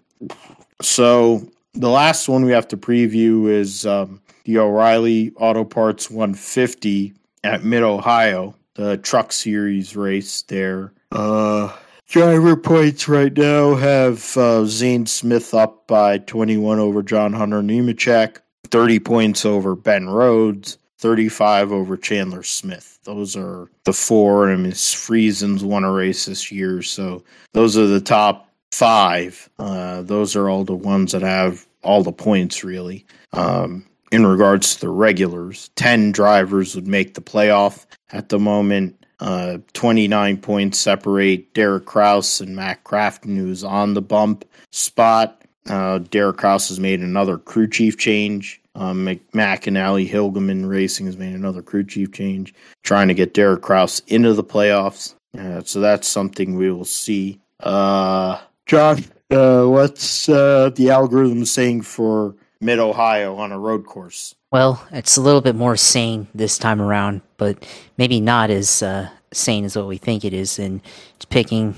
So 0.81 1.47
the 1.73 1.89
last 1.89 2.29
one 2.29 2.45
we 2.45 2.53
have 2.53 2.67
to 2.69 2.77
preview 2.77 3.49
is 3.49 3.85
um, 3.85 4.21
the 4.47 4.57
O'Reilly 4.59 5.33
Auto 5.35 5.65
Parts 5.65 6.09
150 6.09 7.13
at 7.43 7.65
Mid 7.65 7.83
Ohio, 7.83 8.55
the 8.75 8.95
Truck 8.97 9.33
Series 9.33 9.95
race 9.95 10.41
there. 10.43 10.93
Uh, 11.11 11.75
driver 12.07 12.55
points 12.55 13.09
right 13.09 13.35
now 13.35 13.75
have 13.75 14.37
uh, 14.37 14.63
Zane 14.63 15.05
Smith 15.05 15.53
up 15.53 15.85
by 15.85 16.19
21 16.19 16.79
over 16.79 17.03
John 17.03 17.33
Hunter 17.33 17.61
Nemechek, 17.61 18.37
30 18.71 18.99
points 18.99 19.45
over 19.45 19.75
Ben 19.75 20.07
Rhodes, 20.07 20.77
35 20.99 21.73
over 21.73 21.97
Chandler 21.97 22.43
Smith. 22.43 22.99
Those 23.03 23.35
are 23.35 23.69
the 23.83 23.91
four. 23.91 24.49
I 24.49 24.55
mean, 24.55 24.71
Friesen's 24.71 25.65
won 25.65 25.83
a 25.83 25.91
race 25.91 26.25
this 26.25 26.53
year, 26.53 26.81
so 26.81 27.21
those 27.51 27.77
are 27.77 27.87
the 27.87 27.99
top 27.99 28.49
five. 28.71 29.49
Uh, 29.59 30.03
those 30.03 30.37
are 30.37 30.49
all 30.49 30.63
the 30.63 30.73
ones 30.73 31.11
that 31.11 31.21
have 31.21 31.67
all 31.83 32.01
the 32.01 32.13
points 32.13 32.63
really. 32.63 33.05
Um, 33.33 33.86
in 34.11 34.25
regards 34.25 34.75
to 34.75 34.81
the 34.81 34.89
regulars, 34.89 35.69
10 35.75 36.11
drivers 36.11 36.75
would 36.75 36.87
make 36.87 37.13
the 37.13 37.21
playoff 37.21 37.85
at 38.11 38.29
the 38.29 38.39
moment. 38.39 39.05
Uh, 39.19 39.57
29 39.73 40.37
points 40.37 40.77
separate 40.77 41.53
Derek 41.53 41.85
Kraus 41.85 42.39
and 42.39 42.55
Matt 42.55 42.83
Crafton, 42.83 43.35
who's 43.35 43.63
on 43.63 43.93
the 43.93 44.01
bump 44.01 44.45
spot. 44.71 45.41
Uh, 45.67 45.97
Derek 45.97 46.37
Kraus 46.37 46.69
has 46.69 46.79
made 46.79 47.01
another 47.01 47.37
crew 47.37 47.67
chief 47.67 47.97
change. 47.97 48.61
Um, 48.75 49.07
McAnally-Hilgemann 49.33 50.69
Racing 50.69 51.07
has 51.07 51.17
made 51.17 51.33
another 51.33 51.63
crew 51.63 51.83
chief 51.83 52.11
change, 52.11 52.53
trying 52.83 53.07
to 53.07 53.15
get 53.15 53.33
Derek 53.33 53.63
Kraus 53.63 54.01
into 54.07 54.33
the 54.33 54.43
playoffs. 54.43 55.15
Uh, 55.37 55.61
so 55.63 55.79
that's 55.79 56.07
something 56.07 56.55
we 56.55 56.71
will 56.71 56.85
see. 56.85 57.39
Uh, 57.59 58.39
Josh, 58.67 59.01
uh, 59.31 59.63
what's 59.65 60.27
the 60.27 60.89
algorithm 60.91 61.43
saying 61.45 61.81
for 61.81 62.35
Mid 62.59 62.79
Ohio 62.79 63.35
on 63.35 63.51
a 63.51 63.59
road 63.59 63.85
course? 63.85 64.35
Well, 64.51 64.85
it's 64.91 65.17
a 65.17 65.21
little 65.21 65.41
bit 65.41 65.55
more 65.55 65.77
sane 65.77 66.27
this 66.33 66.57
time 66.57 66.81
around, 66.81 67.21
but 67.37 67.67
maybe 67.97 68.19
not 68.19 68.49
as 68.49 68.81
uh, 68.81 69.09
sane 69.33 69.65
as 69.65 69.75
what 69.75 69.87
we 69.87 69.97
think 69.97 70.23
it 70.23 70.33
is. 70.33 70.57
And 70.57 70.81
it's 71.15 71.25
picking 71.25 71.75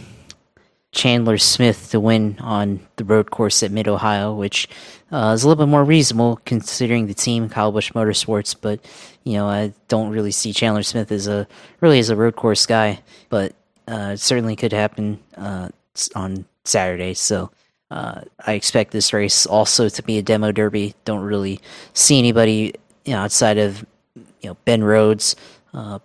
Chandler 0.91 1.37
Smith 1.37 1.89
to 1.91 1.99
win 1.99 2.37
on 2.39 2.79
the 2.95 3.03
road 3.03 3.31
course 3.31 3.61
at 3.61 3.71
Mid 3.71 3.87
Ohio, 3.87 4.33
which 4.33 4.67
uh, 5.11 5.33
is 5.35 5.43
a 5.43 5.47
little 5.47 5.63
bit 5.63 5.69
more 5.69 5.83
reasonable 5.83 6.39
considering 6.45 7.07
the 7.07 7.13
team, 7.13 7.49
Kyle 7.49 7.71
Busch 7.71 7.91
Motorsports. 7.91 8.55
But 8.59 8.79
you 9.23 9.33
know, 9.33 9.47
I 9.47 9.73
don't 9.87 10.11
really 10.11 10.31
see 10.31 10.53
Chandler 10.53 10.83
Smith 10.83 11.11
as 11.11 11.27
a 11.27 11.47
really 11.81 11.99
as 11.99 12.09
a 12.09 12.15
road 12.15 12.35
course 12.35 12.65
guy, 12.65 13.01
but 13.29 13.53
uh, 13.87 14.11
it 14.13 14.19
certainly 14.19 14.55
could 14.55 14.73
happen 14.73 15.19
uh, 15.35 15.69
on 16.15 16.45
Saturday. 16.63 17.13
So 17.13 17.51
uh, 17.91 18.21
I 18.45 18.53
expect 18.53 18.91
this 18.91 19.13
race 19.13 19.45
also 19.45 19.89
to 19.89 20.03
be 20.03 20.17
a 20.17 20.21
demo 20.21 20.51
derby. 20.51 20.93
Don't 21.05 21.21
really 21.21 21.59
see 21.93 22.19
anybody 22.19 22.73
you 23.05 23.13
know, 23.13 23.19
outside 23.19 23.57
of 23.57 23.85
you 24.15 24.49
know 24.49 24.57
Ben 24.65 24.83
Rhodes 24.83 25.35
uh, 25.73 25.99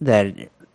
that 0.00 0.34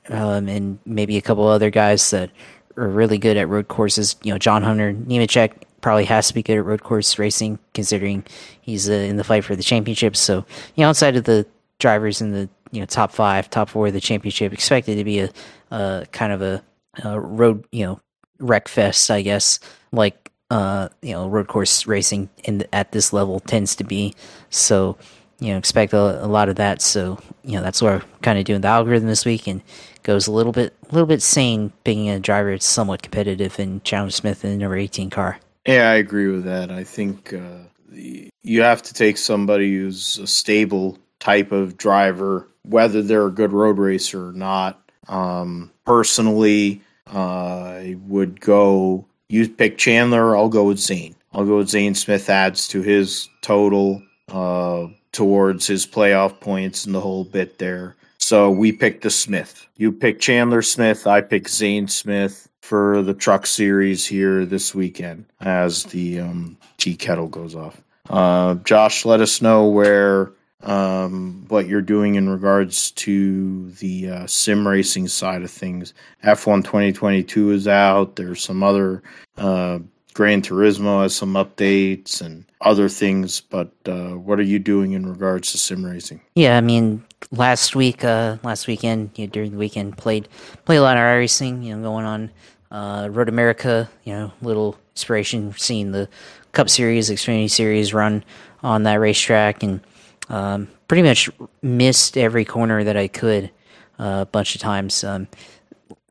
um, 0.09 0.48
and 0.48 0.80
maybe 0.85 1.17
a 1.17 1.22
couple 1.22 1.48
other 1.48 1.69
guys 1.69 2.09
that 2.11 2.30
are 2.77 2.88
really 2.88 3.17
good 3.17 3.38
at 3.38 3.49
road 3.49 3.67
courses. 3.67 4.16
You 4.24 4.33
know, 4.33 4.38
John 4.38 4.64
Hunter 4.64 4.93
Nemechek 4.93 5.53
probably 5.82 6.06
has 6.06 6.27
to 6.27 6.33
be 6.33 6.43
good 6.43 6.57
at 6.57 6.66
road 6.66 6.83
course 6.83 7.17
racing, 7.17 7.59
considering 7.74 8.24
he's 8.61 8.90
uh, 8.90 8.93
in 8.93 9.17
the 9.17 9.24
fight 9.24 9.43
for 9.43 9.56
the 9.56 9.64
championship. 9.64 10.16
So, 10.16 10.45
you 10.75 10.83
know, 10.83 10.90
outside 10.90 11.16
of 11.16 11.24
the 11.24 11.45
drivers 11.80 12.22
in 12.22 12.32
the 12.32 12.49
you 12.72 12.80
know 12.80 12.85
top 12.85 13.11
five, 13.11 13.49
top 13.49 13.69
four 13.69 13.88
of 13.88 13.93
the 13.93 14.01
championship, 14.01 14.53
expected 14.53 14.95
to 14.98 15.03
be 15.03 15.19
a, 15.19 15.30
a 15.72 16.06
kind 16.11 16.32
of 16.32 16.41
a, 16.41 16.64
a 17.03 17.19
road 17.19 17.66
you 17.72 17.85
know 17.85 17.99
wreck 18.40 18.67
fest, 18.67 19.09
I 19.09 19.22
guess, 19.22 19.59
like 19.91 20.26
uh, 20.50 20.90
you 21.01 21.11
know 21.11 21.27
road 21.27 21.48
course 21.48 21.85
racing 21.88 22.30
in 22.43 22.59
the, 22.59 22.76
at 22.76 22.92
this 22.92 23.14
level 23.14 23.40
tends 23.40 23.76
to 23.77 23.84
be. 23.84 24.14
So 24.50 24.98
you 25.40 25.51
know 25.51 25.58
expect 25.58 25.93
a, 25.93 26.24
a 26.24 26.27
lot 26.27 26.50
of 26.50 26.56
that. 26.58 26.82
So 26.82 27.19
you 27.43 27.53
know 27.53 27.61
that's 27.61 27.82
what 27.82 27.93
I'm 27.93 28.03
kind 28.22 28.40
of 28.40 28.45
doing 28.45 28.61
the 28.61 28.67
algorithm 28.67 29.08
this 29.08 29.26
week 29.26 29.48
and 29.48 29.61
goes 30.03 30.27
a 30.27 30.32
little 30.32 30.53
bit 30.53 30.74
a 30.90 30.93
little 30.93 31.08
bit 31.08 31.22
sane 31.22 31.74
being 31.84 32.09
a 32.09 32.19
driver 32.19 32.51
that's 32.51 32.66
somewhat 32.66 33.01
competitive 33.01 33.59
in 33.59 33.82
Chandler 33.82 34.11
Smith 34.11 34.43
in 34.43 34.51
the 34.51 34.58
number 34.58 34.77
18 34.77 35.09
car. 35.09 35.40
Yeah, 35.66 35.90
I 35.90 35.95
agree 35.95 36.27
with 36.27 36.45
that. 36.45 36.72
I 36.72 36.85
think 36.85 37.34
uh, 37.34 37.67
you 37.92 38.61
have 38.61 38.82
to 38.84 38.93
take 38.93 39.17
somebody 39.17 39.76
who's 39.76 40.17
a 40.17 40.27
stable 40.27 40.98
type 41.19 41.51
of 41.51 41.77
driver, 41.77 42.48
whether 42.64 43.01
they're 43.01 43.27
a 43.27 43.32
good 43.32 43.51
road 43.51 43.77
racer 43.77 44.30
or 44.30 44.32
not. 44.32 44.80
Um, 45.09 45.72
personally, 45.85 46.82
I 47.06 47.98
would 48.08 48.40
go. 48.40 49.08
You 49.30 49.49
pick 49.49 49.77
Chandler. 49.77 50.35
I'll 50.38 50.49
go 50.49 50.65
with 50.65 50.80
Zane. 50.80 51.15
I'll 51.33 51.45
go 51.45 51.57
with 51.57 51.69
Zane 51.69 51.95
Smith. 51.95 52.30
Adds 52.30 52.67
to 52.69 52.81
his 52.81 53.30
total 53.41 54.01
uh, 54.30 54.88
towards 55.11 55.67
his 55.67 55.85
playoff 55.85 56.39
points 56.39 56.85
and 56.85 56.95
the 56.95 57.01
whole 57.01 57.23
bit 57.23 57.59
there. 57.59 57.95
So 58.17 58.49
we 58.49 58.72
pick 58.72 59.01
the 59.01 59.09
Smith. 59.09 59.67
You 59.77 59.91
pick 59.91 60.19
Chandler 60.19 60.61
Smith. 60.61 61.07
I 61.07 61.22
pick 61.22 61.49
Zane 61.49 61.88
Smith 61.88 62.47
for 62.61 63.01
the 63.01 63.14
Truck 63.14 63.45
Series 63.45 64.06
here 64.06 64.45
this 64.45 64.73
weekend 64.73 65.25
as 65.41 65.83
the 65.85 66.22
um, 66.22 66.57
tea 66.77 66.95
kettle 66.95 67.27
goes 67.27 67.56
off. 67.56 67.81
Uh, 68.09 68.56
Josh, 68.56 69.06
let 69.06 69.22
us 69.22 69.41
know 69.41 69.67
where 69.67 70.31
um, 70.64 71.45
what 71.48 71.68
you're 71.68 71.82
doing 71.82 72.16
in 72.16 72.30
regards 72.30 72.92
to 72.92 73.69
the 73.72 74.10
uh, 74.10 74.27
sim 74.27 74.68
racing 74.68 75.08
side 75.08 75.44
of 75.44 75.52
things. 75.52 75.94
F1 76.24 76.64
2022 76.64 77.52
is 77.52 77.68
out. 77.68 78.16
There's 78.16 78.42
some 78.44 78.64
other 78.64 79.03
uh, 79.38 79.80
Gran 80.18 80.42
Turismo 80.42 81.03
has 81.03 81.16
some 81.16 81.36
updates 81.36 82.22
and 82.22 82.44
other 82.61 82.90
things. 82.90 83.40
But 83.40 83.72
uh, 83.86 84.18
what 84.18 84.40
are 84.40 84.44
you 84.44 84.58
doing 84.58 84.94
in 84.94 85.06
regards 85.06 85.52
to 85.52 85.60
sim 85.60 85.86
racing? 85.86 86.22
Yeah, 86.34 86.58
I 86.58 86.61
mean, 86.61 87.06
last 87.32 87.76
week, 87.76 88.03
uh, 88.03 88.38
last 88.42 88.66
weekend, 88.66 89.11
you 89.16 89.27
know, 89.27 89.32
during 89.32 89.52
the 89.52 89.58
weekend, 89.58 89.95
played 89.95 90.27
played 90.66 90.77
a 90.77 90.82
lot 90.82 90.98
of 90.98 91.03
racing. 91.03 91.61
You 91.61 91.76
know, 91.76 91.84
going 91.84 92.06
on 92.06 92.32
uh, 92.72 93.10
Road 93.11 93.30
America. 93.30 93.88
You 94.06 94.14
know, 94.14 94.32
little 94.42 94.76
inspiration 94.95 95.53
seeing 95.56 95.92
the 95.92 96.10
Cup 96.52 96.68
Series, 96.68 97.11
Xfinity 97.11 97.52
Series 97.52 97.94
run 97.94 98.24
on 98.64 98.82
that 98.84 98.95
racetrack 98.95 99.61
and 99.61 99.82
um, 100.30 100.67
pretty 100.88 101.03
much 101.03 101.30
missed 101.61 102.17
every 102.17 102.45
corner 102.45 102.83
that 102.83 102.97
I 102.97 103.07
could 103.07 103.51
uh, 103.99 104.19
a 104.22 104.25
bunch 104.25 104.56
of 104.56 104.61
times. 104.61 105.03
Um, 105.03 105.27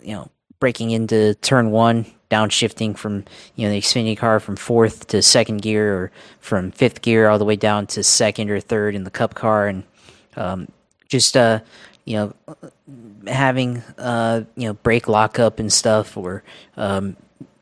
you 0.01 0.13
know, 0.13 0.31
breaking 0.61 0.91
into 0.91 1.35
turn 1.35 1.71
one, 1.71 2.07
downshifting 2.31 2.97
from 2.97 3.25
you 3.55 3.67
know 3.67 3.73
the 3.73 3.81
Xfinity 3.81 4.17
car 4.17 4.41
from 4.41 4.57
fourth 4.57 5.07
to 5.09 5.23
second 5.23 5.63
gear, 5.63 5.95
or 5.95 6.11
from 6.41 6.71
fifth 6.71 7.03
gear 7.03 7.29
all 7.29 7.39
the 7.39 7.45
way 7.45 7.57
down 7.57 7.87
to 7.89 8.03
second 8.03 8.51
or 8.51 8.61
third 8.61 8.95
in 8.95 9.05
the 9.05 9.11
Cup 9.11 9.35
car, 9.35 9.69
and 9.69 9.85
um, 10.37 10.69
just 11.09 11.37
uh, 11.37 11.61
you 12.05 12.17
know 12.17 12.57
having 13.27 13.83
uh, 13.99 14.43
you 14.57 14.69
know 14.69 14.75
brake 14.75 15.09
lockup 15.09 15.59
and 15.59 15.73
stuff, 15.73 16.17
or 16.17 16.43
um, 16.77 17.17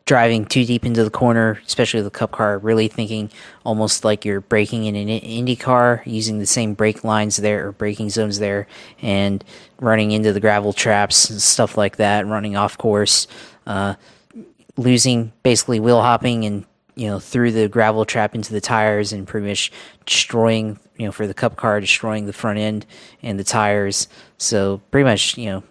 driving 0.06 0.44
too 0.44 0.64
deep 0.64 0.84
into 0.84 1.02
the 1.02 1.10
corner, 1.10 1.60
especially 1.66 2.02
the 2.02 2.10
cup 2.10 2.30
car, 2.30 2.58
really 2.58 2.88
thinking 2.88 3.30
almost 3.64 4.04
like 4.04 4.24
you're 4.24 4.42
braking 4.42 4.84
in 4.84 4.94
an 4.94 5.08
Indy 5.08 5.56
car, 5.56 6.02
using 6.04 6.38
the 6.38 6.46
same 6.46 6.74
brake 6.74 7.04
lines 7.04 7.38
there 7.38 7.68
or 7.68 7.72
braking 7.72 8.10
zones 8.10 8.38
there, 8.38 8.66
and 9.00 9.42
running 9.80 10.10
into 10.10 10.32
the 10.32 10.40
gravel 10.40 10.72
traps 10.72 11.30
and 11.30 11.40
stuff 11.40 11.78
like 11.78 11.96
that, 11.96 12.26
running 12.26 12.54
off 12.54 12.76
course, 12.76 13.26
uh, 13.66 13.94
losing 14.76 15.32
basically 15.42 15.80
wheel 15.80 16.02
hopping 16.02 16.44
and 16.44 16.66
you 16.96 17.06
know 17.06 17.18
through 17.18 17.52
the 17.52 17.68
gravel 17.68 18.04
trap 18.04 18.34
into 18.34 18.52
the 18.52 18.60
tires 18.60 19.12
and 19.12 19.26
pretty 19.26 19.48
much 19.48 19.72
destroying 20.04 20.78
you 20.96 21.06
know 21.06 21.12
for 21.12 21.26
the 21.26 21.34
cup 21.34 21.56
car 21.56 21.80
destroying 21.80 22.26
the 22.26 22.32
front 22.32 22.58
end 22.58 22.84
and 23.22 23.38
the 23.38 23.44
tires. 23.44 24.08
So 24.36 24.82
pretty 24.90 25.04
much 25.04 25.38
you 25.38 25.46
know 25.46 25.62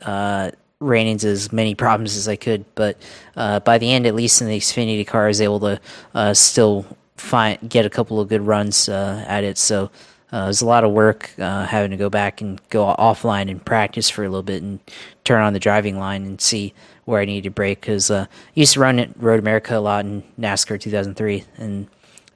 uh, 0.00 0.50
ran 0.82 1.06
into 1.06 1.28
as 1.28 1.52
many 1.52 1.74
problems 1.74 2.16
as 2.16 2.28
I 2.28 2.36
could. 2.36 2.64
But 2.74 2.96
uh, 3.36 3.60
by 3.60 3.78
the 3.78 3.92
end, 3.92 4.06
at 4.06 4.14
least 4.14 4.42
in 4.42 4.48
the 4.48 4.58
Xfinity 4.58 5.06
car, 5.06 5.24
I 5.24 5.28
was 5.28 5.40
able 5.40 5.60
to 5.60 5.80
uh, 6.14 6.34
still 6.34 6.84
find 7.16 7.58
get 7.68 7.86
a 7.86 7.90
couple 7.90 8.20
of 8.20 8.28
good 8.28 8.42
runs 8.42 8.88
uh, 8.88 9.24
at 9.26 9.44
it. 9.44 9.58
So 9.58 9.90
uh, 10.32 10.38
it 10.38 10.46
was 10.46 10.62
a 10.62 10.66
lot 10.66 10.84
of 10.84 10.90
work 10.90 11.30
uh, 11.38 11.66
having 11.66 11.90
to 11.92 11.96
go 11.96 12.10
back 12.10 12.40
and 12.40 12.60
go 12.68 12.94
offline 12.98 13.50
and 13.50 13.64
practice 13.64 14.10
for 14.10 14.24
a 14.24 14.28
little 14.28 14.42
bit 14.42 14.62
and 14.62 14.80
turn 15.24 15.42
on 15.42 15.52
the 15.52 15.60
driving 15.60 15.98
line 15.98 16.24
and 16.24 16.40
see 16.40 16.74
where 17.04 17.20
I 17.20 17.24
needed 17.24 17.44
to 17.44 17.50
brake 17.50 17.80
because 17.80 18.10
uh, 18.10 18.26
I 18.28 18.52
used 18.54 18.74
to 18.74 18.80
run 18.80 18.98
at 18.98 19.10
Road 19.20 19.38
America 19.38 19.76
a 19.76 19.80
lot 19.80 20.04
in 20.04 20.22
NASCAR 20.38 20.80
2003 20.80 21.44
and 21.58 21.86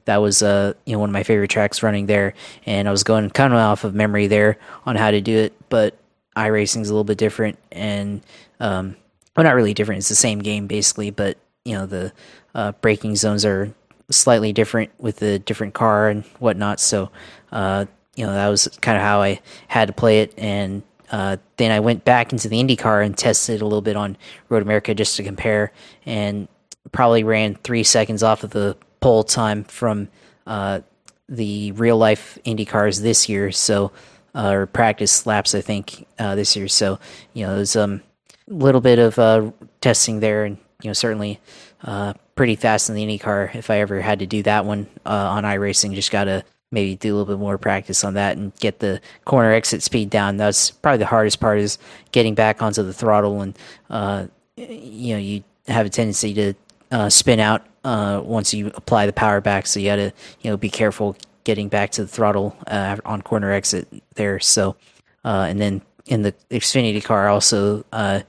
that 0.05 0.17
was 0.17 0.41
you 0.41 0.75
know 0.87 0.99
one 0.99 1.09
of 1.09 1.13
my 1.13 1.23
favorite 1.23 1.49
tracks 1.49 1.83
running 1.83 2.05
there 2.05 2.33
and 2.65 2.87
I 2.87 2.91
was 2.91 3.03
going 3.03 3.29
kind 3.29 3.53
of 3.53 3.59
off 3.59 3.83
of 3.83 3.95
memory 3.95 4.27
there 4.27 4.57
on 4.85 4.95
how 4.95 5.11
to 5.11 5.19
do 5.19 5.37
it 5.37 5.53
but 5.69 5.97
iRacing 6.37 6.81
is 6.81 6.89
a 6.89 6.93
little 6.93 7.03
bit 7.03 7.17
different 7.17 7.57
and 7.71 8.21
um, 8.59 8.95
well 9.35 9.43
not 9.43 9.55
really 9.55 9.73
different 9.73 9.99
it's 9.99 10.09
the 10.09 10.15
same 10.15 10.39
game 10.39 10.67
basically 10.67 11.09
but 11.09 11.37
you 11.65 11.73
know 11.73 11.85
the 11.85 12.13
uh, 12.55 12.71
braking 12.81 13.15
zones 13.15 13.45
are 13.45 13.73
slightly 14.09 14.53
different 14.53 14.91
with 14.99 15.17
the 15.17 15.39
different 15.39 15.73
car 15.73 16.09
and 16.09 16.23
whatnot. 16.39 16.79
So, 16.79 17.11
uh, 17.51 17.85
you 18.15 18.25
know, 18.25 18.33
that 18.33 18.47
was 18.47 18.67
kind 18.81 18.97
of 18.97 19.03
how 19.03 19.21
I 19.21 19.41
had 19.67 19.87
to 19.87 19.93
play 19.93 20.21
it. 20.21 20.33
And 20.37 20.83
uh, 21.11 21.37
then 21.57 21.71
I 21.71 21.79
went 21.79 22.05
back 22.05 22.31
into 22.31 22.49
the 22.49 22.61
IndyCar 22.61 23.05
and 23.05 23.17
tested 23.17 23.61
a 23.61 23.65
little 23.65 23.81
bit 23.81 23.95
on 23.95 24.17
Road 24.49 24.61
America 24.61 24.93
just 24.93 25.15
to 25.17 25.23
compare, 25.23 25.71
and 26.05 26.47
probably 26.91 27.23
ran 27.23 27.55
three 27.55 27.83
seconds 27.83 28.23
off 28.23 28.43
of 28.43 28.51
the 28.51 28.75
pole 28.99 29.23
time 29.23 29.63
from 29.65 30.09
uh, 30.45 30.81
the 31.29 31.71
real 31.73 31.97
life 31.97 32.37
IndyCars 32.45 33.01
this 33.01 33.29
year. 33.29 33.51
So, 33.51 33.91
uh, 34.37 34.51
or 34.51 34.65
practice 34.67 35.25
laps, 35.25 35.55
I 35.55 35.61
think, 35.61 36.05
uh, 36.19 36.35
this 36.35 36.55
year. 36.55 36.67
So, 36.67 36.99
you 37.33 37.45
know, 37.45 37.55
there's 37.55 37.75
a 37.75 37.83
um, 37.83 38.01
little 38.47 38.81
bit 38.81 38.99
of 38.99 39.17
uh, 39.17 39.51
testing 39.81 40.19
there, 40.19 40.45
and 40.45 40.57
you 40.83 40.89
know, 40.89 40.93
certainly 40.93 41.39
uh, 41.83 42.13
pretty 42.35 42.55
fast 42.55 42.87
in 42.89 42.95
the 42.95 43.03
IndyCar. 43.03 43.55
If 43.55 43.71
I 43.71 43.79
ever 43.79 43.99
had 43.99 44.19
to 44.19 44.27
do 44.27 44.43
that 44.43 44.63
one 44.63 44.87
uh, 45.05 45.09
on 45.09 45.43
iRacing, 45.43 45.95
just 45.95 46.11
got 46.11 46.25
to 46.25 46.45
maybe 46.69 46.95
do 46.95 47.09
a 47.09 47.13
little 47.17 47.33
bit 47.33 47.39
more 47.39 47.57
practice 47.57 48.03
on 48.03 48.13
that 48.13 48.37
and 48.37 48.53
get 48.57 48.77
the 48.79 49.01
corner 49.25 49.51
exit 49.51 49.81
speed 49.81 50.11
down. 50.11 50.37
That's 50.37 50.69
probably 50.69 50.99
the 50.99 51.07
hardest 51.07 51.39
part 51.39 51.59
is 51.59 51.79
getting 52.11 52.35
back 52.35 52.61
onto 52.61 52.83
the 52.83 52.93
throttle 52.93 53.41
and 53.41 53.57
uh, 53.89 54.27
you 54.57 55.13
know 55.13 55.19
you 55.19 55.43
have 55.67 55.85
a 55.85 55.89
tendency 55.89 56.33
to 56.33 57.09
spin 57.09 57.39
out 57.39 57.65
once 57.83 58.53
you 58.53 58.67
apply 58.75 59.05
the 59.05 59.13
power 59.13 59.39
back. 59.41 59.65
So 59.65 59.79
you 59.79 59.87
got 59.87 59.95
to 59.95 60.11
you 60.41 60.51
know 60.51 60.57
be 60.57 60.69
careful 60.69 61.15
getting 61.47 61.69
back 61.69 61.91
to 61.91 62.01
the 62.01 62.07
throttle 62.09 62.57
uh, 62.67 62.97
on 63.05 63.21
corner 63.21 63.53
exit 63.53 63.87
there. 64.15 64.37
So 64.37 64.75
uh, 65.23 65.47
and 65.49 65.61
then 65.61 65.81
in 66.05 66.21
the 66.21 66.33
Xfinity 66.51 67.01
car 67.01 67.29
also 67.29 67.85
uh, 67.93 68.19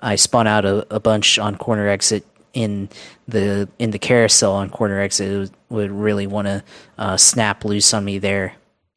I 0.00 0.16
spun 0.16 0.46
out 0.46 0.66
a, 0.66 0.86
a 0.94 1.00
bunch 1.00 1.38
on 1.38 1.56
corner 1.56 1.88
exit 1.88 2.26
in 2.52 2.90
the 3.26 3.66
in 3.78 3.92
the 3.92 3.98
carousel 3.98 4.52
on 4.52 4.68
corner 4.68 5.00
exit 5.00 5.30
would, 5.38 5.50
would 5.70 5.90
really 5.90 6.26
want 6.26 6.48
to 6.48 6.62
uh, 6.98 7.16
snap 7.16 7.64
loose 7.64 7.94
on 7.94 8.04
me 8.04 8.18
there, 8.18 8.54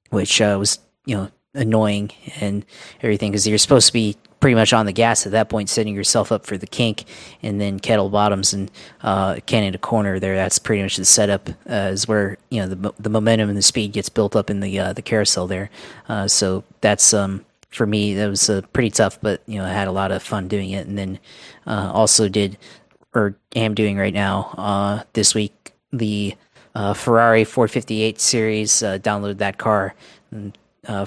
which 0.09 0.41
was 0.41 0.79
you 1.05 1.15
know 1.15 1.31
annoying 1.53 2.11
and 2.41 2.65
everything 3.01 3.31
because 3.31 3.47
you're 3.47 3.57
supposed 3.57 3.87
to 3.87 3.93
be 3.93 4.17
pretty 4.39 4.55
much 4.55 4.73
on 4.73 4.85
the 4.85 4.91
gas 4.91 5.25
at 5.25 5.31
that 5.33 5.49
point, 5.49 5.69
setting 5.69 5.95
yourself 5.95 6.31
up 6.31 6.45
for 6.45 6.57
the 6.57 6.67
kink, 6.67 7.05
and 7.43 7.59
then 7.59 7.79
kettle 7.79 8.09
bottoms 8.09 8.53
and 8.53 8.71
uh, 9.01 9.35
Canada 9.45 9.77
corner 9.77 10.19
there. 10.19 10.35
That's 10.35 10.59
pretty 10.59 10.81
much 10.81 10.97
the 10.97 11.05
setup. 11.05 11.49
Uh, 11.69 11.91
is 11.91 12.07
where 12.07 12.37
you 12.49 12.61
know 12.61 12.67
the 12.67 12.93
the 12.99 13.09
momentum 13.09 13.49
and 13.49 13.57
the 13.57 13.63
speed 13.63 13.91
gets 13.93 14.09
built 14.09 14.35
up 14.35 14.49
in 14.49 14.59
the 14.59 14.79
uh, 14.79 14.93
the 14.93 15.01
carousel 15.01 15.47
there. 15.47 15.69
Uh, 16.07 16.27
so 16.27 16.63
that's 16.81 17.13
um 17.13 17.45
for 17.69 17.85
me 17.85 18.13
that 18.15 18.27
was 18.27 18.49
uh, 18.49 18.61
pretty 18.73 18.89
tough, 18.89 19.19
but 19.21 19.41
you 19.45 19.59
know 19.59 19.65
I 19.65 19.71
had 19.71 19.87
a 19.87 19.91
lot 19.93 20.11
of 20.11 20.23
fun 20.23 20.47
doing 20.47 20.71
it, 20.71 20.87
and 20.87 20.97
then 20.97 21.19
uh, 21.67 21.91
also 21.93 22.29
did 22.29 22.57
or 23.13 23.35
am 23.55 23.73
doing 23.73 23.97
right 23.97 24.13
now 24.13 25.03
this 25.13 25.33
week 25.33 25.73
the 25.91 26.35
Ferrari 26.93 27.43
458 27.43 28.21
series. 28.21 28.83
Uh, 28.83 28.99
download 28.99 29.39
that 29.39 29.57
car, 29.57 29.95
and, 30.31 30.57
uh, 30.87 31.05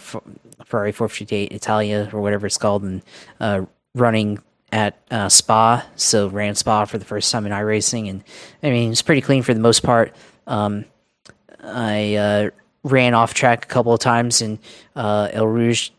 Ferrari 0.65 0.93
458 0.93 1.53
Italia 1.53 2.11
or 2.13 2.21
whatever 2.21 2.47
it's 2.47 2.59
called, 2.59 2.83
and 2.83 3.03
uh, 3.41 3.63
running 3.95 4.39
at 4.71 4.99
uh, 5.11 5.29
Spa. 5.29 5.87
So 5.97 6.29
ran 6.29 6.55
Spa 6.55 6.85
for 6.85 6.99
the 6.99 7.05
first 7.05 7.31
time 7.31 7.47
in 7.47 7.53
iRacing, 7.53 8.09
and 8.11 8.25
I 8.63 8.71
mean 8.71 8.93
it's 8.93 9.03
pretty 9.03 9.21
clean 9.21 9.43
for 9.43 9.55
the 9.55 9.61
most 9.61 9.83
part. 9.83 10.15
Um, 10.47 10.85
I 11.63 12.51
ran 12.83 13.15
off 13.15 13.35
track 13.35 13.65
a 13.65 13.69
couple 13.69 13.93
of 13.93 14.01
times 14.01 14.43
in 14.43 14.59
Eau 14.97 15.45
Rouge 15.45 15.91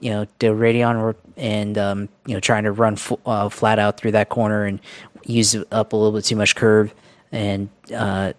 you 0.00 0.10
know, 0.10 0.26
de 0.38 0.48
Raidillon 0.48 1.14
and 1.36 1.76
um, 1.76 2.08
you 2.26 2.34
know 2.34 2.40
trying 2.40 2.64
to 2.64 2.72
run 2.72 2.94
f- 2.94 3.12
uh, 3.26 3.48
flat 3.48 3.78
out 3.78 3.98
through 3.98 4.12
that 4.12 4.28
corner 4.28 4.64
and 4.64 4.80
use 5.24 5.54
up 5.70 5.92
a 5.92 5.96
little 5.96 6.12
bit 6.12 6.24
too 6.24 6.36
much 6.36 6.56
curve 6.56 6.94
and 7.32 7.68
uh, 7.94 8.32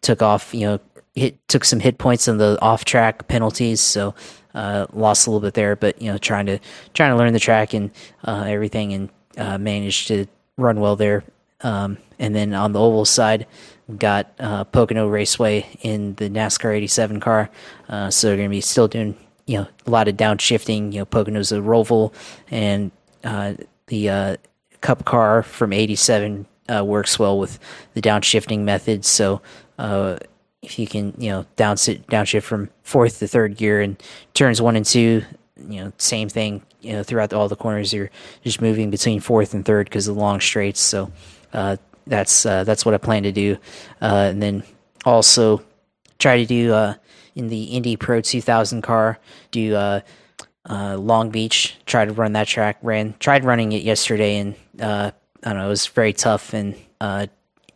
took 0.00 0.22
off. 0.22 0.54
You 0.54 0.66
know, 0.66 0.80
hit 1.14 1.36
took 1.48 1.64
some 1.64 1.80
hit 1.80 1.98
points 1.98 2.28
on 2.28 2.38
the 2.38 2.58
off 2.62 2.84
track 2.84 3.28
penalties, 3.28 3.80
so 3.80 4.14
uh, 4.54 4.86
lost 4.92 5.26
a 5.26 5.30
little 5.30 5.40
bit 5.40 5.54
there. 5.54 5.76
But 5.76 6.00
you 6.00 6.10
know, 6.10 6.18
trying 6.18 6.46
to 6.46 6.58
trying 6.94 7.12
to 7.12 7.16
learn 7.16 7.32
the 7.32 7.40
track 7.40 7.74
and 7.74 7.90
uh, 8.24 8.44
everything, 8.46 8.92
and 8.92 9.10
uh, 9.36 9.58
managed 9.58 10.08
to 10.08 10.26
run 10.56 10.80
well 10.80 10.96
there. 10.96 11.24
Um, 11.62 11.98
and 12.18 12.34
then 12.34 12.54
on 12.54 12.72
the 12.72 12.80
oval 12.80 13.04
side, 13.04 13.46
got 13.98 14.32
uh, 14.38 14.64
Pocono 14.64 15.08
Raceway 15.08 15.66
in 15.82 16.14
the 16.16 16.28
NASCAR 16.28 16.74
87 16.74 17.20
car, 17.20 17.50
uh, 17.88 18.10
so 18.10 18.26
they're 18.28 18.36
going 18.36 18.48
to 18.48 18.50
be 18.50 18.60
still 18.60 18.88
doing 18.88 19.16
you 19.46 19.58
know 19.58 19.66
a 19.86 19.90
lot 19.90 20.08
of 20.08 20.16
downshifting. 20.16 20.92
You 20.92 21.00
know, 21.00 21.04
Pocono's 21.04 21.52
a 21.52 21.56
roval, 21.56 22.12
and 22.50 22.90
uh, 23.24 23.54
the 23.86 24.38
Cup 24.80 25.04
car 25.04 25.42
from 25.42 25.72
'87 25.72 26.46
uh, 26.68 26.84
works 26.84 27.18
well 27.18 27.38
with 27.38 27.58
the 27.94 28.02
downshifting 28.02 28.60
method. 28.60 29.04
So 29.04 29.40
if 30.62 30.78
you 30.78 30.86
can, 30.86 31.14
you 31.18 31.30
know, 31.30 31.46
down 31.56 31.76
downshift 31.76 32.42
from 32.42 32.70
fourth 32.82 33.18
to 33.18 33.28
third 33.28 33.56
gear 33.56 33.80
and 33.80 34.02
turns 34.34 34.62
one 34.62 34.76
and 34.76 34.86
two, 34.86 35.22
you 35.56 35.84
know, 35.84 35.92
same 35.98 36.28
thing. 36.28 36.62
You 36.80 36.94
know, 36.94 37.02
throughout 37.02 37.32
all 37.32 37.48
the 37.48 37.56
corners, 37.56 37.92
you're 37.92 38.10
just 38.42 38.60
moving 38.60 38.90
between 38.90 39.20
fourth 39.20 39.54
and 39.54 39.64
third 39.64 39.86
because 39.86 40.08
of 40.08 40.16
the 40.16 40.20
long 40.20 40.40
straights. 40.40 40.80
So 40.80 41.12
uh, 41.52 41.76
that's 42.06 42.44
uh, 42.44 42.64
that's 42.64 42.84
what 42.84 42.94
I 42.94 42.98
plan 42.98 43.22
to 43.22 43.32
do, 43.32 43.56
and 44.00 44.42
then 44.42 44.64
also 45.04 45.62
try 46.18 46.38
to 46.38 46.46
do 46.46 46.72
in 47.34 47.48
the 47.48 47.64
Indy 47.64 47.96
Pro 47.96 48.20
2000 48.20 48.82
car. 48.82 49.18
Do 49.50 49.74
uh, 49.74 50.00
uh, 50.68 50.96
Long 50.96 51.30
Beach. 51.30 51.76
Try 51.86 52.04
to 52.04 52.12
run 52.12 52.32
that 52.34 52.48
track. 52.48 52.78
Ran 52.82 53.14
tried 53.18 53.44
running 53.44 53.72
it 53.72 53.82
yesterday, 53.82 54.38
and 54.38 54.54
uh, 54.80 55.10
I 55.42 55.48
don't 55.48 55.58
know. 55.58 55.66
It 55.66 55.70
was 55.70 55.86
very 55.86 56.12
tough 56.12 56.54
and 56.54 56.76
uh, 57.00 57.26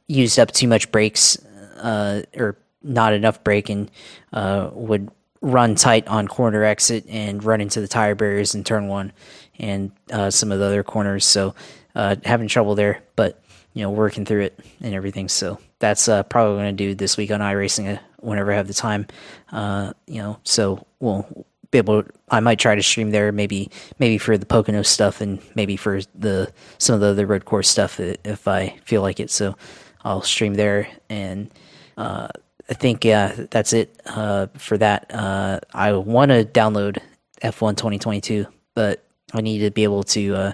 used 0.09 0.39
up 0.39 0.53
too 0.53 0.69
much 0.69 0.91
brakes 0.91 1.39
uh, 1.77 2.23
or 2.37 2.57
not 2.87 3.13
enough 3.13 3.43
braking 3.45 3.91
uh, 4.33 4.71
would 4.73 5.11
run 5.41 5.75
tight 5.75 6.09
on 6.09 6.27
corner 6.27 6.65
exit 6.65 7.05
and 7.09 7.45
run 7.45 7.61
into 7.61 7.81
the 7.81 7.89
tire 7.89 8.15
barriers 8.15 8.55
in 8.55 8.65
turn 8.65 8.89
one 8.89 9.13
and 9.59 9.93
some 10.31 10.51
of 10.51 10.59
the 10.59 10.65
other 10.65 10.83
corners. 10.83 11.25
So 11.25 11.55
having 11.95 12.49
trouble 12.49 12.75
there, 12.75 13.03
but 13.17 13.41
you 13.77 13.83
know 13.83 13.91
working 13.91 14.25
through 14.25 14.41
it 14.41 14.59
and 14.81 14.95
everything. 14.95 15.29
So 15.29 15.61
that's 15.79 16.09
uh, 16.09 16.23
probably 16.25 16.57
going 16.57 16.77
to 16.77 16.85
do 16.85 16.95
this 16.95 17.17
week 17.19 17.31
on 17.31 17.41
iRacing 17.41 18.01
whenever 18.21 18.51
I 18.51 18.57
have 18.57 18.69
the 18.69 18.75
time. 18.75 19.07
Uh, 19.53 19.93
you 20.07 20.23
know, 20.23 20.39
so 20.45 20.87
we'll 20.99 21.47
be 21.71 21.79
able. 21.79 22.03
To, 22.03 22.11
I 22.31 22.41
might 22.41 22.59
try 22.59 22.75
to 22.75 22.83
stream 22.83 23.11
there, 23.11 23.33
maybe 23.33 23.71
maybe 23.99 24.17
for 24.17 24.39
the 24.39 24.47
Pocono 24.47 24.81
stuff, 24.83 25.21
and 25.21 25.41
maybe 25.55 25.77
for 25.77 26.01
the 26.15 26.51
some 26.79 26.95
of 26.95 27.01
the 27.01 27.09
other 27.09 27.27
road 27.27 27.45
course 27.45 27.69
stuff 27.69 28.01
if 28.01 28.49
I 28.49 28.79
feel 28.85 29.03
like 29.03 29.21
it. 29.21 29.31
So 29.31 29.57
I'll 30.03 30.23
stream 30.23 30.55
there, 30.55 30.89
and 31.11 31.51
uh, 31.99 32.29
I 32.69 32.75
think 32.75 33.05
yeah, 33.05 33.47
that's 33.51 33.73
it 33.73 34.01
uh, 34.07 34.49
for 34.57 34.77
that. 34.79 35.13
Uh, 35.15 35.61
I 35.73 35.93
want 35.93 36.31
to 36.31 36.45
download 36.45 36.99
F1 37.43 37.77
2022, 37.77 38.47
but 38.75 39.05
I 39.33 39.41
need 39.41 39.61
to 39.61 39.71
be 39.71 39.85
able 39.85 40.03
to. 40.05 40.35
Uh, 40.35 40.53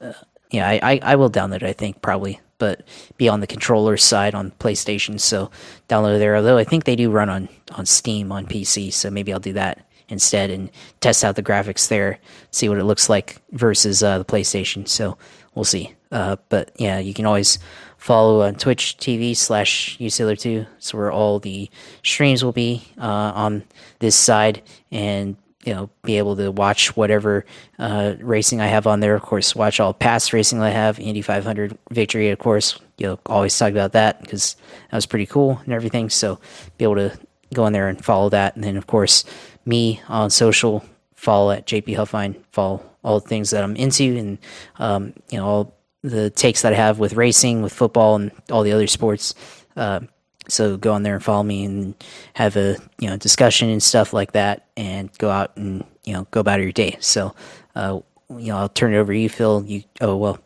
uh, 0.00 0.12
yeah, 0.50 0.68
I, 0.68 0.80
I, 0.82 1.00
I 1.02 1.16
will 1.16 1.30
download 1.30 1.56
it. 1.56 1.62
I 1.64 1.72
think 1.72 2.02
probably 2.02 2.40
but 2.60 2.82
be 3.16 3.28
on 3.28 3.40
the 3.40 3.46
controller 3.46 3.96
side 3.96 4.34
on 4.34 4.52
PlayStation. 4.52 5.18
So 5.18 5.50
download 5.88 6.18
there. 6.18 6.36
Although 6.36 6.58
I 6.58 6.64
think 6.64 6.84
they 6.84 6.96
do 6.96 7.10
run 7.10 7.28
on 7.28 7.48
on 7.72 7.86
Steam 7.86 8.30
on 8.30 8.46
PC, 8.46 8.92
so 8.92 9.10
maybe 9.10 9.32
I'll 9.32 9.40
do 9.40 9.54
that 9.54 9.86
instead 10.08 10.50
and 10.50 10.70
test 11.00 11.24
out 11.24 11.36
the 11.36 11.42
graphics 11.42 11.88
there, 11.88 12.18
see 12.50 12.68
what 12.68 12.78
it 12.78 12.84
looks 12.84 13.08
like 13.08 13.40
versus 13.52 14.02
uh, 14.02 14.18
the 14.18 14.24
PlayStation. 14.24 14.86
So 14.86 15.16
we'll 15.54 15.64
see. 15.64 15.94
Uh, 16.12 16.36
but 16.48 16.72
yeah, 16.76 16.98
you 16.98 17.14
can 17.14 17.26
always 17.26 17.58
follow 17.96 18.42
on 18.42 18.54
Twitch 18.54 18.96
TV 18.98 19.36
slash 19.36 19.98
usailor2. 19.98 20.66
So 20.78 20.98
where 20.98 21.12
all 21.12 21.38
the 21.38 21.70
streams 22.02 22.44
will 22.44 22.52
be 22.52 22.82
uh, 22.98 23.32
on 23.34 23.64
this 24.00 24.16
side, 24.16 24.62
and 24.90 25.36
you 25.64 25.74
know 25.74 25.90
be 26.02 26.16
able 26.18 26.36
to 26.36 26.50
watch 26.50 26.96
whatever 26.96 27.44
uh, 27.78 28.14
racing 28.20 28.60
I 28.60 28.66
have 28.66 28.86
on 28.86 29.00
there. 29.00 29.14
Of 29.14 29.22
course, 29.22 29.54
watch 29.54 29.78
all 29.78 29.94
past 29.94 30.32
racing 30.32 30.60
I 30.60 30.70
have. 30.70 30.98
Indy 30.98 31.22
500 31.22 31.76
victory, 31.90 32.30
of 32.30 32.38
course. 32.38 32.78
You'll 32.98 33.20
always 33.26 33.56
talk 33.56 33.70
about 33.70 33.92
that 33.92 34.20
because 34.20 34.56
that 34.90 34.96
was 34.96 35.06
pretty 35.06 35.26
cool 35.26 35.60
and 35.64 35.72
everything. 35.72 36.10
So 36.10 36.40
be 36.78 36.84
able 36.84 36.96
to 36.96 37.18
go 37.54 37.66
in 37.66 37.72
there 37.72 37.88
and 37.88 38.02
follow 38.02 38.30
that, 38.30 38.54
and 38.56 38.64
then 38.64 38.76
of 38.76 38.86
course 38.86 39.24
me 39.64 40.00
on 40.08 40.30
social. 40.30 40.84
Follow 41.14 41.50
at 41.50 41.66
JP 41.66 41.96
Huffine. 41.96 42.42
Follow 42.50 42.82
all 43.04 43.20
the 43.20 43.28
things 43.28 43.50
that 43.50 43.62
I'm 43.62 43.76
into, 43.76 44.16
and 44.16 44.38
um, 44.78 45.12
you 45.30 45.38
know 45.38 45.46
all 45.46 45.79
the 46.02 46.30
takes 46.30 46.62
that 46.62 46.72
I 46.72 46.76
have 46.76 46.98
with 46.98 47.14
racing, 47.14 47.62
with 47.62 47.72
football, 47.72 48.16
and 48.16 48.30
all 48.50 48.62
the 48.62 48.72
other 48.72 48.86
sports. 48.86 49.34
Uh, 49.76 50.00
so 50.48 50.76
go 50.76 50.92
on 50.92 51.02
there 51.02 51.14
and 51.14 51.22
follow 51.22 51.42
me 51.42 51.64
and 51.64 51.94
have 52.34 52.56
a 52.56 52.76
you 52.98 53.08
know 53.08 53.16
discussion 53.16 53.68
and 53.68 53.82
stuff 53.82 54.12
like 54.12 54.32
that, 54.32 54.66
and 54.76 55.10
go 55.18 55.30
out 55.30 55.56
and 55.56 55.84
you 56.04 56.12
know 56.12 56.26
go 56.30 56.40
about 56.40 56.60
your 56.60 56.72
day. 56.72 56.96
So, 57.00 57.34
uh, 57.74 58.00
you 58.30 58.48
know, 58.48 58.56
I'll 58.56 58.68
turn 58.68 58.94
it 58.94 58.98
over 58.98 59.12
to 59.12 59.18
you, 59.18 59.28
Phil. 59.28 59.64
You 59.66 59.82
oh 60.00 60.16
well, 60.16 60.38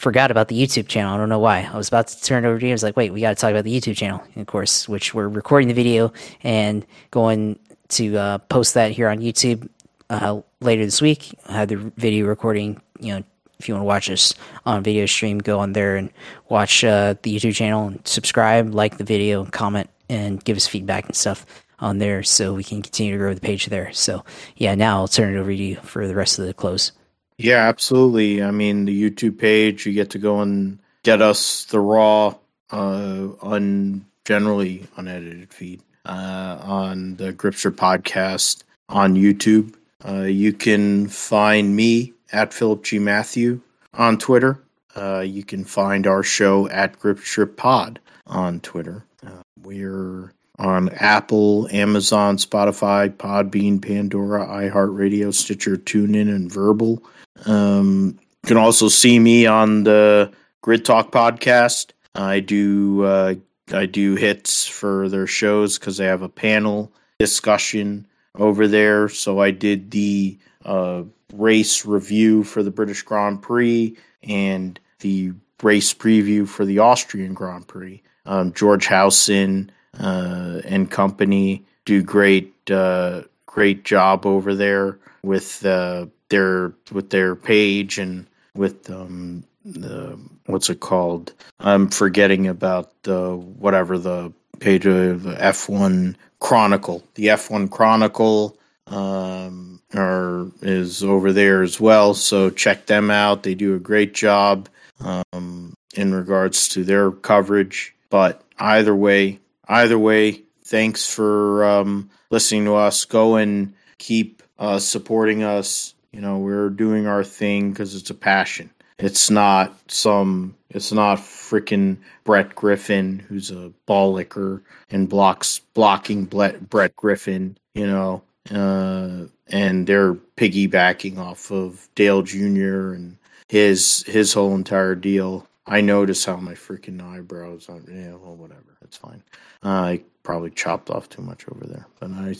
forgot 0.00 0.30
about 0.30 0.48
the 0.48 0.60
YouTube 0.60 0.88
channel. 0.88 1.14
I 1.14 1.18
don't 1.18 1.28
know 1.28 1.38
why. 1.38 1.68
I 1.70 1.76
was 1.76 1.88
about 1.88 2.08
to 2.08 2.22
turn 2.22 2.44
it 2.44 2.48
over 2.48 2.58
to 2.58 2.66
you. 2.66 2.72
I 2.72 2.74
was 2.74 2.82
like, 2.82 2.96
wait, 2.96 3.12
we 3.12 3.20
got 3.20 3.30
to 3.30 3.40
talk 3.40 3.50
about 3.50 3.64
the 3.64 3.78
YouTube 3.78 3.96
channel, 3.96 4.22
of 4.36 4.46
course, 4.46 4.88
which 4.88 5.14
we're 5.14 5.28
recording 5.28 5.68
the 5.68 5.74
video 5.74 6.12
and 6.42 6.86
going 7.10 7.58
to 7.88 8.16
uh, 8.16 8.38
post 8.38 8.74
that 8.74 8.92
here 8.92 9.08
on 9.08 9.18
YouTube 9.18 9.68
uh, 10.08 10.40
later 10.60 10.84
this 10.84 11.02
week. 11.02 11.34
I 11.46 11.52
have 11.52 11.68
the 11.68 11.76
video 11.96 12.26
recording. 12.26 12.80
You 12.98 13.16
know, 13.16 13.24
if 13.60 13.68
you 13.68 13.74
want 13.74 13.82
to 13.82 13.86
watch 13.86 14.10
us 14.10 14.34
on 14.64 14.82
video 14.82 15.04
stream, 15.04 15.38
go 15.38 15.60
on 15.60 15.74
there 15.74 15.96
and 15.96 16.10
watch 16.48 16.82
uh, 16.82 17.14
the 17.22 17.36
YouTube 17.36 17.54
channel 17.54 17.88
and 17.88 18.08
subscribe, 18.08 18.74
like 18.74 18.96
the 18.96 19.04
video, 19.04 19.44
comment, 19.44 19.90
and 20.08 20.42
give 20.42 20.56
us 20.56 20.66
feedback 20.66 21.04
and 21.04 21.14
stuff 21.14 21.44
on 21.78 21.98
there 21.98 22.22
so 22.22 22.54
we 22.54 22.64
can 22.64 22.80
continue 22.80 23.12
to 23.12 23.18
grow 23.18 23.34
the 23.34 23.40
page 23.40 23.66
there. 23.66 23.92
So, 23.92 24.24
yeah, 24.56 24.74
now 24.74 24.96
I'll 24.96 25.08
turn 25.08 25.34
it 25.34 25.38
over 25.38 25.50
to 25.50 25.56
you 25.56 25.76
for 25.76 26.08
the 26.08 26.14
rest 26.14 26.38
of 26.38 26.46
the 26.46 26.54
close. 26.54 26.92
Yeah, 27.36 27.68
absolutely. 27.68 28.42
I 28.42 28.50
mean, 28.50 28.86
the 28.86 29.10
YouTube 29.10 29.38
page, 29.38 29.84
you 29.86 29.92
get 29.92 30.10
to 30.10 30.18
go 30.18 30.40
and 30.40 30.78
get 31.02 31.22
us 31.22 31.64
the 31.66 31.80
raw, 31.80 32.34
uh, 32.70 33.28
un 33.42 34.06
generally 34.24 34.86
unedited 34.96 35.52
feed 35.52 35.82
uh, 36.06 36.58
on 36.62 37.16
the 37.16 37.32
Grip 37.32 37.54
Strip 37.54 37.76
podcast 37.76 38.62
on 38.88 39.16
YouTube. 39.16 39.74
Uh, 40.06 40.22
you 40.22 40.52
can 40.52 41.08
find 41.08 41.76
me 41.76 42.14
at 42.32 42.54
Philip 42.54 42.82
G. 42.82 42.98
Matthew 42.98 43.60
on 43.94 44.18
Twitter. 44.18 44.62
Uh, 44.96 45.20
you 45.20 45.44
can 45.44 45.64
find 45.64 46.06
our 46.06 46.22
show 46.22 46.68
at 46.68 46.98
Gripstrip 46.98 47.56
Pod 47.56 48.00
on 48.26 48.60
Twitter. 48.60 49.04
Uh, 49.24 49.42
we're 49.62 50.32
on 50.58 50.90
Apple, 50.90 51.68
Amazon, 51.70 52.36
Spotify, 52.36 53.08
Podbean, 53.08 53.80
Pandora, 53.80 54.46
iHeartRadio, 54.46 55.32
Stitcher, 55.32 55.76
TuneIn, 55.76 56.28
and 56.28 56.52
Verbal. 56.52 57.02
Um, 57.46 58.18
you 58.42 58.48
can 58.48 58.56
also 58.56 58.88
see 58.88 59.18
me 59.18 59.46
on 59.46 59.84
the 59.84 60.32
Grid 60.62 60.84
Talk 60.84 61.12
podcast. 61.12 61.92
I 62.14 62.40
do 62.40 63.04
uh, 63.04 63.34
I 63.72 63.86
do 63.86 64.16
hits 64.16 64.66
for 64.66 65.08
their 65.08 65.26
shows 65.26 65.78
because 65.78 65.96
they 65.96 66.06
have 66.06 66.22
a 66.22 66.28
panel 66.28 66.92
discussion 67.18 68.06
over 68.34 68.66
there. 68.66 69.08
So 69.08 69.40
I 69.40 69.50
did 69.50 69.90
the 69.90 70.38
uh, 70.64 71.02
race 71.32 71.84
review 71.84 72.44
for 72.44 72.62
the 72.62 72.70
British 72.70 73.02
Grand 73.02 73.42
Prix 73.42 73.96
and 74.22 74.78
the 75.00 75.32
race 75.62 75.94
preview 75.94 76.46
for 76.46 76.64
the 76.64 76.78
Austrian 76.78 77.34
Grand 77.34 77.66
Prix. 77.66 78.02
Um, 78.26 78.52
George 78.52 78.86
Housen 78.86 79.70
uh, 79.98 80.60
and 80.64 80.90
company 80.90 81.64
do 81.84 82.02
great 82.02 82.52
uh, 82.70 83.22
great 83.46 83.84
job 83.84 84.26
over 84.26 84.54
there 84.54 84.98
with 85.22 85.64
uh, 85.64 86.06
their 86.28 86.72
with 86.92 87.10
their 87.10 87.34
page 87.34 87.98
and 87.98 88.26
with 88.54 88.90
um, 88.90 89.44
the 89.64 90.18
what's 90.46 90.70
it 90.70 90.80
called? 90.80 91.32
I'm 91.58 91.88
forgetting 91.88 92.46
about 92.46 93.02
the 93.02 93.36
whatever 93.36 93.98
the 93.98 94.32
page 94.60 94.86
of 94.86 95.22
the 95.22 95.34
F1 95.34 96.16
Chronicle. 96.38 97.02
The 97.14 97.26
F1 97.26 97.70
Chronicle 97.70 98.58
um, 98.86 99.79
are 99.94 100.46
is 100.62 101.02
over 101.02 101.32
there 101.32 101.62
as 101.62 101.80
well. 101.80 102.14
So 102.14 102.50
check 102.50 102.86
them 102.86 103.10
out. 103.10 103.42
They 103.42 103.54
do 103.54 103.74
a 103.74 103.80
great 103.80 104.14
job 104.14 104.68
um, 105.00 105.74
in 105.94 106.14
regards 106.14 106.68
to 106.68 106.84
their 106.84 107.10
coverage. 107.10 107.94
But 108.08 108.42
either 108.58 108.94
way, 108.94 109.40
either 109.68 109.98
way, 109.98 110.42
thanks 110.64 111.12
for 111.12 111.64
um, 111.64 112.10
listening 112.30 112.64
to 112.66 112.74
us. 112.74 113.04
Go 113.04 113.36
and 113.36 113.74
keep 113.98 114.42
uh, 114.58 114.78
supporting 114.78 115.42
us. 115.42 115.94
You 116.12 116.20
know, 116.20 116.38
we're 116.38 116.70
doing 116.70 117.06
our 117.06 117.24
thing 117.24 117.70
because 117.70 117.94
it's 117.94 118.10
a 118.10 118.14
passion. 118.14 118.70
It's 118.98 119.30
not 119.30 119.74
some. 119.90 120.56
It's 120.68 120.92
not 120.92 121.18
freaking 121.18 121.98
Brett 122.24 122.54
Griffin 122.54 123.18
who's 123.18 123.50
a 123.50 123.72
ball 123.86 124.12
licker 124.12 124.62
and 124.90 125.08
blocks 125.08 125.60
blocking 125.74 126.24
Brett 126.26 126.96
Griffin. 126.96 127.56
You 127.74 127.86
know, 127.86 128.22
uh, 128.50 129.26
and 129.50 129.86
they're 129.86 130.14
piggybacking 130.14 131.18
off 131.18 131.50
of 131.50 131.88
Dale 131.94 132.22
Jr. 132.22 132.92
and 132.92 133.16
his 133.48 134.04
his 134.06 134.32
whole 134.32 134.54
entire 134.54 134.94
deal. 134.94 135.46
I 135.66 135.80
notice 135.80 136.24
how 136.24 136.36
my 136.36 136.54
freaking 136.54 137.02
eyebrows 137.02 137.68
are. 137.68 137.80
Yeah, 137.88 138.14
well, 138.14 138.36
whatever. 138.36 138.76
That's 138.80 138.96
fine. 138.96 139.22
Uh, 139.62 139.68
I 139.68 140.02
probably 140.22 140.50
chopped 140.50 140.90
off 140.90 141.08
too 141.08 141.22
much 141.22 141.46
over 141.48 141.66
there, 141.66 141.86
but 141.98 142.10
I 142.10 142.34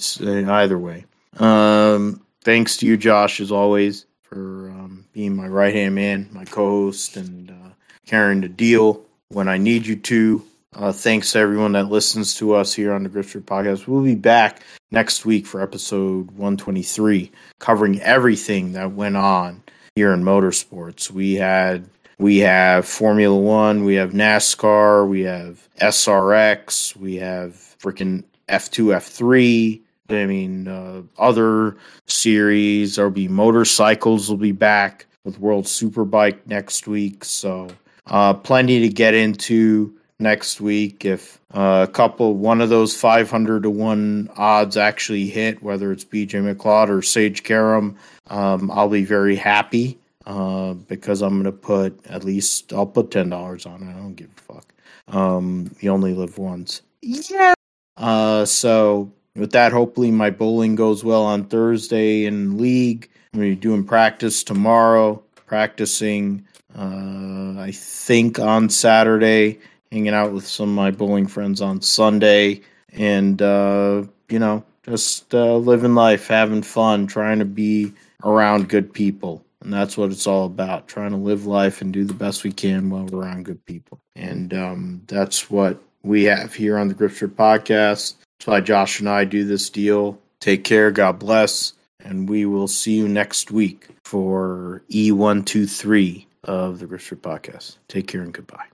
either 0.50 0.78
way. 0.78 1.04
Um, 1.38 2.22
thanks 2.42 2.76
to 2.78 2.86
you, 2.86 2.96
Josh, 2.96 3.40
as 3.40 3.52
always, 3.52 4.06
for 4.22 4.70
um, 4.70 5.04
being 5.12 5.36
my 5.36 5.46
right 5.46 5.74
hand 5.74 5.94
man, 5.94 6.28
my 6.32 6.44
co-host, 6.44 7.16
and 7.16 7.50
uh, 7.50 7.70
carrying 8.06 8.40
the 8.40 8.48
deal 8.48 9.04
when 9.28 9.48
I 9.48 9.58
need 9.58 9.86
you 9.86 9.96
to. 9.96 10.42
Uh, 10.74 10.92
thanks 10.92 11.32
to 11.32 11.38
everyone 11.38 11.72
that 11.72 11.90
listens 11.90 12.34
to 12.36 12.54
us 12.54 12.72
here 12.72 12.92
on 12.92 13.02
the 13.02 13.08
Gripster 13.08 13.42
Podcast. 13.42 13.88
We'll 13.88 14.04
be 14.04 14.14
back 14.14 14.62
next 14.92 15.26
week 15.26 15.44
for 15.44 15.60
episode 15.60 16.30
123, 16.30 17.32
covering 17.58 18.00
everything 18.00 18.72
that 18.72 18.92
went 18.92 19.16
on 19.16 19.64
here 19.96 20.12
in 20.12 20.22
motorsports. 20.22 21.10
We 21.10 21.34
had 21.34 21.88
we 22.18 22.38
have 22.38 22.86
Formula 22.86 23.36
One, 23.36 23.84
we 23.84 23.96
have 23.96 24.12
NASCAR, 24.12 25.08
we 25.08 25.22
have 25.22 25.68
SRX, 25.80 26.94
we 26.94 27.16
have 27.16 27.54
freaking 27.80 28.22
F2, 28.48 28.94
F3. 28.96 29.80
I 30.10 30.26
mean, 30.26 30.68
uh, 30.68 31.02
other 31.18 31.76
series. 32.06 32.96
There'll 32.96 33.10
be 33.10 33.28
motorcycles. 33.28 34.28
Will 34.28 34.36
be 34.36 34.52
back 34.52 35.06
with 35.24 35.38
World 35.40 35.64
Superbike 35.64 36.46
next 36.46 36.86
week. 36.86 37.24
So, 37.24 37.68
uh, 38.06 38.34
plenty 38.34 38.80
to 38.80 38.88
get 38.88 39.14
into 39.14 39.96
next 40.20 40.60
week. 40.60 41.04
If 41.04 41.40
uh, 41.52 41.86
a 41.88 41.92
couple, 41.92 42.34
one 42.34 42.60
of 42.60 42.68
those 42.68 42.96
500 42.96 43.64
to 43.64 43.70
1 43.70 44.30
odds 44.36 44.76
actually 44.76 45.26
hit, 45.26 45.62
whether 45.62 45.90
it's 45.92 46.04
BJ 46.04 46.54
McLeod 46.54 46.90
or 46.90 47.02
Sage 47.02 47.42
Karam, 47.42 47.96
um, 48.28 48.70
I'll 48.70 48.88
be 48.88 49.04
very 49.04 49.36
happy 49.36 49.98
uh, 50.26 50.74
because 50.74 51.22
I'm 51.22 51.42
going 51.42 51.44
to 51.44 51.52
put 51.52 52.06
at 52.06 52.24
least, 52.24 52.72
I'll 52.72 52.86
put 52.86 53.10
$10 53.10 53.66
on 53.66 53.82
it. 53.82 53.90
I 53.90 53.98
don't 53.98 54.14
give 54.14 54.30
a 54.36 54.52
fuck. 54.52 54.72
Um, 55.08 55.74
you 55.80 55.90
only 55.90 56.14
live 56.14 56.38
once. 56.38 56.82
Yeah. 57.02 57.54
Uh, 57.96 58.44
so 58.44 59.10
with 59.34 59.52
that, 59.52 59.72
hopefully 59.72 60.10
my 60.10 60.30
bowling 60.30 60.74
goes 60.74 61.02
well 61.02 61.24
on 61.24 61.46
Thursday 61.46 62.26
in 62.26 62.58
league. 62.58 63.08
I'm 63.32 63.40
going 63.40 63.50
to 63.50 63.56
be 63.56 63.60
doing 63.60 63.84
practice 63.84 64.44
tomorrow, 64.44 65.22
practicing, 65.34 66.46
uh, 66.76 67.54
I 67.58 67.72
think 67.72 68.38
on 68.38 68.68
Saturday 68.68 69.58
hanging 69.90 70.14
out 70.14 70.32
with 70.32 70.46
some 70.46 70.68
of 70.70 70.74
my 70.74 70.90
bowling 70.90 71.26
friends 71.26 71.60
on 71.60 71.82
Sunday, 71.82 72.62
and 72.92 73.40
uh, 73.40 74.04
you 74.28 74.38
know, 74.38 74.64
just 74.84 75.34
uh, 75.34 75.56
living 75.56 75.94
life, 75.94 76.28
having 76.28 76.62
fun, 76.62 77.06
trying 77.06 77.38
to 77.40 77.44
be 77.44 77.92
around 78.24 78.68
good 78.68 78.92
people. 78.92 79.44
And 79.62 79.72
that's 79.72 79.96
what 79.96 80.10
it's 80.10 80.26
all 80.26 80.46
about 80.46 80.88
trying 80.88 81.10
to 81.10 81.16
live 81.18 81.46
life 81.46 81.82
and 81.82 81.92
do 81.92 82.04
the 82.04 82.14
best 82.14 82.44
we 82.44 82.52
can 82.52 82.88
while 82.88 83.04
we're 83.04 83.20
around 83.20 83.44
good 83.44 83.64
people. 83.66 84.00
And 84.16 84.54
um, 84.54 85.02
that's 85.06 85.50
what 85.50 85.82
we 86.02 86.24
have 86.24 86.54
here 86.54 86.78
on 86.78 86.88
the 86.88 86.94
Gripster 86.94 87.28
podcast. 87.28 88.14
That's 88.38 88.46
why 88.46 88.60
Josh 88.60 89.00
and 89.00 89.08
I 89.08 89.24
do 89.24 89.44
this 89.44 89.68
deal. 89.68 90.18
Take 90.40 90.64
care. 90.64 90.90
God 90.90 91.18
bless. 91.18 91.74
And 92.02 92.26
we 92.28 92.46
will 92.46 92.68
see 92.68 92.94
you 92.94 93.06
next 93.06 93.50
week 93.50 93.88
for 94.04 94.82
E123 94.90 96.24
of 96.44 96.78
the 96.78 96.86
Gripster 96.86 97.18
podcast. 97.18 97.76
Take 97.88 98.06
care 98.06 98.22
and 98.22 98.32
goodbye. 98.32 98.64